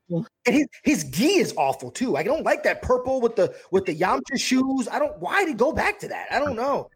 and 0.47 0.55
his 0.55 0.67
his 0.83 1.05
gi 1.05 1.39
is 1.39 1.55
awful 1.57 1.91
too. 1.91 2.17
I 2.17 2.23
don't 2.23 2.45
like 2.45 2.63
that 2.63 2.81
purple 2.83 3.21
with 3.21 3.37
the 3.37 3.55
with 3.71 3.85
the 3.85 3.95
Yamcha 3.95 4.39
shoes. 4.39 4.89
I 4.89 4.99
don't. 4.99 5.19
Why 5.19 5.41
did 5.41 5.49
he 5.49 5.55
go 5.55 5.73
back 5.73 5.99
to 6.01 6.09
that? 6.09 6.29
I 6.31 6.39
don't 6.39 6.57
know. 6.57 6.91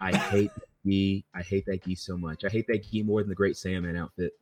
I 0.00 0.16
hate 0.16 0.50
gi. 0.86 1.24
I 1.34 1.42
hate 1.42 1.64
that 1.66 1.84
gi 1.84 1.94
so 1.94 2.16
much. 2.16 2.44
I 2.44 2.48
hate 2.48 2.66
that 2.68 2.84
gi 2.84 3.02
more 3.02 3.22
than 3.22 3.28
the 3.28 3.34
Great 3.34 3.54
Saiyaman 3.54 3.98
outfit. 3.98 4.32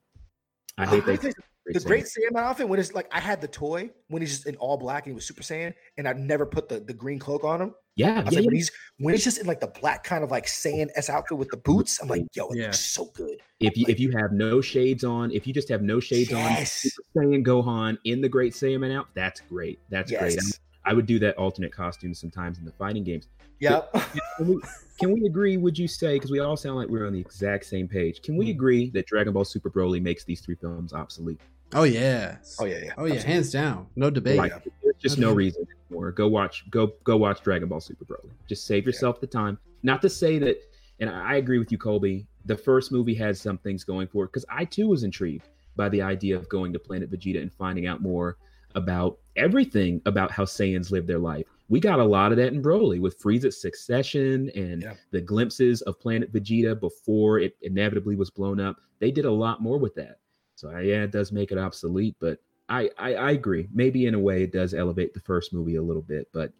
I 0.79 0.87
hate 0.87 1.07
that. 1.07 1.21
think 1.21 1.35
the 1.67 1.81
Great 1.81 2.05
Saiyaman 2.05 2.41
outfit 2.41 2.69
when 2.69 2.81
it's 2.81 2.95
like 2.95 3.09
I 3.13 3.21
had 3.21 3.41
the 3.41 3.49
toy 3.49 3.91
when 4.09 4.23
he's 4.23 4.31
just 4.31 4.47
in 4.47 4.57
all 4.57 4.77
black 4.77 5.05
and 5.05 5.13
he 5.13 5.15
was 5.15 5.27
Super 5.27 5.43
Saiyan, 5.43 5.75
and 5.97 6.09
I 6.09 6.13
never 6.13 6.47
put 6.47 6.69
the, 6.69 6.81
the 6.81 6.95
green 6.95 7.19
cloak 7.19 7.45
on 7.45 7.61
him. 7.61 7.75
Yeah, 7.97 8.21
I 8.21 8.23
was 8.23 8.33
yeah, 8.33 8.39
like, 8.41 8.47
when 8.47 8.55
yeah. 8.55 8.59
he's 8.59 8.71
when 8.99 9.15
he's 9.15 9.25
just 9.25 9.39
in 9.39 9.47
like 9.47 9.61
the 9.61 9.73
black 9.81 10.05
kind 10.05 10.23
of 10.23 10.31
like 10.31 10.47
Saiyan 10.47 10.89
S 10.95 11.11
outfit 11.11 11.37
with 11.37 11.49
the 11.51 11.57
boots, 11.57 12.01
I'm 12.01 12.09
like, 12.09 12.25
yo, 12.35 12.49
it 12.49 12.59
looks 12.59 12.81
so 12.81 13.11
good. 13.15 13.41
If 13.61 13.77
you 13.77 13.87
if 13.89 13.99
you 13.99 14.13
have 14.13 14.33
no 14.33 14.61
shades 14.61 15.05
on, 15.05 15.31
if 15.33 15.47
you 15.47 15.53
just 15.53 15.69
have 15.69 15.83
no 15.83 16.01
shades 16.01 16.33
on, 16.33 16.39
Yes. 16.39 16.73
Super 16.73 17.27
Saiyan 17.27 17.45
Gohan 17.45 17.99
in 18.05 18.21
the 18.21 18.29
Great 18.29 18.53
Saiyaman 18.53 18.97
out, 18.97 19.09
that's 19.15 19.41
great. 19.41 19.81
That's 19.91 20.11
great. 20.11 20.35
Yes. 20.35 20.55
I, 20.55 20.68
I 20.89 20.95
would 20.95 21.05
do 21.05 21.19
that 21.19 21.37
alternate 21.37 21.71
costume 21.71 22.15
sometimes 22.15 22.59
in 22.59 22.65
the 22.65 22.73
fighting 22.73 23.05
games. 23.05 23.29
Yep. 23.61 23.93
Can 24.39 24.49
we, 24.49 24.61
can 24.99 25.13
we 25.13 25.27
agree? 25.27 25.59
Would 25.59 25.77
you 25.79 25.87
say 25.87 26.15
because 26.17 26.31
we 26.31 26.39
all 26.39 26.57
sound 26.57 26.77
like 26.77 26.89
we're 26.89 27.07
on 27.07 27.13
the 27.13 27.21
exact 27.21 27.67
same 27.67 27.87
page? 27.87 28.23
Can 28.23 28.37
Mm. 28.37 28.39
we 28.39 28.51
agree 28.51 28.89
that 28.91 29.07
Dragon 29.07 29.35
Ball 29.35 29.45
Super 29.45 29.69
Broly 29.71 30.01
makes 30.01 30.25
these 30.25 30.41
three 30.41 30.55
films 30.55 30.95
obsolete? 30.95 31.39
Oh 31.75 31.83
yeah. 31.83 32.37
Oh 32.59 32.65
yeah, 32.65 32.79
yeah. 32.85 32.93
Oh 32.97 33.05
yeah, 33.05 33.21
hands 33.21 33.53
down. 33.53 33.87
No 33.97 34.09
debate. 34.09 34.39
Like, 34.39 34.53
there's 34.83 34.97
just 34.99 35.19
no 35.19 35.29
Okay. 35.29 35.37
reason 35.37 35.67
anymore. 35.91 36.11
Go 36.13 36.27
watch, 36.27 36.65
go 36.71 36.93
go 37.05 37.19
watch 37.19 37.43
Dragon 37.43 37.69
Ball 37.69 37.81
Super 37.81 38.07
Broly. 38.07 38.31
Just 38.49 38.67
save 38.67 38.87
yourself 38.87 39.21
the 39.21 39.27
time. 39.27 39.59
Not 39.83 40.01
to 40.03 40.09
say 40.09 40.39
that, 40.39 40.57
and 41.01 41.11
I 41.11 41.33
I 41.33 41.37
agree 41.37 41.59
with 41.59 41.71
you, 41.71 41.77
Colby. 41.77 42.27
The 42.47 42.57
first 42.57 42.91
movie 42.93 43.13
had 43.15 43.37
some 43.37 43.59
things 43.59 43.85
going 43.85 44.09
for 44.09 44.25
it 44.25 44.29
because 44.29 44.47
I 44.49 44.65
too 44.65 44.89
was 44.89 45.03
intrigued 45.03 45.49
by 45.77 45.91
the 45.91 46.01
idea 46.01 46.35
of 46.37 46.49
going 46.49 46.73
to 46.73 46.79
Planet 46.79 47.11
Vegeta 47.11 47.43
and 47.43 47.53
finding 47.53 47.87
out 47.87 48.01
more 48.01 48.39
about 48.79 49.19
everything 49.37 50.01
about 50.07 50.31
how 50.31 50.45
Saiyans 50.45 50.91
live 50.91 51.07
their 51.07 51.19
life. 51.19 51.47
We 51.69 51.81
got 51.81 51.99
a 52.01 52.05
lot 52.05 52.33
of 52.33 52.39
that 52.39 52.53
in 52.55 52.63
Broly 52.63 52.99
with 52.99 53.21
Frieza's 53.21 53.61
succession 53.61 54.51
and 54.55 54.97
the 55.11 55.21
glimpses 55.21 55.83
of 55.83 56.01
Planet 56.01 56.33
Vegeta 56.33 56.79
before 56.79 57.39
it 57.41 57.57
inevitably 57.61 58.17
was 58.17 58.31
blown 58.31 58.59
up. 58.59 58.77
They 59.01 59.11
did 59.11 59.27
a 59.27 59.31
lot 59.31 59.61
more 59.61 59.77
with 59.79 59.95
that. 59.97 60.19
So 60.55 60.71
uh, 60.75 60.79
yeah, 60.79 61.03
it 61.03 61.11
does 61.13 61.31
make 61.31 61.53
it 61.53 61.59
obsolete, 61.59 62.17
but 62.21 62.39
I, 62.71 62.91
I 62.99 63.15
I 63.15 63.31
agree. 63.33 63.69
Maybe 63.73 64.07
in 64.07 64.15
a 64.15 64.19
way 64.19 64.43
it 64.45 64.53
does 64.53 64.73
elevate 64.75 65.13
the 65.15 65.21
first 65.21 65.53
movie 65.53 65.77
a 65.77 65.83
little 65.83 66.03
bit, 66.03 66.29
but 66.33 66.53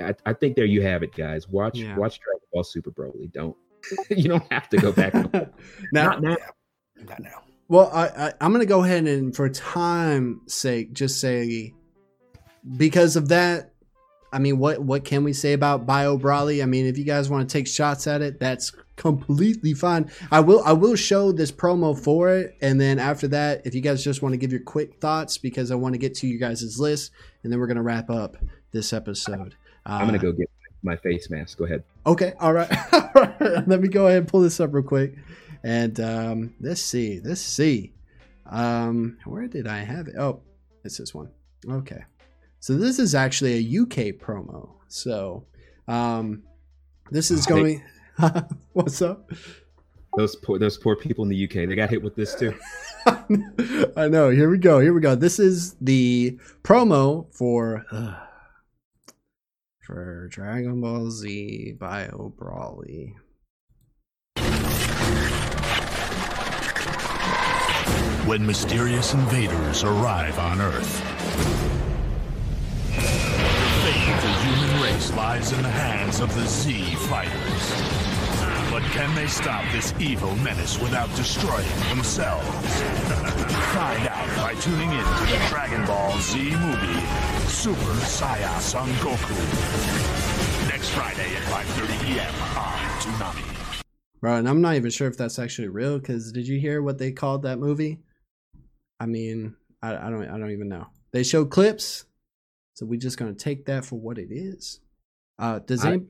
I, 0.00 0.14
I 0.26 0.32
think 0.32 0.56
there 0.56 0.64
you 0.66 0.82
have 0.82 1.02
it, 1.02 1.14
guys. 1.14 1.48
Watch 1.48 1.78
Yeah. 1.78 1.96
watch 1.96 2.18
Dragon 2.20 2.40
Ball 2.52 2.64
Super 2.64 2.90
Broly. 2.90 3.30
Don't 3.32 3.56
you 4.10 4.28
don't 4.28 4.50
have 4.52 4.68
to 4.70 4.76
go 4.78 4.92
back. 4.92 5.14
and- 5.14 5.30
Now- 5.92 6.08
Not 6.10 6.22
now. 6.22 6.36
Not 7.06 7.20
now. 7.20 7.42
Well, 7.68 7.90
I, 7.92 8.06
I 8.06 8.32
I'm 8.40 8.52
gonna 8.52 8.66
go 8.66 8.82
ahead 8.82 9.06
and 9.06 9.34
for 9.34 9.48
time's 9.48 10.52
sake, 10.54 10.92
just 10.92 11.20
say 11.20 11.74
because 12.76 13.16
of 13.16 13.28
that. 13.28 13.72
I 14.30 14.38
mean, 14.38 14.58
what 14.58 14.80
what 14.80 15.04
can 15.04 15.24
we 15.24 15.32
say 15.32 15.52
about 15.54 15.86
Bio 15.86 16.18
Broly? 16.18 16.62
I 16.62 16.66
mean, 16.66 16.86
if 16.86 16.98
you 16.98 17.04
guys 17.04 17.30
want 17.30 17.48
to 17.48 17.52
take 17.52 17.66
shots 17.66 18.06
at 18.06 18.20
it, 18.20 18.38
that's 18.38 18.72
completely 18.96 19.72
fine. 19.74 20.10
I 20.30 20.40
will 20.40 20.62
I 20.64 20.72
will 20.72 20.96
show 20.96 21.32
this 21.32 21.50
promo 21.52 21.98
for 21.98 22.30
it, 22.30 22.54
and 22.60 22.80
then 22.80 22.98
after 22.98 23.28
that, 23.28 23.66
if 23.66 23.74
you 23.74 23.80
guys 23.80 24.04
just 24.04 24.20
want 24.22 24.34
to 24.34 24.36
give 24.36 24.52
your 24.52 24.62
quick 24.62 25.00
thoughts, 25.00 25.38
because 25.38 25.70
I 25.70 25.76
want 25.76 25.94
to 25.94 25.98
get 25.98 26.14
to 26.16 26.26
you 26.26 26.38
guys' 26.38 26.78
list, 26.78 27.10
and 27.42 27.52
then 27.52 27.58
we're 27.58 27.66
gonna 27.68 27.82
wrap 27.82 28.10
up 28.10 28.36
this 28.72 28.92
episode. 28.92 29.54
I'm 29.86 30.06
gonna 30.06 30.18
Uh, 30.18 30.22
go 30.22 30.32
get 30.32 30.50
my 30.82 30.96
face 30.96 31.30
mask. 31.30 31.56
Go 31.58 31.64
ahead. 31.64 31.82
Okay, 32.06 32.34
all 32.38 32.52
right. 32.52 32.70
all 32.92 33.10
right. 33.14 33.66
Let 33.66 33.80
me 33.80 33.88
go 33.88 34.06
ahead 34.08 34.18
and 34.18 34.28
pull 34.28 34.42
this 34.42 34.60
up 34.60 34.74
real 34.74 34.84
quick. 34.84 35.14
And 35.64 35.98
um, 36.00 36.54
let's 36.60 36.82
see. 36.82 37.20
Let's 37.22 37.40
see. 37.40 37.92
Um, 38.46 39.18
where 39.24 39.46
did 39.46 39.66
I 39.66 39.78
have 39.78 40.08
it? 40.08 40.16
Oh, 40.18 40.40
it's 40.84 40.98
this 40.98 41.14
one. 41.14 41.30
Okay. 41.68 42.04
So 42.60 42.76
this 42.76 42.98
is 42.98 43.14
actually 43.14 43.54
a 43.54 43.82
UK 43.82 44.16
promo. 44.18 44.70
So 44.88 45.44
um, 45.86 46.42
this 47.10 47.30
is 47.30 47.46
going. 47.46 47.82
What's 48.72 49.00
up? 49.02 49.30
Those 50.16 50.34
poor 50.36 50.58
those 50.58 50.78
poor 50.78 50.96
people 50.96 51.24
in 51.24 51.30
the 51.30 51.44
UK. 51.44 51.68
They 51.68 51.76
got 51.76 51.90
hit 51.90 52.02
with 52.02 52.16
this 52.16 52.34
too. 52.34 52.54
I 53.96 54.08
know. 54.08 54.30
Here 54.30 54.50
we 54.50 54.58
go. 54.58 54.80
Here 54.80 54.92
we 54.92 55.00
go. 55.00 55.14
This 55.14 55.38
is 55.38 55.74
the 55.80 56.38
promo 56.64 57.32
for 57.32 57.84
uh, 57.92 58.14
for 59.80 60.28
Dragon 60.28 60.80
Ball 60.80 61.10
Z 61.10 61.76
Bio 61.78 62.32
Broly. 62.36 63.14
When 68.28 68.44
mysterious 68.44 69.14
invaders 69.14 69.84
arrive 69.84 70.38
on 70.38 70.60
Earth, 70.60 71.00
the 72.94 73.00
fate 73.00 74.08
of 74.12 74.20
the 74.20 74.32
human 74.44 74.82
race 74.82 75.10
lies 75.14 75.52
in 75.52 75.62
the 75.62 75.70
hands 75.70 76.20
of 76.20 76.34
the 76.34 76.46
Z 76.46 76.94
fighters. 77.08 78.70
But 78.70 78.82
can 78.92 79.14
they 79.14 79.28
stop 79.28 79.64
this 79.72 79.94
evil 79.98 80.36
menace 80.36 80.78
without 80.78 81.08
destroying 81.16 81.66
themselves? 81.88 82.46
Find 83.72 84.06
out 84.08 84.36
by 84.36 84.52
tuning 84.60 84.90
in 84.90 85.04
to 85.04 85.32
the 85.32 85.46
Dragon 85.48 85.86
Ball 85.86 86.18
Z 86.18 86.38
movie, 86.38 87.00
Super 87.48 87.94
Saiya 88.04 88.60
Son 88.60 88.90
Goku. 89.00 90.68
Next 90.68 90.90
Friday 90.90 91.34
at 91.34 91.44
5.30 91.44 92.04
p.m. 92.04 92.34
on 92.58 92.76
Toonami. 93.00 93.82
Bro, 94.20 94.34
and 94.34 94.48
I'm 94.48 94.60
not 94.60 94.74
even 94.74 94.90
sure 94.90 95.08
if 95.08 95.16
that's 95.16 95.38
actually 95.38 95.68
real. 95.68 95.98
Because 95.98 96.30
did 96.30 96.46
you 96.46 96.60
hear 96.60 96.82
what 96.82 96.98
they 96.98 97.10
called 97.10 97.40
that 97.44 97.58
movie? 97.58 98.00
I 99.00 99.06
mean, 99.06 99.54
I, 99.82 99.96
I 99.96 100.10
don't, 100.10 100.28
I 100.28 100.38
don't 100.38 100.50
even 100.50 100.68
know. 100.68 100.86
They 101.12 101.22
showed 101.22 101.50
clips, 101.50 102.04
so 102.74 102.86
we're 102.86 102.98
just 103.00 103.18
gonna 103.18 103.34
take 103.34 103.66
that 103.66 103.84
for 103.84 103.98
what 103.98 104.18
it 104.18 104.28
is. 104.30 104.80
Uh, 105.38 105.60
does 105.60 105.84
I- 105.84 105.92
any, 105.92 106.06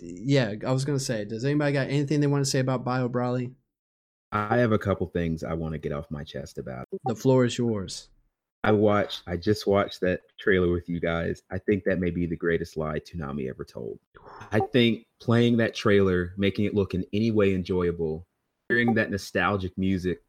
yeah, 0.00 0.54
I 0.66 0.72
was 0.72 0.84
gonna 0.84 0.98
say, 0.98 1.24
does 1.24 1.44
anybody 1.44 1.72
got 1.72 1.88
anything 1.88 2.20
they 2.20 2.26
want 2.26 2.44
to 2.44 2.50
say 2.50 2.58
about 2.60 2.84
Bio 2.84 3.08
Broly? 3.08 3.52
I 4.32 4.56
have 4.56 4.72
a 4.72 4.78
couple 4.78 5.06
things 5.08 5.44
I 5.44 5.52
want 5.52 5.72
to 5.74 5.78
get 5.78 5.92
off 5.92 6.10
my 6.10 6.24
chest 6.24 6.56
about. 6.56 6.86
The 7.04 7.14
floor 7.14 7.44
is 7.44 7.58
yours. 7.58 8.08
I 8.64 8.72
watched. 8.72 9.22
I 9.26 9.36
just 9.36 9.66
watched 9.66 10.00
that 10.00 10.20
trailer 10.38 10.70
with 10.72 10.88
you 10.88 11.00
guys. 11.00 11.42
I 11.50 11.58
think 11.58 11.84
that 11.84 11.98
may 11.98 12.10
be 12.10 12.26
the 12.26 12.36
greatest 12.36 12.76
lie 12.76 13.00
Toonami 13.00 13.50
ever 13.50 13.64
told. 13.64 13.98
I 14.50 14.60
think 14.60 15.04
playing 15.20 15.56
that 15.58 15.74
trailer, 15.74 16.32
making 16.38 16.64
it 16.64 16.74
look 16.74 16.94
in 16.94 17.04
any 17.12 17.30
way 17.30 17.54
enjoyable, 17.54 18.26
hearing 18.68 18.94
that 18.94 19.10
nostalgic 19.10 19.76
music, 19.76 20.22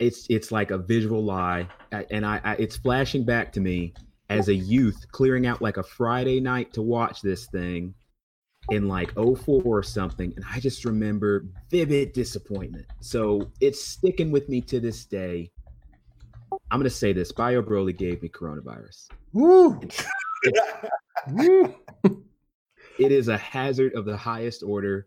it's 0.00 0.26
it's 0.28 0.50
like 0.50 0.70
a 0.70 0.78
visual 0.78 1.22
lie, 1.22 1.68
and 2.10 2.26
I, 2.26 2.40
I 2.42 2.54
it's 2.54 2.76
flashing 2.76 3.24
back 3.24 3.52
to 3.52 3.60
me 3.60 3.94
as 4.30 4.48
a 4.48 4.54
youth 4.54 5.06
clearing 5.12 5.46
out 5.46 5.60
like 5.60 5.76
a 5.76 5.82
Friday 5.82 6.40
night 6.40 6.72
to 6.72 6.82
watch 6.82 7.20
this 7.20 7.46
thing 7.46 7.94
in 8.70 8.88
like 8.88 9.12
04 9.14 9.62
or 9.64 9.82
something 9.82 10.32
and 10.36 10.44
i 10.48 10.60
just 10.60 10.84
remember 10.84 11.46
vivid 11.70 12.12
disappointment. 12.12 12.86
So 13.00 13.50
it's 13.60 13.82
sticking 13.82 14.30
with 14.30 14.48
me 14.48 14.60
to 14.62 14.80
this 14.80 15.04
day. 15.04 15.50
I'm 16.70 16.78
gonna 16.78 16.90
say 16.90 17.12
this 17.12 17.32
bio 17.32 17.62
broly 17.62 17.96
gave 17.96 18.22
me 18.22 18.28
coronavirus. 18.28 19.08
Woo! 19.32 19.80
it 22.98 23.12
is 23.12 23.28
a 23.28 23.36
hazard 23.36 23.94
of 23.94 24.04
the 24.04 24.16
highest 24.16 24.62
order 24.62 25.06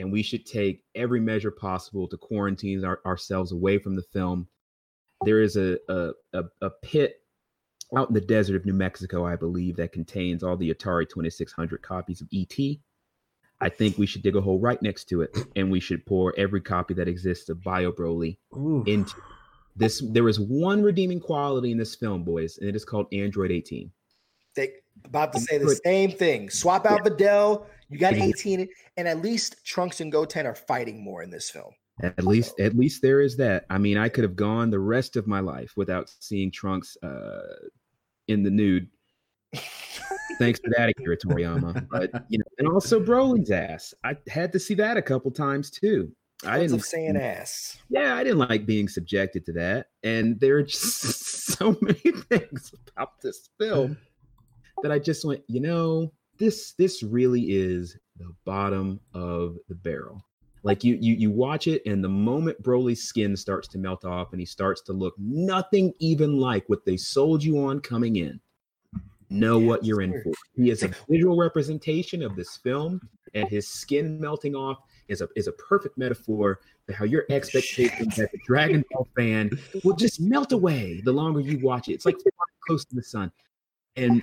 and 0.00 0.10
we 0.10 0.22
should 0.22 0.44
take 0.44 0.82
every 0.94 1.20
measure 1.20 1.50
possible 1.50 2.08
to 2.08 2.16
quarantine 2.16 2.84
our, 2.84 3.00
ourselves 3.06 3.52
away 3.52 3.78
from 3.78 3.94
the 3.94 4.02
film 4.02 4.48
there 5.24 5.40
is 5.40 5.56
a, 5.56 5.78
a, 5.88 6.10
a, 6.32 6.44
a 6.62 6.70
pit 6.82 7.16
out 7.96 8.08
in 8.08 8.14
the 8.14 8.20
desert 8.20 8.56
of 8.56 8.64
New 8.64 8.72
Mexico, 8.72 9.26
I 9.26 9.36
believe, 9.36 9.76
that 9.76 9.92
contains 9.92 10.42
all 10.42 10.56
the 10.56 10.72
Atari 10.72 11.08
2600 11.08 11.82
copies 11.82 12.20
of 12.20 12.28
ET. 12.32 12.56
I 13.60 13.68
think 13.68 13.98
we 13.98 14.06
should 14.06 14.22
dig 14.22 14.36
a 14.36 14.40
hole 14.40 14.58
right 14.58 14.80
next 14.80 15.06
to 15.06 15.22
it, 15.22 15.36
and 15.56 15.70
we 15.70 15.80
should 15.80 16.06
pour 16.06 16.32
every 16.38 16.60
copy 16.60 16.94
that 16.94 17.08
exists 17.08 17.48
of 17.50 17.62
Bio 17.62 17.92
Broly 17.92 18.38
Ooh. 18.56 18.84
into 18.86 19.14
this. 19.76 20.02
There 20.12 20.28
is 20.28 20.40
one 20.40 20.82
redeeming 20.82 21.20
quality 21.20 21.70
in 21.70 21.76
this 21.76 21.94
film, 21.94 22.24
boys, 22.24 22.58
and 22.58 22.68
it 22.68 22.76
is 22.76 22.84
called 22.86 23.06
Android 23.12 23.50
18. 23.50 23.90
They 24.56 24.70
about 25.04 25.32
to 25.34 25.40
say 25.40 25.58
the 25.58 25.78
same 25.84 26.10
thing. 26.10 26.48
Swap 26.48 26.86
out 26.86 27.04
Videl. 27.04 27.66
You 27.90 27.98
got 27.98 28.14
18, 28.14 28.68
and 28.96 29.08
at 29.08 29.20
least 29.20 29.64
Trunks 29.64 30.00
and 30.00 30.12
Goten 30.12 30.46
are 30.46 30.54
fighting 30.54 31.02
more 31.02 31.22
in 31.22 31.30
this 31.30 31.50
film. 31.50 31.72
At 32.02 32.24
least, 32.24 32.58
at 32.60 32.74
least 32.74 33.02
there 33.02 33.20
is 33.20 33.36
that. 33.36 33.66
I 33.68 33.78
mean, 33.78 33.98
I 33.98 34.08
could 34.08 34.24
have 34.24 34.36
gone 34.36 34.70
the 34.70 34.78
rest 34.78 35.16
of 35.16 35.26
my 35.26 35.40
life 35.40 35.72
without 35.76 36.10
seeing 36.20 36.50
Trunks 36.50 36.96
uh, 37.02 37.40
in 38.28 38.42
the 38.42 38.50
nude. 38.50 38.88
Thanks 40.38 40.60
for 40.60 40.70
that, 40.76 40.88
Akira 40.88 41.18
Toriyama. 41.18 41.88
But 41.90 42.24
you 42.28 42.38
know, 42.38 42.44
and 42.58 42.68
also 42.68 43.00
Broly's 43.00 43.50
ass. 43.50 43.92
I 44.04 44.16
had 44.28 44.52
to 44.52 44.58
see 44.58 44.74
that 44.74 44.96
a 44.96 45.02
couple 45.02 45.30
times 45.30 45.70
too. 45.70 46.12
I 46.46 46.58
didn't 46.58 46.76
of 46.76 46.84
saying 46.84 47.16
ass. 47.16 47.78
Yeah, 47.90 48.14
I 48.14 48.24
didn't 48.24 48.38
like 48.38 48.64
being 48.64 48.88
subjected 48.88 49.44
to 49.46 49.52
that. 49.54 49.88
And 50.02 50.40
there 50.40 50.56
are 50.56 50.62
just 50.62 50.82
so 51.58 51.76
many 51.82 51.98
things 52.30 52.72
about 52.96 53.20
this 53.20 53.50
film 53.58 53.98
that 54.82 54.90
I 54.90 54.98
just 54.98 55.24
went, 55.24 55.42
you 55.48 55.60
know, 55.60 56.12
this 56.40 56.72
this 56.72 57.02
really 57.04 57.42
is 57.42 57.96
the 58.16 58.34
bottom 58.44 58.98
of 59.14 59.56
the 59.68 59.74
barrel. 59.76 60.24
Like 60.62 60.82
you 60.82 60.96
you 61.00 61.14
you 61.14 61.30
watch 61.30 61.68
it, 61.68 61.82
and 61.86 62.02
the 62.02 62.08
moment 62.08 62.60
Broly's 62.62 63.02
skin 63.02 63.36
starts 63.36 63.68
to 63.68 63.78
melt 63.78 64.04
off 64.04 64.32
and 64.32 64.40
he 64.40 64.46
starts 64.46 64.80
to 64.82 64.92
look 64.92 65.14
nothing 65.18 65.92
even 66.00 66.38
like 66.38 66.68
what 66.68 66.84
they 66.84 66.96
sold 66.96 67.44
you 67.44 67.64
on 67.64 67.80
coming 67.80 68.16
in, 68.16 68.40
know 69.28 69.58
what 69.58 69.84
you're 69.84 70.02
in 70.02 70.20
for. 70.22 70.32
He 70.54 70.70
is 70.70 70.82
a 70.82 70.88
visual 71.08 71.36
representation 71.36 72.22
of 72.22 72.36
this 72.36 72.56
film, 72.56 73.00
and 73.34 73.48
his 73.48 73.68
skin 73.68 74.20
melting 74.20 74.54
off 74.54 74.78
is 75.08 75.20
a 75.20 75.28
is 75.36 75.46
a 75.46 75.52
perfect 75.52 75.96
metaphor 75.96 76.60
for 76.86 76.92
how 76.94 77.04
your 77.04 77.24
expectations 77.30 78.18
as 78.18 78.28
a 78.32 78.38
Dragon 78.46 78.84
Ball 78.90 79.06
fan 79.16 79.50
will 79.84 79.96
just 79.96 80.20
melt 80.20 80.52
away 80.52 81.00
the 81.04 81.12
longer 81.12 81.40
you 81.40 81.58
watch 81.60 81.88
it. 81.88 81.94
It's 81.94 82.06
like 82.06 82.16
close 82.66 82.84
to 82.86 82.94
the 82.94 83.02
sun. 83.02 83.30
And 83.96 84.22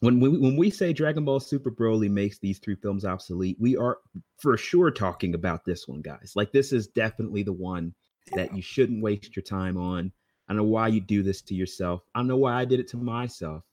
when 0.00 0.20
we 0.20 0.28
when 0.28 0.56
we 0.56 0.70
say 0.70 0.92
Dragon 0.92 1.24
Ball 1.24 1.40
Super 1.40 1.70
Broly 1.70 2.10
makes 2.10 2.38
these 2.38 2.58
three 2.58 2.76
films 2.76 3.04
obsolete, 3.04 3.56
we 3.58 3.76
are 3.76 3.98
for 4.38 4.56
sure 4.56 4.90
talking 4.90 5.34
about 5.34 5.64
this 5.64 5.88
one, 5.88 6.02
guys. 6.02 6.32
Like 6.34 6.52
this 6.52 6.72
is 6.72 6.88
definitely 6.88 7.42
the 7.42 7.52
one 7.52 7.94
that 8.32 8.54
you 8.54 8.62
shouldn't 8.62 9.02
waste 9.02 9.36
your 9.36 9.42
time 9.42 9.76
on. 9.76 10.12
I 10.48 10.54
know 10.54 10.64
why 10.64 10.88
you 10.88 11.00
do 11.00 11.22
this 11.22 11.42
to 11.42 11.54
yourself. 11.54 12.02
I 12.14 12.22
know 12.22 12.36
why 12.36 12.54
I 12.54 12.64
did 12.64 12.80
it 12.80 12.88
to 12.88 12.96
myself. 12.96 13.64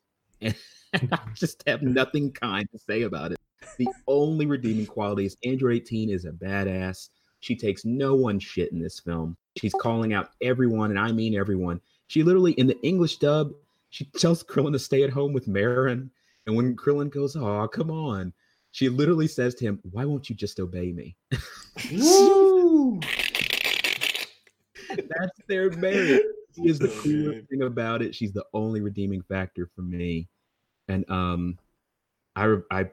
And 0.42 0.56
I 1.12 1.20
just 1.36 1.64
have 1.68 1.82
nothing 1.82 2.32
kind 2.32 2.68
to 2.72 2.80
say 2.80 3.04
about 3.04 3.32
it. 3.32 3.38
The 3.78 3.88
only 4.08 4.46
redeeming 4.46 4.86
quality 4.86 5.26
is 5.26 5.38
Android 5.44 5.78
18 5.78 6.10
is 6.10 6.26
a 6.26 6.32
badass. 6.32 7.10
She 7.40 7.56
takes 7.56 7.86
no 7.86 8.16
one 8.16 8.40
shit 8.40 8.72
in 8.72 8.80
this 8.80 9.00
film. 9.00 9.36
She's 9.58 9.74
calling 9.74 10.14
out 10.14 10.30
everyone, 10.42 10.92
and 10.92 11.00
I 11.00 11.12
mean 11.12 11.36
everyone. 11.36 11.82
She 12.08 12.24
literally, 12.24 12.54
in 12.54 12.68
the 12.68 12.80
English 12.82 13.18
dub, 13.18 13.52
she 13.94 14.06
tells 14.06 14.44
Krillin 14.44 14.74
to 14.74 14.80
stay 14.80 15.04
at 15.04 15.12
home 15.12 15.34
with 15.34 15.48
Marron. 15.48 16.10
And 16.48 16.56
when 16.56 16.76
Krillin 16.76 17.12
goes, 17.12 17.36
Oh, 17.36 17.68
come 17.68 17.92
on, 17.92 18.34
she 18.72 18.90
literally 18.90 19.28
says 19.28 19.54
to 19.56 19.66
him, 19.66 19.80
Why 19.92 20.04
won't 20.04 20.32
you 20.32 20.36
just 20.36 20.60
obey 20.60 20.92
me? 20.92 21.16
That's 24.90 25.40
their 25.48 25.70
marriage. 25.74 26.24
She 26.56 26.70
is 26.70 26.80
the 26.80 26.88
coolest 26.88 27.50
thing 27.50 27.62
about 27.62 28.02
it. 28.02 28.16
She's 28.16 28.34
the 28.34 28.46
only 28.56 28.82
redeeming 28.82 29.22
factor 29.22 29.70
for 29.76 29.84
me. 29.84 30.28
And 30.88 31.08
um, 31.12 31.60
I 32.36 32.56
I 32.72 32.90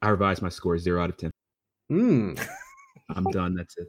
I 0.00 0.08
revised 0.10 0.42
my 0.42 0.48
score 0.48 0.78
zero 0.78 1.02
out 1.02 1.10
of 1.10 1.16
ten. 1.16 1.32
Hmm. 1.88 2.34
I'm 3.10 3.24
done. 3.32 3.56
That's 3.56 3.76
it. 3.78 3.88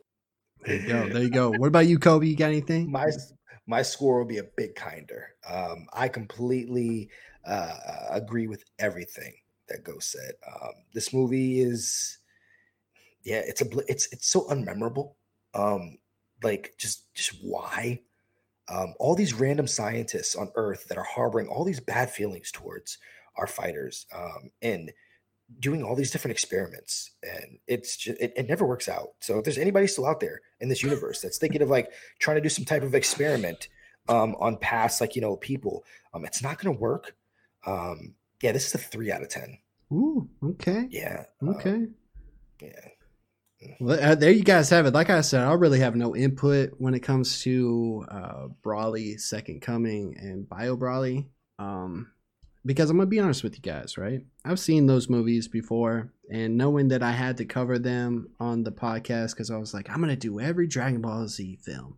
There 0.66 0.76
you 0.76 0.88
go. 0.88 1.10
There 1.10 1.24
you 1.24 1.30
go. 1.30 1.52
What 1.52 1.68
about 1.68 1.86
you, 1.86 2.00
Kobe? 2.00 2.26
You 2.26 2.36
got 2.36 2.48
anything? 2.48 2.92
My 2.92 3.12
my 3.66 3.82
score 3.82 4.20
will 4.20 4.26
be 4.26 4.40
a 4.40 4.50
bit 4.58 4.76
kinder. 4.76 5.30
Um, 5.50 5.88
I 5.94 6.08
completely 6.08 7.10
uh, 7.46 7.78
agree 8.12 8.48
with 8.48 8.64
everything 8.80 9.34
that 9.70 9.84
Ghost 9.84 10.12
said. 10.12 10.34
Um, 10.48 10.74
this 10.94 11.14
movie 11.14 11.62
is, 11.62 12.18
yeah, 13.24 13.42
it's 13.46 13.62
a 13.62 13.68
it's 13.88 14.12
it's 14.12 14.28
so 14.28 14.42
unmemorable. 14.48 15.14
Um, 15.54 15.98
like 16.42 16.74
just 16.78 17.14
just 17.14 17.38
why? 17.42 18.02
Um, 18.70 18.94
all 19.00 19.16
these 19.16 19.34
random 19.34 19.68
scientists 19.68 20.36
on 20.36 20.50
Earth 20.56 20.86
that 20.88 20.98
are 20.98 21.04
harboring 21.04 21.48
all 21.48 21.66
these 21.66 21.82
bad 21.82 22.10
feelings 22.10 22.52
towards 22.52 22.98
our 23.38 23.48
fighters, 23.48 24.06
um, 24.16 24.52
and 24.62 24.92
doing 25.60 25.84
all 25.84 25.96
these 25.96 26.12
different 26.12 26.32
experiments 26.34 27.12
and 27.24 27.58
it's 27.68 27.98
just 27.98 28.20
it, 28.22 28.34
it 28.36 28.48
never 28.48 28.66
works 28.66 28.88
out 28.90 29.10
so 29.20 29.38
if 29.38 29.44
there's 29.44 29.58
anybody 29.58 29.88
still 29.88 30.06
out 30.06 30.20
there 30.20 30.42
in 30.60 30.70
this 30.70 30.84
universe 30.84 31.22
that's 31.22 31.38
thinking 31.38 31.62
of 31.62 31.70
like 31.70 31.92
trying 32.20 32.36
to 32.36 32.42
do 32.42 32.50
some 32.50 32.66
type 32.66 32.84
of 32.84 32.94
experiment 32.96 33.68
um 34.10 34.36
on 34.40 34.58
past 34.58 35.02
like 35.02 35.16
you 35.16 35.22
know 35.22 35.36
people 35.38 35.84
um 36.14 36.26
it's 36.26 36.44
not 36.44 36.58
gonna 36.60 36.78
work 36.78 37.16
um 37.66 38.14
yeah 38.42 38.52
this 38.52 38.68
is 38.68 38.76
a 38.76 38.78
three 38.78 39.12
out 39.12 39.22
of 39.22 39.30
ten 39.30 39.58
Ooh, 39.92 40.28
okay. 40.44 40.88
yeah 40.90 41.26
Okay. 41.46 41.88
yeah 42.62 42.70
Well, 43.80 44.00
uh, 44.02 44.16
there 44.16 44.32
you 44.32 44.44
guys 44.44 44.70
have 44.72 44.86
it. 44.86 44.94
Like 44.94 45.10
I 45.10 45.22
said, 45.22 45.44
I 45.44 45.54
really 45.54 45.80
have 45.80 45.96
no 45.96 46.16
input 46.16 46.72
when 46.80 46.94
it 46.94 47.00
comes 47.02 47.42
to 47.44 48.06
uh, 48.10 48.48
Broly, 48.64 49.20
Second 49.20 49.62
Coming, 49.62 50.18
and 50.20 50.50
Bio 50.50 50.76
Broly. 50.76 51.28
Um, 51.60 52.12
because 52.66 52.90
I'm 52.90 52.98
gonna 52.98 53.08
be 53.08 53.20
honest 53.20 53.44
with 53.44 53.56
you 53.56 53.62
guys, 53.62 53.98
right? 53.98 54.22
I've 54.46 54.60
seen 54.60 54.86
those 54.88 55.10
movies 55.10 55.48
before, 55.48 56.12
and 56.32 56.58
knowing 56.58 56.88
that 56.90 57.04
I 57.04 57.12
had 57.12 57.38
to 57.38 57.46
cover 57.46 57.78
them 57.78 58.30
on 58.40 58.64
the 58.64 58.72
podcast 58.72 59.32
because 59.32 59.52
I 59.52 59.58
was 59.58 59.74
like, 59.74 59.90
I'm 59.90 60.00
gonna 60.00 60.16
do 60.16 60.40
every 60.40 60.68
Dragon 60.68 61.02
Ball 61.02 61.28
Z 61.28 61.60
film. 61.62 61.98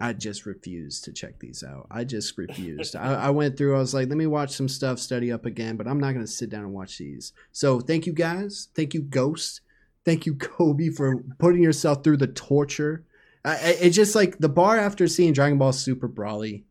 I 0.00 0.12
just 0.12 0.44
refused 0.44 1.04
to 1.04 1.12
check 1.12 1.38
these 1.38 1.62
out. 1.62 1.86
I 1.88 2.02
just 2.02 2.36
refused. 2.36 2.96
I, 2.96 3.14
I 3.14 3.30
went 3.30 3.56
through. 3.56 3.76
I 3.76 3.78
was 3.78 3.94
like, 3.94 4.08
let 4.08 4.18
me 4.18 4.26
watch 4.26 4.50
some 4.50 4.68
stuff, 4.68 4.98
study 4.98 5.30
up 5.30 5.46
again, 5.46 5.76
but 5.76 5.86
I'm 5.86 6.00
not 6.00 6.12
gonna 6.12 6.26
sit 6.26 6.50
down 6.50 6.64
and 6.64 6.72
watch 6.72 6.98
these. 6.98 7.32
So 7.52 7.80
thank 7.80 8.06
you 8.06 8.12
guys. 8.12 8.68
Thank 8.74 8.94
you, 8.94 9.02
Ghost. 9.02 9.60
Thank 10.04 10.26
you, 10.26 10.34
Kobe, 10.34 10.90
for 10.90 11.22
putting 11.38 11.62
yourself 11.62 12.02
through 12.04 12.18
the 12.18 12.26
torture. 12.26 13.04
I, 13.44 13.76
it's 13.80 13.96
just 13.96 14.14
like 14.14 14.38
the 14.38 14.48
bar 14.48 14.78
after 14.78 15.06
seeing 15.06 15.32
Dragon 15.32 15.58
Ball 15.58 15.72
Super 15.72 16.08
Broly. 16.08 16.64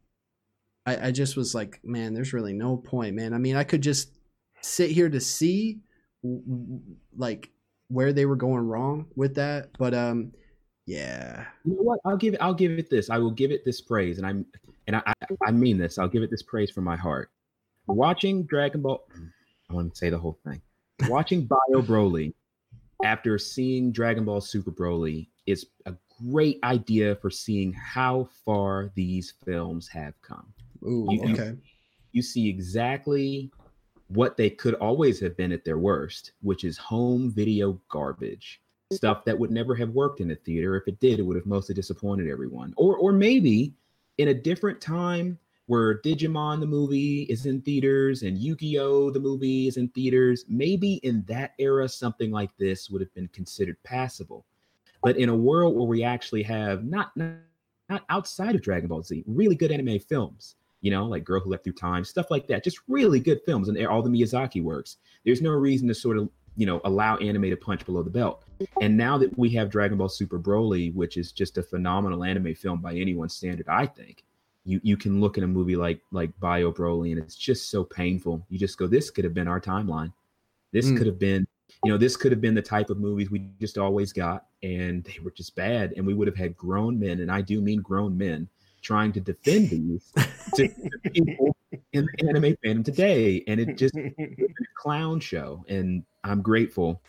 I, 0.85 1.07
I 1.07 1.11
just 1.11 1.37
was 1.37 1.55
like, 1.55 1.79
man, 1.83 2.13
there's 2.13 2.33
really 2.33 2.53
no 2.53 2.77
point, 2.77 3.15
man. 3.15 3.33
I 3.33 3.37
mean, 3.37 3.55
I 3.55 3.63
could 3.63 3.81
just 3.81 4.11
sit 4.61 4.91
here 4.91 5.09
to 5.09 5.19
see 5.19 5.79
like 7.15 7.49
where 7.87 8.13
they 8.13 8.25
were 8.25 8.35
going 8.35 8.67
wrong 8.67 9.07
with 9.15 9.35
that, 9.35 9.69
but 9.77 9.93
um, 9.93 10.31
yeah, 10.85 11.45
You 11.63 11.75
know 11.75 11.83
what? 11.83 11.99
I'll 12.05 12.17
give. 12.17 12.35
I'll 12.41 12.53
give 12.53 12.71
it 12.71 12.89
this. 12.89 13.09
I 13.09 13.17
will 13.17 13.31
give 13.31 13.51
it 13.51 13.63
this 13.63 13.79
praise, 13.79 14.17
and 14.17 14.27
I'm 14.27 14.45
and 14.87 14.97
I, 14.97 15.13
I 15.45 15.51
mean 15.51 15.77
this. 15.77 15.97
I'll 15.97 16.09
give 16.09 16.23
it 16.23 16.29
this 16.29 16.43
praise 16.43 16.69
from 16.71 16.83
my 16.83 16.97
heart. 16.97 17.31
Watching 17.87 18.43
Dragon 18.43 18.81
Ball, 18.81 19.05
I 19.69 19.73
want 19.73 19.93
to 19.93 19.97
say 19.97 20.09
the 20.09 20.17
whole 20.17 20.39
thing. 20.45 20.61
Watching 21.09 21.45
Bio 21.45 21.81
Broly 21.81 22.33
after 23.03 23.37
seeing 23.37 23.91
Dragon 23.91 24.25
Ball 24.25 24.41
Super 24.41 24.71
Broly 24.71 25.27
is 25.45 25.67
a 25.85 25.93
great 26.29 26.59
idea 26.63 27.15
for 27.15 27.29
seeing 27.29 27.73
how 27.73 28.29
far 28.45 28.91
these 28.95 29.33
films 29.45 29.87
have 29.87 30.13
come. 30.21 30.53
Ooh, 30.85 31.07
You- 31.09 31.27
you- 31.27 31.33
okay. 31.33 31.57
you 32.11 32.21
see 32.21 32.47
exactly 32.47 33.51
what 34.07 34.37
they 34.37 34.49
could 34.49 34.75
always 34.75 35.19
have 35.19 35.35
been 35.37 35.51
at 35.51 35.63
their 35.65 35.77
worst, 35.79 36.33
which 36.41 36.63
is 36.63 36.77
home 36.77 37.31
video 37.31 37.81
garbage. 37.89 38.61
Stuff 38.91 39.25
that 39.25 39.37
would 39.39 39.49
never 39.49 39.73
have 39.73 39.89
worked 39.91 40.19
in 40.21 40.29
a 40.31 40.35
theater. 40.35 40.75
If 40.75 40.87
it 40.87 40.99
did, 40.99 41.17
it 41.19 41.23
would 41.23 41.35
have 41.37 41.47
mostly 41.47 41.73
disappointed 41.73 42.29
everyone. 42.29 42.73
Or 42.77 42.95
or 42.97 43.11
maybe 43.11 43.73
in 44.19 44.27
a 44.27 44.33
different 44.33 44.79
time 44.81 45.39
where 45.65 45.99
Digimon 46.01 46.59
the 46.59 46.67
movie 46.67 47.23
is 47.23 47.45
in 47.47 47.61
theaters 47.61 48.21
and 48.21 48.37
Yu-Gi-Oh! 48.37 49.09
the 49.09 49.19
movie 49.19 49.67
is 49.67 49.77
in 49.77 49.87
theaters, 49.89 50.45
maybe 50.47 50.95
in 50.95 51.23
that 51.23 51.53
era 51.57 51.87
something 51.89 52.29
like 52.29 52.55
this 52.57 52.89
would 52.89 53.01
have 53.01 53.13
been 53.15 53.29
considered 53.29 53.81
passable. 53.83 54.45
But 55.01 55.17
in 55.17 55.29
a 55.29 55.35
world 55.35 55.75
where 55.75 55.87
we 55.87 56.03
actually 56.03 56.43
have 56.43 56.83
not 56.85 57.15
not, 57.17 57.37
not 57.89 58.03
outside 58.09 58.53
of 58.53 58.61
Dragon 58.61 58.89
Ball 58.89 59.01
Z, 59.01 59.23
really 59.25 59.55
good 59.55 59.71
anime 59.71 59.97
films, 59.99 60.55
you 60.83 60.91
know, 60.91 61.05
like 61.05 61.23
Girl 61.23 61.39
Who 61.39 61.49
Leapt 61.49 61.63
Through 61.63 61.73
Time, 61.73 62.03
stuff 62.03 62.29
like 62.29 62.45
that. 62.47 62.63
Just 62.63 62.79
really 62.87 63.19
good 63.19 63.41
films 63.45 63.69
and 63.69 63.87
all 63.87 64.03
the 64.03 64.09
Miyazaki 64.09 64.61
works. 64.61 64.97
There's 65.25 65.41
no 65.41 65.51
reason 65.51 65.87
to 65.87 65.95
sort 65.95 66.17
of, 66.17 66.29
you 66.57 66.65
know, 66.67 66.81
allow 66.83 67.15
anime 67.17 67.49
to 67.49 67.55
punch 67.55 67.85
below 67.85 68.03
the 68.03 68.09
belt. 68.11 68.43
And 68.81 68.95
now 68.95 69.17
that 69.17 69.35
we 69.37 69.49
have 69.51 69.69
Dragon 69.71 69.97
Ball 69.97 70.09
Super 70.09 70.37
Broly, 70.37 70.93
which 70.93 71.17
is 71.17 71.31
just 71.31 71.57
a 71.57 71.63
phenomenal 71.63 72.23
anime 72.23 72.53
film 72.53 72.81
by 72.81 72.93
anyone's 72.95 73.33
standard, 73.33 73.67
I 73.69 73.85
think, 73.87 74.25
you 74.65 74.79
you 74.83 74.97
can 74.97 75.19
look 75.19 75.37
at 75.37 75.43
a 75.43 75.47
movie 75.47 75.75
like 75.77 76.01
like 76.11 76.37
Bio 76.39 76.71
Broly 76.71 77.11
and 77.11 77.19
it's 77.19 77.35
just 77.35 77.69
so 77.71 77.83
painful. 77.83 78.45
You 78.49 78.59
just 78.59 78.77
go, 78.77 78.85
this 78.85 79.09
could 79.09 79.23
have 79.23 79.33
been 79.33 79.47
our 79.47 79.59
timeline. 79.61 80.11
This 80.73 80.87
Mm. 80.91 80.97
could 80.97 81.07
have 81.07 81.19
been, 81.19 81.47
you 81.83 81.91
know, 81.91 81.97
this 81.97 82.17
could 82.17 82.31
have 82.31 82.41
been 82.41 82.55
the 82.55 82.61
type 82.61 82.89
of 82.89 82.97
movies 82.97 83.31
we 83.31 83.39
just 83.59 83.77
always 83.77 84.11
got, 84.11 84.47
and 84.63 85.03
they 85.05 85.17
were 85.23 85.31
just 85.31 85.55
bad. 85.55 85.93
And 85.95 86.05
we 86.05 86.13
would 86.13 86.27
have 86.27 86.37
had 86.37 86.55
grown 86.57 86.99
men, 86.99 87.19
and 87.21 87.31
I 87.31 87.41
do 87.41 87.61
mean 87.61 87.81
grown 87.81 88.17
men, 88.17 88.47
trying 88.83 89.11
to 89.13 89.19
defend 89.19 89.69
these 89.69 90.11
to, 90.55 90.67
to 90.67 91.09
people 91.11 91.55
in 91.93 92.05
the 92.05 92.29
anime 92.29 92.55
fandom 92.63 92.85
today, 92.85 93.43
and 93.47 93.59
it 93.59 93.77
just 93.77 93.95
it's 93.97 94.41
a 94.41 94.81
clown 94.81 95.19
show. 95.19 95.65
And 95.67 96.03
I'm 96.23 96.41
grateful. 96.41 97.01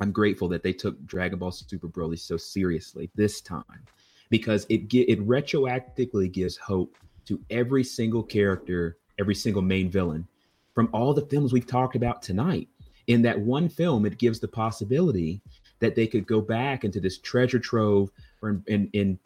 I'm 0.00 0.12
grateful 0.12 0.48
that 0.48 0.62
they 0.62 0.72
took 0.72 1.04
Dragon 1.06 1.38
Ball 1.38 1.50
Super 1.50 1.88
Broly 1.88 2.18
so 2.18 2.36
seriously 2.36 3.10
this 3.14 3.40
time 3.40 3.84
because 4.30 4.66
it 4.68 4.92
it 4.94 5.26
retroactively 5.26 6.30
gives 6.30 6.56
hope 6.56 6.96
to 7.24 7.40
every 7.50 7.82
single 7.82 8.22
character, 8.22 8.98
every 9.18 9.34
single 9.34 9.62
main 9.62 9.90
villain 9.90 10.26
from 10.74 10.88
all 10.92 11.12
the 11.12 11.26
films 11.26 11.52
we've 11.52 11.66
talked 11.66 11.96
about 11.96 12.22
tonight. 12.22 12.68
In 13.08 13.22
that 13.22 13.38
one 13.38 13.68
film, 13.68 14.06
it 14.06 14.18
gives 14.18 14.38
the 14.38 14.48
possibility 14.48 15.40
that 15.80 15.94
they 15.94 16.06
could 16.06 16.26
go 16.26 16.40
back 16.40 16.84
into 16.84 17.00
this 17.00 17.18
treasure 17.18 17.58
trove, 17.58 18.10
or 18.42 18.50
in, 18.50 18.62
in, 18.66 18.90
in 18.92 19.18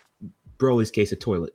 Broly's 0.58 0.90
case, 0.90 1.12
a 1.12 1.16
toilet, 1.16 1.52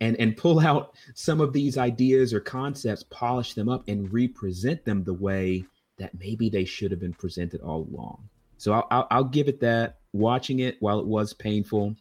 and 0.00 0.16
and 0.20 0.36
pull 0.36 0.60
out 0.60 0.94
some 1.14 1.40
of 1.40 1.52
these 1.52 1.78
ideas 1.78 2.32
or 2.34 2.40
concepts, 2.40 3.04
polish 3.10 3.54
them 3.54 3.68
up, 3.68 3.84
and 3.88 4.12
represent 4.12 4.84
them 4.84 5.04
the 5.04 5.14
way 5.14 5.64
that 5.98 6.10
maybe 6.18 6.48
they 6.48 6.64
should 6.64 6.90
have 6.90 7.00
been 7.00 7.12
presented 7.14 7.60
all 7.60 7.86
along. 7.92 8.28
So 8.58 8.72
I'll, 8.72 8.86
I'll, 8.90 9.06
I'll 9.10 9.24
give 9.24 9.48
it 9.48 9.60
that. 9.60 9.98
Watching 10.12 10.58
it 10.60 10.76
while 10.80 10.98
it 11.00 11.06
was 11.06 11.32
painful, 11.32 11.96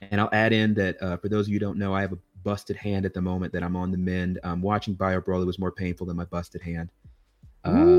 and 0.00 0.20
I'll 0.20 0.30
add 0.32 0.52
in 0.52 0.74
that 0.74 1.00
uh, 1.02 1.16
for 1.16 1.28
those 1.28 1.46
of 1.46 1.48
you 1.50 1.54
who 1.56 1.60
don't 1.60 1.78
know, 1.78 1.94
I 1.94 2.00
have 2.00 2.12
a 2.12 2.18
busted 2.42 2.76
hand 2.76 3.04
at 3.06 3.14
the 3.14 3.20
moment 3.20 3.52
that 3.52 3.62
I'm 3.62 3.76
on 3.76 3.90
the 3.90 3.98
mend. 3.98 4.40
Um, 4.42 4.62
watching 4.62 4.94
Bio 4.94 5.20
was 5.26 5.58
more 5.58 5.70
painful 5.70 6.06
than 6.06 6.16
my 6.16 6.24
busted 6.24 6.60
hand. 6.62 6.90
Uh, 7.64 7.98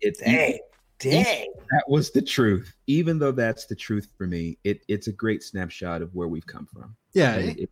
it's 0.00 0.20
Dang, 0.20 0.58
dang. 0.98 1.52
that 1.70 1.84
was 1.88 2.10
the 2.10 2.22
truth. 2.22 2.74
Even 2.86 3.18
though 3.18 3.32
that's 3.32 3.66
the 3.66 3.74
truth 3.76 4.08
for 4.16 4.26
me, 4.26 4.58
it, 4.64 4.82
it's 4.88 5.06
a 5.06 5.12
great 5.12 5.42
snapshot 5.42 6.02
of 6.02 6.14
where 6.14 6.28
we've 6.28 6.46
come 6.46 6.66
from. 6.66 6.96
Yeah, 7.12 7.36
it- 7.36 7.58
it- 7.58 7.70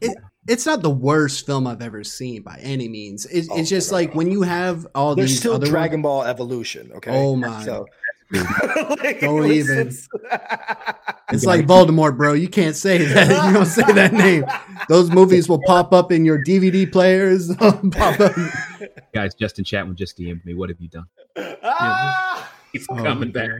it, 0.00 0.16
it's 0.46 0.64
not 0.66 0.82
the 0.82 0.90
worst 0.90 1.44
film 1.46 1.66
I've 1.66 1.82
ever 1.82 2.04
seen 2.04 2.42
by 2.42 2.58
any 2.62 2.88
means. 2.88 3.26
It, 3.26 3.46
Oh, 3.50 3.58
it's 3.58 3.68
just 3.68 3.92
like 3.92 4.14
when 4.14 4.30
you 4.30 4.42
have 4.42 4.86
all 4.94 5.14
There's 5.14 5.30
these 5.30 5.38
still 5.40 5.54
other 5.54 5.66
Dragon 5.66 6.02
Ball 6.02 6.24
Evolution. 6.24 6.90
Okay. 6.96 7.10
Oh 7.12 7.36
my. 7.36 7.64
So, 7.64 7.86
like, 8.32 9.20
Don't 9.20 9.50
even. 9.50 9.86
listen- 9.86 10.08
It's 11.30 11.44
like 11.44 11.66
Voldemort, 11.66 12.16
bro. 12.16 12.32
You 12.32 12.48
can't 12.48 12.74
say 12.74 12.96
that. 13.04 13.46
You 13.48 13.52
don't 13.52 13.66
say 13.66 13.82
that 13.92 14.14
name. 14.14 14.46
Those 14.88 15.10
movies 15.10 15.46
will 15.46 15.60
pop 15.66 15.92
up 15.92 16.10
in 16.10 16.24
your 16.24 16.42
DVD 16.42 16.90
players. 16.90 17.54
pop 17.56 17.84
up. 18.18 18.32
guys, 19.12 19.34
Justin 19.34 19.64
Chatwin 19.66 19.94
just 19.94 20.16
DM'd 20.16 20.46
me. 20.46 20.54
What 20.54 20.70
have 20.70 20.80
you 20.80 20.88
done? 20.88 21.04
Ah! 21.62 22.50
He's 22.72 22.86
Oh, 22.88 22.96
coming 22.96 23.30
back. 23.30 23.50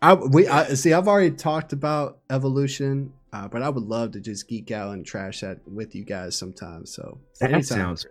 I 0.00 0.14
we 0.14 0.46
I, 0.46 0.74
see. 0.74 0.92
I've 0.92 1.08
already 1.08 1.32
talked 1.32 1.72
about 1.72 2.18
evolution, 2.30 3.12
uh, 3.32 3.48
but 3.48 3.62
I 3.62 3.68
would 3.68 3.84
love 3.84 4.12
to 4.12 4.20
just 4.20 4.48
geek 4.48 4.70
out 4.70 4.92
and 4.92 5.04
trash 5.06 5.40
that 5.40 5.60
with 5.66 5.94
you 5.94 6.04
guys 6.04 6.36
sometime. 6.36 6.86
So 6.86 7.18
That 7.40 7.50
anytime. 7.52 7.62
sounds. 7.78 8.06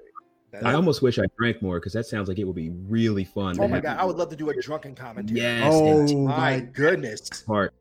I 0.66 0.74
almost 0.74 1.02
wish 1.02 1.18
I 1.18 1.24
drank 1.38 1.62
more 1.62 1.80
because 1.80 1.94
that 1.94 2.06
sounds 2.06 2.28
like 2.28 2.38
it 2.38 2.44
would 2.44 2.56
be 2.58 2.70
really 2.70 3.24
fun. 3.24 3.56
Oh 3.60 3.68
my 3.70 3.76
have 3.76 3.84
god, 3.84 3.98
I 4.00 4.04
would 4.04 4.18
love 4.18 4.30
to 4.32 4.36
do 4.36 4.50
a 4.50 4.62
drunken 4.62 4.96
commentary. 4.96 5.40
Yes. 5.40 5.64
Oh 5.74 6.18
my 6.26 6.38
my! 6.38 6.60
goodness. 6.60 7.30
part. 7.48 7.74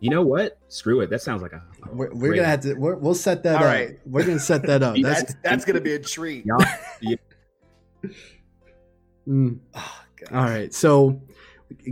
You 0.00 0.10
know 0.10 0.22
what? 0.22 0.58
Screw 0.68 1.00
it. 1.00 1.08
That 1.10 1.22
sounds 1.22 1.40
like 1.42 1.52
a. 1.52 1.62
a 1.90 1.94
We're, 1.94 2.10
we're 2.12 2.34
gonna 2.34 2.46
have 2.46 2.60
to. 2.60 2.74
We're, 2.74 2.96
we'll 2.96 3.14
set 3.14 3.42
that 3.44 3.56
All 3.56 3.62
up. 3.64 3.72
right. 3.74 3.98
We're 4.04 4.24
gonna 4.24 4.38
set 4.38 4.62
that 4.64 4.82
up. 4.82 4.96
That's 5.02 5.22
That's 5.22 5.34
that's 5.42 5.64
gonna 5.64 5.80
be 5.80 5.94
a 5.94 5.98
treat. 5.98 6.44
Yeah. 7.00 7.16
Mm. 9.26 9.58
Oh, 9.74 10.00
All 10.32 10.44
right. 10.44 10.72
So, 10.72 11.20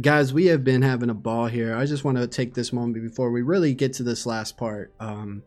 guys, 0.01 0.33
we 0.33 0.47
have 0.47 0.65
been 0.65 0.83
having 0.83 1.11
a 1.11 1.15
ball 1.15 1.47
here. 1.47 1.75
I 1.75 1.85
just 1.87 2.05
want 2.05 2.19
to 2.19 2.27
take 2.27 2.55
this 2.55 2.73
moment 2.73 3.03
before 3.03 3.31
we 3.31 3.43
really 3.43 3.75
get 3.75 3.93
to 3.95 4.03
this 4.03 4.27
last 4.27 4.57
part, 4.57 4.93
um, 5.01 5.43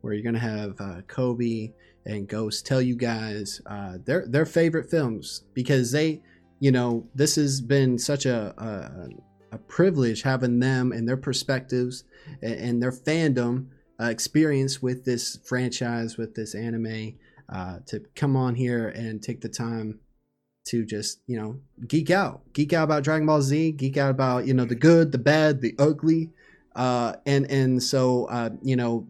where 0.00 0.12
you're 0.12 0.24
gonna 0.24 0.38
have 0.38 0.80
uh, 0.80 1.02
Kobe 1.06 1.72
and 2.06 2.28
Ghost 2.28 2.66
tell 2.66 2.80
you 2.80 2.96
guys 2.96 3.60
uh, 3.66 3.98
their 4.04 4.26
their 4.26 4.46
favorite 4.46 4.90
films 4.90 5.44
because 5.54 5.92
they, 5.92 6.22
you 6.58 6.72
know, 6.72 7.06
this 7.14 7.36
has 7.36 7.60
been 7.60 7.98
such 7.98 8.26
a 8.26 8.54
a, 8.58 9.56
a 9.56 9.58
privilege 9.58 10.22
having 10.22 10.58
them 10.58 10.92
and 10.92 11.08
their 11.08 11.16
perspectives 11.16 12.04
and, 12.42 12.54
and 12.54 12.82
their 12.82 12.92
fandom 12.92 13.66
uh, 14.00 14.06
experience 14.06 14.80
with 14.80 15.04
this 15.04 15.38
franchise, 15.44 16.16
with 16.16 16.34
this 16.34 16.54
anime, 16.54 17.14
uh, 17.50 17.78
to 17.86 18.00
come 18.14 18.36
on 18.36 18.54
here 18.54 18.88
and 18.88 19.22
take 19.22 19.40
the 19.40 19.48
time 19.48 19.98
to 20.70 20.84
just 20.84 21.20
you 21.26 21.36
know 21.36 21.60
geek 21.86 22.10
out. 22.10 22.40
Geek 22.52 22.72
out 22.72 22.84
about 22.84 23.04
dragon 23.04 23.26
ball 23.26 23.42
z 23.42 23.72
geek 23.72 23.96
out 23.96 24.10
about 24.10 24.46
you 24.46 24.54
know 24.54 24.64
the 24.64 24.74
good 24.74 25.12
the 25.12 25.18
bad 25.18 25.60
the 25.60 25.74
ugly. 25.78 26.30
Uh 26.74 27.14
and 27.26 27.50
and 27.50 27.82
so 27.82 28.26
uh 28.26 28.50
you 28.62 28.76
know 28.76 29.06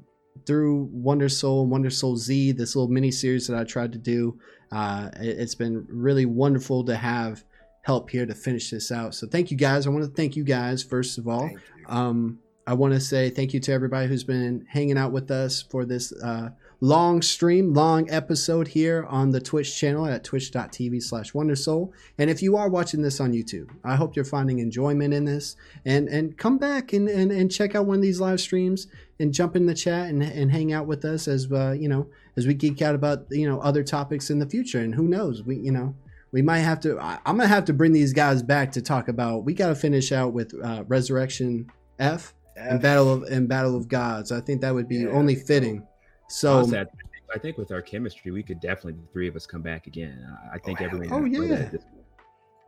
through 0.47 0.89
wonder 0.91 1.29
soul 1.29 1.63
and 1.63 1.71
wonder 1.71 1.91
soul 1.91 2.17
z 2.17 2.53
this 2.53 2.75
little 2.75 2.89
mini 2.89 3.11
series 3.11 3.47
that 3.47 3.59
i 3.59 3.63
tried 3.63 3.93
to 3.93 3.99
do 3.99 4.39
uh 4.73 5.11
it, 5.21 5.39
it's 5.39 5.55
been 5.55 5.87
really 5.91 6.25
wonderful 6.25 6.83
to 6.83 6.97
have 6.97 7.45
help 7.83 8.11
here 8.11 8.27
to 8.27 8.35
finish 8.35 8.71
this 8.71 8.93
out. 8.93 9.15
So 9.15 9.27
thank 9.27 9.51
you 9.51 9.57
guys. 9.57 9.87
I 9.87 9.91
want 9.91 10.05
to 10.05 10.11
thank 10.11 10.37
you 10.37 10.45
guys 10.45 10.83
first 10.83 11.19
of 11.19 11.29
all. 11.29 11.51
Um 11.89 12.39
i 12.67 12.75
want 12.75 12.93
to 12.95 13.01
say 13.01 13.31
thank 13.31 13.53
you 13.55 13.61
to 13.61 13.73
everybody 13.73 14.07
who's 14.07 14.23
been 14.23 14.65
hanging 14.69 14.99
out 14.99 15.13
with 15.13 15.31
us 15.31 15.63
for 15.63 15.85
this 15.85 16.13
uh 16.23 16.51
long 16.81 17.21
stream, 17.21 17.75
long 17.75 18.11
episode 18.11 18.69
here 18.69 19.05
on 19.09 19.31
the 19.31 19.41
Twitch 19.41 19.79
channel 19.79 20.07
at 20.07 20.25
twitch.tv 20.25 21.03
slash 21.03 21.33
wondersoul. 21.33 21.93
And 22.19 22.31
if 22.31 22.43
you 22.43 22.57
are 22.57 22.71
watching 22.71 23.03
this 23.03 23.21
on 23.21 23.33
YouTube, 23.33 23.69
I 23.85 23.97
hope 23.97 24.17
you're 24.17 24.25
finding 24.25 24.61
enjoyment 24.61 25.13
in 25.13 25.27
this 25.27 25.57
and, 25.85 26.09
and 26.09 26.37
come 26.39 26.57
back 26.57 26.93
and, 26.95 27.09
and, 27.09 27.31
and 27.31 27.53
check 27.53 27.75
out 27.75 27.87
one 27.87 27.97
of 27.97 28.03
these 28.03 28.21
live 28.21 28.41
streams 28.41 28.87
and 29.19 29.35
jump 29.35 29.57
in 29.57 29.67
the 29.67 29.75
chat 29.75 30.09
and, 30.09 30.23
and 30.23 30.51
hang 30.51 30.73
out 30.73 30.87
with 30.87 31.05
us 31.05 31.29
as, 31.29 31.51
uh, 31.53 31.73
you 31.73 31.89
know, 31.89 32.09
as 32.37 32.47
we 32.47 32.55
geek 32.55 32.81
out 32.81 32.95
about, 32.95 33.27
you 33.31 33.47
know, 33.49 33.61
other 33.61 33.85
topics 33.85 34.31
in 34.31 34.39
the 34.39 34.49
future. 34.49 34.81
And 34.81 34.95
who 34.95 35.07
knows, 35.07 35.43
we, 35.43 35.57
you 35.57 35.73
know, 35.73 35.95
we 36.33 36.41
might 36.41 36.61
have 36.61 36.81
to, 36.81 36.99
I, 36.99 37.19
I'm 37.27 37.37
going 37.37 37.49
to 37.49 37.55
have 37.55 37.67
to 37.67 37.75
bring 37.75 37.93
these 37.93 38.15
guys 38.15 38.43
back 38.43 38.73
to 38.73 38.81
talk 38.81 39.09
about, 39.09 39.45
we 39.45 39.53
got 39.53 39.69
to 39.69 39.75
finish 39.75 40.13
out 40.13 40.33
with 40.33 40.55
uh, 40.65 40.85
Resurrection 40.89 41.67
F. 41.99 42.33
And 42.57 42.83
Battle 42.83 43.11
of 43.11 43.23
and 43.23 43.49
Battle 43.49 43.75
of 43.75 43.89
Gods. 43.89 44.31
I 44.31 44.41
think 44.41 44.61
that 44.61 44.75
would 44.75 44.87
be 44.87 44.97
Yeah. 44.99 45.11
only 45.11 45.35
fitting. 45.35 45.87
So 46.31 46.59
Honestly, 46.59 46.79
I, 46.79 46.85
think, 46.85 46.99
I 47.35 47.39
think 47.39 47.59
with 47.59 47.73
our 47.73 47.83
chemistry, 47.83 48.31
we 48.31 48.43
could 48.43 48.61
definitely 48.61 48.93
the 48.95 49.13
three 49.13 49.27
of 49.29 49.35
us 49.37 49.47
come 49.47 49.63
back 49.63 49.87
again. 49.87 50.27
I, 50.51 50.55
I 50.55 50.59
think 50.59 50.81
Oh, 50.81 50.85
everyone. 50.85 51.09
Oh, 51.13 51.25
yeah. 51.25 51.69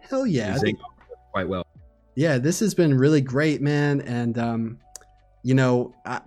hell 0.00 0.26
yeah, 0.26 0.54
I 0.54 0.58
think- 0.58 0.78
quite 1.32 1.48
well. 1.48 1.64
yeah. 2.16 2.38
This 2.38 2.60
has 2.60 2.74
been 2.74 2.92
really 2.96 3.20
great, 3.20 3.62
man. 3.62 4.00
And 4.02 4.36
um, 4.38 4.78
you 5.42 5.54
know, 5.54 5.94
I, 6.04 6.20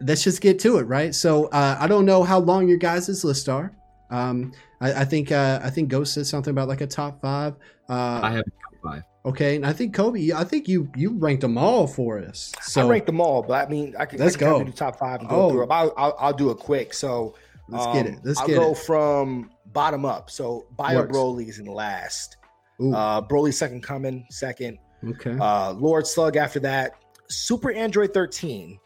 let's 0.00 0.22
just 0.24 0.40
get 0.40 0.58
to 0.60 0.78
it, 0.78 0.82
right? 0.84 1.14
So 1.14 1.46
uh, 1.46 1.76
I 1.78 1.86
don't 1.86 2.06
know 2.06 2.22
how 2.22 2.38
long 2.38 2.68
your 2.68 2.78
guys' 2.78 3.24
list 3.24 3.48
are. 3.48 3.72
Um, 4.10 4.52
I, 4.80 5.02
I 5.02 5.04
think 5.04 5.32
uh, 5.32 5.60
I 5.62 5.70
think 5.70 5.88
Ghost 5.88 6.14
said 6.14 6.26
something 6.26 6.52
about 6.52 6.68
like 6.68 6.80
a 6.82 6.86
top 6.86 7.20
five. 7.20 7.54
Uh, 7.88 8.20
I 8.22 8.30
have 8.30 8.44
a 8.46 8.50
top 8.50 8.74
five. 8.82 9.02
Okay, 9.26 9.56
and 9.56 9.66
I 9.66 9.72
think 9.72 9.94
Kobe. 9.94 10.32
I 10.32 10.44
think 10.44 10.68
you 10.68 10.90
you 10.96 11.14
ranked 11.18 11.42
them 11.42 11.56
all 11.58 11.86
for 11.86 12.18
us. 12.18 12.52
So 12.62 12.86
I 12.86 12.88
ranked 12.90 13.06
them 13.06 13.20
all, 13.20 13.42
but 13.42 13.66
I 13.66 13.70
mean, 13.70 13.94
I 13.98 14.06
can, 14.06 14.18
Let's 14.18 14.36
I 14.36 14.38
can 14.38 14.48
go. 14.48 14.64
do 14.64 14.72
top 14.72 14.98
five 14.98 15.20
and 15.20 15.28
go 15.28 15.42
Oh. 15.46 15.50
through 15.50 15.60
them. 15.60 15.72
I'll, 15.72 15.92
I'll, 15.96 16.16
I'll 16.18 16.32
do 16.32 16.50
it 16.50 16.58
quick. 16.58 16.94
So 16.94 17.34
let's 17.68 17.86
get 17.94 18.06
um, 18.06 18.12
it. 18.14 18.18
Let's 18.24 18.40
I'll 18.40 18.46
get 18.46 18.58
go 18.58 18.72
it. 18.72 18.78
from 18.78 19.50
bottom 19.66 20.04
up. 20.04 20.30
So 20.30 20.66
Bio 20.76 21.04
Works. 21.06 21.48
is 21.48 21.58
in 21.58 21.66
last. 21.66 22.36
Ooh, 22.82 22.92
Uh, 22.94 23.20
Broly 23.22 23.52
second 23.54 23.82
coming 23.82 24.26
second. 24.30 24.78
okay. 25.08 25.36
Uh, 25.38 25.72
Lord 25.72 26.06
Slug 26.06 26.36
after 26.36 26.60
that. 26.60 26.92
Super 27.28 27.72
Android 27.72 28.12
13. 28.12 28.78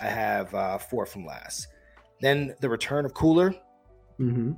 I 0.00 0.06
have 0.06 0.54
uh, 0.54 0.78
four 0.78 1.06
from 1.06 1.24
last. 1.26 1.66
Then 2.20 2.54
the 2.60 2.68
Return 2.68 3.04
of 3.04 3.14
Cooler. 3.14 3.54
hmm 4.16 4.52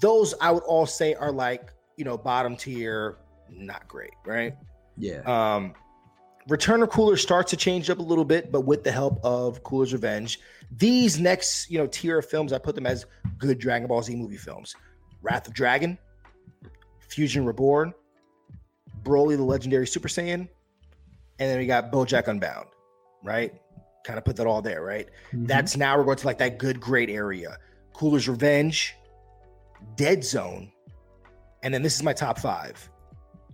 Those 0.00 0.34
I 0.40 0.50
would 0.50 0.62
all 0.64 0.86
say 0.86 1.14
are 1.14 1.32
like 1.32 1.72
you 1.96 2.04
know 2.04 2.16
bottom 2.16 2.56
tier, 2.56 3.18
not 3.50 3.86
great, 3.88 4.12
right? 4.24 4.54
Yeah. 4.96 5.20
Um, 5.26 5.74
Return 6.48 6.82
of 6.82 6.90
Cooler 6.90 7.16
starts 7.16 7.50
to 7.50 7.56
change 7.56 7.90
up 7.90 7.98
a 7.98 8.02
little 8.02 8.24
bit, 8.24 8.52
but 8.52 8.60
with 8.62 8.84
the 8.84 8.92
help 8.92 9.18
of 9.24 9.62
Cooler's 9.64 9.92
Revenge, 9.92 10.38
these 10.70 11.18
next 11.18 11.70
you 11.70 11.78
know 11.78 11.86
tier 11.88 12.18
of 12.18 12.26
films, 12.26 12.52
I 12.52 12.58
put 12.58 12.74
them 12.74 12.86
as 12.86 13.04
good 13.38 13.58
Dragon 13.58 13.88
Ball 13.88 14.02
Z 14.02 14.14
movie 14.14 14.36
films: 14.36 14.74
Wrath 15.22 15.48
of 15.48 15.54
Dragon, 15.54 15.98
Fusion 17.00 17.44
Reborn, 17.44 17.92
Broly 19.02 19.36
the 19.36 19.42
Legendary 19.42 19.86
Super 19.88 20.08
Saiyan, 20.08 20.48
and 21.38 21.50
then 21.50 21.58
we 21.58 21.66
got 21.66 21.90
BoJack 21.90 22.28
Unbound, 22.28 22.68
right? 23.24 23.52
Kind 24.04 24.16
of 24.18 24.24
put 24.24 24.36
that 24.36 24.46
all 24.46 24.62
there, 24.62 24.82
right? 24.82 25.08
Mhm. 25.32 25.48
That's 25.48 25.76
now 25.76 25.98
we're 25.98 26.04
going 26.04 26.18
to 26.18 26.26
like 26.26 26.38
that 26.38 26.58
good 26.58 26.80
great 26.80 27.10
area. 27.10 27.56
Cooler's 27.92 28.28
Revenge, 28.28 28.94
Dead 29.96 30.22
Zone, 30.22 30.70
and 31.64 31.74
then 31.74 31.82
this 31.82 31.96
is 31.96 32.04
my 32.04 32.12
top 32.12 32.38
five. 32.38 32.88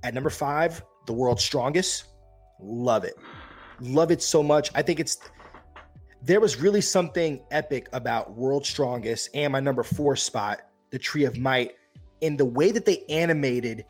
At 0.02 0.14
number 0.14 0.30
five, 0.30 0.82
The 1.06 1.12
World's 1.12 1.44
Strongest. 1.44 2.04
Love 2.60 3.04
it. 3.04 3.14
Love 3.80 4.10
it 4.10 4.22
so 4.22 4.42
much. 4.42 4.70
I 4.74 4.82
think 4.82 5.00
it's 5.00 5.18
there 6.24 6.40
was 6.40 6.56
really 6.56 6.80
something 6.80 7.42
epic 7.50 7.88
about 7.92 8.36
World's 8.36 8.68
Strongest 8.68 9.30
and 9.34 9.52
my 9.52 9.60
number 9.60 9.82
four 9.82 10.14
spot, 10.14 10.60
The 10.90 10.98
Tree 10.98 11.24
of 11.24 11.36
Might, 11.36 11.72
in 12.20 12.36
the 12.36 12.44
way 12.44 12.70
that 12.70 12.84
they 12.84 13.04
animated 13.08 13.84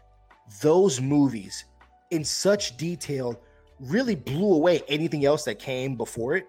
those 0.63 1.01
movies 1.01 1.67
in 2.11 2.25
such 2.25 2.77
detail 2.77 3.41
really 3.81 4.15
blew 4.15 4.55
away 4.55 4.83
anything 4.89 5.25
else 5.25 5.45
that 5.45 5.59
came 5.59 5.97
before 5.97 6.37
it. 6.37 6.47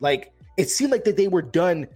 Like 0.00 0.32
it 0.56 0.68
seemed 0.68 0.90
like 0.90 1.04
that 1.04 1.16
they 1.16 1.28
were 1.28 1.42
done 1.42 1.86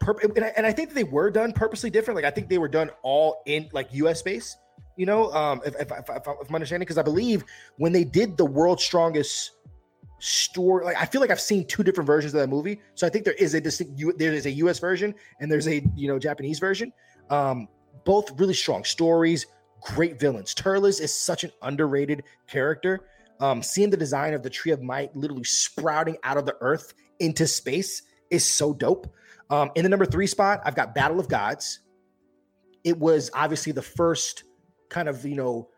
purp- 0.00 0.22
and, 0.24 0.44
I, 0.44 0.52
and 0.56 0.66
I 0.66 0.72
think 0.72 0.90
that 0.90 0.94
they 0.94 1.04
were 1.04 1.30
done 1.30 1.52
purposely 1.52 1.90
different. 1.90 2.16
Like 2.16 2.24
I 2.24 2.30
think 2.30 2.48
they 2.48 2.58
were 2.58 2.68
done 2.68 2.90
all 3.02 3.42
in 3.46 3.68
like 3.72 3.88
U.S. 3.92 4.18
space. 4.18 4.56
You 4.96 5.06
know, 5.06 5.32
um, 5.32 5.60
if 5.64 5.74
if, 5.76 5.90
if, 5.90 6.08
if, 6.08 6.26
I'm 6.26 6.54
understanding, 6.54 6.84
because 6.84 6.98
I 6.98 7.02
believe 7.02 7.44
when 7.76 7.92
they 7.92 8.04
did 8.04 8.36
the 8.36 8.44
world's 8.44 8.84
strongest 8.84 9.52
story, 10.18 10.84
like 10.84 10.96
I 10.96 11.04
feel 11.04 11.20
like 11.20 11.30
I've 11.30 11.40
seen 11.40 11.66
two 11.66 11.82
different 11.82 12.06
versions 12.06 12.34
of 12.34 12.40
that 12.40 12.48
movie. 12.48 12.80
So 12.94 13.06
I 13.06 13.10
think 13.10 13.24
there 13.24 13.34
is 13.34 13.54
a 13.54 13.60
distinct 13.60 14.00
there 14.18 14.32
is 14.32 14.46
a 14.46 14.50
U.S. 14.50 14.78
version 14.78 15.14
and 15.40 15.50
there's 15.50 15.66
a 15.66 15.84
you 15.96 16.08
know 16.08 16.18
Japanese 16.18 16.58
version. 16.58 16.92
Um, 17.30 17.68
both 18.04 18.38
really 18.38 18.54
strong 18.54 18.84
stories, 18.84 19.46
great 19.80 20.18
villains. 20.18 20.54
Turles 20.54 21.00
is 21.00 21.14
such 21.14 21.44
an 21.44 21.50
underrated 21.62 22.24
character. 22.46 23.00
Um, 23.40 23.62
seeing 23.62 23.90
the 23.90 23.96
design 23.96 24.34
of 24.34 24.42
the 24.42 24.50
Tree 24.50 24.72
of 24.72 24.82
Might 24.82 25.14
literally 25.16 25.44
sprouting 25.44 26.16
out 26.22 26.36
of 26.36 26.46
the 26.46 26.56
earth 26.60 26.94
into 27.18 27.46
space 27.46 28.02
is 28.30 28.44
so 28.44 28.72
dope. 28.72 29.12
Um, 29.50 29.70
in 29.74 29.82
the 29.82 29.88
number 29.88 30.06
three 30.06 30.26
spot, 30.26 30.60
I've 30.64 30.76
got 30.76 30.94
Battle 30.94 31.18
of 31.18 31.28
Gods. 31.28 31.80
It 32.84 32.98
was 32.98 33.30
obviously 33.34 33.72
the 33.72 33.82
first 33.82 34.44
kind 34.92 35.08
of 35.08 35.24
you 35.24 35.34
know 35.34 35.68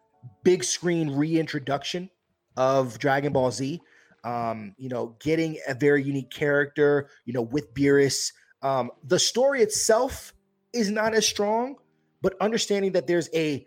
big 0.42 0.64
screen 0.64 1.10
reintroduction 1.10 2.10
of 2.56 2.98
Dragon 2.98 3.32
Ball 3.32 3.50
Z. 3.50 3.80
Um, 4.24 4.74
you 4.78 4.88
know, 4.88 5.16
getting 5.20 5.58
a 5.68 5.74
very 5.74 6.02
unique 6.02 6.30
character, 6.30 7.10
you 7.26 7.34
know, 7.34 7.42
with 7.42 7.74
Beerus. 7.74 8.32
Um, 8.62 8.90
the 9.02 9.18
story 9.18 9.60
itself 9.60 10.32
is 10.72 10.90
not 10.90 11.12
as 11.12 11.26
strong, 11.26 11.76
but 12.22 12.34
understanding 12.40 12.92
that 12.92 13.06
there's 13.06 13.28
a 13.34 13.66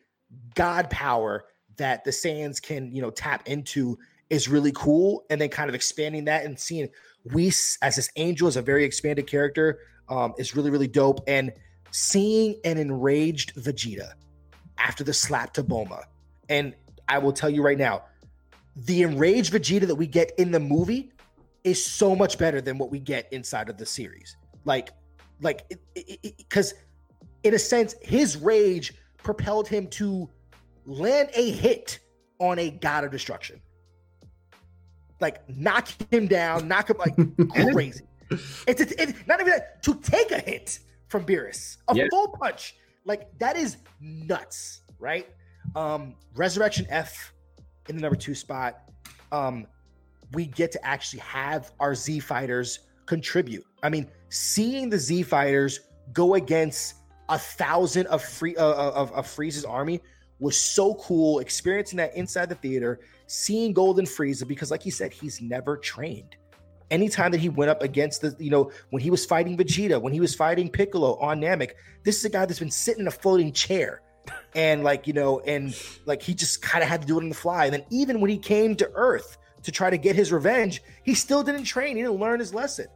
god 0.56 0.90
power 0.90 1.46
that 1.78 2.04
the 2.06 2.12
Saiyans 2.12 2.60
can, 2.60 2.92
you 2.92 3.04
know, 3.04 3.12
tap 3.12 3.48
into 3.48 4.00
is 4.32 4.48
really 4.50 4.72
cool. 4.72 5.26
And 5.30 5.40
then 5.40 5.50
kind 5.50 5.70
of 5.70 5.76
expanding 5.76 6.26
that 6.26 6.44
and 6.44 6.60
seeing 6.60 6.90
Whis 7.32 7.78
as 7.84 7.96
this 7.96 8.10
angel 8.16 8.48
is 8.48 8.58
a 8.58 8.64
very 8.64 8.84
expanded 8.84 9.28
character 9.28 9.80
um, 10.10 10.34
is 10.40 10.56
really, 10.56 10.72
really 10.72 10.88
dope. 10.88 11.20
And 11.28 11.52
seeing 11.92 12.60
an 12.66 12.80
enraged 12.80 13.54
Vegeta 13.56 14.14
after 14.78 15.04
the 15.04 15.14
slap 15.14 15.54
to 15.54 15.64
Bulma. 15.64 16.04
And 16.50 16.74
I 17.08 17.18
will 17.18 17.34
tell 17.34 17.50
you 17.50 17.62
right 17.62 17.78
now, 17.78 18.04
the 18.76 19.02
enraged 19.04 19.54
Vegeta 19.54 19.88
that 19.88 19.96
we 19.96 20.08
get 20.08 20.32
in 20.38 20.52
the 20.52 20.60
movie 20.60 21.12
is 21.64 21.84
so 21.84 22.16
much 22.16 22.38
better 22.38 22.62
than 22.62 22.78
what 22.78 22.92
we 22.92 23.00
get 23.00 23.28
inside 23.34 23.70
of 23.70 23.78
the 23.78 23.86
series. 23.86 24.38
Like, 24.66 24.92
like, 25.42 25.72
because 26.38 26.74
in 27.44 27.54
a 27.54 27.60
sense, 27.60 27.96
his 28.02 28.38
rage 28.38 28.94
propelled 29.18 29.68
him 29.68 29.88
to 29.88 30.30
land 30.86 31.30
a 31.34 31.52
hit 31.52 32.00
on 32.40 32.60
a 32.60 32.70
god 32.70 33.04
of 33.04 33.12
destruction. 33.12 33.60
Like, 35.20 35.48
knock 35.50 35.88
him 36.12 36.28
down, 36.28 36.68
knock 36.68 36.90
him 36.90 36.98
like 36.98 37.16
crazy. 37.74 38.06
It's, 38.30 38.82
it's, 38.82 38.92
it's 38.94 39.14
not 39.28 39.40
even 39.40 39.52
that, 39.54 39.82
to 39.84 39.96
take 39.96 40.32
a 40.32 40.40
hit 40.40 40.80
from 41.08 41.26
Beerus, 41.26 41.78
a 41.88 41.96
Yeah. 41.96 42.06
full 42.12 42.28
punch. 42.30 42.76
Like, 43.08 43.28
that 43.40 43.56
is 43.56 43.78
nuts, 44.02 44.82
right? 45.00 45.28
Um, 45.76 46.16
Resurrection 46.36 46.86
F 46.90 47.34
in 47.90 47.96
the 47.96 48.02
number 48.02 48.18
two 48.18 48.36
spot. 48.36 48.82
Um, 49.32 49.66
we 50.34 50.46
get 50.46 50.72
to 50.74 50.86
actually 50.86 51.22
have 51.22 51.72
our 51.80 51.96
Z 51.96 52.20
fighters 52.20 52.80
contribute. 53.06 53.66
I 53.82 53.90
mean, 53.90 54.08
seeing 54.30 54.90
the 54.90 55.00
Z 55.00 55.24
fighters 55.24 55.80
go 56.14 56.36
against 56.36 56.96
a 57.30 57.40
thousand 57.40 58.08
of 58.08 58.24
free 58.24 58.56
uh, 58.56 58.92
of, 58.92 59.12
of 59.14 59.26
Frieza's 59.26 59.66
army 59.66 60.02
was 60.40 60.60
so 60.60 60.96
cool. 60.96 61.40
Experiencing 61.40 61.98
that 61.98 62.16
inside 62.16 62.50
the 62.50 62.56
theater, 62.56 63.00
seeing 63.28 63.74
Golden 63.74 64.06
Frieza 64.06 64.48
because, 64.48 64.70
like 64.70 64.84
he 64.84 64.92
said, 64.92 65.14
he's 65.14 65.42
never 65.42 65.78
trained. 65.78 66.36
Anytime 66.90 67.32
that 67.32 67.40
he 67.40 67.50
went 67.50 67.70
up 67.70 67.82
against 67.84 68.22
the, 68.22 68.36
you 68.40 68.50
know, 68.50 68.72
when 68.92 69.02
he 69.02 69.10
was 69.10 69.26
fighting 69.26 69.58
Vegeta, 69.58 70.02
when 70.02 70.14
he 70.14 70.22
was 70.22 70.34
fighting 70.34 70.70
Piccolo 70.70 71.18
on 71.18 71.42
Namek, 71.42 71.72
this 72.04 72.18
is 72.18 72.26
a 72.26 72.30
guy 72.30 72.46
that's 72.46 72.60
been 72.60 72.72
sitting 72.72 73.02
in 73.02 73.08
a 73.08 73.12
floating 73.12 73.52
chair. 73.52 74.02
And 74.56 74.84
like 74.84 75.08
you 75.08 75.14
know 75.14 75.40
and 75.42 75.76
like 76.06 76.22
he 76.22 76.34
just 76.34 76.62
kind 76.62 76.84
of 76.84 76.90
had 76.90 77.02
to 77.02 77.08
do 77.08 77.18
it 77.20 77.24
on 77.24 77.30
the 77.30 77.36
fly. 77.36 77.66
And 77.66 77.74
then 77.74 77.86
even 77.90 78.20
when 78.20 78.30
he 78.30 78.38
came 78.38 78.76
to 78.76 78.90
earth 78.94 79.38
to 79.64 79.72
try 79.72 79.90
to 79.90 79.98
get 79.98 80.16
his 80.16 80.32
revenge 80.32 80.82
he 81.04 81.14
still 81.14 81.44
didn't 81.44 81.64
train. 81.64 81.96
He 81.96 82.02
didn't 82.02 82.20
learn 82.20 82.40
his 82.40 82.54
lesson. 82.54 82.88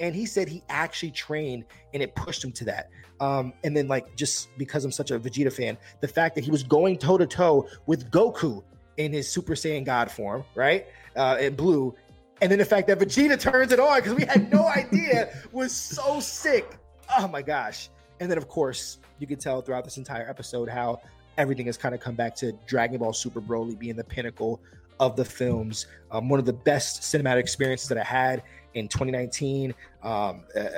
And 0.00 0.14
he 0.14 0.26
said 0.26 0.48
he 0.48 0.62
actually 0.68 1.10
trained 1.10 1.64
and 1.92 2.02
it 2.02 2.14
pushed 2.14 2.44
him 2.44 2.52
to 2.52 2.64
that. 2.66 2.90
Um 3.20 3.52
and 3.64 3.76
then 3.76 3.88
like 3.88 4.14
just 4.14 4.56
because 4.56 4.84
i'm 4.84 4.92
such 4.92 5.10
a 5.10 5.18
vegeta 5.18 5.52
fan 5.52 5.76
the 6.00 6.08
fact 6.08 6.36
that 6.36 6.44
he 6.44 6.50
was 6.50 6.62
going 6.62 6.96
toe 6.98 7.18
to 7.18 7.26
toe 7.26 7.68
with 7.86 8.10
goku 8.12 8.62
in 8.96 9.12
his 9.12 9.28
super 9.28 9.54
saiyan 9.54 9.84
god 9.84 10.10
form 10.10 10.44
right? 10.54 10.86
Uh 11.16 11.36
in 11.40 11.56
blue 11.56 11.94
and 12.40 12.50
then 12.50 12.58
the 12.58 12.64
fact 12.64 12.86
that 12.88 12.98
vegeta 12.98 13.38
turns 13.38 13.72
it 13.72 13.80
on 13.80 13.98
because 13.98 14.14
we 14.14 14.24
had 14.24 14.50
no 14.52 14.66
idea 14.76 15.34
was 15.52 15.72
so 15.72 16.20
sick 16.20 16.78
oh 17.18 17.28
my 17.28 17.42
gosh 17.42 17.90
and 18.20 18.30
then 18.30 18.38
of 18.38 18.48
course 18.48 18.98
you 19.18 19.26
can 19.26 19.38
tell 19.38 19.60
throughout 19.60 19.84
this 19.84 19.96
entire 19.96 20.28
episode 20.28 20.68
how 20.68 21.00
everything 21.38 21.66
has 21.66 21.76
kind 21.76 21.94
of 21.94 22.00
come 22.00 22.14
back 22.14 22.34
to 22.34 22.52
Dragon 22.66 22.98
Ball 22.98 23.12
Super 23.12 23.40
Broly 23.40 23.78
being 23.78 23.96
the 23.96 24.04
pinnacle 24.04 24.60
of 25.00 25.16
the 25.16 25.24
films. 25.24 25.86
Um, 26.10 26.28
one 26.28 26.40
of 26.40 26.44
the 26.44 26.52
best 26.52 27.02
cinematic 27.02 27.40
experiences 27.40 27.88
that 27.88 27.96
I 27.96 28.04
had 28.04 28.42
in 28.74 28.88
2019. 28.88 29.72
Um, 30.02 30.44
uh, 30.56 30.68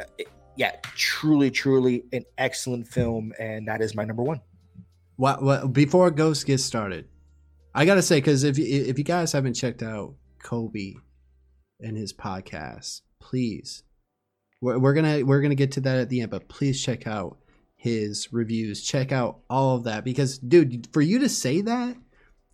yeah, 0.57 0.77
truly, 0.95 1.51
truly 1.51 2.05
an 2.13 2.25
excellent 2.37 2.87
film, 2.87 3.33
and 3.39 3.67
that 3.67 3.81
is 3.81 3.95
my 3.95 4.05
number 4.05 4.23
one. 4.23 4.41
What, 5.17 5.43
what, 5.43 5.73
before 5.73 6.11
Ghost 6.11 6.47
gets 6.47 6.65
started, 6.65 7.09
I 7.75 7.85
gotta 7.85 8.03
say 8.03 8.19
because 8.19 8.45
if 8.45 8.59
if 8.59 8.99
you 8.99 9.05
guys 9.05 9.33
haven't 9.33 9.55
checked 9.55 9.83
out 9.83 10.15
Kobe 10.43 10.95
and 11.83 11.97
his 11.97 12.13
podcast, 12.13 13.03
please, 13.21 13.83
we're, 14.61 14.79
we're 14.79 14.95
gonna 14.95 15.25
we're 15.25 15.41
gonna 15.41 15.55
get 15.55 15.73
to 15.73 15.81
that 15.83 15.99
at 15.99 16.09
the 16.09 16.21
end, 16.21 16.31
but 16.31 16.49
please 16.49 16.83
check 16.83 17.07
out 17.07 17.39
his 17.77 18.33
reviews. 18.33 18.83
Check 18.83 19.13
out 19.13 19.41
all 19.49 19.77
of 19.77 19.85
that 19.85 20.05
because, 20.05 20.39
dude, 20.39 20.89
for 20.93 21.01
you 21.01 21.19
to 21.21 21.29
say 21.29 21.61
that 21.63 21.97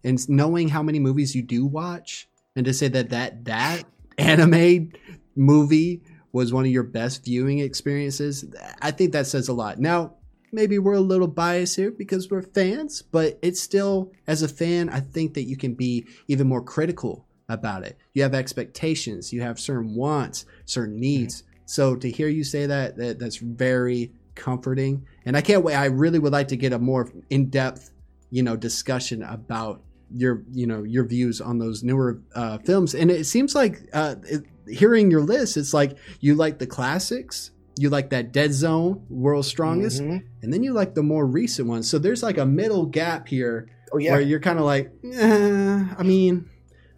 and 0.05 0.29
knowing 0.29 0.69
how 0.69 0.83
many 0.83 0.99
movies 0.99 1.35
you 1.35 1.43
do 1.43 1.67
watch, 1.67 2.29
and 2.55 2.65
to 2.65 2.73
say 2.73 2.89
that 2.89 3.11
that 3.11 3.45
that 3.47 3.85
anime 4.19 4.93
movie 5.35 6.03
was 6.33 6.53
one 6.53 6.65
of 6.65 6.71
your 6.71 6.83
best 6.83 7.25
viewing 7.25 7.59
experiences, 7.61 8.45
I 8.81 8.91
think 8.91 9.13
that 9.13 9.27
says 9.27 9.49
a 9.49 9.53
lot. 9.53 9.79
Now, 9.79 10.15
maybe 10.53 10.79
we're 10.79 10.95
a 10.95 11.01
little 11.01 11.29
biased 11.29 11.77
here 11.77 11.91
because 11.91 12.31
we're 12.31 12.43
fans, 12.43 13.03
but 13.03 13.39
it's 13.43 13.61
still, 13.61 14.13
as 14.27 14.43
a 14.43 14.49
fan, 14.49 14.89
I 14.89 15.01
think 15.01 15.35
that 15.35 15.45
you 15.45 15.57
can 15.57 15.75
be 15.75 16.07
even 16.29 16.47
more 16.47 16.63
critical 16.63 17.26
about 17.49 17.85
it. 17.85 17.97
You 18.15 18.23
have 18.23 18.35
expectations, 18.35 19.33
you 19.33 19.41
have 19.43 19.59
certain 19.61 19.95
wants, 19.95 20.47
certain 20.65 20.99
needs. 20.99 21.43
So 21.65 21.97
to 21.97 22.11
hear 22.11 22.29
you 22.29 22.45
say 22.45 22.67
that, 22.67 22.97
that 22.97 23.19
that's 23.19 23.37
very 23.37 24.13
comforting. 24.35 25.07
And 25.25 25.37
I 25.37 25.41
can't 25.41 25.65
wait. 25.65 25.75
I 25.75 25.87
really 25.87 26.19
would 26.19 26.33
like 26.33 26.49
to 26.49 26.57
get 26.57 26.73
a 26.73 26.79
more 26.79 27.11
in-depth, 27.31 27.91
you 28.31 28.43
know, 28.43 28.57
discussion 28.57 29.23
about 29.23 29.83
your, 30.15 30.45
you 30.53 30.67
know, 30.67 30.83
your 30.85 31.05
views 31.05 31.41
on 31.41 31.59
those 31.59 31.83
newer 31.83 32.21
uh, 32.35 32.59
films. 32.59 32.95
And 32.95 33.11
it 33.11 33.25
seems 33.27 33.55
like 33.55 33.89
uh, 33.93 34.17
it, 34.25 34.45
hearing 34.69 35.11
your 35.11 35.23
list, 35.23 35.57
it's 35.57 35.75
like 35.75 35.97
you 36.21 36.35
like 36.35 36.59
the 36.59 36.67
classics, 36.67 37.51
you 37.79 37.91
like 37.91 38.11
that 38.11 38.33
Dead 38.33 38.53
Zone, 38.53 39.05
World's 39.09 39.49
Strongest, 39.49 40.03
Mhm. 40.03 40.23
and 40.43 40.53
then 40.53 40.63
you 40.63 40.73
like 40.73 40.95
the 40.95 41.03
more 41.03 41.27
recent 41.27 41.69
ones. 41.69 41.89
So 41.91 41.99
there's 41.99 42.23
like 42.23 42.39
a 42.39 42.47
middle 42.47 42.87
gap 42.87 43.29
here 43.29 43.69
Oh 43.93 43.99
yeah, 43.99 44.13
where 44.13 44.21
you're 44.21 44.41
kind 44.41 44.59
of 44.59 44.65
like, 44.65 44.93
eh, 45.13 45.85
I 45.99 46.03
mean, 46.03 46.49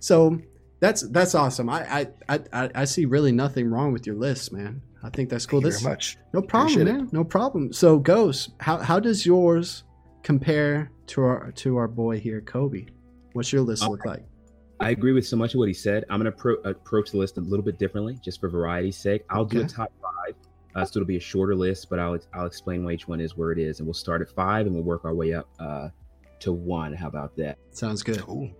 so 0.00 0.38
that's 0.80 1.02
that's 1.08 1.34
awesome. 1.34 1.68
I, 1.68 1.80
I 2.00 2.06
I 2.28 2.40
I- 2.52 2.70
I 2.74 2.84
see 2.84 3.04
really 3.04 3.32
nothing 3.32 3.68
wrong 3.70 3.92
with 3.92 4.06
your 4.06 4.16
list, 4.16 4.52
man. 4.52 4.82
I 5.02 5.10
think 5.10 5.28
that's 5.30 5.46
cool. 5.46 5.60
Thank 5.60 5.66
you 5.66 5.70
this 5.72 5.82
very 5.82 5.92
much. 5.94 6.18
no 6.32 6.42
problem, 6.42 6.72
Appreciate 6.72 6.94
it. 6.94 6.98
man. 6.98 7.08
No 7.12 7.24
problem. 7.24 7.72
So, 7.72 7.98
Ghost, 7.98 8.50
how 8.60 8.78
how 8.78 8.98
does 9.00 9.24
yours 9.24 9.84
compare 10.22 10.90
to 11.08 11.22
our 11.22 11.52
to 11.52 11.76
our 11.76 11.88
boy 11.88 12.18
here, 12.18 12.40
Kobe? 12.40 12.86
What's 13.32 13.52
your 13.52 13.62
list 13.62 13.82
All 13.84 13.90
look 13.92 14.04
like? 14.04 14.24
I 14.80 14.90
agree 14.90 15.12
with 15.12 15.26
so 15.26 15.36
much 15.36 15.54
of 15.54 15.58
what 15.58 15.68
he 15.68 15.74
said. 15.74 16.04
I'm 16.08 16.20
going 16.20 16.30
to 16.30 16.36
pro- 16.38 16.54
approach 16.62 17.10
the 17.10 17.16
list 17.18 17.36
a 17.36 17.40
little 17.40 17.64
bit 17.64 17.78
differently, 17.80 18.16
just 18.22 18.38
for 18.40 18.48
variety's 18.48 18.96
sake. 18.96 19.24
I'll 19.28 19.44
do 19.44 19.60
a 19.62 19.64
top 19.66 19.92
five, 20.00 20.34
uh, 20.76 20.84
so 20.84 20.98
it'll 21.00 21.06
be 21.08 21.16
a 21.16 21.20
shorter 21.20 21.54
list, 21.56 21.88
but 21.90 21.98
I'll 21.98 22.18
I'll 22.32 22.46
explain 22.46 22.84
why 22.84 22.92
each 22.92 23.08
one 23.08 23.20
is 23.20 23.36
where 23.36 23.50
it 23.52 23.58
is, 23.58 23.80
and 23.80 23.86
we'll 23.86 23.94
start 23.94 24.22
at 24.22 24.30
five, 24.30 24.66
and 24.66 24.74
we'll 24.74 24.84
work 24.84 25.04
our 25.04 25.14
way 25.14 25.32
up 25.34 25.48
uh, 25.58 25.88
to 26.40 26.52
one. 26.52 26.92
How 26.92 27.08
about 27.08 27.36
that? 27.36 27.58
Sounds 27.72 28.02
good. 28.04 28.20
Cool. 28.20 28.50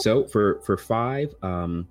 So 0.00 0.24
for 0.24 0.60
for 0.60 0.76
five, 0.76 1.34
um, 1.42 1.86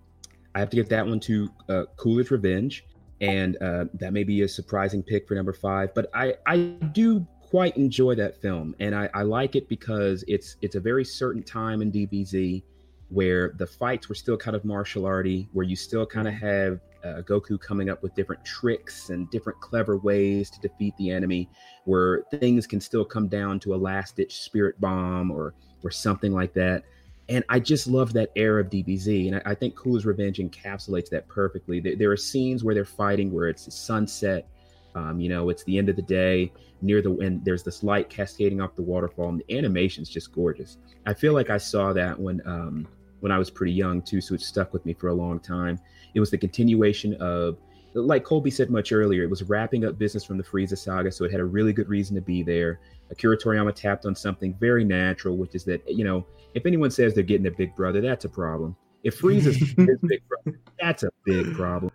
I 0.56 0.60
have 0.60 0.70
to 0.72 0.76
give 0.76 0.90
that 0.90 1.06
one 1.06 1.20
to 1.22 1.50
uh, 1.70 1.84
Cooler's 1.98 2.32
Revenge, 2.32 2.86
and 3.22 3.58
uh, 3.62 3.86
that 3.96 4.14
may 4.14 4.24
be 4.24 4.42
a 4.42 4.48
surprising 4.48 5.04
pick 5.04 5.28
for 5.28 5.36
number 5.36 5.54
five. 5.54 5.94
But 5.94 6.10
I 6.14 6.36
I 6.46 6.58
do 6.94 7.26
quite 7.42 7.76
enjoy 7.78 8.16
that 8.16 8.42
film, 8.42 8.76
and 8.80 8.96
I, 8.96 9.10
I 9.14 9.24
like 9.24 9.56
it 9.56 9.68
because 9.68 10.24
it's 10.28 10.58
it's 10.62 10.76
a 10.76 10.80
very 10.80 11.06
certain 11.06 11.44
time 11.44 11.82
in 11.82 11.92
DBZ 11.92 12.64
where 13.10 13.54
the 13.58 13.68
fights 13.68 14.08
were 14.08 14.16
still 14.16 14.38
kind 14.38 14.56
of 14.56 14.64
martial 14.64 15.06
arty, 15.06 15.50
where 15.52 15.66
you 15.66 15.76
still 15.76 16.06
kind 16.06 16.30
of 16.30 16.34
have 16.34 16.80
uh, 17.04 17.22
Goku 17.22 17.60
coming 17.60 17.90
up 17.90 18.02
with 18.02 18.16
different 18.16 18.44
tricks 18.46 19.10
and 19.10 19.30
different 19.32 19.60
clever 19.60 19.98
ways 19.98 20.50
to 20.50 20.62
defeat 20.62 20.96
the 20.98 21.10
enemy, 21.10 21.50
where 21.84 22.24
things 22.40 22.66
can 22.66 22.80
still 22.80 23.04
come 23.04 23.28
down 23.28 23.60
to 23.60 23.76
a 23.76 23.78
last 23.78 24.16
ditch 24.16 24.42
spirit 24.42 24.80
bomb 24.80 25.30
or 25.30 25.54
or 25.84 25.92
something 25.92 26.32
like 26.32 26.54
that. 26.54 26.84
And 27.32 27.46
I 27.48 27.60
just 27.62 27.88
love 27.88 28.12
that 28.12 28.30
era 28.36 28.62
of 28.62 28.70
DBZ, 28.70 29.28
and 29.28 29.38
I, 29.38 29.52
I 29.52 29.56
think 29.56 29.74
Cooler's 29.76 30.06
Revenge 30.06 30.40
encapsulates 30.40 31.10
that 31.12 31.30
perfectly. 31.30 31.80
There, 31.80 31.96
there 31.96 32.12
are 32.12 32.18
scenes 32.18 32.62
where 32.62 32.76
they're 32.76 32.84
fighting 32.84 33.32
where 33.32 33.48
it's 33.48 33.74
sunset, 33.74 34.50
Um, 34.96 35.22
you 35.22 35.30
know, 35.30 35.50
it's 35.50 35.64
the 35.64 35.78
end 35.78 35.88
of 35.88 35.96
the 35.96 36.02
day 36.02 36.52
near 36.82 37.02
the 37.02 37.12
and 37.20 37.44
there's 37.46 37.64
this 37.64 37.84
light 37.84 38.10
cascading 38.10 38.60
off 38.60 38.76
the 38.76 38.82
waterfall, 38.82 39.30
and 39.30 39.42
the 39.48 39.58
animation's 39.58 40.10
just 40.10 40.34
gorgeous. 40.34 40.78
I 41.06 41.14
feel 41.14 41.34
like 41.34 41.50
I 41.50 41.58
saw 41.58 41.94
that 41.94 42.20
when 42.20 42.42
um, 42.46 42.86
when 43.22 43.32
I 43.32 43.38
was 43.38 43.50
pretty 43.50 43.72
young 43.72 44.02
too, 44.02 44.20
so 44.20 44.36
it 44.36 44.42
stuck 44.42 44.74
with 44.74 44.86
me 44.86 44.94
for 44.94 45.08
a 45.08 45.14
long 45.14 45.40
time. 45.40 45.80
It 46.14 46.20
was 46.20 46.32
the 46.32 46.38
continuation 46.38 47.14
of, 47.22 47.58
like 47.94 48.26
Kolby 48.26 48.52
said 48.52 48.70
much 48.70 48.92
earlier, 48.92 49.24
it 49.24 49.30
was 49.30 49.44
wrapping 49.44 49.86
up 49.86 49.98
business 49.98 50.26
from 50.26 50.38
the 50.38 50.44
Frieza 50.44 50.78
saga, 50.78 51.10
so 51.10 51.24
it 51.24 51.32
had 51.32 51.40
a 51.40 51.46
really 51.46 51.72
good 51.72 51.88
reason 51.88 52.14
to 52.16 52.22
be 52.22 52.44
there. 52.44 52.82
Akira 53.12 53.38
Toriyama 53.38 53.76
tapped 53.76 54.06
on 54.06 54.16
something 54.16 54.56
very 54.60 54.84
natural, 54.84 55.38
which 55.38 55.54
is 55.54 55.64
that 55.66 55.82
you 55.88 56.04
know, 56.04 56.26
if 56.54 56.66
anyone 56.66 56.92
says 56.92 57.14
they're 57.14 57.24
getting 57.24 57.48
a 57.48 57.52
big 57.52 57.76
brother, 57.76 58.02
that's 58.02 58.26
a 58.26 58.30
problem. 58.30 58.76
If 59.04 59.20
Frieza's 59.20 59.74
big 60.08 60.22
brother, 60.28 60.60
that's 60.80 61.04
a 61.04 61.10
big 61.26 61.54
problem. 61.56 61.92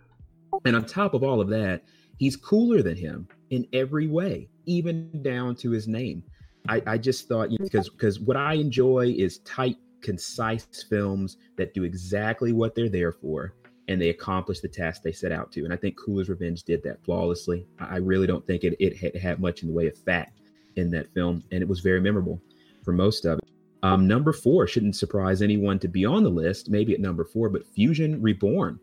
And 0.65 0.75
on 0.75 0.85
top 0.85 1.13
of 1.13 1.23
all 1.23 1.41
of 1.41 1.49
that, 1.49 1.83
he's 2.17 2.35
cooler 2.35 2.81
than 2.81 2.95
him 2.95 3.27
in 3.49 3.65
every 3.73 4.07
way, 4.07 4.49
even 4.65 5.21
down 5.23 5.55
to 5.57 5.71
his 5.71 5.87
name. 5.87 6.23
I, 6.69 6.81
I 6.85 6.97
just 6.97 7.27
thought, 7.27 7.51
you 7.51 7.57
know, 7.59 7.65
because 7.65 7.89
because 7.89 8.19
what 8.19 8.37
I 8.37 8.53
enjoy 8.53 9.13
is 9.17 9.39
tight, 9.39 9.77
concise 10.01 10.67
films 10.89 11.37
that 11.57 11.73
do 11.73 11.83
exactly 11.83 12.51
what 12.51 12.75
they're 12.75 12.89
there 12.89 13.11
for 13.11 13.53
and 13.87 14.01
they 14.01 14.09
accomplish 14.09 14.59
the 14.59 14.67
task 14.67 15.01
they 15.01 15.13
set 15.13 15.31
out 15.31 15.51
to. 15.53 15.63
And 15.63 15.73
I 15.73 15.77
think 15.77 15.95
Cooler's 15.97 16.29
Revenge 16.29 16.63
did 16.63 16.83
that 16.83 17.03
flawlessly. 17.03 17.65
I 17.79 17.95
I 17.95 17.97
really 17.97 18.27
don't 18.27 18.45
think 18.45 18.63
it, 18.63 18.75
it 18.79 18.97
had, 18.97 19.15
had 19.15 19.39
much 19.39 19.61
in 19.61 19.69
the 19.69 19.73
way 19.73 19.87
of 19.87 19.97
fat 19.97 20.31
in 20.77 20.89
that 20.91 21.13
film, 21.13 21.43
and 21.51 21.61
it 21.61 21.67
was 21.67 21.79
very 21.79 21.99
memorable 21.99 22.41
for 22.83 22.93
most 22.93 23.25
of 23.25 23.39
it. 23.39 23.45
Um, 23.83 24.07
number 24.07 24.33
four 24.33 24.67
shouldn't 24.67 24.95
surprise 24.95 25.41
anyone 25.41 25.79
to 25.79 25.87
be 25.87 26.05
on 26.05 26.23
the 26.23 26.29
list, 26.29 26.69
maybe 26.69 26.93
at 26.93 26.99
number 26.99 27.23
four, 27.23 27.49
but 27.49 27.65
Fusion 27.65 28.21
Reborn. 28.21 28.79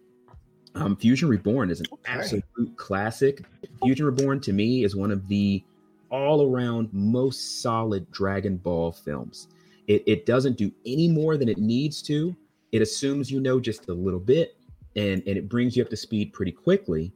Um, 0.76 0.96
Fusion 0.96 1.28
Reborn 1.28 1.70
is 1.70 1.80
an 1.80 1.86
absolute 2.06 2.44
classic. 2.76 3.44
Fusion 3.82 4.06
Reborn 4.06 4.40
to 4.40 4.52
me 4.52 4.84
is 4.84 4.94
one 4.94 5.10
of 5.10 5.26
the 5.28 5.62
all 6.10 6.46
around 6.46 6.88
most 6.92 7.62
solid 7.62 8.10
Dragon 8.12 8.56
Ball 8.56 8.92
films. 8.92 9.48
It, 9.88 10.02
it 10.06 10.26
doesn't 10.26 10.56
do 10.56 10.72
any 10.86 11.08
more 11.08 11.36
than 11.36 11.48
it 11.48 11.58
needs 11.58 12.02
to. 12.02 12.34
It 12.72 12.82
assumes 12.82 13.30
you 13.30 13.40
know 13.40 13.60
just 13.60 13.88
a 13.88 13.92
little 13.92 14.20
bit 14.20 14.56
and, 14.96 15.22
and 15.26 15.36
it 15.36 15.48
brings 15.48 15.76
you 15.76 15.82
up 15.82 15.90
to 15.90 15.96
speed 15.96 16.32
pretty 16.32 16.52
quickly. 16.52 17.12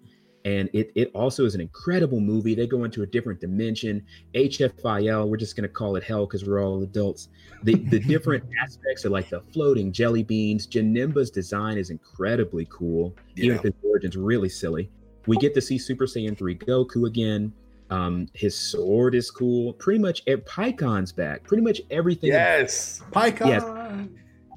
And 0.48 0.70
it, 0.72 0.90
it 0.94 1.10
also 1.14 1.44
is 1.44 1.54
an 1.54 1.60
incredible 1.60 2.20
movie. 2.20 2.54
They 2.54 2.66
go 2.66 2.84
into 2.84 3.02
a 3.02 3.06
different 3.06 3.38
dimension. 3.38 4.02
HFIL, 4.34 5.28
we're 5.28 5.36
just 5.36 5.56
going 5.56 5.68
to 5.68 5.72
call 5.72 5.96
it 5.96 6.02
hell 6.02 6.24
because 6.24 6.46
we're 6.46 6.64
all 6.64 6.82
adults. 6.82 7.28
The, 7.64 7.74
the 7.74 7.98
different 8.08 8.44
aspects 8.62 9.04
are 9.04 9.10
like 9.10 9.28
the 9.28 9.42
floating 9.52 9.92
jelly 9.92 10.22
beans. 10.22 10.66
Janemba's 10.66 11.30
design 11.30 11.76
is 11.76 11.90
incredibly 11.90 12.66
cool, 12.70 13.14
even 13.36 13.56
if 13.56 13.62
his 13.62 13.74
origin's 13.86 14.16
really 14.16 14.48
silly. 14.48 14.90
We 15.26 15.36
get 15.36 15.52
to 15.52 15.60
see 15.60 15.76
Super 15.76 16.06
Saiyan 16.06 16.38
3 16.38 16.56
Goku 16.56 17.06
again. 17.06 17.52
Um, 17.90 18.26
his 18.32 18.56
sword 18.56 19.14
is 19.14 19.30
cool. 19.30 19.74
Pretty 19.74 19.98
much, 19.98 20.22
ev- 20.26 20.46
Pikkon's 20.46 21.12
back. 21.12 21.44
Pretty 21.44 21.62
much 21.62 21.82
everything. 21.90 22.30
Yes, 22.30 23.02
Pikkon. 23.12 23.48
Yes. 23.48 23.64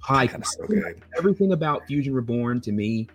Pikkon. 0.01 1.01
Everything 1.17 1.51
about 1.51 1.85
Fusion 1.85 2.13
Reborn 2.13 2.61
to 2.61 2.71
me 2.71 3.09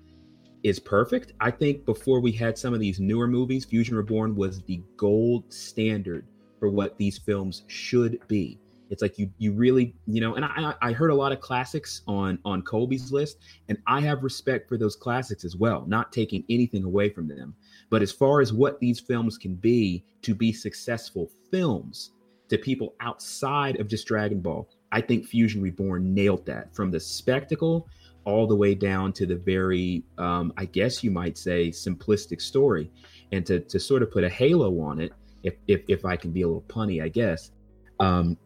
is 0.67 0.81
perfect. 0.81 1.33
I 1.39 1.53
think 1.53 1.85
before 1.85 2.19
we 2.19 2.33
had 2.33 2.59
some 2.59 2.75
of 2.75 2.81
these 2.81 2.99
newer 2.99 3.29
movies, 3.29 3.65
Fusion 3.65 3.97
Reborn 3.97 4.35
was 4.35 4.63
the 4.63 4.83
gold 4.97 5.45
standard 5.53 6.27
for 6.59 6.69
what 6.69 6.99
these 6.99 7.19
films 7.19 7.63
should 7.69 8.19
be. 8.27 8.59
It's 8.91 9.01
like 9.01 9.17
you 9.17 9.31
you 9.39 9.53
really 9.53 9.95
you 10.09 10.21
know, 10.21 10.35
and 10.35 10.45
I 10.45 10.75
I 10.83 10.93
heard 10.93 11.11
a 11.11 11.15
lot 11.15 11.31
of 11.31 11.41
classics 11.41 12.03
on 12.09 12.41
on 12.45 12.63
Kolby's 12.63 13.13
list, 13.13 13.39
and 13.69 13.79
I 13.87 14.01
have 14.01 14.25
respect 14.25 14.69
for 14.69 14.77
those 14.77 14.97
classics 14.97 15.45
as 15.45 15.55
well. 15.55 15.85
Not 15.87 16.13
taking 16.13 16.43
anything 16.51 16.83
away 16.83 17.11
from 17.11 17.29
them, 17.29 17.55
but 17.89 18.03
as 18.03 18.11
far 18.11 18.41
as 18.41 18.53
what 18.53 18.81
these 18.81 18.99
films 18.99 19.39
can 19.39 19.55
be 19.55 20.05
to 20.23 20.35
be 20.35 20.53
successful 20.53 21.31
films 21.49 22.11
to 22.49 22.59
people 22.59 22.95
outside 22.99 23.79
of 23.79 23.87
just 23.87 24.07
Dragon 24.09 24.41
Ball, 24.41 24.69
I 24.91 25.01
think 25.01 25.27
Fusion 25.27 25.63
Reborn 25.63 26.13
nailed 26.13 26.45
that 26.47 26.75
from 26.75 26.91
the 26.91 27.01
spectacle 27.01 27.89
all 28.27 28.47
the 28.47 28.57
way 28.57 28.75
down 28.75 29.13
to 29.15 29.25
the 29.25 29.37
very, 29.37 30.03
um, 30.19 30.53
I 30.57 30.67
guess 30.67 31.03
you 31.03 31.11
might 31.11 31.39
say, 31.39 31.69
simplistic 31.71 32.43
story, 32.43 32.91
and 33.33 33.47
to 33.47 33.61
to 33.61 33.81
sort 33.81 34.03
of 34.03 34.11
put 34.11 34.25
a 34.25 34.29
halo 34.29 34.79
on 34.81 35.01
it, 35.01 35.13
if 35.43 35.55
if, 35.69 35.83
if 35.89 36.05
I 36.05 36.17
can 36.17 36.33
be 36.33 36.43
a 36.43 36.47
little 36.47 36.65
punny, 36.69 37.03
I 37.03 37.09
guess. 37.09 37.53
Um, 38.01 38.37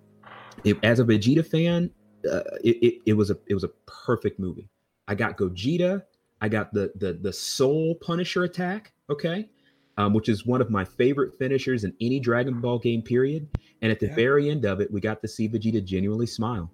it, 0.62 0.76
as 0.84 1.00
a 1.00 1.05
Vegeta 1.05 1.44
fan, 1.44 1.91
uh, 2.31 2.42
it, 2.62 2.76
it 2.83 2.94
it 3.07 3.12
was 3.15 3.31
a 3.31 3.39
it 3.49 3.55
was 3.55 3.65
a 3.65 3.70
perfect 3.86 4.39
movie. 4.39 4.68
I 5.09 5.15
got 5.15 5.36
Gogeta, 5.36 6.02
I 6.41 6.49
got 6.49 6.73
the 6.73 6.92
the 6.97 7.15
the 7.15 7.33
Soul 7.33 7.97
Punisher 7.97 8.44
attack, 8.44 8.92
okay, 9.09 9.49
um, 9.97 10.12
which 10.12 10.28
is 10.28 10.44
one 10.44 10.60
of 10.60 10.70
my 10.70 10.84
favorite 10.84 11.39
finishers 11.39 11.84
in 11.84 11.94
any 12.02 12.20
Dragon 12.20 12.60
Ball 12.60 12.78
game. 12.78 13.02
Period. 13.02 13.49
And 13.83 13.91
at 13.91 13.99
the 13.99 14.09
very 14.09 14.50
end 14.50 14.67
of 14.67 14.83
it, 14.83 14.92
we 14.92 15.00
got 15.00 15.23
to 15.23 15.28
see 15.28 15.49
Vegeta 15.49 15.83
genuinely 15.83 16.26
smile 16.26 16.70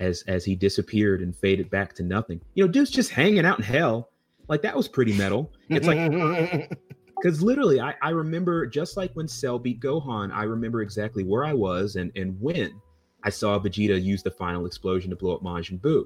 as 0.00 0.22
as 0.26 0.44
he 0.44 0.54
disappeared 0.54 1.22
and 1.22 1.34
faded 1.34 1.70
back 1.70 1.94
to 1.94 2.02
nothing. 2.02 2.40
You 2.54 2.64
know, 2.64 2.70
dude's 2.70 2.90
just 2.90 3.10
hanging 3.10 3.44
out 3.44 3.58
in 3.58 3.64
hell. 3.64 4.10
Like 4.48 4.62
that 4.62 4.76
was 4.76 4.88
pretty 4.88 5.16
metal. 5.16 5.52
It's 5.68 5.86
like 5.86 6.70
because 7.16 7.42
literally, 7.42 7.80
I, 7.80 7.94
I 8.02 8.10
remember 8.10 8.66
just 8.66 8.96
like 8.96 9.12
when 9.14 9.28
Cell 9.28 9.58
beat 9.58 9.80
Gohan, 9.80 10.32
I 10.32 10.44
remember 10.44 10.82
exactly 10.82 11.24
where 11.24 11.44
I 11.44 11.52
was 11.52 11.96
and 11.96 12.12
and 12.16 12.40
when 12.40 12.80
I 13.24 13.30
saw 13.30 13.58
Vegeta 13.58 14.00
use 14.00 14.22
the 14.22 14.30
final 14.30 14.66
explosion 14.66 15.10
to 15.10 15.16
blow 15.16 15.34
up 15.34 15.42
Majin 15.42 15.80
Buu. 15.80 16.04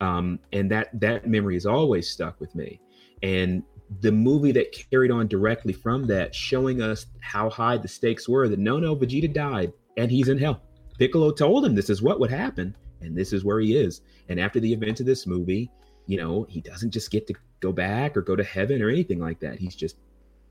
Um, 0.00 0.38
and 0.52 0.70
that 0.70 0.88
that 1.00 1.26
memory 1.26 1.56
is 1.56 1.66
always 1.66 2.10
stuck 2.10 2.40
with 2.40 2.54
me. 2.54 2.80
And 3.22 3.62
the 4.00 4.12
movie 4.12 4.52
that 4.52 4.72
carried 4.90 5.10
on 5.10 5.28
directly 5.28 5.72
from 5.72 6.06
that, 6.06 6.34
showing 6.34 6.82
us 6.82 7.06
how 7.20 7.48
high 7.48 7.78
the 7.78 7.88
stakes 7.88 8.28
were 8.28 8.48
that 8.48 8.58
no, 8.58 8.78
no, 8.78 8.94
Vegeta 8.94 9.32
died 9.32 9.72
and 9.96 10.10
he's 10.10 10.28
in 10.28 10.38
hell. 10.38 10.62
Piccolo 10.98 11.30
told 11.30 11.64
him 11.64 11.74
this 11.74 11.90
is 11.90 12.02
what 12.02 12.20
would 12.20 12.30
happen, 12.30 12.76
and 13.00 13.16
this 13.16 13.32
is 13.32 13.44
where 13.44 13.60
he 13.60 13.76
is. 13.76 14.02
And 14.28 14.40
after 14.40 14.60
the 14.60 14.72
event 14.72 15.00
of 15.00 15.06
this 15.06 15.26
movie, 15.26 15.70
you 16.06 16.16
know, 16.16 16.46
he 16.48 16.60
doesn't 16.60 16.90
just 16.90 17.10
get 17.10 17.26
to 17.26 17.34
go 17.60 17.72
back 17.72 18.16
or 18.16 18.22
go 18.22 18.36
to 18.36 18.44
heaven 18.44 18.82
or 18.82 18.88
anything 18.88 19.18
like 19.18 19.40
that. 19.40 19.58
He's 19.58 19.74
just 19.74 19.96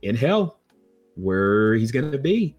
in 0.01 0.15
hell 0.15 0.59
where 1.15 1.73
he's 1.75 1.91
going 1.91 2.11
to 2.11 2.17
be. 2.17 2.55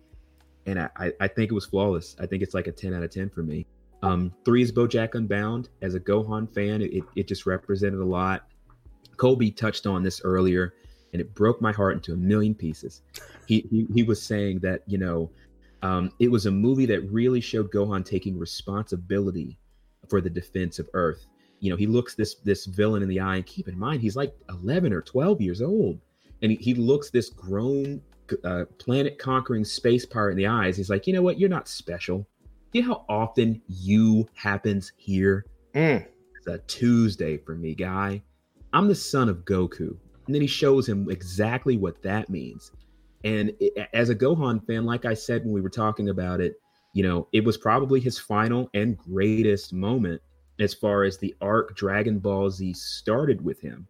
And 0.67 0.79
I, 0.81 1.13
I, 1.21 1.29
think 1.29 1.51
it 1.51 1.55
was 1.55 1.65
flawless. 1.65 2.17
I 2.21 2.27
think 2.27 2.43
it's 2.43 2.53
like 2.53 2.67
a 2.67 2.73
10 2.73 2.93
out 2.93 3.03
of 3.03 3.11
10 3.11 3.31
for 3.31 3.43
me. 3.43 3.67
Um, 4.03 4.33
three 4.45 4.63
is 4.63 4.71
Bojack 4.71 5.15
Unbound. 5.15 5.71
As 5.81 5.95
a 5.95 6.01
Gohan 6.01 6.53
fan, 6.53 6.83
it, 6.83 7.05
it 7.17 7.27
just 7.27 7.47
represented 7.47 8.01
a 8.01 8.05
lot. 8.05 8.49
Kolby 9.17 9.57
touched 9.57 9.87
on 9.87 10.03
this 10.03 10.21
earlier, 10.23 10.75
and 11.13 11.21
it 11.21 11.35
broke 11.35 11.61
my 11.61 11.73
heart 11.73 11.95
into 11.95 12.13
a 12.13 12.17
million 12.17 12.55
pieces. 12.55 13.03
He 13.47 13.67
he, 13.71 13.87
he 13.93 14.03
was 14.05 14.23
saying 14.23 14.61
that 14.61 14.83
you 14.87 14.99
know 14.99 15.31
um, 15.83 16.13
it 16.21 16.31
was 16.31 16.47
a 16.47 16.51
movie 16.51 16.87
that 16.87 17.01
really 17.11 17.41
showed 17.41 17.73
Gohan 17.73 18.05
taking 18.05 18.39
responsibility 18.39 19.59
for 20.09 20.21
the 20.21 20.31
defense 20.31 20.79
of 20.79 20.89
Earth. 20.95 21.27
You 21.61 21.71
know, 21.71 21.77
he 21.77 21.87
looks 21.87 22.15
this 22.15 22.37
this 22.45 22.67
villain 22.67 23.03
in 23.03 23.09
the 23.09 23.21
eye, 23.21 23.37
and 23.37 23.47
keep 23.47 23.69
in 23.69 23.79
mind 23.79 24.01
he's 24.01 24.17
like 24.17 24.35
11 24.49 24.93
or 24.93 25.03
12 25.03 25.41
years 25.41 25.61
old, 25.61 25.99
and 26.43 26.53
he, 26.53 26.57
he 26.59 26.75
looks 26.75 27.11
this 27.11 27.31
grown 27.31 28.01
uh, 28.45 28.65
planet 28.79 29.19
conquering 29.19 29.65
space 29.65 30.05
pirate 30.05 30.33
in 30.33 30.37
the 30.37 30.47
eyes. 30.47 30.77
He's 30.77 30.91
like, 30.91 31.07
you 31.07 31.13
know 31.13 31.23
what? 31.23 31.39
You're 31.39 31.49
not 31.49 31.69
special. 31.69 32.27
You 32.73 32.83
know 32.83 32.89
how 32.89 33.05
often 33.09 33.63
you 33.67 34.29
happens 34.35 34.93
here? 34.97 35.47
It's 36.37 36.47
a 36.47 36.59
Tuesday 36.67 37.39
for 37.39 37.55
me, 37.55 37.75
guy. 37.75 38.23
I'm 38.73 38.89
the 38.89 38.95
son 38.95 39.29
of 39.29 39.45
Goku. 39.45 39.97
And 40.27 40.35
then 40.35 40.43
he 40.43 40.47
shows 40.47 40.87
him 40.87 41.11
exactly 41.11 41.79
what 41.79 42.03
that 42.03 42.29
means. 42.29 42.73
And 43.25 43.53
it, 43.59 43.89
as 43.95 44.11
a 44.11 44.15
Gohan 44.15 44.65
fan, 44.67 44.85
like 44.85 45.07
I 45.07 45.15
said 45.15 45.45
when 45.45 45.53
we 45.53 45.63
were 45.63 45.71
talking 45.71 46.11
about 46.11 46.41
it, 46.41 46.61
you 46.99 47.05
know, 47.05 47.29
it 47.31 47.45
was 47.45 47.57
probably 47.57 48.01
his 48.01 48.19
final 48.19 48.69
and 48.75 48.99
greatest 48.99 49.73
moment 49.73 50.21
as 50.59 50.75
far 50.75 51.05
as 51.05 51.17
the 51.17 51.33
arc 51.41 51.77
Dragon 51.77 52.19
Ball 52.19 52.51
Z 52.51 52.73
started 52.73 53.41
with 53.41 53.61
him. 53.61 53.87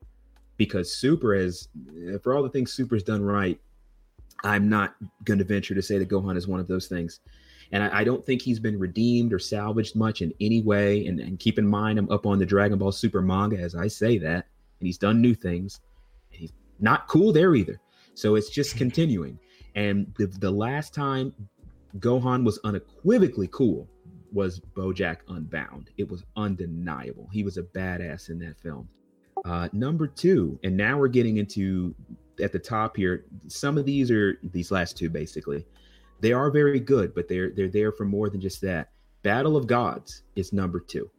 Because 0.59 0.95
Super 0.95 1.35
has, 1.35 1.69
eh, 2.07 2.19
for 2.23 2.35
all 2.35 2.43
the 2.43 2.51
things 2.51 2.71
Super's 2.71 3.03
done 3.03 3.23
right, 3.23 3.59
I'm 4.45 4.69
not 4.69 4.95
going 5.25 5.39
to 5.39 5.45
venture 5.47 5.75
to 5.75 5.81
say 5.81 5.97
that 5.97 6.11
Gohan 6.11 6.37
is 6.37 6.47
one 6.47 6.61
of 6.61 6.69
those 6.69 6.87
things. 6.87 7.21
And 7.73 7.83
I, 7.83 8.01
I, 8.01 8.05
don't 8.05 8.27
think 8.27 8.43
he's 8.43 8.61
been 8.61 8.79
redeemed 8.79 9.33
or 9.33 9.39
salvaged 9.39 9.97
much 9.97 10.21
in 10.21 10.35
any 10.39 10.61
way. 10.61 11.07
And, 11.07 11.19
and, 11.19 11.39
keep 11.39 11.59
in 11.59 11.67
mind, 11.67 11.99
I'm 11.99 12.11
up 12.11 12.27
on 12.27 12.39
the 12.39 12.45
Dragon 12.45 12.77
Ball 12.77 12.93
Super 12.93 13.23
manga 13.23 13.57
as 13.57 13.75
I 13.75 13.89
say 13.89 14.19
that. 14.19 14.45
And 14.81 14.87
he's 14.87 14.99
done 14.99 15.23
new 15.23 15.35
things. 15.35 15.81
And 16.33 16.43
he's 16.43 16.53
not 16.79 17.09
cool 17.09 17.33
there 17.33 17.55
either. 17.55 17.81
So 18.13 18.35
it's 18.35 18.51
just 18.51 18.77
continuing. 18.77 19.39
And 19.77 20.13
the, 20.19 20.27
the 20.27 20.51
last 20.51 20.93
time 20.93 21.33
Gohan 21.99 22.45
was 22.45 22.59
unequivocally 22.65 23.49
cool 23.51 23.89
was 24.33 24.61
Bojack 24.61 25.19
Unbound. 25.29 25.91
It 25.97 26.09
was 26.09 26.25
undeniable. 26.37 27.29
He 27.33 27.43
was 27.43 27.57
a 27.57 27.63
badass 27.63 28.29
in 28.29 28.39
that 28.41 28.61
film. 28.61 28.89
Uh, 29.45 29.69
number 29.73 30.07
two, 30.07 30.59
and 30.65 30.77
now 30.77 30.99
we're 30.99 31.09
getting 31.09 31.39
into 31.39 31.95
at 32.43 32.53
the 32.53 32.59
top 32.59 32.97
here. 32.97 33.25
Some 33.47 33.79
of 33.79 33.85
these 33.85 34.11
are 34.11 34.39
these 34.43 34.71
last 34.71 34.97
two 34.97 35.11
basically. 35.11 35.65
They 36.21 36.33
are 36.33 36.51
very 36.51 36.81
good, 36.81 37.15
but 37.15 37.29
they're 37.29 37.51
they're 37.51 37.69
there 37.69 37.93
for 37.93 38.05
more 38.05 38.29
than 38.29 38.41
just 38.41 38.61
that. 38.63 38.91
Battle 39.23 39.57
of 39.57 39.67
Gods 39.67 40.23
is 40.37 40.53
number 40.53 40.81
two. 40.81 41.11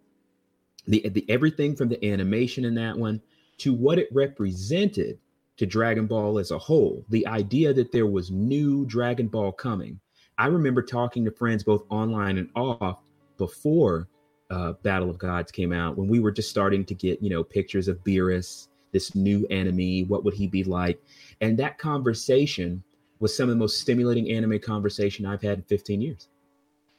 The, 0.87 1.07
the 1.09 1.25
everything 1.29 1.75
from 1.75 1.89
the 1.89 2.03
animation 2.05 2.65
in 2.65 2.75
that 2.75 2.97
one 2.97 3.21
to 3.59 3.73
what 3.73 3.99
it 3.99 4.09
represented 4.11 5.19
to 5.57 5.65
Dragon 5.65 6.07
Ball 6.07 6.39
as 6.39 6.51
a 6.51 6.57
whole. 6.57 7.05
The 7.09 7.27
idea 7.27 7.73
that 7.73 7.91
there 7.91 8.07
was 8.07 8.31
new 8.31 8.85
Dragon 8.85 9.27
Ball 9.27 9.51
coming. 9.51 9.99
I 10.39 10.47
remember 10.47 10.81
talking 10.81 11.25
to 11.25 11.31
friends 11.31 11.63
both 11.63 11.83
online 11.89 12.37
and 12.37 12.49
off 12.55 13.01
before 13.37 14.07
uh, 14.49 14.73
Battle 14.83 15.09
of 15.09 15.17
Gods 15.17 15.51
came 15.51 15.73
out 15.73 15.97
when 15.97 16.07
we 16.07 16.21
were 16.21 16.31
just 16.31 16.49
starting 16.49 16.85
to 16.85 16.95
get, 16.95 17.21
you 17.21 17.29
know, 17.29 17.43
pictures 17.43 17.89
of 17.89 18.01
Beerus, 18.05 18.69
this 18.93 19.13
new 19.13 19.45
enemy. 19.49 20.05
What 20.05 20.23
would 20.23 20.33
he 20.33 20.47
be 20.47 20.63
like? 20.63 21.03
And 21.41 21.59
that 21.59 21.77
conversation 21.77 22.81
was 23.19 23.35
some 23.35 23.49
of 23.49 23.49
the 23.49 23.59
most 23.59 23.81
stimulating 23.81 24.31
anime 24.31 24.59
conversation 24.59 25.25
I've 25.25 25.41
had 25.41 25.57
in 25.57 25.63
15 25.63 26.01
years. 26.01 26.29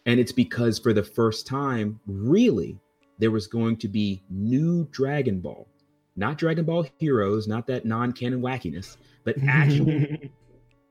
And 0.04 0.20
it's 0.20 0.32
because 0.32 0.78
for 0.78 0.92
the 0.92 1.02
first 1.02 1.46
time, 1.46 1.98
really, 2.06 2.78
there 3.18 3.30
was 3.30 3.46
going 3.46 3.78
to 3.78 3.88
be 3.88 4.22
new 4.28 4.86
Dragon 4.92 5.40
Ball, 5.40 5.66
not 6.14 6.36
Dragon 6.36 6.66
Ball 6.66 6.86
Heroes, 6.98 7.48
not 7.48 7.66
that 7.68 7.86
non 7.86 8.12
canon 8.12 8.42
wackiness, 8.42 8.98
but 9.24 9.36
actual 9.48 10.06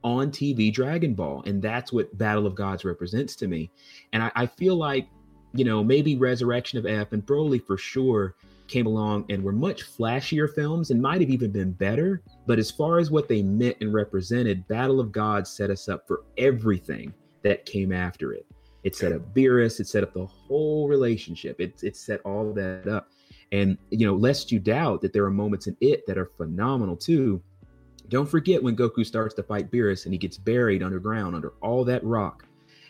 on 0.04 0.32
TV 0.32 0.74
Dragon 0.74 1.14
Ball. 1.14 1.44
And 1.46 1.62
that's 1.62 1.92
what 1.92 2.16
Battle 2.18 2.46
of 2.46 2.56
Gods 2.56 2.86
represents 2.86 3.36
to 3.38 3.48
me. 3.48 3.70
And 4.14 4.24
I, 4.24 4.32
I 4.36 4.46
feel 4.46 4.76
like, 4.76 5.08
you 5.54 5.66
know, 5.66 5.84
maybe 5.84 6.16
Resurrection 6.16 6.80
of 6.80 6.86
F 6.86 7.12
and 7.12 7.26
Broly 7.26 7.64
for 7.64 7.78
sure 7.78 8.36
came 8.68 8.86
along 8.86 9.26
and 9.30 9.44
were 9.44 9.52
much 9.52 9.84
flashier 9.84 10.54
films 10.54 10.92
and 10.92 11.02
might 11.02 11.22
have 11.22 11.30
even 11.30 11.52
been 11.52 11.72
better. 11.72 12.22
But 12.46 12.60
as 12.60 12.72
far 12.72 13.00
as 13.00 13.12
what 13.12 13.28
they 13.28 13.42
meant 13.42 13.78
and 13.82 13.94
represented, 13.94 14.68
Battle 14.68 15.00
of 15.00 15.12
Gods 15.12 15.50
set 15.50 15.70
us 15.70 15.90
up 15.90 16.08
for 16.08 16.24
everything 16.38 17.14
that 17.42 17.66
came 17.66 17.92
after 17.92 18.34
it. 18.34 18.46
It 18.84 18.96
set 18.96 19.12
up 19.12 19.34
Beerus, 19.34 19.80
it 19.80 19.88
set 19.88 20.04
up 20.04 20.14
the 20.14 20.26
whole 20.26 20.88
relationship. 20.88 21.60
It, 21.60 21.84
it 21.84 21.98
set 21.98 22.22
all 22.22 22.54
that 22.54 22.88
up. 22.88 23.10
And, 23.52 23.78
you 23.90 24.06
know, 24.06 24.16
lest 24.16 24.52
you 24.52 24.60
doubt 24.60 25.02
that 25.02 25.12
there 25.12 25.26
are 25.26 25.32
moments 25.32 25.68
in 25.68 25.76
it 25.82 26.06
that 26.08 26.18
are 26.18 26.32
phenomenal 26.38 26.96
too. 26.96 27.42
Don't 28.10 28.30
forget 28.30 28.62
when 28.62 28.76
Goku 28.76 29.06
starts 29.06 29.36
to 29.36 29.44
fight 29.44 29.72
Beerus 29.72 30.06
and 30.06 30.14
he 30.14 30.18
gets 30.18 30.38
buried 30.38 30.82
underground 30.82 31.36
under 31.36 31.54
all 31.62 31.86
that 31.86 32.04
rock. 32.04 32.46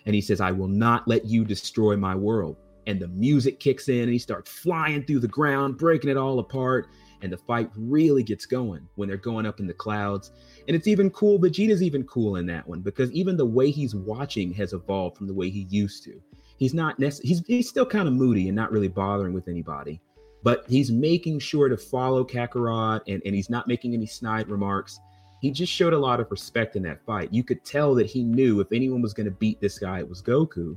And 0.06 0.16
he 0.16 0.22
says, 0.22 0.40
I 0.40 0.52
will 0.52 0.70
not 0.70 1.08
let 1.08 1.26
you 1.26 1.44
destroy 1.44 1.98
my 1.98 2.16
world. 2.16 2.56
And 2.88 3.00
the 3.00 3.10
music 3.10 3.60
kicks 3.60 3.90
in 3.90 4.04
and 4.04 4.14
he 4.14 4.18
starts 4.18 4.50
flying 4.50 5.04
through 5.04 5.20
the 5.20 5.28
ground, 5.28 5.78
breaking 5.78 6.10
it 6.10 6.18
all 6.18 6.40
apart. 6.40 6.88
And 7.22 7.32
the 7.32 7.38
fight 7.38 7.70
really 7.76 8.24
gets 8.24 8.46
going 8.46 8.88
when 8.96 9.10
they're 9.10 9.18
going 9.18 9.46
up 9.46 9.60
in 9.60 9.68
the 9.68 9.74
clouds. 9.74 10.32
And 10.68 10.76
it's 10.76 10.88
even 10.88 11.10
cool. 11.10 11.38
Vegeta's 11.38 11.84
even 11.84 12.06
cool 12.06 12.38
in 12.38 12.46
that 12.46 12.66
one 12.66 12.80
because 12.80 13.12
even 13.12 13.36
the 13.36 13.46
way 13.46 13.72
he's 13.72 13.94
watching 13.94 14.54
has 14.54 14.72
evolved 14.72 15.18
from 15.18 15.28
the 15.28 15.34
way 15.34 15.50
he 15.50 15.68
used 15.70 16.04
to. 16.06 16.22
He's 16.58 16.74
not 16.74 16.98
necessarily, 16.98 17.28
he's, 17.28 17.46
he's 17.46 17.70
still 17.70 17.86
kind 17.86 18.08
of 18.08 18.14
moody 18.14 18.48
and 18.48 18.56
not 18.56 18.72
really 18.72 18.88
bothering 18.88 19.34
with 19.34 19.50
anybody, 19.50 20.00
but 20.44 20.64
he's 20.70 20.92
making 20.92 21.40
sure 21.40 21.68
to 21.68 21.78
follow 21.78 22.24
Kakarot 22.24 23.02
and, 23.08 23.22
and 23.26 23.36
he's 23.36 23.50
not 23.50 23.68
making 23.68 23.94
any 23.94 24.06
snide 24.06 24.50
remarks 24.50 25.00
he 25.40 25.52
just 25.52 25.72
showed 25.72 25.94
a 25.94 25.98
lot 25.98 26.20
of 26.20 26.30
respect 26.32 26.76
in 26.76 26.84
that 26.84 27.04
fight. 27.06 27.34
You 27.34 27.44
could 27.44 27.64
tell 27.64 27.96
that 27.96 28.08
he 28.08 28.24
knew 28.24 28.60
if 28.60 28.72
anyone 28.72 29.02
was 29.02 29.14
going 29.14 29.26
to 29.26 29.32
beat 29.32 29.62
this 29.62 29.80
guy, 29.80 30.00
it 30.00 30.10
was 30.10 30.22
Goku. 30.22 30.76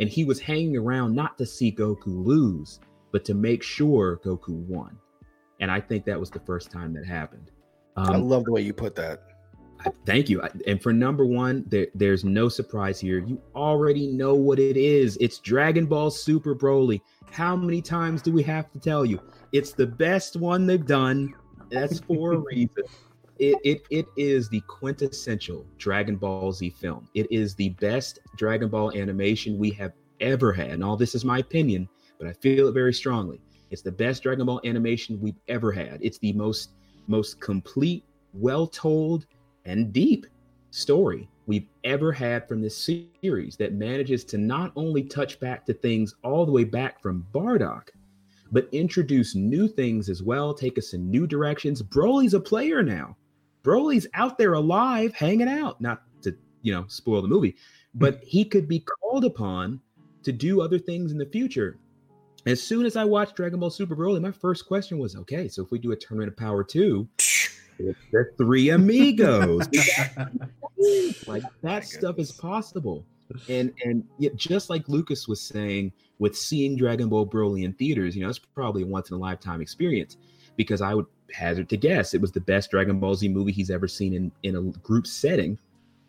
And 0.00 0.08
he 0.08 0.24
was 0.24 0.40
hanging 0.40 0.76
around 0.76 1.14
not 1.14 1.38
to 1.38 1.46
see 1.46 1.72
Goku 1.72 2.06
lose, 2.06 2.80
but 3.10 3.24
to 3.26 3.34
make 3.34 3.62
sure 3.62 4.20
Goku 4.24 4.66
won. 4.66 4.98
And 5.60 5.70
I 5.70 5.80
think 5.80 6.04
that 6.06 6.18
was 6.18 6.30
the 6.30 6.40
first 6.40 6.70
time 6.70 6.92
that 6.94 7.06
happened. 7.06 7.50
Um, 7.96 8.10
I 8.10 8.16
love 8.16 8.44
the 8.44 8.52
way 8.52 8.62
you 8.62 8.72
put 8.72 8.94
that. 8.96 9.22
I, 9.80 9.90
thank 10.06 10.28
you. 10.28 10.42
I, 10.42 10.50
and 10.66 10.82
for 10.82 10.92
number 10.92 11.24
one, 11.24 11.64
there, 11.68 11.86
there's 11.94 12.24
no 12.24 12.48
surprise 12.48 13.00
here. 13.00 13.18
You 13.18 13.40
already 13.54 14.08
know 14.08 14.34
what 14.34 14.58
it 14.58 14.76
is. 14.76 15.16
It's 15.20 15.38
Dragon 15.38 15.86
Ball 15.86 16.10
Super 16.10 16.54
Broly. 16.54 17.00
How 17.30 17.56
many 17.56 17.80
times 17.80 18.22
do 18.22 18.32
we 18.32 18.42
have 18.42 18.70
to 18.72 18.78
tell 18.78 19.04
you? 19.04 19.20
It's 19.52 19.72
the 19.72 19.86
best 19.86 20.36
one 20.36 20.66
they've 20.66 20.84
done. 20.84 21.34
That's 21.70 22.00
for 22.00 22.34
a 22.34 22.38
reason 22.50 22.84
it, 23.42 23.58
it 23.64 23.82
it 23.90 24.06
is 24.16 24.48
the 24.48 24.60
quintessential 24.68 25.66
Dragon 25.76 26.16
Ball 26.16 26.52
Z 26.52 26.70
film. 26.70 27.08
It 27.14 27.30
is 27.32 27.56
the 27.56 27.70
best 27.70 28.20
Dragon 28.36 28.68
Ball 28.68 28.96
animation 28.96 29.58
we 29.58 29.70
have 29.70 29.92
ever 30.20 30.52
had. 30.52 30.70
And 30.70 30.84
all 30.84 30.96
this 30.96 31.16
is 31.16 31.24
my 31.24 31.38
opinion, 31.38 31.88
but 32.20 32.28
I 32.28 32.34
feel 32.34 32.68
it 32.68 32.72
very 32.72 32.94
strongly. 32.94 33.40
It's 33.72 33.82
the 33.82 33.90
best 33.90 34.22
Dragon 34.22 34.46
Ball 34.46 34.60
animation 34.64 35.20
we've 35.20 35.40
ever 35.48 35.72
had. 35.72 35.98
It's 36.00 36.18
the 36.18 36.32
most 36.34 36.70
most 37.08 37.40
complete, 37.40 38.04
well 38.32 38.64
told, 38.68 39.26
and 39.64 39.92
deep 39.92 40.26
story 40.70 41.28
we've 41.46 41.66
ever 41.82 42.12
had 42.12 42.46
from 42.46 42.62
this 42.62 42.88
series 43.20 43.56
that 43.56 43.74
manages 43.74 44.24
to 44.26 44.38
not 44.38 44.70
only 44.76 45.02
touch 45.02 45.40
back 45.40 45.66
to 45.66 45.74
things 45.74 46.14
all 46.22 46.46
the 46.46 46.52
way 46.52 46.62
back 46.62 47.02
from 47.02 47.26
Bardock, 47.34 47.88
but 48.52 48.68
introduce 48.70 49.34
new 49.34 49.66
things 49.66 50.08
as 50.08 50.22
well, 50.22 50.54
take 50.54 50.78
us 50.78 50.92
in 50.92 51.10
new 51.10 51.26
directions. 51.26 51.82
Broly's 51.82 52.34
a 52.34 52.40
player 52.40 52.84
now. 52.84 53.16
Broly's 53.62 54.06
out 54.14 54.38
there 54.38 54.54
alive, 54.54 55.14
hanging 55.14 55.48
out. 55.48 55.80
Not 55.80 56.02
to 56.22 56.36
you 56.62 56.72
know 56.72 56.84
spoil 56.88 57.22
the 57.22 57.28
movie, 57.28 57.56
but 57.94 58.22
he 58.24 58.44
could 58.44 58.68
be 58.68 58.80
called 58.80 59.24
upon 59.24 59.80
to 60.22 60.32
do 60.32 60.60
other 60.60 60.78
things 60.78 61.12
in 61.12 61.18
the 61.18 61.26
future. 61.26 61.78
As 62.44 62.60
soon 62.62 62.86
as 62.86 62.96
I 62.96 63.04
watched 63.04 63.36
Dragon 63.36 63.60
Ball 63.60 63.70
Super 63.70 63.94
Broly, 63.94 64.20
my 64.20 64.32
first 64.32 64.66
question 64.66 64.98
was, 64.98 65.14
okay, 65.14 65.46
so 65.46 65.62
if 65.62 65.70
we 65.70 65.78
do 65.78 65.92
a 65.92 65.96
Tournament 65.96 66.28
of 66.28 66.36
Power 66.36 66.64
two, 66.64 67.08
the 67.78 68.30
three 68.36 68.70
amigos. 68.70 69.68
like 71.26 71.42
that 71.62 71.84
stuff 71.86 72.18
is 72.18 72.32
possible. 72.32 73.04
And 73.48 73.72
and 73.84 74.04
yet, 74.18 74.36
just 74.36 74.68
like 74.70 74.88
Lucas 74.88 75.26
was 75.26 75.40
saying, 75.40 75.92
with 76.18 76.36
seeing 76.36 76.76
Dragon 76.76 77.08
Ball 77.08 77.26
Broly 77.26 77.64
in 77.64 77.72
theaters, 77.72 78.14
you 78.14 78.22
know, 78.22 78.28
it's 78.28 78.38
probably 78.38 78.82
a 78.82 78.86
once 78.86 79.10
in 79.10 79.16
a 79.16 79.18
lifetime 79.18 79.60
experience 79.60 80.16
because 80.56 80.82
I 80.82 80.94
would 80.94 81.06
hazard 81.32 81.68
to 81.70 81.76
guess 81.76 82.14
it 82.14 82.20
was 82.20 82.32
the 82.32 82.40
best 82.40 82.70
Dragon 82.70 82.98
Ball 83.00 83.14
Z 83.14 83.28
movie 83.28 83.52
he's 83.52 83.70
ever 83.70 83.88
seen 83.88 84.14
in 84.14 84.32
in 84.42 84.56
a 84.56 84.62
group 84.80 85.06
setting. 85.06 85.58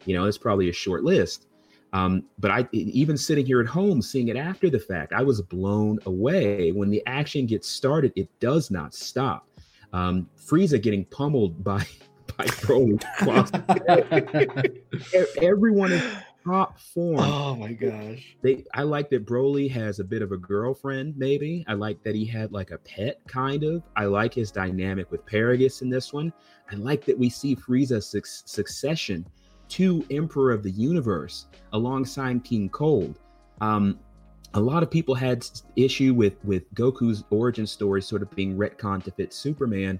You 0.06 0.16
know, 0.16 0.26
it's 0.26 0.38
probably 0.38 0.70
a 0.70 0.74
short 0.74 1.04
list. 1.04 1.48
Um, 1.94 2.26
but 2.40 2.50
I 2.50 2.68
even 2.72 3.16
sitting 3.18 3.46
here 3.46 3.62
at 3.62 3.68
home 3.68 4.02
seeing 4.02 4.30
it 4.30 4.36
after 4.36 4.70
the 4.70 4.80
fact, 4.80 5.14
I 5.14 5.22
was 5.22 5.42
blown 5.42 6.00
away. 6.06 6.72
When 6.72 6.90
the 6.90 7.04
action 7.06 7.46
gets 7.46 7.70
started, 7.70 8.12
it 8.16 8.28
does 8.40 8.72
not 8.72 8.94
stop. 8.96 9.48
Um, 9.94 10.28
Frieza 10.38 10.82
getting 10.82 11.06
pummeled 11.06 11.64
by 11.64 11.86
by 12.38 12.46
Broly. 12.46 13.00
Everyone 15.42 15.92
is 15.92 16.04
top 16.46 16.80
form. 16.80 17.20
Oh 17.20 17.56
my 17.56 17.74
gosh. 17.74 18.36
They 18.42 18.66
I 18.74 18.84
like 18.84 19.10
that 19.10 19.26
Broly 19.26 19.70
has 19.72 20.00
a 20.00 20.04
bit 20.04 20.22
of 20.22 20.32
a 20.32 20.38
girlfriend, 20.38 21.18
maybe. 21.18 21.64
I 21.68 21.74
like 21.74 22.04
that 22.04 22.16
he 22.16 22.26
had 22.26 22.52
like 22.52 22.72
a 22.72 22.78
pet, 22.80 23.20
kind 23.28 23.64
of. 23.64 23.84
I 23.96 24.06
like 24.06 24.34
his 24.34 24.52
dynamic 24.52 25.12
with 25.12 25.26
Paragus 25.26 25.82
in 25.82 25.90
this 25.90 26.14
one. 26.14 26.34
I 26.72 26.76
like 26.76 27.06
that 27.06 27.18
we 27.18 27.30
see 27.30 27.56
Frieza's 27.56 28.08
su- 28.08 28.22
succession 28.24 29.26
to 29.70 30.06
Emperor 30.12 30.52
of 30.52 30.64
the 30.64 30.72
Universe 30.72 31.48
alongside 31.72 32.44
King 32.44 32.70
Cold. 32.70 33.20
Um, 33.62 34.00
a 34.56 34.60
lot 34.60 34.84
of 34.84 34.92
people 34.92 35.16
had 35.16 35.46
issue 35.76 36.14
with 36.14 36.44
with 36.44 36.72
Goku's 36.76 37.24
origin 37.30 37.66
story 37.66 38.02
sort 38.02 38.22
of 38.22 38.30
being 38.32 38.56
retconned 38.58 39.04
to 39.06 39.12
fit 39.12 39.34
Superman. 39.34 40.00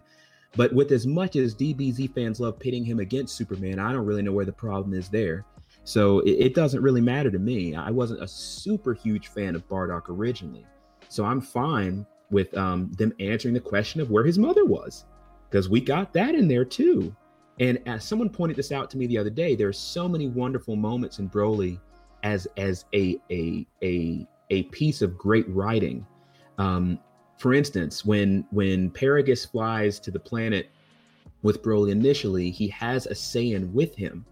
But 0.56 0.72
with 0.72 0.92
as 0.92 1.08
much 1.08 1.36
as 1.36 1.56
DBZ 1.56 2.14
fans 2.14 2.40
love 2.40 2.60
pitting 2.60 2.86
him 2.86 3.00
against 3.00 3.36
Superman, 3.36 3.80
I 3.80 3.92
don't 3.92 4.06
really 4.06 4.22
know 4.22 4.32
where 4.32 4.46
the 4.46 4.52
problem 4.52 4.94
is 4.94 5.10
there. 5.10 5.46
So 5.84 6.20
it, 6.20 6.32
it, 6.32 6.54
doesn't 6.56 6.82
really 6.82 7.02
matter 7.02 7.30
to 7.30 7.40
me. 7.40 7.76
I 7.76 7.92
wasn't 7.92 8.24
a 8.24 8.28
super 8.28 8.94
huge 8.94 9.28
fan 9.28 9.56
of 9.56 9.68
Bardock 9.68 10.10
originally. 10.10 10.66
So 11.10 11.26
I'm 11.26 11.42
fine 11.42 12.06
with 12.32 12.56
um, 12.58 12.92
them 12.98 13.14
answering 13.20 13.54
the 13.54 13.60
question 13.60 14.00
of 14.00 14.10
where 14.10 14.24
his 14.24 14.40
mother 14.40 14.66
was, 14.66 15.06
because 15.50 15.70
we 15.70 15.82
got 15.82 16.14
that 16.14 16.36
in 16.36 16.48
there 16.48 16.66
too. 16.66 17.16
And 17.60 17.80
as 17.86 18.04
someone 18.04 18.30
pointed 18.30 18.58
this 18.58 18.72
out 18.72 18.90
to 18.92 18.98
me 18.98 19.08
the 19.08 19.18
other 19.18 19.30
day, 19.30 19.56
there 19.56 19.68
are 19.68 19.74
so 19.74 20.08
many 20.08 20.28
wonderful 20.28 20.76
moments 20.76 21.20
in 21.20 21.30
Broly 21.30 21.80
as 22.24 22.48
as 22.58 22.86
a 22.96 23.18
a 23.30 23.68
a 23.84 24.28
a 24.50 24.64
piece 24.64 25.02
of 25.02 25.18
great 25.18 25.48
writing. 25.50 26.06
Um, 26.58 27.00
for 27.38 27.54
instance, 27.54 28.06
when 28.06 28.46
when 28.52 28.90
Paragus 28.90 29.50
flies 29.50 30.00
to 30.00 30.12
the 30.12 30.20
planet 30.20 30.70
with 31.44 31.62
Broly 31.62 31.92
initially, 31.92 32.50
he 32.50 32.70
has 32.70 33.06
a 33.06 33.14
Saiyan 33.14 33.72
with 33.72 33.96
him 33.96 34.26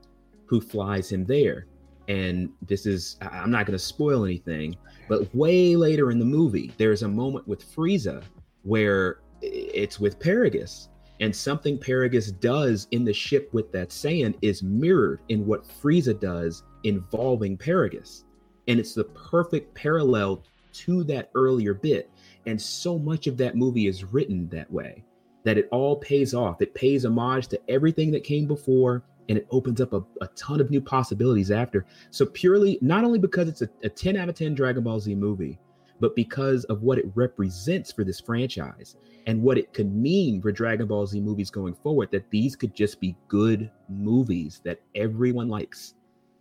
who 0.52 0.60
flies 0.60 1.10
him 1.10 1.24
there. 1.24 1.66
And 2.10 2.50
this 2.68 2.86
is, 2.86 3.16
I'm 3.22 3.50
not 3.50 3.66
going 3.66 3.78
to 3.78 3.84
spoil 3.84 4.26
anything, 4.26 4.76
but 5.08 5.34
way 5.34 5.78
later 5.78 6.12
in 6.12 6.20
the 6.20 6.26
movie, 6.26 6.74
there's 6.78 7.04
a 7.04 7.08
moment 7.08 7.48
with 7.48 7.64
Frieza 7.74 8.22
where 8.64 9.22
it's 9.42 9.98
with 9.98 10.20
Paragus. 10.20 10.90
And 11.22 11.34
something 11.34 11.78
Paragus 11.78 12.38
does 12.38 12.90
in 12.92 13.06
the 13.06 13.14
ship 13.14 13.50
with 13.54 13.72
that 13.72 13.90
Saiyan 13.90 14.36
is 14.42 14.62
mirrored 14.62 15.22
in 15.30 15.48
what 15.48 15.64
Frieza 15.64 16.20
does 16.20 16.64
involving 16.84 17.58
Paragus. 17.58 18.26
And 18.68 18.78
it's 18.78 18.94
the 18.94 19.06
perfect 19.06 19.74
parallel 19.74 20.44
to 20.74 21.06
that 21.06 21.32
earlier 21.34 21.74
bit. 21.74 22.10
And 22.46 22.62
so 22.62 23.00
much 23.00 23.28
of 23.28 23.38
that 23.38 23.56
movie 23.56 23.88
is 23.88 24.04
written 24.04 24.50
that 24.50 24.70
way 24.70 25.06
that 25.46 25.58
it 25.58 25.70
all 25.72 25.96
pays 25.96 26.34
off. 26.34 26.62
It 26.62 26.76
pays 26.76 27.06
homage 27.06 27.48
to 27.48 27.62
everything 27.70 28.12
that 28.12 28.26
came 28.26 28.48
before 28.48 29.04
and 29.30 29.38
it 29.38 29.48
opens 29.52 29.82
up 29.82 29.94
a, 29.94 30.04
a 30.22 30.28
ton 30.36 30.60
of 30.60 30.70
new 30.70 30.82
possibilities 30.82 31.52
after. 31.52 31.86
So 32.10 32.26
purely, 32.26 32.78
not 32.82 33.04
only 33.04 33.20
because 33.20 33.48
it's 33.48 33.62
a, 33.62 33.70
a 33.84 33.90
10 33.90 34.18
out 34.18 34.30
of 34.30 34.36
10 34.36 34.56
Dragon 34.56 34.84
Ball 34.84 35.00
Z 35.00 35.14
movie, 35.16 35.60
but 36.00 36.16
because 36.16 36.64
of 36.66 36.82
what 36.82 36.98
it 36.98 37.06
represents 37.14 37.92
for 37.92 38.04
this 38.04 38.20
franchise 38.20 38.96
and 39.28 39.42
what 39.42 39.58
it 39.58 39.72
could 39.72 39.94
mean 39.94 40.42
for 40.42 40.52
Dragon 40.52 40.88
Ball 40.88 41.06
Z 41.06 41.22
movies 41.22 41.52
going 41.52 41.76
forward, 41.76 42.10
that 42.12 42.30
these 42.32 42.56
could 42.56 42.74
just 42.74 43.00
be 43.00 43.16
good 43.28 43.70
movies 43.88 44.62
that 44.66 44.82
everyone 44.96 45.48
likes. 45.48 45.94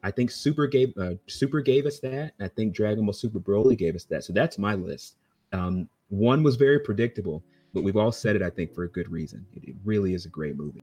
I 0.02 0.10
think 0.10 0.30
Super 0.30 0.66
gave 0.66 0.96
uh, 0.96 1.12
Super 1.26 1.60
gave 1.60 1.84
us 1.84 2.00
that. 2.00 2.32
I 2.40 2.48
think 2.48 2.74
Dragon 2.74 3.04
Ball 3.04 3.12
Super 3.12 3.38
Broly 3.38 3.76
gave 3.76 3.94
us 3.94 4.04
that. 4.04 4.24
So 4.24 4.32
that's 4.32 4.56
my 4.58 4.74
list. 4.74 5.16
Um, 5.52 5.88
one 6.08 6.42
was 6.42 6.56
very 6.56 6.80
predictable, 6.80 7.44
but 7.74 7.82
we've 7.82 7.98
all 7.98 8.12
said 8.12 8.36
it. 8.36 8.42
I 8.42 8.48
think 8.48 8.74
for 8.74 8.84
a 8.84 8.88
good 8.88 9.10
reason. 9.10 9.44
It, 9.52 9.64
it 9.68 9.76
really 9.84 10.14
is 10.14 10.24
a 10.24 10.30
great 10.30 10.56
movie. 10.56 10.80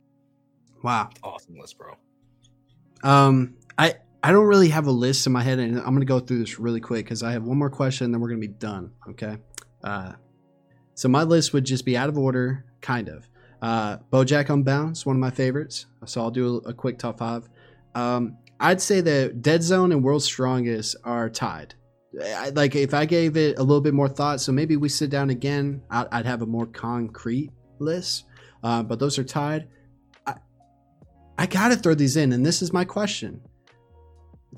Wow. 0.83 1.09
Awesome 1.23 1.57
list, 1.57 1.77
bro. 1.77 1.95
Um, 3.03 3.56
I 3.77 3.95
I 4.23 4.31
don't 4.31 4.45
really 4.45 4.69
have 4.69 4.88
a 4.88 4.91
list 4.91 5.25
in 5.27 5.33
my 5.33 5.43
head, 5.43 5.59
and 5.59 5.77
I'm 5.77 5.93
gonna 5.93 6.06
go 6.06 6.19
through 6.19 6.39
this 6.39 6.59
really 6.59 6.80
quick 6.80 7.06
because 7.06 7.23
I 7.23 7.31
have 7.31 7.43
one 7.43 7.57
more 7.57 7.69
question, 7.69 8.06
and 8.06 8.14
then 8.14 8.22
we're 8.22 8.30
gonna 8.30 8.39
be 8.39 8.47
done. 8.47 8.91
Okay. 9.09 9.38
Uh, 9.83 10.14
so 10.95 11.07
my 11.07 11.23
list 11.23 11.53
would 11.53 11.65
just 11.65 11.85
be 11.85 11.95
out 11.95 12.09
of 12.09 12.17
order, 12.17 12.65
kind 12.81 13.09
of. 13.09 13.30
Uh, 13.61 13.97
BoJack 14.11 14.49
Unbound 14.49 14.95
is 14.95 15.06
one 15.06 15.15
of 15.15 15.19
my 15.19 15.30
favorites, 15.30 15.85
so 16.06 16.22
I'll 16.22 16.31
do 16.31 16.61
a, 16.65 16.69
a 16.69 16.73
quick 16.73 16.99
top 16.99 17.19
five. 17.19 17.47
Um, 17.95 18.38
I'd 18.59 18.81
say 18.81 19.01
that 19.01 19.41
Dead 19.41 19.61
Zone 19.64 19.91
and 19.91 20.03
World's 20.03 20.25
Strongest 20.25 20.95
are 21.03 21.30
tied. 21.30 21.75
I, 22.19 22.49
like 22.49 22.75
if 22.75 22.93
I 22.93 23.06
gave 23.06 23.38
it 23.38 23.59
a 23.59 23.64
little 23.64 23.81
bit 23.81 23.93
more 23.93 24.09
thought, 24.09 24.41
so 24.41 24.51
maybe 24.51 24.75
we 24.75 24.89
sit 24.89 25.09
down 25.09 25.30
again, 25.30 25.81
I'd, 25.89 26.07
I'd 26.11 26.25
have 26.25 26.41
a 26.41 26.45
more 26.47 26.65
concrete 26.65 27.51
list. 27.80 28.25
Uh, 28.64 28.81
but 28.81 28.99
those 28.99 29.19
are 29.19 29.23
tied. 29.23 29.67
I, 31.38 31.43
I 31.43 31.45
gotta 31.45 31.75
throw 31.75 31.93
these 31.93 32.17
in, 32.17 32.33
and 32.33 32.45
this 32.45 32.61
is 32.61 32.74
my 32.74 32.85
question. 32.85 33.41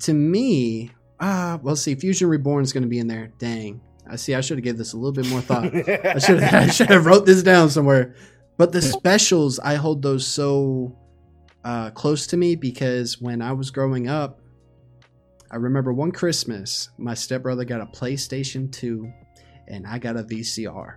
To 0.00 0.12
me, 0.12 0.90
ah, 1.20 1.58
well, 1.62 1.76
see, 1.76 1.94
Fusion 1.94 2.28
Reborn 2.28 2.62
is 2.62 2.72
going 2.72 2.82
to 2.82 2.88
be 2.88 2.98
in 2.98 3.06
there. 3.06 3.32
Dang, 3.38 3.80
I 4.08 4.16
see. 4.16 4.34
I 4.34 4.40
should 4.40 4.58
have 4.58 4.64
given 4.64 4.78
this 4.78 4.92
a 4.92 4.96
little 4.96 5.12
bit 5.12 5.28
more 5.28 5.40
thought. 5.40 5.74
I 5.74 6.18
should 6.24 6.42
I 6.42 6.68
should 6.68 6.90
have 6.90 7.06
wrote 7.06 7.26
this 7.26 7.42
down 7.42 7.70
somewhere. 7.70 8.14
But 8.56 8.72
the 8.72 8.82
specials, 8.82 9.58
I 9.58 9.74
hold 9.76 10.02
those 10.02 10.26
so 10.26 10.96
uh, 11.64 11.90
close 11.90 12.26
to 12.28 12.36
me 12.36 12.56
because 12.56 13.20
when 13.20 13.40
I 13.40 13.52
was 13.52 13.70
growing 13.70 14.08
up, 14.08 14.40
I 15.50 15.56
remember 15.56 15.92
one 15.92 16.12
Christmas, 16.12 16.90
my 16.98 17.14
stepbrother 17.14 17.64
got 17.64 17.80
a 17.80 17.86
PlayStation 17.86 18.70
2 18.70 19.10
and 19.68 19.86
I 19.86 19.98
got 19.98 20.16
a 20.16 20.22
VCR. 20.22 20.96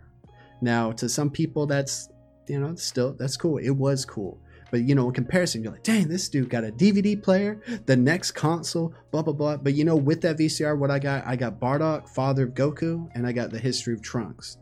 Now, 0.61 0.91
to 0.91 1.09
some 1.09 1.29
people, 1.29 1.65
that's, 1.65 2.09
you 2.47 2.59
know, 2.59 2.75
still, 2.75 3.13
that's 3.13 3.37
cool. 3.37 3.57
It 3.57 3.71
was 3.71 4.05
cool. 4.05 4.39
But, 4.73 4.89
you 4.89 4.95
know, 4.95 5.07
in 5.07 5.13
comparison, 5.13 5.61
you're 5.61 5.71
like, 5.71 5.83
dang, 5.83 6.07
this 6.07 6.27
dude 6.27 6.49
got 6.49 6.63
a 6.63 6.71
DVD 6.71 7.21
player, 7.21 7.61
the 7.85 7.95
next 7.95 8.31
console, 8.31 8.95
blah, 9.11 9.21
blah, 9.21 9.31
blah. 9.31 9.57
But, 9.57 9.75
you 9.75 9.85
know, 9.85 9.95
with 9.95 10.21
that 10.21 10.39
VCR, 10.39 10.75
what 10.79 10.89
I 10.89 10.97
got, 10.97 11.27
I 11.27 11.35
got 11.35 11.59
Bardock, 11.59 12.09
Father 12.09 12.45
of 12.45 12.55
Goku, 12.55 13.07
and 13.13 13.27
I 13.27 13.33
got 13.33 13.51
The 13.51 13.59
History 13.59 13.93
of 13.93 14.01
Trunks. 14.01 14.57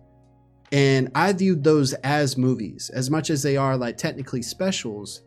And 0.73 1.11
I 1.15 1.31
viewed 1.31 1.64
those 1.64 1.93
as 1.93 2.38
movies. 2.38 2.91
As 2.93 3.09
much 3.09 3.30
as 3.30 3.41
they 3.41 3.56
are 3.56 3.77
like 3.77 3.95
technically 3.95 4.41
specials, 4.41 5.22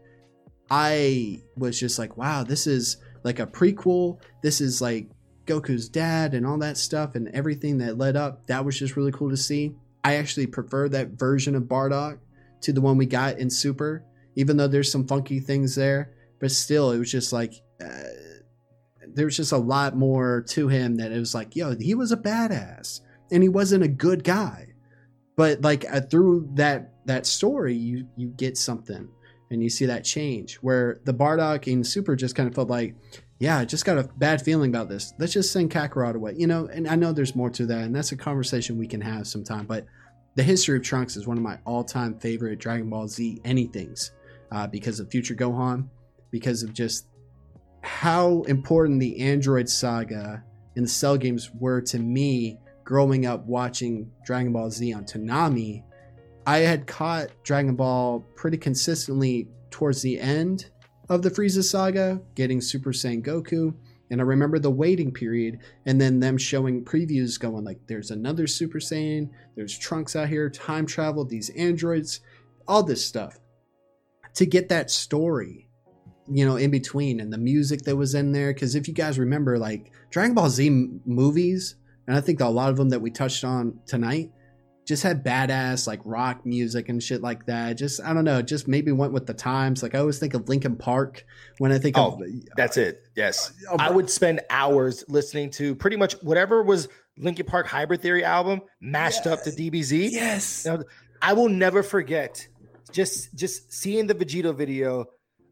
I 0.70 1.40
was 1.56 1.80
just 1.80 1.98
like, 1.98 2.18
wow, 2.18 2.44
this 2.44 2.66
is 2.66 2.98
like 3.22 3.38
a 3.38 3.46
prequel. 3.46 4.20
This 4.42 4.60
is 4.60 4.82
like 4.82 5.08
Goku's 5.46 5.88
dad 5.88 6.34
and 6.34 6.46
all 6.46 6.58
that 6.58 6.76
stuff 6.76 7.14
and 7.14 7.28
everything 7.28 7.78
that 7.78 7.96
led 7.96 8.16
up. 8.16 8.46
That 8.48 8.66
was 8.66 8.78
just 8.78 8.96
really 8.96 9.12
cool 9.12 9.30
to 9.30 9.36
see. 9.38 9.76
I 10.04 10.16
actually 10.16 10.46
prefer 10.46 10.90
that 10.90 11.12
version 11.12 11.54
of 11.54 11.62
Bardock 11.62 12.18
to 12.60 12.72
the 12.74 12.82
one 12.82 12.98
we 12.98 13.06
got 13.06 13.38
in 13.38 13.48
Super, 13.48 14.04
even 14.36 14.56
though 14.56 14.68
there's 14.68 14.90
some 14.90 15.06
funky 15.06 15.40
things 15.40 15.74
there. 15.74 16.12
But 16.40 16.50
still, 16.50 16.90
it 16.90 16.98
was 16.98 17.10
just 17.10 17.32
like, 17.32 17.54
uh, 17.82 18.08
there 19.14 19.26
was 19.26 19.36
just 19.36 19.52
a 19.52 19.58
lot 19.58 19.96
more 19.96 20.44
to 20.48 20.68
him 20.68 20.96
that 20.96 21.12
it 21.12 21.18
was 21.18 21.34
like, 21.34 21.56
yo, 21.56 21.76
he 21.76 21.94
was 21.94 22.12
a 22.12 22.16
badass 22.16 23.00
and 23.30 23.42
he 23.42 23.48
wasn't 23.48 23.84
a 23.84 23.88
good 23.88 24.24
guy. 24.24 24.74
But 25.36 25.62
like 25.62 25.84
uh, 25.90 26.00
through 26.00 26.50
that 26.54 26.92
that 27.06 27.26
story, 27.26 27.74
you 27.74 28.06
you 28.16 28.28
get 28.28 28.56
something 28.56 29.08
and 29.50 29.62
you 29.62 29.68
see 29.68 29.86
that 29.86 30.04
change 30.04 30.56
where 30.56 31.00
the 31.04 31.14
Bardock 31.14 31.70
and 31.72 31.86
Super 31.86 32.16
just 32.16 32.34
kind 32.34 32.48
of 32.48 32.54
felt 32.54 32.70
like, 32.70 32.94
yeah, 33.38 33.58
I 33.58 33.64
just 33.64 33.84
got 33.84 33.98
a 33.98 34.04
bad 34.16 34.42
feeling 34.42 34.70
about 34.70 34.88
this. 34.88 35.12
Let's 35.18 35.32
just 35.32 35.52
send 35.52 35.70
Kakarot 35.70 36.14
away, 36.14 36.34
you 36.36 36.46
know. 36.46 36.66
And 36.66 36.86
I 36.88 36.94
know 36.94 37.12
there's 37.12 37.34
more 37.34 37.50
to 37.50 37.66
that, 37.66 37.82
and 37.82 37.94
that's 37.94 38.12
a 38.12 38.16
conversation 38.16 38.78
we 38.78 38.86
can 38.86 39.00
have 39.00 39.26
sometime. 39.26 39.66
But 39.66 39.86
the 40.36 40.42
history 40.42 40.78
of 40.78 40.84
Trunks 40.84 41.16
is 41.16 41.26
one 41.26 41.36
of 41.36 41.42
my 41.42 41.58
all-time 41.64 42.18
favorite 42.18 42.58
Dragon 42.58 42.90
Ball 42.90 43.08
Z 43.08 43.40
anythings 43.44 44.10
uh, 44.54 44.66
because 44.66 45.00
of 45.00 45.10
Future 45.10 45.34
Gohan, 45.34 45.88
because 46.30 46.62
of 46.62 46.72
just 46.72 47.06
how 47.82 48.42
important 48.42 49.00
the 49.00 49.20
Android 49.20 49.68
saga 49.68 50.42
and 50.76 50.84
the 50.84 50.90
Cell 50.90 51.16
games 51.16 51.50
were 51.58 51.80
to 51.82 51.98
me 51.98 52.58
growing 52.84 53.26
up 53.26 53.44
watching 53.46 54.10
Dragon 54.24 54.52
Ball 54.52 54.70
Z 54.70 54.92
on 54.92 55.04
Toonami 55.04 55.82
I 56.46 56.58
had 56.58 56.86
caught 56.86 57.30
Dragon 57.42 57.74
Ball 57.74 58.20
pretty 58.36 58.58
consistently 58.58 59.48
towards 59.70 60.02
the 60.02 60.20
end 60.20 60.70
of 61.08 61.22
the 61.22 61.30
Frieza 61.30 61.64
saga, 61.64 62.20
getting 62.34 62.60
Super 62.60 62.92
Saiyan 62.92 63.24
Goku. 63.24 63.74
And 64.10 64.20
I 64.20 64.24
remember 64.24 64.58
the 64.58 64.70
waiting 64.70 65.10
period 65.10 65.60
and 65.86 65.98
then 65.98 66.20
them 66.20 66.36
showing 66.36 66.84
previews 66.84 67.40
going 67.40 67.64
like, 67.64 67.80
there's 67.86 68.10
another 68.10 68.46
Super 68.46 68.78
Saiyan, 68.78 69.30
there's 69.56 69.76
Trunks 69.76 70.14
out 70.14 70.28
here, 70.28 70.50
time 70.50 70.84
travel, 70.84 71.24
these 71.24 71.50
androids, 71.50 72.20
all 72.68 72.82
this 72.82 73.04
stuff. 73.04 73.38
To 74.34 74.46
get 74.46 74.68
that 74.70 74.90
story, 74.90 75.68
you 76.28 76.44
know, 76.46 76.56
in 76.56 76.70
between 76.70 77.20
and 77.20 77.32
the 77.32 77.38
music 77.38 77.82
that 77.82 77.96
was 77.96 78.14
in 78.14 78.32
there. 78.32 78.52
Because 78.52 78.74
if 78.74 78.88
you 78.88 78.94
guys 78.94 79.18
remember, 79.18 79.58
like 79.58 79.92
Dragon 80.10 80.34
Ball 80.34 80.50
Z 80.50 80.66
m- 80.66 81.00
movies, 81.04 81.76
and 82.06 82.16
I 82.16 82.20
think 82.20 82.40
a 82.40 82.46
lot 82.48 82.70
of 82.70 82.76
them 82.76 82.88
that 82.90 83.00
we 83.00 83.10
touched 83.10 83.44
on 83.44 83.78
tonight, 83.86 84.30
just 84.86 85.02
had 85.02 85.24
badass 85.24 85.86
like 85.86 86.00
rock 86.04 86.44
music 86.44 86.88
and 86.90 87.02
shit 87.02 87.22
like 87.22 87.46
that. 87.46 87.74
Just 87.78 88.02
I 88.02 88.12
don't 88.12 88.24
know, 88.24 88.42
just 88.42 88.68
maybe 88.68 88.92
went 88.92 89.12
with 89.14 89.26
the 89.26 89.32
times. 89.34 89.82
Like 89.82 89.94
I 89.94 89.98
always 90.00 90.18
think 90.18 90.34
of 90.34 90.48
Linkin 90.48 90.76
Park 90.76 91.24
when 91.58 91.72
I 91.72 91.78
think 91.78 91.96
Oh, 91.96 92.20
of 92.20 92.22
that's 92.56 92.76
it. 92.76 93.02
Yes. 93.16 93.52
Oh, 93.70 93.76
I 93.78 93.90
would 93.90 94.10
spend 94.10 94.40
hours 94.50 95.04
listening 95.08 95.50
to 95.52 95.74
pretty 95.74 95.96
much 95.96 96.14
whatever 96.22 96.62
was 96.62 96.88
Linkin 97.16 97.46
Park 97.46 97.66
Hybrid 97.66 98.02
Theory 98.02 98.24
album 98.24 98.60
mashed 98.80 99.26
up 99.26 99.42
to 99.44 99.50
DBZ. 99.50 100.10
Yes. 100.10 100.66
Now, 100.66 100.80
I 101.22 101.32
will 101.32 101.48
never 101.48 101.82
forget 101.82 102.46
just 102.94 103.34
just 103.34 103.72
seeing 103.72 104.06
the 104.06 104.14
Vegito 104.14 104.54
video. 104.54 105.06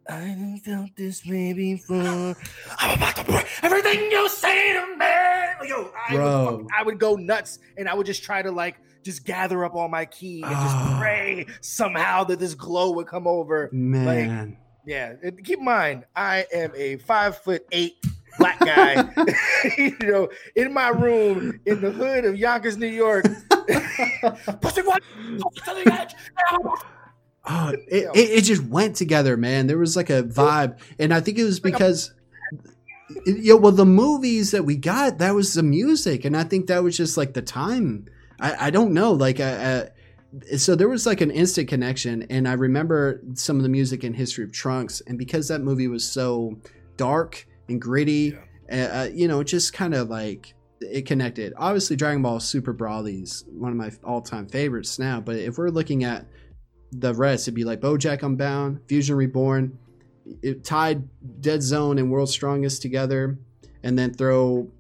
I 0.09 0.61
felt 0.65 0.91
this 0.97 1.25
way 1.27 1.53
before. 1.53 2.35
I'm 2.79 2.97
about 2.97 3.17
to 3.17 3.25
break 3.25 3.47
everything 3.63 4.11
you 4.11 4.29
say 4.29 4.73
to 4.73 4.97
me. 4.97 5.69
Yo, 5.69 5.93
I 6.09 6.15
Bro. 6.17 6.57
would, 6.57 6.67
I 6.77 6.83
would 6.83 6.99
go 6.99 7.15
nuts 7.15 7.59
and 7.77 7.89
I 7.89 7.95
would 7.95 8.07
just 8.07 8.23
try 8.25 8.43
to 8.43 8.51
like 8.51 8.77
just 9.05 9.25
gather 9.25 9.65
up 9.65 9.75
all 9.75 9.89
my 9.89 10.05
ki 10.07 10.43
and 10.43 10.53
Ah. 10.55 10.65
just 10.89 11.01
pray 11.01 11.47
somehow 11.61 12.25
that 12.25 12.39
this 12.41 12.55
glow 12.55 12.93
would 12.93 13.07
come 13.07 13.27
over. 13.29 13.65
Like, 13.65 13.71
man. 13.73 14.57
yeah, 14.87 15.15
and 15.23 15.45
keep 15.45 15.59
in 15.59 15.65
mind, 15.65 16.05
I 16.17 16.47
am 16.53 16.73
a 16.77 16.97
five 16.99 17.39
foot 17.39 17.65
eight 17.71 17.95
black 18.39 18.59
guy, 18.61 19.05
you 19.79 19.97
know, 20.03 20.29
in 20.57 20.73
my 20.73 20.89
room 20.89 21.61
in 21.67 21.81
the 21.81 21.91
hood 21.93 22.25
of 22.25 22.37
Yonkers, 22.37 22.77
New 22.77 22.87
York. 22.89 23.25
Pushing 24.61 24.87
one 24.87 25.01
to 25.39 25.75
the 25.85 25.93
edge. 25.93 26.15
Oh, 27.45 27.71
it, 27.89 28.09
it, 28.15 28.31
it 28.31 28.45
just 28.45 28.63
went 28.63 28.95
together, 28.95 29.37
man. 29.37 29.67
There 29.67 29.79
was 29.79 29.97
like 29.97 30.11
a 30.11 30.23
vibe, 30.23 30.79
and 30.99 31.13
I 31.13 31.21
think 31.21 31.39
it 31.39 31.45
was 31.45 31.59
because, 31.59 32.15
yeah, 33.27 33.55
well, 33.55 33.73
the 33.73 33.85
movies 33.85 34.53
that 34.53 34.65
we 34.65 34.77
got, 34.77 35.19
that 35.19 35.35
was 35.35 35.55
the 35.55 35.63
music, 35.65 36.25
and 36.25 36.37
I 36.37 36.45
think 36.45 36.69
that 36.69 36.85
was 36.85 36.97
just 36.97 37.17
like 37.17 37.35
the 37.35 37.43
time. 37.43 38.07
I, 38.41 38.67
I 38.67 38.71
don't 38.71 38.93
know, 38.93 39.13
like, 39.13 39.41
uh, 39.41 39.43
uh, 39.43 39.87
so 40.57 40.77
there 40.77 40.89
was 40.89 41.05
like 41.05 41.21
an 41.21 41.33
instant 41.33 41.69
connection, 41.69 42.23
and 42.31 42.47
I 42.47 42.53
remember 42.53 43.21
some 43.35 43.57
of 43.57 43.65
the 43.65 43.69
music 43.69 44.05
in 44.05 44.15
History 44.15 44.45
of 44.45 44.53
Trunks, 44.53 45.03
and 45.09 45.19
because 45.19 45.49
that 45.49 45.63
movie 45.63 45.89
was 45.89 46.09
so 46.09 46.57
dark 46.97 47.45
and 47.69 47.81
gritty, 47.81 48.37
uh, 48.71 48.77
uh, 48.77 49.09
you 49.13 49.27
know, 49.27 49.41
it 49.41 49.45
just 49.45 49.73
kind 49.73 49.95
of 49.95 50.09
like 50.09 50.55
it 50.81 51.07
connected. 51.07 51.55
Obviously, 51.57 51.97
Dragon 51.97 52.23
Ball 52.23 52.39
Super 52.39 52.73
Broly 52.73 53.25
is 53.25 53.45
one 53.49 53.73
of 53.73 53.77
my 53.77 53.91
all-time 54.05 54.47
favorites 54.47 54.99
now, 54.99 55.21
but 55.21 55.37
if 55.37 55.59
we're 55.59 55.71
looking 55.71 56.05
at 56.05 56.25
the 56.93 57.15
rest, 57.15 57.45
it'd 57.45 57.55
be 57.55 57.65
like 57.65 57.81
BoJack 57.81 58.23
Unbound, 58.23 58.81
Fusion 58.87 59.17
Reborn, 59.17 59.79
it 60.43 60.65
tied 60.65 61.09
Dead 61.41 61.63
Zone 61.63 61.99
and 61.99 62.11
World's 62.11 62.33
Strongest 62.33 62.83
together, 62.83 63.39
and 63.83 63.99
then 63.99 64.15
throw 64.15 64.71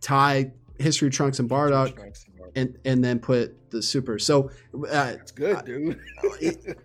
tie 0.00 0.52
History 0.78 1.08
of 1.08 1.14
Trunks 1.14 1.38
and 1.38 1.48
Bardock, 1.48 1.98
and 2.54 2.78
and 2.84 3.02
then 3.02 3.18
put 3.18 3.70
the 3.70 3.82
Super. 3.82 4.18
So 4.18 4.50
uh, 4.74 5.12
That's 5.12 5.32
good, 5.32 5.64
dude. 5.64 6.00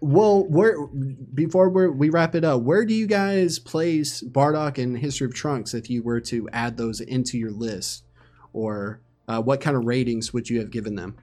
well, 0.01 0.45
where 0.45 0.87
before 0.87 1.69
we 1.69 1.89
we 1.89 2.09
wrap 2.09 2.35
it 2.35 2.43
up, 2.43 2.61
where 2.61 2.85
do 2.85 2.93
you 2.93 3.07
guys 3.07 3.59
place 3.59 4.21
Bardock 4.23 4.77
and 4.81 4.97
History 4.97 5.25
of 5.25 5.33
Trunks 5.33 5.73
if 5.73 5.89
you 5.89 6.01
were 6.01 6.21
to 6.21 6.49
add 6.51 6.77
those 6.77 7.01
into 7.01 7.37
your 7.37 7.51
list, 7.51 8.05
or 8.53 9.01
uh, 9.27 9.41
what 9.41 9.61
kind 9.61 9.77
of 9.77 9.85
ratings 9.85 10.33
would 10.33 10.49
you 10.49 10.59
have 10.59 10.71
given 10.71 10.95
them? 10.95 11.17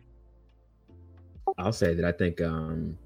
I'll 1.58 1.72
say 1.72 1.94
that 1.94 2.04
I 2.04 2.12
think 2.12 2.40
um, 2.40 2.98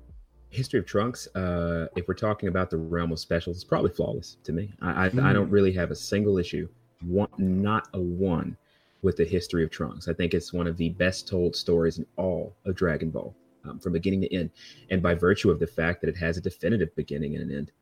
History 0.51 0.81
of 0.81 0.87
Trunks, 0.87 1.27
uh, 1.35 1.87
if 1.97 2.07
we're 2.09 2.15
talking 2.15 2.49
about 2.49 2.71
the 2.71 2.77
realm 2.77 3.13
of 3.13 3.19
specials, 3.19 3.57
it's 3.57 3.65
probably 3.65 3.91
flawless 3.91 4.37
to 4.45 4.53
me. 4.53 4.73
I 4.83 5.07
I, 5.07 5.07
I 5.07 5.33
don't 5.33 5.51
really 5.51 5.73
have 5.73 5.91
a 5.91 5.97
single 5.97 6.39
issue, 6.39 6.69
one, 7.07 7.29
not 7.39 7.89
a 7.95 8.01
one. 8.01 8.57
with 9.03 9.17
the 9.17 9.25
history 9.25 9.65
of 9.65 9.71
Trunks. 9.71 10.09
I 10.09 10.13
think 10.13 10.35
it's 10.35 10.53
one 10.53 10.67
of 10.67 10.77
the 10.77 10.91
best 10.91 11.27
told 11.27 11.57
stories 11.57 11.99
in 11.99 12.07
all 12.17 12.55
of 12.67 12.75
Dragon 12.75 13.11
Ball, 13.11 13.35
um, 13.65 13.79
from 13.79 13.93
beginning 13.95 14.21
to 14.23 14.35
end. 14.35 14.51
And 14.91 15.03
by 15.03 15.15
virtue 15.15 15.51
of 15.51 15.59
the 15.59 15.67
fact 15.67 16.01
that 16.03 16.09
it 16.09 16.17
has 16.17 16.37
a 16.37 16.41
definitive 16.41 16.95
beginning 16.97 17.35
and 17.37 17.51
an 17.51 17.57
end, 17.57 17.73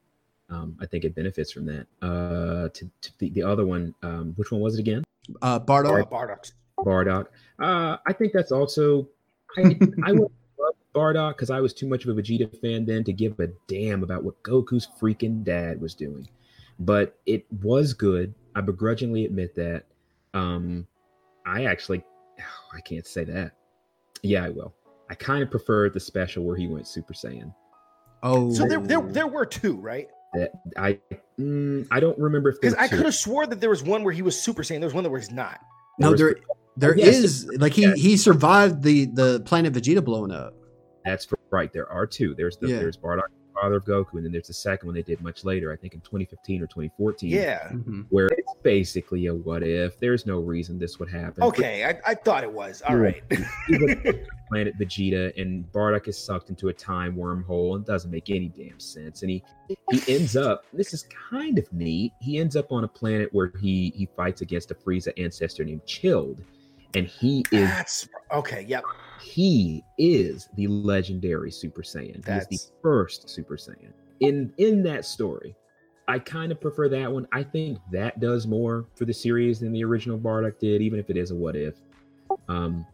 um, 0.50 0.76
I 0.80 0.86
think 0.86 1.05
it 1.05 1.14
benefits 1.14 1.50
from 1.50 1.66
that. 1.66 1.86
Uh, 2.00 2.68
to, 2.68 2.90
to 3.00 3.18
the, 3.18 3.30
the 3.30 3.42
other 3.42 3.66
one, 3.66 3.94
um, 4.02 4.32
which 4.36 4.52
one 4.52 4.60
was 4.60 4.76
it 4.76 4.80
again? 4.80 5.05
Uh, 5.42 5.58
Bardock. 5.58 6.08
Bardock. 6.08 6.52
Bardock. 6.78 7.26
Uh, 7.58 7.97
I 8.06 8.12
think 8.12 8.32
that's 8.32 8.52
also. 8.52 9.08
I, 9.56 9.76
I 10.05 10.12
would 10.12 10.20
love 10.20 10.30
Bardock 10.98 11.36
because 11.36 11.50
I 11.50 11.60
was 11.60 11.72
too 11.72 11.86
much 11.86 12.04
of 12.04 12.16
a 12.16 12.20
Vegeta 12.20 12.60
fan 12.60 12.84
then 12.84 13.04
to 13.04 13.12
give 13.12 13.38
a 13.40 13.48
damn 13.66 14.02
about 14.02 14.24
what 14.24 14.42
Goku's 14.42 14.88
freaking 15.00 15.44
dad 15.44 15.80
was 15.80 15.94
doing. 15.94 16.28
But 16.80 17.16
it 17.26 17.44
was 17.62 17.92
good. 17.92 18.34
I 18.54 18.60
begrudgingly 18.60 19.24
admit 19.24 19.54
that. 19.56 19.84
Um, 20.34 20.86
I 21.46 21.64
actually, 21.64 22.02
I 22.74 22.80
can't 22.80 23.06
say 23.06 23.24
that. 23.24 23.52
Yeah, 24.22 24.44
I 24.44 24.50
will. 24.50 24.74
I 25.10 25.14
kind 25.14 25.42
of 25.42 25.50
preferred 25.50 25.94
the 25.94 26.00
special 26.00 26.44
where 26.44 26.56
he 26.56 26.66
went 26.66 26.86
Super 26.86 27.14
Saiyan. 27.14 27.54
Oh, 28.22 28.52
So 28.52 28.66
there, 28.66 28.80
there, 28.80 29.00
there 29.00 29.26
were 29.26 29.46
two, 29.46 29.76
right? 29.76 30.08
That 30.34 30.52
I, 30.76 30.98
mm, 31.38 31.86
I 31.90 32.00
don't 32.00 32.18
remember 32.18 32.50
if 32.50 32.60
Because 32.60 32.74
I 32.74 32.88
could 32.88 33.04
have 33.06 33.14
swore 33.14 33.46
that 33.46 33.60
there 33.60 33.70
was 33.70 33.82
one 33.82 34.04
where 34.04 34.12
he 34.12 34.22
was 34.22 34.38
Super 34.40 34.62
Saiyan. 34.62 34.80
There 34.80 34.88
was 34.88 34.94
one 34.94 35.08
where 35.08 35.18
he's 35.20 35.30
not. 35.30 35.60
no, 35.98 36.10
was- 36.10 36.20
there 36.20 36.36
there 36.76 36.96
Yes, 36.96 37.16
is 37.16 37.46
like 37.58 37.72
he 37.72 37.90
he 37.94 38.16
survived 38.16 38.82
the 38.82 39.06
the 39.06 39.40
planet 39.46 39.72
Vegeta 39.72 40.04
blowing 40.04 40.30
up. 40.30 40.54
That's 41.08 41.26
right. 41.50 41.72
There 41.72 41.90
are 41.90 42.06
two. 42.06 42.34
There's 42.34 42.56
the 42.56 42.68
Yeah. 42.68 42.78
there's 42.78 42.96
Bardock, 42.96 43.28
father 43.60 43.76
of 43.76 43.84
Goku, 43.84 44.12
and 44.14 44.24
then 44.24 44.30
there's 44.32 44.46
the 44.46 44.52
second 44.52 44.86
one 44.86 44.94
they 44.94 45.02
did 45.02 45.20
much 45.20 45.44
later. 45.44 45.72
I 45.72 45.76
think 45.76 45.94
in 45.94 46.00
2015 46.00 46.62
or 46.62 46.66
2014. 46.66 47.30
Yeah. 47.30 47.68
Mhm. 47.70 48.06
where 48.10 48.26
it's 48.28 48.54
basically 48.62 49.26
a 49.26 49.34
what 49.34 49.62
if. 49.62 49.98
There's 49.98 50.26
no 50.26 50.38
reason 50.40 50.78
this 50.78 50.98
would 51.00 51.08
happen. 51.08 51.42
Okay, 51.42 51.84
I, 51.84 51.98
I 52.06 52.14
thought 52.14 52.44
it 52.44 52.52
was. 52.52 52.82
all 52.82 52.96
right. 52.96 53.22
Right. 53.70 54.24
planet 54.48 54.78
Vegeta 54.78 55.36
and 55.40 55.70
Bardock 55.72 56.08
is 56.08 56.16
sucked 56.16 56.48
into 56.50 56.68
a 56.68 56.72
time 56.72 57.14
wormhole 57.16 57.76
and 57.76 57.84
doesn't 57.84 58.10
make 58.10 58.30
any 58.30 58.48
damn 58.48 58.78
sense. 58.80 59.22
And 59.22 59.30
he 59.30 59.42
he 59.90 60.14
ends 60.14 60.36
up. 60.36 60.64
This 60.72 60.94
is 60.94 61.06
kind 61.30 61.58
of 61.58 61.70
neat. 61.72 62.12
He 62.20 62.38
ends 62.38 62.56
up 62.56 62.72
on 62.72 62.84
a 62.84 62.88
planet 62.88 63.28
where 63.32 63.52
he 63.60 63.92
he 63.96 64.08
fights 64.16 64.40
against 64.40 64.70
a 64.70 64.74
Frieza 64.74 65.12
ancestor 65.22 65.64
named 65.64 65.84
Chilled, 65.84 66.42
and 66.94 67.06
he 67.06 67.40
is 67.52 67.60
That's 67.68 68.08
okay. 68.32 68.64
Yep. 68.68 68.84
He 69.20 69.84
is 69.98 70.48
the 70.55 70.66
legendary 70.66 71.50
Super 71.50 71.82
Saiyan. 71.82 72.24
He 72.26 72.32
is 72.32 72.47
the 72.47 72.58
first 72.82 73.28
Super 73.28 73.56
Saiyan. 73.56 73.92
In 74.20 74.52
in 74.58 74.82
that 74.82 75.05
story, 75.05 75.55
I 76.08 76.18
kind 76.18 76.50
of 76.50 76.60
prefer 76.60 76.88
that 76.88 77.12
one. 77.12 77.26
I 77.32 77.42
think 77.42 77.78
that 77.92 78.18
does 78.20 78.47
more 78.47 78.86
for 78.94 79.05
the 79.05 79.12
series 79.14 79.60
than 79.60 79.72
the 79.72 79.84
original 79.84 80.18
Bardock 80.18 80.58
did, 80.58 80.82
even 80.82 80.98
if 80.98 81.10
it 81.10 81.16
is 81.16 81.30
a 81.30 81.34
what 81.34 81.55
if. 81.55 81.74
Um, 82.48 82.86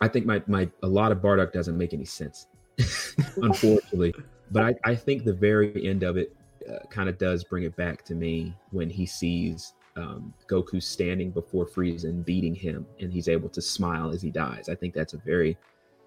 I 0.00 0.08
think 0.08 0.26
my 0.26 0.42
my 0.46 0.68
a 0.82 0.88
lot 0.88 1.12
of 1.12 1.18
Bardock 1.18 1.52
doesn't 1.52 1.76
make 1.76 1.94
any 1.94 2.04
sense, 2.04 2.46
unfortunately. 3.36 4.14
But 4.50 4.62
I, 4.62 4.90
I 4.90 4.94
think 4.94 5.24
the 5.24 5.32
very 5.32 5.86
end 5.86 6.02
of 6.02 6.16
it 6.16 6.36
uh, 6.70 6.86
kind 6.90 7.08
of 7.08 7.18
does 7.18 7.42
bring 7.42 7.64
it 7.64 7.74
back 7.74 8.04
to 8.04 8.14
me 8.14 8.54
when 8.70 8.90
he 8.90 9.06
sees 9.06 9.72
um, 9.96 10.32
Goku 10.48 10.82
standing 10.82 11.30
before 11.30 11.66
Frieza 11.66 12.04
and 12.04 12.24
beating 12.24 12.54
him, 12.54 12.86
and 13.00 13.12
he's 13.12 13.28
able 13.28 13.48
to 13.50 13.62
smile 13.62 14.10
as 14.10 14.22
he 14.22 14.30
dies. 14.30 14.68
I 14.68 14.74
think 14.74 14.94
that's 14.94 15.14
a 15.14 15.18
very, 15.18 15.56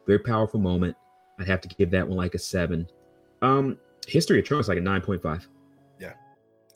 very 0.06 0.20
powerful 0.20 0.60
moment. 0.60 0.96
I'd 1.40 1.48
have 1.48 1.62
to 1.62 1.68
give 1.68 1.92
that 1.92 2.08
one 2.08 2.18
like 2.18 2.36
a 2.36 2.40
seven. 2.40 2.88
Um, 3.42 3.78
History 4.08 4.40
of 4.40 4.46
Trunks 4.46 4.68
like 4.68 4.78
a 4.78 4.82
nine 4.82 5.02
point 5.02 5.22
five. 5.22 5.48
Yeah, 6.00 6.14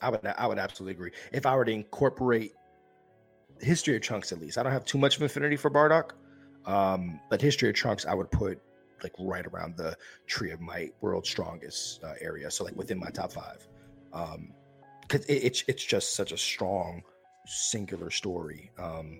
I 0.01 0.09
would 0.09 0.25
I 0.25 0.47
would 0.47 0.59
absolutely 0.59 0.93
agree. 0.93 1.11
If 1.31 1.45
I 1.45 1.55
were 1.55 1.65
to 1.65 1.71
incorporate 1.71 2.53
history 3.59 3.95
of 3.95 4.01
Trunks, 4.01 4.31
at 4.31 4.39
least 4.39 4.57
I 4.57 4.63
don't 4.63 4.71
have 4.71 4.85
too 4.85 4.97
much 4.97 5.17
of 5.17 5.21
affinity 5.23 5.55
for 5.55 5.69
Bardock, 5.69 6.11
um, 6.65 7.19
but 7.29 7.41
history 7.41 7.69
of 7.69 7.75
Trunks 7.75 8.05
I 8.05 8.13
would 8.13 8.31
put 8.31 8.59
like 9.03 9.13
right 9.19 9.45
around 9.45 9.75
the 9.75 9.97
Tree 10.27 10.51
of 10.51 10.61
Might, 10.61 10.93
World's 11.01 11.29
Strongest 11.29 12.03
uh, 12.03 12.13
area. 12.21 12.49
So 12.49 12.63
like 12.63 12.75
within 12.75 12.99
my 12.99 13.09
top 13.09 13.33
five, 13.33 13.67
um, 14.13 14.53
it's 15.27 15.63
it's 15.67 15.83
just 15.83 16.15
such 16.15 16.31
a 16.31 16.37
strong 16.37 17.03
singular 17.45 18.09
story. 18.09 18.71
Um, 18.77 19.19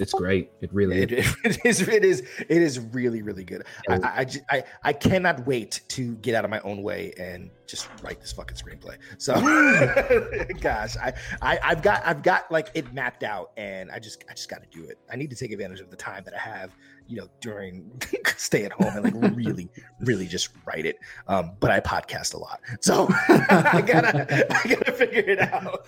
It's 0.00 0.12
great. 0.12 0.50
It 0.60 0.72
really 0.72 1.02
it, 1.02 1.12
is. 1.12 1.36
it 1.44 1.60
is 1.64 1.80
it 1.88 2.04
is 2.04 2.20
it 2.20 2.62
is 2.62 2.78
really 2.78 3.22
really 3.22 3.44
good. 3.44 3.64
I, 3.88 3.94
I, 3.94 4.00
I, 4.02 4.26
I 4.50 4.64
I 4.84 4.92
cannot 4.92 5.46
wait 5.46 5.80
to 5.88 6.14
get 6.16 6.34
out 6.34 6.44
of 6.44 6.50
my 6.50 6.60
own 6.60 6.82
way 6.82 7.12
and 7.18 7.50
just 7.70 7.88
write 8.02 8.20
this 8.20 8.32
fucking 8.32 8.56
screenplay. 8.56 8.96
So, 9.18 9.34
gosh, 10.60 10.96
I, 10.96 11.12
I 11.40 11.58
I've 11.62 11.82
got 11.82 12.02
I've 12.04 12.22
got 12.22 12.50
like 12.50 12.70
it 12.74 12.92
mapped 12.92 13.22
out, 13.22 13.52
and 13.56 13.90
I 13.90 13.98
just 13.98 14.24
I 14.28 14.34
just 14.34 14.48
got 14.48 14.62
to 14.62 14.78
do 14.78 14.84
it. 14.88 14.98
I 15.10 15.16
need 15.16 15.30
to 15.30 15.36
take 15.36 15.52
advantage 15.52 15.80
of 15.80 15.90
the 15.90 15.96
time 15.96 16.24
that 16.24 16.34
I 16.34 16.38
have, 16.38 16.72
you 17.06 17.16
know, 17.16 17.28
during 17.40 17.90
stay 18.36 18.64
at 18.64 18.72
home 18.72 19.04
and 19.04 19.22
like 19.22 19.36
really 19.36 19.68
really 20.00 20.26
just 20.26 20.50
write 20.66 20.86
it. 20.86 20.98
Um, 21.28 21.52
but 21.60 21.70
I 21.70 21.80
podcast 21.80 22.34
a 22.34 22.38
lot, 22.38 22.60
so 22.80 23.08
I 23.28 23.82
gotta 23.86 24.46
I 24.52 24.68
gotta 24.68 24.92
figure 24.92 25.20
it 25.20 25.40
out. 25.40 25.86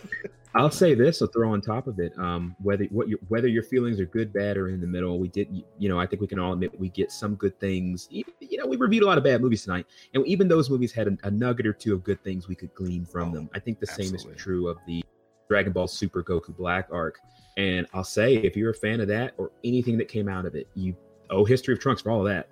I'll 0.55 0.71
say 0.71 0.95
this. 0.95 1.23
I'll 1.23 1.29
throw 1.29 1.53
on 1.53 1.61
top 1.61 1.87
of 1.87 1.99
it. 1.99 2.13
Um, 2.19 2.55
whether 2.63 2.85
what 2.87 3.09
your 3.09 3.19
whether 3.29 3.49
your 3.49 3.63
feelings 3.63 3.99
are 4.01 4.07
good, 4.07 4.33
bad, 4.33 4.57
or 4.57 4.69
in 4.69 4.81
the 4.81 4.87
middle, 4.87 5.19
we 5.19 5.29
did. 5.29 5.49
You 5.79 5.89
know, 5.89 5.99
I 5.99 6.07
think 6.07 6.21
we 6.21 6.29
can 6.29 6.39
all 6.39 6.53
admit 6.53 6.79
we 6.79 6.89
get 6.91 7.11
some 7.11 7.35
good 7.37 7.59
things. 7.59 8.09
You 8.11 8.25
you 8.41 8.59
know, 8.59 8.67
we 8.67 8.77
reviewed 8.77 9.03
a 9.03 9.07
lot 9.07 9.19
of 9.19 9.25
bad 9.25 9.41
movies 9.41 9.63
tonight, 9.63 9.87
and 10.15 10.27
even 10.27 10.49
those 10.49 10.69
movies 10.69 10.93
had 10.93 11.09
a, 11.09 11.17
a 11.25 11.31
nugget 11.31 11.67
or 11.67 11.73
two 11.73 11.95
of 11.95 12.05
good 12.05 12.23
things 12.23 12.49
we 12.49 12.55
could 12.55 12.75
glean 12.75 13.05
from 13.05 13.33
them. 13.33 13.49
I 13.55 13.59
think 13.59 13.81
the 13.81 13.87
same 13.87 14.15
is 14.15 14.27
true 14.37 14.69
of 14.69 14.79
the 14.87 15.03
Dragon 15.49 15.73
Ball 15.73 15.87
Super 15.87 16.23
Goku 16.23 16.57
Black 16.57 16.89
arc. 16.91 17.21
And 17.59 17.87
I'll 17.93 18.05
say, 18.05 18.37
if 18.37 18.57
you're 18.57 18.71
a 18.71 18.75
fan 18.75 19.01
of 19.01 19.09
that 19.09 19.35
or 19.37 19.51
anything 19.65 19.99
that 19.99 20.09
came 20.09 20.29
out 20.29 20.47
of 20.47 20.55
it, 20.55 20.67
you 20.75 20.97
owe 21.29 21.45
History 21.45 21.75
of 21.75 21.81
Trunks 21.81 22.01
for 22.01 22.11
all 22.11 22.21
of 22.21 22.27
that. 22.27 22.49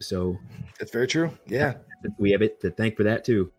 So 0.00 0.36
That's 0.80 0.90
very 0.90 1.06
true. 1.06 1.30
Yeah. 1.46 1.74
we 2.18 2.32
have 2.32 2.42
it 2.42 2.60
to 2.62 2.70
thank 2.70 2.96
for 2.96 3.04
that 3.04 3.24
too. 3.24 3.52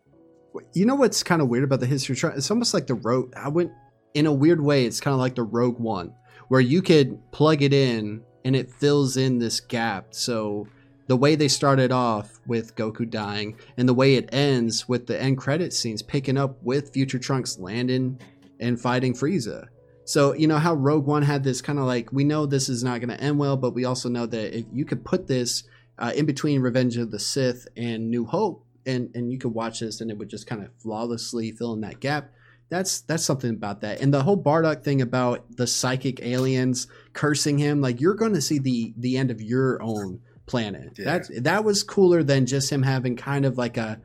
You 0.74 0.84
know 0.84 0.94
what's 0.94 1.22
kind 1.22 1.40
of 1.40 1.48
weird 1.48 1.64
about 1.64 1.80
the 1.80 1.86
history? 1.86 2.12
of 2.12 2.18
Trunks? 2.18 2.36
It's 2.36 2.50
almost 2.50 2.74
like 2.74 2.86
the 2.86 2.96
rogue. 2.96 3.32
I 3.34 3.48
went 3.48 3.72
in 4.14 4.26
a 4.26 4.32
weird 4.32 4.60
way. 4.60 4.84
It's 4.84 5.00
kind 5.00 5.14
of 5.14 5.20
like 5.20 5.34
the 5.34 5.42
Rogue 5.42 5.78
One, 5.78 6.14
where 6.48 6.60
you 6.60 6.82
could 6.82 7.18
plug 7.32 7.62
it 7.62 7.72
in 7.72 8.22
and 8.44 8.56
it 8.56 8.70
fills 8.70 9.16
in 9.16 9.38
this 9.38 9.60
gap. 9.60 10.08
So 10.10 10.66
the 11.06 11.16
way 11.16 11.34
they 11.34 11.48
started 11.48 11.92
off 11.92 12.40
with 12.46 12.74
Goku 12.76 13.08
dying, 13.08 13.56
and 13.76 13.88
the 13.88 13.94
way 13.94 14.14
it 14.14 14.28
ends 14.32 14.88
with 14.88 15.06
the 15.06 15.20
end 15.20 15.38
credit 15.38 15.72
scenes 15.72 16.02
picking 16.02 16.38
up 16.38 16.62
with 16.62 16.92
Future 16.92 17.18
Trunks 17.18 17.58
landing 17.58 18.20
and 18.60 18.80
fighting 18.80 19.14
Frieza. 19.14 19.66
So 20.04 20.32
you 20.32 20.46
know 20.46 20.58
how 20.58 20.74
Rogue 20.74 21.06
One 21.06 21.22
had 21.22 21.44
this 21.44 21.62
kind 21.62 21.78
of 21.78 21.84
like 21.84 22.12
we 22.12 22.24
know 22.24 22.46
this 22.46 22.68
is 22.68 22.82
not 22.82 23.00
going 23.00 23.16
to 23.16 23.22
end 23.22 23.38
well, 23.38 23.56
but 23.56 23.74
we 23.74 23.84
also 23.84 24.08
know 24.08 24.26
that 24.26 24.58
if 24.58 24.64
you 24.72 24.84
could 24.84 25.04
put 25.04 25.26
this 25.26 25.64
uh, 25.98 26.12
in 26.16 26.26
between 26.26 26.60
Revenge 26.60 26.96
of 26.96 27.10
the 27.10 27.18
Sith 27.18 27.68
and 27.76 28.10
New 28.10 28.24
Hope, 28.24 28.64
and 28.86 29.10
and 29.14 29.30
you 29.30 29.38
could 29.38 29.54
watch 29.54 29.80
this 29.80 30.00
and 30.00 30.10
it 30.10 30.18
would 30.18 30.30
just 30.30 30.46
kind 30.46 30.62
of 30.64 30.70
flawlessly 30.78 31.52
fill 31.52 31.74
in 31.74 31.80
that 31.82 32.00
gap. 32.00 32.32
That's 32.72 33.02
that's 33.02 33.22
something 33.22 33.50
about 33.50 33.82
that, 33.82 34.00
and 34.00 34.14
the 34.14 34.22
whole 34.22 34.42
Bardock 34.42 34.82
thing 34.82 35.02
about 35.02 35.44
the 35.58 35.66
psychic 35.66 36.22
aliens 36.22 36.86
cursing 37.12 37.58
him. 37.58 37.82
Like 37.82 38.00
you're 38.00 38.14
going 38.14 38.32
to 38.32 38.40
see 38.40 38.58
the 38.58 38.94
the 38.96 39.18
end 39.18 39.30
of 39.30 39.42
your 39.42 39.82
own 39.82 40.18
planet. 40.46 40.98
Yeah. 40.98 41.04
That's 41.04 41.30
that 41.42 41.62
was 41.64 41.82
cooler 41.82 42.22
than 42.22 42.46
just 42.46 42.72
him 42.72 42.82
having 42.82 43.14
kind 43.14 43.44
of 43.44 43.58
like 43.58 43.76
a 43.76 44.00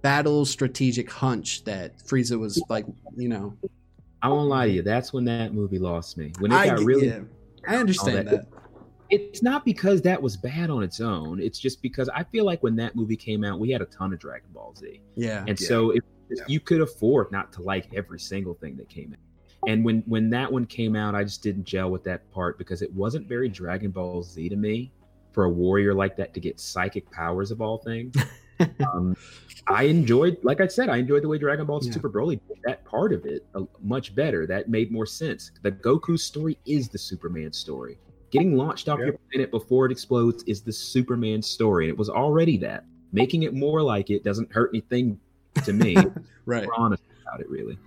battle 0.00 0.44
strategic 0.44 1.10
hunch 1.10 1.64
that 1.64 1.98
Frieza 1.98 2.38
was 2.38 2.62
like, 2.68 2.86
you 3.16 3.28
know. 3.28 3.56
I 4.22 4.28
won't 4.28 4.48
lie 4.48 4.66
to 4.68 4.72
you. 4.72 4.82
That's 4.82 5.12
when 5.12 5.24
that 5.24 5.52
movie 5.52 5.80
lost 5.80 6.16
me. 6.16 6.32
When 6.38 6.52
it 6.52 6.54
I 6.54 6.66
got 6.68 6.78
get- 6.78 6.86
really 6.86 7.08
yeah, 7.08 7.20
I 7.66 7.76
understand 7.76 8.28
all 8.28 8.36
that. 8.36 8.46
It's 9.10 9.42
not 9.42 9.64
because 9.64 10.02
that 10.02 10.22
was 10.22 10.36
bad 10.36 10.70
on 10.70 10.84
its 10.84 11.00
own. 11.00 11.40
It's 11.40 11.58
just 11.58 11.82
because 11.82 12.08
I 12.08 12.22
feel 12.22 12.44
like 12.44 12.62
when 12.62 12.76
that 12.76 12.94
movie 12.94 13.16
came 13.16 13.42
out, 13.42 13.58
we 13.58 13.70
had 13.70 13.82
a 13.82 13.86
ton 13.86 14.12
of 14.12 14.20
Dragon 14.20 14.48
Ball 14.54 14.72
Z. 14.78 15.00
Yeah. 15.16 15.44
And 15.48 15.60
Yeah. 15.60 15.68
so 15.68 15.90
if 16.30 16.48
you 16.48 16.60
could 16.60 16.80
afford 16.80 17.30
not 17.32 17.52
to 17.54 17.62
like 17.62 17.92
every 17.94 18.18
single 18.20 18.54
thing 18.54 18.76
that 18.76 18.88
came 18.88 19.12
in. 19.12 19.18
And 19.70 19.84
when 19.84 20.02
when 20.06 20.28
that 20.30 20.52
one 20.52 20.66
came 20.66 20.94
out, 20.94 21.14
I 21.14 21.24
just 21.24 21.42
didn't 21.42 21.64
gel 21.64 21.90
with 21.90 22.04
that 22.04 22.30
part 22.30 22.58
because 22.58 22.82
it 22.82 22.92
wasn't 22.92 23.26
very 23.28 23.48
Dragon 23.48 23.90
Ball 23.90 24.22
Z 24.22 24.48
to 24.48 24.56
me 24.56 24.92
for 25.32 25.44
a 25.44 25.50
warrior 25.50 25.94
like 25.94 26.16
that 26.16 26.34
to 26.34 26.40
get 26.40 26.60
psychic 26.60 27.10
powers 27.10 27.50
of 27.50 27.60
all 27.60 27.78
things. 27.78 28.14
um, 28.92 29.16
I 29.66 29.84
enjoyed, 29.84 30.36
like 30.42 30.60
I 30.60 30.66
said, 30.66 30.88
I 30.88 30.98
enjoyed 30.98 31.22
the 31.22 31.28
way 31.28 31.38
Dragon 31.38 31.66
Ball 31.66 31.80
Yeah. 31.82 31.92
Super 31.92 32.10
Broly 32.10 32.38
did 32.46 32.58
that 32.64 32.84
part 32.84 33.12
of 33.12 33.24
it 33.26 33.46
uh, 33.54 33.62
much 33.82 34.14
better. 34.14 34.46
That 34.46 34.68
made 34.68 34.92
more 34.92 35.06
sense. 35.06 35.50
The 35.62 35.72
Goku 35.72 36.18
story 36.18 36.58
is 36.66 36.88
the 36.88 36.98
Superman 36.98 37.52
story. 37.52 37.98
Getting 38.30 38.56
launched 38.56 38.88
off 38.88 38.98
Yeah. 38.98 39.06
your 39.06 39.18
planet 39.32 39.50
before 39.50 39.86
it 39.86 39.92
explodes 39.92 40.44
is 40.44 40.62
the 40.62 40.72
Superman 40.72 41.40
story. 41.42 41.86
And 41.86 41.90
it 41.90 41.98
was 41.98 42.10
already 42.10 42.56
that. 42.58 42.84
Making 43.12 43.44
it 43.44 43.54
more 43.54 43.80
like 43.82 44.10
it 44.10 44.24
doesn't 44.24 44.52
hurt 44.52 44.70
anything 44.74 45.18
to 45.64 45.72
me. 45.72 45.96
Right. 46.46 46.66
We're 46.66 46.74
honest 46.74 47.02
about 47.22 47.40
it, 47.40 47.48
really. 47.48 47.78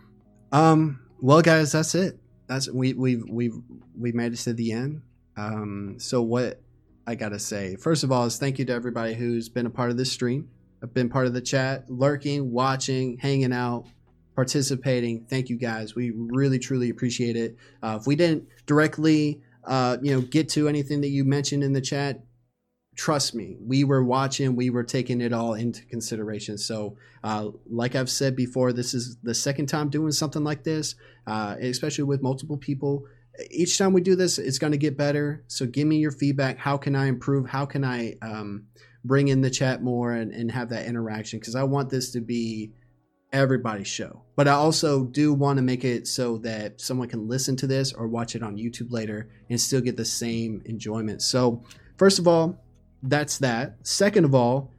Um. 0.52 1.00
Well, 1.22 1.44
guys, 1.44 1.74
that's 1.74 1.94
it. 1.94 2.20
That's 2.48 2.68
we 2.68 2.94
we 2.94 3.18
we 3.18 3.52
we 3.96 4.12
made 4.14 4.34
it 4.34 4.38
to 4.38 4.54
the 4.54 4.72
end. 4.72 5.04
Um. 5.36 5.98
So 6.00 6.24
what 6.24 6.60
I 7.06 7.14
gotta 7.14 7.38
say, 7.38 7.76
first 7.76 8.04
of 8.04 8.12
all, 8.12 8.26
is 8.26 8.40
thank 8.40 8.58
you 8.58 8.66
to 8.66 8.74
everybody 8.74 9.14
who's 9.14 9.48
been 9.48 9.68
a 9.68 9.70
part 9.70 9.92
of 9.92 9.98
this 9.98 10.12
stream. 10.12 10.50
I've 10.82 10.92
been 10.92 11.08
part 11.08 11.28
of 11.28 11.34
the 11.34 11.42
chat, 11.42 11.88
lurking, 11.88 12.52
watching, 12.52 13.18
hanging 13.18 13.54
out, 13.54 13.86
participating. 14.36 15.26
Thank 15.26 15.50
you 15.50 15.58
guys. 15.58 15.96
We 15.96 16.12
really 16.12 16.60
truly 16.60 16.90
appreciate 16.90 17.36
it. 17.36 17.58
Uh, 17.82 17.98
if 18.00 18.08
we 18.08 18.16
didn't 18.16 18.48
directly, 18.66 19.42
uh, 19.66 19.98
you 20.02 20.14
know, 20.14 20.22
get 20.22 20.50
to 20.50 20.68
anything 20.68 21.02
that 21.02 21.10
you 21.10 21.24
mentioned 21.26 21.64
in 21.64 21.74
the 21.74 21.82
chat, 21.82 22.22
trust 22.98 23.36
me, 23.36 23.56
we 23.62 23.84
were 23.84 24.04
watching, 24.04 24.56
we 24.56 24.72
were 24.72 24.84
taking 24.84 25.22
it 25.22 25.32
all 25.32 25.54
into 25.54 25.86
consideration. 25.86 26.58
So, 26.58 26.98
uh, 27.24 27.50
like 27.70 27.96
I've 27.96 28.10
said 28.10 28.36
before, 28.36 28.74
this 28.74 28.94
is 28.94 29.18
the 29.22 29.36
second 29.36 29.68
time 29.68 29.90
doing 29.90 30.12
something 30.12 30.44
like 30.44 30.64
this, 30.64 30.96
uh, 31.28 31.56
especially 31.60 32.06
with 32.06 32.24
multiple 32.24 32.58
people. 32.58 33.06
Each 33.52 33.78
time 33.78 33.94
we 33.94 34.02
do 34.02 34.16
this, 34.16 34.40
it's 34.40 34.58
going 34.58 34.72
to 34.72 34.80
get 34.80 34.98
better. 34.98 35.44
So, 35.48 35.68
give 35.68 35.88
me 35.88 35.98
your 35.98 36.12
feedback. 36.12 36.58
How 36.58 36.76
can 36.76 36.96
I 36.96 37.06
improve? 37.06 37.48
How 37.48 37.68
can 37.68 37.86
I 37.86 38.16
um, 38.24 38.66
bring 39.06 39.28
in 39.28 39.42
the 39.42 39.52
chat 39.52 39.84
more 39.84 40.14
and, 40.14 40.32
and 40.34 40.52
have 40.52 40.70
that 40.70 40.88
interaction? 40.88 41.40
Because 41.40 41.56
I 41.56 41.64
want 41.64 41.92
this 41.92 42.12
to 42.14 42.20
be 42.20 42.74
everybody's 43.32 43.88
show. 43.88 44.24
But 44.36 44.48
I 44.48 44.54
also 44.54 45.04
do 45.04 45.36
want 45.36 45.58
to 45.58 45.64
make 45.64 45.84
it 45.84 46.08
so 46.08 46.40
that 46.40 46.82
someone 46.82 47.10
can 47.10 47.28
listen 47.28 47.56
to 47.58 47.68
this 47.68 47.94
or 47.94 48.08
watch 48.08 48.36
it 48.36 48.42
on 48.42 48.58
YouTube 48.58 48.92
later 48.92 49.30
and 49.52 49.62
still 49.62 49.82
get 49.82 49.98
the 49.98 50.06
same 50.06 50.64
enjoyment. 50.66 51.22
So, 51.22 51.64
first 51.98 52.18
of 52.18 52.28
all, 52.28 52.58
that's 53.04 53.38
that. 53.40 53.76
Second 53.84 54.26
of 54.26 54.34
all, 54.34 54.72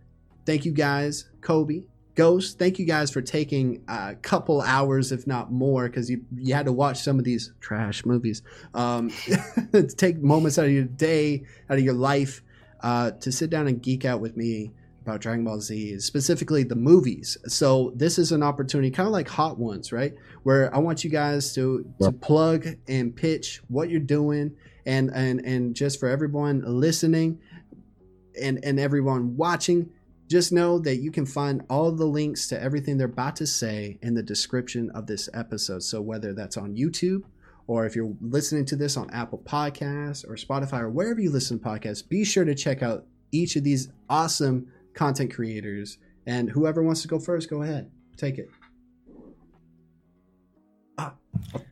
thank 0.46 0.64
you 0.64 0.72
guys, 0.72 1.28
Kobe, 1.40 1.82
Ghost. 2.14 2.58
Thank 2.58 2.80
you 2.80 2.84
guys 2.84 3.12
for 3.12 3.22
taking 3.22 3.84
a 3.86 4.16
couple 4.16 4.60
hours, 4.60 5.12
if 5.12 5.26
not 5.26 5.52
more, 5.52 5.88
because 5.88 6.10
you 6.10 6.24
you 6.36 6.52
had 6.52 6.66
to 6.66 6.72
watch 6.72 6.98
some 6.98 7.18
of 7.18 7.24
these 7.24 7.52
trash 7.60 8.04
movies. 8.04 8.42
Um, 8.74 9.10
to 9.72 9.86
take 9.96 10.18
moments 10.18 10.58
out 10.58 10.66
of 10.66 10.72
your 10.72 10.84
day, 10.84 11.44
out 11.70 11.78
of 11.78 11.84
your 11.84 11.94
life, 11.94 12.42
uh, 12.80 13.12
to 13.12 13.30
sit 13.30 13.50
down 13.50 13.68
and 13.68 13.80
geek 13.80 14.04
out 14.04 14.20
with 14.20 14.36
me 14.36 14.72
about 15.02 15.20
Dragon 15.20 15.44
Ball 15.44 15.60
Z, 15.60 16.00
specifically 16.00 16.64
the 16.64 16.76
movies. 16.76 17.38
So 17.46 17.92
this 17.94 18.18
is 18.18 18.32
an 18.32 18.42
opportunity, 18.42 18.90
kind 18.90 19.06
of 19.06 19.12
like 19.12 19.28
Hot 19.28 19.56
Ones, 19.56 19.92
right? 19.92 20.12
Where 20.42 20.74
I 20.74 20.78
want 20.78 21.04
you 21.04 21.10
guys 21.10 21.54
to 21.54 21.88
to 22.02 22.10
plug 22.10 22.66
and 22.88 23.14
pitch 23.14 23.62
what 23.68 23.90
you're 23.90 24.00
doing, 24.00 24.56
and 24.84 25.10
and 25.14 25.40
and 25.46 25.74
just 25.74 26.00
for 26.00 26.08
everyone 26.08 26.62
listening 26.66 27.38
and 28.40 28.64
and 28.64 28.78
everyone 28.78 29.36
watching 29.36 29.90
just 30.28 30.52
know 30.52 30.78
that 30.78 30.96
you 30.96 31.10
can 31.10 31.24
find 31.24 31.64
all 31.70 31.90
the 31.90 32.04
links 32.04 32.48
to 32.48 32.62
everything 32.62 32.98
they're 32.98 33.06
about 33.06 33.36
to 33.36 33.46
say 33.46 33.98
in 34.02 34.12
the 34.12 34.22
description 34.22 34.90
of 34.90 35.06
this 35.06 35.28
episode. 35.32 35.82
So 35.82 36.02
whether 36.02 36.34
that's 36.34 36.56
on 36.56 36.76
youtube 36.76 37.22
or 37.66 37.86
if 37.86 37.96
you're 37.96 38.14
listening 38.20 38.64
to 38.66 38.76
this 38.76 38.96
on 38.96 39.10
apple 39.10 39.38
podcasts 39.38 40.28
or 40.28 40.34
spotify 40.34 40.80
or 40.80 40.90
wherever 40.90 41.20
you 41.20 41.30
listen 41.30 41.58
to 41.58 41.64
podcasts 41.64 42.06
be 42.06 42.24
sure 42.24 42.44
to 42.44 42.54
check 42.54 42.82
out 42.82 43.06
each 43.32 43.56
of 43.56 43.64
these 43.64 43.88
awesome 44.08 44.68
content 44.94 45.32
creators. 45.32 45.98
And 46.26 46.50
whoever 46.50 46.82
wants 46.82 47.02
to 47.02 47.08
go 47.08 47.18
first 47.18 47.48
go 47.48 47.62
ahead. 47.62 47.90
Take 48.16 48.38
it. 48.38 48.50
Ah, 50.98 51.14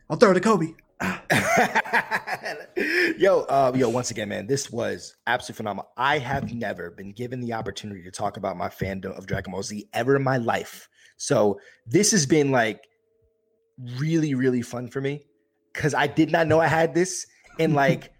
i'll 0.08 0.16
throw 0.16 0.30
it 0.30 0.34
to 0.34 0.40
kobe 0.40 0.74
yo, 3.18 3.40
uh, 3.48 3.72
yo, 3.74 3.88
once 3.88 4.10
again, 4.10 4.28
man, 4.28 4.46
this 4.46 4.70
was 4.70 5.16
absolutely 5.26 5.58
phenomenal. 5.58 5.90
I 5.96 6.18
have 6.18 6.54
never 6.54 6.90
been 6.90 7.12
given 7.12 7.40
the 7.40 7.52
opportunity 7.52 8.02
to 8.02 8.10
talk 8.10 8.36
about 8.36 8.56
my 8.56 8.68
fandom 8.68 9.16
of 9.16 9.26
Dragon 9.26 9.52
Ball 9.52 9.62
Z 9.62 9.88
ever 9.92 10.16
in 10.16 10.22
my 10.22 10.38
life. 10.38 10.88
So 11.16 11.60
this 11.86 12.10
has 12.12 12.26
been 12.26 12.50
like 12.50 12.80
really, 13.98 14.34
really 14.34 14.62
fun 14.62 14.88
for 14.88 15.00
me 15.00 15.22
because 15.72 15.94
I 15.94 16.06
did 16.06 16.32
not 16.32 16.46
know 16.46 16.60
I 16.60 16.66
had 16.66 16.94
this. 16.94 17.26
And 17.58 17.74
like, 17.74 18.12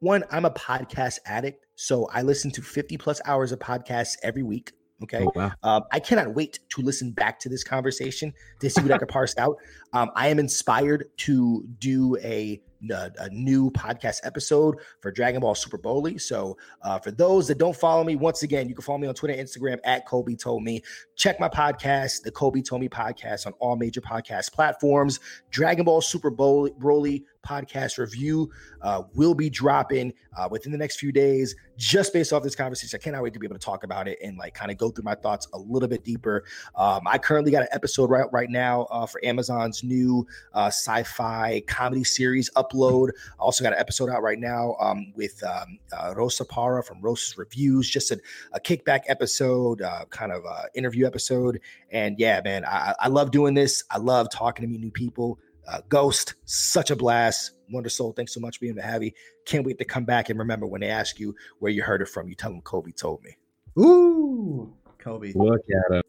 one, 0.00 0.24
I'm 0.30 0.44
a 0.44 0.50
podcast 0.50 1.18
addict. 1.26 1.66
So 1.76 2.08
I 2.12 2.22
listen 2.22 2.50
to 2.52 2.62
50 2.62 2.96
plus 2.98 3.20
hours 3.24 3.52
of 3.52 3.58
podcasts 3.58 4.16
every 4.22 4.42
week. 4.42 4.72
Okay. 5.02 5.24
Oh, 5.24 5.32
wow. 5.34 5.52
Um, 5.62 5.82
I 5.90 6.00
cannot 6.00 6.34
wait 6.34 6.60
to 6.70 6.82
listen 6.82 7.10
back 7.12 7.38
to 7.40 7.48
this 7.48 7.64
conversation 7.64 8.32
to 8.60 8.70
see 8.70 8.82
what 8.82 8.92
I 8.92 8.98
can 8.98 9.08
parse 9.08 9.36
out. 9.36 9.56
Um, 9.92 10.10
I 10.14 10.28
am 10.28 10.38
inspired 10.38 11.10
to 11.18 11.64
do 11.78 12.16
a, 12.22 12.60
a, 12.90 13.10
a 13.18 13.28
new 13.30 13.70
podcast 13.70 14.20
episode 14.24 14.76
for 15.00 15.10
Dragon 15.10 15.40
Ball 15.40 15.54
Super 15.54 15.78
Broly. 15.78 16.20
So 16.20 16.56
uh, 16.82 16.98
for 16.98 17.10
those 17.10 17.48
that 17.48 17.58
don't 17.58 17.76
follow 17.76 18.04
me, 18.04 18.16
once 18.16 18.42
again, 18.42 18.68
you 18.68 18.74
can 18.74 18.82
follow 18.82 18.98
me 18.98 19.08
on 19.08 19.14
Twitter, 19.14 19.34
Instagram 19.34 19.78
at 19.84 20.06
KobyToldMe. 20.06 20.82
Check 21.16 21.38
my 21.40 21.48
podcast, 21.48 22.22
the 22.22 22.32
KobyToldMe 22.32 22.88
podcast, 22.88 23.46
on 23.46 23.52
all 23.58 23.76
major 23.76 24.00
podcast 24.00 24.52
platforms. 24.52 25.20
Dragon 25.50 25.84
Ball 25.84 26.00
Super 26.00 26.30
Broly, 26.30 26.76
Broly 26.78 27.24
podcast 27.42 27.98
review 27.98 28.50
uh, 28.82 29.02
will 29.14 29.34
be 29.34 29.50
dropping 29.50 30.12
uh, 30.36 30.48
within 30.50 30.72
the 30.72 30.78
next 30.78 30.98
few 30.98 31.12
days 31.12 31.54
just 31.76 32.12
based 32.12 32.32
off 32.32 32.42
this 32.42 32.54
conversation. 32.54 32.98
I 33.00 33.02
cannot 33.02 33.22
wait 33.22 33.32
to 33.34 33.38
be 33.38 33.46
able 33.46 33.56
to 33.56 33.64
talk 33.64 33.84
about 33.84 34.06
it 34.06 34.18
and 34.22 34.36
like 34.38 34.54
kind 34.54 34.70
of 34.70 34.76
go 34.76 34.90
through 34.90 35.04
my 35.04 35.14
thoughts 35.14 35.48
a 35.52 35.58
little 35.58 35.88
bit 35.88 36.04
deeper. 36.04 36.44
Um, 36.76 37.02
I 37.06 37.18
currently 37.18 37.50
got 37.50 37.62
an 37.62 37.68
episode 37.72 38.10
right 38.10 38.26
right 38.32 38.48
now 38.48 38.82
uh, 38.90 39.06
for 39.06 39.24
Amazon's 39.24 39.82
new 39.82 40.26
uh, 40.52 40.66
sci-fi 40.66 41.62
comedy 41.66 42.04
series 42.04 42.50
upload. 42.50 43.10
I 43.38 43.42
also 43.42 43.64
got 43.64 43.72
an 43.72 43.78
episode 43.78 44.10
out 44.10 44.22
right 44.22 44.38
now 44.38 44.76
um, 44.80 45.12
with 45.16 45.42
um, 45.44 45.78
uh, 45.92 46.14
Rosa 46.16 46.44
Para 46.44 46.82
from 46.82 47.00
Rosa's 47.00 47.36
Reviews, 47.36 47.88
just 47.88 48.10
a, 48.10 48.20
a 48.52 48.60
kickback 48.60 49.02
episode, 49.08 49.82
uh, 49.82 50.04
kind 50.10 50.32
of 50.32 50.42
interview 50.74 51.06
episode. 51.06 51.60
And 51.90 52.18
yeah, 52.18 52.40
man, 52.44 52.64
I, 52.64 52.94
I 53.00 53.08
love 53.08 53.30
doing 53.30 53.54
this. 53.54 53.84
I 53.90 53.98
love 53.98 54.30
talking 54.30 54.62
to 54.62 54.68
meet 54.68 54.80
new 54.80 54.90
people. 54.90 55.38
Uh, 55.68 55.80
Ghost, 55.88 56.34
such 56.44 56.90
a 56.90 56.96
blast. 56.96 57.52
Wonder 57.70 57.88
Soul, 57.88 58.12
thanks 58.12 58.34
so 58.34 58.40
much 58.40 58.56
for 58.56 58.62
being 58.62 58.74
the 58.74 58.82
heavy. 58.82 59.14
Can't 59.46 59.64
wait 59.64 59.78
to 59.78 59.84
come 59.84 60.04
back 60.04 60.28
and 60.28 60.38
remember 60.38 60.66
when 60.66 60.80
they 60.80 60.88
ask 60.88 61.18
you 61.18 61.34
where 61.60 61.70
you 61.72 61.82
heard 61.82 62.02
it 62.02 62.08
from. 62.08 62.28
You 62.28 62.34
tell 62.34 62.50
them 62.50 62.60
Kolby 62.62 62.94
told 62.94 63.22
me. 63.22 63.36
Ooh, 63.78 64.74
Kolby. 64.98 65.34
Look 65.34 65.60
at 65.70 65.96
him. 65.96 66.02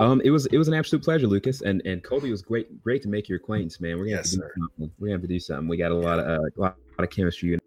Um, 0.00 0.20
it 0.24 0.30
was 0.30 0.46
it 0.46 0.58
was 0.58 0.66
an 0.66 0.74
absolute 0.74 1.04
pleasure, 1.04 1.26
Lucas, 1.28 1.62
and 1.62 1.80
and 1.84 2.02
Kolby 2.02 2.30
was 2.30 2.42
great 2.42 2.82
great 2.82 3.00
to 3.02 3.08
make 3.08 3.28
your 3.28 3.36
acquaintance, 3.36 3.80
man. 3.80 3.96
We're 3.96 4.06
gonna 4.06 4.16
Yes, 4.16 4.32
have 4.32 4.32
to 4.32 4.36
do 4.36 4.42
sir. 4.42 4.52
something. 4.58 4.90
We're 4.98 5.06
gonna 5.08 5.14
have 5.14 5.22
to 5.22 5.28
do 5.28 5.38
something. 5.40 5.68
We 5.68 5.76
got 5.76 5.92
a 5.92 5.94
lot 5.94 6.18
of 6.18 6.26
uh, 6.26 6.32
a 6.32 6.60
lot, 6.60 6.76
lot 6.98 7.04
of 7.04 7.10
chemistry. 7.10 7.58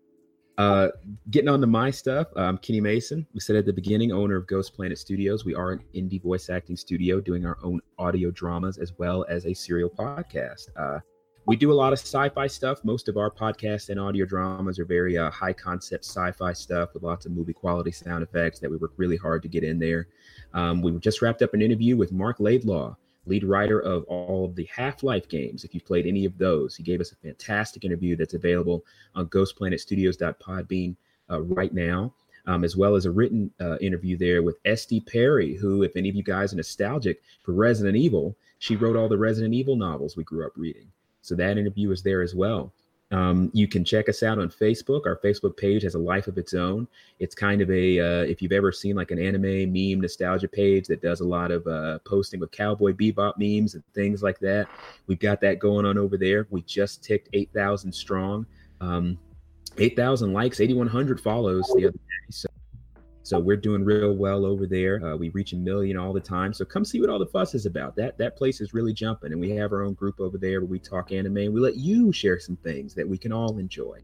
Uh, 0.57 0.89
getting 1.29 1.49
on 1.49 1.61
to 1.61 1.67
my 1.67 1.91
stuff, 1.91 2.27
um, 2.35 2.57
Kenny 2.57 2.81
Mason. 2.81 3.27
We 3.33 3.39
said 3.39 3.55
at 3.55 3.65
the 3.65 3.73
beginning, 3.73 4.11
owner 4.11 4.35
of 4.35 4.47
Ghost 4.47 4.73
Planet 4.73 4.97
Studios. 4.97 5.45
We 5.45 5.53
are 5.53 5.71
an 5.71 5.83
indie 5.93 6.21
voice 6.21 6.49
acting 6.49 6.75
studio 6.75 7.21
doing 7.21 7.45
our 7.45 7.59
own 7.63 7.79
audio 7.99 8.31
dramas 8.31 8.79
as 8.79 8.93
well 8.97 9.23
as 9.29 9.45
a 9.45 9.53
serial 9.53 9.89
podcast. 9.89 10.69
Uh, 10.75 10.99
we 11.45 11.55
do 11.55 11.71
a 11.71 11.73
lot 11.73 11.93
of 11.93 11.99
sci-fi 11.99 12.47
stuff. 12.47 12.83
Most 12.83 13.07
of 13.07 13.17
our 13.17 13.29
podcasts 13.31 13.89
and 13.89 13.99
audio 13.99 14.25
dramas 14.25 14.79
are 14.79 14.85
very 14.85 15.17
uh, 15.17 15.29
high 15.29 15.53
concept 15.53 16.03
sci-fi 16.03 16.53
stuff 16.53 16.89
with 16.93 17.03
lots 17.03 17.25
of 17.25 17.31
movie 17.31 17.53
quality 17.53 17.91
sound 17.91 18.23
effects 18.23 18.59
that 18.59 18.69
we 18.69 18.77
work 18.77 18.91
really 18.97 19.15
hard 19.15 19.43
to 19.43 19.47
get 19.47 19.63
in 19.63 19.79
there. 19.79 20.07
Um, 20.53 20.81
we 20.81 20.91
just 20.99 21.21
wrapped 21.21 21.43
up 21.43 21.53
an 21.53 21.61
interview 21.61 21.95
with 21.95 22.11
Marc 22.11 22.39
Laidlaw, 22.39 22.97
lead 23.27 23.43
writer 23.43 23.79
of 23.79 24.03
all 24.05 24.45
of 24.45 24.55
the 24.55 24.67
Half-Life 24.73 25.27
games. 25.27 25.63
If 25.63 25.73
you've 25.73 25.85
played 25.85 26.05
any 26.05 26.25
of 26.25 26.37
those, 26.37 26.75
he 26.75 26.83
gave 26.83 27.01
us 27.01 27.11
a 27.11 27.15
fantastic 27.15 27.85
interview 27.85 28.15
that's 28.15 28.33
available 28.33 28.83
on 29.15 29.27
ghostplanetstudios.podbean 29.27 30.95
uh, 31.29 31.41
right 31.41 31.73
now. 31.73 32.13
Um, 32.45 32.63
as 32.63 32.77
well 32.77 32.95
as 32.95 33.05
a 33.05 33.11
written 33.11 33.51
uh, 33.59 33.77
interview 33.79 34.15
there 34.17 34.41
with 34.41 34.55
S.D. 34.63 35.01
Perry, 35.01 35.55
who, 35.55 35.83
if 35.83 35.97
any 35.97 36.07
of 36.07 36.15
you 36.15 36.23
guys 36.23 36.53
are 36.53 36.55
nostalgic 36.55 37.21
for 37.43 37.51
Resident 37.51 37.97
Evil, 37.97 38.37
she 38.59 38.77
wrote 38.77 38.95
all 38.95 39.09
the 39.09 39.17
Resident 39.17 39.53
Evil 39.53 39.75
novels 39.75 40.15
we 40.15 40.23
grew 40.23 40.45
up 40.45 40.53
reading. 40.55 40.89
So 41.21 41.35
that 41.35 41.57
interview 41.57 41.91
is 41.91 42.01
there 42.01 42.21
as 42.21 42.33
well. 42.33 42.71
Um, 43.11 43.49
you 43.53 43.67
can 43.67 43.85
check 43.85 44.09
us 44.09 44.21
out 44.21 44.37
on 44.37 44.49
Facebook. 44.49 45.05
Our 45.05 45.17
Facebook 45.23 45.55
page 45.55 45.83
has 45.83 45.95
a 45.95 45.99
life 45.99 46.27
of 46.27 46.37
its 46.37 46.53
own. 46.53 46.87
It's 47.19 47.33
kind 47.33 47.61
of 47.61 47.69
a, 47.69 47.99
uh, 47.99 48.23
if 48.23 48.41
you've 48.41 48.51
ever 48.51 48.71
seen 48.71 48.95
like 48.95 49.11
an 49.11 49.19
anime 49.19 49.71
meme 49.71 50.01
nostalgia 50.01 50.47
page 50.47 50.87
that 50.87 51.01
does 51.01 51.21
a 51.21 51.25
lot 51.25 51.51
of 51.51 51.65
uh, 51.67 51.99
posting 51.99 52.39
with 52.39 52.51
Cowboy 52.51 52.93
Bebop 52.93 53.33
memes 53.37 53.75
and 53.75 53.83
things 53.93 54.21
like 54.21 54.39
that, 54.39 54.67
we've 55.07 55.19
got 55.19 55.39
that 55.41 55.59
going 55.59 55.85
on 55.85 55.97
over 55.97 56.17
there. 56.17 56.47
We 56.49 56.63
just 56.63 57.03
ticked 57.03 57.29
8,000 57.31 57.93
strong. 57.93 58.45
Um, 58.81 59.17
8,000 59.77 60.33
likes, 60.33 60.59
8,100 60.59 61.21
follows 61.21 61.63
the 61.75 61.85
other 61.85 61.91
day. 61.91 61.99
So 62.29 62.49
so 63.27 63.37
we're 63.37 63.57
doing 63.57 63.83
real 63.83 64.13
well 64.13 64.45
over 64.45 64.65
there. 64.65 65.05
Uh, 65.05 65.17
we 65.17 65.27
reach 65.29 65.51
a 65.51 65.57
million 65.57 65.97
all 65.97 66.13
the 66.13 66.19
time. 66.21 66.53
So 66.53 66.63
come 66.63 66.85
see 66.85 67.01
what 67.01 67.09
all 67.09 67.19
the 67.19 67.25
fuss 67.25 67.55
is 67.55 67.65
about. 67.65 67.93
That 67.97 68.17
that 68.19 68.37
place 68.37 68.61
is 68.61 68.73
really 68.73 68.93
jumping, 68.93 69.33
and 69.33 69.41
we 69.41 69.49
have 69.49 69.73
our 69.73 69.83
own 69.83 69.95
group 69.95 70.21
over 70.21 70.37
there 70.37 70.61
where 70.61 70.69
we 70.69 70.79
talk 70.79 71.11
anime 71.11 71.35
and 71.35 71.53
we 71.53 71.59
let 71.59 71.75
you 71.75 72.13
share 72.13 72.39
some 72.39 72.55
things 72.55 72.93
that 72.93 73.05
we 73.05 73.17
can 73.17 73.33
all 73.33 73.57
enjoy. 73.57 73.99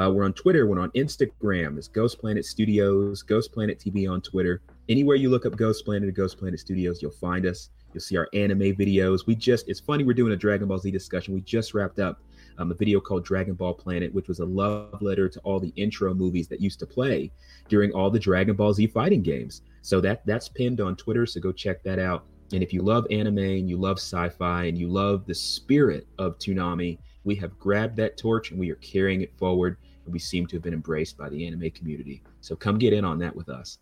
Uh, 0.00 0.12
we're 0.12 0.24
on 0.24 0.32
Twitter. 0.32 0.64
We're 0.68 0.78
on 0.78 0.92
Instagram. 0.92 1.76
It's 1.76 1.88
Ghost 1.88 2.20
Planet 2.20 2.44
Studios, 2.44 3.22
Ghost 3.22 3.52
Planet 3.52 3.80
TV 3.80 4.08
on 4.08 4.20
Twitter. 4.20 4.62
Anywhere 4.88 5.16
you 5.16 5.28
look 5.28 5.44
up 5.44 5.56
Ghost 5.56 5.84
Planet 5.84 6.08
or 6.08 6.12
Ghost 6.12 6.38
Planet 6.38 6.60
Studios, 6.60 7.02
you'll 7.02 7.10
find 7.10 7.46
us. 7.46 7.70
You'll 7.92 8.02
see 8.02 8.16
our 8.16 8.28
anime 8.32 8.76
videos. 8.76 9.26
We 9.26 9.34
just, 9.34 9.68
it's 9.68 9.80
funny, 9.80 10.04
we're 10.04 10.12
doing 10.12 10.34
a 10.34 10.36
Dragon 10.36 10.68
Ball 10.68 10.78
Z 10.78 10.88
discussion. 10.92 11.34
We 11.34 11.40
just 11.40 11.74
wrapped 11.74 11.98
up 11.98 12.20
um, 12.58 12.72
a 12.72 12.74
video 12.74 13.00
called 13.00 13.24
Dragon 13.24 13.54
Ball 13.54 13.72
Planet, 13.72 14.12
which 14.12 14.28
was 14.28 14.40
a 14.40 14.44
love 14.44 15.00
letter 15.00 15.28
to 15.28 15.40
all 15.40 15.60
the 15.60 15.72
intro 15.76 16.12
movies 16.12 16.48
that 16.48 16.60
used 16.60 16.80
to 16.80 16.86
play 16.86 17.30
during 17.68 17.92
all 17.92 18.10
the 18.10 18.18
Dragon 18.18 18.56
Ball 18.56 18.74
Z 18.74 18.88
fighting 18.88 19.22
games. 19.22 19.62
So 19.82 20.00
that 20.02 20.26
that's 20.26 20.48
pinned 20.48 20.80
on 20.80 20.96
Twitter. 20.96 21.24
So 21.24 21.40
go 21.40 21.52
check 21.52 21.82
that 21.84 21.98
out. 21.98 22.26
And 22.52 22.62
if 22.62 22.72
you 22.72 22.82
love 22.82 23.06
anime 23.10 23.38
and 23.38 23.68
you 23.68 23.76
love 23.76 23.98
sci-fi 23.98 24.64
and 24.64 24.78
you 24.78 24.88
love 24.88 25.26
the 25.26 25.34
spirit 25.34 26.06
of 26.18 26.38
Toonami, 26.38 26.98
we 27.24 27.34
have 27.36 27.58
grabbed 27.58 27.96
that 27.96 28.16
torch 28.16 28.50
and 28.50 28.58
we 28.58 28.70
are 28.70 28.76
carrying 28.76 29.20
it 29.20 29.36
forward. 29.36 29.76
And 30.04 30.12
we 30.12 30.18
seem 30.18 30.46
to 30.46 30.56
have 30.56 30.62
been 30.62 30.72
embraced 30.72 31.18
by 31.18 31.28
the 31.28 31.46
anime 31.46 31.70
community. 31.70 32.22
So 32.40 32.56
come 32.56 32.78
get 32.78 32.94
in 32.94 33.04
on 33.04 33.18
that 33.18 33.36
with 33.36 33.50
us. 33.50 33.78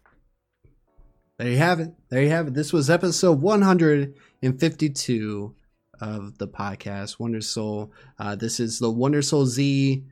There 1.39 1.49
you 1.49 1.59
have 1.59 1.81
it. 1.81 1.93
There 2.09 2.23
you 2.23 2.31
have 2.31 2.49
it. 2.49 2.55
This 2.55 2.73
was 2.73 2.91
episode 2.91 3.41
152 3.41 5.55
of 6.01 6.39
the 6.39 6.49
podcast, 6.49 7.19
Wonder 7.19 7.41
Soul. 7.41 7.93
Uh, 8.19 8.35
this 8.37 8.61
is 8.61 8.79
the 8.79 8.91
Wonder 8.91 9.23
Soul 9.23 9.47
Z, 9.47 10.05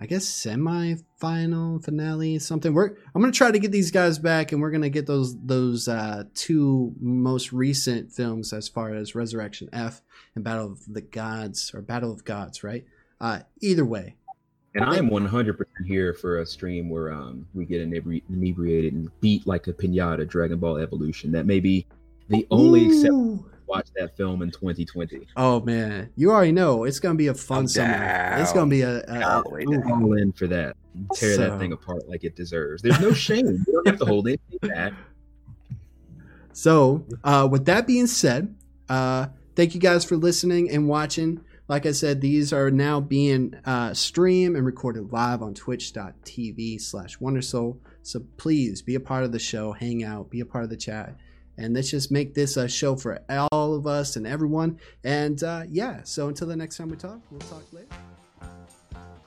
I 0.00 0.06
guess 0.06 0.24
semi-final 0.26 1.80
finale, 1.80 2.38
something. 2.38 2.72
We're 2.72 2.96
I'm 3.14 3.20
gonna 3.20 3.32
try 3.32 3.50
to 3.50 3.58
get 3.58 3.72
these 3.72 3.90
guys 3.90 4.18
back, 4.18 4.52
and 4.52 4.60
we're 4.60 4.70
gonna 4.70 4.88
get 4.88 5.06
those 5.06 5.36
those 5.44 5.88
uh, 5.88 6.24
two 6.34 6.94
most 7.00 7.52
recent 7.52 8.12
films 8.12 8.52
as 8.52 8.68
far 8.68 8.94
as 8.94 9.14
Resurrection 9.14 9.68
F 9.72 10.02
and 10.34 10.44
Battle 10.44 10.72
of 10.72 10.92
the 10.92 11.00
Gods 11.00 11.72
or 11.74 11.82
Battle 11.82 12.12
of 12.12 12.24
Gods, 12.24 12.62
right? 12.62 12.84
Uh, 13.20 13.40
either 13.60 13.84
way, 13.84 14.14
And 14.74 14.84
I 14.84 14.96
am 14.96 15.10
100% 15.10 15.56
here 15.86 16.14
for 16.14 16.38
a 16.38 16.46
stream 16.46 16.88
where 16.88 17.12
um, 17.12 17.48
we 17.52 17.64
get 17.64 17.80
inebri- 17.80 18.22
inebriated 18.30 18.92
and 18.92 19.10
beat 19.20 19.44
like 19.44 19.66
a 19.66 19.72
pinata 19.72 20.28
Dragon 20.28 20.58
Ball 20.58 20.76
Evolution. 20.76 21.32
That 21.32 21.44
may 21.44 21.58
be 21.58 21.86
the 22.28 22.46
only 22.52 22.86
exception 22.86 23.44
watch 23.68 23.88
that 23.96 24.16
film 24.16 24.42
in 24.42 24.50
2020. 24.50 25.26
Oh 25.36 25.60
man, 25.60 26.10
you 26.16 26.30
already 26.30 26.52
know 26.52 26.84
it's 26.84 26.98
gonna 27.00 27.14
be 27.14 27.28
a 27.28 27.34
fun 27.34 27.58
I'm 27.60 27.68
summer. 27.68 28.36
It's 28.40 28.52
gonna 28.52 28.70
be 28.70 28.82
a, 28.82 29.02
a, 29.06 29.22
All 29.24 29.42
all 29.92 30.12
in 30.18 30.32
for 30.32 30.46
that. 30.48 30.76
Tear 31.14 31.34
So- 31.36 31.50
that 31.50 31.58
thing 31.58 31.72
apart 31.72 32.08
like 32.08 32.24
it 32.24 32.34
deserves. 32.34 32.82
There's 32.82 33.00
no 33.00 33.12
shame. 33.12 33.46
You 33.66 33.72
don't 33.72 33.86
have 33.86 33.98
to 33.98 34.06
hold 34.06 34.26
anything 34.26 34.58
back. 34.62 34.92
So, 36.52 37.06
uh, 37.22 37.46
with 37.50 37.66
that 37.66 37.86
being 37.86 38.08
said, 38.08 38.56
uh, 38.88 39.28
thank 39.54 39.74
you 39.74 39.80
guys 39.80 40.04
for 40.04 40.16
listening 40.16 40.70
and 40.70 40.88
watching. 40.88 41.40
Like 41.68 41.84
I 41.86 41.92
said, 41.92 42.20
these 42.20 42.52
are 42.52 42.70
now 42.70 42.98
being 42.98 43.54
uh, 43.64 43.92
streamed 43.94 44.56
and 44.56 44.64
recorded 44.64 45.12
live 45.12 45.42
on 45.42 45.54
twitch.tv 45.54 46.80
slash 46.80 47.18
wondersoul. 47.18 47.78
So 48.02 48.20
please 48.38 48.80
be 48.80 48.94
a 48.94 49.00
part 49.00 49.22
of 49.24 49.32
the 49.32 49.38
show, 49.38 49.72
hang 49.72 50.02
out, 50.02 50.30
be 50.30 50.40
a 50.40 50.46
part 50.46 50.64
of 50.64 50.70
the 50.70 50.76
chat. 50.78 51.14
And 51.58 51.74
let's 51.74 51.90
just 51.90 52.10
make 52.12 52.34
this 52.34 52.56
a 52.56 52.68
show 52.68 52.94
for 52.94 53.18
all 53.28 53.74
of 53.74 53.86
us 53.86 54.14
and 54.14 54.26
everyone. 54.26 54.78
And 55.02 55.42
uh, 55.42 55.64
yeah, 55.68 56.02
so 56.04 56.28
until 56.28 56.46
the 56.46 56.56
next 56.56 56.76
time 56.76 56.88
we 56.88 56.96
talk, 56.96 57.20
we'll 57.30 57.40
talk 57.40 57.64
later. 57.72 57.88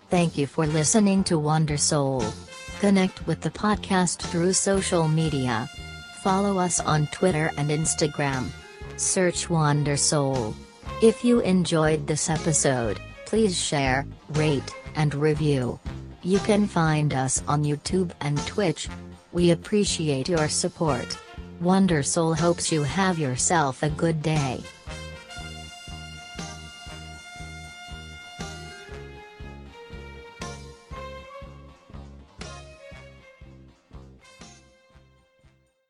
Thank 0.10 0.38
you 0.38 0.48
for 0.48 0.66
listening 0.66 1.24
to 1.26 1.38
Wonder 1.38 1.78
Soul. 1.78 2.24
Connect 2.80 3.28
with 3.28 3.42
the 3.42 3.50
podcast 3.50 4.20
through 4.20 4.54
social 4.54 5.08
media. 5.08 5.70
Follow 6.24 6.58
us 6.58 6.80
on 6.80 7.08
Twitter 7.08 7.52
and 7.58 7.70
Instagram. 7.70 8.50
Search 8.96 9.50
Wonder 9.50 9.98
Soul. 9.98 10.56
If 11.02 11.24
you 11.24 11.42
enjoyed 11.42 12.08
this 12.08 12.30
episode, 12.30 13.00
please 13.26 13.60
share, 13.60 14.06
rate, 14.32 14.74
and 14.96 15.14
review. 15.16 15.80
You 16.24 16.40
can 16.40 16.68
find 16.68 17.14
us 17.14 17.42
on 17.48 17.64
YouTube 17.64 18.12
and 18.22 18.38
Twitch. 18.46 18.88
We 19.32 19.52
appreciate 19.52 20.30
your 20.30 20.48
support. 20.48 21.18
Wonder 21.62 22.02
Soul 22.02 22.34
hopes 22.34 22.72
you 22.72 22.82
have 22.82 23.20
yourself 23.20 23.84
a 23.84 23.90
good 23.92 24.24
day. 24.24 24.64